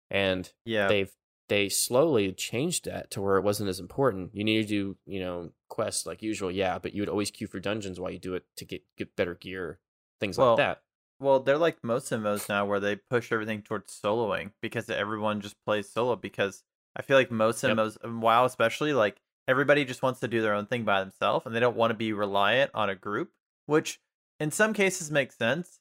And 0.09 0.51
Yeah. 0.65 0.87
they've 0.87 1.11
they 1.49 1.67
slowly 1.67 2.31
changed 2.31 2.85
that 2.85 3.11
to 3.11 3.21
where 3.21 3.35
it 3.37 3.43
wasn't 3.43 3.69
as 3.69 3.79
important. 3.79 4.33
You 4.33 4.43
need 4.45 4.61
to 4.61 4.67
do 4.67 4.97
you 5.05 5.19
know 5.19 5.51
quests 5.69 6.05
like 6.05 6.21
usual, 6.21 6.49
yeah, 6.51 6.79
but 6.79 6.93
you 6.93 7.01
would 7.01 7.09
always 7.09 7.31
queue 7.31 7.47
for 7.47 7.59
dungeons 7.59 7.99
while 7.99 8.11
you 8.11 8.19
do 8.19 8.33
it 8.35 8.43
to 8.57 8.65
get 8.65 8.81
get 8.97 9.15
better 9.15 9.35
gear, 9.35 9.79
things 10.19 10.37
Well, 10.37 10.51
like 10.51 10.57
that. 10.57 10.81
Well, 11.19 11.39
they're 11.41 11.57
like 11.57 11.83
most 11.83 12.11
MMOs 12.11 12.49
now 12.49 12.65
where 12.65 12.79
they 12.79 12.95
push 12.95 13.31
everything 13.31 13.61
towards 13.61 13.99
soloing 14.03 14.51
because 14.61 14.89
everyone 14.89 15.41
just 15.41 15.55
plays 15.65 15.89
solo 15.91 16.15
because 16.15 16.63
I 16.95 17.01
feel 17.01 17.17
like 17.17 17.31
most 17.31 17.61
Yep. 17.63 17.77
MMOs, 17.77 17.97
and 18.03 18.21
WoW 18.21 18.45
especially, 18.45 18.93
like 18.93 19.17
everybody 19.47 19.83
just 19.85 20.01
wants 20.01 20.21
to 20.21 20.27
do 20.27 20.41
their 20.41 20.53
own 20.53 20.65
thing 20.65 20.83
by 20.85 21.01
themselves 21.01 21.45
and 21.45 21.53
they 21.55 21.59
don't 21.59 21.75
want 21.75 21.91
to 21.91 21.95
be 21.97 22.13
reliant 22.13 22.71
on 22.73 22.89
a 22.89 22.95
group, 22.95 23.31
which 23.65 23.99
in 24.43 24.51
some 24.51 24.73
cases 24.73 25.09
makes 25.09 25.37
sense, 25.37 25.79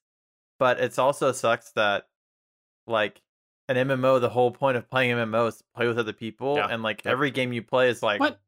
but 0.58 0.78
it's 0.80 0.98
also 0.98 1.32
sucks 1.32 1.70
that 1.72 2.08
like 2.86 3.20
an 3.68 3.76
MMO, 3.76 4.20
the 4.20 4.28
whole 4.28 4.50
point 4.50 4.76
of 4.76 4.88
playing 4.90 5.10
MMO 5.16 5.48
is 5.48 5.58
to 5.58 5.64
play 5.74 5.86
with 5.86 5.98
other 5.98 6.12
people 6.12 6.56
Yeah. 6.56 6.68
and 6.70 6.82
like 6.82 7.04
Yep. 7.04 7.12
every 7.12 7.30
game 7.30 7.52
you 7.52 7.62
play 7.62 7.88
is 7.88 8.02
like 8.02 8.20
what? 8.20 8.40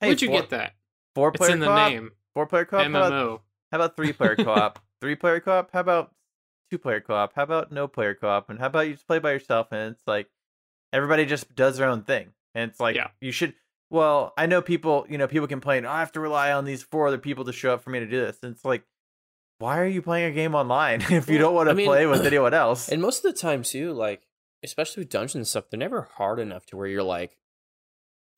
Hey, 0.00 0.08
Where'd 0.08 0.22
you 0.22 0.28
four, 0.28 0.40
get 0.40 0.50
that? 0.50 0.74
Four 1.14 1.32
player. 1.32 1.34
It's 1.34 1.38
player 1.48 1.54
in 1.54 1.60
the 1.60 1.66
co-op? 1.66 1.90
name. 1.92 2.10
Four 2.34 2.46
player 2.46 2.64
co-op? 2.64 2.82
How 2.82 2.88
about- 2.90 3.12
MMO. 3.12 3.40
how 3.72 3.78
about 3.78 3.96
three 3.96 4.12
player 4.12 4.36
co-op? 4.36 4.78
three 5.00 5.16
player 5.16 5.40
co-op? 5.40 5.70
How 5.72 5.80
about 5.80 6.14
two 6.70 6.78
player 6.78 7.00
co-op? 7.00 7.32
How 7.34 7.42
about 7.44 7.72
no 7.72 7.88
player 7.88 8.14
co-op? 8.14 8.50
And 8.50 8.58
how 8.58 8.66
about 8.66 8.86
you 8.88 8.94
just 8.94 9.06
play 9.06 9.18
by 9.18 9.32
yourself 9.32 9.68
and 9.72 9.94
it's 9.94 10.06
like 10.06 10.28
everybody 10.92 11.24
just 11.26 11.54
does 11.54 11.76
their 11.78 11.88
own 11.88 12.02
thing. 12.02 12.32
And 12.54 12.70
it's 12.70 12.80
like 12.80 12.96
Yeah. 12.96 13.08
you 13.20 13.32
should 13.32 13.54
well, 13.90 14.34
I 14.36 14.44
know 14.44 14.60
people, 14.60 15.06
you 15.08 15.16
know, 15.16 15.26
people 15.26 15.48
complain, 15.48 15.86
oh, 15.86 15.90
I 15.90 16.00
have 16.00 16.12
to 16.12 16.20
rely 16.20 16.52
on 16.52 16.66
these 16.66 16.82
four 16.82 17.08
other 17.08 17.16
people 17.16 17.46
to 17.46 17.54
show 17.54 17.72
up 17.72 17.82
for 17.82 17.88
me 17.88 18.00
to 18.00 18.06
do 18.06 18.20
this. 18.20 18.38
And 18.42 18.54
it's 18.54 18.62
like, 18.62 18.82
why 19.58 19.78
are 19.78 19.86
you 19.86 20.02
playing 20.02 20.30
a 20.30 20.34
game 20.34 20.54
online 20.54 21.00
if 21.10 21.28
you 21.28 21.38
don't 21.38 21.54
want 21.54 21.68
I 21.68 21.72
to 21.72 21.76
mean- 21.76 21.86
play 21.86 22.06
with 22.06 22.26
anyone 22.26 22.54
else? 22.54 22.88
And 22.88 23.02
most 23.02 23.24
of 23.24 23.32
the 23.34 23.38
time 23.38 23.62
too, 23.62 23.92
like 23.92 24.22
especially 24.64 25.02
with 25.02 25.10
dungeons 25.10 25.34
and 25.36 25.46
stuff, 25.46 25.70
they're 25.70 25.78
never 25.78 26.02
hard 26.16 26.40
enough 26.40 26.66
to 26.66 26.76
where 26.76 26.86
you're 26.86 27.02
like. 27.02 27.36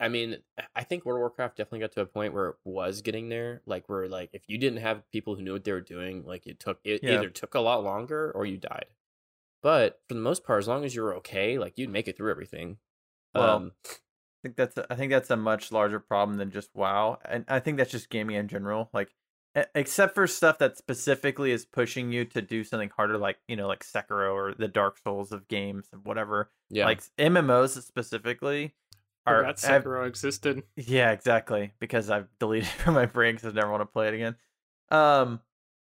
I 0.02 0.09
mean, 0.09 0.38
I 0.74 0.82
think 0.82 1.05
World 1.05 1.18
of 1.18 1.20
Warcraft 1.20 1.59
definitely 1.59 1.80
got 1.80 1.92
to 1.92 2.01
a 2.01 2.06
point 2.06 2.32
where 2.32 2.48
it 2.48 2.56
was 2.64 3.02
getting 3.02 3.28
there, 3.28 3.60
like 3.66 3.86
where 3.86 4.09
like 4.09 4.30
if 4.32 4.42
you 4.48 4.56
didn't 4.56 4.78
have 4.80 5.02
people 5.10 5.34
who 5.34 5.42
knew 5.42 5.52
what 5.52 5.64
they 5.64 5.72
were 5.72 5.82
doing, 5.82 6.24
like 6.24 6.47
it 6.47 6.59
took 6.59 6.78
it 6.84 7.02
Yeah. 7.02 7.16
either 7.16 7.28
took 7.28 7.55
a 7.55 7.60
lot 7.60 7.84
longer 7.84 8.32
or 8.34 8.47
you 8.47 8.56
died. 8.56 8.86
But 9.62 10.01
for 10.09 10.14
the 10.14 10.20
most 10.20 10.42
part, 10.42 10.60
as 10.62 10.68
long 10.68 10.86
as 10.86 10.94
you're 10.94 11.14
okay, 11.16 11.59
like 11.59 11.74
you'd 11.76 11.90
make 11.90 12.09
it 12.09 12.16
through 12.16 12.30
everything. 12.30 12.78
Well, 13.34 13.56
um, 13.56 13.72
I 13.86 13.90
think 14.42 14.56
that's 14.56 14.76
a, 14.78 14.86
I 14.90 14.97
think 14.97 15.12
that's 15.12 15.28
a 15.28 15.36
much 15.36 15.70
larger 15.70 16.01
problem 16.01 16.38
than 16.38 16.51
just 16.51 16.70
WoW, 16.74 17.18
and 17.28 17.44
I 17.47 17.60
think 17.60 17.76
that's 17.76 17.90
just 17.90 18.09
gaming 18.09 18.36
in 18.36 18.48
general. 18.48 18.88
Like, 18.94 19.10
except 19.74 20.14
for 20.14 20.27
stuff 20.27 20.59
that 20.59 20.77
specifically 20.78 21.51
is 21.52 21.64
pushing 21.64 22.12
you 22.12 22.24
to 22.27 22.40
do 22.43 22.62
something 22.64 22.90
harder, 22.97 23.18
like 23.18 23.39
you 23.48 23.56
know, 23.56 23.66
like 23.68 23.85
Sekiro 23.85 24.32
or 24.32 24.55
the 24.56 24.68
Dark 24.68 24.98
Souls 24.98 25.32
of 25.32 25.48
games 25.48 25.89
and 25.93 26.05
whatever. 26.05 26.51
yeah, 26.68 26.85
Like 26.85 27.02
MMOs 27.18 27.81
specifically 27.82 28.74
are 29.27 29.39
Forgot 29.40 29.60
have- 29.62 29.85
Sekiro 29.85 30.06
existed. 30.06 30.62
Yeah, 30.77 31.10
exactly. 31.12 31.72
Because 31.81 32.10
I've 32.10 32.28
deleted 32.39 32.68
it 32.74 32.81
from 32.82 32.94
my 32.94 33.06
brain 33.06 33.35
because 33.35 33.52
I 33.52 33.55
never 33.60 33.70
want 33.70 33.82
to 33.82 33.86
play 33.86 34.09
it 34.09 34.14
again. 34.14 34.36
Um, 34.90 35.40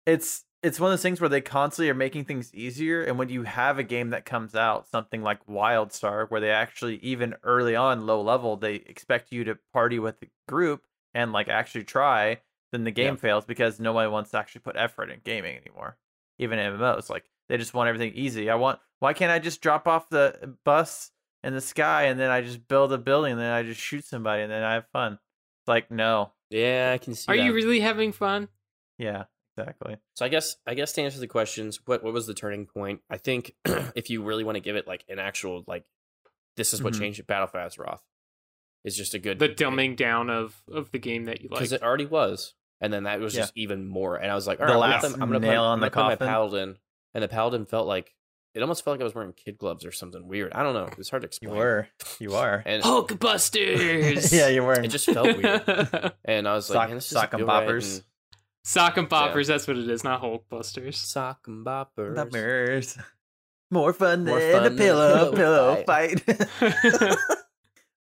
it's 0.05 0.43
it's 0.61 0.79
one 0.79 0.91
of 0.91 0.93
those 0.93 1.01
things 1.01 1.19
where 1.19 1.29
they 1.29 1.41
constantly 1.41 1.89
are 1.89 1.93
making 1.93 2.23
things 2.23 2.53
easier, 2.53 3.03
and 3.03 3.17
when 3.19 3.27
you 3.27 3.43
have 3.43 3.79
a 3.79 3.83
game 3.83 4.11
that 4.11 4.23
comes 4.23 4.55
out, 4.55 4.87
something 4.87 5.21
like 5.21 5.45
WildStar, 5.45 6.29
where 6.31 6.39
they 6.39 6.51
actually 6.51 6.97
even 6.97 7.35
early 7.43 7.75
on 7.75 8.05
low 8.05 8.21
level, 8.21 8.55
they 8.55 8.75
expect 8.75 9.33
you 9.33 9.43
to 9.45 9.57
party 9.73 9.99
with 9.99 10.19
the 10.21 10.29
group 10.47 10.83
and 11.13 11.33
like 11.33 11.49
actually 11.49 11.83
try, 11.83 12.39
then 12.73 12.83
the 12.83 12.91
game 12.91 13.13
Yeah. 13.13 13.19
fails 13.21 13.45
because 13.45 13.79
nobody 13.79 14.09
wants 14.09 14.31
to 14.31 14.37
actually 14.37 14.61
put 14.61 14.75
effort 14.75 15.09
in 15.09 15.21
gaming 15.23 15.55
anymore. 15.55 15.97
Even 16.39 16.59
MMOs, 16.59 17.09
like 17.09 17.29
they 17.47 17.55
just 17.57 17.73
want 17.73 17.87
everything 17.87 18.13
easy. 18.15 18.49
I 18.49 18.55
want. 18.55 18.79
Why 18.99 19.13
can't 19.13 19.31
I 19.31 19.39
just 19.39 19.61
drop 19.61 19.87
off 19.87 20.09
the 20.09 20.55
bus 20.65 21.11
in 21.43 21.53
the 21.53 21.61
sky 21.61 22.03
and 22.05 22.19
then 22.19 22.29
I 22.31 22.41
just 22.41 22.67
build 22.67 22.91
a 22.91 22.97
building 22.97 23.33
and 23.33 23.39
then 23.41 23.51
I 23.51 23.63
just 23.63 23.79
shoot 23.79 24.03
somebody 24.05 24.41
and 24.43 24.51
then 24.51 24.63
I 24.63 24.73
have 24.73 24.87
fun? 24.91 25.13
It's 25.61 25.67
like 25.67 25.91
no, 25.91 26.31
yeah, 26.49 26.91
I 26.93 26.97
can 26.97 27.13
see. 27.15 27.31
Are 27.31 27.37
that. 27.37 27.43
you 27.43 27.53
really 27.53 27.79
having 27.81 28.11
fun? 28.11 28.49
yeah, 28.97 29.25
exactly. 29.57 29.97
So 30.15 30.25
I 30.25 30.29
guess 30.29 30.55
I 30.65 30.73
guess 30.73 30.91
to 30.93 31.01
answer 31.03 31.19
the 31.19 31.27
questions, 31.27 31.79
what 31.85 32.03
what 32.03 32.13
was 32.13 32.25
the 32.27 32.33
turning 32.33 32.65
point? 32.65 33.01
I 33.09 33.17
think 33.17 33.53
if 33.95 34.09
you 34.09 34.23
really 34.23 34.43
want 34.43 34.55
to 34.55 34.61
give 34.61 34.75
it 34.75 34.87
like 34.87 35.03
an 35.07 35.19
actual 35.19 35.63
like, 35.67 35.85
this 36.57 36.73
is 36.73 36.81
what 36.81 36.93
Mhm. 36.93 36.99
changed 36.99 37.19
it. 37.19 37.27
Battle 37.27 37.47
for 37.47 37.59
Azeroth 37.59 38.01
is 38.83 38.97
just 38.97 39.13
a 39.13 39.19
good 39.19 39.39
The 39.39 39.49
dumbing 39.49 39.95
down 39.95 40.29
of 40.29 40.63
of 40.71 40.91
the 40.91 40.99
game 40.99 41.25
that 41.25 41.41
you 41.41 41.49
like. 41.49 41.59
because 41.59 41.71
it 41.71 41.83
already 41.83 42.05
was, 42.05 42.53
and 42.83 42.93
then 42.93 43.03
that 43.05 43.19
was 43.19 43.33
Yeah. 43.33 43.41
just 43.41 43.53
even 43.55 43.87
more. 43.87 44.17
And 44.17 44.31
I 44.31 44.35
was 44.35 44.45
like, 44.45 44.59
all 44.59 44.67
The 44.67 44.73
right, 44.73 44.83
I'm 44.83 44.91
last 44.91 45.01
gonna, 45.01 45.13
I'm 45.15 45.19
gonna 45.21 45.39
put, 45.39 45.47
nail 45.47 45.63
I'm 45.63 45.71
on 45.71 45.79
the 45.79 45.89
gonna 45.89 46.09
put 46.09 46.19
coffin. 46.19 46.27
my 46.27 46.31
paladin, 46.33 46.77
and 47.15 47.23
the 47.23 47.27
paladin 47.27 47.65
felt 47.65 47.87
like 47.87 48.13
it 48.53 48.61
almost 48.61 48.83
felt 48.83 48.93
like 48.93 49.01
I 49.01 49.03
was 49.05 49.15
wearing 49.15 49.33
kid 49.33 49.57
gloves 49.57 49.83
or 49.83 49.91
something 49.91 50.27
weird. 50.27 50.53
I 50.53 50.61
don't 50.61 50.75
know. 50.75 50.87
It's 50.99 51.09
hard 51.09 51.23
to 51.23 51.25
explain. 51.27 51.53
You 51.53 51.57
were, 51.57 51.87
you 52.19 52.35
are. 52.35 52.61
and 52.65 52.83
Hulkbusters. 53.43 54.31
yeah, 54.37 54.49
you 54.49 54.61
were. 54.63 54.73
it 54.73 54.89
just 54.89 55.05
felt 55.07 55.35
weird. 55.35 56.13
And 56.25 56.47
I 56.47 56.53
was 56.53 56.69
like, 56.69 56.75
Sock- 56.75 56.89
man, 56.89 56.97
this 56.97 57.05
sock 57.07 57.33
and 57.33 57.39
feel 57.39 57.47
right, 57.47 57.67
boppers. 57.67 57.95
and 57.95 58.03
Sock'em 58.65 59.07
Boppers. 59.09 59.47
That's 59.47 59.67
what 59.67 59.77
it 59.77 59.89
is, 59.89 60.03
not 60.03 60.21
Hulkbusters. 60.21 60.93
Sock'em 60.95 61.63
Boppers. 61.63 62.15
Nightmares. 62.15 62.97
More 63.71 63.91
fun 63.91 64.23
More 64.25 64.39
than 64.39 64.51
fun 64.53 64.65
a 64.65 64.69
than 64.69 64.73
a 64.73 64.77
pillow 64.77 65.31
pillow 65.33 65.83
pillow 65.83 65.83
fight. 65.85 67.17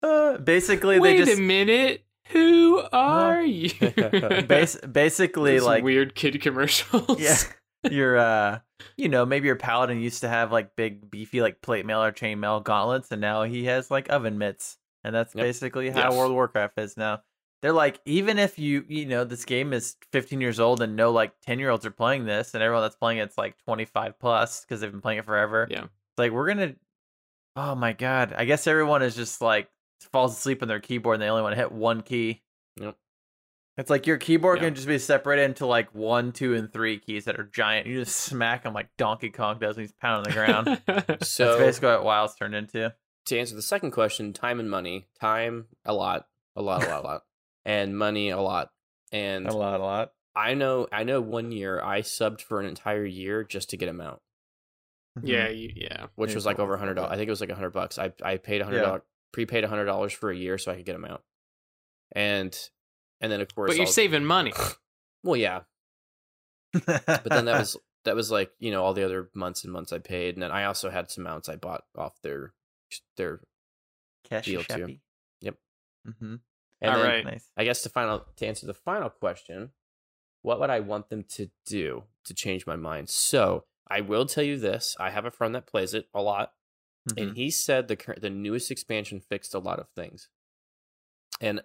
uh, 0.02 0.38
basically, 0.38 1.00
Wait 1.00 1.18
they 1.18 1.24
just 1.24 1.38
a 1.38 1.42
minute. 1.42 2.04
Who 2.28 2.82
are 2.92 3.42
you? 3.42 3.70
bas- 4.48 4.76
basically 4.90 5.58
Those 5.58 5.66
like 5.66 5.84
weird 5.84 6.14
kid 6.14 6.40
commercials. 6.40 7.20
yeah, 7.20 7.36
your 7.90 8.16
uh, 8.16 8.58
you 8.96 9.08
know, 9.08 9.26
maybe 9.26 9.46
your 9.46 9.56
paladin 9.56 10.00
used 10.00 10.20
to 10.22 10.28
have 10.28 10.52
like 10.52 10.76
big 10.76 11.10
beefy 11.10 11.40
like 11.42 11.60
plate 11.62 11.84
mail 11.86 12.02
or 12.02 12.12
chain 12.12 12.40
mail 12.40 12.60
gauntlets, 12.60 13.10
and 13.10 13.20
now 13.20 13.42
he 13.42 13.64
has 13.66 13.90
like 13.90 14.10
oven 14.10 14.38
mitts, 14.38 14.78
and 15.04 15.14
that's 15.14 15.34
Yep. 15.34 15.44
basically 15.44 15.90
how 15.90 16.10
Yes. 16.10 16.12
World 16.16 16.30
of 16.30 16.34
Warcraft 16.36 16.78
is 16.78 16.96
now. 16.96 17.22
They're 17.60 17.72
like, 17.72 18.00
even 18.06 18.40
if 18.40 18.58
you, 18.58 18.84
you 18.88 19.06
know, 19.06 19.22
this 19.22 19.44
game 19.44 19.72
is 19.72 19.94
15 20.10 20.40
years 20.40 20.58
old 20.58 20.82
and 20.82 20.96
no 20.96 21.12
like 21.12 21.32
10 21.46 21.60
year 21.60 21.70
olds 21.70 21.86
are 21.86 21.92
playing 21.92 22.24
this, 22.24 22.54
and 22.54 22.62
everyone 22.62 22.82
that's 22.82 22.96
playing 22.96 23.18
it's 23.18 23.38
like 23.38 23.56
25 23.66 24.18
plus 24.18 24.62
because 24.62 24.80
they've 24.80 24.90
been 24.90 25.00
playing 25.00 25.18
it 25.20 25.24
forever. 25.24 25.68
Yeah. 25.70 25.82
It's 25.84 26.18
like 26.18 26.32
we're 26.32 26.48
gonna. 26.48 26.74
Oh 27.54 27.74
my 27.74 27.92
god! 27.92 28.34
I 28.36 28.46
guess 28.46 28.66
everyone 28.66 29.02
is 29.02 29.14
just 29.14 29.40
like 29.42 29.68
falls 30.10 30.36
asleep 30.36 30.62
on 30.62 30.68
their 30.68 30.80
keyboard 30.80 31.14
and 31.14 31.22
they 31.22 31.28
only 31.28 31.42
want 31.42 31.52
to 31.54 31.60
hit 31.60 31.72
one 31.72 32.02
key. 32.02 32.42
Yep. 32.80 32.96
It's 33.78 33.88
like 33.90 34.06
your 34.06 34.18
keyboard 34.18 34.58
Yeah. 34.58 34.66
can 34.66 34.74
just 34.74 34.86
be 34.86 34.98
separated 34.98 35.44
into 35.44 35.66
like 35.66 35.94
one, 35.94 36.32
two, 36.32 36.54
and 36.54 36.70
three 36.72 36.98
keys 36.98 37.24
that 37.24 37.38
are 37.40 37.44
giant. 37.44 37.86
You 37.86 38.00
just 38.04 38.16
smack 38.20 38.64
them 38.64 38.74
like 38.74 38.88
Donkey 38.98 39.30
Kong 39.30 39.58
does 39.58 39.76
when 39.76 39.84
he's 39.84 39.92
pounding 39.92 40.30
the 40.32 40.38
ground. 40.38 40.80
That's 41.06 41.28
So 41.30 41.58
basically 41.58 41.88
what 41.90 42.04
WoW's 42.04 42.34
turned 42.34 42.54
into. 42.54 42.94
to 43.26 43.38
answer 43.38 43.54
the 43.54 43.62
second 43.62 43.92
question, 43.92 44.32
time 44.32 44.60
and 44.60 44.70
money. 44.70 45.06
Time 45.20 45.66
a 45.84 45.92
lot, 45.94 46.26
a 46.56 46.62
lot, 46.62 46.84
a 46.84 46.88
lot, 46.88 47.02
a 47.04 47.06
lot, 47.06 47.22
and 47.64 47.96
money 47.96 48.28
a 48.30 48.40
lot. 48.40 48.70
And 49.10 49.46
A 49.46 49.52
lot, 49.56 49.80
a 49.80 49.82
lot. 49.82 50.12
I 50.34 50.54
know, 50.54 50.86
I 50.90 51.04
know. 51.04 51.20
One 51.20 51.52
year 51.52 51.82
I 51.82 52.00
subbed 52.00 52.40
for 52.40 52.60
an 52.60 52.66
entire 52.66 53.04
year 53.04 53.44
just 53.44 53.68
to 53.70 53.76
get 53.76 53.88
him 53.88 54.00
out, 54.00 54.22
mm-hmm. 55.18 55.26
yeah, 55.26 55.48
you, 55.48 55.70
yeah. 55.76 56.06
which 56.14 56.30
Yeah, 56.30 56.34
was 56.36 56.46
like 56.46 56.58
over 56.58 56.74
a 56.74 56.78
hundred 56.78 56.94
dollars. 56.94 57.10
I 57.12 57.16
think 57.16 57.26
it 57.28 57.30
was 57.30 57.40
like 57.42 57.50
a 57.50 57.54
hundred 57.54 57.74
bucks. 57.74 57.98
I 57.98 58.12
I 58.22 58.38
paid 58.38 58.60
a 58.62 58.64
hundred 58.64 58.78
Yeah. 58.78 58.82
dollars, 58.84 59.02
prepaid 59.32 59.64
a 59.64 59.68
hundred 59.68 59.86
dollars 59.86 60.12
for 60.12 60.30
a 60.30 60.36
year 60.36 60.59
so 60.59 60.70
I 60.72 60.76
could 60.76 60.84
get 60.86 60.92
them 60.92 61.04
out. 61.04 61.22
And 62.14 62.56
and 63.20 63.30
then 63.32 63.40
of 63.40 63.54
course, 63.54 63.70
But 63.70 63.76
you're 63.76 63.86
I'll- 63.86 63.92
saving 63.92 64.24
money. 64.24 64.52
Well, 65.24 65.36
yeah, 65.36 65.60
but 66.72 67.04
but 67.06 67.24
then 67.28 67.44
that 67.44 67.60
was 67.60 67.76
that 68.04 68.16
was 68.16 68.30
like 68.32 68.50
you 68.59 68.70
know 68.72 68.82
all 68.82 68.92
the 68.94 69.04
other 69.04 69.30
months 69.34 69.62
and 69.62 69.72
months 69.72 69.92
I 69.92 69.98
paid, 69.98 70.34
and 70.34 70.42
then 70.42 70.50
I 70.50 70.64
also 70.64 70.90
had 70.90 71.10
some 71.12 71.22
mounts 71.24 71.48
I 71.48 71.54
bought 71.56 71.84
off 71.96 72.20
their 72.22 72.52
their 73.16 73.40
Cash 74.28 74.46
deal 74.46 74.64
too. 74.64 74.96
Yep. 75.42 75.54
Mm-hmm. 76.09 76.34
and 76.80 76.90
All 76.90 76.98
then- 76.98 77.06
right. 77.06 77.24
Nice. 77.24 77.48
I 77.56 77.62
guess 77.64 77.82
to 77.82 77.88
final 77.88 78.24
to 78.36 78.46
answer 78.46 78.66
the 78.66 78.74
final 78.74 79.10
question, 79.10 79.70
what 80.42 80.59
would 80.59 80.70
I 80.70 80.80
want 80.80 81.09
them 81.09 81.24
to 81.36 81.48
do 81.66 82.02
to 82.24 82.34
change 82.34 82.66
my 82.66 82.74
mind? 82.76 83.09
So 83.09 83.64
I 83.88 84.00
will 84.00 84.26
tell 84.26 84.42
you 84.44 84.59
this: 84.59 84.96
I 84.98 85.10
have 85.10 85.24
a 85.24 85.30
friend 85.30 85.54
that 85.54 85.66
plays 85.68 85.94
it 85.94 86.06
a 86.12 86.20
lot, 86.20 86.52
Mhm. 87.10 87.20
and 87.22 87.36
he 87.36 87.50
said 87.50 87.88
the 87.88 87.96
the 88.20 88.30
newest 88.30 88.70
expansion 88.70 89.20
fixed 89.20 89.54
a 89.54 89.58
lot 89.58 89.78
of 89.80 89.88
things. 89.90 90.28
And 91.40 91.62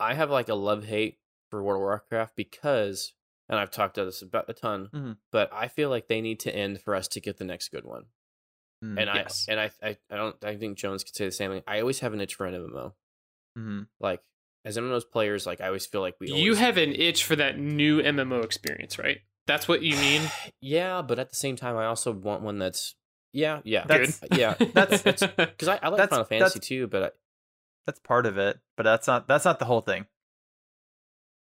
I 0.00 0.14
have 0.14 0.30
like 0.30 0.48
a 0.48 0.54
love 0.54 0.84
hate 0.84 1.18
for 1.50 1.62
World 1.62 1.78
of 1.80 1.82
Warcraft 1.82 2.36
because, 2.36 3.14
and 3.48 3.58
I've 3.58 3.70
talked 3.70 3.98
about 3.98 4.06
this 4.06 4.22
about 4.22 4.48
a 4.48 4.52
ton, 4.54 4.88
Mhm. 4.92 5.18
but 5.32 5.52
I 5.52 5.68
feel 5.68 5.90
like 5.90 6.08
they 6.08 6.20
need 6.20 6.40
to 6.40 6.54
end 6.54 6.80
for 6.82 6.94
us 6.94 7.08
to 7.08 7.20
get 7.20 7.36
the 7.38 7.44
next 7.44 7.68
good 7.70 7.84
one. 7.84 8.04
Mm, 8.84 8.98
And 9.00 9.10
Yes. 9.12 9.46
I 9.48 9.52
and 9.52 9.60
I, 9.60 9.70
I 9.82 9.98
I 10.10 10.16
don't 10.16 10.44
I 10.44 10.56
think 10.56 10.78
Jones 10.78 11.02
could 11.02 11.16
say 11.16 11.24
the 11.24 11.32
same 11.32 11.50
thing. 11.50 11.64
I 11.66 11.80
always 11.80 12.00
have 12.00 12.12
an 12.12 12.20
itch 12.20 12.34
for 12.36 12.46
an 12.46 12.54
MMO. 12.54 12.94
mhm. 13.56 13.88
Like 13.98 14.22
as 14.64 14.76
MMOs 14.76 15.04
players, 15.04 15.46
like 15.46 15.60
I 15.60 15.66
always 15.66 15.86
feel 15.86 16.00
like 16.00 16.14
we 16.20 16.28
You 16.32 16.54
have 16.54 16.76
an 16.76 16.92
itch 16.92 17.24
for 17.24 17.34
that 17.36 17.58
new 17.58 18.00
MMO 18.00 18.42
experience, 18.42 18.98
right? 18.98 19.20
That's 19.46 19.66
what 19.66 19.82
you 19.82 19.96
mean. 19.96 20.22
yeah, 20.60 21.02
but 21.02 21.18
at 21.18 21.30
the 21.30 21.36
same 21.36 21.56
time, 21.56 21.76
I 21.76 21.86
also 21.86 22.12
want 22.12 22.42
one 22.42 22.58
that's 22.58 22.94
yeah, 23.32 23.60
yeah, 23.64 23.84
That's- 23.86 24.20
yeah. 24.32 24.54
that's- 24.74 25.02
because 25.02 25.68
I, 25.68 25.78
I 25.82 25.88
like 25.88 25.96
that's- 25.98 26.08
Final 26.10 26.24
Fantasy 26.24 26.58
that's- 26.58 26.66
too, 26.68 26.86
but 26.86 27.02
I, 27.02 27.10
That's 27.86 28.00
part 28.00 28.26
of 28.26 28.38
it, 28.38 28.58
but 28.76 28.82
that's 28.84 29.06
not 29.06 29.26
that's 29.28 29.44
not 29.44 29.58
the 29.58 29.64
whole 29.64 29.80
thing. 29.80 30.06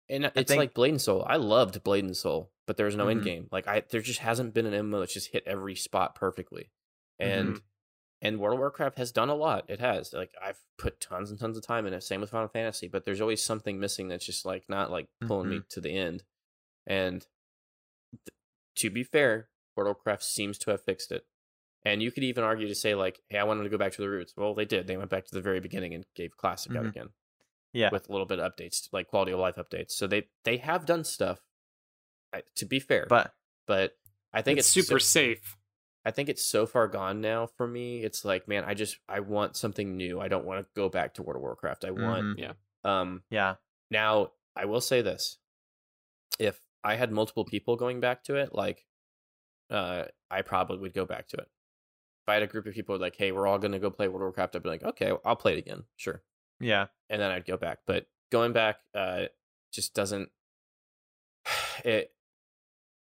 and 0.08 0.24
it's 0.34 0.48
think- 0.48 0.58
like 0.58 0.74
Blade 0.74 0.90
and 0.90 1.00
Soul. 1.00 1.24
I 1.28 1.36
loved 1.36 1.82
Blade 1.82 2.04
and 2.04 2.16
Soul, 2.16 2.50
but 2.66 2.76
there 2.76 2.86
was 2.86 2.96
no 2.96 3.06
Mhm. 3.06 3.10
end 3.12 3.24
game. 3.24 3.48
Like 3.52 3.66
I, 3.68 3.82
there 3.90 4.00
just 4.00 4.18
hasn't 4.20 4.54
been 4.54 4.66
an 4.66 4.74
MMO 4.90 5.00
that's 5.00 5.14
just 5.14 5.32
hit 5.32 5.44
every 5.46 5.74
spot 5.74 6.14
perfectly, 6.14 6.70
and 7.18 7.48
Mm-hmm. 7.50 7.58
and 8.22 8.38
World 8.40 8.54
of 8.54 8.60
Warcraft 8.60 8.98
has 8.98 9.12
done 9.12 9.28
a 9.28 9.34
lot. 9.34 9.64
It 9.68 9.80
has. 9.80 10.12
Like 10.12 10.34
I've 10.42 10.58
put 10.78 11.00
tons 11.00 11.30
and 11.30 11.38
tons 11.38 11.56
of 11.56 11.64
time 11.66 11.86
in 11.86 11.92
it. 11.94 12.02
Same 12.02 12.20
with 12.20 12.30
Final 12.30 12.48
Fantasy, 12.48 12.88
but 12.88 13.04
there's 13.04 13.20
always 13.20 13.42
something 13.42 13.78
missing 13.80 14.08
that's 14.08 14.26
just 14.26 14.44
like 14.44 14.64
not 14.68 14.90
like 14.90 15.08
pulling 15.26 15.48
me 15.50 15.60
to 15.70 15.80
the 15.80 15.96
end. 15.96 16.22
And 16.86 17.20
th- 18.12 18.34
to 18.76 18.90
be 18.90 19.04
fair, 19.04 19.48
World 19.76 19.90
of 19.90 19.96
Warcraft 19.96 20.24
seems 20.24 20.58
to 20.58 20.70
have 20.72 20.82
fixed 20.82 21.12
it. 21.12 21.24
And 21.84 22.00
you 22.02 22.12
could 22.12 22.22
even 22.24 22.44
argue 22.44 22.68
to 22.68 22.74
say 22.74 22.94
like, 22.94 23.20
"Hey, 23.28 23.38
I 23.38 23.44
wanted 23.44 23.64
to 23.64 23.68
go 23.68 23.78
back 23.78 23.92
to 23.92 24.00
the 24.02 24.08
roots." 24.08 24.32
Well, 24.36 24.54
they 24.54 24.64
did. 24.64 24.86
They 24.86 24.96
went 24.96 25.10
back 25.10 25.24
to 25.26 25.34
the 25.34 25.40
very 25.42 25.58
beginning 25.60 25.94
and 25.94 26.04
gave 26.14 26.36
Classic 26.36 26.74
out 26.76 26.84
Mhm. 26.84 26.88
again 26.90 27.08
Yeah. 27.72 27.90
with 27.90 28.08
a 28.08 28.12
little 28.12 28.26
bit 28.26 28.38
of 28.38 28.52
updates, 28.52 28.88
like 28.92 29.08
quality 29.08 29.32
of 29.32 29.40
life 29.40 29.56
updates. 29.56 29.90
So 29.92 30.06
they 30.06 30.28
they 30.44 30.58
have 30.58 30.86
done 30.86 31.04
stuff. 31.04 31.40
To 32.56 32.64
be 32.64 32.80
fair, 32.80 33.06
But 33.08 33.34
but 33.66 33.98
I 34.32 34.40
think 34.42 34.58
it's, 34.58 34.68
it's, 34.74 34.86
super 34.86 34.98
so- 35.00 35.04
safe. 35.20 35.58
I 36.04 36.10
think 36.10 36.28
it's 36.28 36.42
so 36.44 36.66
far 36.66 36.88
gone 36.88 37.20
now 37.20 37.46
for 37.46 37.66
me. 37.68 38.02
It's 38.02 38.24
like, 38.24 38.48
man, 38.48 38.64
I 38.64 38.74
just 38.74 38.96
I 39.08 39.20
want 39.20 39.56
something 39.56 39.96
new. 39.96 40.18
I 40.20 40.28
don't 40.28 40.44
want 40.46 40.64
to 40.64 40.70
go 40.74 40.88
back 40.88 41.14
to 41.14 41.22
World 41.22 41.36
of 41.36 41.42
Warcraft. 41.42 41.84
I 41.84 41.90
want 41.90 42.38
Mhm. 42.38 42.56
um 42.84 43.22
yeah. 43.30 43.56
now 43.90 44.32
I 44.56 44.64
will 44.64 44.80
say 44.80 45.02
this. 45.02 45.38
If 46.38 46.60
I 46.82 46.94
had 46.96 47.12
multiple 47.12 47.44
people 47.44 47.76
going 47.76 48.00
back 48.00 48.24
to 48.24 48.36
it, 48.36 48.54
like 48.54 48.86
uh 49.68 50.06
I 50.30 50.42
probably 50.42 50.78
would 50.78 50.94
go 50.94 51.04
back 51.04 51.28
to 51.28 51.36
it. 51.36 51.50
If 52.24 52.28
I 52.28 52.34
had 52.34 52.42
a 52.42 52.46
group 52.46 52.66
of 52.66 52.74
people 52.74 52.98
like, 52.98 53.16
hey, 53.16 53.32
we're 53.32 53.46
all 53.48 53.58
gonna 53.58 53.78
go 53.80 53.90
play 53.90 54.06
World 54.08 54.22
of 54.22 54.26
Warcraft, 54.26 54.56
I'd 54.56 54.62
be 54.62 54.68
like, 54.68 54.82
okay, 54.84 55.12
I'll 55.24 55.36
play 55.36 55.54
it 55.54 55.58
again. 55.58 55.84
Sure. 55.96 56.22
Yeah. 56.60 56.86
And 57.10 57.20
then 57.20 57.30
I'd 57.32 57.44
go 57.44 57.56
back. 57.56 57.78
But 57.86 58.06
going 58.30 58.52
back 58.52 58.76
uh 58.94 59.24
just 59.72 59.94
doesn't 59.94 60.28
it 61.84 62.12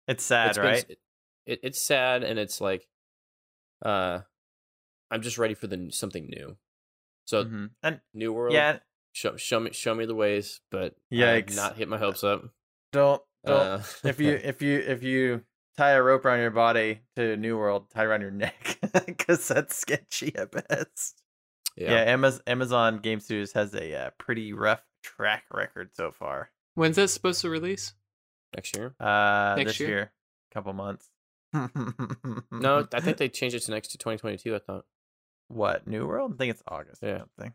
It's 0.07 0.23
sad, 0.23 0.49
it's 0.49 0.57
been- 0.57 0.65
right? 0.67 0.85
it, 0.89 0.99
it, 1.45 1.59
it's 1.63 1.81
sad 1.81 2.23
and 2.23 2.39
it's 2.39 2.59
like 2.61 2.87
uh 3.83 4.21
I'm 5.11 5.21
just 5.21 5.37
ready 5.37 5.53
for 5.53 5.67
the 5.67 5.89
something 5.91 6.25
new. 6.27 6.57
So 7.25 7.45
Mhm. 7.45 7.69
And 7.83 8.01
new 8.13 8.33
world. 8.33 8.53
yeah, 8.53 8.79
Show, 9.13 9.37
show 9.37 9.59
me 9.59 9.71
show 9.71 9.93
me 9.95 10.05
the 10.05 10.15
ways, 10.15 10.61
but 10.71 10.95
yeah, 11.09 11.39
not 11.55 11.77
hit 11.77 11.87
my 11.87 11.97
hopes 11.97 12.23
up. 12.23 12.43
don't 12.91 13.21
don't 13.45 13.59
Uh, 13.59 13.83
if 14.03 14.19
you 14.19 14.31
if 14.33 14.61
you 14.61 14.79
if 14.79 15.03
you 15.03 15.43
tie 15.77 15.91
a 15.91 16.01
rope 16.01 16.25
around 16.25 16.39
your 16.39 16.51
body 16.51 17.01
to 17.15 17.35
New 17.37 17.57
World, 17.57 17.89
tie 17.93 18.03
around 18.03 18.21
your 18.21 18.31
neck 18.31 18.79
because 19.05 19.47
that's 19.47 19.75
sketchy 19.75 20.35
at 20.35 20.51
best. 20.51 21.21
Yeah, 21.77 21.91
yeah. 21.91 22.11
Amazon, 22.11 22.41
Amazon 22.47 22.99
Game 22.99 23.19
Studios 23.19 23.51
has 23.53 23.73
a 23.75 23.93
uh, 23.95 24.09
pretty 24.17 24.53
rough 24.53 24.81
track 25.03 25.43
record 25.53 25.89
so 25.93 26.11
far. 26.11 26.51
When's 26.75 26.95
that 26.95 27.09
supposed 27.09 27.41
to 27.41 27.49
release? 27.49 27.93
next 28.55 28.75
year. 28.77 28.95
Uh, 28.99 29.55
Next 29.57 29.71
this 29.71 29.79
year? 29.81 29.89
year, 29.89 30.11
couple 30.53 30.71
months. 30.73 31.09
No, 31.53 32.87
I 32.93 33.01
think 33.01 33.17
they 33.17 33.27
changed 33.29 33.55
it 33.55 33.61
to 33.63 33.71
next 33.71 33.89
to 33.89 33.97
2022. 33.97 34.55
I 34.55 34.59
thought. 34.59 34.85
what 35.49 35.85
New 35.87 36.07
World? 36.07 36.33
I 36.33 36.37
think 36.37 36.51
it's 36.51 36.63
August 36.67 37.03
or 37.03 37.07
Yeah. 37.07 37.17
something. 37.19 37.53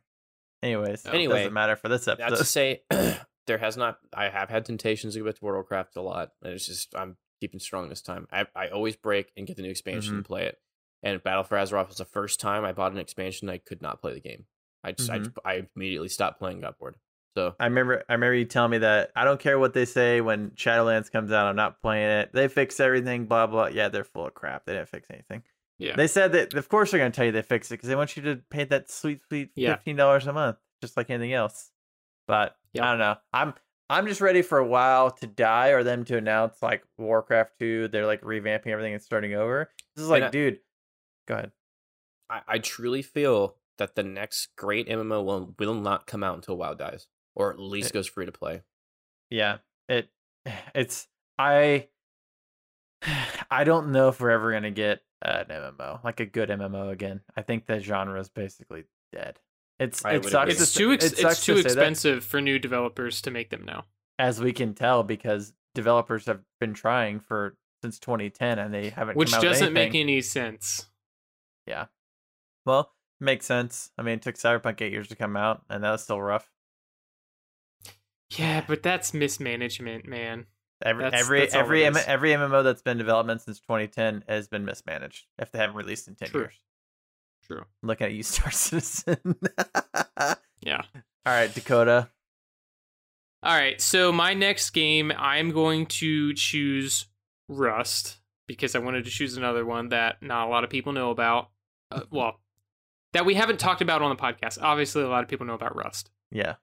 Anyways, 0.62 1.06
Oh. 1.06 1.10
Anyway, 1.10 1.38
doesn't 1.38 1.54
matter 1.54 1.76
for 1.76 1.88
this 1.88 2.06
episode. 2.06 2.30
Not 2.30 2.38
to 2.38 2.44
say 2.44 2.82
there 3.46 3.56
has 3.58 3.78
not. 3.78 3.96
I 4.14 4.28
have 4.28 4.50
had 4.50 4.66
temptations 4.66 5.14
to 5.14 5.20
go 5.20 5.26
back 5.26 5.36
to 5.36 5.44
World 5.44 5.54
of 5.54 5.56
Warcraft 5.70 5.96
a 5.96 6.02
lot, 6.02 6.30
and 6.42 6.52
it's 6.52 6.66
just 6.66 6.94
I'm 6.94 7.16
keeping 7.40 7.60
strong 7.60 7.88
this 7.88 8.02
time. 8.02 8.28
I 8.30 8.46
I 8.54 8.68
always 8.68 8.96
break 8.96 9.32
and 9.36 9.46
get 9.46 9.56
the 9.56 9.62
new 9.62 9.70
expansion 9.70 10.10
Mm-hmm. 10.10 10.16
and 10.18 10.24
play 10.24 10.44
it. 10.46 10.58
And 11.02 11.22
Battle 11.22 11.44
for 11.44 11.56
Azeroth 11.56 11.88
was 11.88 11.96
the 11.96 12.04
first 12.04 12.40
time 12.40 12.64
I 12.64 12.72
bought 12.72 12.92
an 12.92 12.98
expansion. 12.98 13.48
I 13.48 13.58
could 13.58 13.80
not 13.80 14.00
play 14.02 14.12
the 14.14 14.20
game. 14.20 14.44
I 14.84 14.92
just 14.92 15.10
Mhm. 15.10 15.32
I, 15.44 15.50
I 15.54 15.66
immediately 15.74 16.08
stopped 16.08 16.38
playing 16.38 16.60
Got 16.60 16.78
bored. 16.78 16.96
So 17.36 17.54
I 17.60 17.66
remember 17.66 18.02
I 18.08 18.14
remember 18.14 18.34
you 18.34 18.44
telling 18.44 18.72
me 18.72 18.78
that 18.78 19.10
I 19.16 19.24
don't 19.24 19.40
care 19.40 19.58
what 19.58 19.72
they 19.72 19.84
say 19.84 20.20
when 20.20 20.50
Shadowlands 20.50 21.10
comes 21.12 21.30
out, 21.32 21.46
I'm 21.46 21.56
not 21.56 21.80
playing 21.80 22.10
it. 22.10 22.30
They 22.32 22.48
fix 22.48 22.78
everything, 22.80 23.26
blah 23.26 23.46
blah. 23.46 23.66
Yeah, 23.68 23.88
they're 23.88 24.04
full 24.04 24.26
of 24.26 24.34
crap. 24.34 24.66
They 24.66 24.72
didn't 24.74 24.88
fix 24.88 25.06
anything. 25.10 25.42
Yeah. 25.78 25.96
They 25.96 26.08
said 26.08 26.32
that 26.32 26.54
of 26.54 26.68
course 26.68 26.90
they're 26.90 26.98
gonna 27.00 27.10
tell 27.12 27.24
you 27.24 27.32
they 27.32 27.40
fixed 27.42 27.70
it 27.70 27.74
because 27.74 27.88
they 27.88 27.96
want 27.96 28.16
you 28.16 28.22
to 28.24 28.36
pay 28.50 28.64
that 28.64 28.90
sweet 28.90 29.20
sweet 29.28 29.50
fifteen 29.54 29.96
dollars 29.96 30.26
a 30.26 30.32
month, 30.32 30.56
just 30.82 30.96
like 30.96 31.08
anything 31.10 31.32
else. 31.32 31.70
But. 32.26 32.56
I 32.78 32.90
don't 32.90 32.98
know. 33.00 33.16
I'm 33.32 33.54
I'm 33.90 34.06
just 34.06 34.20
ready 34.20 34.40
for 34.42 34.58
a 34.58 34.66
while 34.66 35.10
to 35.10 35.26
die 35.26 35.70
or 35.70 35.82
them 35.82 36.04
to 36.04 36.16
announce 36.16 36.62
like 36.62 36.84
Warcraft 36.96 37.58
two. 37.58 37.88
They're 37.88 38.06
like 38.06 38.22
revamping 38.22 38.68
everything 38.68 38.94
and 38.94 39.02
starting 39.02 39.34
over. 39.34 39.68
This 39.96 40.04
is 40.04 40.08
like, 40.08 40.22
I- 40.22 40.30
dude, 40.30 40.60
go 41.26 41.34
ahead. 41.34 41.50
I, 42.30 42.40
I 42.46 42.58
truly 42.58 43.02
feel 43.02 43.56
that 43.78 43.96
the 43.96 44.04
next 44.04 44.50
great 44.56 44.88
MMO 44.88 45.24
will 45.24 45.54
will 45.58 45.74
not 45.74 46.06
come 46.06 46.22
out 46.22 46.36
until 46.36 46.56
WoW 46.56 46.74
dies, 46.74 47.08
or 47.34 47.50
at 47.52 47.58
eh 47.58 47.62
least 47.62 47.90
It- 47.90 47.94
goes 47.94 48.06
free 48.06 48.26
to 48.26 48.32
play. 48.32 48.62
Yeah, 49.28 49.58
it 49.88 50.08
it's 50.74 51.08
I 51.38 51.88
I 53.50 53.64
don't 53.64 53.90
know 53.90 54.08
if 54.08 54.20
we're 54.20 54.30
ever 54.30 54.52
gonna 54.52 54.70
get 54.70 55.00
an 55.22 55.46
MMO 55.46 56.02
like 56.04 56.20
a 56.20 56.26
good 56.26 56.48
MMO 56.48 56.90
again. 56.92 57.22
I 57.36 57.42
think 57.42 57.66
the 57.66 57.80
genre 57.80 58.20
is 58.20 58.28
basically 58.28 58.84
dead. 59.12 59.40
It's 59.80 60.04
I 60.04 60.12
it 60.12 60.24
sucks. 60.26 60.60
It's 60.60 60.74
too 60.74 60.92
ex- 60.92 61.04
it 61.06 61.16
sucks 61.18 61.38
it's 61.38 61.44
too 61.46 61.54
to 61.54 61.60
expensive 61.60 62.22
for 62.24 62.40
new 62.40 62.58
developers 62.60 63.20
to 63.22 63.30
make 63.32 63.50
them 63.50 63.64
now. 63.64 63.86
as 64.18 64.40
we 64.40 64.52
can 64.52 64.74
tell 64.74 65.02
because 65.02 65.52
developers 65.74 66.26
have 66.26 66.40
been 66.60 66.74
trying 66.74 67.18
for 67.20 67.56
since 67.82 67.98
2010 67.98 68.58
and 68.58 68.72
they 68.74 68.90
haven't 68.90 69.16
Which 69.16 69.30
come 69.30 69.38
out 69.38 69.42
doesn't 69.42 69.72
make 69.72 69.94
any 69.94 70.20
sense. 70.20 70.86
Yeah. 71.66 71.86
Well 72.66 72.92
makes 73.20 73.46
sense. 73.46 73.90
I 73.98 74.02
mean, 74.02 74.14
it 74.14 74.22
took 74.22 74.34
Cyberpunk 74.36 74.80
eight 74.82 74.92
years 74.92 75.08
to 75.08 75.16
come 75.16 75.36
out, 75.36 75.62
and 75.70 75.82
that 75.84 75.90
was 75.90 76.02
still 76.02 76.20
rough. 76.20 76.50
Yeah, 78.36 78.62
but 78.66 78.82
that's 78.82 79.12
mismanagement, 79.12 80.06
man. 80.06 80.46
Every 80.82 81.04
That's- 81.04 81.20
every 81.22 81.40
that's 81.40 81.54
every 81.54 81.84
M- 81.84 81.96
every 82.06 82.30
MMO 82.30 82.62
that's 82.64 82.80
been 82.80 82.92
in 82.92 82.98
development 82.98 83.42
since 83.42 83.60
2010 83.60 84.24
has 84.28 84.48
been 84.48 84.64
mismanaged 84.64 85.26
if 85.38 85.50
they 85.52 85.58
haven't 85.58 85.76
released 85.76 86.08
in 86.08 86.14
10 86.14 86.28
True. 86.28 86.40
years. 86.42 86.54
True. 87.46 87.64
Looking 87.82 88.06
at 88.06 88.12
you, 88.12 88.22
Star 88.24 88.50
Citizen. 88.50 89.36
Yeah. 90.62 90.82
All 91.26 91.32
right, 91.32 91.52
Dakota. 91.52 92.08
All 93.42 93.56
right, 93.56 93.80
so 93.80 94.12
my 94.12 94.34
next 94.34 94.70
game, 94.70 95.10
I'm 95.16 95.50
going 95.50 95.86
to 95.86 96.34
choose 96.34 97.06
Rust 97.48 98.18
because 98.46 98.74
I 98.74 98.80
wanted 98.80 99.04
to 99.04 99.10
choose 99.10 99.36
another 99.36 99.64
one 99.64 99.88
that 99.88 100.22
not 100.22 100.46
a 100.46 100.50
lot 100.50 100.62
of 100.62 100.68
people 100.68 100.92
know 100.92 101.10
about. 101.10 101.48
Uh, 101.90 102.02
well, 102.10 102.40
that 103.14 103.24
we 103.24 103.34
haven't 103.34 103.58
talked 103.58 103.80
about 103.80 104.02
on 104.02 104.10
the 104.10 104.22
podcast. 104.22 104.58
Obviously, 104.60 105.02
a 105.02 105.08
lot 105.08 105.22
of 105.22 105.28
people 105.28 105.46
know 105.46 105.54
about 105.54 105.74
Rust. 105.74 106.10
Yeah. 106.30 106.56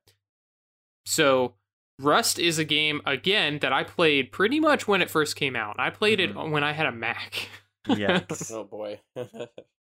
So, 1.08 1.56
Rust 1.99 2.38
is 2.38 2.60
a 2.60 2.64
game 2.64 3.02
again 3.08 3.58
that 3.60 3.74
I 3.74 3.84
played 3.84 4.32
pretty 4.32 4.60
much 4.60 4.88
when 4.88 5.02
it 5.02 5.10
first 5.10 5.36
came 5.36 5.56
out. 5.56 5.78
I 5.80 5.90
played 5.90 6.20
it 6.20 6.36
when 6.36 6.64
I 6.64 6.74
had 6.74 6.86
a 6.86 6.91
Mac. 6.91 7.49
Yikes. 7.88 8.52
Oh 8.52 8.66
boy. 8.66 8.99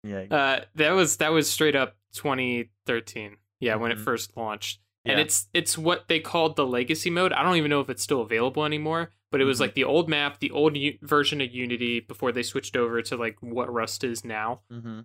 Yeah. 0.04 0.22
Uh, 0.30 0.62
that 0.76 0.92
was 0.92 1.18
that 1.18 1.32
was 1.32 1.50
straight 1.50 1.76
up 1.76 1.96
2013. 2.14 3.38
Yeah, 3.60 3.76
when 3.76 3.92
it 3.92 3.98
Mhm. 3.98 4.04
first 4.04 4.36
launched. 4.38 4.80
and 5.06 5.20
it's 5.20 5.48
it's 5.54 5.76
what 5.78 6.08
they 6.08 6.20
called 6.20 6.56
the 6.56 6.66
legacy 6.66 7.10
mode. 7.10 7.32
I 7.34 7.42
don't 7.42 7.56
even 7.56 7.70
know 7.70 7.80
if 7.80 7.90
it's 7.90 8.04
still 8.04 8.22
available 8.22 8.64
anymore, 8.66 9.12
but 9.32 9.42
it 9.42 9.46
was 9.46 9.58
Mhm. 9.58 9.62
like 9.62 9.74
the 9.74 9.86
old 9.86 10.08
map, 10.10 10.40
the 10.40 10.52
old 10.52 10.78
u- 10.78 11.00
version 11.02 11.42
of 11.42 11.52
Unity 11.52 12.00
before 12.02 12.32
they 12.32 12.44
switched 12.44 12.76
over 12.76 13.02
to 13.02 13.16
like 13.18 13.38
what 13.42 13.72
Rust 13.74 14.04
is 14.04 14.24
now. 14.24 14.62
mm-hmm. 14.72 15.00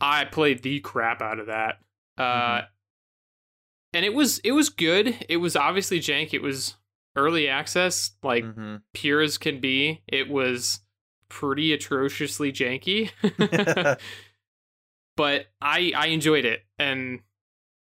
I 0.00 0.26
played 0.26 0.62
the 0.62 0.80
crap 0.80 1.20
out 1.22 1.38
of 1.40 1.46
that. 1.46 1.80
Uh 2.18 2.60
Mhm. 2.60 2.66
and 3.94 4.04
it 4.04 4.14
was 4.14 4.38
it 4.40 4.52
was 4.52 4.68
good. 4.68 5.26
It 5.28 5.38
was 5.38 5.56
obviously 5.56 5.98
jank. 5.98 6.32
It 6.32 6.42
was 6.42 6.76
early 7.16 7.48
access, 7.48 8.12
like 8.22 8.44
mm-hmm. 8.44 8.76
pure 8.94 9.22
as 9.22 9.38
can 9.38 9.60
be. 9.60 10.02
It 10.06 10.28
was 10.28 10.80
pretty 11.30 11.72
atrociously 11.72 12.52
janky. 12.52 13.10
but 15.16 15.46
I 15.60 15.92
I 15.96 16.06
enjoyed 16.08 16.44
it 16.44 16.62
and 16.78 17.20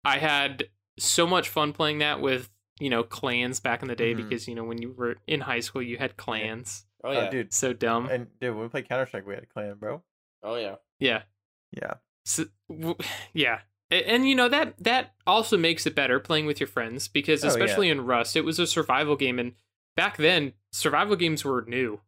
I 0.05 0.17
had 0.19 0.65
so 0.97 1.27
much 1.27 1.49
fun 1.49 1.73
playing 1.73 1.99
that 1.99 2.21
with, 2.21 2.49
you 2.79 2.89
know, 2.89 3.03
clans 3.03 3.59
back 3.59 3.81
in 3.81 3.87
the 3.87 3.95
day 3.95 4.13
Mhm. 4.13 4.17
because, 4.17 4.47
you 4.47 4.55
know, 4.55 4.63
when 4.63 4.81
you 4.81 4.91
were 4.97 5.17
in 5.27 5.41
high 5.41 5.59
school 5.59 5.81
you 5.81 5.97
had 5.97 6.17
clans. 6.17 6.85
Oh 7.03 7.09
Oh, 7.09 7.11
yeah. 7.13 7.29
dude. 7.29 7.53
So 7.53 7.71
dumb. 7.73 8.07
And 8.09 8.27
dude, 8.41 8.53
when 8.55 8.63
we 8.63 8.69
played 8.69 8.89
Counter 8.89 9.05
Strike, 9.05 9.25
we 9.25 9.33
had 9.33 9.43
a 9.43 9.47
clan, 9.47 9.75
bro. 9.77 10.01
Oh 10.43 10.55
yeah. 10.55 10.75
Yeah. 10.99 11.23
Yeah. 11.71 11.93
So, 12.25 12.45
w- 12.69 12.95
yeah. 13.33 13.59
A- 13.91 14.03
And 14.09 14.27
you 14.27 14.35
know 14.35 14.49
that 14.49 14.75
that 14.83 15.13
also 15.25 15.57
makes 15.57 15.85
it 15.87 15.95
better 15.95 16.19
playing 16.19 16.45
with 16.45 16.59
your 16.59 16.67
friends 16.67 17.07
because 17.07 17.43
Oh, 17.43 17.47
yeah. 17.47 17.53
especially 17.53 17.89
in 17.89 18.01
Rust, 18.05 18.35
it 18.35 18.43
was 18.45 18.59
a 18.59 18.67
survival 18.67 19.15
game 19.15 19.39
and 19.39 19.53
back 19.95 20.17
then 20.17 20.53
survival 20.71 21.15
games 21.15 21.43
were 21.45 21.63
new, 21.67 22.01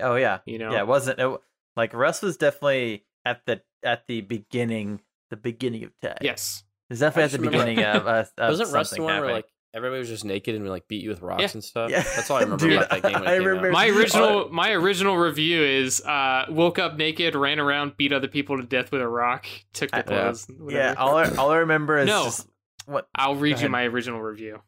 Oh 0.00 0.16
yeah. 0.16 0.38
you 0.46 0.58
know. 0.58 0.72
Yeah. 0.72 0.80
It 0.80 0.86
wasn't 0.86 1.18
it, 1.18 1.40
like 1.76 1.94
Rust 1.94 2.22
was 2.22 2.36
definitely 2.36 3.04
at 3.24 3.44
the 3.46 3.60
at 3.82 4.06
the 4.06 4.20
beginning, 4.22 5.00
the 5.30 5.36
beginning 5.36 5.84
of 5.84 5.92
tech. 6.00 6.18
Yes. 6.20 6.64
It's 6.90 7.00
definitely 7.00 7.24
at 7.24 7.30
the 7.32 7.38
remember- 7.38 7.58
beginning 7.66 7.84
of, 7.84 8.06
uh, 8.06 8.24
of 8.38 8.48
Wasn't 8.50 8.72
Rust 8.72 8.94
the 8.96 9.02
one 9.02 9.20
where 9.20 9.32
like 9.32 9.46
everybody 9.74 9.98
was 10.00 10.08
just 10.08 10.24
naked 10.24 10.54
and 10.54 10.64
we 10.64 10.70
like 10.70 10.88
beat 10.88 11.02
you 11.02 11.10
with 11.10 11.20
rocks 11.20 11.42
Yeah. 11.42 11.50
and 11.52 11.62
stuff? 11.62 11.90
Yeah. 11.90 12.02
That's 12.02 12.30
all 12.30 12.38
I 12.38 12.40
remember 12.40 12.66
Dude, 12.66 12.78
about 12.78 12.90
that 12.90 13.02
game. 13.02 13.10
It 13.12 13.16
I 13.16 13.20
came 13.20 13.42
out. 13.42 13.46
remember- 13.46 13.70
My 13.72 13.88
original 13.90 14.48
my 14.50 14.70
original 14.72 15.16
review 15.16 15.62
is 15.62 16.00
uh 16.02 16.46
woke 16.48 16.78
up 16.78 16.96
naked, 16.96 17.34
ran 17.34 17.58
around, 17.60 17.96
beat 17.96 18.12
other 18.12 18.28
people 18.28 18.56
to 18.56 18.62
death 18.62 18.90
with 18.90 19.02
a 19.02 19.08
rock, 19.08 19.46
took 19.74 19.90
the 19.90 20.02
clothes. 20.02 20.46
yeah, 20.68 20.94
all 20.96 21.16
I, 21.16 21.28
all 21.36 21.50
I 21.50 21.58
remember 21.58 21.98
is 21.98 22.06
No. 22.06 22.24
just 22.24 22.48
what 22.86 23.06
I'll 23.14 23.36
read 23.36 23.60
you 23.60 23.68
my 23.68 23.84
original 23.84 24.20
review. 24.22 24.62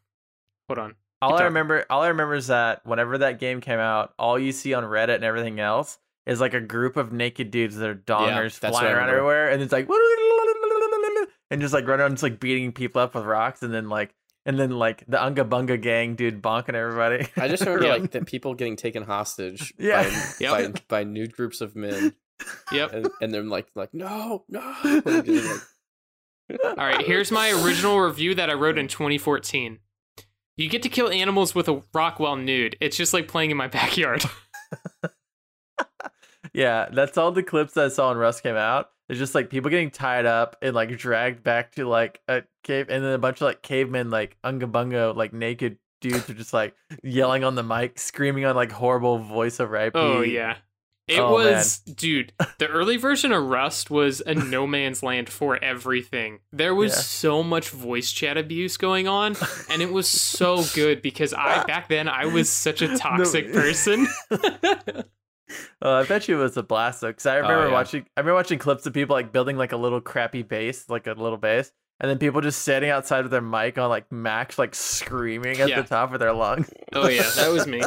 Hold 0.69 0.77
on. 0.79 0.95
All 1.21 1.35
I 1.35 1.43
remember 1.43 1.85
all 1.89 2.01
I 2.01 2.07
remember 2.09 2.35
is 2.35 2.47
that 2.47 2.85
whenever 2.85 3.17
that 3.19 3.39
game 3.39 3.61
came 3.61 3.79
out, 3.79 4.13
all 4.17 4.39
you 4.39 4.51
see 4.51 4.73
on 4.73 4.83
Reddit 4.83 5.15
and 5.15 5.23
everything 5.23 5.59
else 5.59 5.97
is 6.25 6.39
like 6.41 6.53
a 6.53 6.61
group 6.61 6.97
of 6.97 7.11
naked 7.11 7.51
dudes 7.51 7.75
that 7.77 7.89
are 7.89 7.95
dongers 7.95 8.61
what 8.61 8.71
flying 8.73 8.93
around 8.93 9.09
everywhere, 9.09 9.49
and 9.49 9.61
it's 9.61 9.71
like 9.71 9.87
and 11.51 11.61
just 11.61 11.73
like 11.73 11.87
run 11.87 11.99
around 11.99 12.11
just 12.11 12.23
like 12.23 12.39
beating 12.39 12.71
people 12.71 13.01
up 13.01 13.15
with 13.15 13.25
rocks, 13.25 13.61
and 13.63 13.73
then 13.73 13.89
like 13.89 14.13
and 14.45 14.57
then 14.59 14.71
like 14.71 15.03
the 15.07 15.23
Unga 15.23 15.43
Bunga 15.45 15.79
gang 15.81 16.15
dude 16.15 16.41
bonking 16.41 16.73
everybody. 16.73 17.27
I 17.37 17.47
just 17.47 17.63
remember 17.65 17.85
Yeah. 17.85 17.93
like 17.93 18.11
the 18.11 18.25
people 18.25 18.53
getting 18.53 18.75
taken 18.75 19.03
hostage 19.03 19.73
Yeah. 19.79 20.03
by, 20.03 20.09
Yep. 20.39 20.73
by 20.73 20.81
by 20.87 21.03
nude 21.03 21.33
groups 21.33 21.61
of 21.61 21.75
men, 21.75 22.13
Yep. 22.71 22.93
and, 22.93 23.09
and 23.21 23.33
they're 23.33 23.43
like 23.43 23.67
like 23.75 23.93
no 23.93 24.43
no. 24.49 24.59
Like, 24.83 26.59
All 26.65 26.75
right, 26.75 27.05
here's 27.05 27.31
my 27.31 27.49
original 27.63 27.99
review 27.99 28.35
that 28.35 28.49
I 28.49 28.53
wrote 28.53 28.77
in 28.77 28.87
2014. 28.89 29.79
You 30.57 30.69
get 30.69 30.83
to 30.83 30.89
kill 30.89 31.09
animals 31.09 31.55
with 31.55 31.67
a 31.67 31.81
rock 31.93 32.19
while 32.19 32.35
nude. 32.35 32.75
It's 32.81 32.97
just 32.97 33.13
like 33.13 33.27
playing 33.27 33.51
in 33.51 33.57
my 33.57 33.67
backyard. 33.79 34.23
Yeah, 36.53 36.89
that's 36.91 37.17
all 37.17 37.31
the 37.31 37.43
clips 37.43 37.77
I 37.77 37.87
saw 37.87 38.09
when 38.09 38.17
Rust 38.17 38.43
came 38.43 38.55
out. 38.55 38.89
It's 39.07 39.19
just 39.19 39.35
like 39.35 39.49
people 39.49 39.69
getting 39.69 39.89
tied 39.89 40.25
up 40.25 40.57
and 40.61 40.75
like 40.75 40.97
dragged 40.97 41.43
back 41.43 41.73
to 41.75 41.87
like 41.87 42.19
a 42.27 42.43
cave, 42.63 42.87
and 42.89 43.03
then 43.03 43.13
a 43.13 43.17
bunch 43.17 43.37
of 43.37 43.45
like 43.45 43.61
cavemen, 43.61 44.09
like 44.09 44.37
unga 44.43 44.67
bunga, 44.67 45.15
like 45.15 45.33
naked 45.33 45.77
dudes 46.01 46.29
are 46.29 46.33
just 46.33 46.53
like 46.53 46.75
yelling 47.03 47.43
on 47.43 47.55
the 47.55 47.63
mic, 47.63 47.99
screaming 47.99 48.45
on 48.45 48.55
like 48.55 48.71
horrible 48.71 49.19
voiceover 49.19 49.87
IP. 49.87 49.93
Oh 49.95 50.21
yeah. 50.21 50.57
It 51.11 51.19
Oh, 51.19 51.33
was 51.33 51.79
dude, 51.79 52.31
the 52.57 52.67
early 52.67 52.95
version 52.97 53.31
of 53.31 53.43
Rust 53.43 53.91
was 53.91 54.21
a 54.25 54.33
no 54.33 54.65
man's 54.75 55.03
land 55.03 55.29
for 55.29 55.61
everything. 55.63 56.39
There 56.53 56.73
was 56.73 56.93
Yeah. 56.93 56.99
so 57.01 57.43
much 57.43 57.69
voice 57.69 58.11
chat 58.11 58.37
abuse 58.37 58.77
going 58.77 59.07
on 59.07 59.35
and 59.69 59.81
it 59.81 59.91
was 59.91 60.07
so 60.07 60.63
good 60.73 61.01
because 61.01 61.33
I 61.33 61.63
back 61.65 61.89
then 61.89 62.07
I 62.07 62.25
was 62.27 62.49
such 62.49 62.81
a 62.81 62.97
toxic 62.97 63.47
No. 63.49 63.53
person. 63.53 64.07
Oh, 65.81 65.95
I 65.95 66.03
bet 66.05 66.29
you 66.29 66.39
it 66.39 66.43
was 66.43 66.55
a 66.55 66.63
blast 66.63 67.01
though, 67.01 67.07
because 67.07 67.25
I 67.25 67.37
oh, 67.39 67.41
remember 67.41 67.67
yeah. 67.67 67.73
watching. 67.73 68.05
I 68.15 68.21
remember 68.21 68.35
watching 68.35 68.57
clips 68.57 68.85
of 68.85 68.93
people 68.93 69.15
like 69.15 69.33
building 69.33 69.57
like 69.57 69.73
a 69.73 69.77
little 69.77 69.99
crappy 69.99 70.43
base, 70.43 70.87
like 70.89 71.07
a 71.07 71.11
little 71.13 71.37
base, 71.37 71.73
and 71.99 72.09
then 72.09 72.19
people 72.19 72.39
just 72.39 72.61
standing 72.61 72.89
outside 72.89 73.23
with 73.23 73.31
their 73.31 73.41
mic 73.41 73.77
on 73.77 73.89
like 73.89 74.09
max, 74.13 74.57
like 74.57 74.73
screaming 74.73 75.59
at 75.59 75.67
Yeah. 75.67 75.81
the 75.81 75.87
top 75.89 76.13
of 76.13 76.19
their 76.21 76.31
lungs. 76.31 76.69
Oh 76.93 77.09
yeah, 77.09 77.29
that 77.35 77.49
was 77.51 77.67
me. 77.67 77.81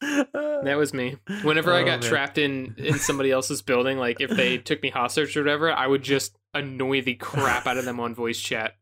That 0.00 0.76
was 0.76 0.92
me. 0.92 1.16
Whenever 1.42 1.72
I 1.72 1.82
Oh, 1.82 1.84
got 1.84 2.00
man. 2.00 2.08
trapped 2.08 2.38
in 2.38 2.74
in 2.76 2.98
somebody 2.98 3.30
else's 3.30 3.62
building, 3.62 3.98
like 3.98 4.20
if 4.20 4.30
they 4.30 4.58
took 4.58 4.82
me 4.82 4.90
hostage 4.90 5.36
or 5.36 5.40
whatever, 5.42 5.72
I 5.72 5.86
would 5.86 6.02
just 6.02 6.36
annoy 6.54 7.00
the 7.02 7.14
crap 7.14 7.66
out 7.66 7.76
of 7.78 7.84
them 7.84 8.00
on 8.00 8.14
voice 8.14 8.40
chat 8.40 8.76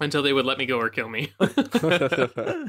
until 0.00 0.22
they 0.22 0.32
would 0.32 0.46
let 0.46 0.58
me 0.58 0.66
go 0.66 0.78
or 0.80 0.88
kill 0.90 1.08
me. 1.08 1.32
oh, 1.40 2.66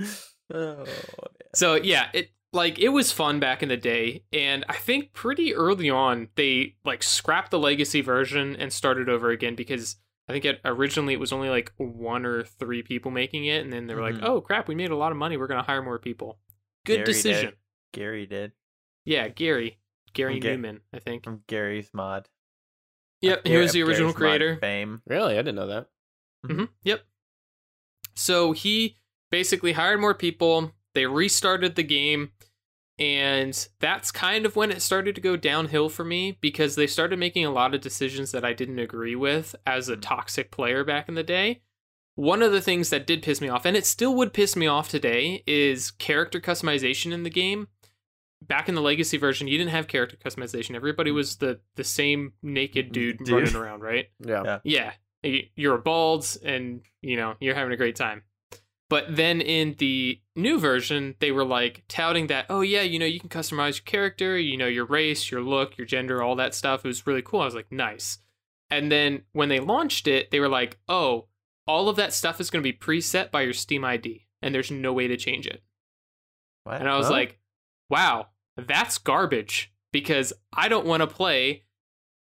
so 1.56 1.76
yeah, 1.76 2.10
it 2.14 2.32
like 2.54 2.80
it 2.80 2.90
was 2.90 3.12
fun 3.12 3.40
back 3.40 3.62
in 3.64 3.70
the 3.70 3.78
day, 3.78 4.24
and 4.32 4.64
I 4.70 4.76
think 4.76 5.14
pretty 5.14 5.54
early 5.54 5.90
on 5.90 6.30
they 6.36 6.76
like 6.86 7.04
scrapped 7.04 7.52
the 7.52 7.60
legacy 7.60 8.02
version 8.02 8.56
and 8.56 8.72
started 8.72 9.10
over 9.10 9.30
again 9.32 9.56
because 9.56 9.98
I 10.30 10.34
think 10.34 10.46
it, 10.46 10.60
originally 10.66 11.14
it 11.14 11.20
was 11.20 11.32
only 11.34 11.50
like 11.50 11.72
one 11.78 12.26
or 12.26 12.44
three 12.44 12.84
people 12.84 13.12
making 13.12 13.46
it, 13.46 13.64
and 13.64 13.72
then 13.74 13.88
they 13.88 13.96
were 13.96 14.02
Mhm. 14.02 14.14
like, 14.22 14.24
"Oh 14.24 14.42
crap, 14.42 14.68
we 14.68 14.76
made 14.76 14.92
a 14.92 14.96
lot 14.96 15.12
of 15.12 15.18
money. 15.18 15.38
We're 15.38 15.48
gonna 15.48 15.64
hire 15.64 15.82
more 15.82 16.00
people." 16.00 16.40
Good 16.88 16.96
Garry 16.96 17.06
did. 17.06 17.14
decision. 17.14 17.54
Garry 17.94 18.26
did 18.26 18.52
Yeah, 19.06 19.28
Garry. 19.28 19.78
Garry 20.14 20.38
Okay. 20.38 20.52
Newman, 20.56 20.82
I 20.94 21.00
think. 21.00 21.24
from 21.24 21.44
Garry's 21.48 21.90
mod. 21.94 22.28
Yep, 23.22 23.46
he 23.48 23.58
was 23.58 23.72
the 23.74 23.80
Garry's 23.80 23.90
original 23.90 24.10
Mod 24.10 24.16
creator. 24.16 24.58
Fame. 24.62 25.02
really? 25.06 25.34
I 25.34 25.38
didn't 25.38 25.56
know 25.56 25.68
that. 25.68 25.88
hmm 26.46 26.64
Yep. 26.84 27.02
So 28.16 28.52
he 28.52 28.98
basically 29.32 29.74
hired 29.74 30.00
more 30.00 30.14
people. 30.16 30.72
They 30.94 31.06
restarted 31.06 31.76
the 31.76 31.84
game, 31.84 32.32
and 32.98 33.68
that's 33.80 34.12
kind 34.12 34.46
of 34.46 34.56
when 34.56 34.72
it 34.72 34.82
started 34.82 35.14
to 35.16 35.22
go 35.22 35.36
downhill 35.36 35.90
for 35.90 36.04
me 36.04 36.38
because 36.42 36.76
they 36.76 36.88
started 36.88 37.20
making 37.20 37.46
a 37.46 37.52
lot 37.52 37.76
of 37.76 37.82
decisions 37.82 38.32
that 38.32 38.44
I 38.46 38.54
didn't 38.54 38.80
agree 38.80 39.16
with 39.16 39.56
as 39.66 39.90
a 39.90 39.98
toxic 39.98 40.50
player 40.52 40.84
back 40.84 41.08
in 41.08 41.16
the 41.16 41.24
day. 41.24 41.62
One 42.18 42.42
of 42.42 42.52
the 42.52 42.62
things 42.62 42.90
that 42.90 43.06
did 43.08 43.22
piss 43.22 43.40
me 43.42 43.48
off, 43.48 43.64
and 43.66 43.78
it 43.78 43.86
still 43.86 44.14
would 44.16 44.34
piss 44.34 44.56
me 44.56 44.66
off 44.68 44.90
today, 44.90 45.44
is 45.46 45.92
character 45.92 46.40
customization 46.42 47.12
in 47.14 47.22
the 47.24 47.30
game. 47.30 47.68
Back 48.42 48.68
in 48.68 48.76
the 48.76 48.82
legacy 48.82 49.18
version, 49.18 49.48
you 49.48 49.58
didn't 49.58 49.70
have 49.72 49.88
character 49.88 50.18
customization. 50.18 50.76
Everybody 50.76 51.12
was 51.12 51.38
the 51.38 51.60
the 51.76 51.84
same 51.84 52.34
naked 52.42 52.90
mm, 52.90 52.94
dude, 52.94 53.18
Dude. 53.20 53.30
running 53.30 53.56
around, 53.56 53.82
right? 53.82 54.08
Yeah. 54.20 54.44
Yeah. 54.44 54.60
yeah 54.64 54.92
you're 55.56 55.78
bald 55.78 56.26
and 56.44 56.82
you 57.02 57.18
know 57.18 57.36
you're 57.40 57.56
having 57.56 57.74
a 57.74 57.78
great 57.78 57.96
time 57.96 58.22
but 58.88 59.04
then 59.16 59.42
in 59.42 59.76
the 59.80 60.22
new 60.36 60.60
version 60.60 61.16
they 61.20 61.32
were 61.32 61.44
like 61.44 61.84
touting 61.88 62.28
that 62.28 62.46
oh 62.50 62.62
yeah 62.62 62.82
you 62.84 63.00
know 63.00 63.06
you 63.06 63.20
can 63.20 63.28
customize 63.28 63.78
your 63.80 63.84
character 63.86 64.38
you 64.38 64.56
know 64.56 64.68
your 64.68 64.86
race 64.86 65.32
your 65.32 65.42
look 65.42 65.78
your 65.78 65.88
gender 65.88 66.22
all 66.22 66.36
that 66.36 66.54
stuff 66.54 66.86
it 66.86 66.88
was 66.88 67.08
really 67.08 67.24
cool 67.24 67.42
i 67.42 67.46
was 67.46 67.56
like 67.56 67.72
nice 67.72 68.20
and 68.70 68.92
then 68.92 69.24
when 69.34 69.50
they 69.50 69.60
launched 69.60 70.08
it 70.08 70.30
they 70.32 70.40
were 70.40 70.48
like 70.48 70.78
oh 70.88 71.26
all 71.68 71.90
of 71.90 71.96
that 71.98 72.14
stuff 72.14 72.40
is 72.40 72.50
going 72.50 72.64
to 72.64 72.72
be 72.72 72.78
preset 72.78 73.32
by 73.32 73.42
your 73.42 73.54
steam 73.54 73.84
id 73.86 74.26
and 74.42 74.54
there's 74.56 74.72
no 74.72 74.94
way 74.94 75.08
to 75.08 75.18
change 75.18 75.46
it 75.48 75.62
What? 76.64 76.80
and 76.80 76.90
I 76.90 76.98
was 76.98 77.10
like, 77.12 77.40
wow, 77.90 78.28
that's 78.56 78.98
garbage 78.98 79.72
because 79.92 80.34
I 80.54 80.68
don't 80.70 80.86
want 80.86 81.02
to 81.02 81.08
play 81.08 81.64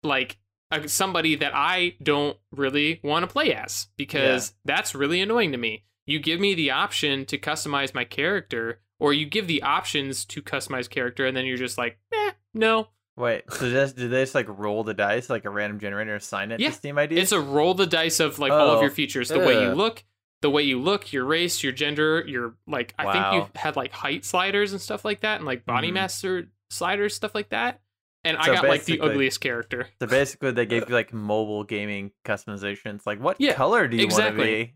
like 0.04 0.38
a, 0.72 0.88
somebody 0.88 1.36
that 1.36 1.52
I 1.56 1.96
don't 2.02 2.38
really 2.52 3.00
want 3.04 3.24
to 3.24 3.32
play 3.32 3.54
as 3.54 3.88
because 3.98 4.54
that's 4.66 4.96
really 4.96 5.20
annoying 5.22 5.52
to 5.52 5.58
me. 5.58 5.86
You 6.06 6.20
give 6.20 6.40
me 6.40 6.54
the 6.56 6.72
option 6.72 7.26
to 7.26 7.38
customize 7.38 7.94
my 7.94 8.04
character, 8.04 8.80
or 9.00 9.14
you 9.14 9.26
give 9.26 9.48
the 9.48 9.62
options 9.62 10.26
to 10.26 10.42
customize 10.42 10.90
character, 10.90 11.26
and 11.26 11.36
then 11.38 11.46
you're 11.46 11.58
just 11.58 11.78
like, 11.78 12.00
eh, 12.14 12.32
no. 12.54 12.88
Wait, 13.20 13.44
so 13.52 13.70
just 13.70 13.98
did 13.98 14.10
they 14.12 14.24
just 14.24 14.34
like 14.34 14.48
roll 14.50 14.84
the 14.84 14.94
dice 14.94 15.30
like 15.30 15.44
a 15.46 15.50
random 15.50 15.80
generator, 15.80 16.16
assign 16.16 16.52
it 16.52 16.60
Yeah, 16.60 16.70
to 16.70 16.76
Steam 16.76 16.98
ID? 16.98 17.18
It's 17.20 17.32
a 17.34 17.40
roll 17.40 17.74
the 17.74 17.86
dice 17.86 18.20
of 18.22 18.40
like 18.40 18.52
all 18.52 18.70
of 18.72 18.78
Oh. 18.78 18.82
your 18.82 18.90
features, 18.92 19.28
the 19.28 19.40
way 19.40 19.62
you 19.62 19.72
look, 19.74 20.04
the 20.42 20.50
way 20.50 20.64
you 20.64 20.80
look, 20.80 21.12
your 21.12 21.26
race, 21.26 21.62
your 21.62 21.74
gender, 21.74 22.24
your 22.26 22.56
like. 22.66 22.94
I 22.98 23.12
think 23.12 23.34
you 23.54 23.60
had 23.60 23.76
like 23.76 23.92
height 23.92 24.24
sliders 24.24 24.72
and 24.72 24.80
stuff 24.82 25.04
like 25.04 25.20
that, 25.22 25.36
and 25.38 25.46
like 25.46 25.66
body 25.66 25.90
Mhm. 25.90 25.96
master 25.96 26.48
sliders, 26.70 27.14
stuff 27.14 27.36
like 27.36 27.50
that. 27.50 27.82
And 28.24 28.38
I 28.38 28.48
got 28.48 28.64
like 28.68 28.86
the 28.86 29.00
ugliest 29.02 29.42
character. 29.42 29.88
So 30.02 30.08
basically, 30.08 30.52
they 30.52 30.66
gave 30.66 30.84
you 30.90 30.96
like 30.96 31.12
mobile 31.14 31.64
gaming 31.66 32.12
customizations. 32.26 33.06
Like, 33.06 33.20
what 33.22 33.36
Yeah, 33.40 33.54
color 33.54 33.88
do 33.90 33.98
you 33.98 34.04
exactly. 34.06 34.38
want 34.38 34.50
to 34.50 34.66
be? 34.66 34.74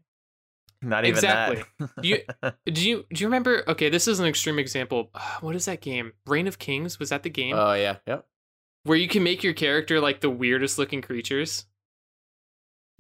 Not 0.89 1.05
even 1.05 1.15
Exactly. 1.15 1.63
that. 1.79 2.03
You- 2.03 2.23
Do 2.73 2.89
you 2.89 3.05
do 3.13 3.21
you 3.23 3.27
remember? 3.27 3.63
Okay, 3.69 3.87
this 3.87 4.05
is 4.05 4.19
an 4.19 4.25
extreme 4.25 4.59
example. 4.59 5.11
What 5.39 5.55
is 5.55 5.63
that 5.65 5.79
game? 5.79 6.11
Reign 6.27 6.45
of 6.47 6.59
Kings 6.59 6.99
was 6.99 7.07
that 7.09 7.23
the 7.23 7.29
game 7.29 7.55
Oh 7.55 7.71
yeah. 7.73 7.97
Yep. 8.05 8.25
Where 8.83 8.97
you 8.97 9.07
can 9.07 9.23
make 9.23 9.43
your 9.43 9.53
character 9.53 9.99
like 9.99 10.21
the 10.21 10.29
weirdest 10.29 10.77
looking 10.77 11.01
creatures? 11.01 11.65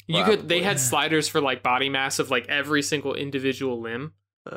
You 0.07 0.23
could. 0.23 0.49
They 0.49 0.61
had 0.61 0.79
sliders 0.79 1.27
for 1.27 1.39
like 1.39 1.63
body 1.63 1.89
mass 1.89 2.19
of 2.19 2.29
like 2.29 2.47
every 2.49 2.81
single 2.81 3.13
individual 3.13 3.79
limb. 3.81 4.13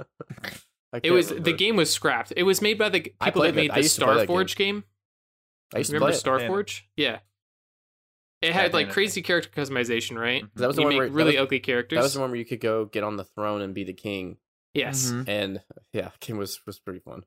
It 0.93 1.03
can't 1.03 1.15
was 1.15 1.29
the 1.29 1.53
game 1.53 1.77
was 1.77 1.93
scrapped. 1.93 2.33
It 2.37 2.45
was 2.45 2.63
made 2.63 2.79
by 2.79 2.89
the 2.89 3.01
people 3.01 3.43
that 3.43 3.55
made 3.55 3.71
that. 3.71 3.75
I 3.75 3.77
the 3.79 3.83
used 3.83 3.99
to 3.99 4.05
play 4.07 4.15
that 4.15 4.29
game. 4.29 4.47
Game. 4.57 4.85
I 5.75 5.79
used 5.79 5.91
to 5.91 5.97
Remember 5.97 6.13
play 6.19 6.45
it. 6.45 6.49
Starforge? 6.51 6.83
Yeah. 6.97 7.19
It 8.41 8.53
had 8.53 8.73
like 8.73 8.91
crazy 8.91 9.21
character 9.21 9.51
customization, 9.51 10.17
right? 10.17 10.45
That 10.55 10.69
was 10.69 10.77
the 10.77 10.83
you 10.83 10.87
one 10.87 10.95
make 10.95 10.99
where 11.01 11.09
really 11.11 11.33
that 11.33 11.41
was, 11.41 11.47
ugly 11.49 11.61
characters. 11.61 11.97
that 11.97 12.03
was 12.03 12.15
the 12.15 12.21
one 12.21 12.31
where 12.31 12.39
you 12.39 12.45
could 12.45 12.61
go 12.61 12.87
get 12.87 13.03
on 13.05 13.17
the 13.17 13.25
throne 13.25 13.61
and 13.61 13.75
be 13.75 13.85
the 13.85 13.93
king. 13.93 14.39
yes. 14.75 15.11
Mhm. 15.11 15.29
And 15.29 15.61
yeah, 15.93 16.11
king 16.21 16.39
was 16.39 16.65
was 16.67 16.79
pretty 16.79 17.01
fun. 17.01 17.25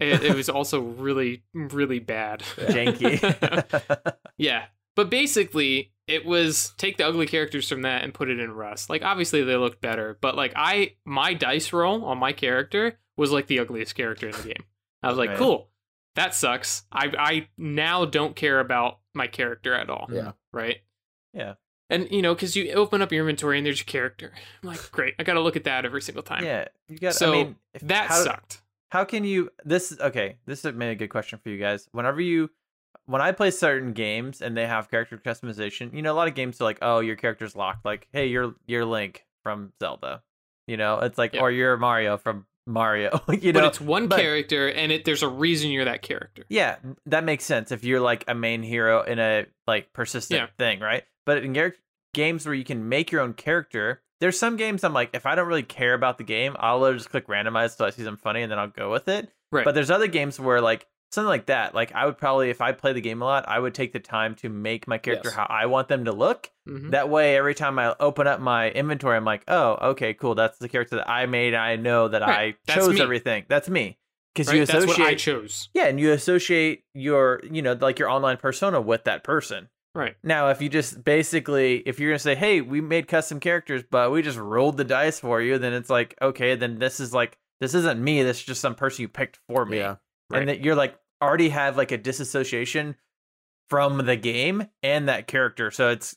It, 0.00 0.22
it 0.24 0.34
was 0.34 0.48
also 0.48 0.80
really, 0.80 1.42
really 1.54 1.98
bad. 1.98 2.40
Janky. 2.56 4.12
yeah. 4.36 4.66
But 4.94 5.10
basically, 5.10 5.92
it 6.06 6.26
was 6.26 6.74
take 6.76 6.96
the 6.98 7.06
ugly 7.06 7.26
characters 7.26 7.68
from 7.68 7.82
that 7.82 8.02
and 8.04 8.12
put 8.12 8.28
it 8.28 8.38
in 8.38 8.52
Rust. 8.52 8.90
Like 8.90 9.02
obviously 9.02 9.42
they 9.42 9.56
looked 9.56 9.80
better, 9.80 10.18
but 10.20 10.36
like 10.36 10.52
I 10.56 10.94
my 11.04 11.34
dice 11.34 11.72
roll 11.72 12.04
on 12.04 12.18
my 12.18 12.32
character 12.32 12.98
was 13.16 13.30
like 13.30 13.46
the 13.46 13.58
ugliest 13.60 13.94
character 13.94 14.28
in 14.28 14.36
the 14.36 14.42
game. 14.42 14.64
I 15.02 15.08
was 15.08 15.18
like, 15.18 15.36
cool. 15.36 15.70
That 16.14 16.34
sucks. 16.34 16.84
I 16.92 17.10
I 17.18 17.48
now 17.56 18.04
don't 18.04 18.36
care 18.36 18.60
about 18.60 18.98
my 19.14 19.26
character 19.26 19.74
at 19.74 19.88
all. 19.88 20.08
Yeah. 20.12 20.32
Right? 20.52 20.78
Yeah. 21.32 21.54
And 21.88 22.10
you 22.10 22.22
know, 22.22 22.34
because 22.34 22.56
you 22.56 22.72
open 22.72 23.02
up 23.02 23.12
your 23.12 23.20
inventory 23.20 23.58
and 23.58 23.66
there's 23.66 23.78
your 23.80 23.86
character. 23.86 24.32
I'm 24.62 24.68
like, 24.70 24.90
great. 24.92 25.14
I 25.18 25.24
got 25.24 25.34
to 25.34 25.40
look 25.40 25.56
at 25.56 25.64
that 25.64 25.84
every 25.84 26.00
single 26.02 26.22
time. 26.22 26.42
yeah, 26.44 26.68
you 26.88 26.98
got. 26.98 27.14
So, 27.14 27.28
I 27.30 27.32
mean, 27.32 27.56
if- 27.74 27.82
That 27.82 28.08
how, 28.08 28.22
sucked. 28.24 28.61
How 28.92 29.04
can 29.06 29.24
you? 29.24 29.48
This 29.64 29.96
okay. 29.98 30.36
This 30.44 30.66
is 30.66 30.74
maybe 30.74 30.92
a 30.92 30.94
good 30.94 31.08
question 31.08 31.38
for 31.42 31.48
you 31.48 31.56
guys. 31.58 31.88
Whenever 31.92 32.20
you, 32.20 32.50
when 33.06 33.22
I 33.22 33.32
play 33.32 33.50
certain 33.50 33.94
games 33.94 34.42
and 34.42 34.54
they 34.54 34.66
have 34.66 34.90
character 34.90 35.16
customization, 35.16 35.94
you 35.94 36.02
know, 36.02 36.12
a 36.12 36.14
lot 36.14 36.28
of 36.28 36.34
games 36.34 36.60
are 36.60 36.64
like, 36.64 36.76
oh, 36.82 37.00
your 37.00 37.16
character's 37.16 37.56
locked. 37.56 37.86
Like, 37.86 38.06
hey, 38.12 38.26
you're 38.26 38.54
you're 38.66 38.84
Link 38.84 39.24
from 39.42 39.72
Zelda. 39.82 40.22
You 40.66 40.76
know, 40.76 40.98
it's 40.98 41.16
like, 41.16 41.32
Yeah. 41.32 41.40
or 41.40 41.50
you're 41.50 41.78
Mario 41.78 42.18
from 42.18 42.44
Mario. 42.66 43.18
you 43.30 43.54
but 43.54 43.60
know, 43.60 43.66
it's 43.66 43.80
one 43.80 44.08
but- 44.08 44.20
character 44.20 44.68
and 44.70 44.92
it 44.92 45.06
there's 45.06 45.22
a 45.22 45.28
reason 45.28 45.70
you're 45.70 45.86
that 45.86 46.02
character. 46.02 46.44
Yeah, 46.50 46.76
that 47.06 47.24
makes 47.24 47.44
sense 47.46 47.72
if 47.72 47.84
you're 47.84 47.98
like 47.98 48.24
a 48.28 48.34
main 48.34 48.62
hero 48.62 49.00
in 49.00 49.18
a 49.18 49.46
like 49.66 49.94
persistent 49.94 50.38
Yeah. 50.38 50.46
thing, 50.58 50.80
right? 50.80 51.04
But 51.24 51.42
in 51.44 51.56
games 52.12 52.44
where 52.44 52.54
you 52.54 52.64
can 52.64 52.90
make 52.90 53.10
your 53.10 53.22
own 53.22 53.32
character, 53.32 54.02
there's 54.22 54.38
some 54.38 54.56
games 54.56 54.84
I'm 54.84 54.94
like, 54.94 55.10
if 55.12 55.26
I 55.26 55.34
don't 55.34 55.48
really 55.48 55.62
care 55.64 55.94
about 55.94 56.16
the 56.16 56.24
game, 56.24 56.54
I'll 56.58 56.92
just 56.94 57.10
click 57.10 57.26
randomize 57.26 57.76
till 57.76 57.86
I 57.86 57.90
see 57.90 58.04
something 58.04 58.22
funny 58.22 58.42
and 58.42 58.50
then 58.50 58.58
I'll 58.58 58.68
go 58.68 58.90
with 58.90 59.08
it. 59.08 59.28
Right. 59.50 59.64
But 59.64 59.74
there's 59.74 59.90
other 59.90 60.06
games 60.06 60.38
where 60.40 60.60
like 60.60 60.86
something 61.10 61.28
like 61.28 61.46
that, 61.46 61.74
like 61.74 61.92
I 61.92 62.06
would 62.06 62.16
probably 62.16 62.48
if 62.48 62.60
I 62.60 62.72
play 62.72 62.92
the 62.94 63.00
game 63.00 63.20
a 63.20 63.24
lot, 63.24 63.44
I 63.48 63.58
would 63.58 63.74
take 63.74 63.92
the 63.92 63.98
time 64.00 64.34
to 64.36 64.48
make 64.48 64.86
my 64.88 64.96
character 64.96 65.28
Yes. 65.28 65.36
how 65.36 65.46
I 65.50 65.66
want 65.66 65.88
them 65.88 66.04
to 66.06 66.12
look. 66.12 66.50
Mhm. 66.68 66.92
That 66.92 67.08
way, 67.10 67.36
every 67.36 67.54
time 67.54 67.78
I 67.78 67.94
open 68.00 68.26
up 68.26 68.40
my 68.40 68.70
inventory, 68.70 69.16
I'm 69.16 69.24
like, 69.24 69.42
oh, 69.48 69.90
okay, 69.90 70.14
cool. 70.14 70.34
That's 70.36 70.56
the 70.58 70.68
character 70.70 70.96
that 70.96 71.10
I 71.10 71.26
made. 71.26 71.52
I 71.54 71.76
know 71.76 72.08
that 72.08 72.22
Right, 72.22 72.54
I 72.54 72.56
that's 72.66 72.86
chose 72.86 72.94
me. 72.94 73.02
everything. 73.02 73.44
That's 73.48 73.68
me. 73.68 73.98
Because 74.34 74.48
Right? 74.48 74.54
you 74.60 74.64
That's 74.66 74.84
associate 74.84 74.98
what 75.04 75.08
I 75.08 75.14
chose. 75.16 75.68
yeah, 75.74 75.86
and 75.88 76.00
you 76.00 76.12
associate 76.12 76.84
your, 76.94 77.42
you 77.50 77.60
know, 77.60 77.74
like 77.78 77.98
your 77.98 78.08
online 78.08 78.38
persona 78.38 78.80
with 78.80 79.04
that 79.04 79.22
person. 79.24 79.68
Right. 79.94 80.16
Now, 80.22 80.48
if 80.48 80.62
you 80.62 80.68
just 80.70 81.04
basically, 81.04 81.76
if 81.86 82.00
you're 82.00 82.10
gonna 82.10 82.18
say, 82.18 82.34
"Hey, 82.34 82.60
we 82.62 82.80
made 82.80 83.08
custom 83.08 83.40
characters, 83.40 83.82
but 83.90 84.10
we 84.10 84.22
just 84.22 84.38
rolled 84.38 84.78
the 84.78 84.84
dice 84.84 85.20
for 85.20 85.42
you," 85.42 85.58
then 85.58 85.74
it's 85.74 85.90
like, 85.90 86.14
okay, 86.22 86.54
then 86.54 86.78
this 86.78 86.98
is 86.98 87.12
like, 87.12 87.38
this 87.60 87.74
isn't 87.74 88.02
me. 88.02 88.22
This 88.22 88.38
is 88.38 88.44
just 88.44 88.60
some 88.62 88.74
person 88.74 89.02
you 89.02 89.08
picked 89.08 89.38
for 89.48 89.66
me, 89.66 89.76
Yeah. 89.78 89.96
Right. 90.30 90.40
and 90.40 90.48
that 90.48 90.60
you're 90.64 90.74
like 90.74 90.98
already 91.20 91.50
have 91.50 91.76
like 91.76 91.92
a 91.92 91.98
disassociation 91.98 92.96
from 93.68 93.98
the 94.06 94.16
game 94.16 94.66
and 94.82 95.08
that 95.08 95.26
character. 95.26 95.70
So 95.70 95.90
it's 95.90 96.16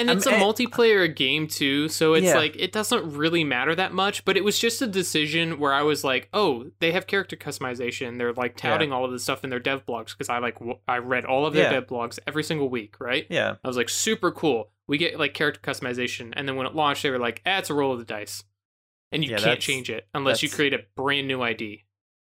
And 0.00 0.08
I'm- 0.10 0.16
it's 0.18 0.26
a 0.26 0.32
eh, 0.32 0.40
multiplayer 0.40 1.14
game 1.14 1.46
too, 1.46 1.88
so 1.88 2.14
it's 2.14 2.26
Yeah. 2.26 2.36
like 2.36 2.56
it 2.56 2.72
doesn't 2.72 3.12
really 3.16 3.44
matter 3.44 3.74
that 3.74 3.92
much, 3.92 4.24
but 4.24 4.36
it 4.36 4.44
was 4.44 4.58
just 4.58 4.80
a 4.82 4.86
decision 4.86 5.58
where 5.58 5.72
I 5.72 5.82
was 5.82 6.02
like, 6.04 6.28
"Oh, 6.32 6.70
they 6.80 6.92
have 6.92 7.06
character 7.06 7.36
customization. 7.36 8.18
They're 8.18 8.32
like 8.32 8.56
touting 8.56 8.92
all 8.92 9.04
of 9.04 9.12
this 9.12 9.22
stuff 9.22 9.44
in 9.44 9.50
their 9.50 9.58
dev 9.60 9.84
blogs 9.86 10.08
because 10.12 10.28
I 10.28 10.38
like 10.38 10.54
w- 10.58 10.78
I 10.88 10.98
read 10.98 11.24
all 11.24 11.46
of 11.46 11.54
their 11.54 11.64
Yeah. 11.64 11.72
dev 11.72 11.86
blogs 11.86 12.18
every 12.26 12.42
single 12.42 12.68
week, 12.68 13.00
right? 13.00 13.26
yeah, 13.30 13.56
I 13.62 13.68
was 13.68 13.76
like, 13.76 13.88
"Super 13.88 14.30
cool. 14.30 14.70
We 14.86 14.98
get 14.98 15.18
like 15.18 15.34
character 15.34 15.60
customization." 15.60 16.32
And 16.34 16.48
then 16.48 16.56
when 16.56 16.66
it 16.66 16.74
launched, 16.74 17.02
they 17.02 17.10
were 17.10 17.18
like, 17.18 17.42
eh, 17.46 17.58
"It's 17.58 17.70
a 17.70 17.74
roll 17.74 17.92
of 17.92 17.98
the 17.98 18.04
dice." 18.04 18.44
And 19.12 19.24
you 19.24 19.30
Yeah, 19.32 19.38
can't 19.38 19.60
change 19.60 19.90
it 19.90 20.06
unless 20.14 20.42
you 20.42 20.48
create 20.48 20.72
a 20.72 20.84
brand 20.96 21.26
new 21.28 21.42
ID 21.42 21.84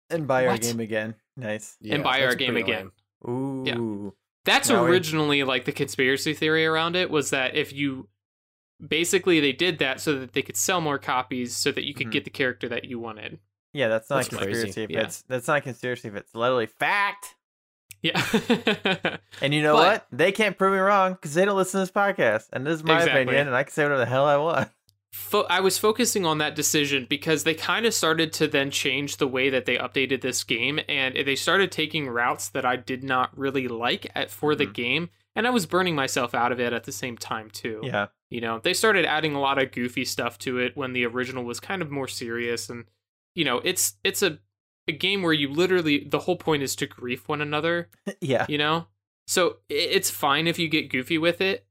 and 0.08 0.26
buy 0.26 0.46
our 0.46 0.56
game 0.58 0.80
again. 0.80 1.14
Nice. 1.36 1.76
yeah 1.80 1.94
and 1.94 2.04
buy 2.04 2.22
our 2.24 2.34
game 2.34 2.56
again. 2.56 2.90
lame. 3.22 3.66
Ooh. 3.76 4.14
That's 4.44 4.68
Now 4.70 4.84
originally 4.84 5.42
like 5.44 5.64
the 5.66 5.72
conspiracy 5.72 6.32
theory 6.34 6.64
around 6.66 6.96
it 6.96 7.10
was 7.10 7.30
that 7.30 7.54
if 7.54 7.72
you 7.72 8.08
basically 8.86 9.40
they 9.40 9.52
did 9.52 9.78
that 9.78 10.00
so 10.00 10.18
that 10.18 10.32
they 10.32 10.42
could 10.42 10.56
sell 10.56 10.80
more 10.80 10.98
copies 10.98 11.54
so 11.54 11.70
that 11.72 11.84
you 11.84 11.92
could 11.94 12.06
Mhm. 12.08 12.12
get 12.12 12.24
the 12.24 12.30
character 12.30 12.68
that 12.70 12.86
you 12.86 12.98
wanted. 12.98 13.38
Yeah, 13.74 13.88
that's 13.88 14.08
not 14.08 14.16
That's 14.16 14.28
crazy. 14.28 14.44
conspiracy. 14.64 14.82
If 14.84 14.90
Yeah. 14.90 15.00
it's 15.02 15.22
that's 15.22 15.46
not 15.48 15.58
a 15.58 15.60
conspiracy. 15.60 16.08
If 16.08 16.14
it's 16.16 16.34
literally 16.34 16.66
fact. 16.66 17.36
Yeah. 18.02 18.18
And 19.42 19.52
you 19.54 19.62
know 19.62 19.74
But- 19.74 19.86
what? 19.92 20.06
They 20.10 20.32
can't 20.32 20.56
prove 20.56 20.72
me 20.72 20.78
wrong 20.78 21.12
because 21.14 21.34
they 21.34 21.44
don't 21.44 21.56
listen 21.56 21.78
to 21.80 21.82
this 21.82 21.90
podcast. 21.92 22.48
And 22.52 22.66
this 22.66 22.76
is 22.76 22.84
my 22.84 22.96
Exactly. 22.96 23.22
opinion, 23.22 23.46
and 23.48 23.56
I 23.56 23.62
can 23.64 23.72
say 23.72 23.82
whatever 23.84 24.00
the 24.00 24.06
hell 24.06 24.24
I 24.24 24.36
want. 24.36 24.70
Fo- 25.12 25.46
I 25.50 25.60
was 25.60 25.76
focusing 25.76 26.24
on 26.24 26.38
that 26.38 26.54
decision 26.54 27.06
because 27.08 27.42
they 27.44 27.54
kind 27.54 27.84
of 27.84 27.92
started 27.94 28.32
to 28.34 28.46
then 28.46 28.70
change 28.70 29.16
the 29.16 29.26
way 29.26 29.50
that 29.50 29.64
they 29.64 29.76
updated 29.76 30.20
this 30.20 30.44
game, 30.44 30.78
and 30.88 31.14
they 31.16 31.34
started 31.36 31.72
taking 31.72 32.08
routes 32.08 32.48
that 32.50 32.64
I 32.64 32.76
did 32.76 33.02
not 33.02 33.36
really 33.36 33.66
like 33.66 34.10
at, 34.14 34.30
for 34.30 34.54
the 34.54 34.66
Mhm. 34.66 34.72
game, 34.74 35.10
and 35.34 35.46
I 35.46 35.50
was 35.50 35.66
burning 35.66 35.96
myself 35.96 36.32
out 36.34 36.52
of 36.52 36.60
it 36.60 36.72
at 36.72 36.84
the 36.84 36.92
same 36.92 37.16
time 37.16 37.50
too. 37.50 37.80
Yeah. 37.82 38.06
You 38.30 38.40
know, 38.40 38.60
they 38.60 38.72
started 38.72 39.04
adding 39.04 39.34
a 39.34 39.40
lot 39.40 39.60
of 39.60 39.72
goofy 39.72 40.04
stuff 40.04 40.38
to 40.40 40.58
it 40.58 40.76
when 40.76 40.92
the 40.92 41.04
original 41.06 41.42
was 41.44 41.58
kind 41.58 41.82
of 41.82 41.90
more 41.90 42.06
serious, 42.08 42.70
and 42.70 42.84
you 43.34 43.44
know, 43.44 43.58
it's 43.64 43.96
it's 44.04 44.22
a 44.22 44.38
a 44.88 44.92
game 44.92 45.22
where 45.22 45.32
you 45.32 45.48
literally 45.52 46.04
the 46.08 46.20
whole 46.20 46.36
point 46.36 46.62
is 46.62 46.74
to 46.76 46.86
grief 46.86 47.28
one 47.28 47.40
another 47.40 47.88
yeah. 48.20 48.44
you 48.48 48.58
know 48.58 48.86
so 49.28 49.58
it's 49.68 50.10
fine 50.10 50.48
if 50.48 50.58
you 50.58 50.66
get 50.68 50.90
goofy 50.90 51.16
with 51.18 51.40
it 51.40 51.64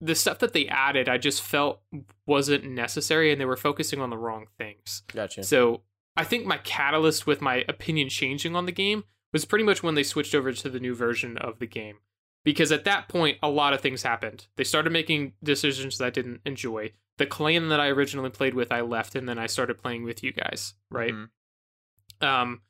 the 0.00 0.14
stuff 0.14 0.38
that 0.38 0.52
they 0.52 0.66
added 0.68 1.08
i 1.08 1.18
just 1.18 1.42
felt 1.42 1.80
wasn't 2.26 2.64
necessary 2.64 3.32
and 3.32 3.40
they 3.40 3.44
were 3.44 3.56
focusing 3.56 4.00
on 4.00 4.10
the 4.10 4.18
wrong 4.18 4.46
things. 4.56 5.02
Gotcha. 5.12 5.42
so 5.42 5.82
i 6.16 6.24
think 6.24 6.46
my 6.46 6.58
catalyst 6.58 7.26
with 7.26 7.40
my 7.40 7.64
opinion 7.68 8.08
changing 8.08 8.54
on 8.56 8.66
the 8.66 8.72
game 8.72 9.04
was 9.32 9.44
pretty 9.44 9.64
much 9.64 9.82
when 9.82 9.94
they 9.94 10.02
switched 10.02 10.34
over 10.34 10.52
to 10.52 10.68
the 10.70 10.80
new 10.80 10.94
version 10.94 11.36
of 11.38 11.58
the 11.58 11.66
game. 11.66 11.96
Because 12.44 12.72
at 12.72 12.84
that 12.84 13.08
point 13.08 13.36
a 13.42 13.50
lot 13.50 13.74
of 13.74 13.80
things 13.82 14.02
happened. 14.02 14.46
They 14.56 14.64
started 14.64 14.90
making 14.90 15.34
decisions 15.44 15.98
that 15.98 16.06
i 16.06 16.10
didn't 16.10 16.40
enjoy. 16.46 16.92
The 17.18 17.26
clan 17.26 17.68
that 17.68 17.80
i 17.80 17.88
originally 17.88 18.30
played 18.30 18.54
with 18.54 18.70
i 18.72 18.80
left 18.80 19.14
and 19.16 19.28
then 19.28 19.38
i 19.38 19.46
started 19.46 19.78
playing 19.82 20.04
with 20.04 20.22
you 20.22 20.32
guys 20.32 20.74
right? 20.90 21.12
Mhm. 21.12 21.28
um 22.22 22.60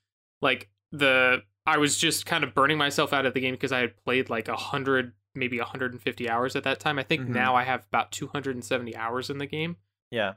like 0.40 0.68
the 0.92 1.42
i 1.66 1.76
was 1.76 1.98
just 1.98 2.24
kind 2.26 2.42
of 2.44 2.54
burning 2.54 2.78
myself 2.78 3.12
out 3.12 3.26
of 3.26 3.34
the 3.34 3.40
game 3.40 3.54
because 3.54 3.72
i 3.72 3.80
had 3.80 3.96
played 4.04 4.30
like 4.30 4.48
a 4.48 4.52
100 4.52 5.12
maybe 5.34 5.58
150 5.58 6.28
hours 6.28 6.56
at 6.56 6.64
that 6.64 6.80
time 6.80 6.98
i 6.98 7.02
think 7.02 7.22
Mhm. 7.22 7.28
now 7.28 7.54
i 7.54 7.64
have 7.64 7.84
about 7.88 8.10
270 8.12 8.96
hours 8.96 9.30
in 9.30 9.38
the 9.38 9.46
game 9.46 9.76
Yeah. 10.10 10.34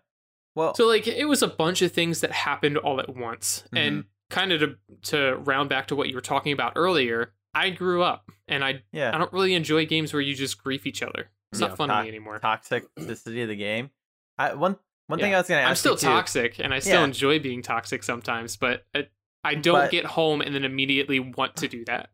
Well, 0.54 0.74
so 0.76 0.86
like 0.86 1.08
it 1.08 1.26
was 1.26 1.42
a 1.42 1.48
bunch 1.48 1.82
of 1.82 1.94
things 1.94 2.20
that 2.22 2.32
happened 2.34 2.78
all 2.78 3.00
at 3.00 3.16
once 3.16 3.64
and 3.74 4.04
kind 4.30 4.52
of 4.52 4.60
to 4.60 4.76
to 5.04 5.36
round 5.38 5.70
back 5.70 5.88
to 5.88 5.96
what 5.96 6.10
you 6.10 6.16
were 6.16 6.22
talking 6.22 6.52
about 6.52 6.74
earlier 6.76 7.34
i 7.54 7.70
grew 7.70 8.04
up 8.04 8.30
and 8.50 8.64
i 8.64 8.82
yeah. 8.92 9.16
i 9.16 9.18
don't 9.18 9.32
really 9.34 9.54
enjoy 9.54 9.86
games 9.86 10.12
where 10.14 10.22
you 10.22 10.36
just 10.36 10.62
grief 10.62 10.86
each 10.86 11.02
other 11.02 11.30
it's 11.54 11.62
Yeah. 11.62 11.68
not 11.68 11.78
fun 11.78 11.90
to 11.90 11.96
To- 11.96 12.02
me 12.04 12.08
anymore 12.10 12.40
Toxicity 12.40 13.42
of 13.44 13.48
the 13.50 13.56
game. 13.56 13.92
I 14.38 14.54
one 14.54 14.78
one 15.08 15.20
thing 15.20 15.34
I 15.34 15.38
was 15.38 15.48
gonna 15.48 15.62
ask 15.62 15.70
i'm 15.70 15.76
still 15.76 15.94
you 15.94 15.98
too- 16.00 16.06
toxic 16.08 16.60
and 16.60 16.74
i 16.74 16.80
still 16.80 17.00
Yeah. 17.00 17.06
enjoy 17.06 17.40
being 17.40 17.62
toxic 17.62 18.04
sometimes 18.04 18.56
but 18.58 18.86
it, 18.94 19.12
i 19.44 19.56
don't 19.56 19.76
But- 19.86 19.92
get 19.92 20.06
home 20.06 20.42
and 20.42 20.54
then 20.54 20.64
immediately 20.66 21.20
want 21.20 21.56
to 21.58 21.68
do 21.78 21.86
that 21.86 22.10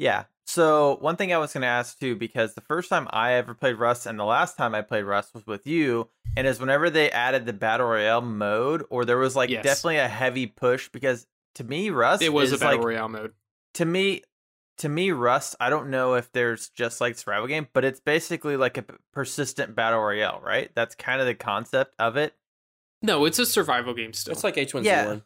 Yeah. 0.00 0.24
So 0.46 0.96
one 1.00 1.16
thing 1.16 1.32
I 1.32 1.38
was 1.38 1.52
going 1.52 1.60
to 1.60 1.68
ask 1.68 1.98
too, 2.00 2.16
because 2.16 2.54
the 2.54 2.62
first 2.62 2.88
time 2.88 3.06
I 3.10 3.34
ever 3.34 3.54
played 3.54 3.76
Rust 3.76 4.06
and 4.06 4.18
the 4.18 4.24
last 4.24 4.56
time 4.56 4.74
I 4.74 4.80
played 4.80 5.04
Rust 5.04 5.34
was 5.34 5.46
with 5.46 5.66
you, 5.66 6.08
and 6.36 6.46
is 6.46 6.58
whenever 6.58 6.88
they 6.88 7.10
added 7.10 7.44
the 7.44 7.52
battle 7.52 7.86
royale 7.86 8.22
mode, 8.22 8.82
or 8.88 9.04
there 9.04 9.18
was 9.18 9.36
like 9.36 9.50
Yes. 9.50 9.62
definitely 9.62 9.98
a 9.98 10.08
heavy 10.08 10.46
push. 10.46 10.88
Because 10.88 11.26
to 11.56 11.64
me, 11.64 11.90
Rust 11.90 12.22
it 12.22 12.32
was 12.32 12.50
a 12.50 12.58
battle 12.58 12.78
like 12.78 12.86
royale 12.86 13.08
mode 13.10 13.34
to 13.74 13.84
me, 13.84 14.22
to 14.78 14.88
me, 14.88 15.10
Rust. 15.10 15.54
I 15.60 15.68
don't 15.68 15.90
know 15.90 16.14
if 16.14 16.32
there's 16.32 16.70
just 16.70 17.00
like 17.00 17.16
survival 17.16 17.46
game, 17.46 17.68
but 17.72 17.84
it's 17.84 18.00
basically 18.00 18.56
like 18.56 18.78
a 18.78 18.84
persistent 19.12 19.76
battle 19.76 20.00
royale, 20.00 20.40
right? 20.42 20.70
That's 20.74 20.94
kind 20.94 21.20
of 21.20 21.26
the 21.26 21.34
concept 21.34 21.94
of 21.98 22.16
it. 22.16 22.34
No, 23.02 23.26
it's 23.26 23.38
a 23.38 23.46
survival 23.46 23.94
game 23.94 24.14
still. 24.14 24.32
It's 24.32 24.44
like 24.44 24.56
H1Z1. 24.56 24.84
Yeah. 24.84 25.18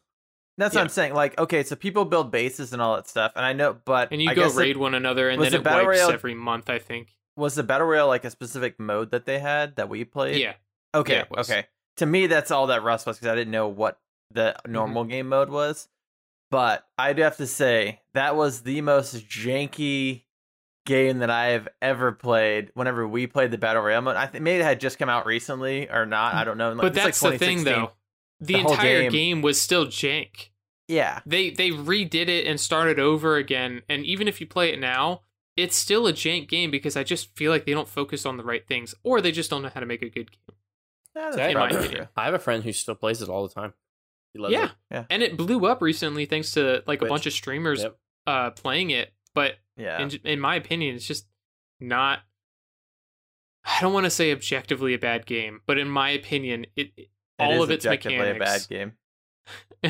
That's 0.57 0.75
Yeah. 0.75 0.81
what 0.81 0.85
I'm 0.85 0.89
saying. 0.91 1.15
Like, 1.15 1.39
okay, 1.39 1.63
so 1.65 1.75
people 1.77 2.05
build 2.05 2.31
bases 2.31 2.73
and 2.73 2.81
all 2.81 2.95
that 2.97 3.09
stuff, 3.09 3.33
and 3.37 3.45
I 3.45 3.53
know, 3.53 3.77
but 3.85 4.09
and 4.13 4.23
you 4.23 4.31
I 4.31 4.35
go 4.35 4.45
guess 4.45 4.57
it- 4.57 4.61
raid 4.61 4.77
one 4.77 4.95
another, 4.95 5.29
and 5.29 5.43
then 5.43 5.51
the 5.51 5.59
it 5.59 5.65
wipes 5.65 5.87
Royale- 5.87 6.11
every 6.13 6.35
month. 6.35 6.71
I 6.71 6.79
think. 6.79 7.15
was 7.37 7.57
the 7.57 7.65
battle 7.65 7.89
royale 7.89 8.07
like 8.07 8.25
a 8.25 8.31
specific 8.31 8.79
mode 8.79 9.11
that 9.11 9.25
they 9.27 9.41
had 9.41 9.75
that 9.77 9.89
we 9.89 10.05
played? 10.05 10.37
Yeah, 10.41 10.55
Okay. 10.95 11.25
Yeah, 11.29 11.41
okay. 11.41 11.67
To 11.97 12.07
me, 12.07 12.29
that's 12.29 12.51
all 12.53 12.69
that 12.69 12.83
Rust 12.85 13.07
was 13.07 13.17
because 13.19 13.33
I 13.33 13.35
didn't 13.35 13.51
know 13.51 13.67
what 13.69 13.99
the 14.31 14.55
Mm-hmm. 14.65 14.73
normal 14.73 15.05
game 15.05 15.29
mode 15.29 15.49
was. 15.51 15.89
But 16.51 16.87
I'd 16.97 17.19
have 17.19 17.37
to 17.39 17.47
say 17.49 18.03
that 18.13 18.37
was 18.37 18.63
the 18.63 18.81
most 18.83 19.17
janky 19.29 20.23
game 20.87 21.19
that 21.19 21.31
I 21.31 21.47
have 21.47 21.67
ever 21.83 22.13
played. 22.13 22.71
Whenever 22.75 23.09
we 23.09 23.27
played 23.27 23.51
the 23.51 23.59
battle 23.59 23.83
royale 23.83 24.03
mode, 24.03 24.15
I 24.17 24.27
think 24.27 24.45
maybe 24.45 24.61
it 24.61 24.65
had 24.65 24.79
just 24.79 24.99
come 24.99 25.09
out 25.09 25.27
recently 25.27 25.91
or 25.91 26.07
not. 26.07 26.35
I 26.35 26.45
don't 26.45 26.59
know. 26.59 26.69
Like, 26.73 26.77
but 26.83 26.87
it's 26.89 26.97
like 26.97 27.05
that's 27.07 27.21
the 27.21 27.39
thing, 27.39 27.65
though. 27.65 27.91
The, 28.45 28.55
The 28.55 28.61
entire 28.61 29.03
game- 29.03 29.13
game. 29.13 29.43
was 29.43 29.61
still 29.61 29.87
jank. 29.87 30.49
Yeah. 30.89 31.21
They 31.25 31.51
they 31.51 31.71
redid 31.71 32.29
it 32.29 32.47
and 32.47 32.61
started 32.61 32.99
over 32.99 33.37
again. 33.37 33.83
And 33.89 34.05
even 34.05 34.29
if 34.29 34.41
you 34.41 34.47
play 34.47 34.73
it 34.73 34.79
now, 34.79 35.23
it's 35.57 35.77
still 35.77 36.07
a 36.07 36.13
jank 36.13 36.49
game 36.49 36.71
because 36.71 36.97
I 36.97 37.05
just 37.05 37.35
feel 37.37 37.51
like 37.51 37.65
they 37.65 37.73
don't 37.73 37.89
focus 37.89 38.27
on 38.27 38.37
the 38.37 38.45
right 38.45 38.67
things, 38.67 38.95
or 39.03 39.21
they 39.21 39.33
just 39.33 39.49
don't 39.51 39.63
know 39.63 39.71
how 39.73 39.81
to 39.81 39.87
make 39.87 40.03
a 40.03 40.11
good 40.11 40.31
game. 40.31 40.57
Yeah, 41.17 41.31
that's 41.31 41.53
In 41.53 41.55
my 41.59 41.69
opinion. 41.69 42.09
I 42.17 42.25
have 42.25 42.35
a 42.35 42.39
friend 42.41 42.65
who 42.65 42.73
still 42.73 42.97
plays 42.97 43.23
it 43.23 43.29
all 43.29 43.47
the 43.47 43.55
time. 43.55 43.73
He 44.33 44.41
loves 44.41 44.53
Yeah. 44.53 44.65
it. 44.65 44.71
Yeah. 44.91 45.05
And 45.11 45.23
it 45.23 45.37
blew 45.37 45.65
up 45.67 45.81
recently 45.81 46.27
thanks 46.27 46.51
to 46.53 46.83
like 46.87 47.03
a 47.03 47.07
bunch 47.07 47.27
of 47.27 47.33
streamers 47.33 47.83
Yep. 47.83 47.97
uh 48.27 48.51
playing 48.51 48.91
it. 48.91 49.13
But 49.33 49.55
Yeah. 49.77 50.01
in, 50.03 50.11
in 50.25 50.41
my 50.41 50.57
opinion, 50.57 50.97
it's 50.97 51.07
just 51.07 51.27
not. 51.81 52.21
I 53.65 53.81
don't 53.81 53.93
want 53.95 54.05
to 54.05 54.11
say 54.11 54.31
objectively 54.33 54.93
a 54.93 54.99
bad 54.99 55.25
game, 55.25 55.61
but 55.67 55.79
in 55.79 55.89
my 55.89 56.11
opinion, 56.11 56.67
it, 56.77 56.93
it- 56.97 57.09
It 57.09 57.09
all 57.39 57.63
of 57.63 57.71
its 57.71 57.85
mechanics, 57.85 58.37
a 58.37 58.39
bad 58.39 58.67
game. 58.69 58.93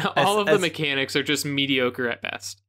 all 0.17 0.41
of 0.41 0.49
as- 0.49 0.57
the 0.57 0.61
mechanics 0.61 1.17
are 1.17 1.23
just 1.23 1.45
mediocre 1.45 2.09
at 2.09 2.23
best. 2.23 2.61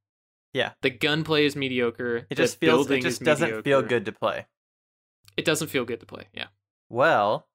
Yeah. 0.53 0.71
the 0.81 0.89
gunplay 0.89 1.45
is 1.45 1.57
mediocre. 1.57 2.27
It 2.29 2.35
just 2.35 2.59
feels. 2.59 2.89
It 2.89 3.01
just 3.01 3.21
doesn't 3.23 3.63
feel 3.63 3.81
good 3.81 4.05
to 4.05 4.13
play. 4.13 4.45
It 5.35 5.43
doesn't 5.43 5.67
feel 5.67 5.83
good 5.83 5.99
to 5.99 6.05
play. 6.05 6.29
Yeah. 6.33 6.47
Well, 6.89 7.47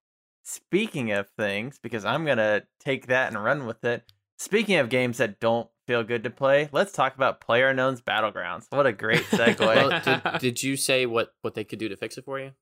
speaking 0.44 1.10
of 1.12 1.28
things, 1.30 1.78
because 1.82 2.04
I'm 2.04 2.26
gonna 2.26 2.64
take 2.78 3.06
that 3.06 3.32
and 3.32 3.42
run 3.42 3.64
with 3.66 3.84
it. 3.84 4.12
Speaking 4.38 4.76
of 4.76 4.88
games 4.88 5.18
that 5.18 5.40
don't 5.40 5.68
feel 5.86 6.02
good 6.02 6.24
to 6.24 6.30
play, 6.30 6.68
let's 6.72 6.92
talk 6.92 7.14
about 7.14 7.40
PlayerUnknown's 7.40 8.00
Battlegrounds. 8.00 8.66
What 8.70 8.86
a 8.86 8.92
great 8.92 9.22
segue! 9.24 9.60
Well, 9.60 10.00
did, 10.00 10.38
did 10.40 10.62
you 10.62 10.76
say 10.76 11.06
what, 11.06 11.34
what 11.42 11.54
they 11.54 11.64
could 11.64 11.78
do 11.78 11.88
to 11.88 11.96
fix 11.96 12.16
it 12.18 12.24
for 12.24 12.38
you? 12.38 12.52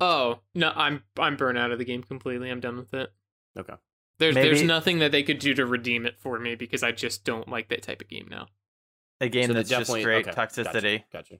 Oh 0.00 0.40
no, 0.54 0.72
I'm 0.74 1.02
I'm 1.18 1.36
burnt 1.36 1.58
out 1.58 1.70
of 1.70 1.78
the 1.78 1.84
game 1.84 2.02
completely. 2.02 2.50
I'm 2.50 2.60
done 2.60 2.76
with 2.78 2.94
it. 2.94 3.12
Okay. 3.58 3.74
There's 4.18 4.34
there's 4.34 4.62
nothing 4.62 4.98
that 4.98 5.12
they 5.12 5.22
could 5.22 5.38
do 5.38 5.54
to 5.54 5.64
redeem 5.66 6.04
it 6.06 6.18
for 6.18 6.38
me 6.38 6.54
because 6.54 6.82
I 6.82 6.92
just 6.92 7.24
don't 7.24 7.48
like 7.48 7.68
that 7.70 7.82
type 7.82 8.00
of 8.02 8.08
game 8.08 8.28
now. 8.30 8.46
a 9.20 9.28
game 9.28 9.46
So 9.48 9.52
that's 9.54 9.68
just 9.68 9.80
definitely- 9.80 10.00
straight 10.02 10.28
okay, 10.28 10.36
toxicity. 10.40 11.04
Gotcha. 11.12 11.38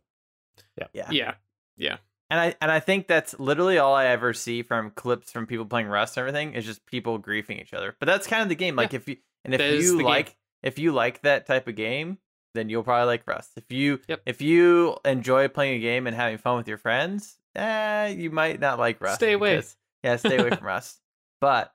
Yeah. 0.95 1.07
Yeah. 1.11 1.35
Yeah. 1.77 1.97
And 2.31 2.39
I 2.41 2.55
and 2.61 2.71
I 2.71 2.81
think 2.81 3.07
that's 3.09 3.39
literally 3.41 3.79
all 3.79 3.95
I 3.95 4.07
ever 4.07 4.33
see 4.33 4.63
from 4.63 4.91
clips 4.93 5.33
from 5.33 5.47
people 5.47 5.65
playing 5.67 5.89
Rust 5.89 6.17
and 6.17 6.27
everything 6.27 6.55
is 6.55 6.65
just 6.65 6.85
people 6.87 7.19
griefing 7.19 7.61
each 7.61 7.75
other. 7.75 7.97
But 7.99 8.07
that's 8.07 8.27
kind 8.27 8.43
of 8.43 8.49
the 8.49 8.55
game. 8.55 8.77
Like 8.77 8.95
if 8.95 9.09
you 9.09 9.17
and 9.45 9.53
if 9.55 9.59
That 9.59 9.71
is 9.71 9.87
the 9.89 9.93
you 9.93 9.99
game. 9.99 10.07
like 10.07 10.37
if 10.63 10.79
you 10.79 10.93
like 10.93 11.23
that 11.23 11.47
type 11.47 11.67
of 11.69 11.75
game, 11.75 12.19
then 12.55 12.69
you'll 12.69 12.83
probably 12.85 13.07
like 13.07 13.27
Rust. 13.27 13.51
If 13.57 13.71
you 13.73 14.01
Yep. 14.09 14.23
if 14.27 14.41
you 14.43 14.97
enjoy 15.05 15.49
playing 15.49 15.77
a 15.79 15.81
game 15.81 16.07
and 16.07 16.15
having 16.15 16.39
fun 16.39 16.57
with 16.57 16.69
your 16.69 16.79
friends, 16.79 17.37
eh, 17.57 18.09
you 18.09 18.31
might 18.31 18.61
not 18.61 18.79
like 18.79 19.01
Rust. 19.01 19.17
Stay 19.17 19.33
away. 19.33 19.57
because- 19.57 19.77
yeah, 20.05 20.17
stay 20.17 20.37
away 20.39 20.51
from 20.51 20.65
Rust. 20.67 21.01
But 21.41 21.73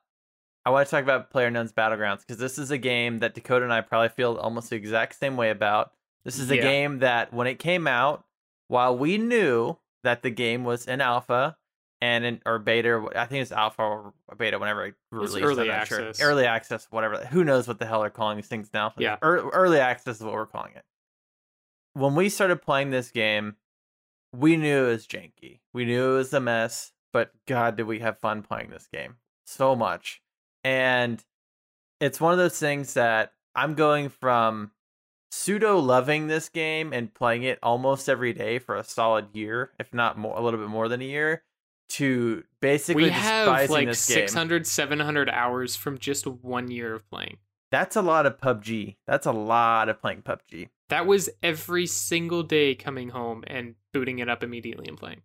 I 0.66 0.70
want 0.70 0.86
to 0.86 0.90
talk 0.90 1.04
about 1.04 1.30
PlayerUnknown's 1.32 1.72
Battlegrounds 1.72 2.20
because 2.20 2.38
this 2.38 2.58
is 2.58 2.72
a 2.72 2.76
game 2.78 3.20
that 3.20 3.34
Dakota 3.34 3.62
and 3.64 3.72
I 3.72 3.80
probably 3.82 4.08
feel 4.08 4.34
almost 4.36 4.68
the 4.70 4.74
exact 4.76 5.14
same 5.18 5.36
way 5.36 5.50
about. 5.50 5.92
This 6.24 6.40
is 6.40 6.50
a 6.50 6.56
Yeah. 6.56 6.62
game 6.62 6.98
that 6.98 7.32
when 7.32 7.46
it 7.46 7.60
came 7.60 7.86
out, 7.86 8.24
while 8.66 8.98
we 8.98 9.16
knew 9.16 9.76
that 10.02 10.22
the 10.22 10.30
game 10.30 10.64
was 10.64 10.88
in 10.88 11.00
alpha 11.00 11.56
and 12.00 12.24
in 12.24 12.42
or 12.44 12.58
beta, 12.58 13.08
I 13.14 13.26
think 13.26 13.42
it's 13.42 13.52
alpha 13.52 13.80
or 13.80 14.12
beta 14.36 14.58
whenever 14.58 14.86
it 14.86 14.88
It's 14.88 14.96
released. 15.12 15.36
early 15.46 15.62
I'm 15.70 15.78
not 15.78 15.86
sure. 15.86 16.00
access. 16.08 16.20
Early 16.20 16.44
access, 16.46 16.86
whatever. 16.90 17.24
Who 17.26 17.44
knows 17.44 17.68
what 17.68 17.78
the 17.78 17.86
hell 17.86 18.00
they're 18.00 18.10
calling 18.10 18.36
these 18.36 18.48
things 18.48 18.68
now? 18.74 18.92
Yeah. 18.98 19.18
Ear- 19.22 19.48
early 19.50 19.78
access 19.78 20.16
is 20.16 20.24
what 20.24 20.34
we're 20.34 20.46
calling 20.46 20.72
it. 20.74 20.84
When 21.92 22.16
we 22.16 22.28
started 22.28 22.60
playing 22.60 22.90
this 22.90 23.12
game, 23.12 23.54
we 24.32 24.56
knew 24.56 24.86
it 24.86 24.88
was 24.88 25.06
janky. 25.06 25.60
We 25.72 25.84
knew 25.84 26.10
it 26.14 26.16
was 26.16 26.34
a 26.34 26.40
mess, 26.40 26.92
but 27.12 27.30
God, 27.46 27.76
did 27.76 27.84
we 27.86 28.00
have 28.00 28.18
fun 28.18 28.42
playing 28.42 28.70
this 28.70 28.88
game 28.88 29.18
so 29.44 29.76
much. 29.76 30.20
And 30.66 31.24
it's 32.00 32.20
one 32.20 32.32
of 32.32 32.38
those 32.38 32.58
things 32.58 32.94
that 32.94 33.32
I'm 33.54 33.74
going 33.74 34.08
from 34.08 34.72
pseudo 35.30 35.78
loving 35.78 36.26
this 36.26 36.48
game 36.48 36.92
and 36.92 37.14
playing 37.14 37.44
it 37.44 37.60
almost 37.62 38.08
every 38.08 38.32
day 38.32 38.58
for 38.58 38.74
a 38.74 38.82
solid 38.82 39.26
year, 39.32 39.70
if 39.78 39.94
not 39.94 40.18
more, 40.18 40.36
a 40.36 40.42
little 40.42 40.58
bit 40.58 40.68
more 40.68 40.88
than 40.88 41.00
a 41.00 41.04
year, 41.04 41.44
to 41.90 42.42
basically 42.60 43.04
we 43.04 43.10
have 43.10 43.70
like 43.70 43.86
this 43.86 44.08
game. 44.08 44.16
600 44.26 44.66
700 44.66 45.30
hours 45.30 45.76
from 45.76 45.98
just 45.98 46.26
one 46.26 46.68
year 46.68 46.94
of 46.94 47.08
playing 47.08 47.36
That's 47.70 47.94
a 47.94 48.02
lot 48.02 48.26
of 48.26 48.38
PUBG. 48.38 48.96
That's 49.06 49.26
a 49.26 49.32
lot 49.32 49.88
of 49.88 50.00
playing 50.00 50.22
PUBG. 50.22 50.70
That 50.88 51.06
was 51.06 51.30
every 51.44 51.86
single 51.86 52.42
day 52.42 52.74
coming 52.74 53.10
home 53.10 53.44
and 53.46 53.76
booting 53.92 54.18
it 54.18 54.28
up 54.28 54.42
immediately 54.42 54.86
and 54.88 54.98
playing. 54.98 55.22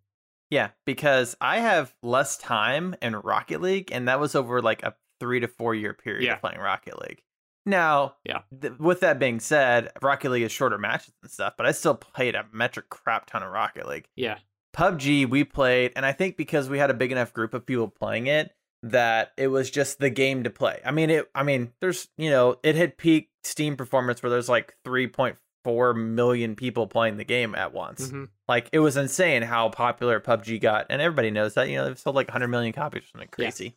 Yeah, 0.51 0.69
because 0.85 1.35
I 1.41 1.61
have 1.61 1.95
less 2.03 2.37
time 2.37 2.95
in 3.01 3.15
Rocket 3.15 3.59
League, 3.59 3.89
and 3.91 4.07
that 4.07 4.19
was 4.19 4.35
over 4.35 4.61
like 4.61 4.83
a 4.83 4.93
three 5.21 5.39
to 5.39 5.47
four 5.47 5.73
year 5.75 5.93
period 5.93 6.23
Yeah. 6.25 6.33
of 6.33 6.41
playing 6.41 6.59
Rocket 6.59 6.99
League. 7.01 7.21
Now, 7.65 8.15
Yeah. 8.25 8.41
th- 8.59 8.73
with 8.79 9.01
that 9.01 9.19
being 9.19 9.39
said, 9.39 9.91
Rocket 10.01 10.31
League 10.31 10.41
is 10.43 10.51
shorter 10.51 10.77
matches 10.79 11.13
and 11.21 11.31
stuff, 11.31 11.53
but 11.57 11.65
I 11.67 11.71
still 11.71 11.93
played 11.95 12.33
a 12.35 12.45
metric 12.51 12.89
crap 12.89 13.27
ton 13.27 13.43
of 13.43 13.51
Rocket 13.51 13.87
League. 13.87 14.07
Yeah. 14.15 14.39
PUBG, 14.75 15.25
we 15.29 15.43
played, 15.43 15.91
and 15.95 16.03
I 16.05 16.11
think 16.11 16.37
because 16.37 16.69
we 16.69 16.79
had 16.79 16.89
a 16.89 16.93
big 16.95 17.11
enough 17.11 17.33
group 17.33 17.53
of 17.53 17.65
people 17.65 17.87
playing 17.87 18.25
it, 18.27 18.53
that 18.83 19.33
it 19.37 19.49
was 19.49 19.69
just 19.69 19.99
the 19.99 20.09
game 20.09 20.43
to 20.43 20.49
play. 20.49 20.81
I 20.83 20.89
mean, 20.91 21.11
it. 21.11 21.29
I 21.35 21.43
mean, 21.43 21.71
there's 21.81 22.07
you 22.17 22.31
know, 22.31 22.57
it 22.63 22.75
hit 22.75 22.97
peak 22.97 23.29
Steam 23.43 23.75
performance 23.77 24.23
where 24.23 24.29
there's 24.31 24.49
like 24.49 24.75
3.4 24.83 25.93
million 25.95 26.55
people 26.55 26.87
playing 26.87 27.17
the 27.17 27.23
game 27.23 27.53
at 27.53 27.73
once. 27.73 28.09
hmm 28.09 28.25
Like 28.47 28.69
it 28.71 28.79
was 28.79 28.97
insane 28.97 29.43
how 29.43 29.69
popular 29.69 30.19
PUBG 30.19 30.59
got, 30.59 30.87
and 30.89 30.99
everybody 31.01 31.29
knows 31.29 31.53
that. 31.53 31.69
You 31.69 31.77
know, 31.77 31.85
they've 31.85 31.99
sold 31.99 32.15
like 32.15 32.27
100 32.29 32.47
million 32.47 32.73
copies 32.73 33.03
or 33.03 33.07
something 33.07 33.29
Yeah. 33.37 33.45
crazy. 33.49 33.75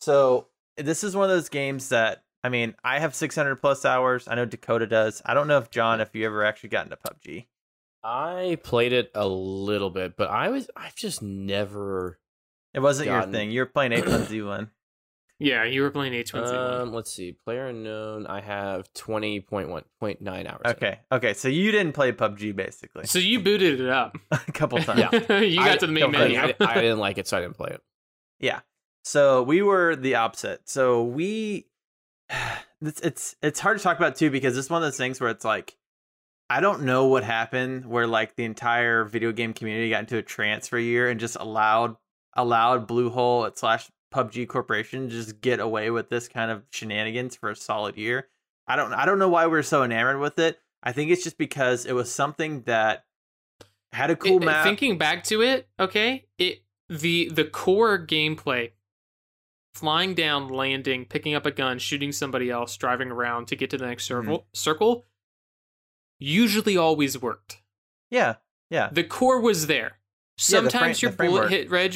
So 0.00 0.48
this 0.76 1.04
is 1.04 1.14
one 1.16 1.24
of 1.24 1.30
those 1.36 1.48
games 1.48 1.88
that 1.90 2.22
I 2.44 2.48
mean, 2.48 2.74
I 2.82 2.98
have 2.98 3.14
600 3.14 3.56
plus 3.56 3.84
hours. 3.84 4.26
I 4.26 4.34
know 4.34 4.44
Dakota 4.44 4.86
does. 4.86 5.22
I 5.24 5.34
don't 5.34 5.46
know 5.46 5.58
if 5.58 5.70
John, 5.70 6.00
if 6.00 6.14
you 6.14 6.26
ever 6.26 6.44
actually 6.44 6.70
got 6.70 6.86
into 6.86 6.96
PUBG. 6.96 7.46
I 8.02 8.58
played 8.64 8.92
it 8.92 9.12
a 9.14 9.28
little 9.28 9.90
bit, 9.90 10.16
but 10.16 10.28
I 10.28 10.48
was 10.48 10.68
I've 10.76 10.96
just 10.96 11.22
never. 11.22 12.18
It 12.74 12.80
wasn't 12.80 13.06
Gotten- 13.08 13.30
your 13.32 13.38
thing. 13.38 13.50
You 13.52 13.60
were 13.60 13.66
playing 13.66 13.92
H1Z1. 13.92 14.70
Yeah, 15.38 15.64
you 15.64 15.82
were 15.82 15.90
playing 15.90 16.12
H1Z1. 16.12 16.82
Um, 16.82 16.92
let's 16.92 17.12
see. 17.12 17.36
PlayerUnknown. 17.48 18.30
I 18.30 18.40
have 18.40 18.92
twenty 18.94 19.40
point 19.40 19.70
one 19.70 19.82
point 19.98 20.20
nine 20.22 20.46
hours. 20.46 20.60
in. 20.64 20.70
Okay, 20.70 21.00
okay. 21.10 21.34
So 21.34 21.48
you 21.48 21.72
didn't 21.72 21.94
play 21.94 22.12
PUBG 22.12 22.54
basically 22.54 23.06
so 23.06 23.18
you 23.18 23.40
booted 23.40 23.80
it 23.80 23.88
up. 23.88 24.16
a 24.30 24.38
couple 24.52 24.78
times. 24.78 25.00
Yeah. 25.28 25.38
you 25.40 25.56
got 25.56 25.68
I- 25.68 25.76
to 25.78 25.86
the 25.88 25.92
main 25.92 26.12
menu. 26.12 26.38
I, 26.38 26.54
I 26.60 26.74
didn't 26.74 27.00
like 27.00 27.18
it, 27.18 27.26
so 27.26 27.38
I 27.38 27.40
didn't 27.40 27.56
play 27.56 27.70
it. 27.72 27.80
Yeah. 28.38 28.60
So 29.02 29.42
we 29.42 29.62
were 29.62 29.96
the 29.96 30.14
opposite. 30.16 30.68
So 30.68 31.02
we 31.02 31.66
it's 32.80 33.00
it's 33.00 33.36
it's 33.42 33.60
hard 33.60 33.78
to 33.78 33.82
talk 33.82 33.98
about 33.98 34.16
too 34.16 34.30
because 34.30 34.56
it's 34.56 34.70
one 34.70 34.82
of 34.82 34.86
those 34.86 34.96
things 34.96 35.20
where 35.20 35.30
it's 35.30 35.44
like 35.44 35.76
I 36.50 36.60
don't 36.60 36.82
know 36.82 37.06
what 37.06 37.24
happened 37.24 37.86
where 37.86 38.06
like 38.06 38.36
the 38.36 38.44
entire 38.44 39.04
video 39.04 39.32
game 39.32 39.52
community 39.54 39.90
got 39.90 40.00
into 40.00 40.18
a 40.18 40.22
trance 40.22 40.68
for 40.68 40.76
a 40.78 40.82
year 40.82 41.08
and 41.08 41.18
just 41.18 41.36
allowed 41.40 41.96
allowed 42.34 42.88
Bluehole 42.88 43.46
at 43.46 43.58
slash 43.58 43.90
PUBG 44.12 44.46
Corporation 44.48 45.08
to 45.08 45.14
just 45.14 45.40
get 45.40 45.60
away 45.60 45.90
with 45.90 46.10
this 46.10 46.28
kind 46.28 46.50
of 46.50 46.62
shenanigans 46.70 47.34
for 47.36 47.50
a 47.50 47.56
solid 47.56 47.96
year. 47.96 48.28
I 48.66 48.76
don't 48.76 48.92
I 48.92 49.06
don't 49.06 49.18
know 49.18 49.28
why 49.28 49.46
we're 49.46 49.62
so 49.62 49.82
enamored 49.82 50.20
with 50.20 50.38
it. 50.38 50.60
I 50.82 50.92
think 50.92 51.10
it's 51.10 51.24
just 51.24 51.38
because 51.38 51.86
it 51.86 51.92
was 51.92 52.12
something 52.12 52.62
that 52.62 53.04
had 53.92 54.10
a 54.10 54.16
cool 54.16 54.36
It- 54.36 54.44
map. 54.44 54.64
Thinking 54.64 54.98
back 54.98 55.24
to 55.24 55.42
it, 55.42 55.68
okay, 55.78 56.26
it 56.38 56.62
the 56.88 57.30
the 57.30 57.44
core 57.44 57.98
gameplay, 57.98 58.72
flying 59.74 60.14
down, 60.14 60.48
landing, 60.48 61.04
picking 61.06 61.34
up 61.34 61.46
a 61.46 61.50
gun, 61.50 61.78
shooting 61.78 62.12
somebody 62.12 62.50
else, 62.50 62.76
driving 62.76 63.10
around 63.10 63.46
to 63.48 63.56
get 63.56 63.70
to 63.70 63.78
the 63.78 63.86
next 63.86 64.08
Mm-hmm. 64.08 64.34
circle, 64.52 65.06
usually 66.18 66.76
always 66.76 67.20
worked. 67.20 67.62
yeah, 68.10 68.36
yeah. 68.70 68.88
The 68.90 69.04
core 69.04 69.40
was 69.40 69.66
there. 69.66 69.98
Yeah, 70.48 70.60
the 70.60 70.70
Sometimes 70.70 71.00
frame- 71.00 71.08
your 71.10 71.16
the 71.16 71.24
bullet 71.24 71.50
hit 71.50 71.70
reg, 71.70 71.94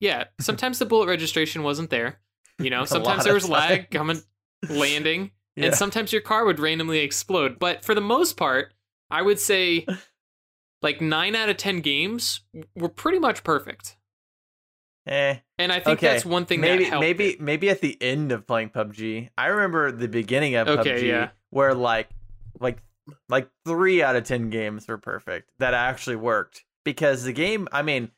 yeah. 0.00 0.24
Sometimes 0.40 0.78
the 0.78 0.86
bullet 0.86 1.06
registration 1.08 1.62
wasn't 1.62 1.90
there. 1.90 2.20
You 2.58 2.68
know, 2.70 2.84
sometimes 2.86 3.24
there 3.24 3.34
was 3.34 3.48
lag 3.48 3.90
coming, 3.90 4.20
landing, 4.68 5.30
Yeah. 5.56 5.66
and 5.66 5.74
sometimes 5.74 6.12
your 6.12 6.22
car 6.22 6.44
would 6.44 6.60
randomly 6.60 6.98
explode. 7.00 7.58
But 7.58 7.84
for 7.84 7.94
the 7.94 8.00
most 8.00 8.36
part, 8.36 8.72
I 9.10 9.22
would 9.22 9.40
say 9.40 9.86
like 10.82 11.00
nine 11.00 11.34
out 11.34 11.48
of 11.48 11.56
ten 11.56 11.80
games 11.80 12.40
were 12.76 12.88
pretty 12.88 13.18
much 13.18 13.42
perfect. 13.44 13.96
Eh. 15.10 15.36
And 15.58 15.70
I 15.70 15.80
think 15.80 15.98
Okay, 15.98 16.08
that's 16.08 16.24
one 16.24 16.46
thing 16.46 16.60
maybe 16.60 16.84
that 16.84 16.90
helped. 16.90 17.02
maybe 17.02 17.24
it. 17.32 17.40
maybe 17.40 17.68
at 17.68 17.80
the 17.82 17.98
end 18.00 18.32
of 18.32 18.46
playing 18.46 18.70
PUBG, 18.70 19.28
I 19.36 19.46
remember 19.48 19.92
the 19.92 20.08
beginning 20.08 20.54
of 20.54 20.68
Okay, 20.68 20.92
PUBG 20.92 21.02
yeah. 21.06 21.28
where 21.50 21.74
like 21.74 22.08
like 22.58 22.78
like 23.28 23.48
three 23.66 24.02
out 24.02 24.16
of 24.16 24.24
ten 24.24 24.48
games 24.50 24.86
were 24.88 24.96
perfect 24.98 25.50
that 25.58 25.74
actually 25.74 26.16
worked 26.16 26.64
because 26.84 27.24
the 27.24 27.32
game. 27.32 27.68
I 27.72 27.82
mean, 27.82 28.10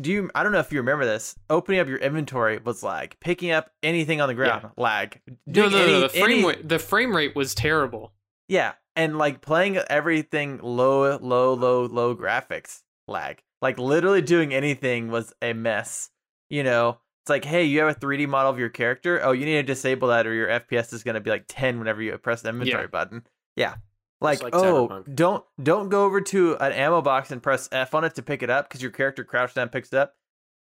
do 0.00 0.10
you? 0.10 0.30
I 0.34 0.42
don't 0.42 0.52
know 0.52 0.58
if 0.58 0.72
you 0.72 0.78
remember 0.78 1.04
this. 1.04 1.36
Opening 1.50 1.78
up 1.80 1.86
your 1.86 1.98
inventory 1.98 2.58
was 2.58 2.82
lag. 2.82 3.14
Picking 3.20 3.50
up 3.50 3.70
anything 3.82 4.20
on 4.20 4.28
the 4.28 4.34
ground 4.34 4.70
lag. 4.76 5.20
no, 5.46 5.52
Doing 5.52 5.72
no, 5.72 5.78
no, 5.78 5.84
any- 5.84 6.00
the 6.00 6.08
frame 6.08 6.24
any- 6.38 6.44
rate, 6.46 6.68
the 6.68 6.78
frame 6.78 7.14
rate 7.14 7.36
was 7.36 7.54
terrible. 7.54 8.12
Yeah, 8.48 8.72
and 8.96 9.18
like 9.18 9.40
playing 9.42 9.76
everything 9.76 10.58
low, 10.62 11.16
low, 11.18 11.54
low, 11.54 11.84
low 11.84 12.16
graphics 12.16 12.82
lag. 13.06 13.42
Like 13.60 13.78
literally 13.78 14.22
doing 14.22 14.52
anything 14.52 15.10
was 15.10 15.32
a 15.42 15.52
mess. 15.52 16.10
You 16.52 16.62
know, 16.62 16.98
it's 17.22 17.30
like, 17.30 17.46
hey, 17.46 17.64
you 17.64 17.80
have 17.80 17.96
a 17.96 17.98
3D 17.98 18.28
model 18.28 18.50
of 18.50 18.58
your 18.58 18.68
character. 18.68 19.18
Oh, 19.24 19.32
you 19.32 19.46
need 19.46 19.54
to 19.54 19.62
disable 19.62 20.08
that, 20.08 20.26
or 20.26 20.34
your 20.34 20.48
FPS 20.48 20.92
is 20.92 21.02
going 21.02 21.14
to 21.14 21.20
be 21.20 21.30
like 21.30 21.46
10 21.48 21.78
whenever 21.78 22.02
you 22.02 22.16
press 22.18 22.42
the 22.42 22.50
inventory 22.50 22.82
Yeah. 22.82 22.88
button. 22.88 23.26
Yeah. 23.56 23.74
Like, 24.20 24.42
like 24.42 24.54
oh, 24.54 24.86
Cyberpunk. 24.88 25.14
don't 25.14 25.44
don't 25.62 25.88
go 25.88 26.04
over 26.04 26.20
to 26.20 26.56
an 26.60 26.72
ammo 26.72 27.00
box 27.00 27.30
and 27.30 27.42
press 27.42 27.70
F 27.72 27.94
on 27.94 28.04
it 28.04 28.14
to 28.16 28.22
pick 28.22 28.42
it 28.42 28.50
up 28.50 28.68
because 28.68 28.82
your 28.82 28.90
character 28.90 29.24
crouched 29.24 29.54
down, 29.54 29.62
and 29.62 29.72
picks 29.72 29.88
it 29.94 29.96
up. 29.96 30.14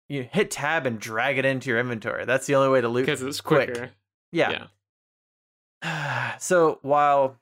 You 0.08 0.22
hit 0.32 0.50
tab 0.50 0.86
and 0.86 0.98
drag 0.98 1.36
it 1.36 1.44
into 1.44 1.68
your 1.68 1.78
inventory. 1.78 2.24
That's 2.24 2.46
the 2.46 2.54
only 2.54 2.70
way 2.70 2.80
to 2.80 2.88
loot. 2.88 3.04
Because 3.04 3.20
it's 3.20 3.42
quick. 3.42 3.74
quicker. 3.74 3.90
yeah. 4.32 4.66
so 6.38 6.78
while 6.82 7.38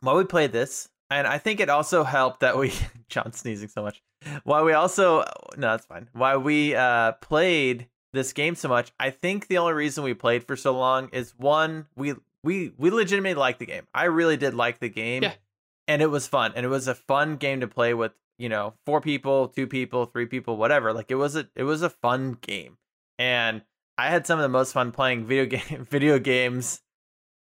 while 0.00 0.16
we 0.16 0.24
played 0.24 0.52
this, 0.52 0.88
and 1.10 1.26
I 1.26 1.38
think 1.38 1.60
it 1.60 1.68
also 1.68 2.04
helped 2.04 2.40
that 2.40 2.56
we 2.56 2.72
John 3.08 3.32
sneezing 3.32 3.68
so 3.68 3.82
much. 3.82 4.02
While 4.44 4.64
we 4.64 4.72
also 4.72 5.18
no, 5.56 5.70
that's 5.70 5.86
fine. 5.86 6.08
Why 6.12 6.36
we 6.36 6.74
uh 6.74 7.12
played 7.12 7.88
this 8.12 8.32
game 8.32 8.54
so 8.54 8.68
much, 8.68 8.92
I 8.98 9.10
think 9.10 9.48
the 9.48 9.58
only 9.58 9.74
reason 9.74 10.04
we 10.04 10.14
played 10.14 10.44
for 10.44 10.56
so 10.56 10.76
long 10.76 11.08
is 11.12 11.34
one, 11.36 11.86
we 11.96 12.14
we 12.42 12.72
we 12.78 12.90
legitimately 12.90 13.34
liked 13.34 13.58
the 13.58 13.66
game. 13.66 13.86
I 13.94 14.04
really 14.04 14.36
did 14.36 14.54
like 14.54 14.78
the 14.78 14.88
game. 14.88 15.24
Yeah. 15.24 15.34
And 15.88 16.02
it 16.02 16.06
was 16.10 16.26
fun. 16.26 16.52
And 16.56 16.66
it 16.66 16.68
was 16.68 16.88
a 16.88 16.94
fun 16.94 17.36
game 17.36 17.60
to 17.60 17.68
play 17.68 17.94
with, 17.94 18.12
you 18.38 18.48
know, 18.48 18.74
four 18.84 19.00
people, 19.00 19.48
two 19.48 19.66
people, 19.68 20.06
three 20.06 20.26
people, 20.26 20.56
whatever. 20.56 20.92
Like 20.92 21.10
it 21.10 21.14
was 21.16 21.36
a 21.36 21.48
it 21.54 21.64
was 21.64 21.82
a 21.82 21.90
fun 21.90 22.38
game. 22.40 22.78
And 23.18 23.62
I 23.98 24.08
had 24.08 24.26
some 24.26 24.38
of 24.38 24.42
the 24.42 24.48
most 24.48 24.72
fun 24.72 24.92
playing 24.92 25.26
video 25.26 25.46
game 25.58 25.86
video 25.88 26.18
games. 26.18 26.82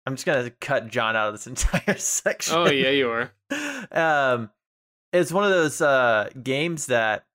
I'm 0.05 0.15
just 0.15 0.25
gonna 0.25 0.49
cut 0.49 0.87
John 0.89 1.15
out 1.15 1.29
of 1.29 1.33
this 1.33 1.47
entire 1.47 1.97
section. 1.97 2.55
Oh 2.55 2.69
yeah, 2.69 2.89
you 2.91 3.09
are. 3.09 3.31
um, 3.91 4.49
it's 5.19 5.31
one 5.31 5.43
of 5.43 5.49
those 5.51 5.81
uh 5.81 6.29
games 6.41 6.87
that 6.87 7.25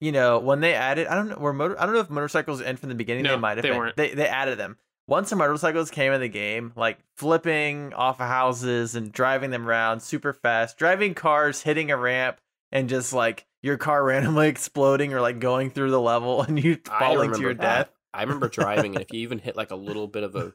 you 0.00 0.12
know 0.12 0.38
when 0.38 0.60
they 0.60 0.74
added. 0.74 1.06
I 1.06 1.14
don't 1.14 1.28
know. 1.28 1.36
Were 1.36 1.52
motor, 1.52 1.80
I 1.80 1.86
don't 1.86 1.94
know 1.94 2.00
if 2.00 2.10
motorcycles 2.10 2.60
in 2.60 2.76
from 2.76 2.88
the 2.88 2.94
beginning. 2.94 3.24
No, 3.24 3.30
they 3.30 3.40
might 3.40 3.56
have. 3.56 3.62
they 3.62 3.70
been. 3.70 3.78
weren't. 3.78 3.96
They 3.96 4.14
they 4.14 4.26
added 4.26 4.58
them. 4.58 4.76
Once 5.08 5.30
the 5.30 5.36
motorcycles 5.36 5.90
came 5.90 6.12
in 6.12 6.20
the 6.20 6.28
game, 6.28 6.72
like 6.74 6.98
flipping 7.16 7.94
off 7.94 8.20
of 8.20 8.26
houses 8.26 8.96
and 8.96 9.12
driving 9.12 9.50
them 9.50 9.68
around 9.68 10.00
super 10.00 10.32
fast, 10.32 10.76
driving 10.78 11.14
cars, 11.14 11.62
hitting 11.62 11.90
a 11.92 11.96
ramp, 11.96 12.40
and 12.72 12.88
just 12.88 13.12
like 13.12 13.46
your 13.62 13.76
car 13.76 14.02
randomly 14.04 14.48
exploding 14.48 15.12
or 15.14 15.20
like 15.20 15.38
going 15.38 15.70
through 15.70 15.90
the 15.92 16.00
level 16.00 16.42
and 16.48 16.62
you 16.62 16.78
falling 16.84 17.32
to 17.32 17.40
your 17.40 17.54
that. 17.54 17.60
death. 17.60 17.90
I 18.14 18.22
remember 18.22 18.48
driving, 18.48 18.94
and 18.96 19.02
if 19.02 19.12
you 19.12 19.20
even 19.20 19.38
hit 19.38 19.56
like 19.56 19.70
a 19.70 19.76
little 19.76 20.08
bit 20.08 20.22
of 20.24 20.34
a 20.34 20.52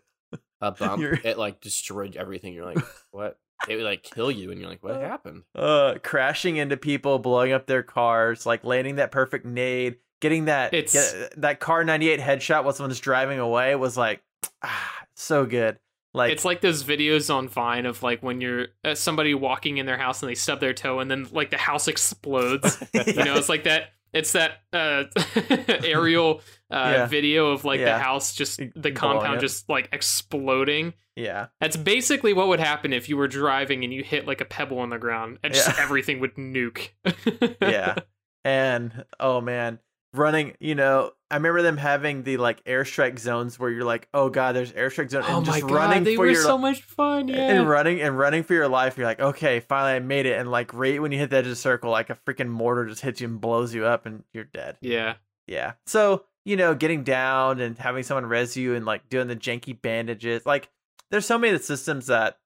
a 0.60 0.72
bump, 0.72 1.02
You're- 1.02 1.20
it 1.24 1.38
like 1.38 1.62
destroyed 1.62 2.16
everything. 2.16 2.54
You're 2.54 2.66
like, 2.66 2.84
what? 3.12 3.38
It 3.68 3.76
would 3.76 3.86
like 3.86 4.04
kill 4.04 4.32
you, 4.32 4.52
and 4.52 4.60
you're 4.60 4.70
like, 4.70 4.84
what 4.84 5.00
happened? 5.00 5.44
uh 5.56 5.96
crashing 6.04 6.58
into 6.58 6.78
people 6.78 7.20
blowing 7.20 7.52
up 7.52 7.68
their 7.68 7.84
cars 7.84 8.46
like 8.46 8.64
landing 8.64 8.96
that 8.96 9.12
perfect 9.12 9.46
nade 9.46 9.98
getting 10.20 10.46
that 10.46 10.74
It's- 10.74 11.14
get, 11.14 11.42
that 11.42 11.60
Kar98 11.60 12.20
headshot 12.20 12.64
while 12.64 12.74
someone's 12.74 13.00
driving 13.00 13.40
away 13.40 13.76
was 13.76 13.98
like 13.98 14.22
ah, 14.64 15.06
so 15.16 15.46
good 15.46 15.78
like 16.14 16.32
it's 16.34 16.44
like 16.44 16.60
those 16.62 16.84
videos 16.84 17.34
on 17.34 17.48
Vine 17.48 17.86
of 17.86 18.04
like 18.04 18.22
when 18.22 18.42
you're 18.42 18.68
uh, 18.84 18.96
somebody 18.96 19.34
walking 19.34 19.78
in 19.78 19.86
their 19.86 19.98
house 19.98 20.22
and 20.22 20.30
they 20.30 20.36
stub 20.36 20.60
their 20.60 20.74
toe 20.74 21.00
and 21.00 21.10
then 21.10 21.26
like 21.32 21.52
the 21.52 21.58
house 21.58 21.88
explodes. 21.88 22.84
you 22.94 23.14
know, 23.24 23.36
it's 23.36 23.48
like 23.48 23.64
that. 23.64 23.92
It's 24.14 24.34
that 24.34 24.62
uh, 24.74 25.04
aerial 25.86 26.42
uh, 26.70 26.92
Yeah. 26.96 27.06
video 27.08 27.52
of 27.52 27.64
like 27.66 27.80
Yeah. 27.80 27.98
the 27.98 28.04
house 28.04 28.34
just 28.36 28.62
the 28.76 28.92
compound 28.92 29.40
just 29.42 29.70
like 29.70 29.90
exploding. 29.92 30.94
yeah 31.16 31.48
That's 31.60 31.78
basically 31.78 32.34
what 32.34 32.48
would 32.48 32.60
happen 32.60 32.94
if 32.94 33.10
you 33.10 33.18
were 33.18 33.28
driving 33.28 33.84
and 33.84 33.94
you 33.94 34.04
hit 34.04 34.28
like 34.28 34.42
a 34.42 34.46
pebble 34.46 34.80
on 34.80 34.90
the 34.90 34.98
ground 34.98 35.40
and 35.44 35.54
just 35.54 35.68
Yeah. 35.68 35.76
everything 35.84 36.20
would 36.20 36.36
nuke. 36.36 36.90
yeah 37.62 37.96
and 38.44 39.06
oh 39.20 39.40
man 39.42 39.80
running 40.14 40.56
you 40.60 40.76
know 40.76 41.12
i 41.32 41.36
remember 41.36 41.62
them 41.62 41.78
having 41.78 42.24
the 42.24 42.38
like 42.38 42.64
airstrike 42.66 43.18
zones 43.18 43.58
where 43.58 43.70
you're 43.70 43.84
like 43.86 44.08
oh 44.14 44.30
god 44.30 44.54
there's 44.56 44.72
airstrike 44.74 45.10
zone 45.10 45.24
Oh 45.28 45.38
and 45.38 45.48
my 45.48 45.54
just 45.54 45.68
god, 45.68 45.76
running 45.76 46.04
they 46.04 46.16
for 46.16 46.22
were 46.26 46.32
your 46.32 46.44
so 46.44 46.58
much 46.58 46.82
fun. 46.84 47.28
Yeah. 47.28 47.50
and 47.50 47.70
running 47.70 48.02
and 48.02 48.18
running 48.18 48.44
for 48.44 48.54
your 48.54 48.68
life 48.68 48.98
you're 48.98 49.08
like 49.08 49.20
okay 49.20 49.60
finally 49.62 49.94
i 49.94 50.00
made 50.00 50.26
it 50.26 50.38
and 50.40 50.52
like 50.52 50.74
right 50.74 51.02
when 51.02 51.12
you 51.12 51.18
hit 51.18 51.30
the 51.32 51.38
edge 51.38 51.46
of 51.46 51.50
the 51.50 51.56
circle 51.56 51.90
like 51.90 52.10
a 52.10 52.16
freaking 52.28 52.50
mortar 52.50 52.86
just 52.86 53.02
hits 53.02 53.22
you 53.22 53.28
and 53.28 53.42
blows 53.42 53.74
you 53.74 53.86
up 53.86 54.06
and 54.06 54.24
you're 54.34 54.44
dead 54.44 54.78
yeah. 54.82 55.16
Yeah. 55.48 55.74
So, 55.86 56.24
you 56.46 56.56
know, 56.56 56.76
getting 56.76 57.04
down 57.04 57.60
and 57.60 57.78
having 57.78 58.04
someone 58.04 58.26
res 58.28 58.56
you 58.56 58.74
and 58.76 58.86
like 58.86 59.10
doing 59.10 59.28
the 59.28 59.36
janky 59.36 59.80
bandages. 59.82 60.46
Like 60.46 60.70
there's 61.10 61.26
so 61.26 61.38
many 61.38 61.54
of 61.54 61.60
the 61.60 61.66
systems 61.66 62.08
that 62.08 62.38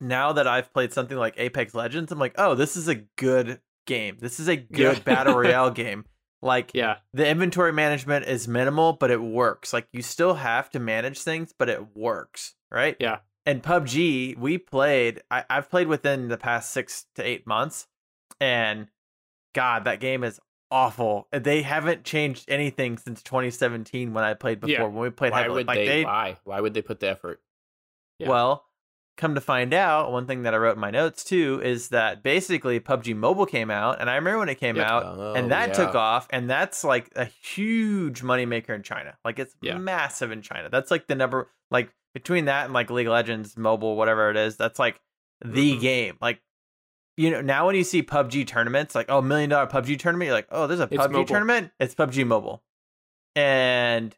now 0.00 0.32
that 0.32 0.48
I've 0.48 0.72
played 0.72 0.92
something 0.92 1.16
like 1.16 1.34
Apex 1.36 1.74
Legends, 1.74 2.10
I'm 2.10 2.18
like, 2.18 2.34
oh, 2.36 2.54
this 2.56 2.76
is 2.76 2.88
a 2.88 2.96
good 2.96 3.60
game. 3.86 4.16
This 4.18 4.40
is 4.40 4.48
a 4.48 4.56
good 4.56 4.96
Yeah. 4.96 5.02
battle 5.04 5.34
royale 5.36 5.70
game. 5.84 6.06
Like 6.44 6.70
Yeah. 6.74 6.98
the 7.12 7.26
inventory 7.26 7.72
management 7.72 8.26
is 8.26 8.46
minimal, 8.46 8.92
but 8.92 9.10
it 9.10 9.20
works. 9.22 9.72
Like 9.72 9.88
you 9.92 10.02
still 10.02 10.34
have 10.34 10.70
to 10.70 10.78
manage 10.78 11.20
things, 11.20 11.52
but 11.58 11.68
it 11.68 11.96
works, 11.96 12.54
right? 12.70 12.96
Yeah. 13.00 13.18
And 13.46 13.62
PUBG, 13.62 14.36
we 14.38 14.58
played. 14.58 15.22
I, 15.30 15.44
I've 15.50 15.68
played 15.70 15.88
within 15.88 16.28
the 16.28 16.36
past 16.38 16.70
six 16.70 17.06
to 17.16 17.22
eight 17.26 17.46
months, 17.46 17.86
and 18.40 18.88
God, 19.54 19.84
that 19.84 20.00
game 20.00 20.22
is 20.24 20.40
awful. 20.70 21.28
They 21.30 21.62
haven't 21.62 22.04
changed 22.04 22.46
anything 22.48 22.96
since 22.98 23.22
2017 23.22 24.12
when 24.14 24.24
I 24.24 24.34
played 24.34 24.60
before. 24.60 24.72
Yeah. 24.72 24.82
When 24.84 24.96
we 24.96 25.10
played 25.10 25.32
Why 25.32 25.42
heavily, 25.42 25.60
would 25.60 25.66
like 25.68 25.76
they, 25.76 25.86
they 25.86 26.04
Why? 26.04 26.36
Why 26.44 26.60
would 26.60 26.74
they 26.74 26.82
put 26.82 27.00
the 27.00 27.08
effort? 27.08 27.40
Yeah. 28.18 28.28
well, 28.28 28.64
come 29.16 29.34
to 29.36 29.40
find 29.40 29.72
out, 29.72 30.10
one 30.10 30.26
thing 30.26 30.42
that 30.42 30.54
I 30.54 30.56
wrote 30.56 30.74
in 30.74 30.80
my 30.80 30.90
notes 30.90 31.22
too 31.24 31.60
is 31.62 31.88
that 31.90 32.22
basically 32.22 32.80
PUBG 32.80 33.14
Mobile 33.16 33.46
came 33.46 33.70
out, 33.70 34.00
and 34.00 34.10
I 34.10 34.16
remember 34.16 34.40
when 34.40 34.48
it 34.48 34.56
came 34.56 34.78
out, 34.78 35.04
Oh, 35.06 35.34
and 35.34 35.50
that 35.50 35.74
took 35.74 35.94
off, 35.94 36.26
and 36.30 36.50
that's 36.50 36.82
like 36.84 37.10
a 37.16 37.24
huge 37.24 38.22
moneymaker 38.22 38.70
in 38.74 38.82
China. 38.82 39.16
Like 39.24 39.38
it's 39.38 39.54
Yeah. 39.60 39.78
massive 39.78 40.32
in 40.32 40.42
China. 40.42 40.68
That's 40.70 40.90
like 40.90 41.06
the 41.06 41.14
number, 41.14 41.48
like 41.70 41.90
between 42.12 42.46
that 42.46 42.64
and 42.64 42.74
like 42.74 42.90
League 42.90 43.06
of 43.06 43.12
Legends 43.12 43.56
Mobile, 43.56 43.96
whatever 43.96 44.30
it 44.30 44.36
is, 44.36 44.56
that's 44.56 44.78
like 44.78 45.00
the 45.44 45.74
Mhm. 45.76 45.80
game. 45.80 46.18
Like. 46.20 46.40
You 47.16 47.30
know, 47.30 47.40
now 47.40 47.64
when 47.66 47.76
you 47.76 47.84
see 47.84 48.02
PUBG 48.02 48.44
tournaments, 48.44 48.92
like 48.96 49.06
oh, 49.08 49.22
million 49.22 49.48
dollar 49.48 49.68
PUBG 49.68 50.00
tournament, 50.00 50.26
you're 50.26 50.34
like, 50.34 50.48
oh, 50.50 50.66
there's 50.66 50.80
a 50.80 50.88
It's 50.90 50.96
PUBG 50.96 51.12
mobile. 51.12 51.24
tournament. 51.26 51.70
It's 51.78 51.94
PUBG 51.94 52.26
Mobile, 52.26 52.64
and 53.36 54.16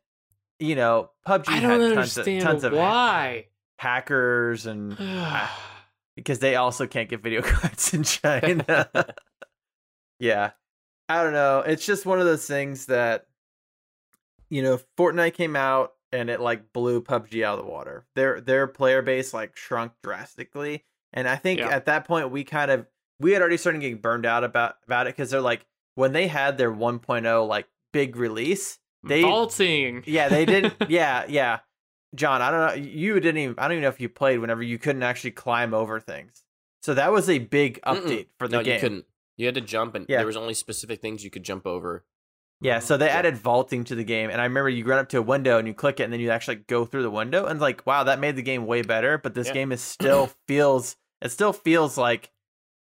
you 0.59 0.75
know, 0.75 1.11
PUBG 1.27 1.49
I 1.49 1.61
don't 1.61 1.71
tons 1.71 1.83
of, 1.83 1.91
understand 1.99 2.41
tons 2.43 2.65
of 2.65 2.73
why. 2.73 3.49
Hackers 3.79 4.67
and 4.67 4.97
because 6.17 6.39
they 6.39 6.57
also 6.57 6.87
can't 6.87 7.09
get 7.09 7.23
video 7.23 7.43
cards 7.45 7.93
in 7.95 8.03
China. 8.03 8.89
yeah. 10.19 10.51
I 11.09 11.23
don't 11.23 11.33
know. 11.33 11.61
It's 11.61 11.87
just 11.87 12.05
one 12.07 12.19
of 12.19 12.27
those 12.27 12.47
things 12.47 12.87
that 12.87 13.27
you 14.49 14.63
know, 14.63 14.79
Fortnite 14.97 15.35
came 15.35 15.57
out 15.57 15.93
and 16.13 16.31
it 16.31 16.41
like 16.41 16.73
blew 16.73 17.03
PUBG 17.03 17.43
out 17.45 17.59
of 17.59 17.65
the 17.65 17.71
water. 17.71 18.07
Their 18.15 18.41
their 18.41 18.67
player 18.67 19.03
base 19.03 19.35
like 19.35 19.57
shrunk 19.57 19.93
drastically. 20.03 20.85
And 21.13 21.29
I 21.29 21.37
think 21.37 21.61
Yeah. 21.61 21.69
at 21.69 21.87
that 21.87 22.07
point 22.07 22.31
we 22.31 22.45
kind 22.45 22.71
of 22.71 22.87
we 23.19 23.33
had 23.33 23.41
already 23.43 23.57
started 23.57 23.81
getting 23.81 23.99
burned 23.99 24.27
out 24.27 24.45
about 24.45 24.77
about 24.87 25.07
it 25.07 25.17
because 25.17 25.31
they're 25.31 25.41
like 25.41 25.67
when 25.95 26.13
they 26.13 26.29
had 26.29 26.59
their 26.59 26.71
1.0 26.73 27.49
like 27.49 27.67
big 27.93 28.17
release, 28.17 28.79
they 29.03 29.23
Vaulting. 29.23 30.03
yeah, 30.07 30.29
they 30.29 30.45
didn't. 30.45 30.75
yeah, 30.89 31.25
yeah. 31.29 31.61
John, 32.15 32.41
I 32.41 32.51
don't 32.51 32.61
know. 32.79 32.83
You 32.91 33.15
didn't 33.21 33.39
even. 33.39 33.55
I 33.59 33.63
don't 33.63 33.73
even 33.73 33.83
know 33.83 33.89
if 33.89 34.01
you 34.01 34.09
played 34.09 34.39
whenever 34.39 34.63
you 34.63 34.79
couldn't 34.79 35.03
actually 35.03 35.33
climb 35.33 35.75
over 35.75 36.01
things. 36.01 36.45
So 36.83 36.95
that 36.95 37.13
was 37.13 37.29
a 37.29 37.39
big 37.39 37.81
Mm-mm. 37.83 38.03
update 38.03 38.27
for 38.39 38.49
the 38.49 38.59
no, 38.59 38.63
game. 38.63 38.75
you 38.75 38.81
couldn't. 38.81 39.05
You 39.37 39.47
had 39.47 39.55
to 39.57 39.61
jump, 39.61 39.95
and 39.95 40.07
Yeah. 40.09 40.19
there 40.19 40.27
was 40.27 40.37
only 40.37 40.55
specific 40.55 41.01
things 41.03 41.25
you 41.25 41.31
could 41.31 41.43
jump 41.43 41.67
over. 41.67 42.05
Yeah, 42.61 42.79
so 42.79 42.97
they 42.97 43.07
Yeah. 43.07 43.17
added 43.19 43.37
vaulting 43.37 43.85
to 43.85 43.95
the 43.95 44.05
game, 44.05 44.31
and 44.31 44.41
I 44.41 44.45
remember 44.45 44.71
you 44.71 44.85
run 44.87 44.99
up 44.99 45.11
to 45.11 45.19
a 45.19 45.23
window 45.23 45.59
and 45.59 45.69
you 45.69 45.75
click 45.75 46.01
it, 46.01 46.05
and 46.05 46.13
then 46.13 46.21
you 46.21 46.31
actually 46.31 46.57
go 46.57 46.87
through 46.87 47.03
the 47.03 47.11
window, 47.11 47.45
and 47.45 47.61
like, 47.61 47.85
wow, 47.87 48.05
that 48.05 48.19
made 48.19 48.37
the 48.37 48.43
game 48.43 48.65
way 48.67 48.81
better. 48.83 49.19
But 49.19 49.35
this 49.35 49.49
Yeah. 49.49 49.55
game 49.55 49.73
is 49.73 49.81
still 49.83 50.31
feels. 50.47 50.97
It 51.21 51.31
still 51.31 51.53
feels 51.53 51.99
like 51.99 52.31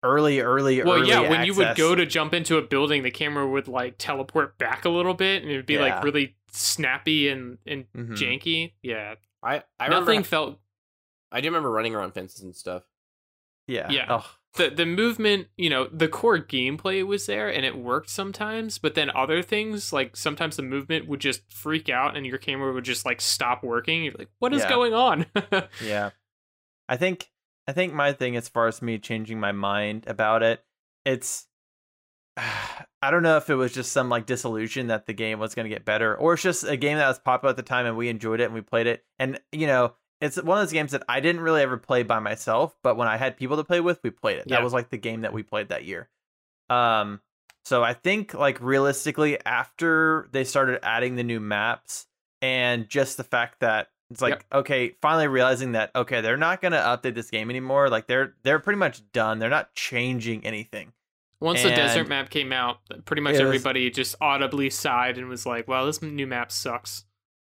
early, 0.02 0.40
early, 0.40 0.80
early. 0.82 0.84
Well, 0.90 0.98
early 1.02 1.10
yeah, 1.10 1.30
when 1.30 1.46
you 1.46 1.54
would 1.56 1.76
go 1.76 1.94
to 1.94 2.06
jump 2.06 2.34
into 2.34 2.58
a 2.58 2.62
building, 2.62 3.04
the 3.04 3.12
camera 3.12 3.46
would 3.48 3.68
like 3.68 3.96
teleport 3.98 4.58
back 4.58 4.86
a 4.86 4.90
little 4.90 5.14
bit 5.14 5.44
and 5.44 5.52
it 5.52 5.58
would 5.58 5.66
be 5.66 5.74
Yeah. 5.76 5.82
like 5.82 6.04
really 6.04 6.36
snappy 6.52 7.30
and, 7.30 7.58
and 7.66 7.86
Mhm. 7.96 8.12
janky. 8.12 8.74
Yeah. 8.82 9.16
I 9.44 9.64
I 9.80 9.86
remember. 9.86 10.12
Nothing 10.12 10.24
felt 10.24 10.60
I 11.32 11.42
do 11.42 11.48
remember 11.48 11.72
running 11.72 11.94
around 11.96 12.14
fences 12.14 12.42
and 12.42 12.56
stuff. 12.56 12.84
yeah, 13.68 13.90
Yeah. 13.92 14.06
Oh, 14.10 14.36
the 14.56 14.70
the 14.72 14.86
movement, 14.86 15.48
you 15.58 15.70
know, 15.70 15.88
the 15.88 16.08
core 16.08 16.40
gameplay 16.40 17.06
was 17.06 17.28
there 17.28 17.54
and 17.54 17.64
it 17.66 17.78
worked 17.78 18.10
sometimes, 18.10 18.80
but 18.80 18.96
then 18.96 19.12
other 19.16 19.44
things 19.44 19.94
like 19.94 20.18
sometimes 20.18 20.56
the 20.56 20.64
movement 20.64 21.08
would 21.08 21.20
just 21.20 21.42
freak 21.54 21.88
out 21.88 22.18
and 22.18 22.26
your 22.26 22.40
camera 22.40 22.74
would 22.74 22.84
just 22.84 23.06
like 23.06 23.22
stop 23.22 23.64
working. 23.64 24.04
You're 24.06 24.16
like, 24.18 24.30
what 24.40 24.54
is 24.54 24.62
Yeah. 24.64 24.70
going 24.70 24.94
on? 24.96 25.26
Yeah. 25.84 26.10
I 26.88 26.98
think 26.98 27.30
I 27.68 27.74
think 27.74 27.94
my 27.94 28.12
thing 28.14 28.36
as 28.36 28.50
far 28.50 28.68
as 28.68 28.82
me 28.82 28.98
changing 28.98 29.40
my 29.40 29.52
mind 29.52 30.06
about 30.08 30.42
it, 30.42 30.66
it's 31.06 31.46
I 33.02 33.12
don't 33.12 33.24
know 33.24 33.38
if 33.38 33.50
it 33.50 33.56
was 33.56 33.74
just 33.74 33.92
some 33.92 34.10
like 34.10 34.26
disillusion 34.26 34.88
that 34.88 35.06
the 35.06 35.14
game 35.14 35.40
was 35.40 35.56
going 35.56 35.64
to 35.64 35.70
get 35.74 35.86
better 35.86 36.16
or 36.18 36.34
it's 36.34 36.44
just 36.44 36.64
a 36.66 36.76
game 36.78 36.98
that 36.98 37.08
was 37.08 37.20
popular 37.20 37.52
at 37.52 37.56
the 37.56 37.64
time 37.64 37.86
and 37.86 37.96
we 37.96 38.10
enjoyed 38.10 38.42
it 38.42 38.46
and 38.46 38.54
we 38.54 38.62
played 38.62 38.88
it. 38.88 39.06
And 39.18 39.40
you 39.52 39.68
know, 39.68 39.94
it's 40.22 40.36
one 40.42 40.58
of 40.58 40.64
those 40.64 40.74
games 40.74 40.92
that 40.92 41.04
I 41.08 41.22
didn't 41.22 41.42
really 41.42 41.62
ever 41.62 41.78
play 41.78 42.04
by 42.04 42.20
myself, 42.20 42.76
but 42.84 42.98
when 42.98 43.08
I 43.08 43.16
had 43.16 43.38
people 43.38 43.56
to 43.58 43.64
play 43.64 43.80
with, 43.80 44.00
we 44.04 44.10
played 44.10 44.38
it. 44.40 44.46
Yeah. 44.48 44.58
That 44.58 44.64
was 44.64 44.74
like 44.74 44.90
the 44.90 44.98
game 44.98 45.22
that 45.22 45.32
we 45.34 45.44
played 45.44 45.70
that 45.70 45.86
year. 45.86 46.10
Um 46.70 47.22
so 47.66 47.84
I 47.84 47.94
think 47.94 48.34
like 48.34 48.60
realistically 48.62 49.38
after 49.46 50.28
they 50.32 50.44
started 50.44 50.80
adding 50.84 51.16
the 51.16 51.24
new 51.24 51.40
maps 51.40 52.08
and 52.42 52.88
just 52.90 53.18
the 53.18 53.24
fact 53.24 53.60
that 53.62 53.90
it's 54.12 54.22
like 54.22 54.34
Yep. 54.52 54.60
okay, 54.62 54.96
finally 55.02 55.28
realizing 55.28 55.74
that 55.74 55.92
okay, 55.96 56.22
they're 56.22 56.38
not 56.38 56.62
going 56.62 56.72
to 56.72 56.80
update 56.80 57.14
this 57.16 57.30
game 57.30 57.50
anymore. 57.50 57.90
Like 57.90 58.08
they're 58.08 58.34
they're 58.44 58.60
pretty 58.60 58.80
much 58.80 59.04
done. 59.12 59.40
They're 59.40 59.50
not 59.50 59.74
changing 59.76 60.46
anything. 60.46 60.94
Once 61.42 61.64
the 61.64 61.70
desert 61.70 62.08
map 62.10 62.30
came 62.30 62.52
out, 62.52 62.80
pretty 63.06 63.22
much 63.22 63.36
It 63.36 63.44
was- 63.46 63.56
everybody 63.56 63.90
just 63.90 64.16
audibly 64.20 64.70
sighed 64.70 65.18
and 65.18 65.30
was 65.30 65.46
like, 65.46 65.68
"Well, 65.68 65.86
this 65.86 66.02
new 66.02 66.28
map 66.28 66.52
sucks." 66.52 67.06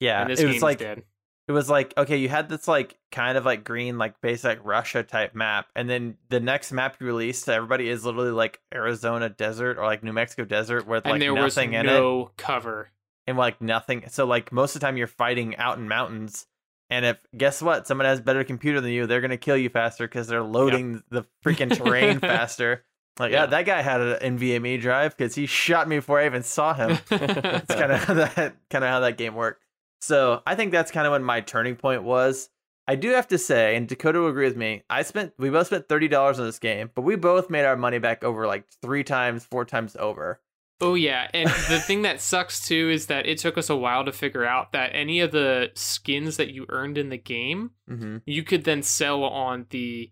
Yeah, 0.00 0.22
and 0.22 0.30
this 0.30 0.40
it 0.40 0.44
game 0.44 0.52
was 0.54 0.62
like 0.62 0.80
it 0.80 1.52
was 1.52 1.68
like 1.68 1.92
okay, 1.98 2.16
you 2.16 2.28
had 2.28 2.48
this 2.48 2.68
like 2.68 2.96
kind 3.10 3.36
of 3.36 3.44
like 3.44 3.64
green 3.64 3.98
like 3.98 4.20
basic 4.20 4.60
Russia 4.62 5.02
type 5.02 5.34
map, 5.34 5.66
and 5.74 5.90
then 5.90 6.16
the 6.28 6.38
next 6.40 6.70
map 6.72 6.96
you 7.00 7.06
released, 7.06 7.48
everybody 7.48 7.88
is 7.88 8.04
literally 8.04 8.30
like 8.30 8.60
Arizona 8.72 9.28
desert 9.28 9.78
or 9.78 9.84
like 9.84 10.04
New 10.04 10.12
Mexico 10.12 10.44
desert 10.44 10.86
with 10.86 11.04
like 11.04 11.14
and 11.14 11.22
there 11.22 11.34
was 11.34 11.56
nothing 11.56 11.72
in 11.74 11.80
it 11.86 11.92
no 11.92 12.30
cover. 12.36 12.90
and 13.26 13.36
like 13.36 13.60
nothing. 13.60 14.04
So 14.09 14.24
like 14.26 14.52
most 14.52 14.76
of 14.76 14.80
the 14.80 14.86
time 14.86 14.96
you're 14.96 15.06
fighting 15.09 15.56
out 15.56 15.78
in 15.78 15.88
mountains. 15.88 16.46
And 16.90 17.06
if 17.06 17.24
guess 17.36 17.62
what, 17.62 17.86
someone 17.86 18.04
has 18.04 18.18
a 18.18 18.22
better 18.22 18.44
computer 18.44 18.80
than 18.80 18.90
you, 18.92 19.06
they're 19.06 19.20
gonna 19.22 19.36
kill 19.38 19.56
you 19.56 19.70
faster 19.70 20.06
because 20.06 20.26
they're 20.28 20.42
loading 20.42 21.02
the 21.10 21.24
freaking 21.44 21.74
terrain 21.74 22.20
faster. 22.20 22.84
Like, 23.18 23.32
yeah. 23.32 23.40
Yeah. 23.40 23.47
that 23.47 23.66
guy 23.66 23.82
had 23.82 24.01
an 24.01 24.39
NVMe 24.39 24.80
drive 24.80 25.16
because 25.16 25.34
he 25.34 25.47
shot 25.47 25.89
me 25.89 25.97
before 25.97 26.18
I 26.20 26.26
even 26.26 26.43
saw 26.43 26.72
him. 26.74 26.98
That's 27.09 27.74
kind 27.74 27.93
of 27.93 28.05
how 28.05 28.14
that 28.14 28.36
kind 28.70 28.84
of 28.84 28.90
how 28.90 29.01
that 29.01 29.16
game 29.18 29.34
worked. 29.34 29.62
So 30.01 30.43
I 30.47 30.55
think 30.56 30.72
that's 30.72 30.90
kind 30.90 31.06
of 31.06 31.12
when 31.12 31.22
my 31.22 31.40
turning 31.43 31.76
point 31.76 32.02
was. 32.02 32.48
I 32.89 32.97
do 32.97 33.10
have 33.10 33.28
to 33.28 33.39
say, 33.39 33.76
and 33.76 33.86
Dakota 33.86 34.18
will 34.18 34.28
agree 34.28 34.47
with 34.47 34.56
me. 34.56 34.82
I 34.90 35.02
spent 35.02 35.32
we 35.39 35.51
both 35.51 35.68
spent 35.68 35.89
thirty 35.89 36.09
dollars 36.09 36.40
on 36.40 36.47
this 36.47 36.59
game, 36.59 36.90
but 36.94 37.02
we 37.02 37.14
both 37.14 37.48
made 37.51 37.64
our 37.64 37.76
money 37.76 37.98
back 38.01 38.24
over 38.24 38.47
like 38.48 38.64
three 38.82 39.05
times, 39.05 39.44
four 39.44 39.64
times 39.64 39.94
over. 40.01 40.40
Oh 40.80 40.94
yeah, 40.94 41.28
and 41.32 41.48
the 41.68 41.78
thing 41.78 42.02
that 42.02 42.20
sucks 42.20 42.66
too 42.66 42.90
is 42.90 43.06
that 43.06 43.26
it 43.26 43.39
took 43.39 43.56
us 43.56 43.70
a 43.70 43.76
while 43.76 44.05
to 44.05 44.10
figure 44.10 44.44
out 44.44 44.72
that 44.72 44.90
any 44.94 45.20
of 45.20 45.30
the 45.30 45.70
skins 45.74 46.39
that 46.39 46.51
you 46.52 46.66
earned 46.70 46.98
in 46.98 47.09
the 47.10 47.16
game, 47.18 47.70
Mm-hmm. 47.89 48.16
you 48.26 48.43
could 48.43 48.64
then 48.64 48.82
sell 48.82 49.22
on 49.22 49.66
the 49.70 50.10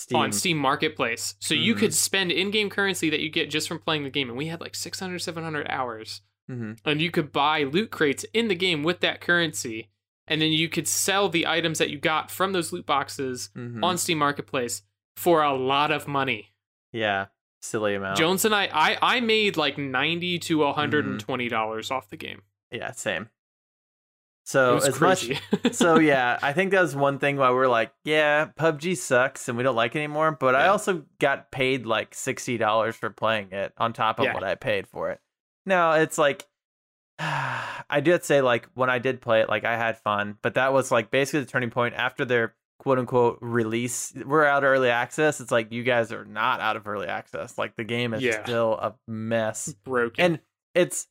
Steam. 0.00 0.18
on 0.18 0.32
Steam 0.32 0.56
Marketplace. 0.58 1.34
So 1.40 1.54
you 1.54 1.74
Mhm. 1.74 1.78
could 1.78 1.94
spend 1.94 2.32
in-game 2.32 2.70
currency 2.70 3.10
that 3.10 3.20
you 3.20 3.28
get 3.30 3.50
just 3.50 3.68
from 3.68 3.78
playing 3.78 4.04
the 4.04 4.10
game 4.10 4.28
and 4.28 4.38
we 4.38 4.46
had 4.46 4.60
like 4.60 4.74
600 4.74 5.18
700 5.20 5.66
hours 5.68 6.22
hmm 6.48 6.72
and 6.84 7.00
you 7.00 7.10
could 7.10 7.30
buy 7.32 7.62
loot 7.62 7.90
crates 7.90 8.24
in 8.34 8.48
the 8.48 8.54
game 8.54 8.82
with 8.82 9.00
that 9.00 9.20
currency 9.20 9.88
and 10.26 10.40
then 10.40 10.52
you 10.52 10.68
could 10.68 10.88
sell 10.88 11.28
the 11.28 11.46
items 11.46 11.78
that 11.78 11.90
you 11.90 11.98
got 11.98 12.30
from 12.30 12.52
those 12.52 12.72
loot 12.72 12.86
boxes 12.86 13.50
hmm 13.54 13.82
on 13.84 13.96
Steam 13.98 14.18
Marketplace 14.18 14.82
for 15.16 15.42
a 15.42 15.54
lot 15.54 15.90
of 15.90 16.08
money. 16.08 16.52
yeah, 16.92 17.26
silly 17.60 17.94
amount. 17.94 18.16
Jones 18.16 18.44
and 18.44 18.54
I, 18.54 18.68
I 18.72 18.98
I 19.16 19.20
made 19.20 19.56
like 19.56 19.76
90 19.78 20.38
to 20.40 20.58
120 20.58 21.44
Mm-hmm. 21.44 21.50
dollars 21.50 21.90
off 21.90 22.08
the 22.08 22.16
game. 22.16 22.42
Yeah, 22.72 22.92
same. 22.92 23.28
It 24.50 24.52
So 24.52 24.74
was 24.74 24.88
as 24.88 24.94
crazy. 24.96 25.38
much 25.64 25.72
so 25.74 25.98
yeah, 25.98 26.38
I 26.42 26.52
think 26.52 26.72
that 26.72 26.82
was 26.82 26.96
one 26.96 27.18
thing 27.18 27.36
why 27.36 27.50
we're 27.50 27.68
like, 27.68 27.92
yeah, 28.04 28.46
PUBG 28.58 28.96
sucks 28.96 29.48
and 29.48 29.56
we 29.56 29.62
don't 29.64 29.76
like 29.76 29.94
it 29.94 29.98
anymore. 29.98 30.32
But 30.32 30.54
I 30.54 30.66
also 30.68 31.04
got 31.20 31.50
paid 31.50 31.86
like 31.86 32.14
sixty 32.14 32.58
dollars 32.58 32.96
for 32.96 33.10
playing 33.10 33.52
it 33.52 33.72
on 33.78 33.92
top 33.92 34.18
of 34.18 34.24
Yeah. 34.26 34.34
what 34.34 34.44
I 34.44 34.54
paid 34.56 34.86
for 34.86 35.10
it. 35.10 35.20
Now 35.66 35.92
it's 35.92 36.18
like 36.18 36.46
I 37.18 38.00
did 38.02 38.24
say 38.24 38.40
like 38.40 38.68
when 38.74 38.90
I 38.90 38.98
did 38.98 39.20
play 39.20 39.40
it, 39.40 39.48
like 39.48 39.64
I 39.64 39.76
had 39.76 39.98
fun, 39.98 40.36
but 40.42 40.54
that 40.54 40.72
was 40.72 40.90
like 40.90 41.10
basically 41.10 41.40
the 41.40 41.46
turning 41.46 41.70
point 41.70 41.94
after 41.94 42.24
their 42.24 42.54
quote 42.78 42.98
unquote 42.98 43.38
release. 43.42 44.12
We're 44.24 44.44
out 44.46 44.64
of 44.64 44.70
early 44.70 44.88
access. 44.90 45.40
It's 45.40 45.50
like 45.50 45.70
you 45.70 45.82
guys 45.82 46.12
are 46.12 46.24
not 46.24 46.60
out 46.60 46.76
of 46.76 46.88
early 46.88 47.06
access. 47.08 47.58
Like 47.58 47.76
the 47.76 47.84
game 47.84 48.14
is 48.14 48.22
Yeah. 48.22 48.42
still 48.42 48.72
a 48.74 48.94
mess 49.06 49.72
broken. 49.84 50.24
and 50.24 50.40
it's 50.74 51.08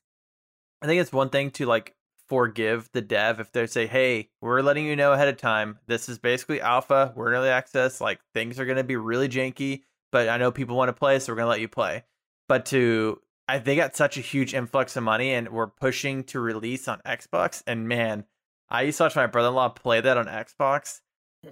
i 0.82 0.86
think 0.88 1.02
it's 1.02 1.12
one 1.12 1.30
thing 1.30 1.52
to 1.52 1.66
like 1.66 1.94
forgive 2.30 2.90
the 2.94 3.02
dev 3.02 3.40
if 3.40 3.52
they 3.52 3.66
say 3.68 3.88
hey 3.88 4.30
we're 4.42 4.62
letting 4.62 4.86
you 4.86 4.96
know 4.96 5.14
ahead 5.14 5.28
of 5.28 5.38
time. 5.38 5.80
This 5.88 6.08
is 6.10 6.20
basically 6.20 6.62
alpha. 6.62 7.14
We're 7.16 7.30
in 7.30 7.34
early 7.34 7.50
access 7.50 8.00
like 8.00 8.20
things 8.34 8.60
are 8.60 8.66
going 8.66 8.78
to 8.78 8.84
be 8.84 8.96
really 8.96 9.30
janky 9.30 9.82
but 10.12 10.30
i 10.30 10.38
know 10.38 10.52
people 10.52 10.76
want 10.76 10.90
to 10.90 10.94
play 10.94 11.20
so 11.20 11.32
we're 11.32 11.38
going 11.38 11.46
to 11.46 11.52
let 11.52 11.62
you 11.62 11.68
play. 11.68 12.04
But 12.48 12.66
to 12.68 13.22
I, 13.48 13.58
they 13.58 13.76
got 13.76 13.96
such 13.96 14.18
a 14.18 14.22
huge 14.22 14.54
influx 14.54 14.96
of 14.96 15.04
money 15.04 15.34
and 15.34 15.50
we're 15.50 15.68
pushing 15.68 16.24
to 16.26 16.40
release 16.40 16.88
on 16.88 17.02
xbox 17.06 17.64
and 17.66 17.88
man 17.88 18.26
i 18.70 18.84
used 18.84 18.98
to 19.00 19.06
watch 19.06 19.16
my 19.16 19.28
brother-in-law 19.28 19.70
play 19.70 20.02
that 20.02 20.18
on 20.18 20.28
xbox. 20.28 21.02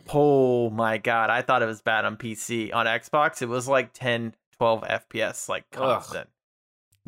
Oh 0.09 0.69
my 0.69 0.97
god, 0.97 1.29
I 1.29 1.41
thought 1.41 1.61
it 1.61 1.67
was 1.67 1.81
bad 1.81 2.05
on 2.05 2.17
PC. 2.17 2.73
On 2.73 2.85
Xbox, 2.85 3.41
it 3.41 3.47
was 3.47 3.67
like 3.67 3.93
10, 3.93 4.35
12 4.57 4.81
FPS, 4.81 5.47
like 5.47 5.65
Ugh. 5.77 6.27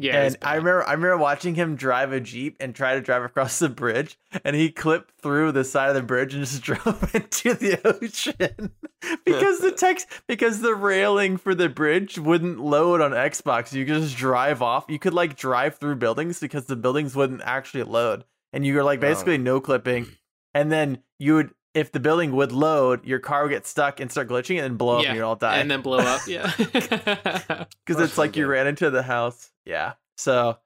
Yeah, 0.02 0.24
and 0.24 0.38
I 0.42 0.56
remember 0.56 0.84
I 0.88 0.94
remember 0.94 1.18
watching 1.18 1.56
him 1.56 1.76
drive 1.76 2.12
a 2.14 2.20
Jeep 2.20 2.56
and 2.60 2.74
try 2.74 2.96
to 2.96 3.02
drive 3.02 3.24
across 3.24 3.60
the 3.60 3.70
bridge 3.70 4.18
and 4.46 4.56
he 4.56 4.72
clipped 4.72 5.20
through 5.22 5.52
the 5.52 5.64
side 5.64 5.90
of 5.90 5.96
the 5.96 6.02
bridge 6.04 6.34
and 6.34 6.46
just 6.46 6.62
drove 6.64 7.14
into 7.14 7.54
the 7.54 7.80
ocean. 7.86 8.72
because 9.26 9.60
the 9.60 9.72
text 9.78 10.08
because 10.28 10.62
the 10.62 10.76
railing 10.76 11.38
for 11.38 11.54
the 11.54 11.70
bridge 11.70 12.18
wouldn't 12.18 12.60
load 12.60 13.02
on 13.02 13.12
Xbox. 13.12 13.74
You 13.74 13.86
could 13.86 13.96
just 14.02 14.16
drive 14.18 14.62
off. 14.62 14.86
You 14.88 15.00
could 15.00 15.14
like 15.14 15.36
drive 15.36 15.76
through 15.78 15.96
buildings 15.98 16.40
because 16.40 16.66
the 16.66 16.76
buildings 16.76 17.16
wouldn't 17.16 17.42
actually 17.44 17.84
load. 17.84 18.26
And 18.54 18.66
you 18.66 18.76
were 18.76 18.84
like 18.84 19.02
Wow. 19.02 19.10
basically 19.10 19.38
no 19.38 19.60
clipping. 19.60 20.08
And 20.54 20.72
then 20.72 21.04
you 21.20 21.36
would 21.36 21.52
if 21.76 21.92
the 21.92 22.00
building 22.00 22.32
would 22.36 22.52
load, 22.52 23.06
your 23.06 23.20
car 23.20 23.44
would 23.44 23.50
get 23.52 23.68
stuck 23.68 24.00
and 24.00 24.10
start 24.12 24.28
glitching 24.28 24.56
and 24.56 24.64
then 24.64 24.76
blow 24.76 24.98
up 24.98 25.04
Yeah, 25.04 25.10
and 25.10 25.18
you'd 25.18 25.24
all 25.24 25.36
die 25.36 25.58
and 25.58 25.70
then 25.70 25.82
blow 25.82 26.00
up. 26.00 26.22
Yeah. 26.28 26.52
because 26.58 28.02
it's 28.04 28.18
like 28.18 28.36
you 28.36 28.48
ran 28.48 28.66
into 28.68 28.90
the 28.90 29.04
house. 29.04 29.52
Yeah. 29.70 29.94
So 30.18 30.58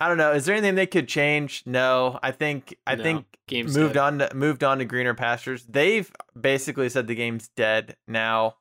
I 0.00 0.08
don't 0.08 0.18
know. 0.18 0.32
Is 0.32 0.46
there 0.46 0.54
anything 0.54 0.74
they 0.74 0.86
could 0.86 1.08
change? 1.08 1.62
No. 1.66 2.18
I 2.22 2.30
think 2.32 2.76
I 2.86 2.94
No, 2.96 3.02
think 3.02 3.26
game's 3.48 3.76
moved 3.76 3.94
dead. 3.94 4.00
on 4.00 4.18
to 4.20 4.34
moved 4.34 4.64
on 4.64 4.78
to 4.78 4.84
greener 4.84 5.14
pastures. 5.14 5.64
They've 5.64 6.10
basically 6.38 6.88
said 6.88 7.06
the 7.06 7.14
game's 7.14 7.48
dead 7.56 7.96
now. 8.08 8.56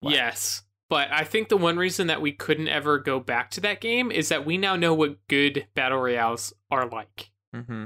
What? 0.00 0.14
Yes. 0.14 0.62
But 0.90 1.08
I 1.12 1.24
think 1.24 1.48
the 1.50 1.56
one 1.58 1.76
reason 1.76 2.06
that 2.06 2.22
we 2.22 2.32
couldn't 2.32 2.68
ever 2.68 2.98
go 2.98 3.20
back 3.20 3.50
to 3.52 3.60
that 3.60 3.80
game 3.82 4.10
is 4.10 4.30
that 4.30 4.46
we 4.46 4.56
now 4.56 4.74
know 4.76 4.94
what 4.94 5.18
good 5.28 5.66
battle 5.74 5.98
royales 5.98 6.54
are 6.70 6.86
like. 6.88 7.30
Mm-hmm. 7.54 7.84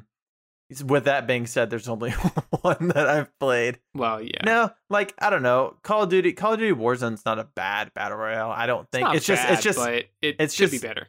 With 0.86 1.05
that 1.05 1.27
being 1.27 1.47
said, 1.47 1.69
there's 1.69 1.89
only 1.89 2.10
one 2.62 2.89
that 2.94 3.06
I've 3.09 3.36
played. 3.39 3.78
Well, 3.94 4.23
yeah. 4.23 4.40
No, 4.44 4.70
like 4.89 5.14
I 5.19 5.28
don't 5.31 5.43
know. 5.43 5.77
Call 5.82 6.05
of 6.05 6.10
Duty, 6.10 6.32
Call 6.32 6.55
of 6.55 6.60
Duty 6.60 6.74
Warzone's 6.81 7.24
not 7.27 7.39
a 7.39 7.44
bad 7.44 7.93
battle 7.93 8.16
royale. 8.19 8.51
I 8.51 8.66
don't 8.66 8.89
think 8.90 9.02
not 9.05 9.16
it's 9.16 9.27
just 9.27 9.43
bad, 9.43 9.52
it's 9.55 9.62
just 9.62 9.78
it 9.86 10.09
it's 10.23 10.55
should 10.55 10.70
just- 10.70 10.82
be 10.82 10.86
better. 10.89 11.09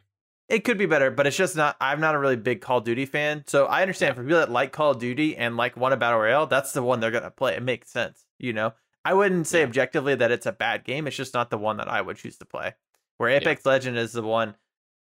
It 0.53 0.63
could 0.63 0.77
be 0.77 0.85
better, 0.85 1.09
but 1.09 1.25
it's 1.25 1.35
just 1.35 1.55
not. 1.55 1.75
I'm 1.81 1.99
not 1.99 2.13
a 2.13 2.19
really 2.19 2.35
big 2.35 2.61
Call 2.61 2.77
of 2.77 2.84
Duty 2.84 3.05
fan, 3.05 3.43
so 3.47 3.65
I 3.65 3.81
understand 3.81 4.15
for 4.15 4.21
people 4.23 4.38
that 4.38 4.51
like 4.51 4.71
Call 4.71 4.91
of 4.91 4.99
Duty 4.99 5.35
and 5.35 5.57
like 5.57 5.75
want 5.75 5.95
a 5.95 5.97
battle 5.97 6.19
royale, 6.19 6.45
that's 6.45 6.73
the 6.73 6.84
one 6.84 6.99
they're 6.99 7.11
gonna 7.11 7.31
play. 7.31 7.55
It 7.55 7.63
makes 7.63 7.89
sense, 7.89 8.25
you 8.38 8.53
know. 8.53 8.73
I 9.03 9.15
wouldn't 9.15 9.47
say 9.47 9.59
Yeah. 9.59 9.65
objectively 9.65 10.15
that 10.15 10.31
it's 10.31 10.45
a 10.45 10.51
bad 10.51 10.84
game. 10.84 11.07
It's 11.07 11.15
just 11.15 11.34
not 11.34 11.49
the 11.49 11.57
one 11.57 11.77
that 11.77 11.89
I 11.89 12.01
would 12.01 12.17
choose 12.17 12.38
to 12.38 12.45
play. 12.45 12.75
Where 13.17 13.30
Apex 13.30 13.65
Legend 13.65 13.97
is 13.97 14.13
the 14.13 14.21
one. 14.21 14.55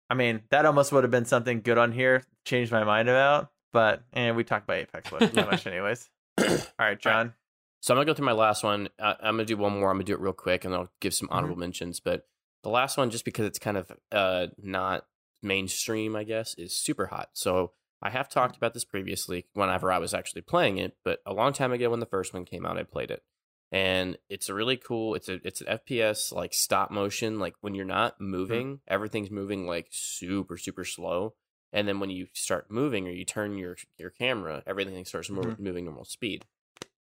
I 0.08 0.14
mean, 0.14 0.42
that 0.50 0.64
almost 0.64 0.92
would 0.92 1.04
have 1.04 1.10
been 1.10 1.24
something 1.24 1.60
good 1.60 1.76
on 1.76 1.90
here. 1.90 2.24
Changed 2.44 2.70
my 2.70 2.84
mind 2.84 3.08
about, 3.08 3.50
but 3.72 4.04
and 4.12 4.36
we 4.36 4.44
talked 4.44 4.64
about 4.64 4.78
Apex 4.78 5.10
Legend 5.10 5.34
much, 5.50 5.66
anyways. 5.66 6.08
All 6.38 6.56
right, 6.78 7.00
John. 7.00 7.34
So 7.80 7.92
I'm 7.92 7.96
gonna 7.96 8.06
go 8.06 8.14
through 8.14 8.26
my 8.26 8.32
last 8.32 8.62
one. 8.62 8.90
I, 9.00 9.16
I'm 9.20 9.34
gonna 9.34 9.44
do 9.44 9.56
one 9.56 9.72
more. 9.72 9.90
I'm 9.90 9.96
gonna 9.96 10.04
do 10.04 10.14
it 10.14 10.20
real 10.20 10.32
quick, 10.32 10.64
and 10.64 10.72
I'll 10.72 10.90
give 11.00 11.12
some 11.12 11.26
mm-hmm. 11.26 11.36
honorable 11.36 11.58
mentions. 11.58 11.98
But 11.98 12.28
the 12.62 12.70
last 12.70 12.96
one, 12.96 13.10
just 13.10 13.24
because 13.24 13.46
it's 13.46 13.58
kind 13.58 13.76
of 13.76 13.90
uh 14.12 14.46
not 14.62 15.04
mainstream, 15.42 16.14
I 16.16 16.24
guess, 16.24 16.54
is 16.56 16.76
super 16.76 17.06
hot. 17.06 17.30
So 17.34 17.72
I 18.00 18.10
have 18.10 18.28
talked 18.28 18.56
about 18.56 18.74
this 18.74 18.84
previously 18.84 19.46
whenever 19.54 19.90
I 19.92 19.98
was 19.98 20.14
actually 20.14 20.42
playing 20.42 20.78
it, 20.78 20.96
but 21.04 21.20
a 21.26 21.32
long 21.32 21.52
time 21.52 21.72
ago 21.72 21.90
when 21.90 22.00
the 22.00 22.06
first 22.06 22.32
one 22.34 22.44
came 22.44 22.66
out, 22.66 22.78
I 22.78 22.82
played 22.82 23.10
it, 23.10 23.22
and 23.70 24.18
it's 24.28 24.48
a 24.48 24.54
really 24.54 24.76
cool. 24.76 25.14
It's 25.14 25.28
a 25.28 25.34
it's 25.46 25.60
an 25.60 25.68
FPS 25.68 26.32
like 26.32 26.52
stop 26.54 26.90
motion. 26.90 27.38
Like 27.38 27.54
when 27.60 27.74
you're 27.74 27.84
not 27.84 28.20
moving, 28.20 28.80
everything's 28.88 29.30
moving 29.30 29.66
like 29.66 29.88
super 29.90 30.56
super 30.56 30.84
slow. 30.84 31.34
And 31.74 31.88
then 31.88 32.00
when 32.00 32.10
you 32.10 32.26
start 32.34 32.70
moving 32.70 33.06
or 33.08 33.12
you 33.12 33.24
turn 33.24 33.56
your 33.56 33.76
your 33.98 34.10
camera, 34.10 34.62
everything 34.66 35.04
starts 35.04 35.28
Mhm. 35.30 35.58
moving 35.58 35.84
normal 35.86 36.04
speed. 36.04 36.44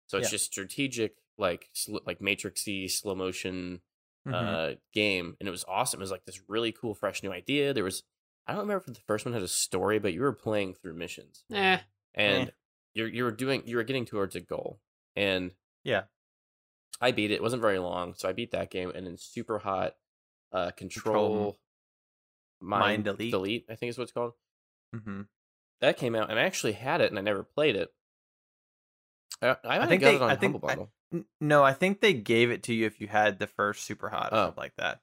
So 0.06 0.18
it's 0.18 0.28
Yeah. 0.28 0.36
just 0.36 0.46
strategic, 0.46 1.16
like 1.36 1.68
sl- 1.72 1.98
like 2.06 2.20
Matrixy 2.20 2.90
slow 2.90 3.14
motion 3.14 3.82
Mhm. 4.26 4.32
uh, 4.32 4.74
game, 4.92 5.36
and 5.40 5.48
it 5.48 5.50
was 5.50 5.64
awesome. 5.66 6.00
It 6.00 6.04
was 6.04 6.10
like 6.10 6.24
this 6.26 6.40
really 6.48 6.70
cool, 6.72 6.94
fresh 6.94 7.22
new 7.22 7.32
idea. 7.32 7.74
There 7.74 7.82
was 7.84 8.02
I 8.46 8.52
don't 8.52 8.62
remember 8.62 8.84
if 8.86 8.94
the 8.94 9.00
first 9.06 9.24
one 9.24 9.34
had 9.34 9.42
a 9.42 9.48
story, 9.48 9.98
but 9.98 10.12
you 10.12 10.20
were 10.20 10.32
playing 10.32 10.74
through 10.74 10.94
missions, 10.94 11.44
Eh. 11.52 11.78
and 12.14 12.48
Eh. 12.48 12.50
you're 12.94 13.08
you 13.08 13.24
were 13.24 13.30
doing 13.30 13.62
you 13.66 13.76
were 13.76 13.84
getting 13.84 14.04
towards 14.04 14.34
a 14.36 14.40
goal, 14.40 14.80
and 15.16 15.52
Yeah. 15.84 16.04
I 17.00 17.10
beat 17.12 17.30
it. 17.32 17.34
It 17.34 17.42
wasn't 17.42 17.62
very 17.62 17.78
long, 17.78 18.14
so 18.14 18.28
I 18.28 18.32
beat 18.32 18.52
that 18.52 18.70
game, 18.70 18.90
and 18.94 19.06
then 19.06 19.16
super 19.16 19.58
hot 19.58 19.96
uh, 20.52 20.70
control, 20.72 21.14
Control 21.14 21.58
mind, 22.60 22.80
Mind 22.80 23.04
Delete. 23.04 23.30
delete. 23.32 23.66
I 23.70 23.74
think 23.74 23.90
is 23.90 23.98
what 23.98 24.04
it's 24.04 24.12
called. 24.12 24.32
Mm-hmm. 24.94 25.22
That 25.80 25.96
came 25.96 26.14
out, 26.14 26.30
and 26.30 26.38
I 26.38 26.42
actually 26.42 26.72
had 26.74 27.00
it, 27.00 27.10
and 27.10 27.18
I 27.18 27.22
never 27.22 27.42
played 27.42 27.74
it. 27.74 27.92
I, 29.40 29.56
I, 29.64 29.78
might 29.80 29.88
think 29.88 30.00
got 30.02 30.10
they- 30.10 30.16
it 30.16 30.22
on 30.22 30.30
I 30.30 30.34
Humble 30.36 30.60
I- 30.62 30.66
Bundle. 30.66 30.92
N- 31.12 31.24
No, 31.40 31.64
I 31.64 31.72
think 31.72 32.00
they 32.00 32.12
gave 32.12 32.50
it 32.50 32.62
to 32.64 32.74
you 32.74 32.86
if 32.86 33.00
you 33.00 33.06
had 33.08 33.38
the 33.38 33.46
first 33.46 33.84
super 33.84 34.08
hot 34.08 34.32
or 34.32 34.36
Oh. 34.36 34.44
something 34.46 34.60
like 34.62 34.76
that. 34.76 35.00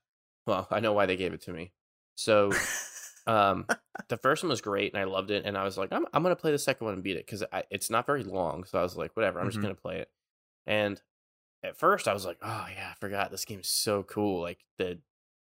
Well, 0.47 0.67
I 0.71 0.79
know 0.79 0.93
why 0.93 1.05
they 1.05 1.17
gave 1.17 1.33
it 1.33 1.41
to 1.43 1.51
me. 1.53 1.73
So 2.15 2.51
um 3.29 3.65
the 4.07 4.17
first 4.17 4.43
one 4.43 4.49
was 4.49 4.61
great 4.61 4.93
and 4.93 4.99
i 5.01 5.05
loved 5.05 5.29
it 5.31 5.45
and 5.45 5.57
i 5.57 5.63
was 5.63 5.77
like 5.77 5.91
i'm, 5.91 6.05
I'm 6.13 6.23
gonna 6.23 6.35
play 6.35 6.51
the 6.51 6.57
second 6.57 6.85
one 6.85 6.93
and 6.95 7.03
beat 7.03 7.17
it 7.17 7.25
because 7.25 7.43
it's 7.69 7.89
not 7.89 8.05
very 8.05 8.23
long 8.23 8.63
so 8.63 8.79
i 8.79 8.81
was 8.81 8.95
like 8.97 9.15
whatever 9.15 9.39
i'm 9.39 9.45
Mhm. 9.47 9.51
just 9.51 9.61
gonna 9.61 9.75
play 9.75 9.99
it 9.99 10.09
and 10.65 11.01
at 11.63 11.77
first 11.77 12.07
i 12.07 12.13
was 12.13 12.25
like 12.25 12.37
oh 12.41 12.67
yeah 12.73 12.89
i 12.91 12.95
forgot 12.99 13.31
this 13.31 13.45
game's 13.45 13.69
so 13.69 14.03
cool 14.03 14.41
like 14.41 14.65
the 14.77 14.99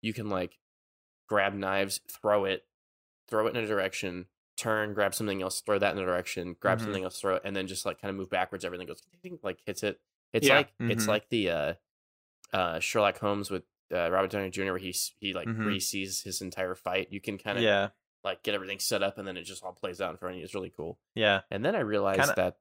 you 0.02 0.12
can 0.12 0.28
like 0.28 0.58
grab 1.28 1.54
knives 1.54 2.00
throw 2.10 2.44
it 2.44 2.64
throw 3.28 3.46
it 3.46 3.56
in 3.56 3.64
a 3.64 3.66
direction 3.66 4.26
turn 4.56 4.94
grab 4.94 5.14
something 5.14 5.42
else 5.42 5.60
throw 5.62 5.78
that 5.78 5.96
in 5.96 6.02
a 6.02 6.04
direction 6.06 6.54
grab 6.60 6.78
Mhm. 6.78 6.82
something 6.84 7.04
else 7.04 7.18
throw 7.20 7.36
it 7.36 7.42
and 7.44 7.56
then 7.56 7.66
just 7.66 7.84
like 7.86 8.00
kind 8.00 8.10
of 8.10 8.16
move 8.16 8.30
backwards 8.30 8.64
everything 8.64 8.86
goes 8.86 9.02
like 9.42 9.58
hits 9.66 9.82
it 9.82 10.00
it's 10.32 10.46
Yeah. 10.46 10.58
like 10.58 10.72
it's 10.80 11.04
Mhm. 11.04 11.08
like 11.08 11.28
the 11.30 11.50
uh 11.50 11.74
uh 12.52 12.78
sherlock 12.78 13.18
holmes 13.18 13.50
with 13.50 13.64
uh, 13.94 14.10
robert 14.10 14.30
downey 14.30 14.50
jr 14.50 14.64
where 14.64 14.78
he's 14.78 15.14
he 15.20 15.32
like 15.32 15.46
Mhm. 15.48 15.64
re-sees 15.66 16.22
his 16.22 16.40
entire 16.40 16.74
fight 16.74 17.08
you 17.10 17.20
can 17.20 17.38
kind 17.38 17.56
of 17.58 17.64
yeah, 17.64 17.88
like 18.24 18.42
get 18.42 18.54
everything 18.54 18.78
set 18.78 19.02
up 19.02 19.18
and 19.18 19.26
then 19.28 19.36
it 19.36 19.44
just 19.44 19.62
all 19.62 19.72
plays 19.72 20.00
out 20.00 20.10
in 20.10 20.16
front 20.16 20.34
of 20.34 20.38
you. 20.38 20.44
It's 20.44 20.54
really 20.54 20.72
cool. 20.76 20.98
yeah. 21.14 21.42
And 21.50 21.64
then 21.64 21.74
I 21.76 21.80
realized 21.80 22.20
Kinda- 22.20 22.34
that 22.36 22.56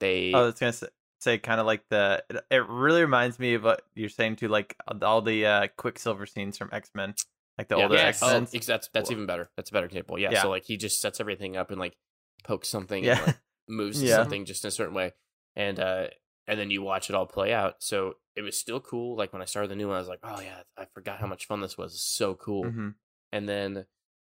they 0.00 0.32
Oh, 0.34 0.42
I 0.42 0.46
was 0.46 0.54
gonna 0.58 0.72
say, 0.72 0.88
say 1.20 1.38
kind 1.38 1.60
of 1.60 1.66
like 1.66 1.84
the. 1.88 2.22
It, 2.28 2.44
it 2.50 2.68
really 2.68 3.00
reminds 3.00 3.38
me 3.38 3.54
of 3.54 3.62
what 3.64 3.82
you're 3.94 4.08
saying 4.08 4.36
to 4.36 4.48
like 4.48 4.76
all 5.02 5.22
the 5.22 5.46
uh, 5.46 5.66
Quicksilver 5.76 6.26
scenes 6.26 6.58
from 6.58 6.68
X 6.72 6.90
Men, 6.94 7.14
like 7.56 7.68
the 7.68 7.76
yeah, 7.76 7.82
older. 7.84 7.96
X 7.96 8.20
Men. 8.20 8.46
Oh, 8.52 8.58
that's 8.66 8.88
that's 8.92 9.10
even 9.12 9.24
better. 9.26 9.48
That's 9.56 9.70
a 9.70 9.72
better 9.72 9.86
example. 9.86 10.18
Yeah, 10.18 10.30
Yeah. 10.32 10.42
So 10.42 10.50
like 10.50 10.64
he 10.64 10.76
just 10.76 11.00
sets 11.00 11.20
everything 11.20 11.56
up 11.56 11.70
and 11.70 11.78
like 11.78 11.96
pokes 12.42 12.68
something 12.68 13.04
Yeah. 13.04 13.18
and 13.18 13.26
like 13.28 13.38
moves 13.68 14.06
something 14.10 14.44
just 14.44 14.64
in 14.64 14.68
a 14.68 14.72
certain 14.72 14.94
way. 14.94 15.12
And 15.54 15.78
uh 15.78 16.08
and 16.48 16.58
then 16.58 16.70
you 16.70 16.82
watch 16.82 17.08
it 17.08 17.14
all 17.14 17.26
play 17.26 17.52
out. 17.54 17.76
So 17.78 18.14
it 18.36 18.42
was 18.42 18.58
still 18.58 18.80
cool. 18.80 19.16
Like 19.16 19.32
when 19.32 19.42
I 19.42 19.46
started 19.46 19.70
the 19.70 19.76
new 19.76 19.88
one, 19.88 19.96
I 19.96 20.00
was 20.00 20.08
like, 20.08 20.20
Oh 20.22 20.40
yeah, 20.40 20.62
I 20.76 20.86
forgot 20.86 21.20
how 21.20 21.26
much 21.26 21.46
fun 21.46 21.60
this 21.60 21.78
was. 21.78 21.94
It's 21.94 22.02
so 22.04 22.34
cool. 22.34 22.76
hmm 22.76 22.96
And 23.32 23.48
then 23.48 23.86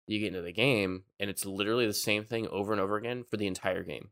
you 0.07 0.19
get 0.19 0.30
into 0.30 0.41
the 0.41 0.52
game 0.53 1.06
and 1.19 1.30
it's 1.30 1.45
literally 1.45 1.88
the 1.88 1.94
same 1.94 2.26
thing 2.26 2.48
over 2.49 2.72
and 2.72 2.82
over 2.82 2.98
again 2.98 3.23
for 3.23 3.38
the 3.38 3.48
entire 3.48 3.84
game. 3.84 4.11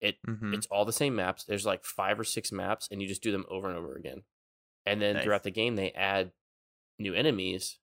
It 0.00 0.18
hmm 0.26 0.60
It's 0.60 0.66
all 0.68 0.84
the 0.84 0.92
same 0.92 1.16
maps. 1.16 1.44
There's 1.44 1.66
like 1.66 1.84
five 1.84 2.20
or 2.20 2.24
six 2.24 2.52
maps, 2.52 2.88
and 2.90 3.02
you 3.02 3.08
just 3.08 3.22
do 3.22 3.32
them 3.32 3.46
over 3.50 3.68
and 3.68 3.78
over 3.78 3.96
again. 3.96 4.24
And 4.86 5.02
then 5.02 5.18
Nice. 5.18 5.20
throughout 5.20 5.44
the 5.44 5.50
game, 5.52 5.76
they 5.76 5.92
add 5.92 6.32
new 6.98 7.14
enemies. 7.14 7.78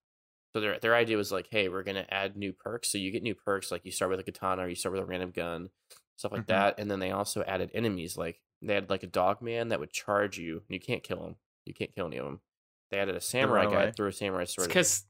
So 0.55 0.61
their 0.61 0.79
their 0.79 0.95
idea 0.95 1.17
was 1.17 1.31
like, 1.31 1.47
hey, 1.51 1.69
we're 1.69 1.83
gonna 1.83 2.07
add 2.09 2.37
new 2.37 2.53
perks. 2.53 2.91
So 2.91 2.97
you 2.97 3.11
get 3.11 3.23
new 3.23 3.35
perks, 3.35 3.71
like 3.71 3.85
you 3.85 3.91
start 3.91 4.11
with 4.11 4.19
a 4.19 4.23
katana, 4.23 4.63
or 4.63 4.69
you 4.69 4.75
start 4.75 4.93
with 4.93 5.03
a 5.03 5.07
random 5.07 5.31
gun, 5.31 5.69
stuff 6.17 6.31
like 6.33 6.47
Mhm. 6.47 6.47
that. 6.47 6.79
And 6.79 6.89
then 6.91 6.99
they 6.99 7.11
also 7.11 7.43
added 7.43 7.71
enemies, 7.73 8.17
like 8.17 8.41
they 8.61 8.75
had 8.75 8.89
like 8.89 9.03
a 9.03 9.07
dog 9.07 9.41
man 9.41 9.69
that 9.69 9.79
would 9.79 9.91
charge 9.93 10.37
you, 10.39 10.57
and 10.57 10.65
you 10.69 10.79
can't 10.79 11.03
kill 11.03 11.25
him. 11.25 11.37
You 11.67 11.73
can't 11.73 11.93
kill 11.93 12.07
any 12.07 12.17
of 12.17 12.25
them. 12.25 12.39
They 12.91 12.99
added 12.99 13.15
a 13.15 13.21
samurai 13.21 13.65
guy 13.65 13.83
away. 13.83 13.91
through 13.91 14.07
a 14.07 14.13
samurai 14.13 14.43
It's 14.43 14.55
sword. 14.55 14.67
because 14.69 15.05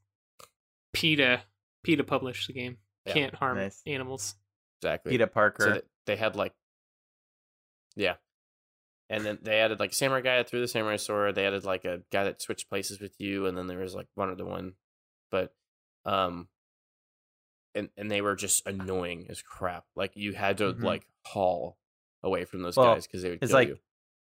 PETA 0.92 1.42
PETA 1.84 2.04
published 2.04 2.46
the 2.48 2.52
game. 2.52 2.78
Yeah. 3.06 3.12
Can't 3.14 3.34
harm 3.34 3.56
Nice. 3.58 3.80
animals. 3.86 4.34
exactly. 4.82 5.10
PETA 5.12 5.26
Parker. 5.28 5.62
So 5.62 5.70
that 5.74 5.84
they 6.06 6.16
had 6.16 6.34
like, 6.36 6.54
yeah, 7.96 8.14
and 9.10 9.24
then 9.24 9.38
they 9.42 9.60
added 9.60 9.80
like 9.80 9.92
a 9.92 9.94
samurai 9.94 10.20
guy 10.20 10.36
that 10.38 10.48
threw 10.48 10.60
the 10.60 10.68
samurai 10.68 10.96
sword. 10.96 11.34
They 11.34 11.46
added 11.46 11.64
like 11.64 11.84
a 11.84 12.02
guy 12.12 12.24
that 12.24 12.42
switched 12.42 12.68
places 12.68 13.00
with 13.00 13.14
you, 13.18 13.46
and 13.46 13.56
then 13.56 13.66
there 13.66 13.78
was 13.78 13.94
like 13.94 14.06
one 14.14 14.30
other 14.30 14.44
one, 14.44 14.74
but 15.30 15.52
um, 16.04 16.48
and 17.74 17.90
and 17.96 18.10
they 18.10 18.20
were 18.20 18.34
just 18.36 18.66
annoying 18.66 19.26
as 19.28 19.42
crap. 19.42 19.84
Like 19.96 20.12
you 20.16 20.32
had 20.32 20.58
to 20.58 20.72
Mhm. 20.74 20.82
like 20.82 21.06
haul 21.24 21.78
away 22.22 22.44
from 22.44 22.62
those 22.62 22.76
Well, 22.76 22.94
guys 22.94 23.06
because 23.06 23.22
they 23.22 23.30
would 23.30 23.38
it's 23.42 23.50
kill 23.50 23.58
like 23.60 23.68
you. 23.68 23.78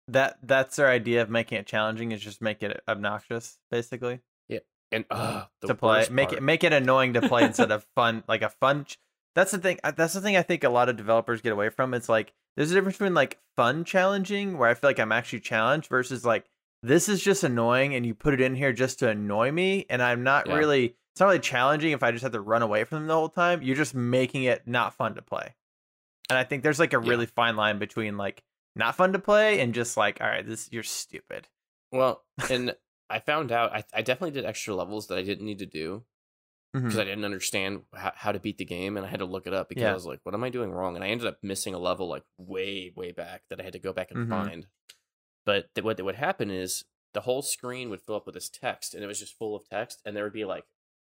That 0.09 0.39
that's 0.43 0.76
their 0.76 0.89
idea 0.89 1.22
of 1.22 1.30
making 1.30 1.59
it 1.59 1.66
challenging 1.66 2.12
is 2.12 2.20
just 2.20 2.40
make 2.43 2.62
it 2.62 2.82
obnoxious, 2.89 3.59
basically. 3.70 4.20
Yeah, 4.48 4.60
and 4.90 5.05
uh, 5.10 5.44
to 5.66 5.74
play, 5.74 6.06
make 6.10 6.32
it 6.32 6.43
make 6.43 6.64
it 6.64 6.72
annoying 6.72 7.14
to 7.14 7.20
play 7.28 7.44
instead 7.44 7.70
of 7.70 7.86
fun, 7.94 8.24
like 8.28 8.43
a 8.43 8.48
fun. 8.48 8.85
ch- 8.86 8.98
That's 9.35 9.52
the 9.52 9.59
thing. 9.59 9.78
uh, 9.85 9.93
That's 9.93 10.14
the 10.14 10.20
thing 10.20 10.36
I 10.36 10.43
think 10.43 10.64
a 10.64 10.68
lot 10.70 10.89
of 10.89 10.97
developers 10.97 11.40
get 11.40 11.52
away 11.52 11.68
from. 11.68 11.94
It's 11.94 12.09
like 12.09 12.32
there's 12.56 12.70
a 12.70 12.74
difference 12.74 12.97
between 12.98 13.14
like 13.14 13.39
fun 13.56 13.85
challenging, 13.85 14.59
where 14.59 14.68
I 14.68 14.74
feel 14.74 14.89
like 14.90 14.98
I'm 14.98 15.12
actually 15.12 15.40
challenged, 15.40 15.89
versus 15.89 16.24
like 16.24 16.47
this 16.82 17.09
is 17.09 17.22
just 17.22 17.44
annoying, 17.44 17.94
and 17.94 18.06
you 18.06 18.14
put 18.14 18.35
it 18.35 18.40
in 18.40 18.55
here 18.55 18.72
just 18.72 18.98
to 19.01 19.09
annoy 19.10 19.52
me, 19.52 19.85
and 19.90 20.02
I'm 20.02 20.22
not 20.22 20.47
Yeah. 20.47 20.56
really. 20.56 20.94
It's 21.14 21.20
not 21.20 21.26
really 21.26 21.40
challenging 21.40 21.90
if 21.90 22.05
I 22.05 22.12
just 22.12 22.22
have 22.22 22.30
to 22.32 22.40
run 22.40 22.62
away 22.62 22.85
from 22.85 22.98
them 23.01 23.06
the 23.09 23.14
whole 23.14 23.28
time. 23.28 23.60
You're 23.60 23.74
just 23.74 23.93
making 23.93 24.44
it 24.44 24.62
not 24.66 24.94
fun 24.94 25.16
to 25.16 25.22
play. 25.22 25.56
And 26.30 26.39
I 26.39 26.44
think 26.44 26.62
there's 26.62 26.78
like 26.78 26.93
a 26.93 27.01
Yeah. 27.02 27.09
really 27.10 27.26
fine 27.26 27.56
line 27.56 27.80
between 27.80 28.16
like 28.16 28.44
not 28.78 28.96
fun 28.96 29.12
to 29.14 29.18
play 29.18 29.60
and 29.60 29.74
just 29.74 29.96
like, 29.96 30.20
all 30.20 30.28
right, 30.28 30.46
this 30.46 30.70
you're 30.72 30.82
stupid. 30.82 31.48
Well, 31.92 32.24
and 32.48 32.76
I 33.10 33.20
found 33.20 33.52
out 33.52 33.72
I, 33.72 33.84
I 33.92 34.02
definitely 34.02 34.32
did 34.32 34.44
extra 34.44 34.74
levels 34.74 35.09
that 35.09 35.18
I 35.18 35.22
didn't 35.22 35.46
need 35.46 35.59
to 35.60 35.66
do 35.66 36.05
because 36.86 36.98
Mhm. 36.98 37.00
I 37.00 37.05
didn't 37.05 37.24
understand 37.24 37.84
how, 37.94 38.12
how 38.14 38.32
to 38.32 38.40
beat 38.40 38.59
the 38.59 38.64
game, 38.64 38.96
and 38.96 39.06
I 39.06 39.10
had 39.10 39.20
to 39.20 39.26
look 39.26 39.46
it 39.46 39.55
up 39.55 39.68
because 39.68 39.84
Yeah. 39.84 39.90
I 39.90 39.94
was 39.94 40.06
like, 40.06 40.20
"What 40.24 40.34
am 40.34 40.44
I 40.44 40.50
doing 40.50 40.72
wrong?" 40.72 40.96
And 40.96 41.05
I 41.05 41.09
ended 41.09 41.26
up 41.26 41.38
missing 41.42 41.74
a 41.74 41.78
level 41.78 42.09
like 42.09 42.24
way, 42.38 42.92
way 42.96 43.12
back 43.12 43.44
that 43.50 43.60
I 43.60 43.64
had 43.64 43.74
to 43.74 43.78
go 43.80 43.92
back 43.92 44.10
and 44.10 44.20
Mhm. 44.20 44.28
find. 44.28 44.68
But 45.44 45.74
th- 45.74 45.84
what 45.84 46.00
would 46.02 46.14
happen 46.16 46.50
is 46.50 46.84
the 47.14 47.22
whole 47.22 47.42
screen 47.42 47.90
would 47.90 48.02
fill 48.02 48.16
up 48.16 48.26
with 48.26 48.34
this 48.34 48.48
text, 48.48 48.94
and 48.94 49.02
it 49.02 49.06
was 49.06 49.18
just 49.20 49.36
full 49.38 49.56
of 49.56 49.68
text, 49.68 50.00
and 50.05 50.16
there 50.16 50.24
would 50.24 50.32
be 50.32 50.44
like 50.44 50.66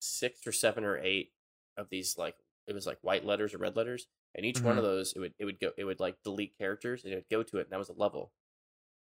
six 0.00 0.46
or 0.46 0.52
seven 0.52 0.84
or 0.84 0.98
eight 0.98 1.32
of 1.76 1.88
these 1.90 2.16
like 2.18 2.36
it 2.70 2.74
was 2.74 2.86
like 2.86 2.98
white 3.02 3.24
letters 3.24 3.54
or 3.54 3.58
red 3.58 3.76
letters, 3.76 4.06
and 4.34 4.46
each 4.46 4.62
one 4.64 4.78
of 4.78 4.84
those 4.84 5.12
it 5.14 5.20
would 5.20 5.34
it 5.38 5.44
would 5.44 5.60
go 5.60 5.72
it 5.76 5.84
would 5.84 6.00
like 6.00 6.16
delete 6.24 6.56
characters, 6.58 7.04
and 7.04 7.12
it 7.12 7.16
would 7.16 7.28
go 7.30 7.42
to 7.42 7.58
it, 7.58 7.62
and 7.62 7.70
that 7.72 7.78
was 7.78 7.88
a 7.90 7.94
level. 7.94 8.32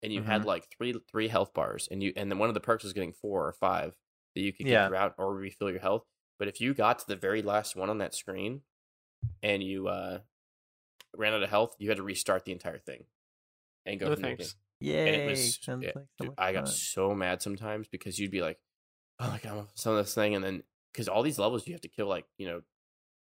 And 0.03 0.13
you 0.13 0.23
had 0.23 0.45
like 0.45 0.69
three 0.77 0.95
three 1.11 1.29
health 1.29 1.53
bars, 1.55 1.89
and 1.91 2.03
you 2.03 2.13
and 2.17 2.31
then 2.31 2.39
one 2.39 2.49
of 2.49 2.55
the 2.55 2.61
perks 2.61 2.85
was 2.85 2.93
getting 2.93 3.13
four 3.13 3.47
or 3.47 3.53
five 3.53 3.97
that 4.35 4.41
you 4.43 4.53
could 4.53 4.67
get 4.67 4.71
Yeah. 4.71 4.87
throughout 4.89 5.15
or 5.19 5.35
refill 5.35 5.71
your 5.71 5.81
health. 5.81 6.05
But 6.39 6.49
if 6.49 6.61
you 6.61 6.73
got 6.75 7.01
to 7.01 7.07
the 7.09 7.17
very 7.17 7.43
last 7.43 7.75
one 7.77 7.91
on 7.91 7.99
that 7.99 8.15
screen 8.15 8.63
and 9.43 9.63
you 9.63 9.89
uh 9.89 10.21
ran 11.17 11.33
out 11.35 11.43
of 11.43 11.51
health, 11.51 11.75
you 11.79 11.89
had 11.89 11.97
to 11.97 12.03
restart 12.03 12.45
the 12.45 12.53
entire 12.53 12.79
thing 12.79 13.05
and 13.87 13.99
go 13.99 14.07
No 14.07 14.15
from 14.15 14.23
the 14.23 14.29
thanks. 14.29 14.55
Yay! 14.81 15.07
And 15.07 15.17
it 15.17 15.27
was 15.27 15.59
yeah, 15.81 15.89
like 15.95 16.07
so 16.19 16.25
dude, 16.27 16.35
I 16.39 16.53
got 16.53 16.65
fun. 16.65 16.75
so 16.75 17.15
mad 17.15 17.43
sometimes 17.43 17.89
because 17.89 18.19
you'd 18.19 18.31
be 18.31 18.43
like, 18.43 18.59
"Oh 19.19 19.29
my 19.31 19.39
god, 19.39 19.69
some 19.75 19.93
of 19.95 19.99
this 19.99 20.15
thing," 20.15 20.35
and 20.35 20.45
then 20.45 20.63
because 20.93 21.09
all 21.09 21.23
these 21.23 21.39
levels 21.39 21.67
you 21.67 21.73
have 21.75 21.81
to 21.83 21.89
kill 21.89 22.07
like 22.07 22.27
you 22.39 22.47
know 22.47 22.63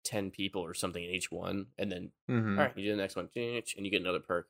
ten 0.03 0.31
people 0.31 0.61
or 0.61 0.73
something 0.73 1.03
in 1.03 1.09
each 1.11 1.31
one, 1.31 1.67
and 1.77 1.91
then 1.91 2.11
Mhm. 2.27 2.57
all 2.57 2.65
right, 2.65 2.77
you 2.77 2.85
do 2.85 2.91
the 2.91 2.97
next 3.01 3.15
one, 3.15 3.29
and 3.35 3.63
you 3.77 3.89
get 3.91 4.01
another 4.01 4.19
perk, 4.19 4.49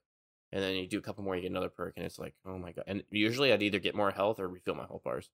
and 0.51 0.61
then 0.61 0.75
you 0.75 0.88
do 0.88 0.99
a 0.99 1.01
couple 1.01 1.23
more, 1.23 1.35
you 1.35 1.41
get 1.43 1.51
another 1.51 1.69
perk, 1.69 1.93
and 1.97 2.05
it's 2.05 2.19
like, 2.19 2.35
oh 2.45 2.57
my 2.57 2.71
god! 2.73 2.85
And 2.88 3.03
usually 3.11 3.53
I'd 3.53 3.63
either 3.63 3.80
get 3.80 3.95
more 3.95 4.11
health 4.11 4.39
or 4.39 4.47
refill 4.47 4.75
my 4.75 4.85
health 4.88 5.03
bars 5.03 5.30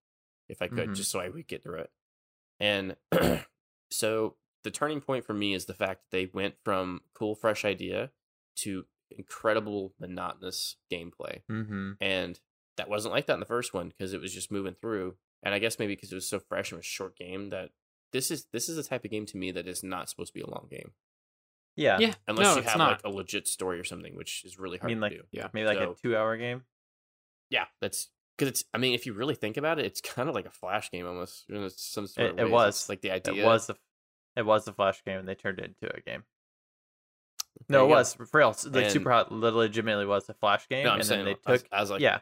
if 0.50 0.62
I 0.62 0.68
could, 0.68 0.92
Mhm. 0.92 0.94
just 0.94 1.12
so 1.12 1.20
I 1.20 1.30
would 1.30 1.48
get 1.48 1.64
through 1.64 1.80
it. 1.82 1.92
And 2.60 2.96
so 3.92 4.38
the 4.64 4.72
turning 4.72 5.02
point 5.02 5.26
for 5.26 5.34
me 5.34 5.54
is 5.54 5.66
the 5.66 5.74
fact 5.74 6.04
that 6.04 6.12
they 6.18 6.26
went 6.34 6.56
from 6.64 7.02
cool, 7.14 7.36
fresh 7.36 7.66
idea 7.66 8.12
to 8.58 8.86
incredible, 9.12 9.94
monotonous 10.00 10.78
gameplay, 10.92 11.42
Mhm. 11.50 12.00
and 12.02 12.40
that 12.78 12.90
wasn't 12.90 13.14
like 13.14 13.26
that 13.28 13.36
in 13.36 13.40
the 13.42 13.46
first 13.46 13.74
one 13.74 13.90
because 13.90 14.14
it 14.14 14.22
was 14.22 14.34
just 14.34 14.52
moving 14.52 14.76
through. 14.76 15.18
And 15.44 15.54
I 15.54 15.60
guess 15.60 15.80
maybe 15.80 15.96
because 15.96 16.12
it 16.12 16.16
was 16.16 16.28
so 16.28 16.40
fresh 16.40 16.72
and 16.72 16.78
was 16.78 16.86
a 16.86 16.90
short 16.90 17.18
game 17.18 17.50
that 17.52 17.72
this 18.12 18.32
is 18.32 18.48
this 18.52 18.70
is 18.70 18.76
the 18.76 18.84
type 18.84 19.06
of 19.06 19.12
game 19.12 19.26
to 19.28 19.38
me 19.38 19.52
that 19.52 19.68
is 19.68 19.84
not 19.84 20.10
supposed 20.10 20.34
to 20.34 20.34
be 20.34 20.42
a 20.42 20.50
long 20.50 20.68
game 20.70 20.92
Yeah. 21.76 21.98
Yeah, 22.00 22.14
unless 22.28 22.56
no, 22.56 22.62
you 22.62 22.68
have 22.68 22.78
not. 22.78 22.92
like 22.92 23.02
a 23.04 23.10
legit 23.16 23.48
story 23.48 23.80
or 23.80 23.84
something, 23.84 24.16
which 24.16 24.44
is 24.46 24.58
really 24.60 24.78
I 24.80 24.82
hard 24.82 24.90
mean, 24.92 24.98
to 24.98 25.02
like, 25.02 25.12
do. 25.14 25.22
Yeah. 25.32 25.48
Maybe 25.54 25.68
like 25.68 25.78
So- 25.78 25.92
a 25.92 25.96
two-hour 25.96 26.38
game. 26.38 26.64
Yeah, 27.50 27.66
that's 27.82 28.10
because 28.38 28.50
it's. 28.50 28.64
I 28.74 28.78
mean, 28.78 28.94
if 28.94 29.06
you 29.06 29.14
really 29.14 29.36
think 29.36 29.58
about 29.58 29.80
it, 29.80 29.86
it's 29.86 30.02
kind 30.02 30.30
of 30.30 30.36
like 30.36 30.46
a 30.46 30.52
flash 30.52 30.92
game 30.92 31.08
almost. 31.08 31.46
In 31.50 31.70
some 31.72 32.06
sort 32.08 32.28
It- 32.28 32.34
of 32.34 32.40
it 32.40 32.52
was. 32.52 32.76
It's 32.82 32.90
like 32.90 33.02
the 33.02 33.12
idea. 33.12 33.44
It 33.44 33.46
was 33.46 33.70
a, 33.70 33.76
it 34.36 34.46
was 34.46 34.68
a 34.68 34.74
flash 34.74 35.04
game, 35.04 35.18
and 35.20 35.28
they 35.28 35.36
turned 35.36 35.60
it 35.60 35.66
into 35.66 35.96
a 35.96 36.00
game. 36.02 36.24
There 37.68 37.80
No, 37.80 37.86
it 37.86 37.90
go. 37.90 37.96
was 37.96 38.14
for 38.14 38.28
real. 38.34 38.56
Like 38.66 38.84
And- 38.84 38.92
Super 38.92 39.12
Hot 39.12 39.32
legitimately 39.32 40.06
was 40.06 40.30
a 40.30 40.34
flash 40.34 40.68
game, 40.70 40.84
No, 40.86 40.92
I'm 40.92 41.00
and 41.00 41.06
saying 41.08 41.26
then 41.26 41.34
they 41.34 41.40
I 41.46 41.52
was, 41.54 41.62
took. 41.64 41.72
I 41.74 41.82
was 41.82 41.90
like, 41.92 42.02
yeah, 42.02 42.20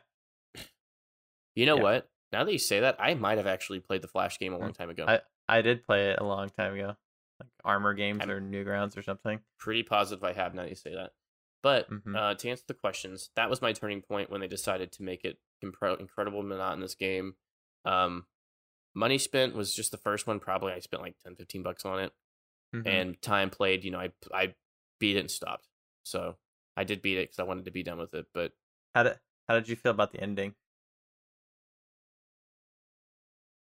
You 1.56 1.66
know 1.66 1.78
Yeah. 1.78 1.84
what? 1.84 2.10
Now 2.32 2.44
that 2.44 2.52
you 2.52 2.60
say 2.60 2.82
that, 2.82 2.98
I 3.00 3.14
might 3.14 3.38
have 3.38 3.48
actually 3.48 3.80
played 3.80 4.02
the 4.02 4.08
flash 4.08 4.38
game 4.40 4.54
a 4.54 4.58
hmm. 4.58 4.64
long 4.64 4.74
time 4.74 4.90
ago. 4.90 5.06
I- 5.08 5.22
I 5.48 5.62
did 5.62 5.84
play 5.86 6.12
it 6.12 6.20
a 6.20 6.24
long 6.26 6.50
time 6.50 6.74
ago, 6.76 6.96
like 7.40 7.50
Armor 7.64 7.94
Games 7.94 8.20
I'm- 8.22 8.30
or 8.30 8.42
Newgrounds 8.42 8.98
or 8.98 9.02
something. 9.02 9.40
Pretty 9.58 9.84
positive 9.84 10.24
I 10.24 10.34
have 10.34 10.54
now 10.54 10.64
you 10.64 10.76
say 10.76 10.94
that. 10.94 11.14
But 11.64 11.90
Mhm. 11.90 12.16
uh, 12.16 12.36
to 12.36 12.50
answer 12.50 12.64
the 12.68 12.74
questions, 12.74 13.32
that 13.36 13.50
was 13.50 13.62
my 13.62 13.74
turning 13.74 14.02
point 14.02 14.30
when 14.30 14.42
they 14.42 14.48
decided 14.48 14.92
to 14.94 15.04
make 15.04 15.26
it 15.26 15.40
impre- 15.64 16.00
incredible 16.00 16.44
monotonous 16.44 16.96
game. 16.96 17.36
Um, 17.86 18.28
money 18.94 19.18
spent 19.18 19.56
was 19.56 19.74
just 19.76 19.92
the 19.92 19.98
first 19.98 20.28
one. 20.28 20.40
Probably 20.40 20.74
I 20.74 20.80
spent 20.80 21.02
like 21.02 21.18
10, 21.20 21.36
15 21.36 21.64
bucks 21.64 21.86
on 21.86 22.00
it. 22.00 22.14
Mhm. 22.76 22.86
and 22.86 23.22
time 23.22 23.50
played 23.50 23.86
you 23.86 23.92
know 23.92 23.98
i 24.00 24.12
i 24.34 24.54
beat 25.00 25.16
it 25.16 25.22
and 25.22 25.32
stopped 25.32 25.70
so 26.04 26.38
i 26.76 26.84
did 26.84 27.02
beat 27.02 27.18
it 27.18 27.24
because 27.30 27.40
i 27.40 27.44
wanted 27.44 27.64
to 27.64 27.72
be 27.72 27.82
done 27.82 27.98
with 27.98 28.14
it 28.14 28.26
but 28.34 28.52
how 28.94 29.04
did 29.04 29.18
how 29.48 29.54
did 29.56 29.70
you 29.70 29.76
feel 29.78 29.92
about 29.94 30.12
the 30.12 30.20
ending? 30.20 30.54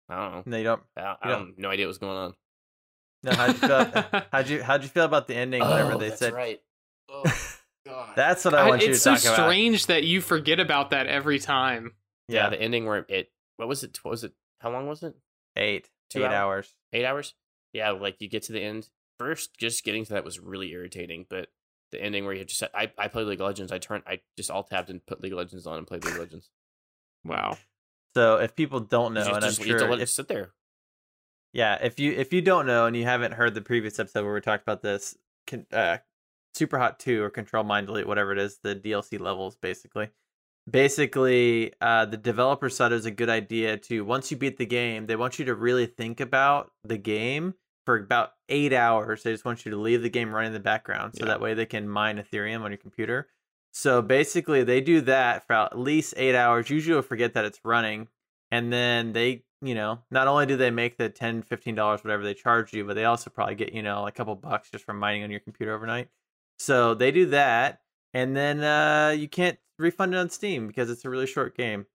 I 0.08 0.16
don't 0.16 0.32
know 0.34 0.42
No, 0.46 0.56
you 0.58 0.64
don't. 0.64 0.82
i, 0.96 1.00
I 1.22 1.28
don't- 1.28 1.38
don't 1.46 1.58
no 1.58 1.70
idea 1.70 1.86
what's 1.86 1.98
going 1.98 2.16
on 2.16 2.34
No, 3.22 3.32
how'd 3.32 3.48
you 3.54 3.54
feel? 3.68 4.22
how'd 4.32 4.48
you 4.48 4.62
how'd 4.62 4.82
you 4.82 4.88
feel 4.88 5.04
about 5.04 5.26
the 5.26 5.34
ending? 5.34 5.62
Whenever 5.62 5.92
Oh, 5.94 5.98
they 5.98 6.08
that's 6.10 6.18
said, 6.20 6.32
right 6.32 6.60
oh 7.10 7.22
god 7.86 8.12
"That's 8.16 8.44
what 8.44 8.54
I 8.54 8.62
I- 8.62 8.68
want 8.68 8.82
you 8.82 8.88
to 8.88 8.92
it's 8.94 9.02
so 9.02 9.14
talk 9.14 9.22
about." 9.24 9.34
strange 9.34 9.86
that 9.86 10.04
you 10.04 10.20
forget 10.20 10.60
about 10.60 10.90
that 10.90 11.06
every 11.06 11.38
time. 11.38 11.94
yeah. 12.28 12.44
Yeah, 12.44 12.50
the 12.50 12.60
ending 12.60 12.86
where 12.86 13.04
it 13.08 13.30
what 13.56 13.68
was 13.68 13.82
it 13.84 13.98
what 14.02 14.10
was 14.10 14.24
it 14.24 14.32
how 14.60 14.70
long 14.70 14.86
was 14.88 15.02
it 15.02 15.14
eight, 15.56 15.88
Two 16.10 16.20
eight 16.20 16.26
hour- 16.26 16.34
hours. 16.34 16.74
eight 16.92 17.04
hours 17.04 17.34
yeah 17.72 17.90
like 17.90 18.16
you 18.20 18.28
get 18.28 18.42
to 18.44 18.52
the 18.52 18.60
end 18.62 18.88
first 19.18 19.56
just 19.58 19.84
getting 19.84 20.04
to 20.04 20.12
that 20.14 20.24
was 20.24 20.38
really 20.38 20.70
irritating 20.72 21.26
but 21.30 21.48
the 21.92 22.02
ending 22.02 22.24
where 22.24 22.34
you 22.34 22.44
just 22.44 22.58
said 22.58 22.68
i 22.74 22.90
i 22.98 23.08
played 23.08 23.26
league 23.26 23.40
of 23.40 23.46
legends 23.46 23.72
i 23.72 23.78
turned 23.78 24.02
i 24.06 24.20
just 24.36 24.50
alt 24.50 24.68
tabbed 24.68 24.90
and 24.90 25.04
put 25.06 25.22
league 25.22 25.32
of 25.32 25.38
legends 25.38 25.66
on 25.66 25.78
and 25.78 25.86
played 25.86 26.04
league 26.04 26.14
of 26.14 26.20
legends 26.20 26.50
Wow. 27.24 27.56
So 28.16 28.36
if 28.36 28.56
people 28.56 28.80
don't 28.80 29.12
know, 29.12 29.34
and 29.34 29.42
just, 29.42 29.60
I'm 29.60 29.66
you 29.66 29.72
have 29.74 29.80
to 29.80 29.84
sure 29.84 29.90
let 29.90 29.98
it 30.00 30.04
if, 30.04 30.08
sit 30.08 30.26
there 30.28 30.52
Yeah, 31.52 31.78
if 31.82 32.00
you 32.00 32.12
if 32.12 32.32
you 32.32 32.40
don't 32.40 32.66
know 32.66 32.86
and 32.86 32.96
you 32.96 33.04
haven't 33.04 33.32
heard 33.32 33.52
the 33.54 33.60
previous 33.60 33.98
episode 33.98 34.24
where 34.24 34.32
we 34.32 34.40
talked 34.40 34.62
about 34.62 34.80
this, 34.80 35.16
con- 35.46 35.66
uh, 35.72 35.98
Super 36.54 36.78
Hot 36.78 36.98
Two 36.98 37.22
or 37.22 37.28
Control 37.28 37.62
Mind 37.62 37.88
Delete, 37.88 38.06
whatever 38.06 38.32
it 38.32 38.38
is, 38.38 38.58
the 38.62 38.74
DLC 38.74 39.20
levels, 39.20 39.56
basically. 39.56 40.08
Basically, 40.70 41.72
uh, 41.80 42.06
the 42.06 42.16
developers 42.16 42.76
thought 42.76 42.90
it 42.90 42.96
was 42.96 43.06
a 43.06 43.10
good 43.10 43.28
idea 43.28 43.76
to 43.76 44.04
once 44.04 44.30
you 44.30 44.36
beat 44.36 44.56
the 44.56 44.66
game, 44.66 45.06
they 45.06 45.14
want 45.16 45.38
you 45.38 45.44
to 45.44 45.54
really 45.54 45.86
think 45.86 46.20
about 46.20 46.72
the 46.84 46.98
game 46.98 47.54
for 47.84 47.96
about 47.96 48.32
eight 48.48 48.72
hours. 48.72 49.22
They 49.22 49.30
just 49.32 49.44
want 49.44 49.64
you 49.64 49.70
to 49.70 49.76
leave 49.76 50.02
the 50.02 50.08
game 50.10 50.34
running 50.34 50.48
in 50.48 50.52
the 50.54 50.60
background, 50.60 51.14
so 51.14 51.24
Yeah. 51.24 51.28
that 51.32 51.40
way 51.40 51.54
they 51.54 51.66
can 51.66 51.88
mine 51.88 52.16
Ethereum 52.18 52.62
on 52.62 52.70
your 52.72 52.78
computer. 52.78 53.28
So 53.78 54.00
basically, 54.00 54.64
they 54.64 54.80
do 54.80 55.02
that 55.02 55.46
for 55.46 55.52
at 55.52 55.78
least 55.78 56.14
eight 56.16 56.34
hours. 56.34 56.70
Usually, 56.70 57.02
forget 57.02 57.34
that 57.34 57.44
it's 57.44 57.60
running, 57.62 58.08
and 58.50 58.72
then 58.72 59.12
they 59.12 59.42
you 59.60 59.74
know 59.74 59.98
not 60.10 60.28
only 60.28 60.46
do 60.46 60.56
they 60.56 60.70
make 60.70 60.96
the 60.96 61.10
10 61.10 61.42
15 61.42 61.74
dollars 61.74 62.02
whatever 62.04 62.22
they 62.22 62.34
charge 62.34 62.74
you 62.74 62.84
but 62.84 62.94
they 62.94 63.06
also 63.06 63.30
probably 63.30 63.54
get 63.54 63.72
you 63.72 63.82
know 63.82 64.06
a 64.06 64.12
couple 64.12 64.34
bucks 64.34 64.70
just 64.70 64.84
from 64.84 64.98
mining 64.98 65.24
on 65.24 65.30
your 65.30 65.40
computer 65.40 65.74
overnight 65.74 66.08
so 66.58 66.92
they 66.92 67.10
do 67.10 67.24
that 67.24 67.80
and 68.12 68.36
then 68.36 68.62
uh 68.62 69.14
you 69.16 69.26
can't 69.26 69.58
refund 69.78 70.14
it 70.14 70.18
on 70.18 70.28
steam 70.28 70.66
because 70.66 70.90
it's 70.90 71.06
a 71.06 71.10
really 71.10 71.26
short 71.26 71.56
game 71.56 71.86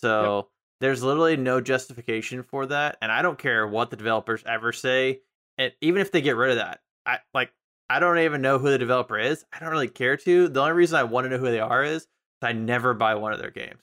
so 0.00 0.48
there's 0.80 1.04
literally 1.04 1.36
no 1.36 1.60
justification 1.60 2.42
for 2.42 2.66
that 2.66 2.98
and 3.00 3.12
i 3.12 3.22
don't 3.22 3.38
care 3.38 3.68
what 3.68 3.90
the 3.90 3.96
developers 3.96 4.42
ever 4.44 4.72
say 4.72 5.20
and 5.58 5.72
even 5.80 6.00
if 6.00 6.10
they 6.10 6.20
get 6.20 6.34
rid 6.34 6.50
of 6.50 6.56
that 6.56 6.80
i 7.06 7.18
like 7.32 7.52
i 7.90 7.98
don't 7.98 8.18
even 8.18 8.40
know 8.42 8.58
who 8.58 8.70
the 8.70 8.78
developer 8.78 9.18
is 9.18 9.44
i 9.52 9.58
don't 9.58 9.70
really 9.70 9.88
care 9.88 10.16
to 10.16 10.48
the 10.48 10.60
only 10.60 10.72
reason 10.72 10.96
i 10.96 11.02
want 11.04 11.24
to 11.24 11.28
know 11.30 11.38
who 11.38 11.50
they 11.50 11.60
are 11.60 11.84
is 11.84 12.06
i 12.42 12.52
never 12.52 12.94
buy 12.94 13.14
one 13.14 13.32
of 13.32 13.38
their 13.38 13.50
games 13.50 13.80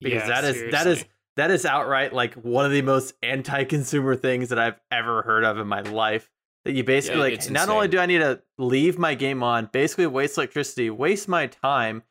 because 0.00 0.22
Yeah, 0.28 0.40
that 0.40 0.44
is 0.44 0.56
that 0.72 0.86
is 0.86 0.98
seriously. 0.98 1.08
that 1.36 1.50
is 1.50 1.64
outright 1.64 2.12
like 2.12 2.34
one 2.34 2.64
of 2.64 2.72
the 2.72 2.82
most 2.82 3.14
anti-consumer 3.22 4.16
things 4.16 4.48
that 4.50 4.58
I've 4.58 4.78
ever 4.90 5.22
heard 5.22 5.44
of 5.44 5.58
in 5.58 5.66
my 5.66 5.80
life. 5.80 6.30
That 6.64 6.72
you 6.72 6.84
basically 6.84 7.32
Yeah, 7.32 7.38
like 7.38 7.50
not 7.50 7.68
only 7.68 7.88
do 7.88 7.98
I 7.98 8.06
need 8.06 8.18
to 8.18 8.40
leave 8.58 8.98
my 8.98 9.14
game 9.14 9.42
on, 9.42 9.68
basically 9.72 10.06
waste 10.06 10.36
electricity, 10.38 10.90
waste 10.90 11.28
my 11.28 11.46
time, 11.46 12.02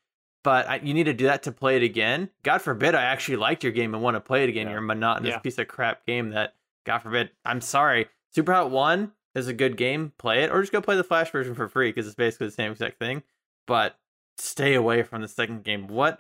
but 0.44 0.68
I, 0.68 0.76
you 0.84 0.94
need 0.94 1.06
to 1.06 1.14
do 1.14 1.26
that 1.26 1.44
to 1.44 1.52
play 1.52 1.76
it 1.78 1.84
again. 1.84 2.30
God 2.44 2.62
forbid 2.62 2.96
I 2.96 3.04
actually 3.04 3.38
liked 3.38 3.64
your 3.64 3.72
game 3.72 3.94
and 3.94 4.04
want 4.04 4.16
to 4.16 4.22
play 4.22 4.44
it 4.44 4.50
again. 4.50 4.66
Yeah. 4.68 4.74
You're 4.74 4.80
a 4.80 4.84
monotonous 4.84 5.36
piece 5.42 5.58
of 5.58 5.68
crap 5.68 6.06
game 6.06 6.30
that 6.32 6.56
God 6.86 7.00
forbid. 7.00 7.32
I'm 7.46 7.62
sorry. 7.62 8.08
Super 8.32 8.54
Hot 8.54 8.70
1 8.72 9.12
is 9.36 9.48
a 9.48 9.54
good 9.54 9.78
game. 9.78 10.14
Play 10.18 10.44
it 10.44 10.52
or 10.52 10.62
just 10.62 10.72
go 10.72 10.82
play 10.82 10.96
the 10.96 11.04
Flash 11.04 11.32
version 11.32 11.56
for 11.56 11.68
free 11.68 11.90
because 11.90 12.06
it's 12.06 12.16
basically 12.16 12.48
the 12.48 12.52
same 12.54 12.72
exact 12.72 13.00
thing. 13.00 13.24
But 13.68 13.98
stay 14.38 14.74
away 14.74 15.04
from 15.04 15.22
the 15.22 15.28
second 15.28 15.64
game. 15.64 15.88
What 15.88 16.20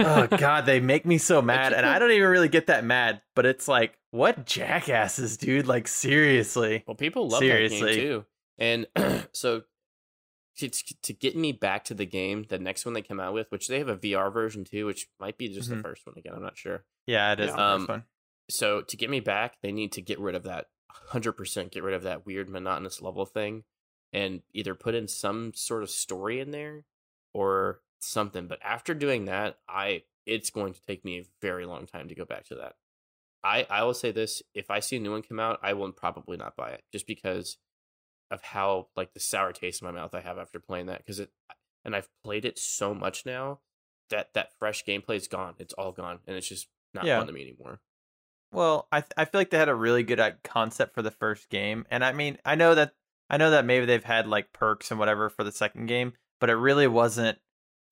oh 0.00 0.26
god 0.38 0.66
they 0.66 0.80
make 0.80 1.06
me 1.06 1.16
so 1.16 1.40
mad 1.40 1.72
and 1.72 1.86
i 1.86 1.96
don't 2.00 2.10
even 2.10 2.28
really 2.28 2.48
get 2.48 2.66
that 2.66 2.82
mad 2.84 3.22
but 3.36 3.46
it's 3.46 3.68
like 3.68 3.96
what 4.10 4.44
jackasses 4.44 5.36
dude 5.36 5.68
like 5.68 5.86
seriously 5.86 6.82
Well, 6.88 6.96
people 6.96 7.28
love 7.28 7.38
Seriously. 7.38 7.80
that 7.80 7.86
game 7.94 8.04
too. 8.04 8.24
And 8.58 8.86
so 9.32 9.62
to, 10.58 10.68
to 10.68 11.12
get 11.12 11.36
me 11.36 11.52
back 11.52 11.84
to 11.84 11.94
the 11.94 12.04
game, 12.04 12.44
the 12.48 12.58
next 12.58 12.84
one 12.84 12.92
they 12.94 13.00
come 13.02 13.20
out 13.20 13.32
with, 13.32 13.46
which 13.50 13.68
they 13.68 13.78
have 13.78 13.88
a 13.88 13.96
VR 13.96 14.32
version 14.32 14.64
too, 14.64 14.86
which 14.86 15.06
might 15.20 15.38
be 15.38 15.48
just 15.48 15.70
Mhm. 15.70 15.76
the 15.76 15.82
first 15.84 16.04
one 16.04 16.16
again. 16.18 16.32
I'm 16.34 16.42
not 16.42 16.58
sure. 16.58 16.84
yeah 17.06 17.32
it 17.32 17.38
is 17.40 17.50
Yeah. 17.50 17.72
Um, 17.74 17.80
first 17.82 17.88
one 17.90 18.04
So 18.50 18.80
to 18.82 18.96
get 18.96 19.08
me 19.08 19.20
back, 19.20 19.58
they 19.62 19.70
need 19.70 19.92
to 19.92 20.02
get 20.02 20.18
rid 20.18 20.34
of 20.34 20.42
that 20.42 20.66
100%, 21.12 21.70
get 21.70 21.82
rid 21.82 21.94
of 21.94 22.02
that 22.02 22.26
weird 22.26 22.48
monotonous 22.48 23.00
level 23.02 23.26
thing 23.26 23.64
and 24.12 24.42
either 24.52 24.74
put 24.74 24.94
in 24.94 25.06
some 25.08 25.52
sort 25.54 25.82
of 25.82 25.90
story 25.90 26.40
in 26.40 26.50
there 26.50 26.84
or 27.32 27.80
something. 28.00 28.46
But 28.46 28.58
after 28.62 28.94
doing 28.94 29.26
that, 29.26 29.58
I 29.68 30.02
it's 30.26 30.50
going 30.50 30.74
to 30.74 30.82
take 30.82 31.04
me 31.04 31.18
a 31.18 31.24
very 31.40 31.64
long 31.66 31.86
time 31.86 32.08
to 32.08 32.14
go 32.14 32.24
back 32.24 32.44
to 32.46 32.54
that. 32.56 32.76
I 33.42 33.66
I 33.70 33.84
will 33.84 33.94
say 33.94 34.10
this, 34.10 34.42
if 34.54 34.70
I 34.70 34.80
see 34.80 34.96
a 34.96 35.00
new 35.00 35.12
one 35.12 35.22
come 35.22 35.40
out, 35.40 35.58
I 35.62 35.72
will 35.72 35.92
probably 35.92 36.36
not 36.36 36.56
buy 36.56 36.70
it 36.70 36.84
just 36.92 37.06
because 37.06 37.56
of 38.30 38.42
how 38.42 38.88
like 38.96 39.12
the 39.12 39.20
sour 39.20 39.52
taste 39.52 39.82
in 39.82 39.86
my 39.86 39.92
mouth 39.92 40.14
I 40.14 40.20
have 40.20 40.38
after 40.38 40.60
playing 40.60 40.86
that 40.86 41.04
cuz 41.06 41.18
it 41.18 41.30
and 41.84 41.96
I've 41.96 42.08
played 42.22 42.44
it 42.44 42.58
so 42.58 42.94
much 42.94 43.24
now 43.24 43.60
that 44.10 44.34
that 44.34 44.52
fresh 44.58 44.84
gameplay 44.84 45.16
is 45.16 45.28
gone. 45.28 45.54
It's 45.58 45.72
all 45.74 45.92
gone, 45.92 46.20
and 46.26 46.36
it's 46.36 46.48
just 46.48 46.68
not 46.92 47.06
Yeah. 47.06 47.18
fun 47.18 47.26
to 47.28 47.32
me 47.32 47.42
anymore. 47.42 47.80
Well, 48.52 48.88
I 48.90 49.00
th- 49.00 49.12
I 49.16 49.24
feel 49.24 49.40
like 49.40 49.50
they 49.50 49.58
had 49.58 49.68
a 49.68 49.74
really 49.74 50.02
good 50.02 50.20
uh, 50.20 50.32
concept 50.42 50.94
for 50.94 51.02
the 51.02 51.10
first 51.10 51.48
game, 51.50 51.86
and 51.90 52.04
I 52.04 52.12
mean, 52.12 52.38
I 52.44 52.54
know 52.54 52.74
that 52.74 52.92
I 53.28 53.36
know 53.36 53.50
that 53.50 53.64
maybe 53.64 53.86
they've 53.86 54.02
had 54.02 54.26
like 54.26 54.52
perks 54.52 54.90
and 54.90 54.98
whatever 54.98 55.30
for 55.30 55.44
the 55.44 55.52
second 55.52 55.86
game, 55.86 56.14
but 56.40 56.50
it 56.50 56.54
really 56.54 56.88
wasn't 56.88 57.38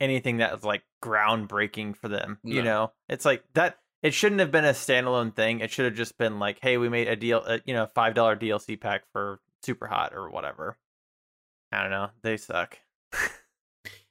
anything 0.01 0.39
that 0.39 0.53
was 0.53 0.65
like 0.65 0.83
groundbreaking 1.03 1.97
for 1.97 2.09
them. 2.09 2.39
You 2.43 2.63
know, 2.63 2.93
it's 3.09 3.25
like 3.25 3.45
that. 3.55 3.79
It 4.03 4.15
shouldn't 4.15 4.41
have 4.41 4.53
been 4.53 4.65
a 4.65 4.71
standalone 4.71 5.35
thing. 5.35 5.61
It 5.61 5.73
should 5.73 5.85
have 5.85 5.95
just 5.95 6.19
been 6.19 6.39
like, 6.39 6.59
hey, 6.63 6.77
we 6.77 6.89
made 6.89 7.09
a 7.09 7.17
deal, 7.17 7.43
uh, 7.45 7.59
you 7.65 7.75
know, 7.75 7.89
five 7.95 8.15
dollar 8.15 8.37
DLC 8.37 8.81
pack 8.81 9.03
for 9.13 9.41
Super 9.63 9.87
Hot 9.87 10.15
or 10.15 10.31
whatever. 10.31 10.77
I 11.73 11.83
don't 11.83 11.91
know. 11.91 12.11
They 12.23 12.37
suck. 12.37 12.79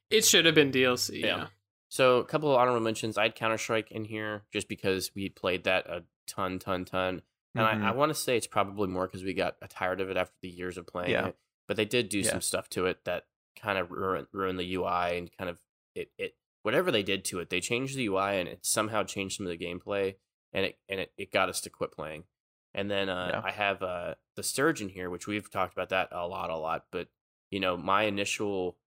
It 0.10 0.24
should 0.24 0.46
have 0.46 0.56
been 0.56 0.72
DLC. 0.72 1.22
Yeah. 1.22 1.28
Yeah. 1.28 1.48
So 1.90 2.18
a 2.18 2.26
couple 2.26 2.52
of 2.52 2.60
honorable 2.60 2.82
mentions. 2.82 3.18
I 3.18 3.24
had 3.24 3.36
Counter 3.36 3.58
Strike 3.58 3.92
in 3.92 4.06
here 4.06 4.44
just 4.52 4.68
because 4.70 5.12
we 5.16 5.30
played 5.30 5.66
that 5.66 5.86
a 5.88 6.04
ton, 6.28 6.60
ton, 6.60 6.86
ton. 6.86 7.22
And 7.56 7.66
Mhm. 7.66 7.84
I, 7.84 7.90
I 7.90 7.92
want 7.92 8.10
to 8.10 8.16
say 8.16 8.38
it's 8.38 8.48
probably 8.48 8.88
more 8.88 9.08
because 9.08 9.24
we 9.24 9.34
got 9.34 9.56
tired 9.70 10.02
of 10.02 10.10
it 10.10 10.18
after 10.18 10.36
the 10.42 10.50
years 10.50 10.78
of 10.78 10.86
playing 10.86 11.12
Yeah. 11.12 11.28
it. 11.28 11.38
But 11.68 11.78
they 11.78 11.86
did 11.86 12.10
do 12.10 12.20
Yeah. 12.20 12.30
some 12.32 12.42
stuff 12.42 12.70
to 12.72 12.86
it 12.86 13.04
that 13.06 13.26
kind 13.56 13.78
of 13.80 13.90
ruined, 13.92 14.28
ruined 14.32 14.60
the 14.60 14.74
UI 14.76 15.18
and 15.18 15.36
kind 15.36 15.50
of 15.50 15.60
it, 15.96 16.12
it 16.18 16.36
whatever 16.62 16.92
they 16.92 17.02
did 17.04 17.26
to 17.26 17.40
it. 17.40 17.50
They 17.50 17.60
changed 17.62 17.96
the 17.98 18.06
UI 18.08 18.40
and 18.40 18.48
it 18.48 18.66
somehow 18.66 19.04
changed 19.04 19.38
some 19.38 19.48
of 19.48 19.58
the 19.58 19.66
gameplay 19.66 20.16
and 20.54 20.66
it 20.66 20.80
and 20.88 21.00
it, 21.00 21.14
it 21.18 21.32
got 21.32 21.50
us 21.50 21.62
to 21.62 21.70
quit 21.70 21.92
playing. 21.92 22.26
And 22.74 22.92
then 22.92 23.10
uh, 23.10 23.30
Yeah. 23.34 23.42
I 23.44 23.52
have 23.52 23.82
uh, 23.82 24.16
the 24.36 24.44
Surge 24.44 24.82
in 24.82 24.90
here, 24.90 25.10
which 25.10 25.26
we've 25.28 25.50
talked 25.50 25.74
about 25.74 25.90
that 25.90 26.10
a 26.12 26.28
lot, 26.28 26.50
a 26.52 26.58
lot. 26.58 26.86
But 26.92 27.08
you 27.50 27.60
know, 27.60 27.76
my 27.78 28.04
initial 28.04 28.78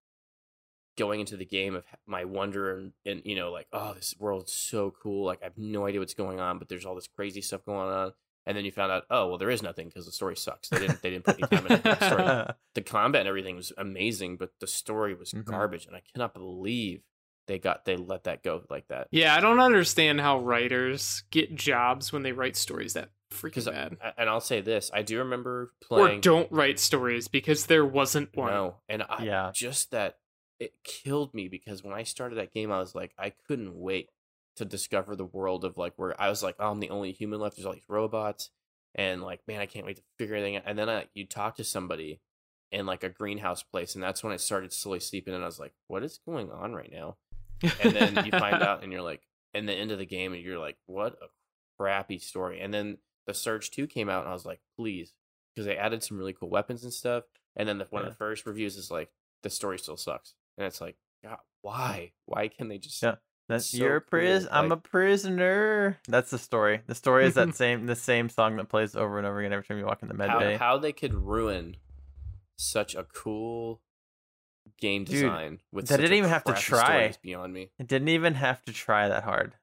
going 0.99 1.21
into 1.21 1.37
the 1.37 1.45
game 1.45 1.75
of 1.75 1.85
my 2.07 2.25
wonder 2.25 2.77
and, 2.77 2.93
and 3.07 3.23
you 3.25 3.35
know 3.37 3.51
like 3.51 3.67
oh 3.73 3.95
this 3.95 4.15
world's 4.19 4.53
so 4.53 4.93
cool 5.03 5.25
like 5.25 5.39
i 5.41 5.45
have 5.45 5.57
no 5.57 5.87
idea 5.87 6.01
what's 6.01 6.15
going 6.15 6.41
on 6.41 6.59
but 6.59 6.69
there's 6.69 6.85
all 6.85 6.95
this 6.95 7.09
crazy 7.09 7.41
stuff 7.41 7.65
going 7.65 7.89
on 7.91 8.13
and 8.47 8.57
then 8.57 8.65
you 8.65 8.71
found 8.73 8.91
out 8.93 9.05
oh 9.11 9.29
well 9.29 9.39
there 9.39 9.51
is 9.51 9.63
nothing 9.63 9.89
because 9.89 10.05
the 10.07 10.13
story 10.13 10.37
sucks 10.37 10.69
they 10.69 10.79
didn't 10.79 11.01
they 11.03 11.11
didn't 11.11 11.25
put 11.25 11.37
any 11.39 11.47
time 11.47 11.67
into 11.67 11.83
the 11.83 12.05
story 12.07 12.55
the 12.75 12.83
combat 12.83 13.21
and 13.21 13.29
everything 13.29 13.57
was 13.57 13.73
amazing 13.79 14.37
but 14.37 14.51
the 14.61 14.67
story 14.67 15.15
was 15.15 15.33
Mhm. 15.33 15.45
garbage 15.45 15.87
and 15.87 15.97
i 15.97 16.03
cannot 16.13 16.35
believe 16.35 17.03
they 17.47 17.59
got 17.59 17.85
they 17.85 17.97
let 17.97 18.25
that 18.25 18.43
go 18.45 18.63
like 18.71 18.87
that 18.89 19.09
Yeah, 19.11 19.35
I 19.35 19.41
don't 19.41 19.59
understand 19.59 20.21
how 20.21 20.39
writers 20.39 21.25
get 21.33 21.55
jobs 21.55 22.13
when 22.13 22.23
they 22.23 22.31
write 22.33 22.57
stories 22.57 22.93
that 22.95 23.11
freaking 23.33 23.65
bad. 23.67 23.97
and 24.19 24.29
i'll 24.29 24.41
say 24.41 24.61
this 24.61 24.91
i 24.95 25.03
do 25.03 25.19
remember 25.19 25.73
playing 25.81 26.19
Or 26.19 26.21
don't 26.21 26.53
write 26.53 26.79
stories 26.79 27.27
because 27.29 27.67
there 27.67 27.85
wasn't 27.87 28.37
one. 28.37 28.53
No, 28.53 28.77
and 28.89 29.03
I 29.03 29.25
Yeah. 29.25 29.51
just 29.55 29.91
that 29.93 30.19
it 30.61 30.75
killed 30.85 31.35
me 31.35 31.49
because 31.49 31.83
when 31.83 31.95
I 31.95 32.03
started 32.05 32.37
that 32.39 32.53
game, 32.55 32.71
I 32.71 32.79
was 32.79 32.95
like, 32.95 33.13
I 33.19 33.31
couldn't 33.49 33.75
wait 33.75 34.11
to 34.57 34.65
discover 34.65 35.17
the 35.17 35.25
world 35.25 35.65
of 35.65 35.77
like 35.79 35.95
where 35.97 36.21
I 36.21 36.29
was 36.29 36.43
like, 36.43 36.57
oh, 36.61 36.71
I'm 36.71 36.81
the 36.81 36.91
only 36.91 37.13
human 37.13 37.41
left. 37.41 37.57
There's 37.57 37.67
all 37.67 37.73
these 37.73 37.89
robots, 37.89 38.51
and 38.95 39.23
like, 39.23 39.41
man, 39.49 39.61
I 39.61 39.67
can't 39.67 39.87
wait 39.87 39.97
to 39.97 40.03
figure 40.19 40.37
everything 40.37 40.57
out. 40.57 40.65
And 40.67 40.79
then 40.79 40.89
I, 40.89 41.07
you 41.15 41.27
talk 41.27 41.57
to 41.57 41.65
somebody 41.65 42.21
in 42.71 42.87
like 42.87 43.03
a 43.03 43.09
greenhouse 43.09 43.63
place, 43.63 43.95
and 43.95 44.05
that's 44.05 44.23
when 44.23 44.33
I 44.33 44.37
started 44.37 44.73
slowly 44.73 45.01
sleeping, 45.01 45.35
and 45.35 45.43
I 45.43 45.47
was 45.47 45.59
like, 45.59 45.73
what 45.89 46.03
is 46.05 46.21
going 46.25 46.51
on 46.51 46.73
right 46.75 46.93
now? 46.93 47.17
And 47.83 47.95
then 47.95 48.25
you 48.25 48.31
find 48.33 48.63
out, 48.63 48.83
and 48.83 48.93
you're 48.93 49.03
like, 49.03 49.23
and 49.55 49.69
the 49.69 49.73
end 49.75 49.91
of 49.93 49.99
the 49.99 50.07
game, 50.07 50.33
and 50.35 50.43
you're 50.43 50.59
like, 50.59 50.77
what 50.87 51.15
a 51.15 51.27
crappy 51.79 52.19
story. 52.19 52.61
And 52.61 52.73
then 52.75 52.99
the 53.27 53.35
Surge 53.35 53.71
Two 53.71 53.87
came 53.87 54.09
out, 54.09 54.23
and 54.23 54.31
I 54.31 54.35
was 54.35 54.45
like, 54.47 54.61
please, 54.77 55.15
because 55.55 55.67
they 55.67 55.77
added 55.77 56.03
some 56.03 56.19
really 56.19 56.33
cool 56.33 56.51
weapons 56.51 56.85
and 56.85 56.93
stuff. 56.93 57.25
And 57.57 57.69
then 57.69 57.79
the, 57.79 57.87
one 57.91 58.03
Yeah. 58.03 58.09
of 58.09 58.13
the 58.15 58.19
first 58.19 58.47
reviews 58.47 58.77
is 58.77 58.91
like, 58.91 59.11
the 59.43 59.51
story 59.51 59.79
still 59.79 59.97
sucks, 59.97 60.35
and 60.61 60.67
it's 60.67 60.81
like, 60.81 60.97
God, 61.25 61.39
why? 61.63 62.13
Why 62.27 62.49
can 62.49 62.69
they 62.69 62.79
just? 62.79 63.03
Yeah. 63.03 63.17
That's 63.49 63.71
so 63.71 63.79
you're 63.79 63.97
a 63.97 64.01
pris- 64.01 64.45
cool, 64.45 64.53
I'm 64.57 64.71
a 64.71 64.77
prisoner. 64.77 65.99
That's 66.07 66.31
the 66.31 66.39
story. 66.39 66.83
The 66.87 66.95
story 66.95 67.27
is 67.27 67.35
that 67.35 67.53
same 67.57 67.87
the 67.87 67.97
same 67.97 68.29
song 68.29 68.57
that 68.59 68.69
plays 68.69 68.95
over 68.95 69.19
and 69.19 69.27
over 69.27 69.41
again 69.41 69.53
every 69.53 69.65
time 69.65 69.79
you 69.79 69.87
walk 69.87 70.03
in 70.03 70.09
the 70.09 70.15
med 70.15 70.31
How, 70.31 70.39
bay. 70.39 70.57
how 70.57 70.79
they 70.79 70.93
could 70.93 71.15
ruin 71.15 71.77
such 72.57 72.95
a 72.95 73.03
cool 73.13 73.81
game 74.79 75.03
Dude, 75.05 75.15
design 75.23 75.59
with 75.73 75.87
that 75.89 75.95
such 75.95 76.01
didn't 76.03 76.13
a 76.13 76.17
even 76.19 76.31
have 76.31 76.45
to 76.45 76.53
try. 76.53 77.13
beyond 77.23 77.53
me. 77.53 77.71
It 77.81 77.89
didn't 77.89 78.09
even 78.11 78.35
have 78.35 78.63
to 78.67 78.73
try 78.73 79.09
that 79.09 79.25
hard. 79.25 79.55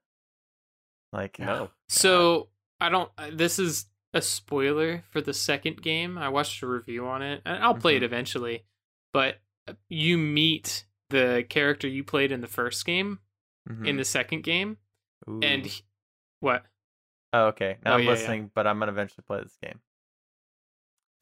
Like 1.13 1.39
No, 1.39 1.69
So 1.87 2.49
I 2.81 2.89
don't. 2.89 3.09
This 3.31 3.57
is 3.57 3.85
a 4.13 4.21
spoiler 4.21 5.03
for 5.09 5.21
the 5.21 5.33
second 5.33 5.81
game. 5.81 6.17
I 6.17 6.27
watched 6.29 6.61
a 6.61 6.67
review 6.67 7.07
on 7.07 7.21
it, 7.21 7.41
and 7.45 7.63
I'll 7.63 7.73
play 7.75 7.95
it 7.95 8.01
Mhm. 8.01 8.05
eventually. 8.05 8.65
But 9.13 9.37
uh, 9.67 9.73
you 9.87 10.17
meet 10.17 10.85
the 11.09 11.45
character 11.49 11.87
you 11.87 12.03
played 12.03 12.31
in 12.31 12.41
the 12.41 12.47
first 12.47 12.85
game 12.85 13.19
mhm. 13.69 13.85
in 13.87 13.97
the 13.97 14.05
second 14.05 14.43
game, 14.43 14.77
and 15.27 15.65
he- 15.65 15.83
what? 16.39 16.65
oh, 17.33 17.45
okay. 17.47 17.77
Now 17.83 17.91
Oh, 17.91 17.95
I'm 17.95 17.99
yeah, 18.01 18.05
yeah. 18.05 18.11
listening, 18.11 18.51
but 18.53 18.65
I'm 18.67 18.79
gonna 18.79 18.91
eventually 18.91 19.23
play 19.27 19.41
this 19.41 19.57
game. 19.61 19.79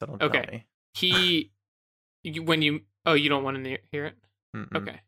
So 0.00 0.06
don't 0.06 0.22
Okay. 0.22 0.42
tell 0.42 0.52
me. 0.52 0.66
He, 0.94 1.52
you, 2.22 2.42
when 2.42 2.62
you, 2.62 2.82
oh, 3.04 3.14
you 3.14 3.28
don't 3.28 3.44
want 3.44 3.62
to 3.64 3.78
hear 3.90 4.06
it? 4.06 4.14
Mm-mm. 4.54 4.74
Okay. 4.76 5.00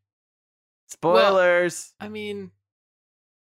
Spoilers. 0.89 1.95
I 2.01 2.09
mean, 2.09 2.51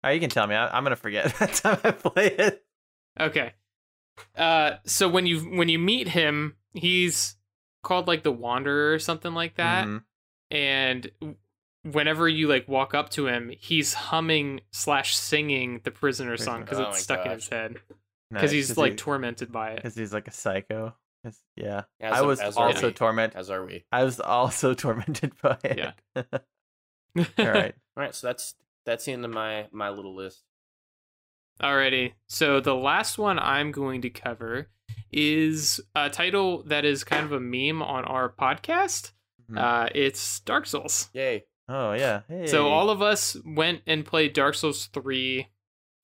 oh, 0.04 0.10
you 0.10 0.20
can 0.20 0.30
tell 0.30 0.48
me. 0.48 0.56
I, 0.56 0.76
I'm 0.76 0.84
gonna 0.84 0.96
forget 0.96 1.34
that 1.40 1.54
time 1.54 1.80
I 1.84 1.92
play 1.92 2.28
it. 2.28 2.64
Okay. 3.20 3.54
Uh 4.36 4.74
so 4.86 5.10
when 5.10 5.26
you 5.26 5.40
when 5.40 5.70
you 5.70 5.80
meet 5.80 6.08
him, 6.08 6.56
he's 6.74 7.36
called 7.84 8.08
like 8.08 8.24
the 8.24 8.32
Wanderer 8.32 8.94
or 8.94 9.00
something 9.00 9.34
like 9.34 9.56
that. 9.56 9.88
Mhm. 9.88 10.04
And 10.54 11.10
whenever 11.84 12.30
you 12.30 12.48
like 12.48 12.68
walk 12.68 12.94
up 12.94 13.10
to 13.12 13.28
him, 13.28 13.52
he's 13.60 13.94
humming 13.94 14.62
slash 14.72 15.16
singing 15.16 15.82
the 15.84 15.92
prisoner 15.92 16.38
song 16.38 16.62
because 16.62 16.80
Oh 16.80 16.84
it's 16.84 16.92
my 16.92 17.00
stuck 17.00 17.26
in 17.26 17.32
his 17.32 17.48
gosh. 17.48 17.58
head 17.58 17.72
Nice, 17.74 17.82
because 18.32 18.52
he's 18.52 18.78
like 18.78 18.92
he, 18.94 18.98
tormented 18.98 19.52
by 19.52 19.72
it. 19.72 19.76
because 19.78 19.96
he's 19.96 20.14
like 20.14 20.28
a 20.28 20.32
psycho. 20.32 20.96
'Cause- 21.24 21.42
Yeah. 21.56 21.84
As 22.00 22.14
I 22.14 22.22
was 22.22 22.40
as 22.40 22.58
also 22.58 22.92
tormented. 22.92 23.38
as 23.38 23.50
are 23.50 23.66
we. 23.66 23.86
I 23.92 24.04
was 24.04 24.20
also 24.20 24.74
tormented 24.76 25.34
by 25.42 25.58
it. 25.64 25.78
Yeah. 25.78 25.92
All 27.38 27.52
right. 27.52 27.76
All 27.98 28.04
right, 28.04 28.14
so 28.16 28.28
that's 28.28 28.56
that's 28.86 29.06
the 29.06 29.12
end 29.14 29.24
of 29.26 29.32
my 29.32 29.68
my 29.72 29.90
little 29.90 30.16
list. 30.16 30.44
Alrighty. 31.62 32.14
So 32.28 32.60
the 32.60 32.76
last 32.76 33.18
one 33.18 33.38
I'm 33.40 33.72
going 33.72 34.02
to 34.02 34.10
cover 34.10 34.70
is 35.12 35.80
a 35.96 36.10
title 36.10 36.64
that 36.64 36.84
is 36.86 37.04
kind 37.04 37.24
of 37.26 37.32
a 37.32 37.40
meme 37.40 37.82
on 37.84 38.04
our 38.06 38.30
podcast. 38.30 39.12
Mhm. 39.52 39.58
Uh, 39.58 39.90
it's 39.96 40.40
Dark 40.42 40.66
Souls. 40.66 41.10
Yay! 41.14 41.46
Oh 41.70 41.94
yeah. 41.94 42.22
Hey. 42.28 42.48
So 42.48 42.68
all 42.68 42.90
of 42.90 43.02
us 43.02 43.38
went 43.46 43.82
and 43.88 44.06
played 44.06 44.34
Dark 44.34 44.56
Souls 44.56 44.88
3 44.88 45.48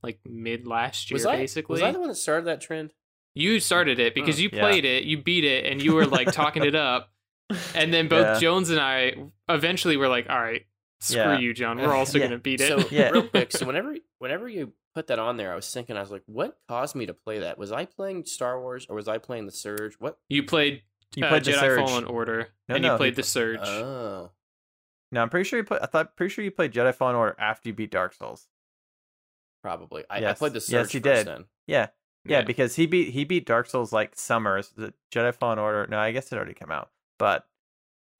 like 0.02 0.18
mid 0.24 0.66
last 0.66 1.10
year 1.10 1.16
Was 1.16 1.26
I 1.26 1.36
basically. 1.36 1.74
was 1.74 1.82
I 1.82 1.92
the 1.92 1.98
one 2.00 2.08
that 2.08 2.14
started 2.14 2.46
that 2.46 2.60
trend? 2.60 2.92
you 3.34 3.60
started 3.60 3.98
it 4.00 4.14
because 4.14 4.38
Oh, 4.38 4.42
you 4.42 4.50
yeah. 4.52 4.60
played 4.60 4.84
it, 4.84 5.04
you 5.04 5.22
beat 5.22 5.44
it 5.44 5.64
and 5.66 5.80
you 5.82 5.94
were 5.94 6.06
like 6.06 6.32
talking 6.32 6.64
it 6.64 6.74
up 6.74 7.10
and 7.74 7.92
then 7.94 8.08
both 8.08 8.26
Yeah. 8.26 8.38
Jones 8.40 8.70
and 8.70 8.80
I 8.80 9.14
eventually 9.48 9.96
were 9.96 10.08
like, 10.08 10.28
"All 10.30 10.40
right, 10.40 10.64
screw 11.00 11.16
Yeah. 11.20 11.38
you, 11.38 11.52
John. 11.54 11.78
We're 11.80 11.94
also 11.94 12.18
Yeah. 12.18 12.26
going 12.26 12.38
to 12.38 12.42
beat 12.42 12.60
it." 12.60 12.68
So 12.68 12.88
Yeah. 12.90 13.10
real 13.10 13.28
quick, 13.28 13.52
so 13.52 13.66
whenever 13.66 13.94
whenever 14.18 14.48
you 14.48 14.72
put 14.94 15.06
that 15.08 15.18
on 15.20 15.36
there, 15.36 15.52
I 15.52 15.54
was 15.56 15.72
thinking, 15.72 15.96
I 15.96 16.00
was 16.00 16.10
like, 16.10 16.22
what 16.26 16.58
caused 16.68 16.96
me 16.96 17.06
to 17.06 17.14
play 17.14 17.38
that? 17.40 17.58
Was 17.58 17.70
I 17.70 17.84
playing 17.84 18.24
Star 18.24 18.60
Wars 18.60 18.86
or 18.88 18.96
was 18.96 19.06
I 19.06 19.18
playing 19.18 19.46
the 19.46 19.52
Surge? 19.52 19.94
What? 20.00 20.18
you 20.28 20.42
played, 20.42 20.82
you 21.16 21.24
uh, 21.24 21.28
played 21.28 21.44
the 21.44 21.52
Jedi 21.52 21.60
Surge. 21.60 21.78
Fallen 21.80 22.04
Order 22.04 22.48
No, 22.68 22.74
and 22.76 22.82
no, 22.84 22.92
you 22.92 22.96
played 22.98 23.14
pl- 23.14 23.22
the 23.22 23.28
Surge. 23.28 23.60
Oh, 23.62 24.30
No, 25.12 25.22
I'm 25.22 25.28
pretty 25.28 25.48
sure 25.48 25.58
you 25.58 25.64
played. 25.64 25.80
I 25.82 25.86
thought 25.86 26.16
pretty 26.16 26.32
sure 26.32 26.44
you 26.44 26.50
played 26.50 26.72
Jedi 26.72 26.94
Fallen 26.94 27.16
Order 27.16 27.36
after 27.38 27.68
you 27.68 27.74
beat 27.74 27.90
Dark 27.90 28.14
Souls. 28.14 28.46
probably. 29.62 30.04
I, 30.08 30.24
I 30.30 30.32
played 30.34 30.52
the 30.52 30.56
Yes, 30.56 30.66
Surge 30.66 30.92
he 30.92 31.00
first 31.00 31.24
did. 31.24 31.26
then. 31.26 31.44
Yeah, 31.66 31.88
yeah, 32.24 32.42
because 32.42 32.76
he 32.76 32.86
beat 32.86 33.10
he 33.12 33.24
beat 33.24 33.46
Dark 33.46 33.66
Souls 33.68 33.92
like 33.92 34.12
summers. 34.14 34.70
The 34.76 34.92
Jedi 35.12 35.34
Fallen 35.34 35.58
Order. 35.58 35.86
No, 35.88 35.98
I 35.98 36.12
guess 36.12 36.30
it 36.32 36.36
already 36.36 36.54
came 36.54 36.70
out. 36.70 36.90
But 37.18 37.46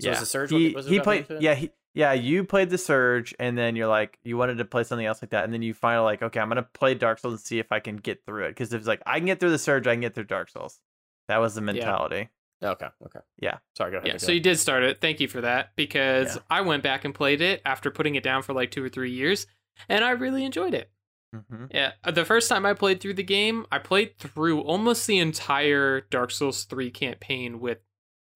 So 0.00 0.06
yeah, 0.06 0.10
was 0.10 0.20
the 0.20 0.26
Surge 0.26 0.50
he 0.50 0.72
what 0.72 0.84
it 0.84 0.90
he 0.90 1.00
played. 1.00 1.26
Yeah, 1.40 1.54
he 1.54 1.70
yeah. 1.94 2.12
You 2.12 2.44
played 2.44 2.70
the 2.70 2.78
Surge, 2.78 3.34
and 3.38 3.56
then 3.58 3.76
you're 3.76 3.88
like 3.88 4.18
you 4.22 4.36
wanted 4.36 4.58
to 4.58 4.64
play 4.64 4.84
something 4.84 5.06
else 5.06 5.22
like 5.22 5.30
that, 5.30 5.44
and 5.44 5.52
then 5.52 5.62
you 5.62 5.74
finally 5.74 6.04
like 6.04 6.22
okay, 6.22 6.40
I'm 6.40 6.48
gonna 6.48 6.62
play 6.62 6.94
Dark 6.94 7.18
Souls 7.18 7.34
and 7.34 7.40
see 7.40 7.58
if 7.58 7.72
I 7.72 7.80
can 7.80 7.96
get 7.96 8.24
through 8.24 8.44
it 8.44 8.50
because 8.50 8.72
it's 8.72 8.86
like 8.86 9.02
I 9.06 9.18
can 9.18 9.26
get 9.26 9.40
through 9.40 9.50
the 9.50 9.58
Surge, 9.58 9.86
I 9.86 9.94
can 9.94 10.00
get 10.00 10.14
through 10.14 10.24
Dark 10.24 10.50
Souls. 10.50 10.80
That 11.28 11.38
was 11.38 11.54
the 11.54 11.60
mentality. 11.60 12.28
Okay. 12.62 12.86
Okay. 13.06 13.20
Yeah. 13.38 13.58
Sorry. 13.76 13.90
Go 13.90 13.98
ahead. 13.98 14.06
Yeah, 14.06 14.12
go 14.14 14.18
so 14.18 14.26
ahead. 14.26 14.34
you 14.34 14.40
did 14.40 14.58
start 14.58 14.82
it. 14.82 15.00
Thank 15.00 15.20
you 15.20 15.28
for 15.28 15.40
that 15.40 15.70
because 15.76 16.36
Yeah. 16.36 16.42
I 16.50 16.60
went 16.60 16.82
back 16.82 17.04
and 17.04 17.14
played 17.14 17.40
it 17.40 17.62
after 17.64 17.90
putting 17.90 18.14
it 18.16 18.22
down 18.22 18.42
for 18.42 18.52
like 18.52 18.70
2 18.70 18.84
or 18.84 18.88
3 18.88 19.10
years 19.10 19.46
and 19.88 20.04
I 20.04 20.10
really 20.10 20.44
enjoyed 20.44 20.74
it. 20.74 20.90
Mm-hmm. 21.34 21.66
Yeah, 21.70 21.92
uh, 22.02 22.10
the 22.10 22.24
first 22.24 22.48
time 22.48 22.66
I 22.66 22.74
played 22.74 23.00
through 23.00 23.14
the 23.14 23.22
game, 23.22 23.64
I 23.70 23.78
played 23.78 24.18
through 24.18 24.62
almost 24.62 25.06
the 25.06 25.20
entire 25.20 26.00
Dark 26.10 26.32
Souls 26.32 26.64
3 26.64 26.90
campaign 26.90 27.60
with 27.60 27.78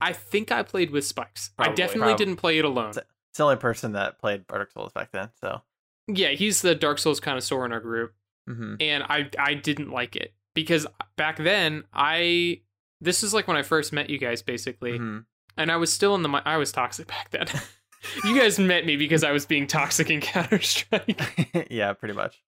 I 0.01 0.13
think 0.13 0.53
I 0.53 0.63
played 0.63 0.91
with 0.91 1.05
Spikes. 1.05 1.51
I 1.59 1.71
definitely 1.71 2.11
Prob- 2.13 2.19
didn't 2.19 2.37
play 2.37 2.59
it 2.59 2.65
alone. 2.65 2.91
It's 2.91 3.39
the 3.39 3.45
only 3.45 3.57
person 3.57 3.93
that 3.93 4.19
played 4.21 4.47
Dark 4.47 4.71
Souls 4.71 4.93
back 4.93 5.11
then. 5.13 5.31
So. 5.41 5.63
Yeah, 6.07 6.31
he's 6.31 6.63
the 6.63 6.75
Dark 6.75 6.99
Souls 6.99 7.21
connoisseur 7.21 7.65
in 7.65 7.73
our 7.73 7.81
group 7.81 8.15
hmm 8.47 8.75
and 8.79 9.03
I 9.03 9.31
I 9.39 9.55
didn't 9.55 9.91
like 9.91 10.17
it 10.17 10.35
because 10.55 10.87
back 11.17 11.39
then 11.39 11.85
I 11.95 12.61
this 13.05 13.23
is 13.23 13.33
like 13.35 13.47
when 13.47 13.57
I 13.57 13.63
first 13.63 13.93
met 13.93 14.11
you 14.11 14.19
guys 14.19 14.43
basically 14.43 14.97
hmm 14.99 15.19
and 15.57 15.71
I 15.71 15.77
was 15.77 15.93
still 15.93 16.15
in 16.17 16.23
the 16.23 16.43
I 16.45 16.57
was 16.57 16.73
toxic 16.73 17.07
back 17.07 17.31
then. 17.31 17.47
you 18.25 18.37
guys 18.39 18.59
met 18.59 18.85
me 18.85 18.97
because 18.97 19.23
I 19.23 19.31
was 19.31 19.47
being 19.47 19.67
toxic 19.69 20.11
in 20.11 20.21
Counter 20.33 20.61
Strike. 20.61 21.69
yeah, 21.71 21.93
pretty 21.93 22.15
much. 22.15 22.43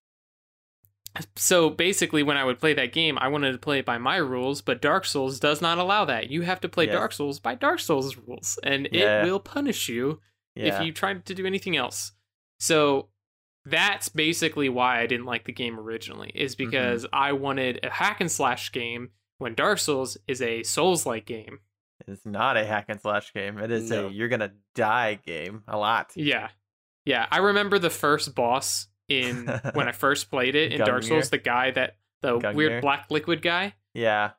so 1.37 1.71
basically, 1.71 2.23
when 2.23 2.37
I 2.37 2.45
would 2.45 2.59
play 2.59 2.75
that 2.75 2.93
game, 2.93 3.17
I 3.19 3.29
wanted 3.29 3.53
to 3.53 3.59
play 3.59 3.79
it 3.79 3.87
by 3.87 3.97
my 3.99 4.17
rules, 4.17 4.61
but 4.61 4.83
Dark 4.83 5.07
Souls 5.07 5.41
does 5.41 5.63
not 5.63 5.79
allow 5.79 6.05
that. 6.05 6.31
You 6.31 6.43
have 6.43 6.61
to 6.61 6.69
play 6.69 6.87
Yes. 6.87 6.95
Dark 6.95 7.13
Souls 7.13 7.39
by 7.41 7.55
Dark 7.55 7.81
Souls 7.81 8.17
rules, 8.17 8.59
and 8.63 8.89
Yeah. 8.93 9.23
it 9.23 9.31
will 9.31 9.41
punish 9.41 9.89
you 9.89 10.21
Yeah. 10.55 10.81
if 10.81 10.85
you 10.87 10.93
try 10.93 11.15
to 11.15 11.35
do 11.35 11.47
anything 11.47 11.77
else. 11.77 12.13
So 12.61 13.09
that's 13.65 14.09
basically 14.09 14.69
why 14.69 15.01
I 15.01 15.07
didn't 15.07 15.27
like 15.27 15.45
the 15.45 15.53
game 15.53 15.79
originally, 15.81 16.33
is 16.35 16.55
Mm-hmm. 16.55 16.71
because 16.71 17.07
I 17.13 17.33
wanted 17.33 17.81
a 17.83 17.91
hack 17.91 18.21
and 18.21 18.31
slash 18.31 18.73
game 18.73 19.11
when 19.39 19.55
Dark 19.55 19.79
Souls 19.79 20.17
is 20.27 20.41
a 20.43 20.63
Souls 20.63 21.07
like 21.07 21.27
game. 21.27 21.61
It's 22.07 22.27
not 22.27 22.57
a 22.57 22.65
hack 22.65 22.87
and 22.89 23.01
slash 23.01 23.33
game. 23.33 23.59
It 23.59 23.71
is 23.71 23.91
No. 23.91 24.07
a 24.09 24.11
you're 24.11 24.29
gonna 24.29 24.53
die 24.75 25.15
game 25.15 25.63
a 25.67 25.77
lot. 25.79 26.13
Yeah. 26.15 26.49
Yeah. 27.05 27.27
I 27.31 27.39
remember 27.39 27.79
the 27.79 27.91
first 27.91 28.35
boss 28.35 28.89
in 29.09 29.47
when 29.75 29.89
I 29.89 29.93
first 29.93 30.31
played 30.31 30.55
it 30.55 30.73
in 30.73 30.81
Dark 30.85 31.03
Souls, 31.05 31.31
the 31.31 31.39
guy 31.39 31.71
that 31.73 31.97
the 32.23 32.39
Gundyr? 32.39 32.55
weird 32.55 32.83
black 32.83 33.11
liquid 33.11 33.41
guy. 33.43 33.75
Yeah. 33.95 34.33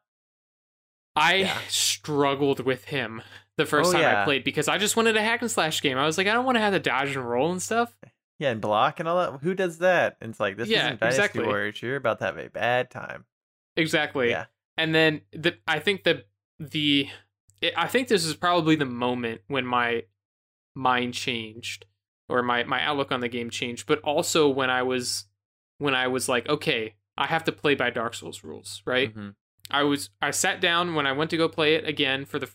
I 1.15 1.35
Yeah. 1.35 1.57
struggled 1.67 2.59
with 2.59 2.85
him 2.85 3.21
the 3.57 3.65
first 3.65 3.89
Oh, 3.89 3.93
time 3.93 4.15
I 4.17 4.23
played 4.23 4.43
because 4.43 4.67
I 4.67 4.77
just 4.77 4.95
wanted 4.95 5.17
a 5.17 5.21
hack 5.21 5.41
and 5.41 5.49
slash 5.49 5.81
game. 5.81 5.97
I 5.97 6.05
was 6.05 6.17
like, 6.17 6.27
I 6.27 6.33
don't 6.33 6.45
want 6.45 6.57
to 6.57 6.61
have 6.61 6.73
to 6.73 6.79
dodge 6.79 7.15
and 7.15 7.27
roll 7.27 7.51
and 7.51 7.61
stuff. 7.61 7.91
Yeah, 8.39 8.51
and 8.51 8.61
block 8.61 8.99
and 8.99 9.09
all 9.09 9.17
that. 9.31 9.39
Who 9.41 9.55
does 9.55 9.79
that? 9.79 10.17
And 10.21 10.29
it's 10.29 10.39
like 10.39 10.57
this 10.57 10.69
Yeah, 10.69 10.85
isn't 10.85 10.99
Dynasty 10.99 11.21
exactly. 11.21 11.45
Warriors. 11.45 11.81
You're 11.81 11.95
about 11.95 12.19
to 12.19 12.25
have 12.25 12.37
a 12.37 12.49
bad 12.49 12.91
time. 12.91 13.25
Exactly. 13.75 14.29
Yeah. 14.29 14.45
And 14.77 14.93
then 14.93 15.21
the 15.31 15.55
I 15.67 15.79
think 15.79 16.03
the 16.03 16.25
the 16.59 17.07
it, 17.61 17.73
I 17.75 17.87
think 17.87 18.07
this 18.07 18.23
is 18.25 18.35
probably 18.35 18.75
the 18.75 18.85
moment 18.85 19.41
when 19.47 19.65
my 19.65 20.03
mind 20.75 21.13
changed 21.13 21.85
or 22.29 22.43
my 22.43 22.63
my 22.63 22.81
outlook 22.83 23.11
on 23.11 23.19
the 23.21 23.29
game 23.29 23.49
changed, 23.49 23.87
but 23.87 23.99
also 24.01 24.47
when 24.49 24.69
I 24.69 24.83
was 24.83 25.25
when 25.79 25.95
I 25.95 26.07
was 26.07 26.29
like, 26.29 26.47
okay, 26.49 26.95
I 27.17 27.27
have 27.27 27.43
to 27.45 27.51
play 27.51 27.75
by 27.75 27.89
Dark 27.89 28.13
Souls 28.13 28.43
rules, 28.43 28.81
right? 28.85 29.13
Mhm. 29.15 29.35
I 29.71 29.83
was 29.83 30.09
I 30.21 30.31
sat 30.31 30.61
down 30.61 30.93
when 30.95 31.07
I 31.07 31.11
went 31.13 31.29
to 31.31 31.37
go 31.37 31.49
play 31.49 31.75
it 31.75 31.87
again 31.87 32.25
for 32.25 32.39
the 32.39 32.49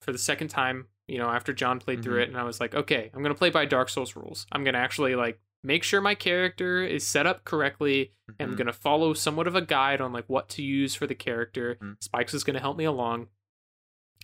for 0.00 0.12
the 0.12 0.18
second 0.18 0.48
time, 0.48 0.88
you 1.06 1.18
know, 1.18 1.28
after 1.30 1.52
John 1.52 1.78
played 1.78 2.02
through 2.02 2.18
Mhm. 2.18 2.22
it 2.22 2.28
and 2.28 2.36
I 2.38 2.42
was 2.42 2.60
like, 2.60 2.74
okay, 2.74 3.10
I'm 3.14 3.22
going 3.22 3.34
to 3.34 3.38
play 3.38 3.50
by 3.50 3.64
Dark 3.64 3.88
Souls 3.88 4.16
rules. 4.16 4.46
I'm 4.52 4.64
going 4.64 4.74
to 4.74 4.80
actually 4.80 5.14
like 5.14 5.40
make 5.62 5.82
sure 5.84 6.00
my 6.00 6.14
character 6.14 6.82
is 6.82 7.06
set 7.06 7.26
up 7.26 7.44
correctly 7.44 8.12
and 8.38 8.50
I'm 8.50 8.56
going 8.56 8.66
to 8.66 8.72
follow 8.72 9.14
somewhat 9.14 9.46
of 9.46 9.54
a 9.54 9.60
guide 9.62 10.00
on 10.00 10.12
like 10.12 10.28
what 10.28 10.48
to 10.50 10.62
use 10.62 10.94
for 10.94 11.06
the 11.06 11.14
character. 11.14 11.76
Mhm. 11.80 12.02
Spikes 12.02 12.34
is 12.34 12.44
going 12.44 12.54
to 12.54 12.60
help 12.60 12.76
me 12.76 12.84
along. 12.84 13.28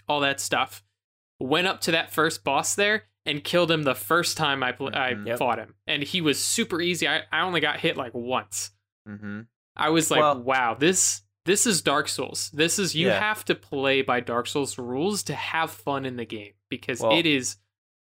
All 0.08 0.20
that 0.20 0.40
stuff. 0.40 0.82
Went 1.38 1.66
up 1.66 1.80
to 1.82 1.90
that 1.92 2.10
first 2.12 2.42
boss 2.44 2.74
there 2.74 3.04
and 3.26 3.44
killed 3.44 3.70
him 3.70 3.82
the 3.82 3.94
first 3.94 4.36
time 4.36 4.62
I 4.62 4.72
pl- 4.72 4.94
I 4.94 5.12
Mhm. 5.14 5.26
Yep. 5.26 5.38
fought 5.38 5.58
him. 5.58 5.74
And 5.86 6.02
he 6.02 6.20
was 6.20 6.42
super 6.44 6.80
easy. 6.80 7.06
I, 7.06 7.22
I 7.30 7.42
only 7.42 7.60
got 7.60 7.78
hit 7.80 7.96
like 7.96 8.14
once. 8.14 8.70
Mhm. 9.06 9.46
I 9.76 9.90
was 9.90 10.10
like, 10.10 10.20
Well- 10.20 10.42
wow, 10.42 10.74
this 10.74 11.22
this 11.44 11.66
is 11.66 11.80
Dark 11.80 12.08
Souls. 12.08 12.50
This 12.50 12.78
is 12.78 12.94
you 12.94 13.06
Yeah. 13.06 13.18
have 13.20 13.42
to 13.46 13.54
play 13.54 14.02
by 14.02 14.20
Dark 14.20 14.46
Souls 14.48 14.76
rules 14.76 15.22
to 15.22 15.34
have 15.34 15.70
fun 15.70 16.04
in 16.04 16.16
the 16.16 16.26
game 16.26 16.52
because 16.68 17.00
Well- 17.00 17.12
it 17.12 17.24
is 17.24 17.56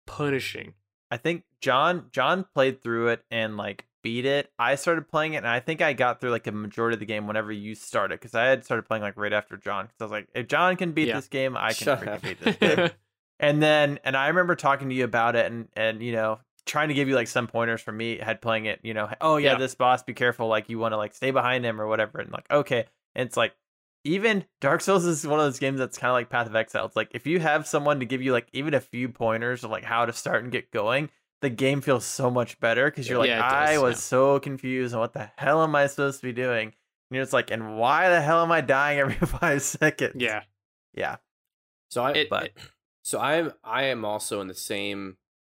punishing. 0.08 0.74
I 1.12 1.18
think 1.18 1.44
John 1.62 2.06
John 2.12 2.46
played 2.54 2.82
through 2.84 3.10
it 3.10 3.24
and 3.32 3.58
like 3.58 3.86
beat 4.04 4.26
it. 4.26 4.52
I 4.60 4.76
started 4.76 5.08
playing 5.10 5.34
it 5.34 5.38
and 5.38 5.48
I 5.48 5.60
think 5.60 5.82
I 5.82 5.94
got 5.94 6.22
through 6.22 6.32
like 6.32 6.48
a 6.48 6.52
majority 6.52 6.94
of 6.96 7.00
the 7.00 7.06
game 7.06 7.28
whenever 7.28 7.52
you 7.52 7.76
started 7.76 8.20
because 8.20 8.36
I 8.36 8.46
had 8.46 8.64
started 8.64 8.84
playing 8.84 9.04
like 9.04 9.18
right 9.18 9.34
after 9.34 9.58
John 9.58 9.86
because 9.86 10.00
I 10.00 10.04
was 10.06 10.12
like, 10.12 10.28
if 10.34 10.48
John 10.48 10.76
can 10.76 10.92
beat 10.92 11.08
Yeah. 11.08 11.16
this 11.16 11.28
game, 11.28 11.58
I 11.58 11.74
can 11.74 11.88
freaking 11.98 12.22
beat 12.22 12.40
this 12.42 12.56
game. 12.58 12.90
and 13.40 13.62
then 13.62 14.00
and 14.04 14.16
I 14.16 14.28
remember 14.28 14.56
talking 14.56 14.90
to 14.90 14.96
you 14.96 15.04
about 15.04 15.36
it 15.36 15.52
and 15.52 15.68
and 15.76 16.02
you 16.02 16.12
know 16.14 16.40
trying 16.66 16.90
to 16.90 16.94
give 16.94 17.08
you 17.08 17.16
like 17.16 17.28
some 17.30 17.48
pointers 17.48 17.82
from 17.82 17.98
me 17.98 18.18
had 18.18 18.42
playing 18.42 18.66
it. 18.66 18.80
You 18.84 18.94
know, 18.94 19.10
oh 19.22 19.38
yeah, 19.38 19.54
Yeah. 19.54 19.58
this 19.58 19.74
boss, 19.76 20.04
be 20.04 20.14
careful. 20.14 20.48
Like 20.48 20.70
you 20.70 20.78
want 20.80 20.92
to 20.94 20.98
like 20.98 21.14
stay 21.16 21.32
behind 21.32 21.66
him 21.66 21.82
or 21.82 21.88
whatever. 21.88 22.20
And 22.20 22.32
like 22.32 22.50
okay, 22.52 22.86
and 23.16 23.28
it's 23.28 23.38
like. 23.38 23.54
Even 24.04 24.46
Dark 24.62 24.80
Souls 24.80 25.04
is 25.04 25.28
one 25.28 25.38
of 25.40 25.46
those 25.46 25.60
games 25.60 25.80
that's 25.80 25.98
kind 25.98 26.10
of 26.12 26.14
like 26.14 26.30
Path 26.30 26.48
of 26.48 26.56
Exile. 26.56 26.86
It's 26.86 26.96
like 26.96 27.10
if 27.12 27.28
you 27.28 27.42
have 27.42 27.68
someone 27.68 28.00
to 28.00 28.06
give 28.06 28.22
you 28.22 28.32
like 28.32 28.48
even 28.54 28.74
a 28.74 28.80
few 28.80 29.10
pointers 29.10 29.66
of 29.66 29.72
like 29.72 29.84
how 29.84 30.06
to 30.06 30.14
start 30.14 30.44
and 30.44 30.52
get 30.52 30.72
going, 30.72 31.10
the 31.42 31.50
game 31.50 31.82
feels 31.82 32.06
so 32.06 32.30
much 32.32 32.60
better 32.60 32.86
because 32.86 33.08
you're 33.08 33.20
like, 33.20 33.30
Yeah, 33.30 33.40
it 33.40 33.54
I 33.54 33.74
does, 33.74 33.82
was 33.84 33.96
yeah. 33.96 34.00
so 34.00 34.40
confused 34.40 34.94
on 34.94 35.00
what 35.00 35.14
the 35.14 35.30
hell 35.38 35.64
am 35.64 35.76
I 35.76 35.88
supposed 35.88 36.20
to 36.22 36.26
be 36.28 36.34
doing? 36.34 36.68
And 36.68 37.16
you're 37.16 37.24
just 37.24 37.34
like, 37.34 37.52
and 37.52 37.78
why 37.78 38.10
the 38.10 38.22
hell 38.22 38.42
am 38.44 38.52
I 38.52 38.62
dying 38.62 39.00
every 39.00 39.14
five 39.28 39.62
seconds? 39.62 40.16
yeah. 40.18 40.42
Yeah. 40.94 41.18
So 41.90 42.04
I 42.04 42.12
It- 42.14 42.30
but- 42.30 42.44
it- 42.46 42.58
so 43.04 43.20
I'm 43.20 43.54
I 43.64 43.84
am 43.86 44.04
also 44.04 44.42
in 44.42 44.48
the 44.48 44.54
same. 44.54 45.16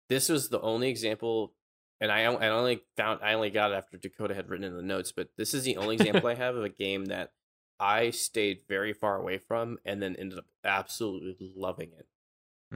This 0.08 0.28
was 0.28 0.50
the 0.50 0.60
only 0.60 0.88
example, 0.88 1.52
and 2.00 2.12
I 2.12 2.20
I 2.20 2.48
only 2.48 2.82
found 2.96 3.18
I 3.24 3.32
only 3.32 3.50
got 3.50 3.72
it 3.72 3.74
after 3.74 3.96
Dakota 3.98 4.34
had 4.34 4.48
written 4.48 4.64
in 4.64 4.76
the 4.76 4.82
notes. 4.82 5.10
But 5.10 5.30
this 5.36 5.52
is 5.52 5.64
the 5.64 5.76
only 5.76 5.96
example 5.96 6.28
I 6.28 6.34
have 6.44 6.54
of 6.54 6.62
a 6.62 6.68
game 6.68 7.06
that 7.06 7.32
I 7.80 8.10
stayed 8.10 8.60
very 8.68 8.92
far 8.92 9.16
away 9.16 9.38
from, 9.38 9.78
and 9.84 10.00
then 10.00 10.14
ended 10.14 10.38
up 10.38 10.44
absolutely 10.62 11.52
loving 11.56 11.90
it. 11.98 12.06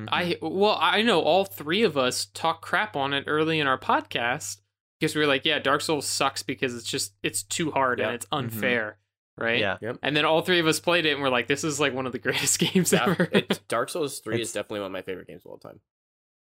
I 0.09 0.25
mm-hmm. 0.25 0.59
well, 0.59 0.77
I 0.81 1.03
know 1.03 1.21
all 1.21 1.45
three 1.45 1.83
of 1.83 1.97
us 1.97 2.27
talk 2.35 2.63
crap 2.63 2.97
on 2.97 3.13
it 3.13 3.25
early 3.27 3.61
in 3.61 3.67
our 3.67 3.79
podcast 3.79 4.59
because 4.99 5.15
we 5.15 5.21
were 5.21 5.27
like, 5.27 5.45
yeah, 5.45 5.59
Dark 5.59 5.81
Souls 5.83 6.07
sucks 6.07 6.43
because 6.43 6.75
it's 6.75 6.87
just 6.87 7.15
it's 7.23 7.43
too 7.43 7.71
hard 7.71 7.99
Yeah. 7.99 8.07
and 8.07 8.15
it's 8.17 8.27
mm-hmm. 8.27 8.47
unfair, 8.47 8.99
right? 9.39 9.61
yeah. 9.61 9.77
Yep. 9.81 9.99
And 10.03 10.17
then 10.17 10.25
all 10.25 10.43
three 10.43 10.59
of 10.59 10.67
us 10.67 10.81
played 10.81 11.07
it 11.07 11.13
and 11.13 11.23
we're 11.23 11.29
like, 11.29 11.47
this 11.47 11.63
is 11.65 11.79
like 11.79 11.95
one 11.95 12.07
of 12.07 12.13
the 12.13 12.19
greatest 12.27 12.59
games 12.59 12.93
Yeah, 12.93 13.05
ever. 13.05 13.29
it, 13.33 13.61
Dark 13.69 13.89
Souls 13.89 14.19
Three 14.21 14.35
It's- 14.37 14.49
is 14.49 14.53
definitely 14.53 14.81
one 14.81 14.87
of 14.87 14.93
my 14.93 15.03
favorite 15.03 15.29
games 15.29 15.45
of 15.45 15.51
all 15.53 15.59
time. 15.59 15.81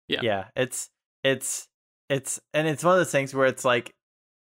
Yeah. 0.08 0.20
yeah. 0.22 0.46
It's 0.56 0.90
it's 1.24 1.68
it's 2.10 2.40
and 2.54 2.68
it's 2.68 2.84
one 2.84 2.94
of 2.94 3.00
those 3.00 3.12
things 3.12 3.34
where 3.34 3.46
it's 3.48 3.66
like 3.66 3.94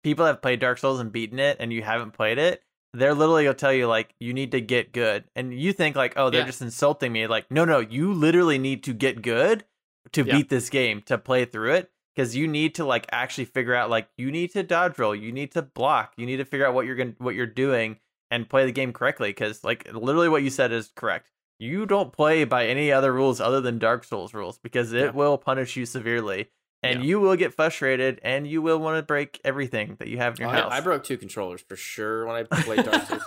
people 0.04 0.26
have 0.26 0.42
played 0.42 0.60
Dark 0.60 0.78
Souls 0.78 1.00
and 1.00 1.12
beaten 1.12 1.40
it 1.40 1.58
and 1.60 1.72
you 1.72 1.82
haven't 1.84 2.12
played 2.12 2.38
it. 2.38 2.62
They're 2.94 3.14
literally 3.14 3.44
gonna 3.46 3.54
tell 3.54 3.74
you 3.74 3.88
like 3.88 4.14
you 4.20 4.34
need 4.34 4.52
to 4.52 4.62
get 4.62 4.92
good. 4.92 5.24
And 5.36 5.54
you 5.54 5.72
think 5.74 5.96
like, 5.96 6.14
oh, 6.18 6.30
they're 6.30 6.42
Yeah. 6.42 6.48
just 6.48 6.62
insulting 6.62 7.12
me. 7.12 7.28
Like, 7.28 7.50
no, 7.50 7.64
no, 7.66 7.80
you 7.80 8.14
literally 8.14 8.58
need 8.58 8.84
to 8.84 8.94
get 8.94 9.22
good 9.22 9.64
to 10.12 10.24
Yeah. 10.24 10.36
beat 10.38 10.50
this 10.50 10.70
game, 10.70 11.02
to 11.04 11.18
play 11.18 11.46
through 11.46 11.74
it. 11.76 11.92
Because 12.14 12.36
you 12.36 12.46
need 12.48 12.76
to 12.76 12.84
like 12.84 13.06
actually 13.14 13.46
figure 13.46 13.74
out 13.74 13.90
like 13.90 14.10
you 14.18 14.30
need 14.32 14.52
to 14.52 14.64
dodge 14.64 15.00
roll, 15.00 15.16
you 15.16 15.32
need 15.32 15.52
to 15.54 15.62
block, 15.62 16.14
you 16.18 16.26
need 16.26 16.38
to 16.38 16.46
figure 16.46 16.68
out 16.68 16.74
what 16.74 16.86
you're 16.86 16.98
gonna 16.98 17.16
what 17.20 17.36
you're 17.36 17.46
doing 17.46 17.98
and 18.30 18.50
play 18.50 18.66
the 18.66 18.74
game 18.74 18.92
correctly. 18.92 19.30
Because 19.30 19.64
like 19.64 19.90
literally 19.94 20.28
what 20.28 20.44
you 20.44 20.50
said 20.50 20.74
is 20.74 20.92
correct. 20.96 21.32
You 21.60 21.86
don't 21.86 22.12
play 22.12 22.44
by 22.44 22.66
any 22.68 22.92
other 22.92 23.14
rules 23.14 23.40
other 23.40 23.62
than 23.62 23.80
Dark 23.80 24.04
Souls 24.04 24.34
rules 24.34 24.58
because 24.58 24.92
it 24.92 25.00
Yeah. 25.06 25.12
will 25.12 25.38
punish 25.38 25.78
you 25.78 25.86
severely, 25.86 26.50
and 26.84 27.00
Yeah. 27.00 27.06
you 27.06 27.20
will 27.20 27.36
get 27.36 27.54
frustrated, 27.54 28.20
and 28.24 28.46
you 28.48 28.62
will 28.62 28.80
want 28.80 28.98
to 28.98 29.04
break 29.04 29.40
everything 29.44 29.96
that 30.00 30.08
you 30.08 30.18
have 30.18 30.36
in 30.36 30.42
your 30.42 30.50
I, 30.50 30.56
house. 30.62 30.72
I 30.74 30.82
broke 30.82 31.04
two 31.04 31.18
controllers 31.18 31.62
for 31.62 31.76
sure 31.76 32.26
when 32.26 32.36
I 32.36 32.44
played 32.44 32.86
Dark 32.86 33.04
Souls. 33.08 33.24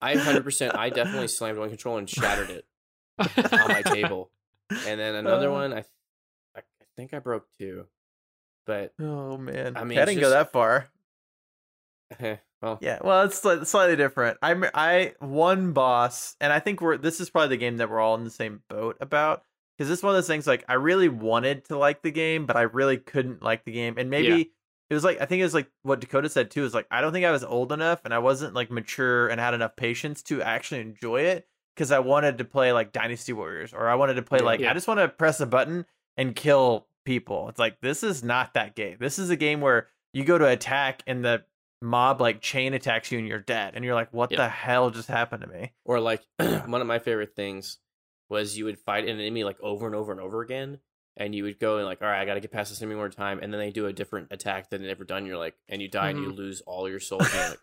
I 0.00 0.14
100%. 0.16 0.74
I 0.76 0.88
definitely 0.90 1.28
slammed 1.28 1.58
one 1.58 1.68
controller 1.68 1.98
and 1.98 2.08
shattered 2.08 2.50
it 2.50 2.64
on 3.18 3.68
my 3.68 3.82
table, 3.82 4.30
and 4.70 4.98
then 5.00 5.14
another 5.16 5.48
Uh. 5.50 5.52
one. 5.52 5.72
I, 5.74 5.78
I 6.56 6.60
I 6.60 6.86
think 6.96 7.12
I 7.14 7.18
broke 7.18 7.46
two, 7.58 7.86
but 8.66 8.92
oh 9.00 9.36
man, 9.36 9.76
I 9.76 9.84
mean, 9.84 9.98
I 9.98 10.04
didn't 10.04 10.20
go 10.20 10.30
that 10.30 10.52
far. 10.52 10.88
eh, 12.18 12.36
well, 12.62 12.78
Yeah, 12.80 12.98
well, 13.02 13.22
it's 13.22 13.40
sli- 13.40 13.64
slightly 13.66 13.96
different. 13.96 14.38
I'm 14.42 14.64
I 14.74 15.14
one 15.20 15.72
boss, 15.72 16.34
and 16.40 16.52
I 16.52 16.60
think 16.60 16.80
we're 16.80 16.96
this 16.98 17.20
is 17.20 17.30
probably 17.30 17.48
the 17.50 17.56
game 17.60 17.76
that 17.78 17.90
we're 17.90 18.00
all 18.00 18.14
in 18.16 18.24
the 18.24 18.30
same 18.30 18.62
boat 18.68 18.96
about 19.00 19.42
because 19.80 19.88
this 19.88 20.00
is 20.00 20.02
one 20.02 20.10
of 20.12 20.16
those 20.18 20.26
things 20.26 20.46
like 20.46 20.64
I 20.68 20.74
really 20.74 21.08
wanted 21.08 21.64
to 21.66 21.78
like 21.78 22.02
the 22.02 22.10
game, 22.10 22.44
but 22.46 22.56
I 22.56 22.62
really 22.62 22.98
couldn't 22.98 23.42
like 23.42 23.64
the 23.64 23.72
game, 23.72 23.94
and 23.96 24.10
maybe 24.10 24.28
Yeah. 24.28 24.44
it 24.90 24.94
was 24.94 25.04
like 25.04 25.20
I 25.20 25.24
think 25.26 25.40
it 25.40 25.44
was 25.44 25.54
like 25.54 25.70
what 25.82 26.00
Dakota 26.00 26.28
said 26.28 26.50
too 26.50 26.64
is 26.64 26.74
like 26.74 26.86
I 26.90 27.00
don't 27.00 27.12
think 27.12 27.24
I 27.26 27.30
was 27.30 27.44
old 27.44 27.72
enough 27.72 28.00
and 28.04 28.12
I 28.12 28.18
wasn't 28.18 28.54
like 28.54 28.70
mature 28.70 29.28
and 29.28 29.40
had 29.40 29.54
enough 29.54 29.76
patience 29.76 30.22
to 30.24 30.42
actually 30.42 30.80
enjoy 30.82 31.22
it 31.22 31.46
because 31.74 31.92
I 31.92 32.00
wanted 32.00 32.38
to 32.38 32.44
play 32.44 32.72
like 32.72 32.92
Dynasty 32.92 33.32
Warriors 33.32 33.72
or 33.72 33.88
I 33.88 33.94
wanted 33.94 34.14
to 34.14 34.22
play 34.22 34.40
like 34.40 34.60
Yeah. 34.60 34.70
I 34.70 34.74
just 34.74 34.86
want 34.88 35.00
to 35.00 35.08
press 35.08 35.40
a 35.40 35.46
button 35.46 35.86
and 36.16 36.34
kill 36.36 36.86
people. 37.06 37.48
It's 37.48 37.58
like 37.58 37.80
this 37.80 38.02
is 38.02 38.22
not 38.22 38.54
that 38.54 38.76
game. 38.76 38.96
This 39.00 39.18
is 39.18 39.30
a 39.30 39.36
game 39.36 39.60
where 39.62 39.88
you 40.12 40.24
go 40.24 40.36
to 40.36 40.46
attack 40.46 41.02
and 41.06 41.24
the 41.24 41.44
mob 41.80 42.20
like 42.20 42.42
chain 42.42 42.74
attacks 42.74 43.10
you 43.10 43.18
and 43.18 43.26
you're 43.26 43.38
dead 43.38 43.72
and 43.74 43.82
you're 43.84 43.94
like 43.94 44.12
what 44.12 44.30
Yeah. 44.30 44.36
the 44.38 44.48
hell 44.50 44.90
just 44.90 45.08
happened 45.08 45.40
to 45.42 45.46
me? 45.48 45.72
or 45.86 46.00
like 46.00 46.20
one 46.66 46.82
of 46.82 46.86
my 46.86 46.98
favorite 46.98 47.34
things 47.34 47.78
was 48.30 48.56
you 48.56 48.64
would 48.64 48.78
fight 48.78 49.04
an 49.04 49.20
enemy 49.20 49.44
like 49.44 49.60
over 49.60 49.84
and 49.86 49.94
over 49.94 50.12
and 50.12 50.20
over 50.20 50.40
again, 50.40 50.78
and 51.16 51.34
you 51.34 51.42
would 51.44 51.58
go 51.58 51.76
and 51.78 51.84
like, 51.86 52.00
all 52.00 52.08
right, 52.08 52.20
I 52.22 52.24
got 52.24 52.34
to 52.34 52.40
get 52.40 52.52
past 52.52 52.70
this 52.70 52.80
enemy 52.80 52.94
one 52.94 53.02
more 53.02 53.08
time, 53.10 53.40
and 53.42 53.52
then 53.52 53.58
they 53.60 53.70
do 53.70 53.86
a 53.86 53.92
different 53.92 54.28
attack 54.30 54.70
than 54.70 54.80
they've 54.82 54.90
ever 54.90 55.04
done. 55.04 55.26
You're 55.26 55.36
like, 55.36 55.56
and 55.68 55.82
you 55.82 55.88
die 55.88 56.10
and 56.10 56.18
you 56.20 56.30
lose 56.30 56.62
all 56.62 56.88
your 56.88 57.00
souls. 57.00 57.28
Like, 57.34 57.58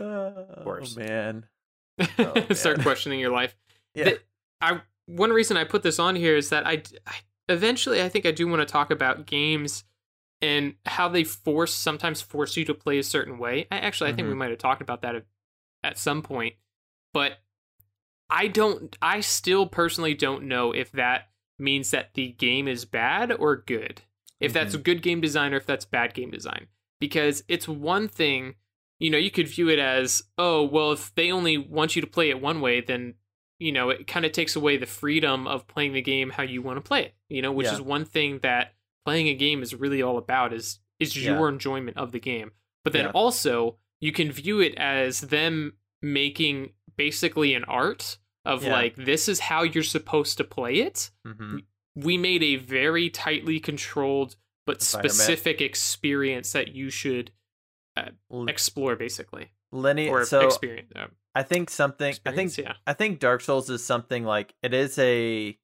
oh 0.00 0.46
Worse. 0.64 0.96
man. 0.96 1.46
Start 2.52 2.82
questioning 2.82 3.20
your 3.20 3.30
life. 3.32 3.54
Yeah. 3.94 4.04
The- 4.04 4.20
I 4.60 4.80
one 5.06 5.30
reason 5.30 5.56
I 5.56 5.64
put 5.64 5.82
this 5.82 5.98
on 5.98 6.14
here 6.16 6.36
is 6.36 6.50
that 6.50 6.66
I, 6.66 6.82
I 7.06 7.14
eventually 7.48 8.02
I 8.02 8.08
think 8.08 8.26
I 8.26 8.30
do 8.30 8.46
want 8.46 8.60
to 8.60 8.66
talk 8.70 8.90
about 8.90 9.26
games 9.26 9.84
and 10.42 10.74
how 10.86 11.08
they 11.08 11.24
force 11.24 11.74
sometimes 11.74 12.20
force 12.22 12.56
you 12.56 12.64
to 12.66 12.74
play 12.74 12.98
a 12.98 13.02
certain 13.02 13.38
way. 13.38 13.66
I 13.70 13.78
actually 13.78 14.10
I 14.10 14.12
think 14.14 14.28
we 14.28 14.34
Mhm. 14.34 14.38
might 14.38 14.50
have 14.50 14.58
talked 14.58 14.82
about 14.82 15.02
that 15.02 15.14
at, 15.16 15.24
at 15.82 15.98
some 15.98 16.22
point, 16.22 16.54
but 17.12 17.38
I 18.30 18.46
don't 18.48 18.96
I 19.02 19.20
still 19.20 19.66
personally 19.66 20.14
don't 20.14 20.44
know 20.44 20.72
if 20.72 20.92
that 20.92 21.28
means 21.58 21.90
that 21.90 22.14
the 22.14 22.28
game 22.32 22.68
is 22.68 22.84
bad 22.84 23.32
or 23.32 23.56
good. 23.56 24.02
If 24.38 24.52
that's 24.54 24.74
Mm-hmm. 24.74 24.82
good 24.82 25.02
game 25.02 25.20
design 25.20 25.52
or 25.52 25.58
if 25.58 25.66
that's 25.66 25.84
bad 25.84 26.14
game 26.14 26.30
design. 26.30 26.68
Because 27.00 27.42
it's 27.48 27.68
one 27.68 28.08
thing, 28.08 28.54
you 28.98 29.10
know, 29.10 29.18
you 29.18 29.30
could 29.30 29.48
view 29.48 29.68
it 29.68 29.78
as, 29.78 30.22
oh, 30.38 30.62
well, 30.64 30.92
if 30.92 31.14
they 31.14 31.30
only 31.30 31.58
want 31.58 31.94
you 31.96 32.00
to 32.02 32.08
play 32.08 32.30
it 32.30 32.40
one 32.40 32.60
way, 32.62 32.80
then, 32.80 33.14
you 33.58 33.72
know, 33.72 33.90
it 33.90 34.06
kind 34.06 34.24
of 34.24 34.32
takes 34.32 34.56
away 34.56 34.76
the 34.78 34.86
freedom 34.86 35.46
of 35.46 35.66
playing 35.66 35.92
the 35.92 36.00
game 36.02 36.30
how 36.30 36.42
you 36.42 36.62
want 36.62 36.76
to 36.78 36.80
play 36.88 37.04
it, 37.04 37.14
you 37.28 37.42
know, 37.42 37.52
which 37.52 37.66
Yeah. 37.66 37.74
is 37.74 37.80
one 37.82 38.04
thing 38.06 38.38
that 38.38 38.74
playing 39.04 39.28
a 39.28 39.34
game 39.34 39.62
is 39.62 39.74
really 39.74 40.00
all 40.02 40.16
about 40.18 40.52
is 40.52 40.78
is 40.98 41.16
Yeah. 41.16 41.34
your 41.34 41.48
enjoyment 41.48 41.96
of 41.96 42.12
the 42.12 42.20
game. 42.20 42.52
But 42.84 42.92
then 42.92 43.06
Yeah. 43.06 43.10
also 43.12 43.78
you 44.00 44.12
can 44.12 44.30
view 44.32 44.60
it 44.60 44.74
as 44.76 45.20
them 45.22 45.74
making 46.02 46.72
basically 46.96 47.54
an 47.54 47.64
art 47.64 48.18
of 48.44 48.64
Yeah. 48.64 48.72
like 48.72 48.96
this 48.96 49.28
is 49.28 49.40
how 49.40 49.62
you're 49.62 49.82
supposed 49.82 50.36
to 50.38 50.44
play 50.44 50.76
it. 50.76 51.10
hmm 51.24 51.58
We 51.96 52.16
made 52.16 52.42
a 52.42 52.56
very 52.56 53.10
tightly 53.10 53.58
controlled 53.60 54.36
but 54.66 54.80
specific 54.82 55.60
experience 55.60 56.52
that 56.52 56.68
you 56.74 56.88
should 56.90 57.32
explore 58.48 58.96
basically 58.96 59.50
linear. 59.72 60.10
or 60.10 60.24
So 60.24 60.46
experience. 60.46 60.92
Uh, 60.94 61.06
I 61.34 61.42
think 61.42 61.70
something. 61.70 62.14
I 62.26 62.32
think 62.32 62.56
yeah. 62.58 62.74
I 62.86 62.92
think 62.92 63.20
Dark 63.20 63.40
Souls 63.40 63.70
is 63.70 63.84
something 63.84 64.24
like 64.24 64.54
it 64.62 64.74
is 64.74 64.98
a 64.98 65.56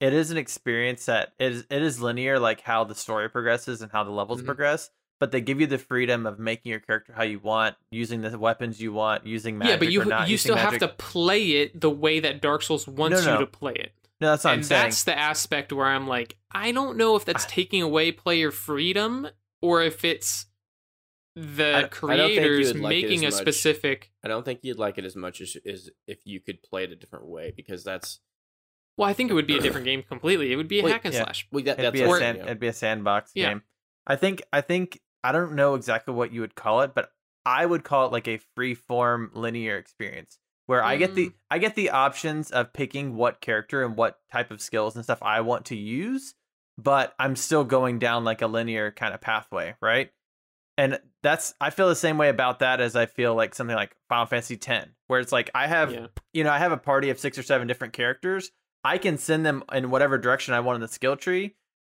it 0.00 0.12
is 0.12 0.30
an 0.30 0.36
experience 0.36 1.06
that 1.06 1.32
is 1.38 1.64
it 1.70 1.82
is 1.82 2.00
linear 2.00 2.38
like 2.38 2.60
how 2.62 2.84
the 2.84 2.94
story 2.94 3.28
progresses 3.28 3.82
and 3.82 3.92
how 3.92 4.02
the 4.04 4.10
levels 4.10 4.42
Mhm. 4.42 4.46
progress, 4.46 4.90
but 5.22 5.30
they 5.30 5.40
give 5.40 5.60
you 5.60 5.68
the 5.68 5.78
freedom 5.78 6.26
of 6.26 6.40
making 6.40 6.70
your 6.70 6.80
character 6.80 7.12
how 7.16 7.22
you 7.22 7.38
want, 7.38 7.76
using 7.92 8.22
the 8.22 8.36
weapons 8.36 8.80
you 8.80 8.92
want, 8.92 9.24
using 9.24 9.56
magic 9.56 9.70
yeah, 9.70 9.76
but 9.76 9.92
you 9.92 10.02
or 10.02 10.04
not 10.04 10.28
you 10.28 10.36
still 10.36 10.56
magic. 10.56 10.80
have 10.80 10.90
to 10.90 10.96
play 10.96 11.62
it 11.62 11.80
the 11.80 11.88
way 11.88 12.18
that 12.18 12.42
Dark 12.42 12.60
Souls 12.60 12.88
wants 12.88 13.24
no. 13.24 13.34
you 13.34 13.38
to 13.38 13.46
play 13.46 13.74
it. 13.74 13.92
No, 14.20 14.30
that's 14.30 14.42
what 14.42 14.50
and 14.54 14.58
I'm 14.58 14.62
saying. 14.64 14.82
that's 14.82 15.04
the 15.04 15.16
aspect 15.16 15.72
where 15.72 15.86
I'm 15.86 16.08
like, 16.08 16.38
I 16.50 16.72
don't 16.72 16.96
know 16.96 17.14
if 17.14 17.24
that's 17.24 17.44
taking 17.46 17.82
away 17.82 18.10
player 18.10 18.50
freedom 18.50 19.28
or 19.60 19.84
if 19.84 20.04
it's 20.04 20.46
the 21.36 21.72
I- 21.72 21.78
I 21.78 21.80
don't 21.82 21.90
think 21.90 22.02
you 22.02 22.16
creators 22.40 22.72
would 22.72 22.82
like 22.82 22.90
making 22.90 23.20
a 23.20 23.26
much. 23.26 23.34
specific. 23.34 24.10
I 24.24 24.28
don't 24.28 24.44
think 24.44 24.58
you'd 24.64 24.80
like 24.80 24.98
it 24.98 25.04
as 25.04 25.14
much 25.14 25.40
as, 25.40 25.56
as 25.64 25.88
if 26.08 26.18
you 26.24 26.40
could 26.40 26.64
play 26.64 26.82
it 26.82 26.90
a 26.90 26.96
different 26.96 27.26
way 27.26 27.52
because 27.56 27.84
that's 27.84 28.18
Well, 28.96 29.08
I 29.08 29.12
think 29.12 29.30
it 29.30 29.34
would 29.34 29.46
be 29.46 29.56
a 29.56 29.60
different 29.60 29.84
game 29.92 30.02
completely. 30.02 30.52
It 30.52 30.56
would 30.56 30.66
be 30.66 30.80
a 30.80 30.82
Wait, 30.82 30.90
hack 30.90 31.04
and 31.04 31.14
yeah. 31.14 31.22
slash. 31.22 31.46
well, 31.52 31.62
that, 31.62 31.78
It'd 31.78 31.92
be 31.92 32.02
a 32.02 32.10
sand, 32.18 32.38
it'd 32.38 32.58
be 32.58 32.66
a 32.66 32.72
sandbox 32.72 33.30
Yeah. 33.36 33.50
game. 33.50 33.62
I 34.04 34.16
think 34.16 34.42
I 34.52 34.60
think 34.62 35.00
I 35.24 35.32
don't 35.32 35.54
know 35.54 35.74
exactly 35.74 36.14
what 36.14 36.32
you 36.32 36.40
would 36.40 36.54
call 36.54 36.82
it, 36.82 36.94
but 36.94 37.10
I 37.44 37.66
would 37.66 37.84
call 37.84 38.06
it 38.06 38.12
like 38.12 38.28
a 38.28 38.40
free 38.56 38.74
form 38.74 39.30
linear 39.34 39.76
experience 39.76 40.38
where 40.66 40.82
I 40.82 40.96
get 40.96 41.14
the 41.14 41.28
Mm. 41.30 41.34
I 41.50 41.58
get 41.58 41.74
the 41.74 41.90
options 41.90 42.50
of 42.50 42.72
picking 42.72 43.16
what 43.16 43.40
character 43.40 43.84
and 43.84 43.96
what 43.96 44.18
type 44.30 44.50
of 44.50 44.60
skills 44.60 44.94
and 44.94 45.04
stuff 45.04 45.22
I 45.22 45.40
want 45.40 45.66
to 45.66 45.76
use, 45.76 46.34
but 46.78 47.14
I'm 47.18 47.36
still 47.36 47.64
going 47.64 47.98
down 47.98 48.24
like 48.24 48.42
a 48.42 48.46
linear 48.46 48.90
kind 48.90 49.12
of 49.12 49.20
pathway, 49.20 49.74
right? 49.80 50.10
And 50.78 51.00
that's 51.22 51.54
I 51.60 51.70
feel 51.70 51.88
the 51.88 51.96
same 51.96 52.16
way 52.16 52.28
about 52.28 52.60
that 52.60 52.80
as 52.80 52.96
I 52.96 53.06
feel 53.06 53.34
like 53.34 53.54
something 53.54 53.76
like 53.76 53.94
Final 54.08 54.26
Fantasy 54.26 54.58
X, 54.64 54.88
where 55.08 55.20
it's 55.20 55.32
like 55.32 55.50
I 55.54 55.66
have 55.66 55.92
Yeah. 55.92 56.06
you 56.32 56.44
know, 56.44 56.50
I 56.50 56.58
have 56.58 56.72
a 56.72 56.78
party 56.78 57.10
of 57.10 57.18
six 57.18 57.36
or 57.36 57.42
seven 57.42 57.66
different 57.68 57.92
characters. 57.92 58.50
I 58.84 58.98
can 58.98 59.18
send 59.18 59.44
them 59.46 59.62
in 59.72 59.90
whatever 59.90 60.18
direction 60.18 60.54
I 60.54 60.60
want 60.60 60.76
in 60.76 60.80
the 60.80 60.88
skill 60.88 61.16
tree. 61.16 61.54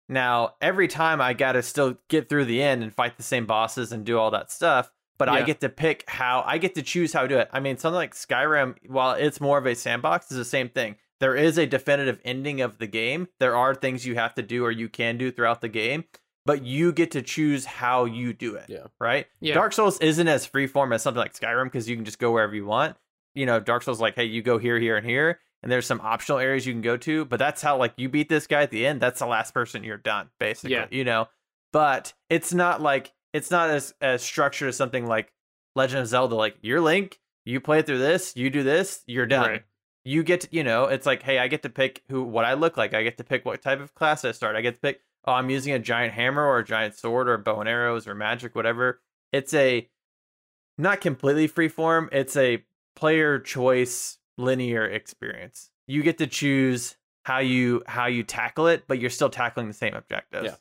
Now, 0.09 0.55
every 0.60 0.89
time 0.89 1.20
I 1.20 1.32
got 1.32 1.52
to 1.52 1.62
still 1.62 1.97
get 2.09 2.28
through 2.28 2.44
the 2.44 2.62
end 2.62 2.82
and 2.82 2.94
fight 2.94 3.16
the 3.16 3.22
same 3.22 3.47
bosses 3.47 3.93
and 3.93 4.05
do 4.05 4.18
all 4.18 4.31
that 4.32 4.51
stuff, 4.51 4.90
but 5.16 5.28
I 5.28 5.43
get 5.43 5.60
to 5.60 5.68
pick 5.68 6.05
how 6.09 6.43
I 6.47 6.59
get 6.59 6.74
to 6.74 6.82
choose 6.82 7.12
how 7.12 7.22
to 7.22 7.28
do 7.28 7.39
it. 7.39 7.48
I 7.52 7.60
mean, 7.60 7.78
something 7.78 7.97
like 7.97 8.14
Skyrim, 8.14 8.76
while 8.89 9.12
it's 9.14 9.40
more 9.40 9.59
of 9.59 9.66
a 9.66 9.74
sandbox, 9.74 10.31
is 10.31 10.36
the 10.36 10.44
same 10.44 10.68
thing. 10.68 10.97
There 11.20 11.36
is 11.36 11.56
a 11.56 11.66
definitive 11.66 12.20
ending 12.24 12.60
of 12.60 12.78
the 12.78 12.86
game. 12.86 13.28
There 13.39 13.56
are 13.56 13.74
things 13.74 14.05
you 14.05 14.16
have 14.16 14.35
to 14.35 14.43
do 14.43 14.64
or 14.64 14.70
you 14.70 14.89
can 14.89 15.16
do 15.16 15.31
throughout 15.31 15.60
the 15.60 15.68
game, 15.68 16.05
but 16.44 16.64
you 16.64 16.93
get 16.93 17.12
to 17.12 17.22
choose 17.22 17.64
how 17.64 18.05
you 18.05 18.32
do 18.32 18.56
it. 18.56 18.66
Yeah. 18.68 18.89
Right? 19.01 19.26
Yeah. 19.40 19.55
Dark 19.55 19.72
Souls 19.72 19.98
isn't 20.01 20.28
as 20.28 20.47
freeform 20.47 20.94
as 20.94 21.02
something 21.02 21.20
like 21.20 21.32
Skyrim 21.32 21.64
because 21.66 21.89
you 21.89 21.97
can 21.97 22.05
just 22.05 22.18
go 22.18 22.32
wherever 22.32 22.55
you 22.55 22.66
want. 22.66 22.97
You 23.35 23.47
know, 23.47 23.60
Dark 23.60 23.85
Souls 23.85 24.01
like, 24.01 24.16
hey, 24.16 24.24
you 24.24 24.43
go 24.43 24.59
here, 24.59 24.78
here, 24.78 24.97
and 24.97 25.06
here, 25.06 25.40
and 25.65 25.73
there's 25.73 25.86
some 25.86 26.03
optional 26.03 26.39
areas 26.39 26.66
you 26.66 26.74
can 26.74 26.82
go 26.82 26.99
to. 26.99 27.24
But 27.24 27.39
that's 27.39 27.62
how 27.62 27.78
like 27.78 27.95
you 27.97 28.11
beat 28.11 28.28
this 28.28 28.47
guy 28.47 28.62
at 28.62 28.70
the 28.70 28.86
end. 28.86 29.01
That's 29.01 29.20
the 29.20 29.27
last 29.27 29.55
person 29.55 29.82
you're 29.82 29.97
done, 29.97 30.28
basically. 30.39 30.73
Yeah. 30.73 30.86
You 30.91 31.05
know, 31.05 31.28
but 31.73 32.12
it's 32.28 32.53
not 32.53 32.82
like 32.82 33.12
it's 33.32 33.51
not 33.51 33.70
as 33.70 33.95
as 34.03 34.23
structured 34.23 34.69
as 34.69 34.77
something 34.77 35.07
like 35.07 35.32
Legend 35.74 36.03
of 36.03 36.07
Zelda. 36.07 36.35
Like 36.35 36.57
you're 36.61 36.82
Link, 36.82 37.19
you 37.47 37.61
play 37.61 37.81
through 37.81 37.99
this, 37.99 38.36
you 38.36 38.51
do 38.51 38.62
this, 38.62 39.03
you're 39.07 39.24
done. 39.24 39.49
Right. 39.49 39.62
You 40.05 40.23
get 40.23 40.43
to, 40.43 40.49
you 40.51 40.62
know, 40.62 40.85
it's 40.85 41.07
like, 41.07 41.23
hey, 41.23 41.39
I 41.39 41.49
get 41.49 41.62
to 41.62 41.70
pick 41.70 42.03
who 42.11 42.23
what 42.24 42.45
I 42.45 42.53
look 42.53 42.77
like. 42.77 42.93
I 42.93 43.03
get 43.03 43.16
to 43.16 43.24
pick 43.24 43.47
what 43.47 43.62
type 43.62 43.81
of 43.81 43.95
class 43.95 44.23
I 44.23 44.32
start. 44.32 44.57
I 44.57 44.61
get 44.61 44.74
to 44.74 44.81
pick. 44.81 45.01
Oh, 45.27 45.32
I'm 45.32 45.49
using 45.49 45.73
a 45.73 45.78
giant 45.78 46.12
hammer 46.12 46.45
or 46.45 46.59
a 46.59 46.65
giant 46.65 46.95
sword 46.95 47.27
or 47.27 47.39
bow 47.39 47.61
and 47.61 47.69
arrows 47.70 48.07
or 48.07 48.15
magic, 48.15 48.55
whatever. 48.55 49.01
It's 49.32 49.55
a 49.55 49.89
not 50.77 51.01
completely 51.01 51.47
free 51.47 51.69
form. 51.69 52.11
It's 52.12 52.36
a 52.36 52.62
player 52.95 53.39
choice 53.39 54.19
linear 54.39 54.85
experience. 54.86 55.70
You 55.86 56.02
get 56.02 56.19
to 56.19 56.27
choose 56.27 56.97
how 57.24 57.39
you 57.39 57.82
how 57.86 58.06
you 58.06 58.23
tackle 58.23 58.66
it, 58.66 58.85
but 58.86 58.98
you're 58.98 59.11
still 59.11 59.31
tackling 59.31 59.69
the 59.69 59.74
same 59.74 59.94
objectives. 59.94 60.47
Yeah. 60.47 60.56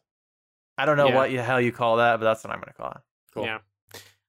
I 0.78 0.86
don't 0.86 0.98
know 0.98 1.08
Yeah. 1.10 1.16
what 1.16 1.30
the 1.32 1.42
hell 1.44 1.62
you 1.62 1.72
call 1.72 1.98
that, 1.98 2.18
but 2.20 2.24
that's 2.26 2.44
what 2.44 2.52
I'm 2.54 2.60
gonna 2.60 2.74
call 2.74 2.92
it. 2.92 3.02
Cool. 3.34 3.46
Yeah. 3.46 3.60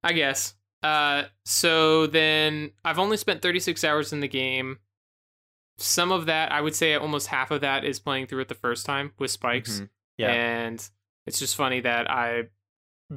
I 0.02 0.12
guess. 0.12 0.54
Uh, 0.82 1.24
so 1.46 2.06
then 2.06 2.72
I've 2.84 2.98
only 2.98 3.16
spent 3.16 3.40
36 3.40 3.82
hours 3.84 4.12
in 4.12 4.20
the 4.20 4.28
game. 4.28 4.78
Some 5.78 6.12
of 6.12 6.26
that, 6.26 6.52
I 6.52 6.60
would 6.60 6.74
say 6.74 6.94
almost 6.94 7.28
half 7.28 7.50
of 7.50 7.62
that 7.62 7.84
is 7.84 7.98
playing 7.98 8.26
through 8.26 8.42
it 8.42 8.48
the 8.48 8.54
first 8.54 8.84
time 8.86 9.12
with 9.18 9.30
spikes. 9.30 9.80
Mhm. 9.80 9.88
Yeah. 10.18 10.30
And 10.32 10.90
it's 11.26 11.38
just 11.38 11.56
funny 11.56 11.80
that 11.80 12.10
I 12.10 12.44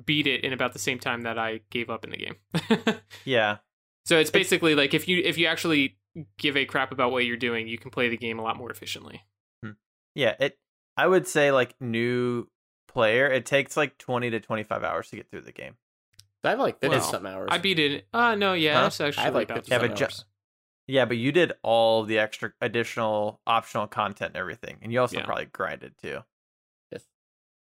beat 0.05 0.27
it 0.27 0.43
in 0.43 0.53
about 0.53 0.73
the 0.73 0.79
same 0.79 0.97
time 0.99 1.21
that 1.23 1.37
I 1.37 1.61
gave 1.69 1.89
up 1.89 2.03
in 2.03 2.11
the 2.11 2.17
game. 2.17 2.35
Yeah. 3.25 3.57
so 4.05 4.17
it's 4.17 4.31
basically 4.31 4.73
like 4.75 4.93
if 4.93 5.07
you 5.07 5.21
if 5.23 5.37
you 5.37 5.47
actually 5.47 5.97
give 6.37 6.57
a 6.57 6.65
crap 6.65 6.91
about 6.91 7.11
what 7.11 7.25
you're 7.25 7.37
doing, 7.37 7.67
you 7.67 7.77
can 7.77 7.91
play 7.91 8.09
the 8.09 8.17
game 8.17 8.39
a 8.39 8.41
lot 8.43 8.57
more 8.57 8.69
efficiently. 8.71 9.23
Yeah. 10.15 10.35
It 10.39 10.57
I 10.95 11.05
would 11.05 11.27
say 11.27 11.51
like 11.51 11.75
new 11.79 12.47
player, 12.87 13.27
it 13.27 13.45
takes 13.45 13.77
like 13.77 13.97
twenty 13.99 14.29
to 14.31 14.39
twenty 14.39 14.63
five 14.63 14.83
hours 14.83 15.09
to 15.09 15.15
get 15.15 15.29
through 15.29 15.41
the 15.41 15.51
game. 15.51 15.75
I 16.43 16.51
have 16.51 16.59
like 16.59 16.79
50 16.79 16.87
Well, 16.97 17.01
something 17.05 17.31
hours. 17.31 17.49
I 17.51 17.57
beat 17.57 17.77
it. 17.77 18.07
Uh 18.13 18.35
no, 18.35 18.53
yeah, 18.53 18.79
Huh? 18.81 18.87
it's 18.87 19.01
actually 19.01 19.25
I 19.25 19.29
like 19.29 19.49
about 19.49 19.65
50 19.65 19.71
Yeah, 19.71 19.77
the 19.79 19.87
but 19.89 19.97
same 19.97 20.07
ju- 20.09 20.15
Yeah, 20.87 21.05
but 21.05 21.17
you 21.17 21.31
did 21.33 21.51
all 21.61 22.03
the 22.03 22.19
extra 22.19 22.53
additional 22.61 23.41
optional 23.45 23.85
content 23.87 24.29
and 24.29 24.37
everything. 24.37 24.77
And 24.81 24.91
you 24.93 25.01
also 25.01 25.17
Yeah. 25.17 25.25
probably 25.25 25.45
grinded 25.45 25.97
too. 25.97 26.21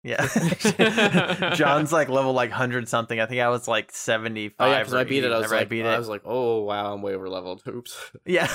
Yes. 0.02 0.74
Yeah. 0.78 1.50
John's 1.54 1.92
like 1.92 2.08
level 2.08 2.32
like 2.32 2.50
hundred 2.50 2.88
something. 2.88 3.20
I 3.20 3.26
think 3.26 3.40
I 3.40 3.48
was 3.50 3.68
like 3.68 3.92
seventy 3.92 4.48
five. 4.48 4.68
oh 4.68 4.70
yeah, 4.70 4.78
because 4.78 4.94
I 4.94 5.04
beat 5.04 5.24
it. 5.24 5.32
I 5.32 5.38
was 5.38 5.50
like, 5.50 5.60
I 5.60 5.64
beat 5.64 5.84
I 5.84 5.98
was 5.98 6.08
like, 6.08 6.22
oh 6.24 6.62
wow, 6.62 6.94
I'm 6.94 7.02
way 7.02 7.14
over 7.14 7.28
leveled. 7.28 7.62
Oops. 7.68 8.10
yeah. 8.24 8.48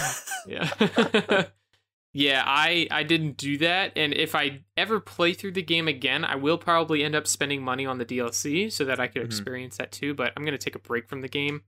Yeah. 0.47 0.69
yeah, 2.13 2.43
I 2.45 2.87
I 2.89 3.03
didn't 3.03 3.37
do 3.37 3.57
that 3.59 3.91
and 3.95 4.13
if 4.13 4.33
I 4.35 4.61
ever 4.77 4.99
play 4.99 5.33
through 5.33 5.51
the 5.51 5.61
game 5.61 5.87
again, 5.87 6.25
I 6.25 6.35
will 6.35 6.57
probably 6.57 7.03
end 7.03 7.13
up 7.15 7.27
spending 7.27 7.61
money 7.61 7.85
on 7.85 7.97
the 7.99 8.05
DLC 8.05 8.71
so 8.71 8.83
that 8.85 8.99
I 8.99 9.07
could 9.07 9.21
Mhm. 9.21 9.25
experience 9.25 9.77
that 9.77 9.91
too, 9.91 10.13
but 10.15 10.33
I'm 10.35 10.43
going 10.43 10.57
to 10.57 10.63
take 10.63 10.75
a 10.75 10.79
break 10.79 11.07
from 11.07 11.21
the 11.21 11.27
game 11.27 11.61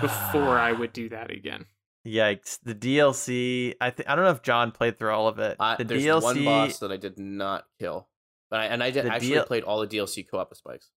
before 0.00 0.58
I 0.58 0.72
would 0.72 0.92
do 0.94 1.08
that 1.10 1.30
again. 1.30 1.66
Yikes! 2.06 2.58
The 2.62 2.74
DLC. 2.74 3.74
I 3.80 3.90
think 3.90 4.08
I 4.08 4.14
don't 4.14 4.24
know 4.24 4.30
if 4.30 4.42
John 4.42 4.72
played 4.72 4.98
through 4.98 5.10
all 5.12 5.28
of 5.28 5.38
it. 5.38 5.56
I, 5.60 5.76
the 5.76 5.84
there's 5.84 6.02
DLC. 6.04 6.22
one 6.22 6.44
boss 6.44 6.78
that 6.78 6.90
I 6.90 6.96
did 6.96 7.18
not 7.18 7.64
kill, 7.78 8.08
but 8.50 8.60
I, 8.60 8.64
and 8.66 8.82
I 8.82 8.90
did 8.90 9.04
The 9.06 9.12
actually 9.12 9.40
played 9.42 9.62
all 9.64 9.80
the 9.80 9.86
DLC 9.86 10.26
co-op 10.28 10.50
with 10.50 10.58
Spikes. 10.58 10.90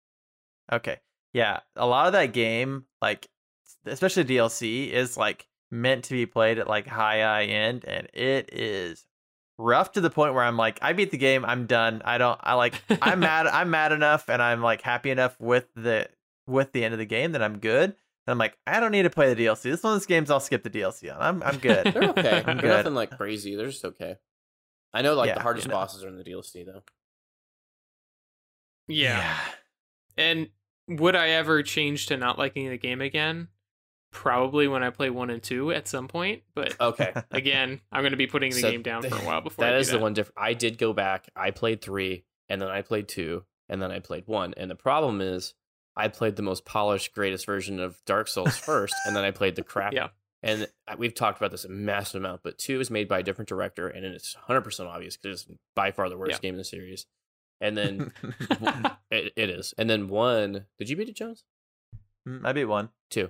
Okay. 0.72 0.98
Yeah, 1.34 1.60
a 1.76 1.86
lot 1.86 2.07
of 2.07 2.14
that 2.14 2.34
game, 2.34 2.86
like 3.02 3.28
especially 3.86 4.26
DLC, 4.26 4.90
is 4.90 5.15
like 5.18 5.48
meant 5.69 6.06
to 6.06 6.14
be 6.14 6.26
played 6.26 6.57
at 6.60 6.68
like 6.68 6.88
high 6.88 7.22
high 7.22 7.45
end, 7.45 7.86
and 7.86 8.07
it 8.14 8.49
is 8.53 9.06
rough 9.57 9.94
to 9.94 10.02
the 10.02 10.10
point 10.10 10.34
where 10.34 10.44
I'm 10.44 10.57
like, 10.57 10.80
I 10.82 10.94
beat 10.94 11.11
the 11.11 11.18
game, 11.18 11.45
I'm 11.45 11.68
done. 11.68 12.02
I 12.03 12.18
don't. 12.18 12.40
I 12.44 12.56
like. 12.56 12.82
I'm 13.02 13.19
mad. 13.22 13.48
I'm 13.48 13.69
mad 13.69 13.91
enough, 13.94 14.28
and 14.30 14.41
I'm 14.41 14.61
like 14.61 14.82
happy 14.82 15.10
enough 15.10 15.40
with 15.40 15.68
the 15.76 16.10
with 16.48 16.72
the 16.73 16.84
end 16.84 16.94
of 16.94 16.98
the 16.99 17.06
game 17.06 17.32
that 17.34 17.41
I'm 17.44 17.60
good. 17.60 17.86
And 18.28 18.34
I'm 18.34 18.38
like, 18.38 18.57
I 18.68 18.80
don't 18.82 18.91
need 18.91 19.03
to 19.03 19.10
play 19.10 19.34
the 19.34 19.45
DLC. 19.45 19.64
This 19.64 19.82
one 19.84 19.94
of 19.94 19.99
those 19.99 20.06
games 20.06 20.30
I'll 20.30 20.40
skip 20.41 20.64
the 20.64 20.69
DLC 20.69 21.14
on. 21.15 21.22
I'm 21.22 21.44
I'm 21.44 21.57
good. 21.60 21.86
They're 21.94 22.10
okay. 22.10 22.44
I'm 22.45 22.57
They're 22.57 22.61
good. 22.61 22.68
nothing 22.78 22.94
like 22.94 23.15
crazy. 23.18 23.56
They're 23.56 23.68
just 23.68 23.86
okay. 23.86 24.18
I 24.94 25.02
know 25.02 25.14
like 25.15 25.28
Yeah, 25.30 25.36
the 25.36 25.41
hardest 25.41 25.68
you 25.68 25.69
know. 25.72 25.78
bosses 25.78 26.03
are 26.03 26.10
in 26.10 26.18
the 26.18 26.23
DLC 26.26 26.65
though. 26.65 26.84
Yeah. 28.91 29.38
And 30.18 30.49
would 30.88 31.15
I 31.15 31.30
ever 31.30 31.63
change 31.63 32.07
to 32.07 32.18
not 32.18 32.38
liking 32.38 32.69
the 32.69 32.77
game 32.77 33.01
again? 33.01 33.47
Probably 34.11 34.68
when 34.68 34.84
I 34.84 34.89
play 34.89 35.09
1 35.09 35.30
and 35.30 35.41
2 35.41 35.72
at 35.72 35.88
some 35.88 36.07
point, 36.09 36.43
but 36.53 36.76
Okay. 36.81 37.13
again, 37.31 37.80
I'm 37.91 38.01
going 38.01 38.11
to 38.11 38.18
be 38.18 38.27
putting 38.27 38.51
the 38.51 38.59
So 38.59 38.72
game 38.72 38.81
down 38.81 39.03
for 39.03 39.15
a 39.15 39.19
while 39.26 39.39
before 39.41 39.63
that 39.65 39.76
is 39.76 39.89
the 39.89 39.99
one 39.99 40.13
different. 40.13 40.38
I 40.38 40.53
did 40.53 40.77
go 40.77 40.91
back. 40.91 41.30
I 41.35 41.51
played 41.51 41.81
three, 41.81 42.26
and 42.49 42.61
then 42.61 42.68
I 42.68 42.81
played 42.81 43.07
two, 43.07 43.45
and 43.69 43.81
then 43.81 43.89
I 43.89 43.99
played 43.99 44.27
one. 44.27 44.53
And 44.57 44.69
the 44.69 44.76
problem 44.76 45.22
is, 45.22 45.53
I 45.95 46.09
played 46.09 46.35
the 46.35 46.41
most 46.41 46.65
polished, 46.65 47.13
greatest 47.13 47.45
version 47.45 47.80
of 47.80 48.01
Dark 48.05 48.27
Souls 48.27 48.57
first, 48.57 48.93
and 49.05 49.15
then 49.15 49.23
I 49.23 49.31
played 49.31 49.55
the 49.55 49.63
crap 49.63 49.93
Yeah. 49.93 50.09
and 50.43 50.68
we've 50.97 51.15
talked 51.15 51.38
about 51.38 51.51
this 51.51 51.63
a 51.63 51.69
massive 51.69 52.19
amount. 52.22 52.41
But 52.43 52.57
two 52.57 52.81
is 52.81 52.91
made 52.91 53.07
by 53.07 53.19
a 53.19 53.23
different 53.23 53.47
director, 53.47 53.88
and 53.88 54.05
it's 54.05 54.35
100 54.35 54.59
percent 54.61 54.89
obvious 54.89 55.15
because 55.15 55.43
it's 55.43 55.51
by 55.73 55.91
far 55.91 56.09
the 56.09 56.18
worst 56.18 56.31
Yeah. 56.31 56.39
game 56.39 56.55
in 56.55 56.57
the 56.57 56.65
series. 56.65 57.05
And 57.61 57.77
then 57.77 58.11
it, 59.11 59.33
it 59.38 59.49
is. 59.49 59.73
And 59.77 59.89
then 59.89 60.09
one, 60.09 60.65
did 60.79 60.89
you 60.89 60.95
beat 60.97 61.07
it, 61.09 61.15
Jones? 61.15 61.43
Mm, 62.27 62.45
I 62.45 62.51
beat 62.53 62.65
one. 62.65 62.89
Two. 63.09 63.29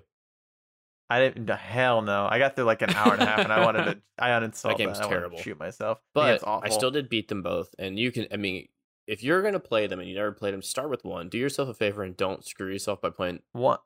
I 1.09 1.19
didn't. 1.19 1.49
Hell 1.49 2.01
no! 2.01 2.25
I 2.31 2.39
got 2.39 2.55
through 2.55 2.63
like 2.63 2.81
an 2.81 2.91
hour 2.91 3.11
and 3.13 3.21
a 3.21 3.25
half, 3.25 3.39
and 3.39 3.51
I 3.51 3.65
wanted 3.65 3.83
to. 3.83 3.97
I 4.17 4.29
uninstalled 4.29 4.69
That 4.69 4.77
game's 4.77 4.97
I 4.97 5.03
wanted 5.05 5.15
to 5.15 5.19
terrible. 5.19 5.37
Shoot 5.39 5.59
myself. 5.59 5.99
But 6.13 6.41
I 6.47 6.69
still 6.69 6.89
did 6.91 7.09
beat 7.09 7.27
them 7.27 7.43
both. 7.43 7.75
And 7.77 7.99
you 7.99 8.13
can, 8.13 8.27
I 8.31 8.37
mean, 8.37 8.69
if 9.07 9.21
you're 9.21 9.41
gonna 9.41 9.59
play 9.59 9.87
them 9.87 9.99
and 9.99 10.07
you 10.07 10.15
never 10.15 10.31
played 10.31 10.53
them, 10.53 10.61
start 10.61 10.89
with 10.89 11.03
one. 11.03 11.27
Do 11.27 11.37
yourself 11.37 11.67
a 11.67 11.73
favor 11.73 12.01
and 12.03 12.15
don't 12.15 12.45
screw 12.45 12.71
yourself 12.71 13.01
by 13.01 13.09
playing. 13.09 13.41
one. 13.51 13.79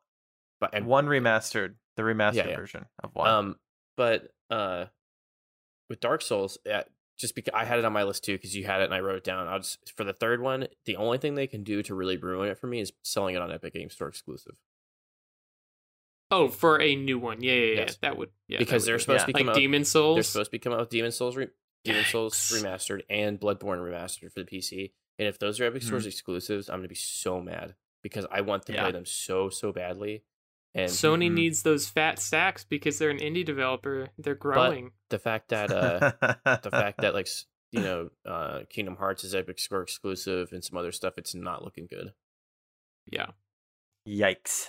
But 0.62 0.76
and 0.76 0.86
one 0.86 1.08
remastered, 1.08 1.74
the 1.98 2.04
remastered 2.04 2.36
Yeah, 2.36 2.48
yeah. 2.50 2.56
version 2.58 2.86
of 3.04 3.10
one. 3.16 3.28
Um, 3.30 3.56
but 3.98 4.30
uh, 4.52 4.86
with 5.90 6.00
Dark 6.00 6.22
Souls, 6.22 6.60
uh, 6.72 6.84
just 7.18 7.36
because 7.36 7.54
I 7.54 7.66
had 7.66 7.80
it 7.80 7.86
on 7.86 7.94
my 7.94 8.04
list 8.04 8.24
too, 8.24 8.34
because 8.34 8.56
you 8.56 8.66
had 8.66 8.82
it 8.82 8.86
and 8.86 8.94
I 8.94 9.00
wrote 9.00 9.16
it 9.16 9.24
down. 9.24 9.48
I'll 9.48 9.60
just 9.60 9.94
for 9.96 10.04
the 10.04 10.14
third 10.14 10.42
one, 10.42 10.68
the 10.86 10.98
only 10.98 11.18
thing 11.18 11.36
they 11.36 11.48
can 11.48 11.64
do 11.64 11.82
to 11.84 11.96
really 11.96 12.18
ruin 12.18 12.50
it 12.50 12.58
for 12.58 12.68
me 12.68 12.82
is 12.82 12.92
selling 13.04 13.36
it 13.36 13.42
on 13.42 13.52
Epic 13.52 13.74
Games 13.74 13.94
Store 13.94 14.08
exclusive. 14.08 14.56
Oh, 16.32 16.48
for 16.48 16.82
a 16.82 16.96
new 16.96 17.20
one. 17.20 17.42
Yeah, 17.44 17.54
yeah, 17.54 17.66
yeah. 17.66 17.80
Yes. 17.82 17.98
That 18.02 18.18
would 18.18 18.30
yeah. 18.48 18.58
because 18.58 18.86
they're 18.86 19.00
supposed 19.00 19.22
yeah. 19.22 19.26
to 19.26 19.28
be 19.28 19.34
like 19.34 19.42
coming 19.42 19.56
out. 19.56 19.60
Demon 19.60 19.86
Souls. 19.86 20.16
They're 20.16 20.24
supposed 20.24 20.48
to 20.48 20.52
be 20.52 20.60
coming 20.60 20.78
out 20.78 20.82
with 20.82 20.90
Demon 20.90 21.12
Souls, 21.12 21.36
re- 21.36 21.50
Demon 21.84 22.04
Souls 22.06 22.34
remastered 22.36 23.02
and 23.10 23.40
Bloodborne 23.40 23.80
remastered 23.80 24.32
for 24.32 24.42
the 24.42 24.46
PC. 24.46 24.92
And 25.20 25.28
if 25.28 25.38
those 25.40 25.60
are 25.60 25.66
Epic 25.66 25.84
Mhm. 25.84 25.86
Stores 25.86 26.06
exclusives, 26.08 26.70
I'm 26.70 26.80
gonna 26.80 26.88
be 26.88 26.96
so 26.96 27.40
mad 27.40 27.76
because 28.02 28.26
I 28.32 28.42
want 28.42 28.66
to 28.66 28.74
Yeah. 28.74 28.84
play 28.84 28.92
them 28.92 29.06
so 29.06 29.50
so 29.50 29.72
badly. 29.72 30.24
And 30.78 30.92
Sony 30.92 31.30
Mhm. 31.32 31.34
needs 31.36 31.64
those 31.64 31.88
fat 31.88 32.20
stacks 32.20 32.66
because 32.66 33.00
they're 33.00 33.10
an 33.10 33.18
indie 33.20 33.46
developer. 33.46 34.10
They're 34.18 34.36
growing. 34.36 34.92
the 35.10 35.18
fact 35.20 35.50
that 35.50 35.72
uh, 35.72 36.12
the 36.62 36.70
fact 36.70 37.00
that 37.02 37.14
like 37.14 37.30
you 37.72 37.80
know 37.82 38.10
uh 38.26 38.64
Kingdom 38.70 38.98
Hearts 38.98 39.24
is 39.24 39.34
Epic 39.34 39.58
Store 39.60 39.82
exclusive 39.82 40.52
and 40.52 40.64
some 40.64 40.78
other 40.78 40.92
stuff, 40.92 41.14
it's 41.18 41.34
not 41.34 41.64
looking 41.64 41.88
good. 41.90 42.14
yeah. 43.10 43.28
Yikes! 44.08 44.68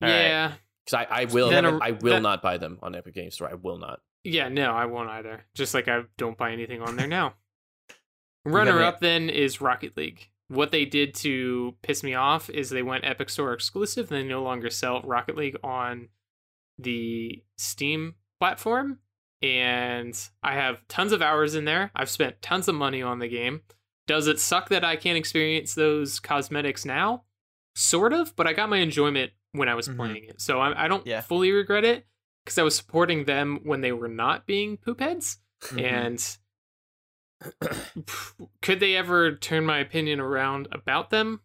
All 0.00 0.08
right. 0.08 0.22
yeah. 0.22 0.52
Because 0.84 1.06
I, 1.10 1.22
I 1.22 1.24
will 1.26 1.50
Then 1.50 1.64
a- 1.64 1.78
I 1.78 1.90
will 1.92 2.14
that- 2.14 2.22
not 2.22 2.40
buy 2.42 2.56
them 2.58 2.78
on 2.82 2.94
Epic 2.94 3.14
Games 3.14 3.34
Store. 3.34 3.50
I 3.50 3.54
will 3.54 3.78
not. 3.78 4.00
Yeah, 4.24 4.48
no, 4.48 4.72
I 4.72 4.86
won't 4.86 5.10
either. 5.10 5.44
Just 5.54 5.74
like 5.74 5.88
I 5.88 6.02
don't 6.16 6.38
buy 6.38 6.52
anything 6.52 6.80
on 6.82 6.96
there 6.96 7.06
now. 7.08 7.34
Runner 8.44 8.82
up 8.82 9.00
then 9.00 9.28
is 9.30 9.60
Rocket 9.60 9.96
League. 9.96 10.28
What 10.52 10.70
they 10.70 10.84
did 10.84 11.14
to 11.16 11.74
piss 11.82 12.02
me 12.02 12.12
off 12.14 12.50
is 12.50 12.68
they 12.68 12.82
went 12.82 13.04
Epic 13.06 13.30
Store 13.30 13.54
exclusive 13.54 14.10
and 14.12 14.20
they 14.20 14.28
no 14.28 14.42
longer 14.42 14.68
sell 14.68 15.00
Rocket 15.02 15.34
League 15.34 15.56
on 15.64 16.08
the 16.78 17.42
Steam 17.56 18.16
platform. 18.38 18.98
And 19.40 20.14
I 20.42 20.54
have 20.54 20.86
tons 20.88 21.12
of 21.12 21.22
hours 21.22 21.54
in 21.54 21.64
there. 21.64 21.90
I've 21.96 22.10
spent 22.10 22.42
tons 22.42 22.68
of 22.68 22.74
money 22.74 23.00
on 23.02 23.18
the 23.18 23.28
game. 23.28 23.62
Does 24.06 24.26
it 24.26 24.38
suck 24.38 24.68
that 24.68 24.84
I 24.84 24.96
can't 24.96 25.16
experience 25.16 25.74
those 25.74 26.20
cosmetics 26.20 26.84
now? 26.84 27.24
Sort 27.74 28.12
of, 28.12 28.36
but 28.36 28.46
I 28.46 28.52
got 28.52 28.68
my 28.68 28.76
enjoyment 28.78 29.32
when 29.52 29.70
I 29.70 29.74
was 29.74 29.88
Mhm. 29.88 29.96
playing 29.96 30.24
it. 30.24 30.40
So 30.40 30.60
I, 30.60 30.84
I 30.84 30.88
don't 30.88 31.06
Yeah. 31.06 31.22
fully 31.22 31.50
regret 31.50 31.84
it 31.84 32.06
because 32.44 32.58
I 32.58 32.62
was 32.62 32.76
supporting 32.76 33.24
them 33.24 33.60
when 33.64 33.80
they 33.80 33.92
were 33.92 34.08
not 34.08 34.46
being 34.46 34.76
poop 34.76 35.00
heads. 35.00 35.38
Mhm. 35.62 35.82
And 35.82 36.38
could 38.62 38.80
they 38.80 38.96
ever 38.96 39.32
turn 39.36 39.66
my 39.66 39.78
opinion 39.78 40.20
around 40.20 40.68
about 40.72 41.10
them? 41.10 41.40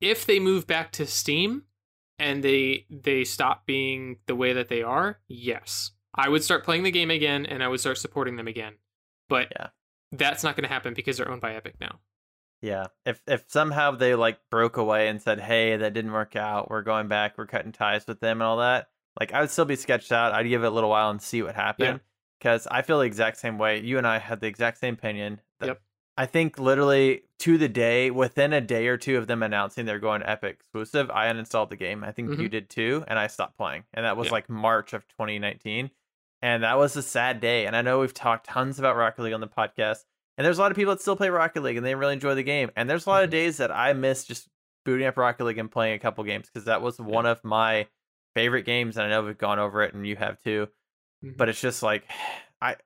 If 0.00 0.24
they 0.26 0.40
move 0.40 0.66
back 0.66 0.92
to 0.92 1.06
Steam 1.06 1.64
and 2.18 2.42
they 2.42 2.86
they 2.90 3.24
stop 3.24 3.66
being 3.66 4.16
the 4.26 4.34
way 4.34 4.52
that 4.52 4.68
they 4.68 4.82
are, 4.82 5.20
yes. 5.28 5.92
I 6.14 6.28
would 6.28 6.42
start 6.42 6.64
playing 6.64 6.82
the 6.82 6.90
game 6.90 7.10
again 7.10 7.46
and 7.46 7.62
I 7.62 7.68
would 7.68 7.80
start 7.80 7.98
supporting 7.98 8.36
them 8.36 8.48
again. 8.48 8.74
But 9.28 9.52
Yeah. 9.56 9.68
that's 10.12 10.42
not 10.42 10.56
going 10.56 10.64
to 10.64 10.72
happen 10.72 10.94
because 10.94 11.16
they're 11.18 11.30
owned 11.30 11.40
by 11.40 11.54
Epic 11.54 11.76
now. 11.80 12.00
Yeah. 12.62 12.86
If 13.06 13.22
if 13.26 13.44
somehow 13.48 13.92
they 13.92 14.14
like 14.14 14.38
broke 14.50 14.76
away 14.76 15.08
and 15.08 15.20
said, 15.22 15.40
"Hey, 15.40 15.76
that 15.76 15.94
didn't 15.94 16.12
work 16.12 16.36
out. 16.36 16.70
We're 16.70 16.82
going 16.82 17.08
back. 17.08 17.38
We're 17.38 17.46
cutting 17.46 17.72
ties 17.72 18.06
with 18.06 18.20
them 18.20 18.38
and 18.38 18.42
all 18.42 18.58
that," 18.58 18.88
like 19.18 19.32
I 19.32 19.40
would 19.40 19.50
still 19.50 19.64
be 19.64 19.76
sketched 19.76 20.12
out. 20.12 20.32
I'd 20.32 20.48
give 20.48 20.62
it 20.62 20.66
a 20.66 20.70
little 20.70 20.90
while 20.90 21.10
and 21.10 21.22
see 21.22 21.42
what 21.42 21.54
happened 21.54 22.00
because 22.40 22.66
I 22.70 22.82
feel 22.82 22.98
the 22.98 23.04
exact 23.06 23.36
same 23.36 23.58
way. 23.58 23.78
You 23.80 23.98
and 23.98 24.06
I 24.06 24.18
had 24.18 24.40
the 24.40 24.46
exact 24.48 24.78
same 24.78 24.94
opinion. 24.94 25.40
that- 25.60 25.66
Yep. 25.66 25.82
I 26.16 26.26
think 26.26 26.58
literally 26.58 27.22
to 27.40 27.56
the 27.58 27.68
day, 27.68 28.10
within 28.10 28.52
a 28.52 28.60
day 28.60 28.88
or 28.88 28.96
two 28.96 29.16
of 29.16 29.26
them 29.26 29.42
announcing 29.42 29.86
they're 29.86 29.98
going 29.98 30.22
Epic 30.22 30.56
exclusive, 30.58 31.10
I 31.10 31.30
uninstalled 31.32 31.68
the 31.70 31.76
game. 31.76 32.02
I 32.02 32.12
think 32.12 32.30
you 32.38 32.48
Mhm. 32.48 32.50
did 32.50 32.70
too, 32.70 33.04
and 33.08 33.18
I 33.18 33.26
stopped 33.26 33.56
playing. 33.56 33.84
And 33.94 34.04
that 34.04 34.16
was 34.16 34.30
like 34.30 34.48
March 34.48 34.92
of 34.92 35.06
2019. 35.08 35.90
And 36.42 36.62
that 36.62 36.76
was 36.78 36.96
a 36.96 37.02
sad 37.02 37.40
day. 37.40 37.66
And 37.66 37.76
I 37.76 37.82
know 37.82 38.00
we've 38.00 38.12
talked 38.14 38.46
tons 38.46 38.78
about 38.78 38.96
Rocket 38.96 39.22
League 39.22 39.32
on 39.34 39.40
the 39.40 39.46
podcast. 39.48 40.04
And 40.38 40.44
there's 40.46 40.58
a 40.58 40.62
lot 40.62 40.70
of 40.70 40.76
people 40.76 40.94
that 40.94 41.00
still 41.02 41.16
play 41.16 41.28
Rocket 41.30 41.62
League 41.62 41.76
and 41.76 41.84
they 41.86 41.94
really 41.94 42.14
enjoy 42.14 42.34
the 42.34 42.42
game. 42.42 42.70
And 42.76 42.88
there's 42.88 43.06
a 43.06 43.10
lot 43.10 43.22
of 43.24 43.28
Mhm. 43.28 43.32
days 43.32 43.56
that 43.58 43.70
I 43.70 43.92
miss 43.92 44.24
just 44.24 44.48
booting 44.86 45.06
up 45.06 45.16
Rocket 45.18 45.44
League 45.44 45.58
and 45.58 45.70
playing 45.70 45.94
a 45.94 45.98
couple 45.98 46.24
games 46.24 46.46
because 46.48 46.64
that 46.64 46.80
was 46.82 46.98
one 46.98 47.26
of 47.26 47.44
my 47.44 47.86
favorite 48.34 48.62
games. 48.62 48.96
And 48.96 49.06
I 49.06 49.10
know 49.10 49.22
we've 49.22 49.36
gone 49.38 49.58
over 49.58 49.82
it 49.82 49.92
and 49.94 50.06
you 50.06 50.16
have 50.16 50.38
too. 50.42 50.68
Mhm. 51.24 51.36
But 51.36 51.48
it's 51.48 51.60
just 51.60 51.82
like 51.82 52.04
I 52.60 52.76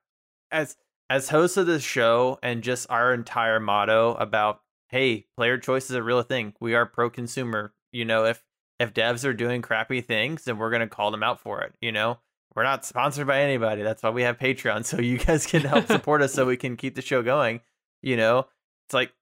as 0.51 0.77
as 1.09 1.29
host 1.29 1.57
of 1.57 1.67
this 1.67 1.83
show 1.83 2.39
and 2.41 2.63
just 2.63 2.87
our 2.89 3.13
entire 3.13 3.59
motto 3.59 4.15
about 4.15 4.61
hey, 4.89 5.25
player 5.35 5.57
choice 5.57 5.89
is 5.89 5.95
a 5.95 6.03
real 6.03 6.21
thing. 6.21 6.53
We 6.59 6.75
are 6.75 6.85
pro 6.85 7.09
consumer. 7.09 7.73
You 7.91 8.05
know, 8.05 8.25
if 8.25 8.43
if 8.79 8.93
devs 8.93 9.25
are 9.25 9.33
doing 9.33 9.61
crappy 9.61 10.01
things, 10.01 10.43
then 10.45 10.57
we're 10.57 10.71
gonna 10.71 10.87
call 10.87 11.11
them 11.11 11.23
out 11.23 11.39
for 11.39 11.61
it. 11.61 11.73
You 11.81 11.91
know, 11.91 12.19
we're 12.55 12.63
not 12.63 12.85
sponsored 12.85 13.27
by 13.27 13.41
anybody. 13.41 13.83
That's 13.83 14.03
why 14.03 14.09
we 14.11 14.23
have 14.23 14.37
Patreon, 14.37 14.85
so 14.85 14.99
you 14.99 15.17
guys 15.17 15.45
can 15.45 15.61
help 15.61 15.87
support 15.87 16.21
us, 16.21 16.33
so 16.33 16.45
we 16.45 16.57
can 16.57 16.77
keep 16.77 16.95
the 16.95 17.01
show 17.01 17.21
going. 17.21 17.61
You 18.01 18.17
know, 18.17 18.47
it's 18.87 18.93
like 18.93 19.13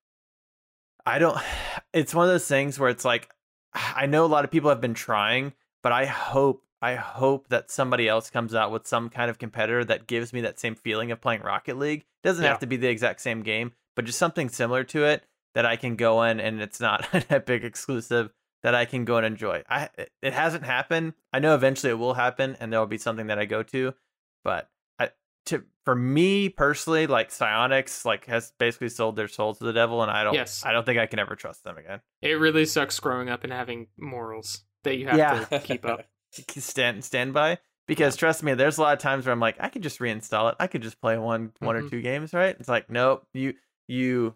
I 1.06 1.20
don't. 1.20 1.38
It's 1.94 2.16
one 2.16 2.26
of 2.26 2.32
those 2.32 2.48
things 2.48 2.80
where 2.80 2.90
it's 2.90 3.06
like 3.06 3.30
I 3.74 4.06
know 4.08 4.26
a 4.26 4.28
lot 4.28 4.46
of 4.46 4.52
people 4.52 4.70
have 4.70 4.82
been 4.82 4.96
trying, 4.96 5.54
but 5.84 5.92
I 5.92 6.06
hope 6.06 6.64
I 6.84 6.96
hope 6.96 7.48
that 7.48 7.72
somebody 7.72 8.08
else 8.10 8.30
comes 8.30 8.54
out 8.54 8.72
with 8.72 8.86
some 8.86 9.10
kind 9.10 9.30
of 9.30 9.40
competitor 9.40 9.86
that 9.86 10.06
gives 10.06 10.34
me 10.34 10.42
that 10.42 10.60
same 10.60 10.76
feeling 10.76 11.12
of 11.12 11.22
playing 11.22 11.42
Rocket 11.42 11.78
League. 11.78 12.02
It 12.02 12.28
Doesn't 12.28 12.44
Yeah. 12.44 12.50
have 12.50 12.60
to 12.60 12.68
be 12.68 12.76
the 12.78 12.90
exact 12.90 13.22
same 13.22 13.42
game, 13.42 13.72
but 13.96 14.04
just 14.06 14.20
something 14.20 14.50
similar 14.50 14.84
to 14.86 15.06
it 15.06 15.24
that 15.56 15.66
I 15.66 15.78
can 15.78 15.96
go 15.96 16.24
in 16.24 16.40
and 16.42 16.62
it's 16.62 16.80
not 16.82 17.08
an 17.14 17.24
Epic 17.30 17.64
exclusive 17.64 18.32
that 18.64 18.76
I 18.76 18.84
can 18.86 19.06
go 19.06 19.18
and 19.18 19.26
enjoy. 19.26 19.64
I 19.70 19.90
it- 20.22 20.34
hasn't 20.34 20.66
happened. 20.66 21.14
I 21.32 21.40
know 21.40 21.56
eventually 21.56 21.92
it 21.92 21.96
will 22.00 22.14
happen 22.16 22.58
and 22.60 22.72
there 22.72 22.80
will 22.80 22.88
be 22.88 22.98
something 22.98 23.28
that 23.28 23.40
I 23.40 23.46
go 23.46 23.64
to, 23.64 23.94
but 24.44 24.70
I 25.00 25.12
to 25.48 25.64
for 25.86 25.96
me 25.96 26.50
personally, 26.50 27.08
like 27.08 27.30
Psyonix 27.30 28.04
like 28.06 28.26
has 28.26 28.52
basically 28.58 28.90
sold 28.90 29.16
their 29.16 29.28
soul 29.28 29.54
to 29.56 29.64
the 29.64 29.74
devil 29.74 30.02
and 30.02 30.10
I 30.12 30.24
don't 30.24 30.34
Yes. 30.34 30.64
I 30.66 30.72
don't 30.74 30.86
think 30.86 31.00
I 31.00 31.06
can 31.08 31.20
ever 31.20 31.36
trust 31.36 31.64
them 31.64 31.78
again. 31.78 32.02
it 32.22 32.34
really 32.40 32.66
sucks 32.66 33.00
growing 33.00 33.30
up 33.30 33.44
and 33.46 33.54
having 33.54 33.88
morals 33.98 34.64
that 34.84 34.96
you 34.98 35.08
have 35.08 35.18
Yeah. 35.18 35.44
to 35.46 35.60
keep 35.60 35.86
up. 35.86 36.06
stand 36.58 37.04
stand 37.04 37.34
by 37.34 37.58
because 37.88 38.16
trust 38.16 38.44
me 38.44 38.54
there's 38.54 38.78
a 38.78 38.82
lot 38.82 38.94
of 38.94 39.00
times 39.00 39.26
where 39.26 39.34
i'm 39.34 39.40
like 39.40 39.56
i 39.60 39.70
could 39.70 39.84
just 39.84 40.00
reinstall 40.00 40.50
it. 40.52 40.56
I 40.60 40.68
could 40.68 40.82
just 40.82 41.00
play 41.02 41.18
one 41.18 41.52
one 41.60 41.76
or 41.76 41.84
Mhm. 41.84 41.90
two 41.90 42.02
games 42.02 42.34
right? 42.34 42.56
It's 42.60 42.70
like 42.70 42.90
nope. 42.90 43.26
You 43.34 43.54
you 43.88 44.36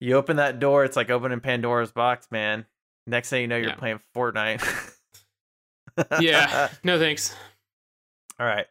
you 0.00 0.14
open 0.16 0.36
that 0.36 0.58
door 0.60 0.84
it's 0.84 0.96
like 0.96 1.10
opening 1.10 1.40
pandora's 1.40 1.92
box 1.92 2.28
man. 2.30 2.66
Next 3.06 3.30
thing 3.30 3.42
you 3.42 3.48
know 3.48 3.56
you're 3.56 3.68
Yeah. 3.70 3.76
playing 3.76 4.00
fortnite. 4.14 4.62
Yeah, 6.20 6.68
no 6.84 6.98
thanks. 6.98 7.34
all 8.40 8.46
right. 8.46 8.66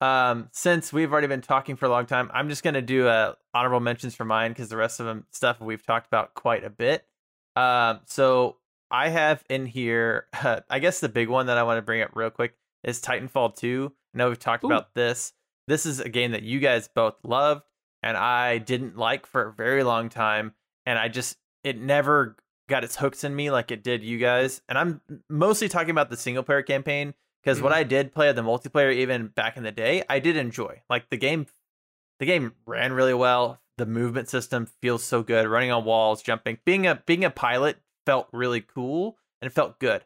Um 0.00 0.48
since 0.52 0.92
we've 0.92 1.10
already 1.12 1.28
been 1.28 1.40
talking 1.40 1.76
for 1.76 1.86
a 1.86 1.88
long 1.88 2.04
time 2.06 2.28
i'm 2.34 2.48
just 2.48 2.62
going 2.64 2.74
to 2.74 2.82
do 2.82 3.06
uh 3.06 3.34
honorable 3.54 3.80
mentions 3.80 4.14
for 4.14 4.24
mine 4.24 4.50
because 4.50 4.68
the 4.68 4.76
rest 4.76 4.98
of 5.00 5.06
them 5.06 5.24
stuff 5.30 5.60
we've 5.60 5.86
talked 5.86 6.06
about 6.08 6.34
quite 6.34 6.64
a 6.64 6.70
bit. 6.70 7.06
Um 7.56 8.00
so 8.06 8.56
i 8.90 9.08
have 9.08 9.42
in 9.48 9.66
here 9.66 10.26
i 10.70 10.78
guess 10.78 11.00
the 11.00 11.08
big 11.08 11.28
one 11.28 11.46
that 11.46 11.58
i 11.58 11.62
want 11.62 11.78
to 11.78 11.82
bring 11.82 12.02
up 12.02 12.10
real 12.14 12.30
quick 12.30 12.54
is 12.82 13.00
titanfall 13.00 13.54
2 13.56 13.92
i 14.14 14.18
know 14.18 14.28
we've 14.28 14.38
talked 14.38 14.64
Ooh. 14.64 14.68
about 14.68 14.94
this 14.94 15.32
this 15.66 15.86
is 15.86 16.00
a 16.00 16.08
game 16.08 16.32
that 16.32 16.42
you 16.42 16.60
guys 16.60 16.88
both 16.94 17.14
loved 17.24 17.62
and 18.02 18.16
i 18.16 18.58
didn't 18.58 18.96
like 18.96 19.26
for 19.26 19.48
a 19.48 19.52
very 19.52 19.82
long 19.82 20.08
time 20.08 20.52
and 20.86 20.98
i 20.98 21.08
just 21.08 21.36
it 21.62 21.80
never 21.80 22.36
got 22.68 22.84
its 22.84 22.96
hooks 22.96 23.24
in 23.24 23.34
me 23.34 23.50
like 23.50 23.70
it 23.70 23.82
did 23.82 24.02
you 24.02 24.18
guys 24.18 24.60
and 24.68 24.78
i'm 24.78 25.00
mostly 25.28 25.68
talking 25.68 25.90
about 25.90 26.10
the 26.10 26.16
single 26.16 26.42
player 26.42 26.62
campaign 26.62 27.14
because 27.42 27.60
what 27.60 27.72
Mhm. 27.72 27.76
I 27.76 27.82
did 27.82 28.14
play 28.14 28.32
the 28.32 28.40
multiplayer 28.40 28.90
even 28.90 29.26
back 29.26 29.58
in 29.58 29.64
the 29.64 29.70
day, 29.70 30.02
I 30.08 30.18
did 30.18 30.34
enjoy. 30.38 30.80
Like 30.88 31.10
the 31.10 31.18
game, 31.18 31.44
the 32.18 32.24
game 32.24 32.54
ran 32.64 32.94
really 32.94 33.12
well. 33.12 33.60
The 33.76 33.84
movement 33.84 34.30
system 34.30 34.64
feels 34.80 35.04
so 35.04 35.22
good. 35.22 35.46
Running 35.46 35.70
on 35.70 35.84
walls, 35.84 36.22
jumping, 36.22 36.56
being 36.64 36.86
a 36.86 37.02
being 37.04 37.22
a 37.22 37.28
pilot 37.28 37.76
felt 38.06 38.28
really 38.32 38.60
cool 38.60 39.18
and 39.40 39.50
it 39.50 39.54
felt 39.54 39.78
good. 39.78 40.04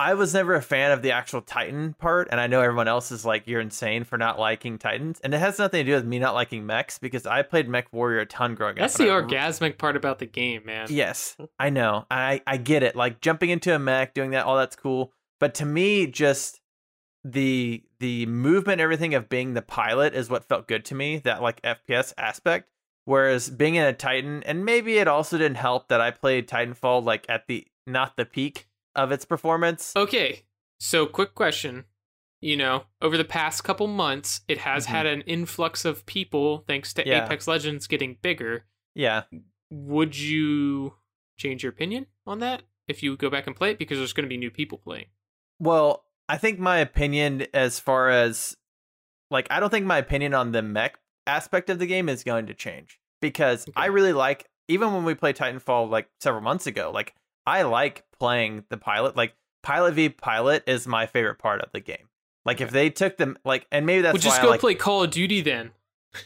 I 0.00 0.14
was 0.14 0.32
never 0.32 0.54
a 0.54 0.62
fan 0.62 0.92
of 0.92 1.02
the 1.02 1.10
actual 1.10 1.40
Titan 1.42 1.92
part, 1.94 2.28
and 2.30 2.40
I 2.40 2.46
know 2.46 2.60
everyone 2.60 2.86
else 2.86 3.10
is 3.10 3.24
like, 3.24 3.48
"You're 3.48 3.60
insane 3.60 4.04
for 4.04 4.16
not 4.16 4.38
liking 4.38 4.78
Titans," 4.78 5.18
and 5.24 5.34
it 5.34 5.38
has 5.38 5.58
nothing 5.58 5.84
to 5.84 5.90
do 5.90 5.96
with 5.96 6.04
me 6.04 6.20
not 6.20 6.34
liking 6.34 6.64
mechs 6.64 7.00
because 7.00 7.26
I 7.26 7.42
played 7.42 7.68
Mech 7.68 7.92
Warrior 7.92 8.20
a 8.20 8.26
ton 8.26 8.54
growing 8.54 8.76
That's 8.76 8.94
up. 8.94 8.98
the 8.98 9.12
and 9.12 9.26
I 9.34 9.36
orgasmic 9.36 9.76
part 9.76 9.96
about 9.96 10.20
the 10.20 10.26
game, 10.26 10.62
man. 10.64 10.86
Yes, 10.88 11.36
I 11.58 11.70
know. 11.70 12.06
I 12.12 12.42
I 12.46 12.58
get 12.58 12.84
it. 12.84 12.94
Like 12.94 13.20
jumping 13.20 13.50
into 13.50 13.74
a 13.74 13.78
mech, 13.80 14.14
doing 14.14 14.30
that, 14.30 14.44
all 14.44 14.56
that's 14.56 14.76
cool. 14.76 15.12
But 15.40 15.52
to 15.56 15.66
me, 15.66 16.06
just 16.06 16.60
the 17.24 17.82
the 17.98 18.26
movement, 18.26 18.80
everything 18.80 19.14
of 19.14 19.28
being 19.28 19.54
the 19.54 19.62
pilot 19.62 20.14
is 20.14 20.30
what 20.30 20.44
felt 20.44 20.68
good 20.68 20.84
to 20.86 20.94
me. 20.94 21.18
That 21.18 21.42
like 21.42 21.60
FPS 21.62 22.12
aspect. 22.16 22.68
Whereas 23.08 23.48
being 23.48 23.74
in 23.76 23.86
a 23.86 23.94
Titan, 23.94 24.42
and 24.42 24.66
maybe 24.66 24.98
it 24.98 25.08
also 25.08 25.38
didn't 25.38 25.56
help 25.56 25.88
that 25.88 25.98
I 25.98 26.10
played 26.10 26.46
Titanfall 26.46 27.02
like 27.04 27.24
at 27.26 27.46
the 27.46 27.66
not 27.86 28.18
the 28.18 28.26
peak 28.26 28.68
of 28.94 29.10
its 29.12 29.24
performance. 29.24 29.94
Okay, 29.96 30.44
so 30.78 31.06
quick 31.06 31.34
question. 31.34 31.86
You 32.42 32.58
know, 32.58 32.84
over 33.00 33.16
the 33.16 33.24
past 33.24 33.64
couple 33.64 33.86
months, 33.86 34.42
it 34.46 34.58
has 34.58 34.84
Mhm. 34.86 34.90
had 34.90 35.06
an 35.06 35.22
influx 35.22 35.86
of 35.86 36.04
people 36.04 36.64
thanks 36.68 36.92
to 36.94 37.08
Yeah. 37.08 37.24
Apex 37.24 37.48
Legends 37.48 37.86
getting 37.86 38.18
bigger. 38.20 38.66
Yeah, 38.94 39.22
Would 39.70 40.18
you 40.18 40.96
change 41.38 41.62
your 41.62 41.70
opinion 41.72 42.06
on 42.26 42.40
that 42.40 42.62
if 42.88 43.02
you 43.02 43.16
go 43.16 43.30
back 43.30 43.46
and 43.46 43.56
play 43.56 43.70
it? 43.70 43.78
Because 43.78 43.96
there's 43.98 44.12
going 44.12 44.24
to 44.24 44.28
be 44.28 44.36
new 44.36 44.50
people 44.50 44.76
playing. 44.76 45.06
Well, 45.58 46.04
I 46.28 46.36
think 46.36 46.58
my 46.58 46.76
opinion 46.78 47.46
as 47.54 47.80
far 47.80 48.10
as 48.10 48.54
like 49.30 49.46
I 49.50 49.60
don't 49.60 49.70
think 49.70 49.86
my 49.86 49.96
opinion 49.98 50.34
on 50.34 50.52
the 50.52 50.60
mech 50.62 50.98
aspect 51.28 51.70
of 51.70 51.78
the 51.78 51.86
game 51.86 52.08
is 52.08 52.24
going 52.24 52.46
to 52.46 52.54
change 52.54 52.98
because 53.20 53.66
I 53.76 53.86
really 53.86 54.12
like 54.12 54.48
even 54.68 54.92
when 54.92 55.04
we 55.04 55.14
played 55.14 55.36
Titanfall 55.36 55.90
like 55.90 56.08
several 56.20 56.42
months 56.42 56.66
ago, 56.66 56.90
like 56.92 57.14
I 57.46 57.62
like 57.62 58.04
playing 58.18 58.64
the 58.68 58.76
pilot. 58.76 59.16
Like 59.16 59.34
pilot 59.62 59.94
v 59.94 60.08
pilot 60.08 60.64
is 60.66 60.86
my 60.86 61.06
favorite 61.06 61.38
part 61.38 61.60
of 61.60 61.70
the 61.72 61.80
game. 61.80 62.08
Like 62.44 62.60
if 62.60 62.70
they 62.70 62.90
took 62.90 63.16
them 63.16 63.36
like 63.44 63.66
and 63.72 63.86
maybe 63.86 64.02
that's 64.02 64.14
Well, 64.14 64.20
just 64.22 64.42
go 64.42 64.48
like 64.50 64.60
play 64.60 64.74
Call 64.74 65.02
of 65.04 65.10
Duty 65.10 65.40
then. 65.42 65.70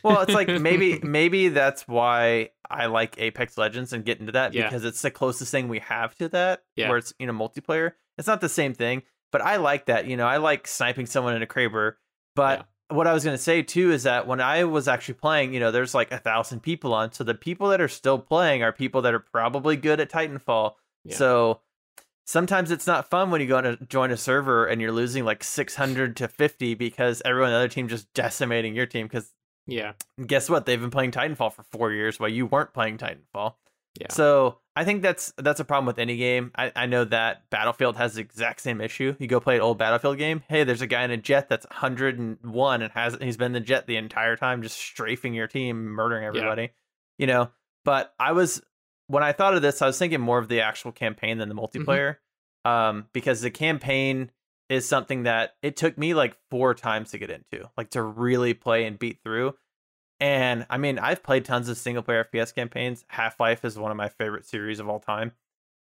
well, 0.04 0.20
it's 0.20 0.34
like 0.34 0.48
maybe 0.48 0.98
maybe 1.02 1.48
that's 1.48 1.86
why 1.88 2.50
I 2.70 2.86
like 2.86 3.16
Apex 3.18 3.58
Legends 3.58 3.92
and 3.92 4.04
get 4.04 4.20
into 4.20 4.32
that 4.32 4.54
Yeah. 4.54 4.64
because 4.64 4.84
it's 4.84 5.02
the 5.02 5.10
closest 5.10 5.50
thing 5.50 5.68
we 5.68 5.80
have 5.80 6.14
to 6.16 6.28
that 6.30 6.62
Yeah. 6.76 6.88
where 6.88 6.98
it's 6.98 7.12
you 7.18 7.26
know 7.26 7.32
multiplayer. 7.32 7.92
It's 8.18 8.28
not 8.28 8.40
the 8.40 8.48
same 8.48 8.74
thing, 8.74 9.02
but 9.32 9.40
I 9.40 9.56
like 9.56 9.86
that. 9.86 10.06
You 10.06 10.16
know, 10.16 10.26
I 10.26 10.36
like 10.36 10.66
sniping 10.68 11.06
someone 11.06 11.34
in 11.34 11.42
a 11.42 11.46
Kraber. 11.46 11.94
But 12.36 12.66
what 12.94 13.06
I 13.06 13.12
was 13.12 13.24
gonna 13.24 13.38
say 13.38 13.62
too 13.62 13.90
is 13.92 14.02
that 14.04 14.26
when 14.26 14.40
I 14.40 14.64
was 14.64 14.88
actually 14.88 15.14
playing, 15.14 15.52
you 15.54 15.60
know, 15.60 15.70
there's 15.70 15.94
like 15.94 16.10
a 16.12 16.18
thousand 16.18 16.60
people 16.60 16.94
on. 16.94 17.12
So 17.12 17.24
the 17.24 17.34
people 17.34 17.68
that 17.68 17.80
are 17.80 17.88
still 17.88 18.18
playing 18.18 18.62
are 18.62 18.72
people 18.72 19.02
that 19.02 19.14
are 19.14 19.18
probably 19.20 19.76
good 19.76 20.00
at 20.00 20.10
Titanfall. 20.10 20.74
Yeah. 21.04 21.16
So 21.16 21.60
sometimes 22.24 22.70
it's 22.70 22.86
not 22.86 23.10
fun 23.10 23.30
when 23.30 23.40
you 23.40 23.46
go 23.48 23.60
to 23.60 23.76
join 23.86 24.10
a 24.10 24.16
server 24.16 24.66
and 24.66 24.80
you're 24.80 24.92
losing 24.92 25.24
like 25.24 25.42
600 25.44 26.16
to 26.16 26.28
50 26.28 26.74
because 26.74 27.20
everyone 27.24 27.48
on 27.48 27.52
the 27.54 27.58
other 27.58 27.68
team 27.68 27.88
just 27.88 28.12
decimating 28.14 28.74
your 28.74 28.86
team 28.86 29.06
because 29.06 29.32
Yeah. 29.66 29.92
guess 30.26 30.48
what? 30.48 30.66
They've 30.66 30.80
been 30.80 30.90
playing 30.90 31.10
Titanfall 31.12 31.52
for 31.52 31.62
four 31.64 31.92
years 31.92 32.18
while 32.20 32.28
you 32.30 32.46
weren't 32.46 32.72
playing 32.72 32.98
Titanfall. 32.98 33.54
Yeah. 34.00 34.10
So 34.10 34.58
I 34.74 34.84
think 34.84 35.02
that's 35.02 35.32
that's 35.36 35.60
a 35.60 35.64
problem 35.64 35.86
with 35.86 35.98
any 35.98 36.16
game. 36.16 36.50
I, 36.56 36.72
I 36.74 36.86
know 36.86 37.04
that 37.04 37.50
Battlefield 37.50 37.96
has 37.96 38.14
the 38.14 38.22
exact 38.22 38.60
same 38.60 38.80
issue. 38.80 39.14
You 39.18 39.26
go 39.26 39.40
play 39.40 39.56
an 39.56 39.60
old 39.60 39.78
Battlefield 39.78 40.18
game. 40.18 40.42
Hey, 40.48 40.64
there's 40.64 40.80
a 40.80 40.86
guy 40.86 41.04
in 41.04 41.10
a 41.10 41.16
jet 41.16 41.48
that's 41.48 41.66
101 41.66 42.82
and 42.82 42.92
has 42.92 43.16
he's 43.20 43.36
been 43.36 43.46
in 43.46 43.52
the 43.52 43.60
jet 43.60 43.86
the 43.86 43.96
entire 43.96 44.36
time, 44.36 44.62
just 44.62 44.78
strafing 44.78 45.34
your 45.34 45.46
team, 45.46 45.84
murdering 45.84 46.24
everybody. 46.24 46.70
You 47.18 47.26
know. 47.26 47.50
But 47.84 48.14
I 48.18 48.32
was 48.32 48.62
when 49.08 49.22
I 49.22 49.32
thought 49.32 49.54
of 49.54 49.62
this, 49.62 49.82
I 49.82 49.86
was 49.86 49.98
thinking 49.98 50.20
more 50.20 50.38
of 50.38 50.48
the 50.48 50.62
actual 50.62 50.92
campaign 50.92 51.38
than 51.38 51.48
the 51.48 51.54
multiplayer, 51.54 52.16
um, 52.64 53.06
because 53.12 53.42
the 53.42 53.50
campaign 53.50 54.30
is 54.70 54.88
something 54.88 55.24
that 55.24 55.54
it 55.62 55.76
took 55.76 55.98
me 55.98 56.14
like 56.14 56.34
four 56.50 56.74
times 56.74 57.10
to 57.10 57.18
get 57.18 57.30
into, 57.30 57.68
like 57.76 57.90
to 57.90 58.02
really 58.02 58.54
play 58.54 58.86
and 58.86 58.98
beat 58.98 59.18
through. 59.22 59.54
And 60.22 60.66
I 60.70 60.78
mean, 60.78 61.00
I've 61.00 61.24
played 61.24 61.44
tons 61.44 61.68
of 61.68 61.76
single 61.76 62.04
player 62.04 62.24
FPS 62.32 62.54
campaigns. 62.54 63.04
Half 63.08 63.40
Life 63.40 63.64
is 63.64 63.76
one 63.76 63.90
of 63.90 63.96
my 63.96 64.08
favorite 64.08 64.46
series 64.46 64.78
of 64.78 64.88
all 64.88 65.00
time. 65.00 65.32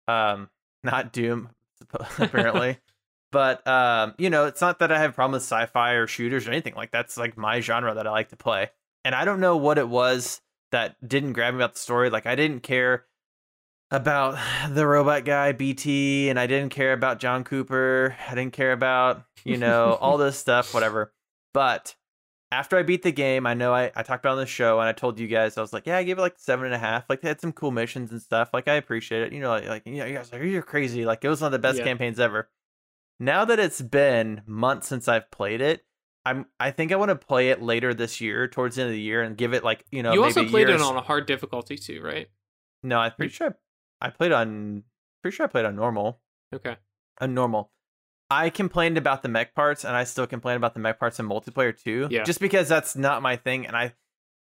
Um, 0.06 0.48
not 0.84 1.12
Doom, 1.12 1.48
apparently. 2.20 2.78
but 3.32 3.66
um, 3.66 4.14
you 4.16 4.30
know, 4.30 4.46
it's 4.46 4.60
not 4.60 4.78
that 4.78 4.92
I 4.92 5.00
have 5.00 5.10
a 5.10 5.12
problem 5.12 5.32
with 5.32 5.42
sci-fi 5.42 5.94
or 5.94 6.06
shooters 6.06 6.46
or 6.46 6.52
anything 6.52 6.76
like 6.76 6.92
that's 6.92 7.16
like 7.16 7.36
my 7.36 7.58
genre 7.58 7.92
that 7.94 8.06
I 8.06 8.12
like 8.12 8.28
to 8.28 8.36
play. 8.36 8.70
And 9.04 9.12
I 9.12 9.24
don't 9.24 9.40
know 9.40 9.56
what 9.56 9.76
it 9.76 9.88
was 9.88 10.40
that 10.70 10.94
didn't 11.04 11.32
grab 11.32 11.54
me 11.54 11.58
about 11.58 11.74
the 11.74 11.80
story. 11.80 12.08
Like 12.08 12.26
I 12.26 12.36
didn't 12.36 12.60
care 12.60 13.06
about 13.90 14.38
the 14.70 14.86
robot 14.86 15.24
guy 15.24 15.50
BT, 15.50 16.28
and 16.28 16.38
I 16.38 16.46
didn't 16.46 16.70
care 16.70 16.92
about 16.92 17.18
John 17.18 17.42
Cooper. 17.42 18.14
I 18.30 18.36
didn't 18.36 18.52
care 18.52 18.70
about 18.70 19.24
you 19.44 19.56
know 19.56 19.98
all 20.00 20.16
this 20.16 20.38
stuff, 20.38 20.72
whatever. 20.72 21.12
But 21.54 21.96
after 22.50 22.78
I 22.78 22.82
beat 22.82 23.02
the 23.02 23.12
game, 23.12 23.46
I 23.46 23.54
know 23.54 23.74
I, 23.74 23.90
I 23.94 24.02
talked 24.02 24.24
about 24.24 24.32
on 24.32 24.38
the 24.38 24.46
show 24.46 24.80
and 24.80 24.88
I 24.88 24.92
told 24.92 25.18
you 25.18 25.26
guys 25.26 25.58
I 25.58 25.60
was 25.60 25.72
like, 25.72 25.86
yeah, 25.86 25.98
I 25.98 26.02
gave 26.02 26.18
it 26.18 26.22
like 26.22 26.38
seven 26.38 26.64
and 26.66 26.74
a 26.74 26.78
half. 26.78 27.04
Like 27.08 27.20
they 27.20 27.28
had 27.28 27.40
some 27.40 27.52
cool 27.52 27.70
missions 27.70 28.10
and 28.10 28.22
stuff. 28.22 28.50
Like 28.52 28.68
I 28.68 28.74
appreciate 28.74 29.22
it. 29.22 29.32
You 29.32 29.40
know, 29.40 29.50
like, 29.50 29.66
like 29.66 29.82
you 29.86 29.96
know, 29.96 30.06
you 30.06 30.14
guys 30.14 30.32
are 30.32 30.38
like, 30.38 30.48
you're 30.48 30.62
crazy. 30.62 31.04
Like 31.04 31.24
it 31.24 31.28
was 31.28 31.40
one 31.40 31.48
of 31.48 31.52
the 31.52 31.58
best 31.58 31.78
Yeah. 31.78 31.84
campaigns 31.84 32.18
ever. 32.18 32.48
Now 33.20 33.44
that 33.44 33.58
it's 33.58 33.82
been 33.82 34.42
months 34.46 34.88
since 34.88 35.08
I've 35.08 35.30
played 35.30 35.60
it, 35.60 35.84
I'm 36.24 36.46
I 36.60 36.70
think 36.70 36.92
I 36.92 36.96
want 36.96 37.10
to 37.10 37.16
play 37.16 37.50
it 37.50 37.62
later 37.62 37.92
this 37.92 38.20
year, 38.20 38.48
towards 38.48 38.76
the 38.76 38.82
end 38.82 38.90
of 38.90 38.94
the 38.94 39.00
year, 39.00 39.22
and 39.22 39.36
give 39.36 39.54
it 39.54 39.64
like 39.64 39.84
you 39.90 40.02
know. 40.02 40.12
you 40.12 40.22
also 40.24 40.46
played 40.46 40.68
it 40.68 40.80
on 40.80 40.96
a 40.96 41.00
hard 41.00 41.26
difficulty 41.26 41.76
too, 41.76 42.00
right? 42.02 42.28
No, 42.82 42.98
I'm 42.98 43.12
pretty 43.12 43.32
sure 43.32 43.56
I, 44.00 44.06
I 44.06 44.10
played 44.10 44.32
on. 44.32 44.84
Pretty 45.22 45.36
sure 45.36 45.44
I 45.44 45.48
played 45.48 45.64
on 45.64 45.74
normal. 45.74 46.20
Okay. 46.54 46.76
On 47.20 47.34
normal. 47.34 47.72
I 48.30 48.50
complained 48.50 48.98
about 48.98 49.22
the 49.22 49.28
mech 49.28 49.54
parts, 49.54 49.84
and 49.84 49.96
I 49.96 50.04
still 50.04 50.26
complain 50.26 50.56
about 50.56 50.74
the 50.74 50.80
mech 50.80 50.98
parts 50.98 51.18
in 51.18 51.26
multiplayer 51.28 51.76
too. 51.76 52.08
Yeah. 52.10 52.24
Just 52.24 52.40
because 52.40 52.68
that's 52.68 52.94
not 52.96 53.22
my 53.22 53.36
thing, 53.36 53.66
and 53.66 53.74
I, 53.76 53.94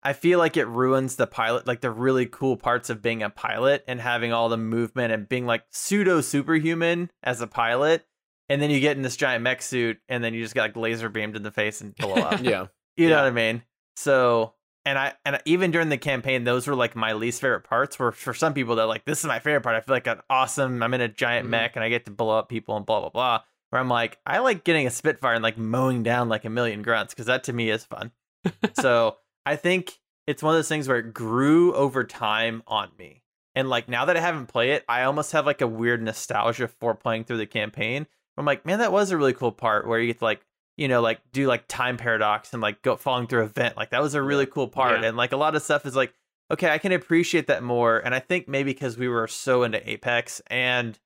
I 0.04 0.14
feel 0.14 0.40
like 0.40 0.58
it 0.58 0.66
ruins 0.68 1.16
the 1.16 1.28
pilot, 1.28 1.68
like 1.68 1.82
the 1.82 1.92
really 1.92 2.26
cool 2.26 2.58
parts 2.58 2.90
of 2.90 3.02
being 3.02 3.22
a 3.24 3.30
pilot 3.30 3.84
and 3.88 4.00
having 4.02 4.34
all 4.34 4.50
the 4.50 4.58
movement 4.58 5.12
and 5.14 5.28
being 5.30 5.46
like 5.46 5.64
pseudo 5.72 6.22
superhuman 6.22 7.12
as 7.24 7.42
a 7.42 7.48
pilot, 7.48 8.06
and 8.50 8.62
then 8.62 8.70
you 8.72 8.80
get 8.80 8.98
in 8.98 9.04
this 9.04 9.18
giant 9.18 9.44
mech 9.44 9.62
suit, 9.62 9.98
and 10.10 10.24
then 10.24 10.34
you 10.34 10.42
just 10.42 10.54
get 10.56 10.62
like 10.62 10.76
laser 10.78 11.10
beamed 11.10 11.36
in 11.36 11.44
the 11.44 11.52
face 11.52 11.82
and 11.82 11.96
blow 11.96 12.14
up. 12.16 12.40
Yeah. 12.44 12.68
You 12.96 13.10
know 13.10 13.16
Yeah. 13.18 13.22
what 13.22 13.28
I 13.28 13.32
mean? 13.32 13.62
So, 13.96 14.54
and 14.86 14.98
I 14.98 15.14
and 15.26 15.40
even 15.46 15.70
during 15.70 15.90
the 15.90 15.98
campaign, 16.00 16.46
those 16.46 16.66
were 16.66 16.74
like 16.76 16.96
my 16.96 17.14
least 17.14 17.42
favorite 17.42 17.64
parts. 17.66 18.00
Were 18.00 18.12
for 18.12 18.34
some 18.34 18.54
people 18.56 18.76
that 18.78 18.86
like 18.86 19.06
this 19.06 19.20
is 19.20 19.26
my 19.26 19.38
favorite 19.40 19.62
part. 19.62 19.76
I 19.76 19.82
feel 19.82 19.94
like 19.96 20.08
I'm 20.08 20.22
awesome. 20.32 20.82
I'm 20.82 20.94
in 20.96 21.02
a 21.02 21.08
giant 21.08 21.46
Mhm. 21.46 21.52
mech 21.52 21.76
and 21.76 21.84
I 21.84 21.90
get 21.90 22.06
to 22.06 22.12
blow 22.12 22.38
up 22.40 22.50
people 22.50 22.76
and 22.78 22.86
blah 22.86 23.02
blah 23.02 23.10
blah. 23.10 23.42
Where 23.70 23.82
I'm 23.82 23.90
like, 23.90 24.18
I 24.26 24.40
like 24.40 24.64
getting 24.64 24.88
a 24.88 24.92
Spitfire 24.92 25.34
and 25.34 25.44
like 25.44 25.58
mowing 25.58 26.04
down 26.04 26.30
like 26.30 26.46
a 26.46 26.50
million 26.50 26.82
grunts 26.82 27.14
because 27.14 27.26
that 27.26 27.44
to 27.46 27.54
me 27.54 27.70
is 27.70 27.84
fun. 27.84 28.12
so 28.80 29.18
I 29.46 29.56
think 29.56 30.00
it's 30.26 30.44
one 30.44 30.54
of 30.54 30.58
those 30.58 30.70
things 30.70 30.88
where 30.88 31.00
it 31.00 31.14
grew 31.14 31.74
over 31.74 32.04
time 32.04 32.64
on 32.68 32.90
me. 32.98 33.24
And 33.56 33.70
like 33.70 33.90
now 33.90 34.06
that 34.06 34.16
I 34.16 34.20
haven't 34.20 34.48
played 34.48 34.70
it, 34.70 34.86
I 34.88 35.04
almost 35.04 35.32
have 35.32 35.46
like 35.46 35.62
a 35.62 35.68
weird 35.68 36.02
nostalgia 36.02 36.68
for 36.68 36.94
playing 36.94 37.24
through 37.24 37.38
the 37.38 37.48
campaign. 37.48 38.06
I'm 38.38 38.46
like, 38.46 38.66
man, 38.66 38.80
that 38.80 38.92
was 38.92 39.12
a 39.12 39.18
really 39.18 39.34
cool 39.34 39.52
part 39.52 39.88
where 39.88 40.00
you 40.00 40.08
get 40.08 40.20
to 40.20 40.26
like, 40.26 40.42
you 40.78 40.88
know, 40.88 41.02
like 41.02 41.20
do 41.32 41.48
like 41.48 41.68
time 41.68 41.98
paradox 41.98 42.54
and 42.54 42.62
like 42.62 42.84
go 42.84 42.96
falling 42.96 43.26
through 43.26 43.44
a 43.44 43.48
vent. 43.48 43.76
Like 43.76 43.90
that 43.90 44.02
was 44.02 44.14
a 44.14 44.22
really 44.22 44.46
cool 44.46 44.68
part. 44.68 45.02
Yeah. 45.02 45.08
And 45.08 45.18
like 45.18 45.32
a 45.32 45.38
lot 45.38 45.56
of 45.56 45.64
stuff 45.64 45.88
is 45.88 45.96
like, 45.96 46.14
okay, 46.52 46.70
I 46.70 46.78
can 46.78 46.92
appreciate 46.92 47.48
that 47.48 47.64
more. 47.64 47.98
And 47.98 48.14
I 48.14 48.20
think 48.20 48.48
maybe 48.48 48.74
because 48.74 48.98
we 48.98 49.08
were 49.08 49.28
so 49.28 49.64
into 49.64 49.90
Apex 49.90 50.42
and 50.48 51.00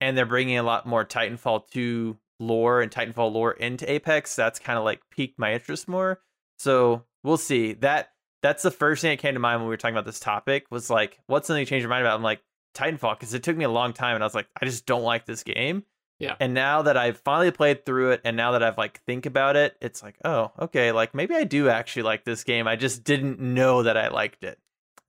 and 0.00 0.16
they're 0.16 0.26
bringing 0.26 0.58
a 0.58 0.62
lot 0.62 0.86
more 0.86 1.04
Titanfall 1.04 1.68
2 1.70 2.16
lore 2.38 2.82
and 2.82 2.90
Titanfall 2.90 3.32
lore 3.32 3.52
into 3.52 3.90
Apex, 3.90 4.36
that's 4.36 4.58
kind 4.58 4.78
of 4.78 4.84
like 4.84 5.00
piqued 5.10 5.38
my 5.38 5.54
interest 5.54 5.88
more. 5.88 6.20
So 6.58 7.04
we'll 7.24 7.36
see. 7.36 7.74
That 7.74 8.10
that's 8.42 8.62
the 8.62 8.70
first 8.70 9.02
thing 9.02 9.10
that 9.10 9.18
came 9.18 9.34
to 9.34 9.40
mind 9.40 9.60
when 9.60 9.66
we 9.66 9.72
were 9.72 9.76
talking 9.76 9.94
about 9.94 10.06
this 10.06 10.20
topic 10.20 10.66
was 10.70 10.90
like, 10.90 11.18
what's 11.26 11.46
something 11.46 11.60
you 11.60 11.66
changed 11.66 11.82
your 11.82 11.90
mind 11.90 12.04
about? 12.04 12.16
I'm 12.16 12.22
like 12.22 12.42
Titanfall 12.74 13.18
because 13.18 13.34
it 13.34 13.42
took 13.42 13.56
me 13.56 13.64
a 13.64 13.70
long 13.70 13.92
time, 13.92 14.14
and 14.14 14.22
I 14.22 14.26
was 14.26 14.34
like, 14.34 14.48
I 14.60 14.64
just 14.64 14.86
don't 14.86 15.02
like 15.02 15.26
this 15.26 15.42
game. 15.42 15.84
Yeah. 16.18 16.36
And 16.40 16.54
now 16.54 16.82
that 16.82 16.96
I've 16.96 17.18
finally 17.18 17.50
played 17.50 17.84
through 17.84 18.12
it, 18.12 18.20
and 18.24 18.36
now 18.36 18.52
that 18.52 18.62
I've 18.62 18.78
like 18.78 19.02
think 19.04 19.26
about 19.26 19.56
it, 19.56 19.76
it's 19.80 20.02
like, 20.02 20.16
oh, 20.24 20.52
okay, 20.60 20.92
like 20.92 21.14
maybe 21.14 21.34
I 21.34 21.44
do 21.44 21.68
actually 21.68 22.02
like 22.02 22.24
this 22.24 22.44
game. 22.44 22.66
I 22.68 22.76
just 22.76 23.04
didn't 23.04 23.40
know 23.40 23.82
that 23.82 23.96
I 23.96 24.08
liked 24.08 24.44
it. 24.44 24.58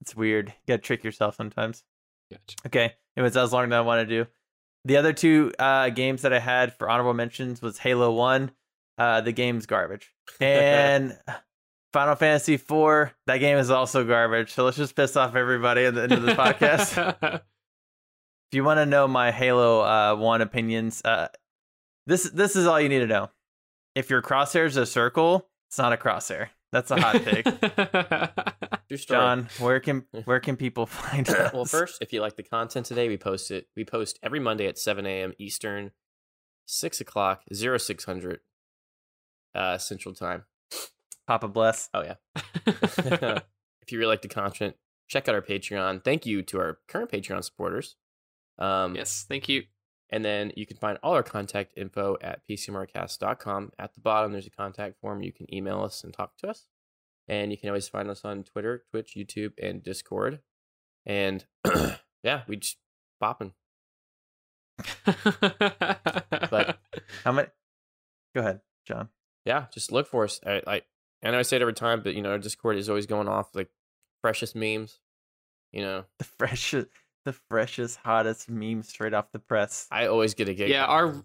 It's 0.00 0.16
weird. 0.16 0.48
You 0.48 0.74
gotta 0.74 0.82
trick 0.82 1.04
yourself 1.04 1.36
sometimes. 1.36 1.84
Gotcha. 2.30 2.56
Okay. 2.66 2.94
Anyways, 3.16 3.34
that 3.34 3.42
was 3.42 3.52
longer 3.52 3.68
than 3.68 3.78
I 3.78 3.82
want 3.82 4.06
to 4.08 4.24
do. 4.24 4.28
The 4.84 4.96
other 4.96 5.12
two 5.12 5.52
uh, 5.58 5.90
games 5.90 6.22
that 6.22 6.32
I 6.32 6.38
had 6.38 6.74
for 6.76 6.88
honorable 6.88 7.14
mentions 7.14 7.60
was 7.60 7.78
Halo 7.78 8.12
One. 8.12 8.52
Uh, 8.96 9.20
the 9.20 9.32
game's 9.32 9.66
garbage, 9.66 10.12
and 10.40 11.16
Final 11.92 12.16
Fantasy 12.16 12.56
Four. 12.56 13.12
That 13.26 13.38
game 13.38 13.58
is 13.58 13.70
also 13.70 14.04
garbage. 14.04 14.52
So 14.52 14.64
let's 14.64 14.76
just 14.76 14.96
piss 14.96 15.16
off 15.16 15.36
everybody 15.36 15.84
at 15.84 15.94
the 15.94 16.02
end 16.02 16.12
of 16.12 16.22
this 16.22 16.34
podcast. 16.34 17.16
if 17.22 17.42
you 18.52 18.64
want 18.64 18.78
to 18.78 18.86
know 18.86 19.06
my 19.06 19.30
Halo 19.30 19.82
uh, 19.82 20.16
One 20.16 20.40
opinions, 20.40 21.02
uh, 21.04 21.28
this 22.06 22.24
this 22.30 22.56
is 22.56 22.66
all 22.66 22.80
you 22.80 22.88
need 22.88 23.00
to 23.00 23.06
know. 23.06 23.30
If 23.94 24.10
your 24.10 24.22
crosshair 24.22 24.66
is 24.66 24.76
a 24.76 24.86
circle, 24.86 25.48
it's 25.68 25.78
not 25.78 25.92
a 25.92 25.96
crosshair. 25.96 26.48
That's 26.72 26.90
a 26.90 27.00
hot 27.00 27.22
take. 27.22 27.46
True 28.88 28.96
story. 28.96 29.20
John, 29.20 29.48
where 29.58 29.80
can 29.80 30.04
where 30.24 30.40
can 30.40 30.56
people 30.56 30.86
find 30.86 31.28
us? 31.28 31.52
well, 31.52 31.64
first, 31.64 31.98
if 32.00 32.12
you 32.12 32.20
like 32.20 32.36
the 32.36 32.42
content 32.42 32.86
today, 32.86 33.08
we 33.08 33.16
post 33.16 33.50
it. 33.50 33.68
We 33.76 33.84
post 33.84 34.18
every 34.22 34.40
Monday 34.40 34.66
at 34.66 34.78
7 34.78 35.04
a.m. 35.06 35.34
Eastern, 35.38 35.92
6 36.66 37.00
o'clock, 37.00 37.42
0600 37.52 38.40
uh, 39.54 39.78
Central 39.78 40.14
Time. 40.14 40.44
Papa 41.26 41.48
bless. 41.48 41.90
Oh, 41.92 42.02
yeah. 42.02 42.14
if 42.66 43.92
you 43.92 43.98
really 43.98 44.08
like 44.08 44.22
the 44.22 44.28
content, 44.28 44.76
check 45.08 45.28
out 45.28 45.34
our 45.34 45.42
Patreon. 45.42 46.02
Thank 46.02 46.24
you 46.24 46.42
to 46.42 46.58
our 46.58 46.78
current 46.88 47.10
Patreon 47.10 47.44
supporters. 47.44 47.96
Um, 48.58 48.96
yes, 48.96 49.26
thank 49.28 49.48
you. 49.48 49.64
And 50.10 50.24
then 50.24 50.52
you 50.56 50.64
can 50.64 50.78
find 50.78 50.98
all 51.02 51.12
our 51.12 51.22
contact 51.22 51.74
info 51.76 52.16
at 52.22 52.40
pcmrcast.com. 52.48 53.72
At 53.78 53.94
the 53.94 54.00
bottom, 54.00 54.32
there's 54.32 54.46
a 54.46 54.50
contact 54.50 54.98
form. 55.00 55.22
You 55.22 55.32
can 55.32 55.52
email 55.52 55.82
us 55.82 56.02
and 56.02 56.14
talk 56.14 56.38
to 56.38 56.48
us. 56.48 56.66
And 57.28 57.50
you 57.50 57.58
can 57.58 57.68
always 57.68 57.88
find 57.88 58.08
us 58.08 58.24
on 58.24 58.42
Twitter, 58.42 58.84
Twitch, 58.90 59.14
YouTube, 59.16 59.52
and 59.62 59.82
Discord. 59.82 60.40
And 61.04 61.44
yeah, 62.22 62.42
we 62.48 62.56
just 62.56 62.78
popping. 63.20 63.52
but 66.50 66.78
How 67.24 67.32
many? 67.32 67.48
Go 68.34 68.40
ahead, 68.40 68.60
John. 68.86 69.08
Yeah, 69.44 69.66
just 69.72 69.92
look 69.92 70.06
for 70.06 70.24
us. 70.24 70.40
I, 70.46 70.62
I, 70.66 70.82
I 71.22 71.30
know 71.30 71.38
I 71.38 71.42
say 71.42 71.56
it 71.56 71.62
every 71.62 71.74
time, 71.74 72.02
but 72.02 72.14
you 72.14 72.22
know, 72.22 72.30
our 72.30 72.38
Discord 72.38 72.76
is 72.76 72.88
always 72.88 73.06
going 73.06 73.28
off 73.28 73.54
like 73.54 73.68
freshest 74.22 74.54
memes. 74.54 74.98
You 75.72 75.82
know, 75.82 76.04
The 76.18 76.24
freshest, 76.24 76.88
the 77.24 77.32
freshest, 77.32 77.98
hottest 78.04 78.48
meme 78.48 78.82
straight 78.82 79.14
off 79.14 79.32
the 79.32 79.38
press. 79.38 79.86
I 79.90 80.06
always 80.06 80.34
get 80.34 80.48
a 80.48 80.54
gig. 80.54 80.70
yeah, 80.70 80.84
our 80.86 81.24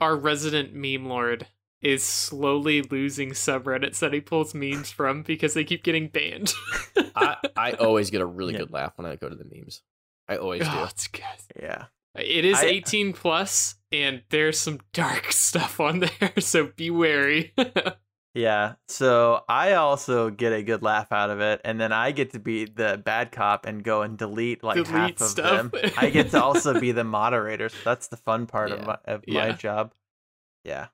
our 0.00 0.14
resident 0.16 0.74
meme 0.74 1.06
lord 1.06 1.46
is 1.86 2.02
slowly 2.02 2.82
losing 2.82 3.30
subreddits 3.30 3.98
that 4.00 4.12
he 4.12 4.20
pulls 4.20 4.54
memes 4.54 4.90
from 4.90 5.22
because 5.22 5.54
they 5.54 5.62
keep 5.64 5.84
getting 5.84 6.08
banned. 6.08 6.52
I, 7.14 7.36
I 7.56 7.72
always 7.80 8.10
get 8.10 8.20
a 8.20 8.26
really 8.26 8.54
Yeah. 8.54 8.60
good 8.60 8.72
laugh 8.72 8.92
when 8.96 9.06
I 9.06 9.16
go 9.16 9.28
to 9.28 9.36
the 9.36 9.44
memes. 9.44 9.82
I 10.28 10.36
always 10.38 10.62
do. 10.62 10.68
oh, 10.72 10.84
it's 10.90 11.06
good. 11.06 11.22
Yeah. 11.62 11.84
It 12.16 12.44
is 12.44 12.58
I- 12.58 12.66
18 12.66 13.12
plus, 13.12 13.76
and 13.92 14.22
there's 14.30 14.58
some 14.58 14.80
dark 14.92 15.30
stuff 15.32 15.78
on 15.80 16.00
there, 16.00 16.32
so 16.40 16.70
be 16.74 16.90
wary. 16.90 17.52
Yeah. 18.34 18.74
So 18.88 19.44
I 19.48 19.74
also 19.74 20.30
get 20.30 20.52
a 20.52 20.62
good 20.62 20.82
laugh 20.82 21.12
out 21.12 21.30
of 21.30 21.40
it, 21.40 21.60
and 21.64 21.80
then 21.80 21.92
I 21.92 22.10
get 22.10 22.32
to 22.32 22.38
be 22.38 22.64
the 22.64 23.00
bad 23.02 23.32
cop 23.32 23.64
and 23.66 23.82
go 23.84 24.02
and 24.02 24.18
delete 24.18 24.62
like 24.64 24.76
Delete 24.76 24.90
half 24.90 25.20
of 25.20 25.28
stuff. 25.28 25.70
them. 25.72 25.92
I 25.96 26.10
get 26.10 26.30
to 26.32 26.42
also 26.42 26.78
be 26.80 26.92
the 26.92 27.04
moderator. 27.04 27.68
So 27.68 27.76
that's 27.84 28.08
the 28.08 28.16
fun 28.16 28.46
part 28.46 28.72
of 28.72 28.84
my 28.86 28.98
of 29.04 29.22
my 29.28 29.52
job. 29.52 29.92
Yeah. 30.64 30.88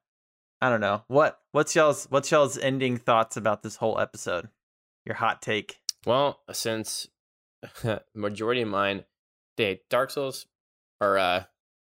I 0.62 0.70
don't 0.70 0.80
know. 0.80 1.02
What 1.08 1.40
what's 1.50 1.74
y'all's 1.74 2.04
what's 2.08 2.30
y'all's 2.30 2.56
ending 2.56 2.96
thoughts 2.96 3.36
about 3.36 3.62
this 3.64 3.76
whole 3.76 3.98
episode? 3.98 4.48
Your 5.04 5.16
hot 5.16 5.42
take. 5.42 5.80
Well, 6.06 6.40
since 6.52 7.08
majority 8.14 8.62
of 8.62 8.68
mine, 8.68 9.04
they 9.56 9.80
Dark 9.90 10.10
Souls, 10.10 10.46
or 11.00 11.18
uh, 11.18 11.44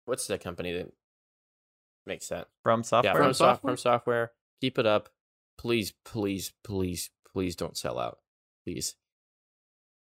what's 0.07 0.26
the 0.26 0.39
company 0.39 0.73
that 0.73 0.91
makes 2.07 2.28
that? 2.28 2.49
From 2.62 2.83
software. 2.83 3.12
Yeah, 3.12 3.17
from, 3.18 3.25
From 3.26 3.33
soft, 3.34 3.57
Software? 3.57 3.70
from 3.73 3.76
software. 3.76 4.33
Keep 4.62 4.78
it 4.78 4.86
up, 4.86 5.10
please, 5.59 5.92
please, 6.05 6.52
please, 6.65 7.10
please. 7.31 7.55
Don't 7.55 7.76
sell 7.76 7.99
out, 7.99 8.20
please. 8.65 8.94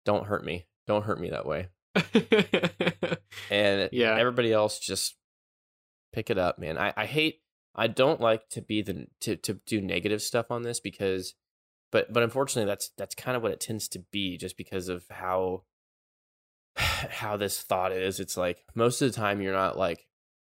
Don't 0.04 0.26
hurt 0.26 0.44
me. 0.44 0.66
Don't 0.88 1.04
hurt 1.04 1.20
me 1.20 1.30
that 1.30 1.46
way. 1.46 1.68
And 3.50 3.88
Yeah. 3.92 4.16
everybody 4.18 4.52
else 4.52 4.78
just 4.78 5.14
pick 6.12 6.28
it 6.30 6.38
up, 6.38 6.58
man. 6.58 6.76
I, 6.76 6.92
I 6.96 7.06
hate. 7.06 7.40
I 7.78 7.86
don't 7.86 8.20
like 8.20 8.48
to 8.50 8.60
be 8.60 8.82
the 8.82 9.06
to 9.20 9.36
to 9.36 9.54
do 9.64 9.80
negative 9.80 10.20
stuff 10.20 10.50
on 10.50 10.62
this 10.62 10.80
because, 10.80 11.34
but 11.92 12.12
but 12.12 12.24
unfortunately 12.24 12.68
that's 12.68 12.90
that's 12.98 13.14
kind 13.14 13.36
of 13.36 13.42
what 13.42 13.52
it 13.52 13.60
tends 13.60 13.86
to 13.90 14.00
be 14.10 14.36
just 14.36 14.56
because 14.56 14.88
of 14.88 15.04
how 15.08 15.62
how 16.76 17.36
this 17.36 17.62
thought 17.62 17.92
is. 17.92 18.18
It's 18.18 18.36
like 18.36 18.64
most 18.74 19.00
of 19.00 19.10
the 19.10 19.16
time 19.16 19.40
you're 19.40 19.52
not 19.54 19.78
like. 19.78 20.04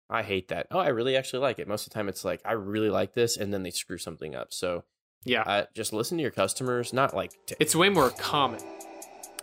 I 0.08 0.22
hate 0.22 0.50
that. 0.50 0.68
Oh, 0.70 0.78
I 0.78 0.90
really 0.90 1.18
actually 1.18 1.40
like 1.40 1.58
it. 1.58 1.68
Most 1.68 1.88
of 1.88 1.90
the 1.92 1.96
time, 1.96 2.10
it's 2.10 2.24
like 2.24 2.40
I 2.46 2.52
really 2.52 2.92
like 2.92 3.16
this, 3.16 3.38
and 3.38 3.52
then 3.52 3.64
they 3.64 3.72
screw 3.72 3.98
something 3.98 4.36
up. 4.36 4.54
So, 4.54 4.84
yeah. 5.24 5.42
uh, 5.42 5.66
just 5.74 5.94
listen 5.94 6.20
to 6.20 6.22
your 6.22 6.30
customers. 6.30 6.94
Not 6.94 7.16
like 7.16 7.32
to 7.48 7.56
It's 7.60 7.76
way 7.76 7.90
more 7.90 8.12
common. 8.12 8.60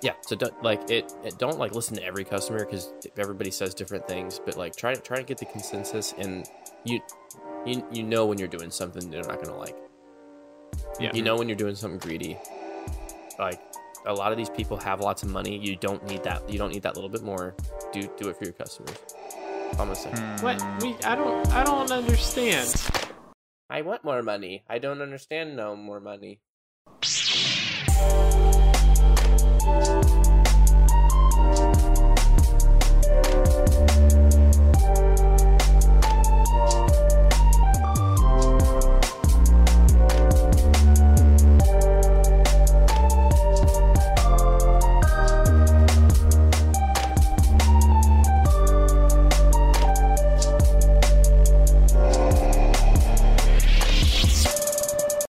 yeah 0.03 0.13
so 0.21 0.37
don't 0.37 0.63
like 0.63 0.89
it, 0.89 1.13
it 1.25 1.37
don't 1.39 1.59
like 1.59 1.75
listen 1.75 1.97
to 1.97 2.05
every 2.05 2.23
customer 2.25 2.65
because 2.65 2.93
everybody 3.19 3.51
says 3.51 3.75
different 3.75 4.07
things 4.07 4.41
but 4.45 4.57
like 4.57 4.77
try 4.77 4.95
to 4.95 5.01
try 5.01 5.17
to 5.17 5.23
get 5.23 5.39
the 5.39 5.47
consensus 5.47 6.13
and 6.19 6.49
you 6.85 7.01
you 7.67 7.85
you 7.93 8.03
know 8.03 8.27
when 8.27 8.39
you're 8.39 8.49
doing 8.49 8.71
something 8.71 9.11
they're 9.11 9.23
not 9.25 9.43
gonna 9.43 9.57
like 9.57 9.77
Yeah. 11.01 11.11
you 11.15 11.23
know 11.23 11.37
when 11.37 11.49
you're 11.49 11.57
doing 11.57 11.75
something 11.75 11.99
greedy 11.99 12.37
like 13.39 13.61
a 14.07 14.13
lot 14.13 14.33
of 14.33 14.39
these 14.39 14.51
people 14.51 14.77
have 14.79 15.01
lots 15.01 15.23
of 15.23 15.31
money 15.31 15.57
you 15.57 15.77
don't 15.77 16.05
need 16.07 16.23
that 16.25 16.49
you 16.51 16.59
don't 16.59 16.73
need 16.73 16.83
that 16.83 16.95
little 16.97 17.11
bit 17.11 17.23
more 17.23 17.55
do 17.93 18.03
do 18.17 18.29
it 18.29 18.37
for 18.37 18.45
your 18.45 18.53
customers 18.55 18.97
I'm 19.73 19.89
gonna 19.89 19.95
say 19.95 20.11
What? 20.43 20.61
We, 20.83 20.95
I 21.05 21.15
don't. 21.15 21.47
I 21.53 21.65
don't 21.65 21.91
understand. 21.91 22.69
i 23.71 23.81
want 23.81 24.05
more 24.05 24.23
money 24.23 24.65
i 24.69 24.79
don't 24.79 25.01
understand 25.01 25.57
no 25.57 25.75
more 25.77 26.01
money 26.01 26.41